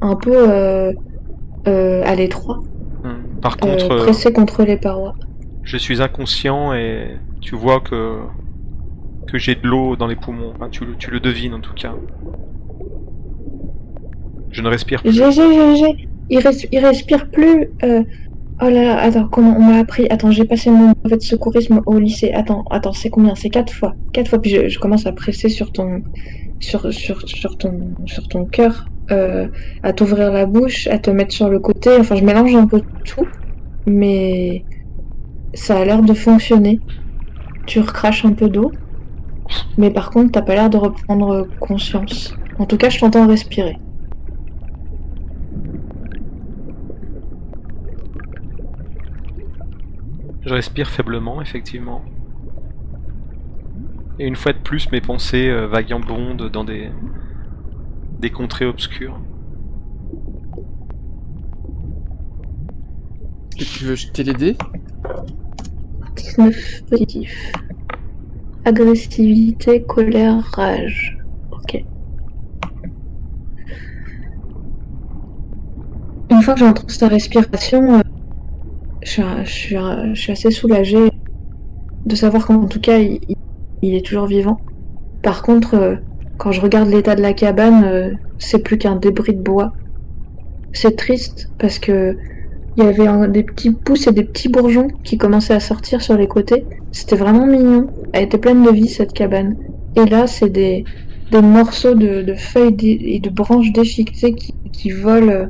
un 0.00 0.16
peu 0.16 0.32
euh, 0.50 0.92
euh, 1.68 2.02
à 2.04 2.14
l'étroit, 2.14 2.60
Hmm. 3.04 3.40
Par 3.40 3.54
euh, 3.54 3.56
contre, 3.66 3.90
euh, 3.92 3.96
pressés 4.04 4.32
contre 4.32 4.62
les 4.64 4.76
parois. 4.76 5.14
je 5.64 5.76
suis 5.76 6.00
inconscient 6.00 6.72
et 6.72 7.16
tu 7.40 7.56
vois 7.56 7.80
que 7.80 8.18
que 9.26 9.38
j'ai 9.38 9.54
de 9.56 9.66
l'eau 9.66 9.96
dans 9.96 10.06
les 10.06 10.14
poumons. 10.16 10.52
Enfin, 10.54 10.68
tu, 10.68 10.84
le- 10.84 10.94
tu 10.96 11.10
le 11.10 11.18
devines 11.18 11.54
en 11.54 11.60
tout 11.60 11.74
cas. 11.74 11.94
Je 14.52 14.62
ne 14.62 14.68
respire 14.68 15.00
plus. 15.02 15.12
GG, 15.12 15.32
GG, 15.32 15.96
il, 16.30 16.38
res- 16.40 16.68
il 16.70 16.78
respire 16.84 17.28
plus. 17.30 17.68
Oh 18.64 18.68
là 18.70 18.82
là, 18.84 19.00
attends, 19.02 19.26
comment 19.28 19.56
on 19.58 19.62
m'a 19.62 19.78
appris? 19.78 20.06
Attends, 20.08 20.30
j'ai 20.30 20.44
passé 20.44 20.70
mon 20.70 20.92
brevet 21.02 21.16
de 21.16 21.22
secourisme 21.22 21.82
au 21.86 21.98
lycée. 21.98 22.30
Attends, 22.32 22.64
attends, 22.70 22.92
c'est 22.92 23.10
combien? 23.10 23.34
C'est 23.34 23.50
quatre 23.50 23.72
fois. 23.72 23.94
Quatre 24.12 24.28
fois, 24.28 24.40
puis 24.40 24.50
je, 24.50 24.68
je 24.68 24.78
commence 24.78 25.04
à 25.06 25.12
presser 25.12 25.48
sur 25.48 25.72
ton, 25.72 26.02
sur, 26.60 26.92
sur, 26.92 27.22
sur 27.28 27.56
ton, 27.58 27.94
sur 28.06 28.28
ton 28.28 28.46
cœur, 28.46 28.90
euh, 29.12 29.48
à 29.82 29.92
t'ouvrir 29.92 30.32
la 30.32 30.46
bouche, 30.46 30.86
à 30.88 30.98
te 30.98 31.10
mettre 31.10 31.34
sur 31.34 31.48
le 31.50 31.60
côté. 31.60 31.96
Enfin, 31.98 32.16
je 32.16 32.24
mélange 32.24 32.54
un 32.54 32.68
peu 32.68 32.82
tout, 33.04 33.32
mais 33.86 34.66
ça 35.54 35.78
a 35.80 35.84
l'air 35.84 36.02
de 36.02 36.14
fonctionner. 36.14 36.82
Tu 37.66 37.80
recraches 37.80 38.24
un 38.24 38.34
peu 38.34 38.50
d'eau, 38.50 38.72
mais 39.76 39.90
par 39.90 40.10
contre, 40.10 40.32
t'as 40.32 40.42
pas 40.42 40.54
l'air 40.54 40.70
de 40.70 40.78
reprendre 40.78 41.50
conscience. 41.58 42.40
En 42.58 42.66
tout 42.66 42.78
cas, 42.78 42.90
je 42.90 42.98
t'entends 42.98 43.26
respirer. 43.26 43.76
Je 50.52 50.56
respire 50.56 50.90
faiblement, 50.90 51.40
effectivement. 51.40 52.02
Et 54.18 54.26
une 54.26 54.36
fois 54.36 54.52
de 54.52 54.58
plus, 54.58 54.92
mes 54.92 55.00
pensées 55.00 55.48
euh, 55.48 55.66
vagabondent 55.66 56.50
dans 56.50 56.62
des, 56.62 56.90
des 58.18 58.28
contrées 58.28 58.66
obscures. 58.66 59.18
Et 63.58 63.64
tu 63.64 63.84
veux 63.84 63.94
jeter 63.94 64.24
les 64.24 64.34
dés? 64.34 64.58
19 66.16 66.82
positif. 66.90 67.52
Agressivité, 68.66 69.82
colère, 69.84 70.44
rage. 70.52 71.16
Ok. 71.50 71.82
Une 76.30 76.42
fois 76.42 76.52
que 76.52 76.60
j'entends 76.60 76.84
sa 76.88 77.08
respiration, 77.08 77.94
euh, 77.94 78.01
je, 79.04 80.12
suis, 80.14 80.32
assez 80.32 80.50
soulagée 80.50 81.10
de 82.06 82.14
savoir 82.14 82.46
qu'en 82.46 82.66
tout 82.66 82.80
cas, 82.80 82.98
il, 82.98 83.94
est 83.94 84.04
toujours 84.04 84.26
vivant. 84.26 84.58
Par 85.22 85.42
contre, 85.42 85.74
euh, 85.74 85.96
quand 86.38 86.52
je 86.52 86.60
regarde 86.60 86.88
l'état 86.88 87.14
de 87.14 87.22
la 87.22 87.32
cabane, 87.32 87.84
euh, 87.84 88.10
c'est 88.38 88.62
plus 88.62 88.78
qu'un 88.78 88.96
débris 88.96 89.34
de 89.34 89.42
bois. 89.42 89.72
C'est 90.72 90.96
triste 90.96 91.50
parce 91.58 91.78
que 91.78 92.16
il 92.76 92.84
y 92.84 92.86
avait 92.86 93.28
des 93.28 93.42
petits 93.42 93.70
pousses 93.70 94.06
et 94.06 94.12
des 94.12 94.24
petits 94.24 94.48
bourgeons 94.48 94.88
qui 95.04 95.18
commençaient 95.18 95.52
à 95.52 95.60
sortir 95.60 96.00
sur 96.00 96.16
les 96.16 96.26
côtés. 96.26 96.64
C'était 96.90 97.16
vraiment 97.16 97.46
mignon. 97.46 97.88
Elle 98.14 98.24
était 98.24 98.38
pleine 98.38 98.62
de 98.62 98.70
vie, 98.70 98.88
cette 98.88 99.12
cabane. 99.12 99.56
Et 99.94 100.06
là, 100.06 100.26
c'est 100.26 100.48
des, 100.48 100.84
morceaux 101.32 101.94
de, 101.94 102.34
feuilles 102.34 102.76
et 103.14 103.20
de 103.20 103.28
branches 103.28 103.72
déchiquetées 103.72 104.34
qui, 104.34 104.54
qui 104.72 104.90
volent 104.90 105.32
euh, 105.32 105.46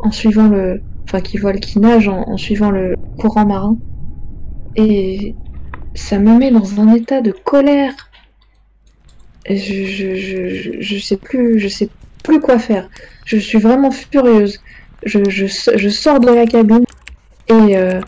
en 0.00 0.10
suivant 0.10 0.48
le... 0.48 0.80
Enfin, 1.06 1.20
qui 1.20 1.38
volent, 1.38 1.60
qui 1.60 1.78
nagent 1.78 2.08
en, 2.08 2.36
suivant 2.36 2.70
le 2.70 2.96
courant 3.18 3.46
marin. 3.46 3.76
Et 4.74 5.34
ça 5.94 6.18
me 6.18 6.36
met 6.36 6.50
dans 6.50 6.80
un 6.80 6.94
état 6.94 7.20
de 7.20 7.30
colère. 7.30 7.94
Je, 9.48 10.98
sais 11.00 11.16
plus, 11.16 11.60
je 11.60 11.68
sais 11.68 11.88
plus 12.24 12.40
quoi 12.40 12.58
faire. 12.58 12.88
Je 13.24 13.36
suis 13.36 13.58
vraiment 13.58 13.92
furieuse. 13.92 14.60
Je, 15.04 15.88
sors 15.88 16.18
de 16.18 16.30
la 16.30 16.46
cabine 16.46 16.84
et, 17.48 17.76
euh, 17.76 18.00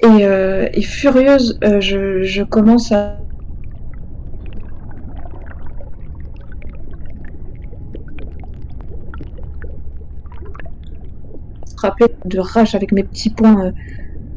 et, 0.00 0.24
euh, 0.24 0.68
et 0.72 0.82
furieuse, 0.82 1.58
euh, 1.64 1.80
je 1.80 2.42
commence 2.44 2.92
à 2.92 3.18
frapper 11.78 12.06
de 12.24 12.38
rage 12.40 12.74
avec 12.74 12.92
mes 12.92 13.04
petits 13.04 13.30
poings. 13.30 13.66
euh, 13.66 13.72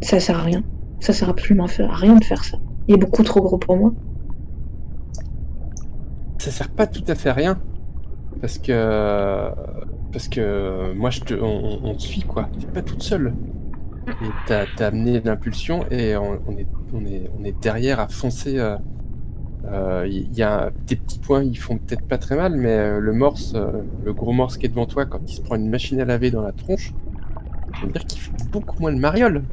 ça 0.02 0.20
sert 0.20 0.38
à 0.40 0.44
rien. 0.44 0.64
Ça 1.00 1.14
sert 1.14 1.30
absolument 1.30 1.66
à 1.66 1.95
rien 1.95 2.16
de 2.16 2.24
faire 2.24 2.44
ça. 2.44 2.58
Il 2.88 2.95
est 2.95 2.98
beaucoup 2.98 3.24
trop 3.24 3.42
gros 3.42 3.58
pour 3.58 3.78
moi. 3.78 3.92
Ça 6.40 6.52
sert 6.52 6.70
pas 6.70 6.88
tout 6.88 7.03
à 7.08 7.16
fait 7.16 7.32
rien. 7.32 7.60
Parce 8.42 8.58
que. 8.58 9.50
Parce 10.11 10.28
que 10.28 10.94
moi, 10.94 11.10
je 11.10 11.22
te, 11.22 11.34
on, 11.34 11.94
te 11.95 12.02
suit, 12.02 12.24
quoi. 12.24 12.50
T'es 12.60 12.68
pas 12.68 12.82
toute 12.82 13.02
seule. 13.03 13.34
Et 14.08 14.30
t'as 14.48 14.66
amené 14.88 15.22
l'impulsion 15.22 15.86
et 15.90 16.18
on, 16.18 16.36
est, 16.58 16.68
on, 16.94 17.06
est, 17.06 17.30
on 17.40 17.44
est 17.45 17.60
derrière 17.61 18.00
à 18.00 18.08
foncer. 18.08 18.58
euh, 18.60 18.78
euh, 19.66 20.08
Il 20.10 20.36
y 20.36 20.44
a 20.44 20.72
des 20.88 20.95
petits 20.98 21.20
points, 21.20 21.44
ils 21.44 21.58
font 21.58 21.78
peut-être 21.78 22.08
pas 22.08 22.18
très 22.18 22.36
mal, 22.36 22.56
mais 22.56 23.00
le 23.00 23.14
morse, 23.14 23.56
le 24.03 24.14
gros 24.14 24.34
morse 24.34 24.58
qui 24.58 24.66
est 24.66 24.70
devant 24.70 24.88
toi, 24.88 25.06
quand 25.06 25.20
il 25.28 25.36
se 25.36 25.42
prend 25.42 25.56
une 25.56 25.70
machine 25.70 26.00
à 26.02 26.06
laver 26.06 26.32
dans 26.32 26.42
la 26.42 26.52
tronche, 26.53 26.94
je 27.80 27.85
veux 27.85 27.91
dire 27.91 28.06
qu'il 28.06 28.19
fait 28.19 28.32
beaucoup 28.51 28.80
moins 28.82 28.91
de 28.93 29.00
mariole. 29.00 29.43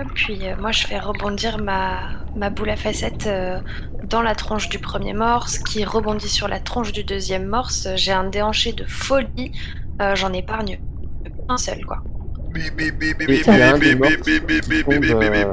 Et 0.00 0.04
puis 0.14 0.38
euh, 0.48 0.56
moi 0.60 0.72
je 0.72 0.86
fais 0.86 0.98
rebondir 0.98 1.58
ma, 1.58 1.98
ma 2.34 2.50
boule 2.50 2.70
à 2.70 2.76
facettes 2.76 3.26
euh, 3.28 3.60
dans 4.08 4.22
la 4.22 4.34
tronche 4.34 4.68
du 4.68 4.78
premier 4.80 5.12
morse, 5.12 5.58
qui 5.58 5.84
rebondit 5.84 6.28
sur 6.28 6.48
la 6.48 6.58
tronche 6.58 6.92
du 6.92 7.04
deuxième 7.04 7.46
morse. 7.46 7.88
J'ai 7.94 8.10
un 8.12 8.24
déhanché 8.28 8.72
de 8.72 8.84
folie, 8.84 9.52
euh, 10.02 10.16
j'en 10.16 10.32
épargne 10.32 10.80
un 11.48 11.56
seul 11.56 11.84
quoi. 11.86 11.98
Euh, 15.44 15.52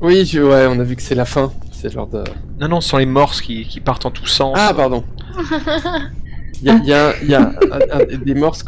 Oui, 0.00 0.24
je- 0.26 0.40
ouais, 0.40 0.66
on 0.68 0.78
a 0.80 0.82
vu 0.84 0.96
que 0.96 1.02
c'est 1.02 1.14
la 1.14 1.24
fin. 1.24 1.52
C'est 1.70 1.90
genre 1.92 2.06
de. 2.06 2.24
Non, 2.60 2.68
non, 2.68 2.80
ce 2.80 2.88
sont 2.90 2.98
les 2.98 3.06
morses 3.06 3.40
qui, 3.40 3.64
qui 3.66 3.80
partent 3.80 4.06
en 4.06 4.10
tous 4.10 4.26
sens. 4.26 4.56
Ah, 4.58 4.72
pardon. 4.74 5.04
Il 6.60 6.84
y 6.84 7.34
a, 7.34 8.16
des 8.24 8.34
morses 8.34 8.64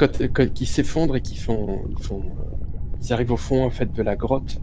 qui 0.54 0.66
s'effondrent 0.66 1.16
et 1.16 1.20
qui 1.20 1.36
font, 1.36 1.82
ils 3.02 3.12
arrivent 3.12 3.32
au 3.32 3.36
fond 3.36 3.64
en 3.64 3.70
fait 3.70 3.92
de 3.92 4.02
la 4.02 4.16
grotte 4.16 4.60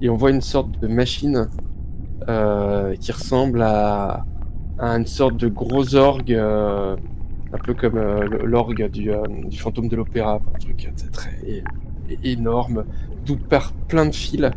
et 0.00 0.08
on 0.08 0.16
voit 0.16 0.30
une 0.30 0.40
sorte 0.40 0.80
de 0.80 0.86
machine 0.86 1.48
euh, 2.28 2.94
qui 2.96 3.12
ressemble 3.12 3.62
à, 3.62 4.24
une 4.78 5.06
sorte 5.06 5.36
de 5.36 5.48
gros 5.48 5.94
orgue, 5.94 6.32
euh, 6.32 6.96
un 7.52 7.58
peu 7.58 7.74
comme 7.74 7.96
euh, 7.96 8.26
l'orgue 8.44 8.90
du, 8.90 9.10
fantôme 9.56 9.88
de 9.88 9.96
l'opéra, 9.96 10.40
un 10.54 10.58
truc 10.58 10.88
très 11.12 11.30
é- 11.46 11.62
énorme, 12.24 12.84
d'où 13.24 13.36
part 13.36 13.72
plein 13.88 14.06
de 14.06 14.14
fils. 14.14 14.50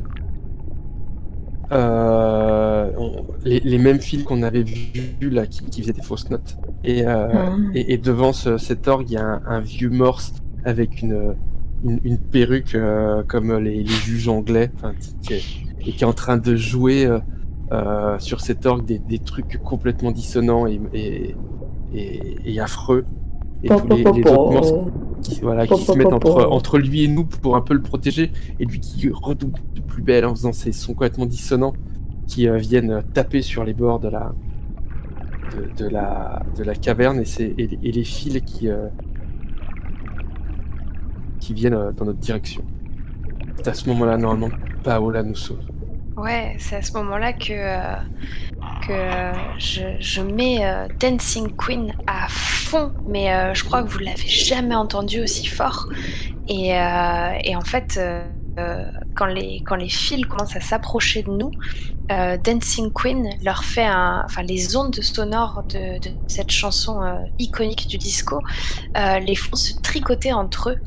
Euh, 1.71 2.89
on- 2.97 3.25
les, 3.43 3.59
les 3.59 3.77
mêmes 3.77 3.99
fils 3.99 4.23
qu'on 4.23 4.41
avait 4.43 4.63
vus 4.63 5.29
là, 5.29 5.45
qui, 5.47 5.63
qui 5.65 5.81
faisaient 5.81 5.93
des 5.93 6.01
fausses 6.01 6.29
notes. 6.29 6.57
Et, 6.83 7.05
euh, 7.05 7.27
Mm. 7.57 7.71
et, 7.75 7.93
et 7.93 7.97
devant 7.97 8.33
ce, 8.33 8.57
cet 8.57 8.87
orgue, 8.87 9.09
il 9.09 9.13
y 9.13 9.17
a 9.17 9.25
un, 9.25 9.41
un 9.47 9.59
vieux 9.59 9.89
morse 9.89 10.33
avec 10.65 11.01
une, 11.01 11.35
une, 11.83 11.99
une 12.03 12.17
perruque 12.17 12.75
euh, 12.75 13.23
comme 13.27 13.57
les, 13.57 13.83
les 13.83 13.85
juges 13.85 14.27
anglais, 14.27 14.71
enfin, 14.75 14.93
qui 15.21 15.33
est- 15.33 15.43
et 15.85 15.91
qui 15.91 16.03
est 16.03 16.07
en 16.07 16.13
train 16.13 16.37
de 16.37 16.55
jouer 16.55 17.05
euh, 17.05 17.19
euh, 17.71 18.17
sur 18.19 18.41
cet 18.41 18.65
orgue 18.65 18.85
des, 18.85 18.99
des 18.99 19.19
trucs 19.19 19.57
complètement 19.63 20.11
dissonants 20.11 20.67
et, 20.67 20.79
et, 20.93 21.35
affreux. 22.59 23.05
Et 23.63 23.69
tous 23.69 23.87
les, 23.87 24.03
les 24.03 24.09
autres 24.09 24.51
morses 24.51 24.73
qui, 25.21 25.39
voilà, 25.41 25.67
qui 25.67 25.81
se 25.81 25.91
mettent 25.93 26.07
entre, 26.13 26.45
entre 26.45 26.77
lui 26.77 27.03
et 27.03 27.07
nous 27.07 27.25
pour 27.25 27.55
un 27.55 27.61
peu 27.61 27.73
le 27.73 27.81
protéger, 27.81 28.31
et 28.59 28.65
lui 28.65 28.79
qui 28.79 29.09
redouble 29.09 29.59
de 29.75 29.81
plus 29.81 30.01
belle 30.01 30.25
en 30.25 30.35
faisant 30.35 30.53
ces 30.53 30.71
sons 30.71 30.93
complètement 30.93 31.25
dissonants 31.25 31.73
qui 32.27 32.47
euh, 32.47 32.57
viennent 32.57 33.03
taper 33.13 33.41
sur 33.41 33.63
les 33.63 33.73
bords 33.73 33.99
de 33.99 34.09
la, 34.09 34.33
de, 35.55 35.83
de 35.83 35.89
la, 35.89 36.43
de 36.57 36.63
la 36.63 36.75
caverne 36.75 37.21
et, 37.21 37.69
et 37.83 37.91
les 37.91 38.03
fils 38.03 38.41
qui, 38.45 38.69
euh, 38.69 38.87
qui 41.39 41.53
viennent 41.53 41.73
euh, 41.73 41.91
dans 41.91 42.05
notre 42.05 42.19
direction. 42.19 42.63
C'est 43.57 43.69
à 43.69 43.73
ce 43.73 43.89
moment-là, 43.89 44.17
normalement, 44.17 44.49
Paola 44.83 45.23
nous 45.23 45.35
sauve. 45.35 45.59
Ouais, 46.17 46.55
c'est 46.57 46.77
à 46.77 46.81
ce 46.81 46.93
moment-là 46.93 47.31
que, 47.31 47.51
euh, 47.51 47.95
que 48.87 48.91
euh, 48.91 49.33
je, 49.59 49.83
je 49.99 50.21
mets 50.21 50.65
euh, 50.65 50.87
Dancing 50.99 51.55
Queen 51.55 51.93
à 52.07 52.27
fond, 52.27 52.91
mais 53.07 53.53
je 53.53 53.63
crois 53.63 53.83
que 53.83 53.87
vous 53.87 53.99
l'avez 53.99 54.27
jamais 54.27 54.73
entendu 54.73 55.21
aussi 55.21 55.45
fort. 55.45 55.87
Et, 56.47 56.69
et 56.69 57.55
en 57.55 57.61
fait, 57.61 57.99
quand, 59.15 59.25
les, 59.27 59.61
quand 59.65 59.75
les 59.75 59.89
fils 59.89 60.25
commencent 60.25 60.55
à 60.55 60.59
s'approcher 60.59 61.21
de 61.23 61.31
nous, 61.31 61.51
Dancing 62.09 62.91
Queen 62.91 63.29
leur 63.43 63.63
fait 63.63 63.85
un. 63.85 64.23
Enfin, 64.25 64.41
les 64.41 64.75
ondes 64.75 64.95
sonores 64.95 65.63
de, 65.69 65.99
de 65.99 66.09
cette 66.27 66.51
chanson 66.51 66.99
iconique 67.39 67.87
du 67.87 67.97
disco 67.97 68.41
les 68.95 69.35
font 69.35 69.55
se 69.55 69.79
tricoter 69.79 70.33
entre 70.33 70.71
eux. 70.71 70.77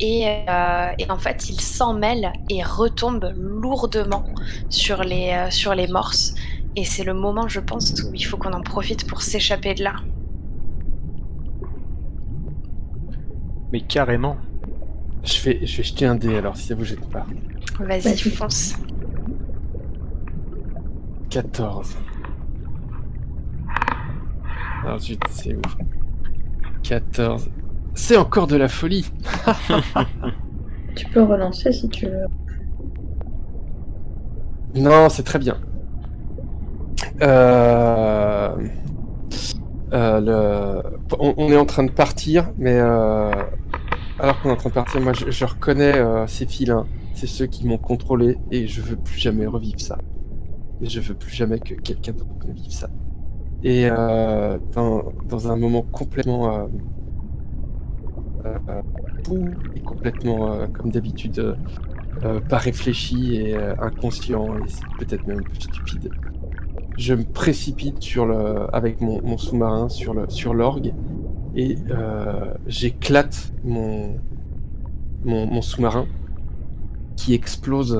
Et, 0.00 0.26
euh, 0.48 0.90
et 0.98 1.10
en 1.10 1.18
fait, 1.18 1.48
ils 1.50 1.60
s'en 1.60 1.92
mêlent 1.94 2.32
et 2.48 2.62
retombent 2.62 3.32
lourdement 3.36 4.24
sur 4.68 5.02
les, 5.02 5.30
euh, 5.32 5.50
sur 5.50 5.74
les 5.74 5.88
morses. 5.88 6.34
Et 6.76 6.84
c'est 6.84 7.02
le 7.04 7.14
moment, 7.14 7.48
je 7.48 7.58
pense, 7.60 7.92
où 8.02 8.14
il 8.14 8.24
faut 8.24 8.36
qu'on 8.36 8.52
en 8.52 8.62
profite 8.62 9.08
pour 9.08 9.22
s'échapper 9.22 9.74
de 9.74 9.82
là. 9.84 9.94
Mais 13.72 13.80
carrément. 13.80 14.36
Je 15.24 15.40
vais, 15.42 15.66
je 15.66 15.76
vais 15.78 15.82
jeter 15.82 16.06
un 16.06 16.14
dé 16.14 16.36
alors, 16.36 16.56
si 16.56 16.66
ça 16.68 16.74
vous 16.74 16.84
jette 16.84 17.08
pas. 17.10 17.26
Vas-y, 17.80 18.00
Vas-y. 18.00 18.30
fonce. 18.30 18.74
14. 21.30 21.96
Alors, 24.84 24.98
zut, 25.00 25.20
c'est 25.30 25.54
où? 25.56 25.60
14. 26.82 27.50
C'est 27.98 28.16
encore 28.16 28.46
de 28.46 28.56
la 28.56 28.68
folie 28.68 29.10
tu 30.94 31.06
peux 31.06 31.22
relancer 31.22 31.72
si 31.72 31.88
tu 31.88 32.06
veux. 32.06 32.26
Non, 34.76 35.08
c'est 35.08 35.24
très 35.24 35.40
bien. 35.40 35.58
Euh, 37.20 38.56
euh, 39.92 40.20
le... 40.20 40.82
on, 41.18 41.34
on 41.36 41.50
est 41.50 41.56
en 41.56 41.66
train 41.66 41.82
de 41.82 41.90
partir, 41.90 42.52
mais 42.56 42.78
euh, 42.78 43.32
alors 44.20 44.40
qu'on 44.40 44.50
est 44.50 44.52
en 44.52 44.56
train 44.56 44.70
de 44.70 44.74
partir, 44.74 45.00
moi 45.00 45.12
je, 45.12 45.30
je 45.30 45.44
reconnais 45.44 45.94
ces 46.28 46.46
filins. 46.46 46.86
C'est 47.14 47.26
ceux 47.26 47.46
qui 47.46 47.66
m'ont 47.66 47.78
contrôlé 47.78 48.38
et 48.52 48.68
je 48.68 48.80
veux 48.80 48.96
plus 48.96 49.18
jamais 49.18 49.46
revivre 49.46 49.80
ça. 49.80 49.98
Et 50.80 50.88
je 50.88 51.00
veux 51.00 51.14
plus 51.14 51.32
jamais 51.32 51.58
que 51.58 51.74
quelqu'un 51.74 52.12
d'autre 52.12 52.46
ne 52.46 52.52
vive 52.52 52.70
ça. 52.72 52.88
Et 53.64 53.88
dans, 53.90 55.12
dans 55.28 55.50
un 55.50 55.56
moment 55.56 55.82
complètement 55.82 56.68
euh, 58.44 58.82
complètement, 59.84 60.52
euh, 60.52 60.66
comme 60.66 60.90
d'habitude, 60.90 61.56
euh, 62.24 62.40
pas 62.40 62.58
réfléchi 62.58 63.36
et 63.36 63.56
inconscient 63.56 64.56
et 64.58 64.68
c'est 64.68 64.84
peut-être 64.98 65.26
même 65.26 65.38
un 65.38 65.42
peu 65.42 65.54
stupide. 65.54 66.10
Je 66.96 67.14
me 67.14 67.24
précipite 67.24 68.02
sur 68.02 68.26
le, 68.26 68.74
avec 68.74 69.00
mon, 69.00 69.38
sous-marin 69.38 69.88
sur 69.88 70.14
le, 70.14 70.28
sur 70.28 70.52
l'orgue 70.52 70.92
et 71.54 71.76
j'éclate 72.66 73.52
mon, 73.64 74.16
mon, 75.24 75.62
sous-marin 75.62 76.06
qui 77.16 77.34
explose, 77.34 77.98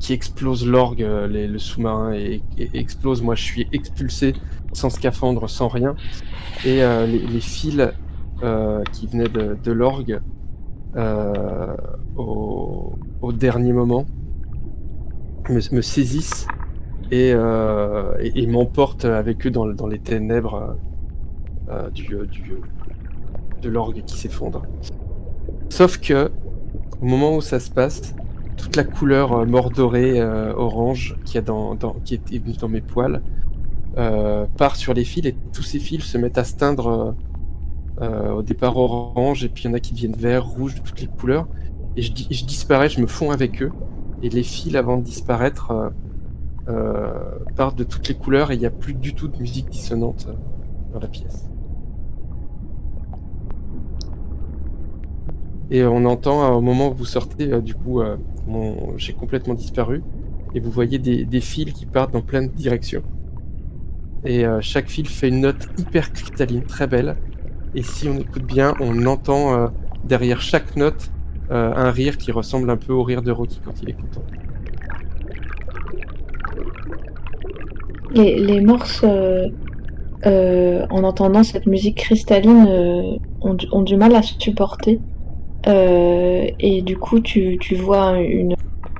qui 0.00 0.12
explose 0.12 0.66
l'orgue, 0.66 1.00
le 1.00 1.58
sous-marin 1.58 2.12
et, 2.12 2.42
explose. 2.74 3.22
Moi, 3.22 3.34
je 3.34 3.42
suis 3.42 3.68
expulsé 3.72 4.34
sans 4.74 4.90
scaphandre, 4.90 5.48
sans 5.48 5.68
rien, 5.68 5.96
et 6.66 6.82
les, 7.06 7.40
fils 7.40 7.76
qui 8.92 9.06
venaient 9.06 9.28
de, 9.28 9.72
l'orgue 9.72 10.20
euh, 10.96 11.76
au, 12.16 12.94
dernier 13.32 13.72
moment 13.72 14.06
me, 15.48 15.60
me 15.74 15.82
saisissent 15.82 16.46
et, 17.10 17.32
euh, 17.34 18.16
et, 18.20 18.46
m'emportent 18.46 19.04
avec 19.04 19.46
eux 19.46 19.50
dans, 19.50 19.86
les 19.86 19.98
ténèbres 19.98 20.76
euh, 21.68 21.90
du, 21.90 22.04
du, 22.30 22.54
de 23.62 23.68
l'orgue 23.68 24.02
qui 24.04 24.16
s'effondre. 24.16 24.62
Sauf 25.68 25.98
que, 25.98 26.30
au 27.00 27.04
moment 27.04 27.36
où 27.36 27.40
ça 27.40 27.60
se 27.60 27.70
passe, 27.70 28.14
toute 28.56 28.76
la 28.76 28.84
couleur 28.84 29.32
euh, 29.32 29.44
mordorée 29.44 30.20
euh, 30.20 30.54
orange 30.54 31.16
qui, 31.24 31.38
a 31.38 31.42
dans, 31.42 31.74
dans, 31.74 31.96
qui 32.04 32.18
venue 32.38 32.56
dans 32.56 32.68
mes 32.68 32.80
poils 32.80 33.22
euh, 33.98 34.46
part 34.56 34.76
sur 34.76 34.94
les 34.94 35.04
fils 35.04 35.26
et 35.26 35.36
tous 35.52 35.62
ces 35.62 35.78
fils 35.78 36.04
se 36.04 36.18
mettent 36.18 36.38
à 36.38 36.44
se 36.44 36.54
teindre 36.54 36.86
euh, 36.86 37.12
euh, 37.12 37.12
au 38.00 38.42
départ 38.42 38.76
orange 38.76 39.44
et 39.44 39.48
puis 39.48 39.64
il 39.64 39.68
y 39.68 39.70
en 39.70 39.74
a 39.74 39.80
qui 39.80 39.94
deviennent 39.94 40.16
vert, 40.16 40.44
rouge, 40.46 40.74
de 40.74 40.80
toutes 40.80 41.00
les 41.00 41.06
couleurs. 41.06 41.48
Et 41.96 42.02
je, 42.02 42.12
je 42.12 42.44
disparais, 42.44 42.88
je 42.88 43.00
me 43.00 43.06
fonds 43.06 43.30
avec 43.30 43.62
eux 43.62 43.72
et 44.22 44.28
les 44.28 44.42
fils 44.42 44.74
avant 44.74 44.98
de 44.98 45.02
disparaître 45.02 45.70
euh, 45.70 45.88
euh, 46.68 47.38
partent 47.54 47.78
de 47.78 47.84
toutes 47.84 48.08
les 48.08 48.14
couleurs 48.14 48.50
et 48.50 48.54
il 48.54 48.60
n'y 48.60 48.66
a 48.66 48.70
plus 48.70 48.94
du 48.94 49.14
tout 49.14 49.28
de 49.28 49.38
musique 49.38 49.68
dissonante 49.70 50.26
euh, 50.28 50.34
dans 50.92 51.00
la 51.00 51.08
pièce. 51.08 51.48
Et 55.70 55.84
on 55.84 56.04
entend 56.04 56.44
euh, 56.44 56.56
au 56.56 56.60
moment 56.60 56.90
où 56.90 56.94
vous 56.94 57.04
sortez, 57.04 57.52
euh, 57.52 57.60
du 57.60 57.74
coup, 57.74 58.00
euh, 58.00 58.16
j'ai 58.96 59.12
complètement 59.12 59.54
disparu. 59.54 60.02
Et 60.54 60.60
vous 60.60 60.70
voyez 60.70 60.98
des, 60.98 61.40
fils 61.40 61.72
qui 61.72 61.86
partent 61.86 62.12
dans 62.12 62.22
plein 62.22 62.42
de 62.42 62.48
directions. 62.48 63.02
Et 64.24 64.46
euh, 64.46 64.60
chaque 64.60 64.88
fil 64.88 65.06
fait 65.06 65.28
une 65.28 65.40
note 65.40 65.68
hyper 65.76 66.12
cristalline, 66.12 66.62
très 66.62 66.86
belle. 66.86 67.16
Et 67.74 67.82
si 67.82 68.08
on 68.08 68.18
écoute 68.18 68.44
bien, 68.44 68.74
on 68.80 69.06
entend 69.06 69.54
euh, 69.54 69.68
derrière 70.02 70.40
chaque 70.40 70.76
note 70.76 71.12
euh, 71.50 71.72
un 71.74 71.90
rire 71.90 72.18
qui 72.18 72.32
ressemble 72.32 72.70
un 72.70 72.76
peu 72.76 72.92
au 72.92 73.02
rire 73.02 73.22
de 73.22 73.30
Rocky 73.30 73.60
quand 73.60 73.82
il 73.82 73.90
est 73.90 73.94
content. 73.94 74.24
Les, 78.10 78.60
morses, 78.60 79.04
euh, 79.04 80.86
en 80.90 81.04
entendant 81.04 81.42
cette 81.42 81.66
musique 81.66 81.98
cristalline, 81.98 83.18
ont, 83.40 83.82
du- 83.82 83.96
mal 83.96 84.14
à 84.14 84.22
supporter. 84.22 85.00
Euh, 85.66 86.46
et 86.58 86.82
du 86.82 86.96
coup, 86.98 87.20
tu, 87.20 87.58
tu 87.60 87.74
vois 87.74 88.18
une 88.20 88.54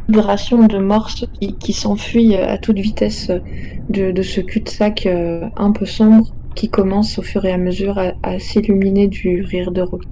vibration 0.08 0.66
de 0.66 0.78
morses 0.78 1.24
qui, 1.34 1.58
qui 1.58 1.72
s'enfuit 1.72 2.34
à 2.36 2.58
toute 2.58 2.78
vitesse 2.78 3.30
de, 3.88 4.22
ce 4.22 4.40
cul-de-sac 4.40 5.06
un 5.56 5.72
peu 5.72 5.86
sombre 5.86 6.26
qui 6.56 6.68
commence 6.68 7.18
au 7.18 7.22
fur 7.22 7.44
et 7.44 7.52
à 7.52 7.58
mesure 7.58 7.98
à, 7.98 8.38
s'illuminer 8.40 9.06
du 9.06 9.42
rire 9.42 9.70
de 9.70 9.82
Rocky. 9.82 10.08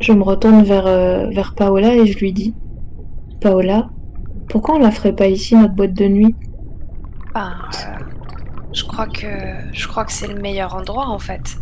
Je 0.00 0.12
me 0.12 0.22
retourne 0.22 0.62
vers, 0.62 0.86
euh, 0.86 1.28
vers 1.30 1.54
Paola 1.54 1.94
et 1.94 2.06
je 2.06 2.18
lui 2.18 2.32
dis 2.32 2.54
Paola, 3.40 3.90
pourquoi 4.48 4.76
on 4.76 4.78
la 4.78 4.90
ferait 4.90 5.14
pas 5.14 5.26
ici, 5.28 5.54
notre 5.54 5.74
boîte 5.74 5.94
de 5.94 6.06
nuit? 6.06 6.34
Euh, 7.36 7.40
je 8.72 8.84
crois 8.84 9.06
que 9.06 9.26
je 9.72 9.86
crois 9.88 10.04
que 10.04 10.12
c'est 10.12 10.28
le 10.28 10.40
meilleur 10.40 10.74
endroit 10.74 11.08
en 11.08 11.18
fait. 11.18 11.58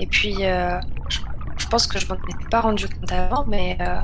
Et 0.00 0.06
puis, 0.06 0.44
euh, 0.44 0.78
je, 1.08 1.20
je 1.56 1.66
pense 1.68 1.86
que 1.86 1.98
je 1.98 2.06
m'en 2.08 2.16
étais 2.16 2.48
pas 2.50 2.60
rendu 2.60 2.86
compte 2.88 3.12
avant, 3.12 3.44
mais 3.46 3.78
euh, 3.80 4.00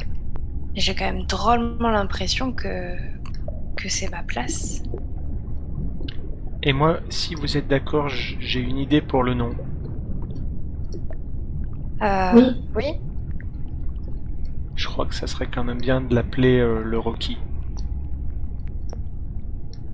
j'ai 0.74 0.94
quand 0.94 1.06
même 1.06 1.24
drôlement 1.24 1.90
l'impression 1.90 2.52
que 2.52 2.96
que 3.76 3.88
c'est 3.88 4.10
ma 4.10 4.22
place. 4.22 4.82
Et 6.62 6.72
moi, 6.72 6.98
si 7.08 7.34
vous 7.34 7.56
êtes 7.56 7.68
d'accord, 7.68 8.08
j'ai 8.08 8.60
une 8.60 8.78
idée 8.78 9.00
pour 9.00 9.22
le 9.22 9.34
nom. 9.34 9.50
Euh, 12.02 12.32
Oui. 12.34 12.42
Oui. 12.76 12.84
Je 14.74 14.86
crois 14.86 15.06
que 15.06 15.14
ça 15.14 15.26
serait 15.26 15.48
quand 15.52 15.64
même 15.64 15.80
bien 15.80 16.00
de 16.00 16.14
l'appeler 16.14 16.58
euh, 16.58 16.82
le 16.82 16.98
Rocky. 16.98 17.38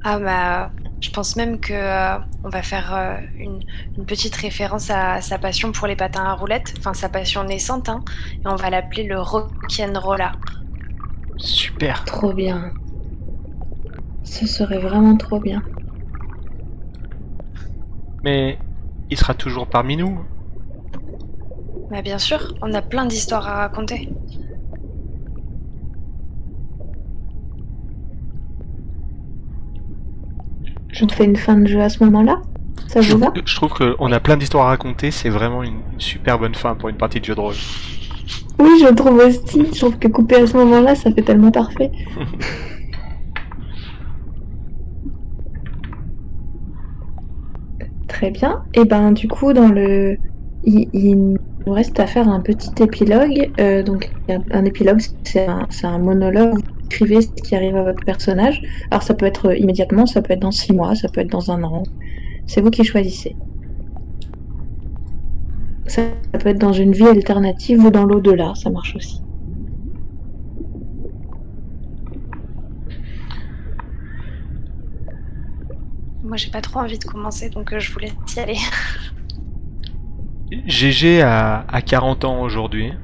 Ah 0.03 0.19
bah, 0.19 0.71
je 1.01 1.11
pense 1.11 1.37
même 1.37 1.59
que 1.59 1.73
euh, 1.73 2.19
on 2.45 2.51
va 2.51 2.63
faire 2.63 2.95
euh, 2.95 3.17
une, 3.39 3.61
une 3.97 4.05
petite 4.05 4.37
référence 4.37 4.91
à 4.91 5.23
sa 5.23 5.39
passion 5.39 5.73
pour 5.73 5.87
les 5.87 5.97
patins 5.97 6.25
à 6.25 6.35
roulettes, 6.35 6.75
enfin 6.79 6.93
sa 6.93 7.09
passion 7.09 7.45
naissante, 7.45 7.89
hein, 7.89 8.05
et 8.43 8.47
on 8.47 8.57
va 8.57 8.69
l'appeler 8.69 9.05
le 9.05 9.19
Rock'n'Rolla. 9.19 10.33
Super. 11.39 12.05
Trop 12.05 12.35
bien. 12.35 12.73
Ce 14.25 14.47
serait 14.47 14.79
vraiment 14.79 15.17
trop 15.17 15.41
bien. 15.41 15.63
Mais 18.25 18.59
il 19.11 19.19
sera 19.19 19.35
toujours 19.35 19.67
parmi 19.67 19.97
nous. 19.99 20.19
Bah 21.91 22.01
bien 22.03 22.19
sûr, 22.19 22.55
on 22.63 22.73
a 22.73 22.81
plein 22.81 23.05
d'histoires 23.05 23.47
à 23.47 23.55
raconter. 23.57 24.09
On 31.03 31.09
fait 31.09 31.25
une 31.25 31.37
fin 31.37 31.57
de 31.57 31.67
jeu 31.67 31.81
à 31.83 31.89
ce 31.89 32.03
moment-là? 32.05 32.41
Ça 32.87 33.01
Je, 33.01 33.13
vous 33.13 33.19
va? 33.19 33.33
je 33.45 33.57
trouve 33.57 33.73
qu'on 33.75 34.13
a 34.13 34.21
plein 34.21 34.37
d'histoires 34.37 34.67
à 34.67 34.69
raconter, 34.69 35.11
c'est 35.11 35.29
vraiment 35.29 35.63
une, 35.63 35.81
une 35.93 36.01
super 36.01 36.39
bonne 36.39 36.55
fin 36.55 36.75
pour 36.75 36.89
une 36.89 36.97
partie 36.97 37.21
de 37.21 37.25
jeu 37.25 37.35
de 37.35 37.41
rôle. 37.41 37.55
Oui, 38.59 38.71
je 38.81 38.93
trouve 38.95 39.19
aussi. 39.19 39.67
Je 39.73 39.79
trouve 39.81 39.99
que 39.99 40.09
couper 40.09 40.37
à 40.37 40.47
ce 40.47 40.57
moment-là, 40.57 40.95
ça 40.95 41.11
fait 41.13 41.23
tellement 41.23 41.51
parfait. 41.51 41.91
Très 48.25 48.31
bien. 48.31 48.65
Et 48.73 48.87
ben 48.87 49.13
du 49.13 49.29
coup, 49.29 49.53
dans 49.53 49.69
le, 49.69 50.17
il, 50.65 51.37
nous 51.67 51.73
reste 51.75 52.01
à 52.01 52.07
faire 52.07 52.27
un 52.27 52.41
petit 52.41 52.71
épilogue. 52.83 53.53
Euh, 53.61 53.83
donc 53.83 54.11
un 54.51 54.65
épilogue, 54.65 55.03
c'est 55.25 55.47
un, 55.47 55.99
monologue. 55.99 56.55
Vous 56.55 56.87
écrivez 56.87 57.21
ce 57.21 57.29
qui 57.29 57.55
arrive 57.55 57.77
à 57.77 57.83
votre 57.83 58.03
personnage. 58.03 58.63
Alors 58.91 59.03
ça 59.03 59.13
peut 59.13 59.27
être 59.27 59.55
immédiatement, 59.55 60.07
ça 60.07 60.23
peut 60.23 60.33
être 60.33 60.41
dans 60.41 60.53
six 60.53 60.73
mois, 60.73 60.95
ça 60.95 61.09
peut 61.11 61.21
être 61.21 61.31
dans 61.31 61.51
un 61.51 61.63
an. 61.65 61.83
C'est 62.47 62.63
vous 62.63 62.71
qui 62.71 62.83
choisissez. 62.83 63.37
Ça 65.87 66.05
peut 66.33 66.49
être 66.49 66.59
dans 66.59 66.73
une 66.73 66.93
vie 66.93 67.07
alternative 67.07 67.85
ou 67.85 67.91
dans 67.91 68.07
l'au-delà, 68.07 68.55
ça 68.55 68.71
marche 68.71 68.97
aussi. 68.97 69.21
Moi 76.25 76.39
j'ai 76.39 76.51
pas 76.51 76.63
trop 76.63 76.81
envie 76.81 76.99
de 76.99 77.05
commencer, 77.05 77.51
donc 77.51 77.75
euh, 77.75 77.79
je 77.79 77.93
vous 77.93 77.99
laisse 77.99 78.15
y 78.35 78.41
aller. 78.41 78.57
GG 80.67 81.21
a, 81.21 81.67
a 81.69 81.83
40 81.83 82.25
ans 82.25 82.41
aujourd'hui. 82.41 82.95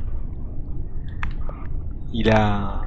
Il 2.15 2.31
a. 2.31 2.81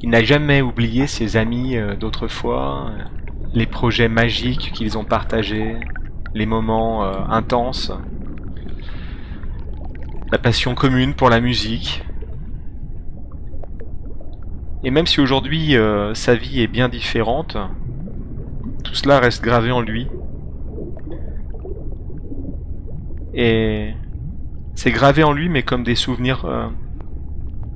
Il 0.00 0.08
n'a 0.08 0.24
jamais 0.24 0.62
oublié 0.62 1.06
ses 1.06 1.36
amis 1.36 1.76
euh, 1.76 1.96
d'autrefois, 1.96 2.90
euh, 2.90 3.04
les 3.52 3.66
projets 3.66 4.08
magiques 4.08 4.72
qu'ils 4.72 4.96
ont 4.96 5.04
partagés, 5.04 5.76
les 6.34 6.46
moments 6.46 7.02
intenses, 7.30 7.92
la 10.32 10.38
passion 10.38 10.74
commune 10.74 11.14
pour 11.14 11.28
la 11.28 11.40
musique. 11.40 12.04
Et 14.84 14.90
même 14.90 15.06
si 15.06 15.20
aujourd'hui 15.20 15.74
sa 16.12 16.34
vie 16.34 16.60
est 16.60 16.66
bien 16.66 16.90
différente, 16.90 17.56
tout 18.86 18.94
cela 18.94 19.18
reste 19.18 19.42
gravé 19.42 19.72
en 19.72 19.80
lui. 19.80 20.06
Et 23.34 23.92
c'est 24.76 24.92
gravé 24.92 25.24
en 25.24 25.32
lui, 25.32 25.48
mais 25.48 25.64
comme 25.64 25.82
des 25.82 25.96
souvenirs 25.96 26.44
euh, 26.44 26.68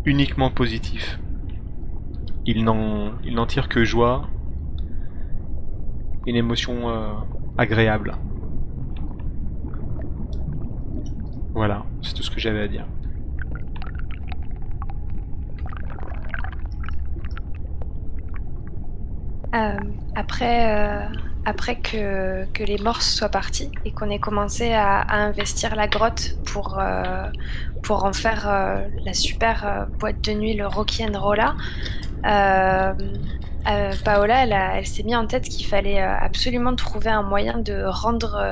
uniquement 0.05 0.51
positifs. 0.51 1.19
Il 2.47 2.65
n'en, 2.65 3.47
tire 3.47 3.69
que 3.69 3.85
joie, 3.85 4.29
une 6.27 6.37
émotion 6.37 6.89
euh, 6.89 7.13
agréable. 7.59 8.17
Voilà, 11.53 11.85
c'est 12.03 12.15
tout 12.15 12.23
ce 12.23 12.31
que 12.31 12.39
j'avais 12.39 12.61
à 12.61 12.69
dire. 12.69 12.87
Euh, 19.55 19.73
après, 20.15 20.77
euh, 20.77 21.07
après 21.45 21.77
que, 21.77 22.45
que 22.53 22.63
les 22.63 22.79
morses 22.79 23.13
soient 23.13 23.31
partis 23.31 23.71
et 23.85 23.91
qu'on 23.91 24.09
ait 24.11 24.21
commencé 24.21 24.73
à, 24.73 25.05
investir 25.13 25.75
la 25.75 25.89
grotte 25.89 26.37
pour, 26.45 26.79
euh, 26.79 27.27
pour 27.83 28.05
en 28.05 28.13
faire 28.13 28.49
la 29.05 29.15
super 29.15 29.89
boîte 29.99 30.21
de 30.23 30.33
nuit, 30.33 30.55
le 30.55 30.67
Rocky 30.67 31.05
and 31.05 31.19
Rolla, 31.19 31.57
Paola, 34.05 34.77
elle, 34.77 34.87
s'est 34.87 35.03
mis 35.03 35.17
en 35.17 35.27
tête 35.27 35.45
qu'il 35.45 35.67
fallait 35.67 36.01
absolument 36.01 36.75
trouver 36.77 37.11
un 37.11 37.23
moyen 37.23 37.59
de 37.59 37.85
rendre 37.85 38.43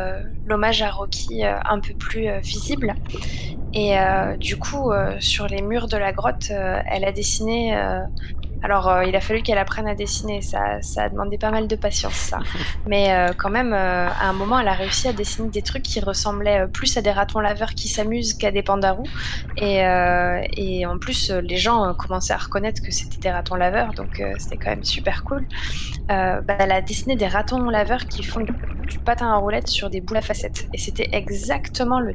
l'hommage 0.47 0.83
à 0.83 0.91
Rocky 0.91 1.44
un 1.44 1.81
peu 1.81 1.94
plus 1.94 2.28
visible. 2.41 2.94
Et 3.75 3.94
du 4.39 4.57
coup, 4.57 4.91
sur 5.20 5.47
les 5.47 5.62
murs 5.62 5.89
de 5.89 5.97
la 5.97 6.12
grotte, 6.12 6.51
elle 6.51 7.05
a 7.05 7.12
dessiné. 7.12 7.77
Alors, 8.62 8.89
euh, 8.89 9.05
il 9.05 9.15
a 9.15 9.20
fallu 9.20 9.43
qu'elle 9.43 9.59
apprenne 9.59 9.87
à 9.87 9.95
dessiner. 9.95 10.43
Ça, 10.43 10.83
ça 10.83 11.05
a 11.05 11.09
demandé 11.09 11.39
pas 11.39 11.51
mal 11.51 11.69
de 11.69 11.77
patience, 11.77 12.15
ça. 12.15 12.39
Mais 12.87 13.12
euh, 13.12 13.33
quand 13.37 13.51
même, 13.51 13.73
euh, 13.73 14.09
à 14.09 14.28
un 14.28 14.33
moment, 14.33 14.59
elle 14.59 14.69
a 14.69 14.73
réussi 14.73 15.09
à 15.09 15.12
dessiner 15.12 15.49
des 15.49 15.62
trucs 15.62 15.83
qui 15.83 16.01
ressemblaient 16.01 16.67
plus 16.69 16.97
à 16.97 17.03
des 17.03 17.12
ratons 17.12 17.41
laveurs 17.41 17.75
qui 17.75 17.89
s'amusent 17.89 18.35
qu'à 18.35 18.51
des 18.51 18.62
pandarous. 18.62 19.07
Et, 19.57 19.78
et 20.57 20.87
en 20.87 20.99
plus, 20.99 21.31
les 21.31 21.57
gens 21.57 21.95
commençaient 21.95 22.33
à 22.33 22.39
reconnaître 22.39 22.83
que 22.83 22.91
c'était 22.91 23.19
des 23.19 23.31
ratons 23.31 23.57
laveurs, 23.57 23.93
donc 23.95 24.23
c'était 24.39 24.57
quand 24.57 24.70
même 24.70 24.85
super 24.85 25.25
cool. 25.25 25.47
Bah, 26.09 26.43
elle 26.59 26.73
a 26.73 26.81
dessiné 26.81 27.17
des 27.17 27.27
ratons 27.27 27.69
laveurs 27.70 28.07
qui 28.07 28.23
font 28.23 28.41
du 28.41 28.99
patin 28.99 29.33
à 29.33 29.37
roulettes 29.37 29.69
sur 29.69 29.91
des 29.91 30.01
boules 30.01 30.17
à 30.19 30.23
facettes. 30.23 30.69
Et 30.73 30.78
c'était 30.78 31.09
exactement 31.12 32.01
le 32.01 32.15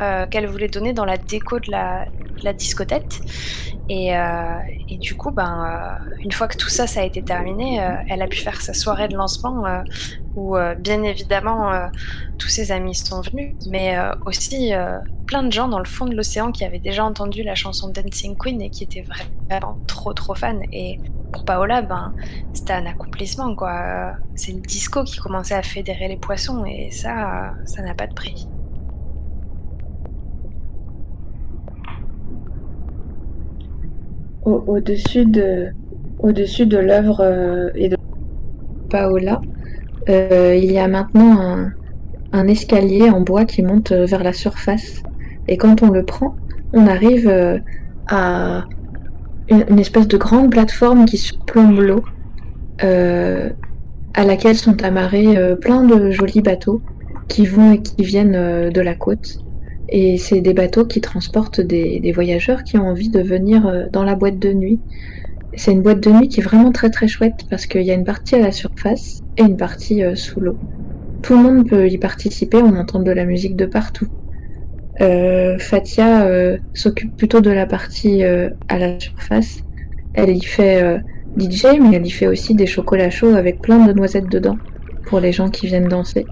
euh, 0.00 0.26
qu'elle 0.26 0.46
voulait 0.46 0.68
donner 0.68 0.92
dans 0.92 1.04
la 1.04 1.16
déco 1.16 1.58
de 1.58 1.70
la, 1.70 2.52
discothèque. 2.52 3.20
Et, 3.88 4.16
euh, 4.16 4.58
et 4.88 4.98
du 4.98 5.16
coup, 5.16 5.30
ben, 5.30 5.98
euh, 6.10 6.14
une 6.20 6.32
fois 6.32 6.46
que 6.48 6.56
tout 6.56 6.68
ça, 6.68 6.86
ça 6.86 7.00
a 7.00 7.04
été 7.04 7.22
terminé, 7.22 7.80
elle 8.08 8.22
a 8.22 8.26
pu 8.26 8.38
faire 8.38 8.60
sa 8.60 8.72
soirée 8.72 9.08
de 9.08 9.16
lancement 9.16 9.64
où, 10.36 10.56
bien 10.78 11.02
évidemment, 11.02 11.72
tous 12.38 12.48
ses 12.48 12.72
amis 12.72 12.94
sont 12.94 13.20
venus, 13.20 13.54
mais 13.68 13.96
aussi 14.26 14.72
plein 15.26 15.42
de 15.42 15.52
gens 15.52 15.68
dans 15.68 15.78
le 15.78 15.84
fond 15.84 16.06
de 16.06 16.14
l'océan 16.14 16.52
qui 16.52 16.64
avaient 16.64 16.78
déjà 16.78 17.04
entendu 17.04 17.42
la 17.42 17.54
chanson 17.54 17.88
Dancing 17.88 18.36
Queen 18.36 18.60
et 18.60 18.70
qui 18.70 18.84
étaient 18.84 19.04
vraiment 19.48 19.78
trop 19.86 20.12
trop 20.12 20.34
fans. 20.34 20.60
Et 20.72 21.00
pour 21.32 21.44
Paola, 21.44 21.82
ben, 21.82 22.14
c'était 22.52 22.74
un 22.74 22.86
accomplissement, 22.86 23.54
quoi. 23.54 24.12
C'est 24.36 24.52
le 24.52 24.60
disco 24.60 25.04
qui 25.04 25.18
commençait 25.18 25.54
à 25.54 25.62
fédérer 25.62 26.08
les 26.08 26.16
poissons 26.16 26.64
et 26.64 26.90
ça, 26.90 27.54
ça 27.66 27.82
n'a 27.82 27.94
pas 27.94 28.06
de 28.06 28.14
prix. 28.14 28.46
Au- 34.42 34.64
Au-dessus 34.66 35.26
de, 35.26 36.78
l'œuvre 36.78 37.20
euh, 37.20 37.70
et 37.74 37.88
de 37.88 37.96
Paola, 38.90 39.40
euh, 40.08 40.54
il 40.56 40.70
y 40.72 40.78
a 40.78 40.88
maintenant 40.88 41.66
un, 42.32 42.48
escalier 42.48 43.10
en 43.10 43.20
bois 43.20 43.44
qui 43.44 43.62
monte 43.62 43.92
euh, 43.92 44.04
vers 44.06 44.22
la 44.24 44.32
surface. 44.32 45.02
Et 45.48 45.56
quand 45.56 45.82
on 45.82 45.90
le 45.90 46.04
prend, 46.04 46.36
on 46.72 46.86
arrive 46.86 47.28
à 48.06 48.64
une, 49.48 49.64
une 49.68 49.78
espèce 49.78 50.08
de 50.08 50.16
grande 50.16 50.50
plateforme 50.50 51.04
qui 51.04 51.18
surplombe 51.18 51.78
l'eau, 51.80 52.04
à 54.14 54.24
laquelle 54.24 54.56
sont 54.56 54.82
amarrés 54.82 55.56
plein 55.60 55.82
de 55.84 56.10
jolis 56.10 56.40
bateaux 56.42 56.82
qui 57.28 57.46
vont 57.46 57.72
et 57.72 57.82
qui 57.82 58.02
viennent 58.04 58.70
de 58.70 58.80
la 58.80 58.94
côte. 58.94 59.38
Et 59.94 60.16
c'est 60.16 60.40
des 60.40 60.54
bateaux 60.54 60.86
qui 60.86 61.02
transportent 61.02 61.60
des, 61.60 62.12
voyageurs 62.12 62.64
qui 62.64 62.78
ont 62.78 62.88
envie 62.88 63.10
de 63.10 63.20
venir 63.20 63.66
euh, 63.66 63.84
dans 63.92 64.04
la 64.04 64.14
boîte 64.14 64.38
de 64.38 64.50
nuit. 64.54 64.80
C'est 65.54 65.72
une 65.72 65.82
boîte 65.82 66.00
de 66.00 66.10
nuit 66.10 66.28
qui 66.30 66.40
est 66.40 66.42
vraiment 66.42 66.72
très 66.72 66.88
très 66.88 67.08
chouette 67.08 67.44
parce 67.50 67.66
qu'il 67.66 67.82
y 67.82 67.90
a 67.90 67.94
une 67.94 68.06
partie 68.06 68.34
à 68.34 68.38
la 68.38 68.52
surface 68.52 69.20
et 69.36 69.42
une 69.42 69.58
partie 69.58 70.02
euh, 70.02 70.14
sous 70.14 70.40
l'eau. 70.40 70.58
Tout 71.20 71.36
le 71.36 71.42
monde 71.42 71.68
peut 71.68 71.90
y 71.90 71.98
participer, 71.98 72.56
on 72.56 72.74
entend 72.74 73.00
de 73.00 73.10
la 73.10 73.26
musique 73.26 73.54
de 73.54 73.66
partout. 73.66 74.06
Euh, 75.02 75.58
Fatia 75.58 76.26
s'occupe 76.72 77.14
plutôt 77.18 77.42
de 77.42 77.50
la 77.50 77.66
partie 77.66 78.24
à 78.24 78.78
la 78.78 78.98
surface. 78.98 79.60
Elle 80.14 80.34
y 80.34 80.42
fait 80.42 81.00
DJ, 81.36 81.78
mais 81.80 81.96
elle 81.96 82.06
y 82.06 82.10
fait 82.10 82.26
aussi 82.26 82.54
des 82.54 82.66
chocolats 82.66 83.10
chauds 83.10 83.34
avec 83.34 83.60
plein 83.60 83.86
de 83.86 83.92
noisettes 83.92 84.28
dedans 84.28 84.58
pour 85.04 85.20
les 85.20 85.32
gens 85.32 85.50
qui 85.50 85.66
viennent 85.66 85.88
danser. 85.88 86.26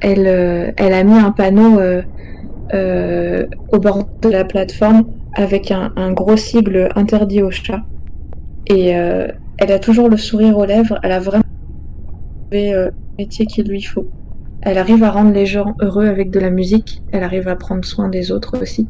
Elle, 0.00 0.26
euh, 0.26 0.72
elle 0.76 0.92
a 0.92 1.04
mis 1.04 1.14
un 1.14 1.30
panneau 1.32 1.78
euh, 1.78 2.02
euh, 2.74 3.46
au 3.72 3.78
bord 3.78 4.08
de 4.22 4.28
la 4.28 4.44
plateforme 4.44 5.04
avec 5.34 5.70
un, 5.70 5.92
un 5.96 6.12
gros 6.12 6.36
sigle 6.36 6.88
interdit 6.96 7.42
aux 7.42 7.50
chats. 7.50 7.84
Et 8.68 8.88
elle 8.88 9.72
a 9.72 9.78
toujours 9.78 10.08
le 10.08 10.16
sourire 10.16 10.58
aux 10.58 10.64
lèvres. 10.64 10.98
Elle 11.04 11.12
a 11.12 11.20
vraiment 11.20 11.44
le 12.50 12.90
métier 13.16 13.46
qu'il 13.46 13.68
lui 13.68 13.82
faut. 13.82 14.08
Elle 14.62 14.78
arrive 14.78 15.04
à 15.04 15.10
rendre 15.10 15.32
les 15.32 15.46
gens 15.46 15.76
heureux 15.80 16.06
avec 16.06 16.30
de 16.30 16.40
la 16.40 16.50
musique. 16.50 17.02
Elle 17.12 17.22
arrive 17.22 17.46
à 17.46 17.54
prendre 17.54 17.84
soin 17.84 18.08
des 18.08 18.32
autres 18.32 18.60
aussi. 18.60 18.88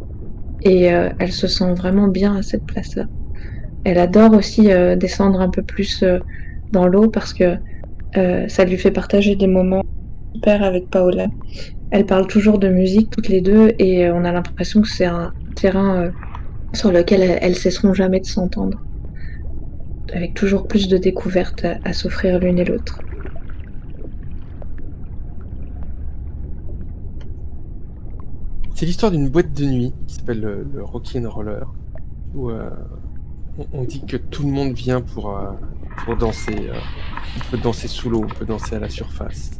Et 0.62 0.92
euh, 0.92 1.10
elle 1.18 1.32
se 1.32 1.46
sent 1.46 1.74
vraiment 1.74 2.08
bien 2.08 2.36
à 2.36 2.42
cette 2.42 2.64
place-là. 2.64 3.04
Elle 3.84 3.98
adore 3.98 4.32
aussi 4.32 4.72
euh, 4.72 4.96
descendre 4.96 5.40
un 5.40 5.50
peu 5.50 5.62
plus 5.62 6.02
euh, 6.02 6.18
dans 6.72 6.86
l'eau 6.86 7.08
parce 7.08 7.32
que 7.32 7.56
ça 8.48 8.64
lui 8.64 8.78
fait 8.78 8.92
partager 8.92 9.36
des 9.36 9.46
moments 9.46 9.82
super 10.36 10.62
avec 10.62 10.90
Paola. 10.90 11.28
Elles 11.90 12.04
parlent 12.04 12.26
toujours 12.26 12.58
de 12.58 12.68
musique 12.68 13.08
toutes 13.10 13.28
les 13.28 13.40
deux 13.40 13.72
et 13.78 14.06
euh, 14.06 14.14
on 14.14 14.24
a 14.24 14.32
l'impression 14.32 14.82
que 14.82 14.88
c'est 14.88 15.06
un 15.06 15.32
terrain 15.54 15.96
euh, 15.96 16.10
sur 16.74 16.92
lequel 16.92 17.22
elles, 17.22 17.54
cesseront 17.54 17.94
jamais 17.94 18.20
de 18.20 18.26
s'entendre. 18.26 18.78
Avec 20.12 20.34
toujours 20.34 20.68
plus 20.68 20.88
de 20.88 20.98
découvertes 20.98 21.66
à, 21.84 21.92
s'offrir 21.92 22.38
l'une 22.38 22.58
et 22.58 22.64
l'autre. 22.64 23.00
C'est 28.74 28.84
l'histoire 28.84 29.10
d'une 29.10 29.30
boîte 29.30 29.54
de 29.54 29.64
nuit 29.64 29.94
qui 30.06 30.16
s'appelle 30.16 30.40
le, 30.40 30.66
le 30.74 30.84
Rocky 30.84 31.18
and 31.18 31.30
Roller, 31.30 31.66
où 32.34 32.50
euh, 32.50 32.68
on, 33.72 33.84
dit 33.84 34.04
que 34.04 34.18
tout 34.18 34.42
le 34.42 34.50
monde 34.50 34.74
vient 34.74 35.00
pour, 35.00 35.34
pour 36.04 36.16
danser. 36.16 36.68
on 37.38 37.50
peut 37.50 37.58
danser 37.58 37.88
sous 37.88 38.10
l'eau, 38.10 38.22
on 38.24 38.34
peut 38.34 38.44
danser 38.44 38.74
à 38.74 38.80
la 38.80 38.90
surface. 38.90 39.52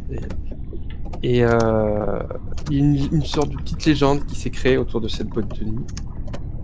Et, 1.22 1.44
euh, 1.44 2.20
une, 2.70 2.96
une 3.12 3.22
sorte 3.22 3.50
de 3.50 3.56
petite 3.56 3.84
légende 3.84 4.24
qui 4.26 4.36
s'est 4.36 4.50
créée 4.50 4.76
autour 4.76 5.00
de 5.00 5.08
cette 5.08 5.28
boîte 5.28 5.58
de 5.58 5.64
nuit. 5.64 5.84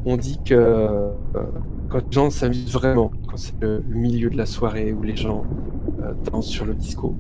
On 0.05 0.17
dit 0.17 0.39
que 0.45 0.55
euh, 0.55 1.11
quand 1.89 1.99
les 1.99 2.12
gens 2.12 2.31
s'amusent 2.31 2.73
vraiment, 2.73 3.12
quand 3.29 3.37
c'est 3.37 3.55
le, 3.61 3.83
milieu 3.89 4.31
de 4.31 4.37
la 4.37 4.47
soirée 4.47 4.93
où 4.93 5.03
les 5.03 5.17
gens 5.17 5.45
euh, 6.01 6.12
dansent 6.31 6.49
sur 6.49 6.65
le 6.65 6.75
disco, 6.75 7.17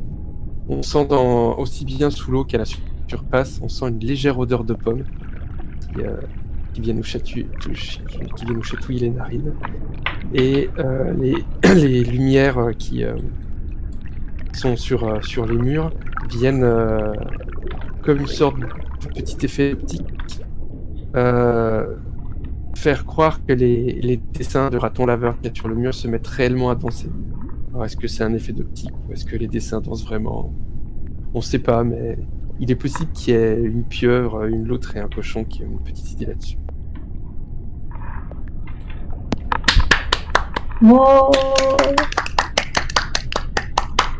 on 0.68 0.82
sent 0.82 1.06
dans, 1.06 1.56
aussi 1.58 1.84
bien 1.84 2.10
sous 2.10 2.30
l'eau 2.32 2.44
qu'à 2.44 2.58
la 2.58 2.64
sur- 2.64 2.80
surface, 3.08 3.60
on 3.62 3.68
sent 3.68 3.88
une 3.88 4.00
légère 4.00 4.38
odeur 4.38 4.64
de 4.64 4.74
pomme 4.74 5.04
qui, 5.80 6.02
euh, 6.02 6.16
qui 6.72 6.80
vient 6.80 6.94
nous 6.94 7.02
chatouiller, 7.02 7.48
les 8.88 9.10
narines. 9.10 9.52
Et 10.34 10.70
les, 11.18 11.36
les 11.74 12.04
lumières 12.04 12.70
qui 12.78 13.04
sont 14.54 14.76
sur, 14.76 15.24
sur 15.24 15.46
les 15.46 15.58
murs 15.58 15.92
viennent 16.28 16.64
euh, 16.64 17.12
comme 18.02 18.18
une 18.18 18.26
sorte 18.26 18.58
de 18.58 18.66
petit 19.14 19.44
effet 19.44 19.72
optique 19.72 20.04
euh, 21.14 21.96
faire 22.74 23.04
croire 23.04 23.44
que 23.44 23.52
les, 23.52 24.00
les 24.00 24.16
dessins 24.16 24.70
de 24.70 24.78
ratons 24.78 25.06
laveurs 25.06 25.36
qu'il 25.36 25.46
y 25.46 25.50
a 25.50 25.54
sur 25.54 25.68
le 25.68 25.74
mur 25.74 25.94
se 25.94 26.08
mettent 26.08 26.26
réellement 26.26 26.70
à 26.70 26.74
danser. 26.74 27.10
Alors 27.70 27.84
est-ce 27.84 27.96
que 27.96 28.08
c'est 28.08 28.24
un 28.24 28.34
effet 28.34 28.52
d'optique 28.52 28.92
ou 29.08 29.12
est-ce 29.12 29.24
que 29.24 29.36
les 29.36 29.48
dessins 29.48 29.80
dansent 29.80 30.04
vraiment? 30.04 30.52
On 31.34 31.40
sait 31.40 31.58
pas, 31.58 31.84
mais 31.84 32.18
il 32.60 32.70
est 32.70 32.76
possible 32.76 33.10
qu'il 33.12 33.34
y 33.34 33.36
ait 33.36 33.60
une 33.60 33.84
pieuvre, 33.84 34.44
une 34.44 34.66
loutre 34.66 34.96
et 34.96 35.00
un 35.00 35.08
cochon 35.08 35.44
qui 35.44 35.62
ont 35.62 35.70
une 35.70 35.82
petite 35.82 36.12
idée 36.12 36.26
là-dessus. 36.26 36.58
Wow 40.82 41.30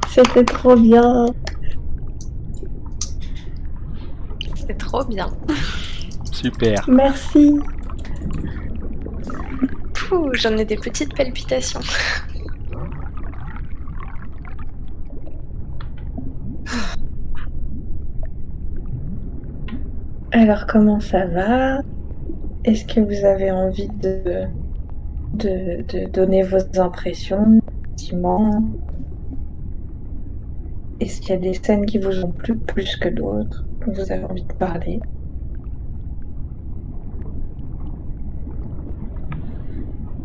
C'était 0.09 0.45
trop 0.45 0.77
bien 0.77 1.27
C'était 4.55 4.75
trop 4.93 5.05
bien. 5.07 5.31
Super. 6.31 6.85
Merci 6.87 7.62
Pouh, 9.95 10.31
j'en 10.35 10.57
ai 10.59 10.67
des 10.67 10.77
petites 10.77 11.15
palpitations. 11.17 11.81
Alors, 20.31 20.67
comment 20.67 21.01
ça 21.01 21.27
va? 21.27 21.81
Est-ce 22.65 22.85
que 22.85 23.01
vous 23.01 23.25
avez 23.25 23.51
envie 23.51 23.89
de, 23.89 24.45
de, 25.33 25.85
de 25.89 26.07
donner 26.11 26.43
vos 26.43 26.59
impressions, 26.79 27.61
sentiments? 27.99 28.62
Est-ce 31.01 31.21
qu'il 31.23 31.31
y 31.31 31.39
a 31.39 31.41
des 31.41 31.55
scènes 31.55 31.87
qui 31.87 31.99
vous 31.99 32.25
ont 32.25 32.33
plu 32.33 32.59
plus 32.59 32.97
que 32.97 33.09
d'autres? 33.09 33.67
Vous 33.86 34.12
avez 34.12 34.25
envie 34.25 34.44
de 34.44 34.52
parler 34.55 35.01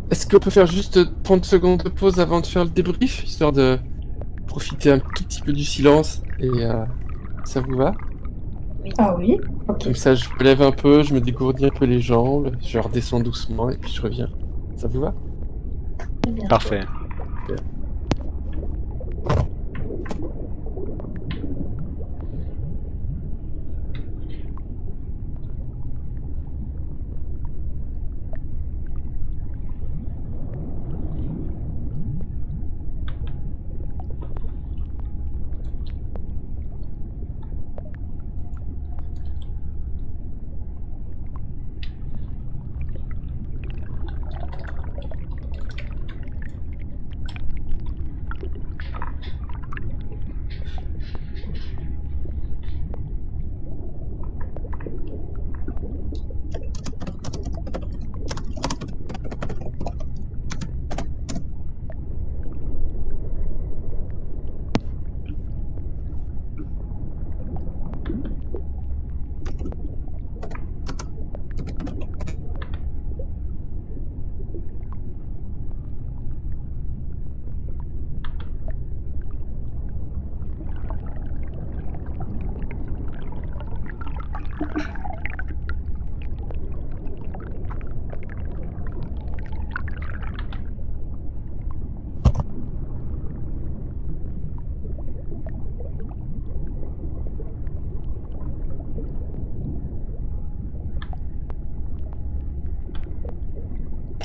Est-ce 0.10 0.27
qu'on 0.27 0.40
peut 0.40 0.50
faire 0.50 0.68
juste 0.68 1.00
30 1.24 1.44
secondes 1.44 1.84
de 1.84 1.90
pause 1.90 2.19
avant 2.19 2.40
de 2.40 2.45
faire 2.45 2.64
le 2.64 2.69
débrief, 2.69 3.24
histoire 3.26 3.52
de 3.52 3.77
profiter 4.48 4.92
un 4.92 5.00
tout 5.00 5.24
petit 5.24 5.42
peu 5.42 5.52
du 5.52 5.64
silence 5.64 6.22
et 6.40 6.48
euh, 6.48 6.86
ça 7.44 7.60
vous 7.60 7.76
va? 7.76 7.94
Ah 8.98 9.16
oui. 9.18 9.38
Comme 9.84 9.95
ça, 9.95 10.16
je 10.16 10.30
me 10.40 10.44
lève 10.44 10.61
un 10.61 10.72
peu, 10.72 11.03
je 11.03 11.14
me 11.14 11.19
dégourdis 11.19 11.66
un 11.66 11.69
peu 11.69 11.86
les 11.86 12.00
jambes, 12.00 12.56
je 12.61 12.80
redescends 12.80 13.19
doucement 13.19 13.69
et 13.69 13.77
puis 13.77 13.92
je 13.92 14.02
reviens. 14.02 14.30
Ça 14.77 14.88
vous 14.88 15.02
va? 15.02 15.14
Parfait. 16.50 16.82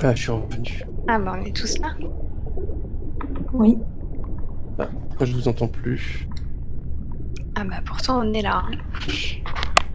Ah, 0.03 0.15
je 0.15 0.23
suis 0.23 0.31
revenu. 0.33 0.83
Ah 1.09 1.19
bah 1.19 1.37
on 1.41 1.45
est 1.45 1.55
tous 1.55 1.79
là. 1.79 1.89
Oui. 3.53 3.79
Moi, 4.79 4.89
je 5.21 5.33
vous 5.33 5.49
entends 5.49 5.69
plus. 5.69 6.27
Ah 7.55 7.65
bah 7.65 7.77
pourtant 7.85 8.21
on 8.27 8.33
est 8.33 8.43
là. 8.43 8.65
hein. 8.67 8.77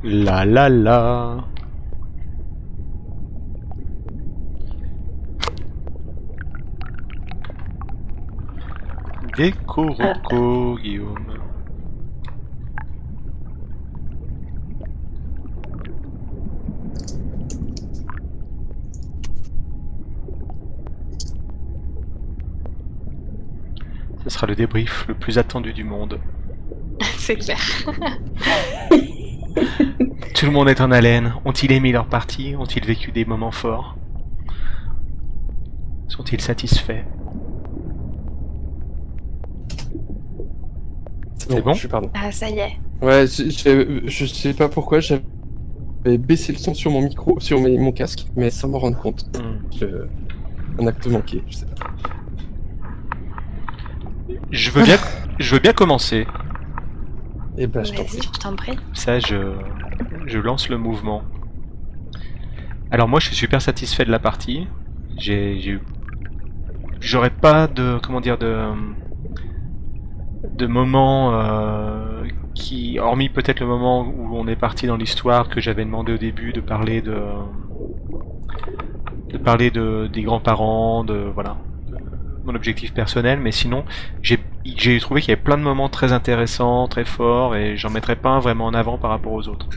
La 0.04 0.46
la 0.46 0.70
la. 0.70 1.38
Décoroco, 9.38 10.78
Guillaume. 10.82 11.38
Ce 24.28 24.34
sera 24.34 24.46
le 24.48 24.56
débrief 24.56 25.06
le 25.08 25.14
plus 25.14 25.38
attendu 25.38 25.72
du 25.74 25.84
monde. 25.86 26.20
C'est 27.18 27.36
clair. 27.38 27.60
Tout 30.36 30.46
le 30.46 30.52
monde 30.52 30.68
est 30.70 30.82
en 30.82 30.92
haleine. 30.92 31.34
Ont-ils 31.46 31.72
aimé 31.72 31.92
leur 31.94 32.08
partie 32.08 32.56
Ont-ils 32.58 32.84
vécu 32.86 33.12
des 33.12 33.24
moments 33.26 33.52
forts? 33.52 33.96
Sont-ils 36.10 36.42
satisfaits? 36.42 37.04
C'est 41.38 41.62
bon? 41.64 41.74
Je 41.74 41.80
suis 41.80 41.88
pardon. 41.88 42.10
Ah 42.14 42.32
ça 42.32 42.50
y 42.50 42.60
est. 42.60 42.74
Ouais, 43.02 43.26
je, 43.28 43.50
je, 43.50 44.08
je 44.10 44.26
sais 44.26 44.54
pas 44.54 44.68
pourquoi 44.70 45.00
j'avais 45.00 46.18
baissé 46.18 46.52
le 46.52 46.58
son 46.58 46.74
sur 46.74 46.92
mon 46.92 47.02
micro, 47.02 47.40
sur 47.40 47.62
mes- 47.62 47.78
mon 47.78 47.92
casque, 47.94 48.28
mais 48.36 48.50
sans 48.50 48.68
m'en 48.68 48.80
rendre 48.80 48.98
compte. 49.00 49.26
Hmm. 49.38 49.60
Je- 49.80 50.08
Un 50.80 50.88
acte 50.88 51.08
manqué, 51.08 51.42
je 51.48 51.58
sais 51.58 51.66
pas. 51.66 51.88
Je 54.52 54.72
veux 54.72 54.84
bien, 54.84 54.98
je 55.40 55.54
veux 55.56 55.60
bien 55.62 55.74
commencer. 55.74 56.28
Et 57.58 57.68
bah, 57.68 57.84
je 57.84 57.94
t'en 57.94 58.04
Vas-y, 58.04 58.06
prie. 58.06 58.22
je 58.34 58.40
t'en 58.40 58.56
prie. 58.56 58.78
Ça, 58.94 59.20
je, 59.20 59.54
je 60.26 60.40
lance 60.40 60.70
le 60.70 60.78
mouvement. 60.78 61.24
Alors 62.92 63.08
moi, 63.08 63.20
je 63.20 63.28
suis 63.28 63.36
super 63.36 63.62
satisfait 63.62 64.06
de 64.06 64.12
la 64.12 64.20
partie. 64.20 64.68
J'ai, 65.18 65.60
j'ai 65.60 65.72
eu, 65.72 65.82
j'aurais 67.00 67.30
pas 67.32 67.68
de, 67.68 68.00
comment 68.04 68.22
dire, 68.22 68.38
de, 68.38 68.70
de 70.56 70.68
moments 70.68 71.34
euh, 71.34 72.24
qui, 72.54 73.00
hormis 73.00 73.30
peut-être 73.30 73.60
le 73.60 73.68
moment 73.68 74.02
où 74.08 74.36
on 74.38 74.48
est 74.48 74.56
parti 74.56 74.88
dans 74.88 74.98
l'histoire 74.98 75.50
que 75.50 75.60
j'avais 75.62 75.86
demandé 75.86 76.14
au 76.14 76.18
début 76.18 76.54
de 76.54 76.62
parler 76.62 77.02
de, 77.02 77.18
de 79.30 79.38
parler 79.38 79.72
de 79.72 80.08
des 80.12 80.24
grands-parents, 80.24 81.04
de 81.04 81.16
voilà, 81.34 81.58
mon 82.48 82.56
objectif 82.56 82.94
personnel. 82.94 83.40
Mais 83.40 83.52
sinon, 83.52 83.86
j'ai 84.22 85.00
trouvé 85.00 85.22
qu'il 85.22 85.30
y 85.30 85.34
avait 85.34 85.42
plein 85.42 85.58
de 85.58 85.64
moments 85.64 85.90
très 85.90 86.14
intéressants, 86.14 86.88
très 86.88 87.06
forts, 87.06 87.56
et 87.56 87.78
j'en 87.78 87.90
mettrais 87.90 88.16
pas 88.16 88.30
un 88.30 88.40
vraiment 88.40 88.66
en 88.66 88.74
avant 88.74 88.98
par 88.98 89.12
rapport 89.12 89.34
aux 89.34 89.48
autres. 89.48 89.68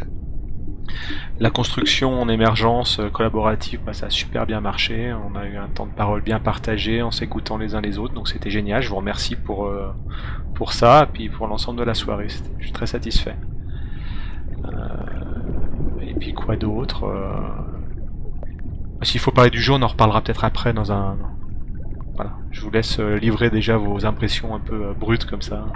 La 1.38 1.50
construction 1.50 2.20
en 2.20 2.28
émergence 2.28 3.00
euh, 3.00 3.08
collaborative, 3.08 3.80
bah, 3.84 3.92
ça 3.92 4.06
a 4.06 4.10
super 4.10 4.46
bien 4.46 4.60
marché. 4.60 5.12
On 5.12 5.34
a 5.36 5.46
eu 5.46 5.56
un 5.56 5.68
temps 5.68 5.86
de 5.86 5.92
parole 5.92 6.20
bien 6.22 6.40
partagé 6.40 7.02
en 7.02 7.10
s'écoutant 7.10 7.56
les 7.56 7.74
uns 7.74 7.80
les 7.80 7.98
autres, 7.98 8.14
donc 8.14 8.28
c'était 8.28 8.50
génial. 8.50 8.82
Je 8.82 8.90
vous 8.90 8.96
remercie 8.96 9.36
pour, 9.36 9.66
euh, 9.66 9.92
ça, 10.70 11.04
et 11.04 11.12
puis 11.12 11.28
pour 11.30 11.46
l'ensemble 11.46 11.78
de 11.78 11.84
la 11.84 11.94
soirée. 11.94 12.28
Je 12.58 12.64
suis 12.64 12.72
très 12.72 12.86
satisfait. 12.86 13.36
Euh, 14.64 16.02
et 16.02 16.14
puis 16.14 16.34
quoi 16.34 16.56
d'autre 16.56 17.10
S'il 19.00 19.20
faut 19.20 19.30
parler 19.30 19.50
du 19.50 19.60
jeu, 19.60 19.72
on 19.72 19.80
en 19.80 19.86
reparlera 19.86 20.20
peut-être 20.20 20.44
après 20.44 20.74
dans 20.74 20.92
un, 20.92 21.16
je 22.50 22.60
vous 22.62 22.70
laisse 22.70 22.98
euh, 22.98 23.16
livrer 23.16 23.50
déjà 23.50 23.76
vos 23.76 24.04
impressions 24.06 24.54
un 24.54 24.60
peu 24.60 24.86
euh, 24.86 24.92
brutes 24.92 25.24
comme 25.24 25.42
ça. 25.42 25.66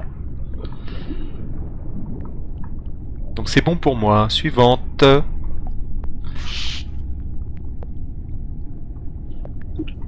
Donc 3.34 3.48
c'est 3.48 3.64
bon 3.64 3.76
pour 3.76 3.96
moi. 3.96 4.28
Suivante. 4.30 5.02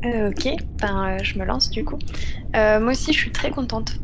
Euh, 0.04 0.30
ok, 0.30 0.48
ben, 0.80 1.18
je 1.22 1.38
me 1.38 1.44
lance 1.44 1.70
du 1.70 1.84
coup. 1.84 1.98
Moi 2.54 2.90
aussi, 2.90 3.12
je 3.12 3.18
suis 3.18 3.32
très 3.32 3.50
contente. 3.50 3.98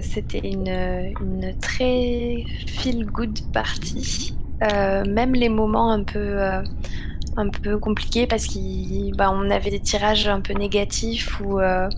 C'était 0.00 0.50
une, 0.50 0.68
une 0.68 1.54
très 1.60 2.44
feel 2.66 3.06
good 3.06 3.38
partie. 3.52 4.36
Même 4.60 5.34
les 5.34 5.48
moments 5.48 5.90
un 5.90 6.04
peu, 6.04 6.38
un 7.38 7.48
peu 7.48 7.78
compliqués 7.78 8.26
parce 8.26 8.46
qu'on 8.46 9.50
avait 9.50 9.70
des 9.70 9.80
tirages 9.80 10.26
un 10.28 10.40
peu 10.40 10.52
négatifs 10.52 11.40
ou, 11.40 11.60
euh, 11.60 11.88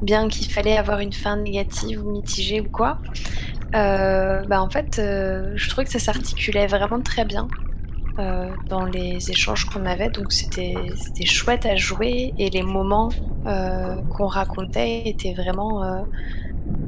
ou 0.00 0.04
bien 0.04 0.28
qu'il 0.28 0.50
fallait 0.50 0.76
avoir 0.76 1.00
une 1.00 1.12
fin 1.12 1.36
négative 1.36 2.06
ou 2.06 2.10
mitigée 2.10 2.60
ou 2.60 2.68
quoi. 2.68 2.98
Euh, 3.74 4.42
bah, 4.46 4.62
en 4.62 4.70
fait, 4.70 4.98
euh, 4.98 5.52
je 5.56 5.68
trouvais 5.68 5.84
que 5.84 5.90
ça 5.90 5.98
s'articulait 5.98 6.66
vraiment 6.66 7.00
très 7.00 7.24
bien 7.24 7.48
dans 8.70 8.86
les 8.86 9.30
échanges 9.30 9.66
qu'on 9.66 9.84
avait. 9.84 10.08
Donc 10.08 10.32
c'était 10.32 10.74
chouette 11.26 11.66
à 11.66 11.76
jouer 11.76 12.32
et 12.38 12.48
les 12.48 12.62
moments 12.62 13.10
qu'on 13.44 14.26
racontait 14.26 15.02
étaient 15.04 15.34
vraiment 15.34 16.06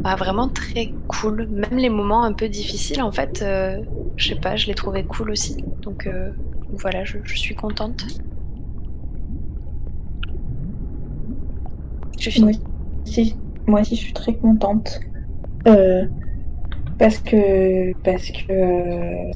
bah, 0.00 0.14
vraiment 0.16 0.48
très 0.48 0.90
cool. 1.06 1.46
Même 1.50 1.76
les 1.76 1.90
moments 1.90 2.24
un 2.24 2.32
peu 2.32 2.48
difficiles, 2.48 3.02
en 3.02 3.12
fait, 3.12 3.44
je 4.16 4.26
sais 4.26 4.36
pas, 4.36 4.56
je 4.56 4.68
l'ai 4.68 4.74
trouvé 4.74 5.04
cool 5.04 5.30
aussi. 5.30 5.62
Donc 5.82 6.08
voilà, 6.72 7.04
je, 7.04 7.18
je 7.24 7.36
suis 7.36 7.54
contente. 7.54 8.04
Moi 13.66 13.80
aussi, 13.80 13.96
je 13.96 14.00
suis 14.00 14.12
très 14.12 14.36
contente. 14.36 15.00
Euh, 15.68 16.06
parce 16.98 17.18
que, 17.20 17.92
euh, 18.50 19.30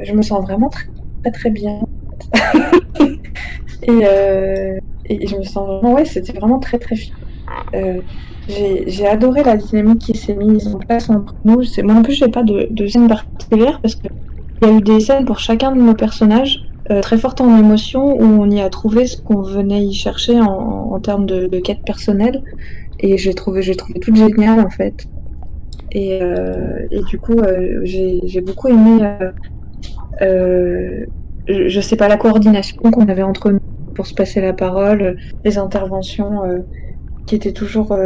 je 0.00 0.12
me 0.14 0.22
sens 0.22 0.42
vraiment 0.42 0.70
très 1.32 1.50
bien. 1.50 1.80
et, 3.82 3.90
euh, 4.06 4.78
je 5.10 5.36
me 5.36 5.42
sens 5.42 5.66
vraiment, 5.68 5.94
ouais, 5.94 6.04
c'était 6.04 6.32
vraiment 6.32 6.58
très 6.58 6.78
très 6.78 6.96
fun. 6.96 7.14
Euh, 7.74 8.02
j'ai 8.48 9.06
adoré 9.06 9.44
la 9.44 9.56
dynamique 9.56 10.02
qui 10.02 10.16
s'est 10.16 10.34
mise 10.36 10.68
en 10.74 10.78
place 10.78 11.10
entre 11.10 11.34
nous. 11.44 11.62
Moi 11.84 11.94
non 11.94 12.02
plus, 12.02 12.14
j'ai 12.14 12.28
pas 12.28 12.44
de, 12.44 12.68
de 12.70 12.86
scène 12.86 13.08
particulière 13.08 13.80
parce 13.82 13.96
que 13.96 14.08
il 14.62 14.68
y 14.68 14.70
a 14.72 14.74
eu 14.74 14.82
des 14.82 15.00
scènes 15.00 15.24
pour 15.24 15.38
chacun 15.40 15.72
de 15.72 15.80
nos 15.82 15.94
personnages 15.94 16.58
euh, 16.90 17.00
très 17.00 17.18
fortes 17.18 17.40
en 17.40 17.58
émotion 17.58 18.04
où 18.14 18.22
on 18.24 18.50
y 18.50 18.60
a 18.60 18.70
trouvé 18.70 19.06
ce 19.06 19.16
qu'on 19.22 19.42
venait 19.42 19.84
y 19.84 19.94
chercher 19.94 20.40
en, 20.40 20.46
en 20.92 21.00
termes 21.00 21.26
de, 21.26 21.46
de 21.46 21.60
quête 21.60 21.80
personnelle. 21.84 22.42
Et 23.00 23.18
j'ai 23.18 23.34
trouvé 23.34 23.62
j'ai 23.62 23.76
trouvé 23.76 24.00
tout 24.00 24.14
génial 24.14 24.60
en 24.60 24.70
fait. 24.70 25.06
Et, 25.92 26.22
euh, 26.22 26.86
et 26.90 27.02
du 27.02 27.18
coup 27.18 27.38
euh, 27.40 27.80
j'ai 27.84 28.40
beaucoup 28.42 28.68
aimé 28.68 29.00
euh, 30.22 31.06
je, 31.46 31.68
je 31.68 31.80
sais 31.80 31.96
pas 31.96 32.08
la 32.08 32.16
coordination 32.16 32.90
qu'on 32.90 33.08
avait 33.08 33.22
entre 33.22 33.50
nous 33.50 33.58
pour 33.94 34.06
se 34.06 34.14
passer 34.14 34.40
la 34.40 34.52
parole 34.52 35.16
les 35.44 35.58
interventions 35.58 36.42
qui 37.26 37.36
étaient 37.36 37.52
toujours 37.52 37.96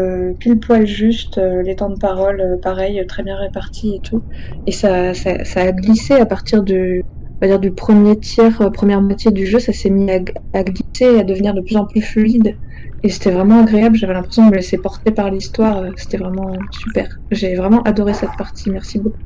pile 0.40 0.60
poil 0.60 0.86
juste 0.86 1.38
euh, 1.38 1.62
les 1.62 1.76
temps 1.76 1.90
de 1.90 1.98
parole 1.98 2.58
pareil 2.62 3.04
très 3.08 3.22
bien 3.22 3.36
répartis 3.38 3.96
et 3.96 4.00
tout. 4.00 4.24
Et 4.66 4.72
ça, 4.72 5.14
ça, 5.14 5.44
ça 5.44 5.62
a 5.62 5.72
glissé 5.72 6.14
à 6.14 6.26
partir 6.26 6.62
du 6.62 7.02
on 7.42 7.46
va 7.46 7.48
dire 7.48 7.58
du 7.58 7.72
premier 7.72 8.16
tiers 8.18 8.62
euh, 8.62 8.70
première 8.70 9.02
moitié 9.02 9.32
du 9.32 9.46
jeu 9.46 9.58
ça 9.58 9.72
s'est 9.72 9.90
mis 9.90 10.10
à, 10.10 10.20
à 10.54 10.62
glisser 10.62 11.16
et 11.16 11.20
à 11.20 11.24
devenir 11.24 11.52
de 11.54 11.60
plus 11.60 11.76
en 11.76 11.84
plus 11.86 12.00
fluide 12.00 12.56
et 13.04 13.08
c'était 13.08 13.32
vraiment 13.32 13.60
agréable, 13.60 13.96
j'avais 13.96 14.12
l'impression 14.12 14.46
de 14.46 14.50
me 14.50 14.56
laisser 14.56 14.78
porter 14.78 15.10
par 15.10 15.28
l'histoire, 15.30 15.78
euh, 15.78 15.90
c'était 15.96 16.18
vraiment 16.18 16.56
super. 16.70 17.18
J'ai 17.32 17.56
vraiment 17.56 17.82
adoré 17.82 18.14
cette 18.14 18.36
partie, 18.38 18.70
merci 18.70 19.00
beaucoup. 19.00 19.18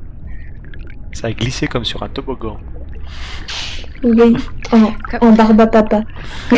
Ça 1.13 1.27
a 1.27 1.31
glissé 1.31 1.67
comme 1.67 1.85
sur 1.85 2.01
un 2.01 2.09
toboggan. 2.09 2.57
Oui, 4.03 4.35
en, 4.71 4.93
en 5.27 5.31
barbe 5.31 5.61
à 5.61 5.67
papa. 5.67 6.03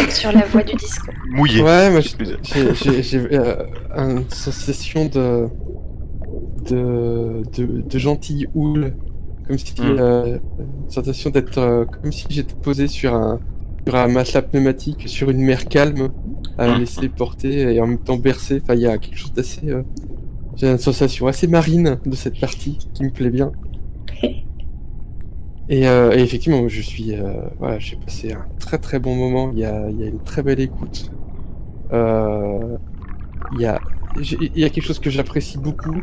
Sur 0.09 0.31
la 0.31 0.45
voie 0.45 0.63
du 0.63 0.75
disco. 0.75 1.11
Mouillé. 1.31 1.61
Ouais, 1.61 2.01
j'ai 2.01 2.73
j'ai, 3.03 3.17
euh, 3.33 3.65
une 3.95 4.29
sensation 4.29 5.05
de, 5.05 5.47
de, 6.69 7.43
de, 7.57 7.81
de 7.81 7.99
gentille 7.99 8.47
houle. 8.53 8.93
Comme 9.49 9.57
si. 9.57 9.73
Mm. 9.81 9.97
euh, 9.99 10.37
une 10.59 10.89
sensation 10.91 11.31
d'être. 11.31 11.57
euh, 11.57 11.85
comme 11.85 12.11
si 12.13 12.25
j'étais 12.29 12.55
posé 12.55 12.87
sur 12.87 13.15
un, 13.15 13.39
sur 13.85 13.95
un 13.95 14.07
matelas 14.07 14.43
pneumatique, 14.43 15.09
sur 15.09 15.29
une 15.31 15.41
mer 15.41 15.67
calme, 15.67 16.09
à 16.57 16.67
me 16.67 16.75
Mm. 16.75 16.79
laisser 16.79 17.09
porter 17.09 17.73
et 17.73 17.81
en 17.81 17.87
même 17.87 17.97
temps 17.99 18.17
bercer. 18.17 18.61
Enfin, 18.63 18.75
il 18.75 18.81
y 18.81 18.87
a 18.87 18.97
quelque 18.99 19.17
chose 19.17 19.33
d'assez. 19.33 19.69
euh, 19.71 19.83
j'ai 20.55 20.69
une 20.69 20.77
sensation 20.77 21.27
assez 21.27 21.47
marine 21.47 21.97
de 22.05 22.15
cette 22.15 22.39
partie 22.39 22.77
qui 22.93 23.03
me 23.05 23.09
plaît 23.11 23.31
bien. 23.31 23.51
Et, 25.69 25.87
euh, 25.87 26.11
et 26.17 26.21
effectivement, 26.21 26.67
je 26.67 26.81
suis, 26.81 27.13
euh, 27.15 27.33
voilà, 27.59 27.79
j'ai 27.79 27.95
passé 27.95 28.33
un 28.33 28.45
très 28.59 28.77
très 28.79 28.99
bon 28.99 29.15
moment. 29.15 29.51
Il 29.53 29.59
y 29.59 29.65
a, 29.65 29.89
il 29.89 29.99
y 29.99 30.03
a 30.03 30.07
une 30.07 30.19
très 30.19 30.43
belle 30.43 30.59
écoute. 30.59 31.11
Euh, 31.93 32.77
il 33.53 33.61
y 33.61 33.65
a, 33.67 33.79
j'ai- 34.19 34.37
il 34.41 34.59
y 34.59 34.65
a 34.65 34.69
quelque 34.69 34.83
chose 34.85 34.99
que 34.99 35.09
j'apprécie 35.11 35.59
beaucoup, 35.59 36.01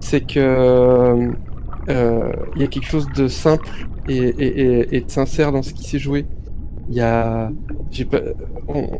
c'est 0.00 0.22
que 0.26 1.30
il 1.88 2.60
y 2.60 2.64
a 2.64 2.66
quelque 2.66 2.86
chose 2.86 3.08
de 3.14 3.28
simple 3.28 3.86
et, 4.08 5.00
de 5.00 5.10
sincère 5.10 5.52
dans 5.52 5.62
ce 5.62 5.72
qui 5.72 5.84
s'est 5.84 5.98
joué. 5.98 6.26
Il 6.88 6.96
y 6.96 7.00
a, 7.00 7.52
pas, 8.10 8.20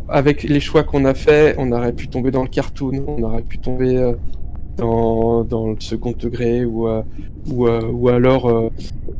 avec 0.09 0.45
les 0.45 0.61
choix 0.61 0.85
qu'on 0.85 1.05
a 1.05 1.15
fait, 1.15 1.57
on 1.59 1.73
aurait 1.73 1.93
pu 1.93 2.09
tomber 2.09 2.31
dans 2.31 2.43
le 2.43 2.49
cartoon, 2.49 3.05
on 3.07 3.23
aurait 3.25 3.43
pu 3.43 3.59
tomber 3.59 3.97
euh, 3.97 4.13
dans, 4.77 5.43
dans 5.45 5.71
le 5.71 5.81
second 5.81 6.13
degré 6.17 6.65
ou 6.65 6.89
euh, 6.89 7.03
ou, 7.51 7.67
euh, 7.67 7.83
ou 7.91 8.09
alors 8.09 8.49
euh, 8.49 8.71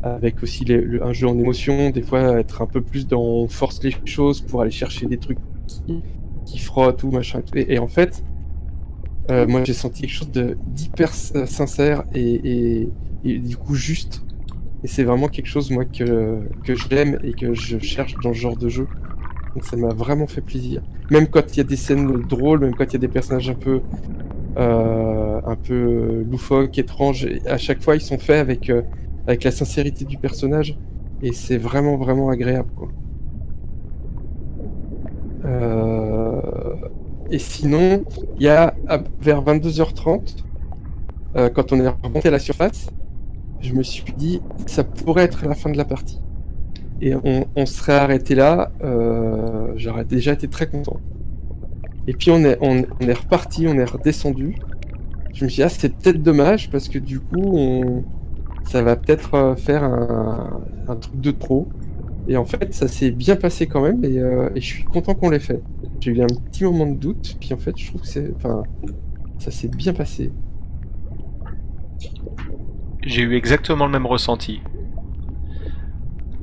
avec 0.03 0.41
aussi 0.43 0.63
le- 0.65 1.03
un 1.03 1.11
jeu 1.11 1.27
en 1.27 1.37
émotion, 1.37 1.89
des 1.89 2.01
fois 2.01 2.39
être 2.39 2.61
un 2.61 2.65
peu 2.65 2.81
plus 2.81 3.07
dans 3.07 3.47
force 3.47 3.83
les 3.83 3.93
choses 4.05 4.41
pour 4.41 4.61
aller 4.61 4.71
chercher 4.71 5.05
des 5.05 5.17
trucs 5.17 5.39
qui, 5.67 6.01
qui 6.45 6.59
frottent 6.59 7.03
ou 7.03 7.11
machin. 7.11 7.41
Et, 7.55 7.79
en 7.79 7.87
fait, 7.87 8.23
euh, 9.29 9.45
moi 9.47 9.63
j'ai 9.63 9.73
senti 9.73 10.01
quelque 10.01 10.11
chose 10.11 10.31
d'hyper 10.31 11.13
sincère 11.13 12.03
et, 12.13 12.89
et 13.23 13.39
du 13.39 13.57
coup 13.57 13.75
juste. 13.75 14.23
Et 14.83 14.87
c'est 14.87 15.03
vraiment 15.03 15.27
quelque 15.29 15.47
chose 15.47 15.71
moi 15.71 15.85
que, 15.85 16.41
que 16.63 16.75
j'aime 16.75 17.19
et 17.23 17.33
que 17.33 17.53
je 17.53 17.79
cherche 17.79 18.19
dans 18.21 18.33
ce 18.33 18.39
genre 18.39 18.57
de 18.57 18.69
jeu. 18.69 18.87
Donc 19.55 19.65
ça 19.65 19.77
m'a 19.77 19.93
vraiment 19.93 20.27
fait 20.27 20.41
plaisir. 20.41 20.83
Même 21.09 21.27
quand 21.27 21.55
il 21.55 21.57
y 21.57 21.61
a 21.61 21.63
des 21.65 21.77
scènes 21.77 22.07
drôles, 22.27 22.61
même 22.61 22.75
quand 22.75 22.85
il 22.85 22.93
y 22.93 22.95
a 22.97 22.99
des 22.99 23.07
personnages 23.09 23.49
un 23.49 23.55
peu 23.55 23.81
euh, 24.57 25.41
un 25.45 25.55
peu 25.55 26.23
loufoques, 26.29 26.77
étranges, 26.79 27.27
à 27.47 27.57
chaque 27.57 27.81
fois 27.83 27.95
ils 27.95 28.01
sont 28.01 28.17
faits 28.19 28.39
avec 28.39 28.69
euh, 28.69 28.83
avec 29.27 29.43
la 29.43 29.51
sincérité 29.51 30.05
du 30.05 30.17
personnage 30.17 30.77
et 31.21 31.33
c'est 31.33 31.57
vraiment 31.57 31.97
vraiment 31.97 32.29
agréable 32.29 32.71
quoi. 32.75 32.89
Euh, 35.45 36.41
Et 37.29 37.39
sinon, 37.39 38.05
il 38.37 38.43
y 38.43 38.49
a 38.49 38.75
vers 39.21 39.43
22h30, 39.43 40.45
euh, 41.37 41.49
quand 41.49 41.71
on 41.73 41.79
est 41.79 41.87
remonté 41.87 42.27
à 42.29 42.31
la 42.31 42.39
surface, 42.39 42.91
je 43.61 43.73
me 43.73 43.83
suis 43.83 44.13
dit 44.17 44.41
ça 44.65 44.83
pourrait 44.83 45.23
être 45.23 45.45
la 45.45 45.55
fin 45.55 45.69
de 45.69 45.77
la 45.77 45.85
partie. 45.85 46.21
Et 47.03 47.15
on, 47.15 47.65
serait 47.65 47.95
arrêté 47.95 48.35
là, 48.35 48.71
euh, 48.83 49.73
j'aurais 49.75 50.05
déjà 50.05 50.33
été 50.33 50.47
très 50.47 50.67
content. 50.67 50.99
Et 52.05 52.13
puis 52.13 52.29
on 52.29 52.43
est, 52.43 52.59
reparti, 52.59 53.67
on 53.67 53.73
est 53.73 53.85
redescendu. 53.85 54.55
Je 55.33 55.45
me 55.45 55.49
suis 55.49 55.57
dit, 55.57 55.63
ah, 55.63 55.69
c'est 55.69 55.95
peut-être 55.95 56.21
dommage 56.21 56.69
parce 56.69 56.89
que 56.89 56.99
du 56.99 57.19
coup, 57.19 58.03
ça 58.65 58.83
va 58.83 58.95
peut-être 58.95 59.33
euh, 59.33 59.55
faire 59.55 59.83
un, 59.83 60.61
un 60.87 60.95
truc 60.95 61.19
de 61.19 61.31
trop. 61.31 61.67
Et 62.27 62.37
en 62.37 62.45
fait, 62.45 62.73
ça 62.73 62.87
s'est 62.87 63.11
bien 63.11 63.35
passé 63.35 63.65
quand 63.67 63.81
même 63.81 64.03
et, 64.05 64.19
euh, 64.19 64.49
et 64.55 64.61
je 64.61 64.65
suis 64.65 64.83
content 64.83 65.15
qu'on 65.15 65.29
l'ait 65.29 65.39
fait. 65.39 65.61
J'ai 65.99 66.11
eu 66.11 66.21
un 66.21 66.27
petit 66.27 66.63
moment 66.63 66.85
de 66.85 66.95
doute, 66.95 67.37
puis 67.39 67.53
en 67.53 67.57
fait, 67.57 67.77
je 67.77 67.87
trouve 67.87 68.01
que 68.01 68.07
c'est, 68.07 68.31
enfin, 68.35 68.63
ça 69.39 69.49
s'est 69.51 69.67
bien 69.67 69.93
passé. 69.93 70.31
J'ai 73.03 73.21
eu 73.23 73.35
exactement 73.35 73.85
le 73.85 73.91
même 73.91 74.05
ressenti. 74.05 74.61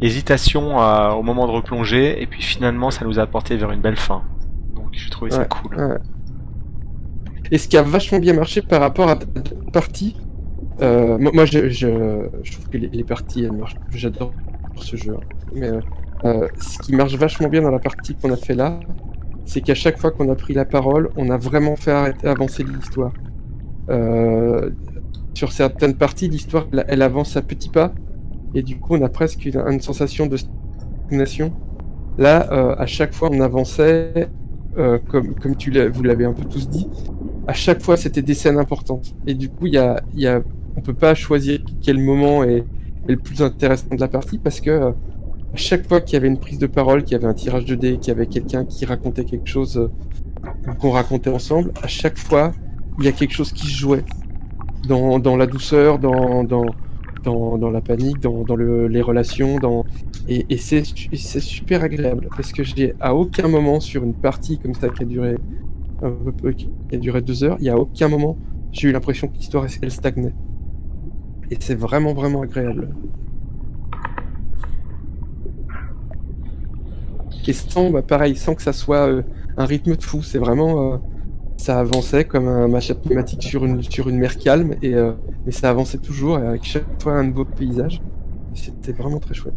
Hésitation 0.00 0.76
au 1.18 1.22
moment 1.22 1.46
de 1.46 1.52
replonger, 1.52 2.22
et 2.22 2.26
puis 2.26 2.42
finalement 2.42 2.90
ça 2.90 3.04
nous 3.04 3.18
a 3.18 3.22
apporté 3.22 3.56
vers 3.56 3.70
une 3.72 3.80
belle 3.80 3.96
fin. 3.96 4.22
Donc 4.74 4.88
j'ai 4.92 5.10
trouvé 5.10 5.30
ça 5.30 5.44
cool. 5.44 5.76
Ouais. 5.76 5.98
Et 7.50 7.58
ce 7.58 7.66
qui 7.68 7.76
a 7.76 7.82
vachement 7.82 8.18
bien 8.18 8.34
marché 8.34 8.62
par 8.62 8.80
rapport 8.80 9.08
à 9.08 9.16
ta 9.16 9.26
partie, 9.72 10.16
euh, 10.82 11.18
moi, 11.18 11.44
je, 11.46 11.68
je, 11.68 11.88
je 12.42 12.52
trouve 12.52 12.68
que 12.68 12.76
les, 12.78 12.88
les 12.88 13.04
parties 13.04 13.44
elles 13.44 13.52
marchent. 13.52 13.76
J'adore 13.90 14.32
ce 14.76 14.96
jeu. 14.96 15.14
hein. 15.14 15.24
Mais 15.54 15.68
euh, 15.68 15.80
euh, 16.24 16.48
ce 16.60 16.78
qui 16.78 16.94
marche 16.94 17.14
vachement 17.16 17.48
bien 17.48 17.62
dans 17.62 17.70
la 17.70 17.78
partie 17.80 18.14
qu'on 18.14 18.30
a 18.32 18.36
fait 18.36 18.54
là, 18.54 18.78
c'est 19.44 19.62
qu'à 19.62 19.74
chaque 19.74 19.98
fois 19.98 20.10
qu'on 20.12 20.30
a 20.30 20.36
pris 20.36 20.54
la 20.54 20.64
parole, 20.64 21.10
on 21.16 21.30
a 21.30 21.36
vraiment 21.38 21.74
fait 21.74 21.90
arrêter, 21.90 22.28
avancer 22.28 22.62
l'histoire. 22.62 23.12
Euh, 23.90 24.70
sur 25.34 25.52
certaines 25.52 25.94
parties, 25.94 26.28
l'histoire 26.28 26.66
elle, 26.88 27.02
avance 27.02 27.36
à 27.36 27.42
petits 27.42 27.68
pas, 27.68 27.92
et 28.54 28.62
du 28.62 28.78
coup, 28.78 28.96
on 28.96 29.02
a 29.02 29.08
presque 29.08 29.44
une, 29.44 29.80
sensation 29.80 30.26
de 30.26 30.36
stagnation. 30.36 31.52
Là, 32.16 32.48
euh, 32.52 32.74
à 32.76 32.86
chaque 32.86 33.12
fois, 33.12 33.28
on 33.30 33.40
avançait, 33.40 34.28
euh, 34.76 34.98
comme, 35.08 35.34
comme 35.34 35.56
tu 35.56 35.70
vous 35.88 36.02
l'avez 36.02 36.24
un 36.24 36.32
peu 36.32 36.44
tous 36.44 36.68
dit, 36.68 36.88
à 37.46 37.54
chaque 37.54 37.82
fois 37.82 37.96
c'était 37.96 38.22
des 38.22 38.34
scènes 38.34 38.58
importantes. 38.58 39.14
Et 39.26 39.34
du 39.34 39.48
coup, 39.48 39.66
y 39.66 39.78
a, 39.78 40.02
y 40.14 40.26
a, 40.26 40.42
on 40.76 40.80
peut 40.80 40.94
pas 40.94 41.14
choisir 41.14 41.60
quel 41.80 41.98
moment 41.98 42.44
est, 42.44 42.64
le 43.06 43.16
plus 43.16 43.40
intéressant 43.40 43.86
de 43.90 44.00
la 44.00 44.08
partie 44.08 44.36
parce 44.36 44.60
que 44.60 44.68
euh, 44.68 44.90
à 44.90 45.56
chaque 45.56 45.88
fois 45.88 46.02
qu'il 46.02 46.12
y 46.12 46.16
avait 46.16 46.28
une 46.28 46.38
prise 46.38 46.58
de 46.58 46.66
parole, 46.66 47.04
qu'il 47.04 47.12
y 47.12 47.14
avait 47.14 47.26
un 47.26 47.32
tirage 47.32 47.64
de 47.64 47.74
dés, 47.74 47.96
qu'il 47.96 48.08
y 48.08 48.10
avait 48.10 48.26
quelqu'un 48.26 48.66
qui 48.66 48.84
racontait 48.84 49.24
quelque 49.24 49.48
chose 49.48 49.90
qu'on 50.78 50.90
racontait 50.90 51.30
ensemble, 51.30 51.72
à 51.82 51.86
chaque 51.86 52.18
fois 52.18 52.52
il 52.98 53.06
y 53.06 53.08
a 53.08 53.12
quelque 53.12 53.32
chose 53.32 53.52
qui 53.52 53.66
se 53.66 53.78
jouait 53.78 54.04
dans, 54.86 55.36
la 55.36 55.46
douceur, 55.46 55.98
dans, 55.98 57.70
la 57.70 57.80
panique, 57.80 58.20
dans, 58.20 58.44
dans 58.44 58.56
le, 58.56 58.88
les 58.88 59.02
relations, 59.02 59.58
et, 60.28 60.56
c'est 60.56 60.84
super 61.40 61.82
agréable 61.82 62.28
parce 62.36 62.52
que 62.52 62.62
j'ai 62.62 62.94
à 63.00 63.14
aucun 63.14 63.48
moment 63.48 63.80
sur 63.80 64.04
une 64.04 64.14
partie 64.14 64.58
comme 64.58 64.74
ça 64.74 64.88
qui 64.88 65.02
a 65.02 65.06
duré 65.06 65.36
deux 67.22 67.44
heures, 67.44 67.56
il 67.60 67.66
y 67.66 67.70
a 67.70 67.76
aucun 67.76 68.08
moment 68.08 68.36
j'ai 68.72 68.88
eu 68.88 68.92
l'impression 68.92 69.28
que 69.28 69.36
l'histoire 69.36 69.66
elle 69.82 69.90
stagnait. 69.90 70.34
Et 71.50 71.56
c'est 71.60 71.74
vraiment 71.74 72.12
vraiment 72.12 72.42
agréable. 72.42 72.90
Et 77.46 77.52
sans, 77.54 77.90
bah, 77.90 78.02
pareil, 78.02 78.36
sans 78.36 78.54
que 78.54 78.60
ça 78.60 78.74
soit 78.74 79.08
euh, 79.08 79.22
un 79.56 79.64
rythme 79.64 79.96
de 79.96 80.02
fou, 80.02 80.22
c'est 80.22 80.38
vraiment 80.38 80.92
euh, 80.92 80.96
ça 81.58 81.78
avançait 81.80 82.24
comme 82.24 82.48
un 82.48 82.68
match 82.68 82.90
pneumatique 82.94 83.42
sur 83.42 83.64
une 83.66 83.82
sur 83.82 84.08
une 84.08 84.16
mer 84.16 84.38
calme 84.38 84.76
et 84.80 84.94
euh, 84.94 85.12
mais 85.44 85.52
ça 85.52 85.68
avançait 85.68 85.98
toujours 85.98 86.36
avec 86.38 86.64
chaque 86.64 86.84
fois 87.02 87.12
un 87.14 87.24
nouveau 87.24 87.44
paysage. 87.44 88.00
C'était 88.54 88.92
vraiment 88.92 89.18
très 89.18 89.34
chouette. 89.34 89.54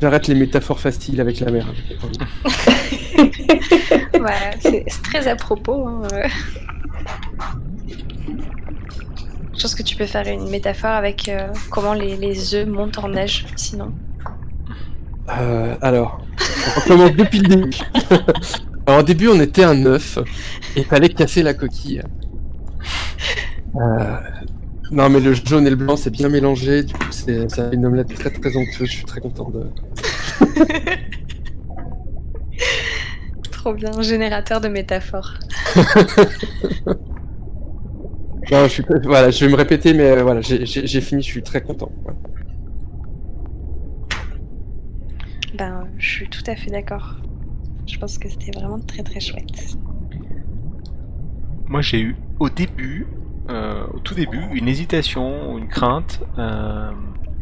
J'arrête 0.00 0.26
les 0.26 0.34
métaphores 0.34 0.80
faciles 0.80 1.20
avec 1.20 1.38
la 1.40 1.52
mer. 1.52 1.72
C'est 4.60 4.84
c'est 4.86 5.02
très 5.02 5.28
à 5.28 5.36
propos. 5.36 5.86
hein, 5.86 6.02
euh. 6.12 6.28
Je 9.54 9.60
pense 9.62 9.74
que 9.74 9.82
tu 9.82 9.96
peux 9.96 10.06
faire 10.06 10.26
une 10.26 10.48
métaphore 10.48 10.90
avec 10.92 11.28
euh, 11.28 11.48
comment 11.70 11.92
les, 11.94 12.16
les 12.16 12.54
œufs 12.54 12.66
montent 12.66 12.98
en 12.98 13.08
neige, 13.08 13.46
sinon. 13.56 13.92
Euh, 15.28 15.76
alors, 15.80 16.20
on 16.76 16.80
commence 16.88 17.12
depuis 17.16 17.38
le 17.40 17.48
début. 17.48 17.70
alors, 18.86 19.00
au 19.00 19.02
début, 19.02 19.28
on 19.28 19.40
était 19.40 19.64
un 19.64 19.84
œuf 19.86 20.18
et 20.76 20.80
il 20.80 20.84
fallait 20.84 21.08
casser 21.08 21.42
la 21.42 21.54
coquille. 21.54 22.02
Euh, 23.76 24.16
non, 24.90 25.08
mais 25.08 25.20
le 25.20 25.32
jaune 25.32 25.66
et 25.66 25.70
le 25.70 25.76
blanc, 25.76 25.96
c'est 25.96 26.10
bien 26.10 26.28
mélangé. 26.28 26.82
Du 26.82 26.92
coup, 26.92 27.06
c'est 27.10 27.46
une 27.72 27.86
omelette 27.86 28.14
très 28.14 28.30
très 28.30 28.56
onctueuse. 28.56 28.88
Je 28.88 28.94
suis 28.96 29.04
très 29.04 29.20
content 29.20 29.48
de. 29.50 29.64
Trop 33.52 33.72
bien, 33.74 34.02
générateur 34.02 34.60
de 34.60 34.68
métaphores. 34.68 35.34
Non, 38.50 38.64
je 38.64 38.68
suis 38.68 38.82
pas- 38.82 38.98
voilà, 39.04 39.30
je 39.30 39.44
vais 39.44 39.50
me 39.52 39.56
répéter, 39.56 39.94
mais 39.94 40.10
euh, 40.10 40.22
voilà, 40.24 40.40
j'ai- 40.40 40.66
fini. 41.00 41.22
Je 41.22 41.26
suis 41.28 41.42
très 41.42 41.62
content. 41.62 41.90
Ben, 45.54 45.86
je 46.02 46.10
suis 46.10 46.28
tout 46.28 46.42
à 46.48 46.56
fait 46.56 46.70
d'accord. 46.70 47.14
Je 47.86 47.96
pense 47.96 48.18
que 48.18 48.28
c'était 48.28 48.50
vraiment 48.50 48.80
très 48.80 49.02
très 49.04 49.20
chouette. 49.20 49.76
Moi, 51.68 51.80
j'ai 51.80 52.00
eu 52.00 52.16
au 52.40 52.50
début, 52.50 53.06
euh, 53.48 53.86
au 53.94 54.00
tout 54.00 54.14
début, 54.14 54.42
une 54.52 54.66
hésitation, 54.68 55.56
une 55.56 55.68
crainte 55.68 56.22
euh, 56.38 56.90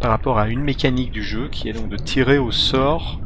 par 0.01 0.11
rapport 0.11 0.39
à 0.39 0.49
une 0.49 0.61
mécanique 0.61 1.11
du 1.11 1.23
jeu 1.23 1.49
qui 1.49 1.69
est 1.69 1.73
donc 1.73 1.89
de 1.89 1.97
tirer 1.97 2.39
au 2.39 2.53
sort 2.53 3.21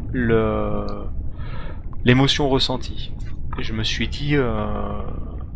l'émotion 2.05 2.49
ressentie. 2.49 3.13
Et 3.59 3.65
je 3.65 3.73
me 3.73 3.83
suis 3.83 4.07
dit, 4.07 4.37
euh, 4.37 5.03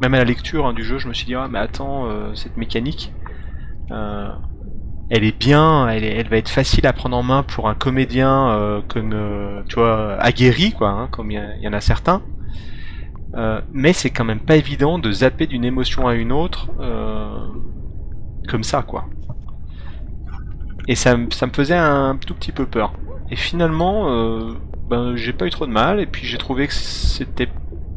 même 0.02 0.14
à 0.14 0.18
la 0.18 0.24
lecture 0.24 0.66
hein, 0.66 0.72
du 0.72 0.82
jeu, 0.82 0.98
je 0.98 1.06
me 1.06 1.14
suis 1.14 1.26
dit, 1.26 1.36
ah 1.36 1.46
mais 1.48 1.60
attends, 1.60 2.34
cette 2.34 2.56
mécanique, 2.56 3.12
elle 5.10 5.24
est 5.24 5.38
bien, 5.38 5.88
elle, 5.88 6.28
va 6.28 6.36
être 6.36 6.50
facile 6.50 6.86
à 6.86 6.92
prendre 6.92 7.16
en 7.16 7.22
main 7.22 7.42
pour 7.42 7.68
un 7.68 7.74
comédien 7.74 8.82
comme, 8.88 9.12
euh, 9.14 9.62
tu 9.68 9.76
vois, 9.76 10.16
aguerri, 10.20 10.72
quoi, 10.72 10.90
hein, 10.90 11.08
comme 11.10 11.30
il 11.30 11.40
y, 11.62 11.68
en 11.68 11.72
a 11.72 11.80
certains. 11.80 12.22
Euh, 13.34 13.60
mais 13.72 13.92
c'est 13.92 14.10
quand 14.10 14.24
même 14.24 14.40
pas 14.40 14.56
évident 14.56 14.98
de 14.98 15.10
zapper 15.12 15.46
d'une 15.46 15.64
émotion 15.64 16.08
à 16.08 16.14
une 16.14 16.32
autre 16.32 16.70
euh, 16.80 17.38
comme 18.48 18.64
ça, 18.64 18.82
quoi. 18.82 19.06
Et 20.88 20.94
ça, 20.94 21.16
me- 21.16 21.28
faisait 21.52 21.76
un 21.76 22.16
tout 22.16 22.34
petit 22.34 22.52
peu 22.52 22.66
peur. 22.66 22.92
Et 23.30 23.36
finalement, 23.36 24.08
ben, 24.88 25.16
j'ai 25.16 25.32
pas 25.34 25.46
eu 25.46 25.50
trop 25.50 25.66
de 25.66 25.72
mal, 25.72 26.00
et 26.00 26.06
puis 26.06 26.26
j'ai 26.26 26.38
trouvé 26.38 26.66
que 26.66 26.72
c'était 26.72 27.48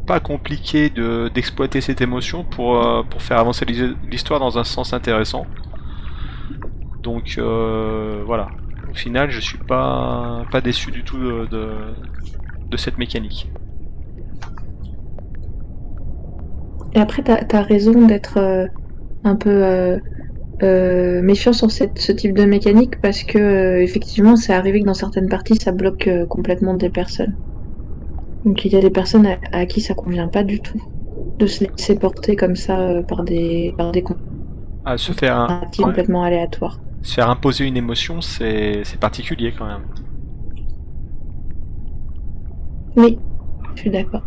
pas 0.06 0.20
compliqué 0.20 0.90
de 0.90 1.30
d'exploiter 1.32 1.80
cette 1.80 2.00
émotion 2.00 2.44
pour, 2.44 2.82
faire 3.18 3.38
avancer 3.38 3.64
l'his- 3.64 3.96
l'histoire 4.10 4.40
dans 4.40 4.58
un 4.58 4.64
sens 4.64 4.92
intéressant. 4.92 5.46
Donc 7.02 7.34
euh, 7.38 8.22
voilà. 8.24 8.58
Au 8.86 8.94
final, 8.94 9.30
je 9.30 9.40
suis 9.40 9.58
pas, 9.58 10.46
pas 10.50 10.60
déçu 10.60 10.90
du 10.90 11.04
tout 11.04 11.18
de, 11.18 11.46
de, 11.46 11.94
de 12.70 12.76
cette 12.76 12.98
mécanique. 12.98 13.52
Et 16.94 17.00
après, 17.00 17.22
t'as 17.22 17.40
as 17.58 17.62
raison 17.62 18.06
d'être 18.06 18.38
euh, 18.38 18.66
un 19.24 19.36
peu 19.36 19.50
euh, 19.50 19.98
euh, 20.62 21.22
méfiant 21.22 21.52
sur 21.54 21.70
cette, 21.72 21.98
ce 21.98 22.12
type 22.12 22.34
de 22.36 22.44
mécanique 22.44 23.00
parce 23.00 23.24
que 23.24 23.80
effectivement, 23.82 24.36
c'est 24.36 24.54
arrivé 24.54 24.80
que 24.80 24.86
dans 24.86 24.94
certaines 24.94 25.28
parties, 25.28 25.56
ça 25.56 25.72
bloque 25.72 26.10
complètement 26.28 26.74
des 26.74 26.90
personnes. 26.90 27.36
Donc 28.44 28.64
il 28.64 28.72
y 28.72 28.76
a 28.76 28.80
des 28.80 28.90
personnes 28.90 29.26
à, 29.26 29.38
à 29.52 29.66
qui 29.66 29.80
ça 29.80 29.94
convient 29.94 30.28
pas 30.28 30.44
du 30.44 30.60
tout 30.60 30.80
de 31.38 31.46
se 31.46 31.64
laisser 31.64 31.98
porter 31.98 32.36
comme 32.36 32.56
ça 32.56 33.02
par 33.08 33.24
des 33.24 33.74
par 33.78 33.92
des 33.92 34.02
Ah, 34.84 34.98
se 34.98 35.12
faire, 35.12 35.36
un- 35.36 35.52
complètement 35.76 36.22
aléatoires. 36.24 36.82
Se 37.02 37.14
faire 37.14 37.28
imposer 37.30 37.66
une 37.66 37.76
émotion, 37.76 38.20
c'est 38.20 38.82
c'est 38.84 38.98
particulier 39.00 39.52
quand 39.52 39.66
même. 39.66 39.86
Oui, 42.96 43.18
je 43.74 43.80
suis 43.82 43.90
d'accord. 43.90 44.22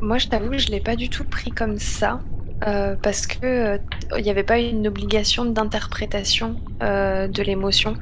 Moi, 0.00 0.18
je 0.18 0.28
t'avoue 0.28 0.50
que 0.50 0.58
je 0.58 0.68
l'ai 0.70 0.80
pas 0.80 0.96
du 0.96 1.08
tout 1.10 1.24
pris 1.24 1.50
comme 1.52 1.78
ça. 1.78 2.20
euh, 2.66 2.96
parce 3.02 3.26
que 3.26 3.38
euh, 3.46 3.78
il 4.18 4.24
n'y 4.24 4.30
avait 4.30 4.44
pas 4.44 4.58
une 4.58 4.86
obligation 4.86 5.44
d'interprétation 5.44 6.56
euh, 6.82 7.28
de 7.28 7.42
l'émotion. 7.42 7.98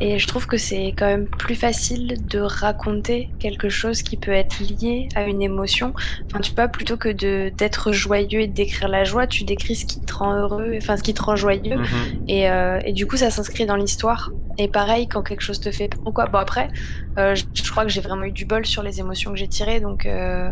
Et 0.00 0.18
je 0.18 0.26
trouve 0.26 0.46
que 0.46 0.56
c'est 0.56 0.94
quand 0.96 1.06
même 1.06 1.26
plus 1.26 1.54
facile 1.54 2.16
de 2.28 2.38
raconter 2.38 3.30
quelque 3.38 3.68
chose 3.68 4.02
qui 4.02 4.16
peut 4.16 4.32
être 4.32 4.60
lié 4.60 5.08
à 5.14 5.24
une 5.24 5.42
émotion. 5.42 5.92
Enfin, 6.26 6.40
tu 6.40 6.54
vois, 6.54 6.68
plutôt 6.68 6.96
que 6.96 7.08
de 7.08 7.50
d'être 7.56 7.92
joyeux 7.92 8.40
et 8.40 8.46
de 8.46 8.54
décrire 8.54 8.88
la 8.88 9.04
joie, 9.04 9.26
tu 9.26 9.44
décris 9.44 9.76
ce 9.76 9.86
qui 9.86 10.00
te 10.00 10.14
rend 10.14 10.34
heureux, 10.34 10.74
enfin 10.76 10.96
ce 10.96 11.02
qui 11.02 11.14
te 11.14 11.22
rend 11.22 11.36
joyeux. 11.36 11.76
Mhm. 11.76 12.24
Et, 12.28 12.50
euh, 12.50 12.80
et 12.84 12.92
du 12.92 13.06
coup, 13.06 13.16
ça 13.16 13.30
s'inscrit 13.30 13.66
dans 13.66 13.76
l'histoire. 13.76 14.30
Et 14.60 14.66
pareil, 14.66 15.06
quand 15.06 15.22
quelque 15.22 15.40
chose 15.40 15.60
te 15.60 15.70
fait 15.70 15.86
peur 15.88 16.00
ou 16.04 16.10
quoi. 16.10 16.26
Bon, 16.26 16.38
après, 16.38 16.68
euh, 17.16 17.36
je, 17.36 17.70
crois 17.70 17.84
que 17.84 17.90
j'ai 17.90 18.00
vraiment 18.00 18.24
eu 18.24 18.32
du 18.32 18.44
bol 18.44 18.66
sur 18.66 18.82
les 18.82 18.98
émotions 18.98 19.30
que 19.30 19.36
j'ai 19.36 19.46
tirées. 19.46 19.78
Donc, 19.78 20.04
euh, 20.04 20.50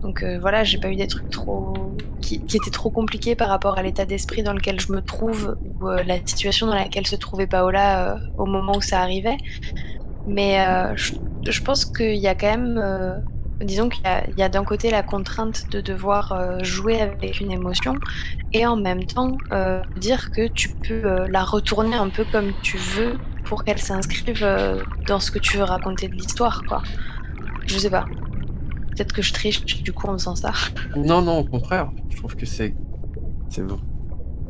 donc 0.00 0.22
euh, 0.22 0.38
voilà, 0.40 0.62
j'ai 0.62 0.78
pas 0.78 0.88
eu 0.88 0.96
des 0.96 1.08
trucs 1.08 1.28
trop. 1.28 1.74
Qui, 2.20 2.36
étaient 2.36 2.70
trop 2.70 2.90
compliqués 2.90 3.34
par 3.34 3.48
rapport 3.48 3.78
à 3.78 3.82
l'état 3.82 4.04
d'esprit 4.04 4.44
dans 4.44 4.52
lequel 4.52 4.80
je 4.80 4.92
me 4.92 5.02
trouve 5.02 5.56
ou 5.80 5.88
la 5.88 6.18
situation 6.24 6.68
dans 6.68 6.74
laquelle 6.74 7.06
se 7.06 7.16
trouvait 7.16 7.48
Paola 7.48 8.16
au 8.38 8.46
moment 8.46 8.76
où 8.76 8.80
ça 8.80 9.00
arrivait. 9.00 9.38
Mais 10.28 10.64
je, 10.94 11.62
pense 11.62 11.84
qu'il 11.84 12.14
y 12.14 12.28
a 12.28 12.36
quand 12.36 12.56
même. 12.56 13.24
disons 13.60 13.88
qu'il 13.88 14.04
y 14.36 14.42
a, 14.42 14.48
d'un 14.48 14.62
côté 14.62 14.92
la 14.92 15.02
contrainte 15.02 15.68
de 15.70 15.80
devoir 15.80 16.62
jouer 16.62 17.00
avec 17.00 17.40
une 17.40 17.50
émotion 17.50 17.96
et 18.52 18.64
en 18.66 18.76
même 18.76 19.04
temps 19.04 19.36
dire 19.96 20.30
que 20.30 20.46
tu 20.46 20.68
peux 20.68 21.26
la 21.26 21.42
retourner 21.42 21.96
un 21.96 22.08
peu 22.08 22.24
comme 22.32 22.52
tu 22.62 22.76
veux 22.76 23.18
pour 23.52 23.64
qu'elle 23.64 23.78
s'inscrive 23.78 24.42
euh, 24.42 24.82
dans 25.06 25.20
ce 25.20 25.30
que 25.30 25.38
tu 25.38 25.58
veux 25.58 25.64
raconter 25.64 26.08
de 26.08 26.14
l'histoire, 26.14 26.62
quoi. 26.66 26.82
Je 27.66 27.76
sais 27.76 27.90
pas. 27.90 28.06
Peut-être 28.92 29.12
que 29.12 29.20
je 29.20 29.30
triche 29.34 29.62
du 29.82 29.92
coup 29.92 30.06
en 30.08 30.14
faisant 30.14 30.34
ça. 30.34 30.52
Non, 30.96 31.20
non, 31.20 31.40
au 31.40 31.44
contraire. 31.44 31.90
Je 32.08 32.16
trouve 32.16 32.34
que 32.34 32.46
c'est. 32.46 32.74
C'est 33.50 33.62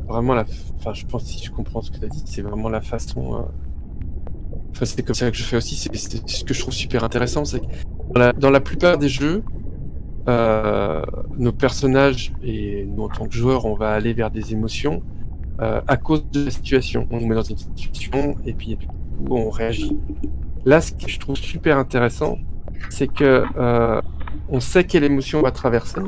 vraiment 0.07 0.33
la. 0.33 0.45
Enfin, 0.77 0.93
je 0.93 1.05
pense, 1.05 1.25
si 1.25 1.43
je 1.43 1.51
comprends 1.51 1.81
ce 1.81 1.91
que 1.91 1.97
tu 1.97 2.05
as 2.05 2.07
dit, 2.07 2.23
c'est 2.25 2.41
vraiment 2.43 2.69
la 2.69 2.79
façon. 2.79 3.39
euh, 3.39 3.41
Enfin, 4.71 4.85
c'est 4.85 5.03
comme 5.03 5.15
ça 5.15 5.29
que 5.29 5.35
je 5.35 5.43
fais 5.43 5.57
aussi. 5.57 5.75
C'est 5.75 5.93
ce 6.25 6.45
que 6.45 6.53
je 6.53 6.61
trouve 6.61 6.73
super 6.73 7.03
intéressant. 7.03 7.43
C'est 7.43 7.59
que 7.59 7.65
dans 8.13 8.19
la, 8.21 8.31
dans 8.31 8.51
la 8.51 8.61
plupart 8.61 8.97
des 8.97 9.09
jeux, 9.09 9.43
euh, 10.29 11.03
nos 11.37 11.51
personnages 11.51 12.31
et 12.41 12.85
nous 12.85 13.03
en 13.03 13.09
tant 13.09 13.27
que 13.27 13.35
joueurs, 13.35 13.65
on 13.65 13.75
va 13.75 13.89
aller 13.91 14.13
vers 14.13 14.31
des 14.31 14.53
émotions 14.53 15.03
euh, 15.61 15.81
à 15.87 15.97
cause 15.97 16.25
de 16.31 16.45
la 16.45 16.51
situation. 16.51 17.07
On 17.11 17.19
nous 17.19 17.27
met 17.27 17.35
dans 17.35 17.43
une 17.43 17.57
situation 17.57 18.35
et 18.45 18.53
puis 18.53 18.77
on 19.29 19.49
réagit. 19.49 19.97
Là, 20.65 20.81
ce 20.81 20.93
que 20.93 21.07
je 21.07 21.19
trouve 21.19 21.35
super 21.35 21.77
intéressant, 21.77 22.37
c'est 22.89 23.07
que 23.07 23.43
euh, 23.57 24.01
on 24.49 24.59
sait 24.59 24.83
quelle 24.83 25.03
émotion 25.03 25.39
on 25.39 25.43
va 25.43 25.51
traverser 25.51 26.01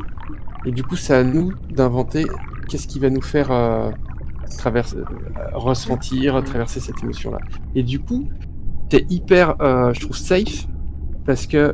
et 0.66 0.72
du 0.72 0.84
coup, 0.84 0.96
c'est 0.96 1.14
à 1.14 1.24
nous 1.24 1.54
d'inventer 1.70 2.26
qu'est-ce 2.68 2.88
qui 2.88 3.00
va 3.00 3.10
nous 3.12 3.22
faire 3.22 3.52
euh, 3.52 3.92
traverser, 4.58 4.98
ressentir, 5.54 6.44
traverser 6.44 6.80
cette 6.80 7.04
émotion-là. 7.04 7.38
Et 7.76 7.84
du 7.84 8.00
coup, 8.00 8.28
c'est 8.92 9.06
hyper, 9.12 9.56
je 9.60 10.00
trouve, 10.00 10.18
safe 10.18 10.68
parce 11.26 11.46
que 11.46 11.74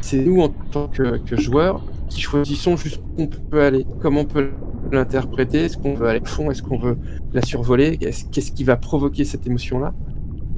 c'est 0.00 0.18
nous 0.18 0.40
en 0.40 0.48
tant 0.48 0.88
que, 0.88 1.18
que 1.18 1.36
joueurs 1.36 1.82
qui 2.08 2.20
choisissons 2.20 2.76
jusqu'où 2.76 3.04
on 3.18 3.26
peut 3.26 3.62
aller, 3.62 3.86
comment 4.00 4.20
on 4.22 4.24
peut 4.24 4.50
l'interpréter, 4.92 5.64
est-ce 5.64 5.76
qu'on 5.78 5.94
veut 5.94 6.06
aller 6.08 6.20
au 6.20 6.24
fond, 6.24 6.50
est-ce 6.50 6.62
qu'on 6.62 6.78
veut 6.78 6.96
la 7.32 7.42
survoler, 7.42 7.98
Est-ce- 8.00 8.26
qu'est-ce 8.30 8.52
qui 8.52 8.64
va 8.64 8.76
provoquer 8.76 9.24
cette 9.24 9.46
émotion-là? 9.46 9.92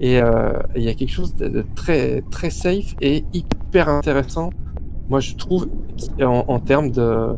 Et 0.01 0.21
euh, 0.23 0.53
il 0.77 0.83
y 0.83 0.89
a 0.89 0.95
quelque 0.95 1.11
chose 1.11 1.35
de, 1.37 1.49
de 1.49 1.65
très 1.75 2.23
très 2.31 2.51
safe 2.51 2.95
et 3.01 3.25
hyper 3.33 3.89
intéressant, 3.89 4.51
moi 5.09 5.21
je 5.21 5.35
trouve, 5.35 5.69
en, 6.21 6.45
en 6.47 6.61
termes 6.61 6.91
de, 6.91 7.35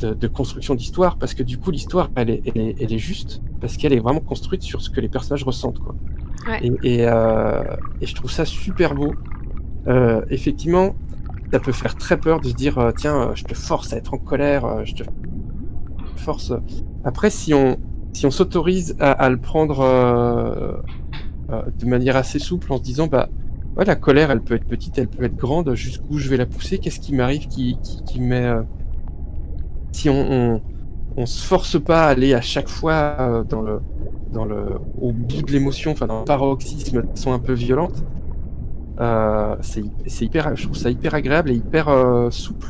de, 0.00 0.12
de 0.14 0.26
construction 0.26 0.74
d'histoire, 0.74 1.16
parce 1.16 1.34
que 1.34 1.42
du 1.42 1.56
coup 1.58 1.70
l'histoire 1.70 2.10
elle 2.16 2.30
est, 2.30 2.42
elle, 2.46 2.60
est, 2.60 2.76
elle 2.80 2.92
est 2.92 2.98
juste, 2.98 3.40
parce 3.60 3.76
qu'elle 3.76 3.92
est 3.92 4.00
vraiment 4.00 4.20
construite 4.20 4.62
sur 4.62 4.82
ce 4.82 4.90
que 4.90 5.00
les 5.00 5.08
personnages 5.08 5.44
ressentent. 5.44 5.78
Quoi. 5.78 5.94
Ouais. 6.48 6.60
Et, 6.82 6.94
et, 6.94 7.06
euh, 7.08 7.62
et 8.00 8.06
je 8.06 8.14
trouve 8.14 8.30
ça 8.30 8.44
super 8.44 8.94
beau. 8.94 9.14
Euh, 9.86 10.20
effectivement, 10.28 10.94
ça 11.52 11.58
peut 11.58 11.72
faire 11.72 11.94
très 11.96 12.18
peur 12.18 12.40
de 12.40 12.48
se 12.48 12.54
dire 12.54 12.78
euh, 12.78 12.90
tiens, 12.96 13.30
euh, 13.30 13.34
je 13.34 13.44
te 13.44 13.54
force 13.54 13.92
à 13.92 13.96
être 13.96 14.14
en 14.14 14.18
colère, 14.18 14.64
euh, 14.64 14.84
je 14.84 14.94
te 14.94 15.02
force. 16.16 16.52
Après, 17.04 17.30
si 17.30 17.54
on 17.54 17.78
si 18.12 18.26
on 18.26 18.30
s'autorise 18.30 18.96
à, 18.98 19.28
le 19.28 19.36
prendre 19.36 19.84
de 21.78 21.86
manière 21.86 22.16
assez 22.16 22.38
souple 22.40 22.72
en 22.72 22.78
se 22.78 22.82
disant 22.82 23.06
bah 23.06 23.28
ouais, 23.76 23.84
la 23.84 23.94
colère 23.94 24.30
elle 24.32 24.40
peut 24.40 24.54
être 24.54 24.64
petite, 24.64 24.98
elle 24.98 25.06
peut 25.06 25.22
être 25.24 25.36
grande, 25.36 25.74
jusqu'où 25.74 26.18
je 26.18 26.28
vais 26.28 26.38
la 26.38 26.46
pousser, 26.46 26.78
qu'est-ce 26.78 26.98
qui 26.98 27.14
m'arrive 27.14 27.46
qui, 27.46 27.78
qui, 27.82 28.02
qui 28.02 28.20
me 28.20 28.26
met 28.26 28.52
si 29.92 30.08
on, 30.08 30.60
on, 31.16 31.26
se 31.26 31.46
force 31.46 31.80
pas 31.80 32.06
à 32.06 32.08
aller 32.08 32.34
à 32.34 32.40
chaque 32.40 32.68
fois 32.68 33.44
dans 33.48 33.60
le, 33.60 33.80
dans 34.32 34.46
le, 34.46 34.80
au 35.00 35.12
bout 35.12 35.42
de 35.42 35.52
l'émotion, 35.52 35.92
enfin 35.92 36.06
dans 36.06 36.20
le 36.20 36.24
paroxysme 36.24 37.02
de 37.02 37.08
façon 37.08 37.32
un 37.32 37.38
peu 37.38 37.52
violente. 37.52 38.02
Euh, 39.00 39.54
c'est 39.60 39.84
c'est 40.06 40.24
hyper, 40.24 40.56
je 40.56 40.64
trouve 40.64 40.76
ça 40.76 40.90
hyper 40.90 41.14
agréable 41.14 41.50
et 41.50 41.54
hyper 41.54 41.88
euh, 41.88 42.30
souple. 42.30 42.68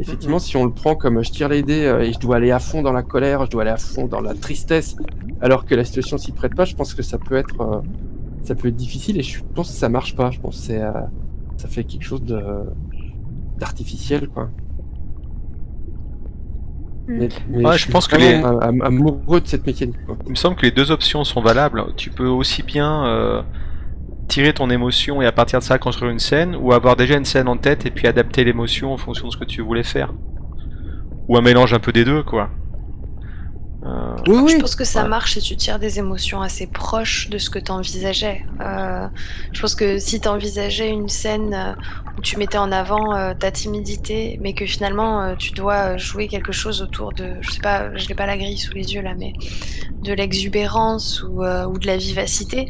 Effectivement, 0.00 0.38
si 0.38 0.56
on 0.56 0.64
le 0.64 0.70
prend 0.72 0.94
comme 0.94 1.22
je 1.24 1.30
tire 1.30 1.48
les 1.48 1.62
dés 1.62 1.84
euh, 1.86 2.00
et 2.02 2.12
je 2.12 2.18
dois 2.18 2.36
aller 2.36 2.50
à 2.52 2.58
fond 2.58 2.82
dans 2.82 2.92
la 2.92 3.02
colère, 3.02 3.44
je 3.46 3.50
dois 3.50 3.62
aller 3.62 3.70
à 3.70 3.76
fond 3.76 4.06
dans 4.06 4.20
la 4.20 4.34
tristesse, 4.34 4.96
alors 5.40 5.64
que 5.64 5.74
la 5.74 5.84
situation 5.84 6.18
s'y 6.18 6.32
prête 6.32 6.54
pas, 6.54 6.64
je 6.64 6.74
pense 6.76 6.94
que 6.94 7.02
ça 7.02 7.18
peut 7.18 7.36
être, 7.36 7.60
euh, 7.60 7.80
ça 8.42 8.54
peut 8.54 8.68
être 8.68 8.76
difficile 8.76 9.18
et 9.18 9.22
je 9.22 9.42
pense 9.54 9.70
que 9.70 9.76
ça 9.76 9.88
marche 9.88 10.14
pas. 10.16 10.30
Je 10.30 10.40
pense 10.40 10.56
que 10.58 10.62
c'est, 10.66 10.80
euh, 10.82 10.92
ça 11.56 11.68
fait 11.68 11.84
quelque 11.84 12.04
chose 12.04 12.22
de 12.22 12.40
d'artificiel, 13.58 14.28
quoi. 14.28 14.50
Mais, 17.08 17.28
mais 17.48 17.64
Ouais, 17.66 17.72
je 17.78 17.82
suis 17.84 17.92
pense 17.92 18.06
que 18.06 18.16
am- 18.16 18.82
amoureux 18.82 19.40
de 19.40 19.46
cette 19.46 19.66
mécanique. 19.66 19.96
quoi. 20.06 20.16
Il 20.26 20.30
me 20.30 20.36
semble 20.36 20.56
que 20.56 20.62
les 20.66 20.70
deux 20.70 20.90
options 20.90 21.24
sont 21.24 21.40
valables. 21.40 21.82
Tu 21.96 22.10
peux 22.10 22.26
aussi 22.28 22.62
bien 22.62 23.06
euh, 23.06 23.42
tirer 24.28 24.52
ton 24.52 24.70
émotion 24.70 25.20
et 25.22 25.26
à 25.26 25.32
partir 25.32 25.58
de 25.58 25.64
ça 25.64 25.78
construire 25.78 26.10
une 26.12 26.18
scène, 26.18 26.54
ou 26.56 26.72
avoir 26.72 26.96
déjà 26.96 27.16
une 27.16 27.24
scène 27.24 27.48
en 27.48 27.56
tête 27.56 27.86
et 27.86 27.90
puis 27.90 28.06
adapter 28.06 28.44
l'émotion 28.44 28.92
en 28.92 28.98
fonction 28.98 29.26
de 29.28 29.32
ce 29.32 29.36
que 29.38 29.44
tu 29.44 29.62
voulais 29.62 29.82
faire. 29.82 30.12
Ou 31.28 31.36
un 31.36 31.40
mélange 31.42 31.72
un 31.74 31.78
peu 31.80 31.92
des 31.92 32.04
deux, 32.04 32.22
quoi. 32.22 32.50
Euh, 33.86 34.16
Oui, 34.26 34.38
oui. 34.42 34.52
Je 34.56 34.58
pense 34.60 34.74
que 34.74 34.84
ça 34.84 35.02
Ouais. 35.04 35.08
marche 35.08 35.34
si 35.34 35.40
tu 35.40 35.56
tires 35.56 35.78
des 35.78 35.98
émotions 35.98 36.42
assez 36.42 36.66
proches 36.66 37.30
de 37.30 37.38
ce 37.38 37.48
que 37.48 37.58
tu 37.58 37.70
envisageais. 37.70 38.44
je 39.52 39.60
pense 39.60 39.74
que 39.74 39.98
si 39.98 40.20
tu 40.20 40.28
envisageais 40.28 40.90
une 40.90 41.08
scène 41.08 41.54
euh, 41.54 41.72
où 42.16 42.20
tu 42.20 42.36
mettais 42.38 42.58
en 42.58 42.72
avant 42.72 43.14
euh, 43.14 43.34
ta 43.34 43.50
timidité, 43.52 44.38
mais 44.42 44.52
que 44.52 44.66
finalement 44.66 45.22
euh, 45.22 45.34
tu 45.36 45.52
dois 45.52 45.96
jouer 45.96 46.26
quelque 46.28 46.50
chose 46.52 46.82
autour 46.82 47.12
de, 47.12 47.34
je 47.40 47.50
sais 47.52 47.60
pas, 47.60 47.96
je 47.96 48.08
n'ai 48.08 48.14
pas 48.14 48.26
la 48.26 48.36
grille 48.36 48.58
sous 48.58 48.74
les 48.74 48.94
yeux 48.94 49.02
là, 49.02 49.14
mais 49.16 49.32
de 50.02 50.12
l'exubérance 50.12 51.22
ou, 51.22 51.44
euh, 51.44 51.64
ou 51.66 51.78
de 51.78 51.86
la 51.86 51.96
vivacité, 51.96 52.68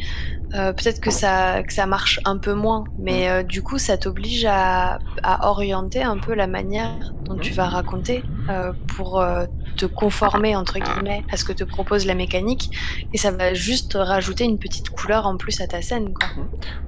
euh, 0.54 0.72
peut-être 0.72 1.00
que 1.00 1.10
ça, 1.10 1.62
que 1.62 1.72
ça 1.72 1.86
marche 1.86 2.20
un 2.24 2.38
peu 2.38 2.54
moins. 2.54 2.84
Mais 2.98 3.28
euh, 3.28 3.42
du 3.42 3.62
coup, 3.62 3.78
ça 3.78 3.96
t'oblige 3.96 4.46
à, 4.46 4.98
à 5.22 5.48
orienter 5.48 6.02
un 6.02 6.18
peu 6.18 6.34
la 6.34 6.46
manière 6.46 7.12
dont 7.24 7.36
tu 7.36 7.52
vas 7.52 7.68
raconter 7.68 8.22
euh, 8.48 8.72
pour 8.96 9.20
euh, 9.20 9.44
te 9.76 9.84
conformer 9.86 10.56
entre 10.56 10.78
guillemets 10.78 11.22
à 11.30 11.36
ce 11.36 11.44
que 11.44 11.52
te 11.52 11.64
propose 11.64 12.06
la 12.06 12.14
mécanique 12.14 12.70
et 13.12 13.18
ça 13.18 13.30
va 13.30 13.52
juste 13.52 13.96
rajouter 14.00 14.44
une 14.44 14.58
petite 14.58 14.88
couleur 14.90 15.26
en 15.26 15.36
plus 15.36 15.60
à 15.60 15.66
ta 15.66 15.82
scène 15.82 16.14
quoi. 16.14 16.28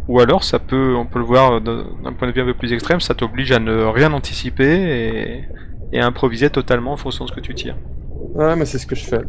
Ou 0.08 0.20
alors, 0.20 0.42
ça 0.42 0.58
peut, 0.58 0.94
on 0.96 1.06
peut 1.06 1.18
le 1.18 1.26
voir 1.26 1.60
d'un 1.60 1.84
d'un 2.02 2.12
point 2.14 2.28
de 2.28 2.32
vue 2.32 2.40
un 2.40 2.46
peu 2.46 2.54
plus 2.54 2.72
extrême, 2.72 3.00
ça 3.00 3.14
t'oblige 3.14 3.52
à 3.52 3.58
ne 3.58 3.84
rien 3.84 4.12
anticiper 4.12 4.64
et, 4.64 5.44
et 5.92 6.00
à 6.00 6.06
improviser 6.06 6.50
totalement 6.50 6.92
en 6.92 6.96
fonction 6.96 7.24
de 7.26 7.30
ce 7.30 7.34
que 7.34 7.40
tu 7.40 7.54
tires. 7.54 7.76
Ouais, 8.34 8.56
mais 8.56 8.64
c'est 8.64 8.78
ce 8.78 8.86
que 8.86 8.94
je 8.94 9.04
fais. 9.04 9.20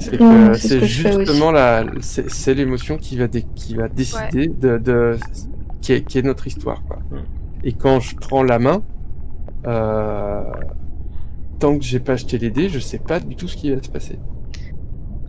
C'est 0.00 0.20
Ouais, 0.20 0.54
ce 0.54 0.80
justement 0.84 1.52
la, 1.52 1.84
c'est 2.00 2.54
l'émotion 2.54 2.96
qui 2.96 3.16
va 3.18 3.28
dé- 3.28 3.44
qui 3.54 3.74
va 3.74 3.88
décider 3.88 4.48
de, 4.48 4.78
de 4.78 5.16
qui 5.82 5.92
est, 5.92 6.02
qui 6.02 6.18
est 6.18 6.22
notre 6.22 6.46
histoire. 6.46 6.82
Quoi. 6.84 6.98
Et 7.64 7.72
quand 7.74 8.00
je 8.00 8.16
prends 8.16 8.42
la 8.42 8.58
main, 8.58 8.82
euh, 9.66 10.42
tant 11.58 11.76
que 11.78 11.84
j'ai 11.84 12.00
pas 12.00 12.14
acheté 12.14 12.38
les 12.38 12.50
dés, 12.50 12.68
je 12.70 12.78
sais 12.78 12.98
pas 12.98 13.20
du 13.20 13.36
tout 13.36 13.46
ce 13.46 13.56
qui 13.56 13.70
va 13.74 13.82
se 13.82 13.90
passer. 13.90 14.18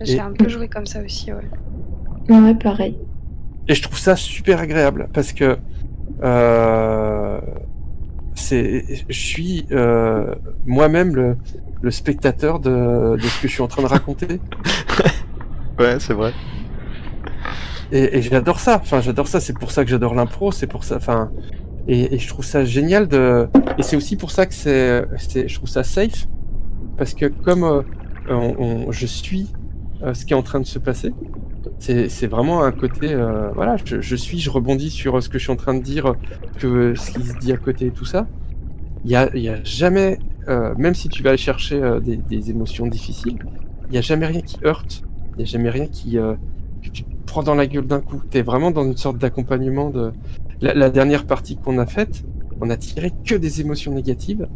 J'ai 0.02 0.16
Et- 0.16 0.20
un 0.22 0.32
peu 0.32 0.48
joué 0.48 0.68
comme 0.70 0.86
ça 0.86 1.02
aussi 1.04 1.32
ouais. 1.34 2.34
Ouais, 2.34 2.56
pareil. 2.56 2.98
Et 3.68 3.76
je 3.76 3.82
trouve 3.82 4.00
ça 4.00 4.16
super 4.16 4.60
agréable 4.62 5.10
parce 5.14 5.34
que 5.34 5.58
euh, 6.24 7.42
c'est, 8.36 8.86
je 9.10 9.20
suis 9.20 9.66
euh, 9.72 10.34
moi-même 10.66 11.16
le, 11.16 11.38
le 11.82 11.92
spectateur 11.92 12.60
de, 12.60 13.18
de 13.18 13.30
ce 13.30 13.40
que 13.40 13.48
je 13.48 13.54
suis 13.54 13.64
en 13.64 13.68
train 13.68 13.84
de 13.84 13.88
raconter. 13.88 14.42
Ouais, 15.80 16.00
c'est 16.00 16.14
vrai. 16.14 16.36
Et, 17.92 18.18
et 18.18 18.22
j'adore 18.22 18.60
ça. 18.60 18.80
Enfin, 18.82 19.02
j'adore 19.02 19.28
ça. 19.28 19.40
C'est 19.40 19.58
pour 19.58 19.72
ça 19.72 19.84
que 19.84 19.90
j'adore 19.92 20.14
l'impro. 20.16 20.52
C'est 20.52 20.68
pour 20.68 20.84
ça. 20.84 20.98
Enfin, 20.98 21.32
et, 21.88 22.16
et 22.16 22.20
je 22.20 22.28
trouve 22.28 22.46
ça 22.46 22.66
génial 22.66 23.08
de. 23.08 23.50
Et 23.78 23.84
c'est 23.84 23.96
aussi 23.96 24.18
pour 24.18 24.32
ça 24.32 24.46
que 24.46 24.54
c'est, 24.54 25.06
c'est, 25.18 25.48
je 25.48 25.56
trouve 25.56 25.70
ça 25.70 25.84
safe 25.84 26.28
parce 26.98 27.14
que 27.16 27.28
comme 27.28 27.64
euh, 27.66 27.84
on, 28.30 28.56
on- 28.88 28.92
je 28.92 29.06
suis 29.08 29.58
euh, 30.04 30.14
ce 30.14 30.26
qui 30.26 30.34
est 30.34 30.38
en 30.38 30.44
train 30.44 30.60
de 30.62 30.66
se 30.68 30.80
passer, 30.80 31.14
c'est, 31.80 32.10
c'est 32.10 32.28
vraiment 32.28 32.64
un 32.64 32.72
côté. 32.74 33.14
euh, 33.14 33.52
voilà, 33.56 33.78
je, 33.86 34.02
je 34.02 34.16
suis, 34.16 34.40
je 34.40 34.50
rebondis 34.52 34.92
sur 34.92 35.22
ce 35.24 35.30
que 35.30 35.40
je 35.40 35.44
suis 35.46 35.54
en 35.54 35.58
train 35.58 35.76
de 35.76 35.84
dire, 35.84 36.16
que 36.58 36.96
ce 36.96 37.12
qui 37.12 37.26
se 37.26 37.36
dit 37.38 37.54
à 37.54 37.58
côté 37.58 37.88
et 37.88 37.94
tout 37.94 38.06
ça. 38.06 38.28
Il 39.04 39.12
y 39.12 39.16
a, 39.16 39.30
il 39.36 39.42
y 39.42 39.50
a 39.50 39.64
jamais, 39.64 40.20
euh, 40.48 40.74
même 40.78 40.96
si 40.96 41.10
tu 41.10 41.24
vas 41.24 41.30
aller 41.30 41.38
chercher 41.38 41.82
euh, 41.82 42.00
des, 42.00 42.50
émotions 42.50 42.88
difficiles, 42.88 43.38
il 43.90 43.96
y 43.96 43.98
a 43.98 44.02
jamais 44.02 44.26
rien 44.26 44.42
qui 44.42 44.58
heurte. 44.66 45.04
Il 45.36 45.40
y 45.40 45.44
a 45.44 45.46
jamais 45.46 45.70
rien 45.70 45.88
qui 45.88 46.18
euh, 46.18 46.36
que 46.82 46.90
tu 46.90 47.04
te 47.04 47.26
prends 47.26 47.44
dans 47.44 47.56
la 47.56 47.68
gueule 47.68 47.86
d'un 47.86 48.02
coup. 48.02 48.22
T'es 48.30 48.42
vraiment 48.42 48.72
dans 48.72 48.84
une 48.84 48.98
sorte 48.98 49.18
d'accompagnement 49.18 49.90
de. 49.90 50.12
La, 50.62 50.92
dernière 50.92 51.26
partie 51.26 51.58
qu'on 51.58 51.80
a 51.80 51.88
faite, 51.88 52.24
on 52.60 52.70
a 52.70 52.78
tiré 52.78 53.12
que 53.26 53.34
des 53.34 53.62
émotions 53.62 53.92
négatives. 53.92 54.48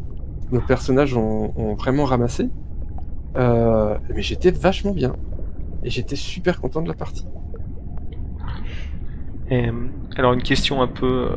Nos 0.52 0.62
personnages 0.62 1.18
ont, 1.18 1.74
vraiment 1.74 2.06
ramassé. 2.06 2.50
Mais 3.36 4.22
j'étais 4.22 4.52
vachement 4.52 4.92
bien. 4.92 5.16
Et 5.84 5.90
j'étais 5.90 6.16
super 6.16 6.62
content 6.62 6.84
de 6.84 6.88
la 6.88 6.94
partie. 6.94 7.26
Alors 10.16 10.34
une 10.34 10.44
question 10.44 10.84
un 10.84 10.88
peu 10.88 11.30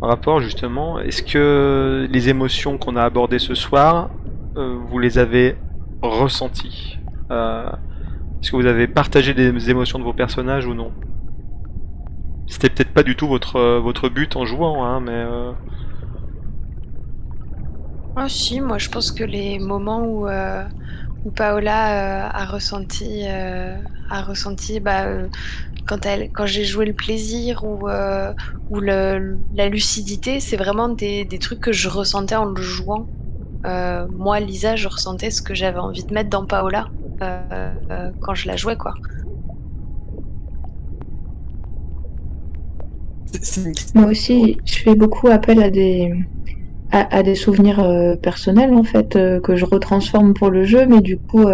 rapport 0.00 0.40
justement, 0.40 0.98
est-ce 1.00 1.22
que 1.22 2.06
les 2.10 2.28
émotions 2.28 2.78
qu'on 2.78 2.96
a 2.96 3.02
abordées 3.02 3.38
ce 3.38 3.54
soir, 3.54 4.10
euh, 4.56 4.76
vous 4.88 4.98
les 4.98 5.18
avez 5.18 5.56
ressenties 6.02 6.98
Euh, 7.30 7.70
Est-ce 8.42 8.50
que 8.52 8.56
vous 8.56 8.66
avez 8.66 8.88
partagé 8.88 9.34
des 9.34 9.70
émotions 9.70 9.98
de 9.98 10.04
vos 10.04 10.14
personnages 10.14 10.66
ou 10.66 10.74
non? 10.74 10.92
C'était 12.46 12.70
peut-être 12.70 12.92
pas 12.92 13.02
du 13.02 13.16
tout 13.16 13.26
votre, 13.28 13.78
votre 13.78 14.08
but 14.08 14.36
en 14.36 14.44
jouant, 14.46 14.84
hein, 14.84 15.00
mais... 15.00 15.12
euh, 15.12 15.52
Ah 18.16 18.28
si, 18.28 18.60
moi 18.60 18.78
je 18.78 18.88
pense 18.88 19.12
que 19.12 19.24
les 19.24 19.58
moments 19.58 20.02
où, 20.04 20.26
euh, 20.26 20.64
Paola 21.34 22.30
a 22.30 22.44
ressenti, 22.46 23.24
a 23.26 24.22
ressenti 24.22 24.80
bah, 24.80 25.06
quand, 25.86 26.04
elle, 26.04 26.30
quand 26.32 26.46
j'ai 26.46 26.64
joué 26.64 26.84
le 26.84 26.92
plaisir 26.92 27.64
ou, 27.64 27.88
euh, 27.88 28.32
ou 28.70 28.80
le, 28.80 29.38
la 29.54 29.68
lucidité, 29.68 30.40
c'est 30.40 30.56
vraiment 30.56 30.88
des, 30.88 31.24
des 31.24 31.38
trucs 31.38 31.60
que 31.60 31.72
je 31.72 31.88
ressentais 31.88 32.36
en 32.36 32.46
le 32.46 32.60
jouant. 32.60 33.06
Euh, 33.64 34.06
moi, 34.12 34.38
Lisa, 34.40 34.76
je 34.76 34.88
ressentais 34.88 35.30
ce 35.30 35.42
que 35.42 35.54
j'avais 35.54 35.78
envie 35.78 36.04
de 36.04 36.12
mettre 36.12 36.30
dans 36.30 36.44
Paola 36.44 36.88
euh, 37.22 37.70
euh, 37.90 38.10
quand 38.20 38.34
je 38.34 38.46
la 38.48 38.56
jouais, 38.56 38.76
quoi. 38.76 38.94
Moi 43.94 44.06
aussi, 44.06 44.58
je 44.64 44.78
fais 44.78 44.94
beaucoup 44.94 45.28
appel 45.28 45.62
à 45.62 45.70
des, 45.70 46.12
à, 46.90 47.16
à 47.16 47.22
des 47.22 47.34
souvenirs 47.34 47.80
euh, 47.80 48.14
personnels, 48.16 48.72
en 48.72 48.84
fait, 48.84 49.16
euh, 49.16 49.40
que 49.40 49.56
je 49.56 49.64
retransforme 49.64 50.32
pour 50.32 50.50
le 50.50 50.64
jeu, 50.64 50.86
mais 50.86 51.00
du 51.00 51.18
coup, 51.18 51.44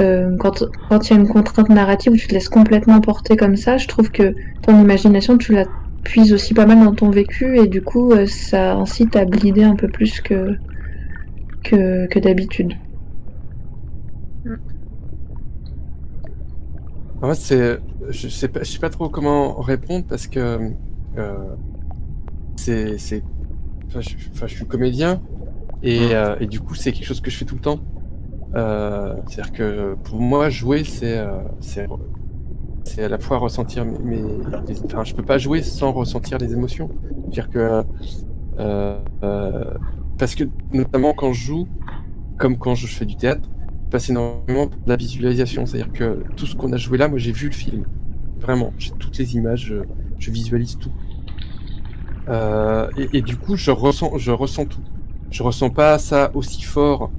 euh, 0.00 0.36
quand 0.36 0.60
il 0.60 1.10
y 1.10 1.16
a 1.16 1.20
une 1.20 1.28
contrainte 1.28 1.68
narrative 1.70 2.12
où 2.12 2.16
tu 2.16 2.26
te 2.26 2.34
laisses 2.34 2.48
complètement 2.48 3.00
porter 3.00 3.36
comme 3.36 3.56
ça, 3.56 3.78
je 3.78 3.88
trouve 3.88 4.10
que 4.10 4.34
ton 4.62 4.80
imagination, 4.80 5.38
tu 5.38 5.52
la 5.52 5.64
puises 6.02 6.32
aussi 6.32 6.54
pas 6.54 6.66
mal 6.66 6.84
dans 6.84 6.94
ton 6.94 7.10
vécu, 7.10 7.58
et 7.58 7.66
du 7.66 7.82
coup, 7.82 8.12
euh, 8.12 8.26
ça 8.26 8.74
incite 8.74 9.16
à 9.16 9.24
blider 9.24 9.64
un 9.64 9.74
peu 9.74 9.88
plus 9.88 10.20
que, 10.20 10.56
que, 11.64 12.18
d'habitude. 12.18 12.74
En 17.22 17.28
fait, 17.30 17.34
c'est, 17.34 17.78
je 18.10 18.28
sais 18.28 18.48
pas, 18.48 18.60
je 18.60 18.70
sais 18.70 18.78
pas 18.78 18.90
trop 18.90 19.08
comment 19.08 19.54
répondre 19.60 20.04
parce 20.06 20.26
que 20.26 20.70
euh, 21.16 21.36
c'est, 22.56 23.22
enfin, 23.88 24.00
je, 24.00 24.46
suis 24.46 24.66
comédien 24.66 25.22
et 25.82 26.46
du 26.48 26.60
coup, 26.60 26.74
c'est 26.74 26.92
quelque 26.92 27.06
chose 27.06 27.22
que 27.22 27.30
je 27.30 27.38
fais 27.38 27.46
tout 27.46 27.54
le 27.54 27.62
temps. 27.62 27.80
Euh, 28.54 29.14
c'est-à-dire 29.28 29.52
que 29.52 29.94
pour 30.04 30.20
moi, 30.20 30.48
jouer, 30.50 30.84
c'est, 30.84 31.18
euh, 31.18 31.38
c'est, 31.60 31.86
c'est 32.84 33.04
à 33.04 33.08
la 33.08 33.18
fois 33.18 33.38
ressentir 33.38 33.84
mes, 33.84 34.22
enfin, 34.84 35.04
je 35.04 35.14
peux 35.14 35.24
pas 35.24 35.38
jouer 35.38 35.62
sans 35.62 35.92
ressentir 35.92 36.38
les 36.38 36.52
émotions. 36.52 36.90
C'est-à-dire 37.24 37.50
que 37.50 37.82
euh, 38.58 39.74
parce 40.18 40.34
que 40.34 40.44
notamment 40.72 41.12
quand 41.12 41.32
je 41.32 41.44
joue, 41.44 41.68
comme 42.38 42.56
quand 42.56 42.74
je 42.74 42.86
fais 42.86 43.04
du 43.04 43.16
théâtre 43.16 43.48
je 43.86 43.90
passe 43.90 44.08
énormément 44.08 44.66
de 44.66 44.72
la 44.86 44.96
visualisation. 44.96 45.66
C'est-à-dire 45.66 45.92
que 45.92 46.24
tout 46.36 46.46
ce 46.46 46.56
qu'on 46.56 46.72
a 46.72 46.76
joué 46.76 46.98
là, 46.98 47.08
moi 47.08 47.18
j'ai 47.18 47.32
vu 47.32 47.48
le 47.48 47.54
film. 47.54 47.84
Vraiment, 48.40 48.72
j'ai 48.78 48.90
toutes 48.92 49.18
les 49.18 49.36
images, 49.36 49.74
je, 50.18 50.30
visualise 50.30 50.78
tout. 50.78 50.90
Et, 52.96 53.18
et 53.18 53.22
du 53.22 53.36
coup, 53.36 53.56
je 53.56 53.70
ressens, 53.70 54.18
je 54.18 54.32
ressens 54.32 54.66
tout. 54.66 54.82
Je 55.30 55.42
ressens 55.42 55.70
pas 55.70 55.98
ça 55.98 56.30
aussi 56.34 56.62
fort 56.62 57.10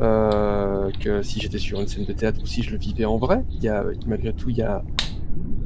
euh, 0.00 0.90
que 0.98 1.20
si 1.20 1.40
j'étais 1.40 1.58
sur 1.58 1.78
une 1.78 1.86
scène 1.86 2.06
de 2.06 2.12
théâtre 2.12 2.40
ou 2.42 2.46
si 2.46 2.62
je 2.62 2.70
le 2.70 2.78
vivais 2.78 3.04
en 3.04 3.18
vrai. 3.18 3.44
Il 3.50 3.62
y 3.62 3.68
a, 3.68 3.84
malgré 4.06 4.32
tout, 4.32 4.48
il 4.48 4.56
y 4.56 4.62
a, 4.62 4.82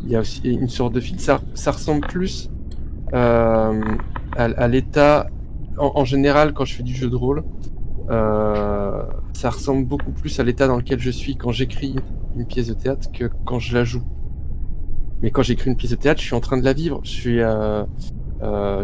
il 0.02 0.10
y 0.10 0.16
a 0.16 0.20
aussi 0.20 0.40
une 0.44 0.68
sorte 0.68 0.92
de 0.92 1.00
film. 1.00 1.18
Ça, 1.18 1.40
ressemble 1.70 2.06
plus 2.06 2.50
euh, 3.12 3.80
à, 4.36 4.68
l'état, 4.68 5.28
en, 5.78 6.04
général, 6.04 6.52
quand 6.52 6.64
je 6.64 6.74
fais 6.74 6.82
du 6.82 6.94
jeu 6.94 7.08
de 7.08 7.14
rôle, 7.14 7.44
euh, 8.10 9.04
ça 9.34 9.50
ressemble 9.50 9.86
beaucoup 9.86 10.10
plus 10.10 10.40
à 10.40 10.42
l'état 10.42 10.66
dans 10.66 10.76
lequel 10.76 10.98
je 10.98 11.10
suis 11.10 11.36
quand 11.36 11.52
j'écris 11.52 11.94
une 12.36 12.44
pièce 12.44 12.66
de 12.66 12.74
théâtre 12.74 13.12
que 13.12 13.30
quand 13.44 13.60
je 13.60 13.74
la 13.74 13.84
joue. 13.84 14.02
Mais 15.22 15.30
quand 15.30 15.42
j'écris 15.42 15.70
une 15.70 15.76
pièce 15.76 15.92
de 15.92 15.96
théâtre, 15.96 16.20
je 16.20 16.26
suis 16.26 16.34
en 16.34 16.40
train 16.40 16.58
de 16.58 16.64
la 16.64 16.72
vivre. 16.72 17.00
Je 17.04 17.10
suis, 17.10 17.38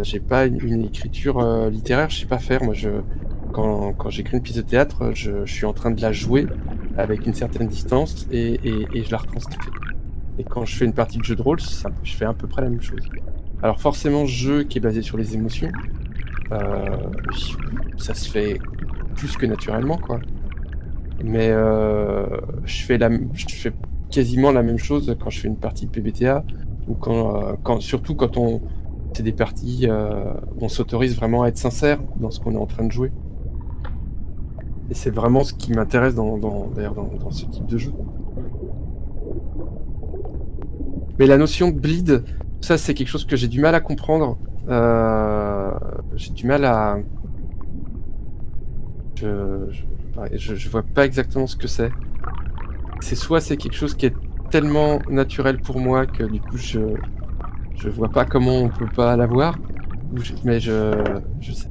j'ai 0.05 0.21
pas 0.21 0.47
une, 0.47 0.65
une 0.65 0.85
écriture 0.85 1.69
littéraire, 1.71 2.09
je 2.09 2.21
sais 2.21 2.27
pas 2.27 2.39
faire. 2.39 2.63
Moi, 2.63 2.75
je, 2.75 2.89
quand, 3.53 4.11
j'écris 4.11 4.37
une 4.37 4.43
pièce 4.43 4.57
de 4.57 4.63
théâtre, 4.63 5.13
je, 5.15 5.45
suis 5.47 5.67
en 5.67 5.73
train 5.73 5.91
de 5.91 6.01
la 6.01 6.13
jouer 6.13 6.47
avec 6.97 7.27
une 7.27 7.35
certaine 7.35 7.69
distance 7.69 8.27
et, 8.31 8.59
je 8.95 9.11
la 9.11 9.19
retranscris. 9.19 9.59
Et 10.39 10.45
quand 10.45 10.65
je 10.65 10.77
fais 10.77 10.85
une 10.85 10.95
partie 10.95 11.19
de 11.19 11.25
jeu 11.25 11.37
de 11.37 11.43
rôle, 11.43 11.59
je 12.03 12.15
fais 12.15 12.25
à 12.25 12.33
peu 12.33 12.47
près 12.47 12.63
la 12.63 12.71
même 12.71 12.81
chose. 12.81 13.03
Alors 13.63 13.81
forcément, 13.81 14.25
jeu 14.25 14.63
qui 14.63 14.79
est 14.79 14.81
basé 14.81 15.03
sur 15.03 15.19
les 15.19 15.35
émotions, 15.35 15.71
euh, 16.53 16.97
ça 17.99 18.15
se 18.15 18.31
fait 18.31 18.59
plus 19.17 19.37
que 19.37 19.47
naturellement, 19.47 19.99
quoi. 19.99 20.21
Mais 21.23 21.51
euh, 21.51 22.27
je 22.65 22.85
fais 22.85 23.73
quasiment 24.11 24.51
la 24.51 24.63
même 24.63 24.79
chose 24.79 25.15
quand 25.21 25.29
je 25.29 25.41
fais 25.41 25.49
une 25.49 25.59
partie 25.59 25.87
de 25.87 25.91
PBTA 25.91 26.45
ou 26.89 26.97
euh, 27.07 27.55
quand 27.63 27.81
surtout 27.81 28.15
quand 28.15 28.39
on, 28.39 28.63
c'est 29.13 29.23
des 29.23 29.33
parties 29.33 29.87
où 29.87 30.65
on 30.65 30.69
s'autorise 30.69 31.15
vraiment 31.17 31.43
à 31.43 31.49
être 31.49 31.59
sincère 31.59 31.99
dans 32.17 32.31
ce 32.31 32.41
qu'on 32.41 32.55
est 32.55 32.59
en 32.59 32.67
train 32.67 32.85
de 32.85 32.93
jouer. 32.93 33.13
Et 34.91 34.95
c'est 34.95 35.11
vraiment 35.11 35.45
ce 35.45 35.55
qui 35.55 35.73
m'intéresse 35.73 36.17
dans, 36.17 36.37
d'ailleurs 36.75 36.95
dans, 36.95 37.31
ce 37.31 37.47
type 37.47 37.67
de 37.67 37.79
jeu. 37.79 37.93
Mais 41.19 41.27
la 41.27 41.39
notion 41.39 41.71
de 41.71 41.79
bleed, 41.79 42.25
ça 42.61 42.77
c'est 42.77 42.95
quelque 42.95 43.09
chose 43.09 43.25
que 43.25 43.37
j'ai 43.37 43.47
du 43.47 43.61
mal 43.61 43.75
à 43.77 43.81
comprendre. 43.81 44.37
Euh, 44.69 45.71
j'ai 46.17 46.33
du 46.33 46.47
mal 46.47 46.65
à. 46.65 46.99
Je, 49.17 49.71
je, 50.35 50.69
vois 50.69 50.83
pas 50.83 51.05
exactement 51.05 51.47
ce 51.47 51.57
que 51.57 51.69
c'est. 51.69 51.91
C'est 53.01 53.15
soit 53.15 53.41
c'est 53.41 53.57
quelque 53.57 53.77
chose 53.77 53.95
qui 53.95 54.07
est 54.07 54.15
tellement 54.51 54.99
naturel 55.09 55.61
pour 55.61 55.79
moi 55.79 56.07
que 56.07 56.25
du 56.25 56.41
coup 56.41 56.57
je 56.57 56.81
je 57.77 57.89
vois 57.89 58.09
pas 58.09 58.25
comment 58.25 58.57
on 58.57 58.69
peut 58.69 58.89
pas 58.89 59.17
l'avoir. 59.17 59.57
Mais 60.45 60.59
je 60.59 60.93
je 61.41 61.53
sais. 61.53 61.69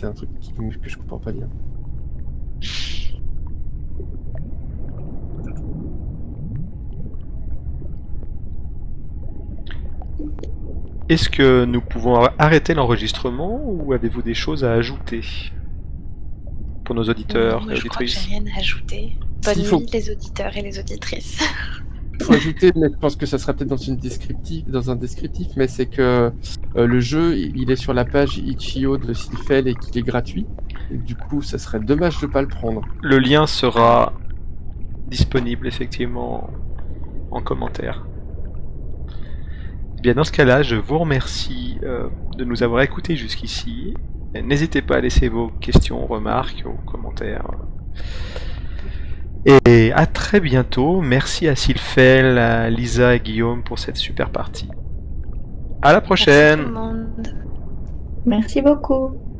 C'est 0.00 0.06
un 0.06 0.12
truc 0.12 0.30
qui- 0.40 0.54
que 0.54 0.88
je 0.88 0.96
comprends 0.96 1.18
pas 1.18 1.30
bien. 1.30 1.46
Est-ce 11.08 11.28
que 11.28 11.64
nous 11.64 11.80
pouvons 11.80 12.24
arrêter 12.38 12.74
l'enregistrement 12.74 13.60
ou 13.64 13.92
avez-vous 13.92 14.22
des 14.22 14.34
choses 14.34 14.64
à 14.64 14.72
ajouter 14.74 15.22
pour 16.84 16.94
nos 16.94 17.02
auditeurs 17.04 17.62
Moi, 17.62 17.72
et 17.72 17.76
je 17.76 17.86
crois 17.88 17.98
que 18.00 18.06
j'ai 18.06 18.16
auditrices 18.18 18.28
rien 18.28 18.44
à 18.54 18.58
ajouter. 18.58 19.16
Bonne 19.44 19.64
faut- 19.64 19.80
nuit 19.80 19.86
les 19.92 20.10
auditeurs 20.10 20.56
et 20.56 20.62
les 20.62 20.78
auditrices. 20.78 21.40
faut 22.20 22.32
ajouter, 22.32 22.72
mais 22.76 22.88
je 22.92 22.98
pense 22.98 23.16
que 23.16 23.26
ça 23.26 23.38
sera 23.38 23.52
peut-être 23.52 23.70
dans 23.70 23.76
une 23.76 23.96
descriptif, 23.96 24.66
dans 24.68 24.90
un 24.90 24.96
descriptif, 24.96 25.48
mais 25.56 25.68
c'est 25.68 25.86
que 25.86 26.30
euh, 26.76 26.86
le 26.86 27.00
jeu, 27.00 27.36
il 27.36 27.56
il 27.56 27.70
est 27.70 27.76
sur 27.76 27.92
la 27.92 28.04
page 28.04 28.38
Itch.io 28.38 28.96
de 28.96 29.12
Silfel 29.12 29.68
et 29.68 29.74
qu'il 29.74 29.98
est 29.98 30.02
gratuit. 30.02 30.46
Du 30.90 31.14
coup, 31.14 31.42
ça 31.42 31.58
serait 31.58 31.80
dommage 31.80 32.20
de 32.20 32.26
pas 32.26 32.42
le 32.42 32.48
prendre. 32.48 32.82
Le 33.02 33.18
lien 33.18 33.46
sera 33.46 34.14
disponible 35.08 35.66
effectivement 35.66 36.50
en 37.30 37.42
commentaire. 37.42 38.06
Eh 39.98 40.02
Bien 40.02 40.14
dans 40.14 40.24
ce 40.24 40.32
cas-là, 40.32 40.62
je 40.62 40.76
vous 40.76 40.98
remercie 40.98 41.78
euh, 41.82 42.08
de 42.36 42.44
nous 42.44 42.62
avoir 42.62 42.82
écoutés 42.82 43.16
jusqu'ici. 43.16 43.94
N'hésitez 44.34 44.80
pas 44.80 44.96
à 44.96 45.00
laisser 45.00 45.28
vos 45.28 45.48
questions, 45.60 46.06
remarques 46.06 46.64
ou 46.64 46.90
commentaires. 46.90 47.46
Et 49.46 49.92
à 49.92 50.06
très 50.06 50.40
bientôt. 50.40 51.00
Merci 51.00 51.48
à 51.48 51.56
Sylphel, 51.56 52.38
à 52.38 52.68
Lisa 52.70 53.14
et 53.14 53.20
Guillaume 53.20 53.62
pour 53.62 53.78
cette 53.78 53.96
super 53.96 54.30
partie. 54.30 54.68
À 55.82 55.92
la 55.92 56.00
Merci 56.00 56.06
prochaine. 56.06 56.60
tout 56.60 56.66
le 56.66 56.72
monde. 56.72 57.28
Merci 58.26 58.60
beaucoup. 58.60 59.20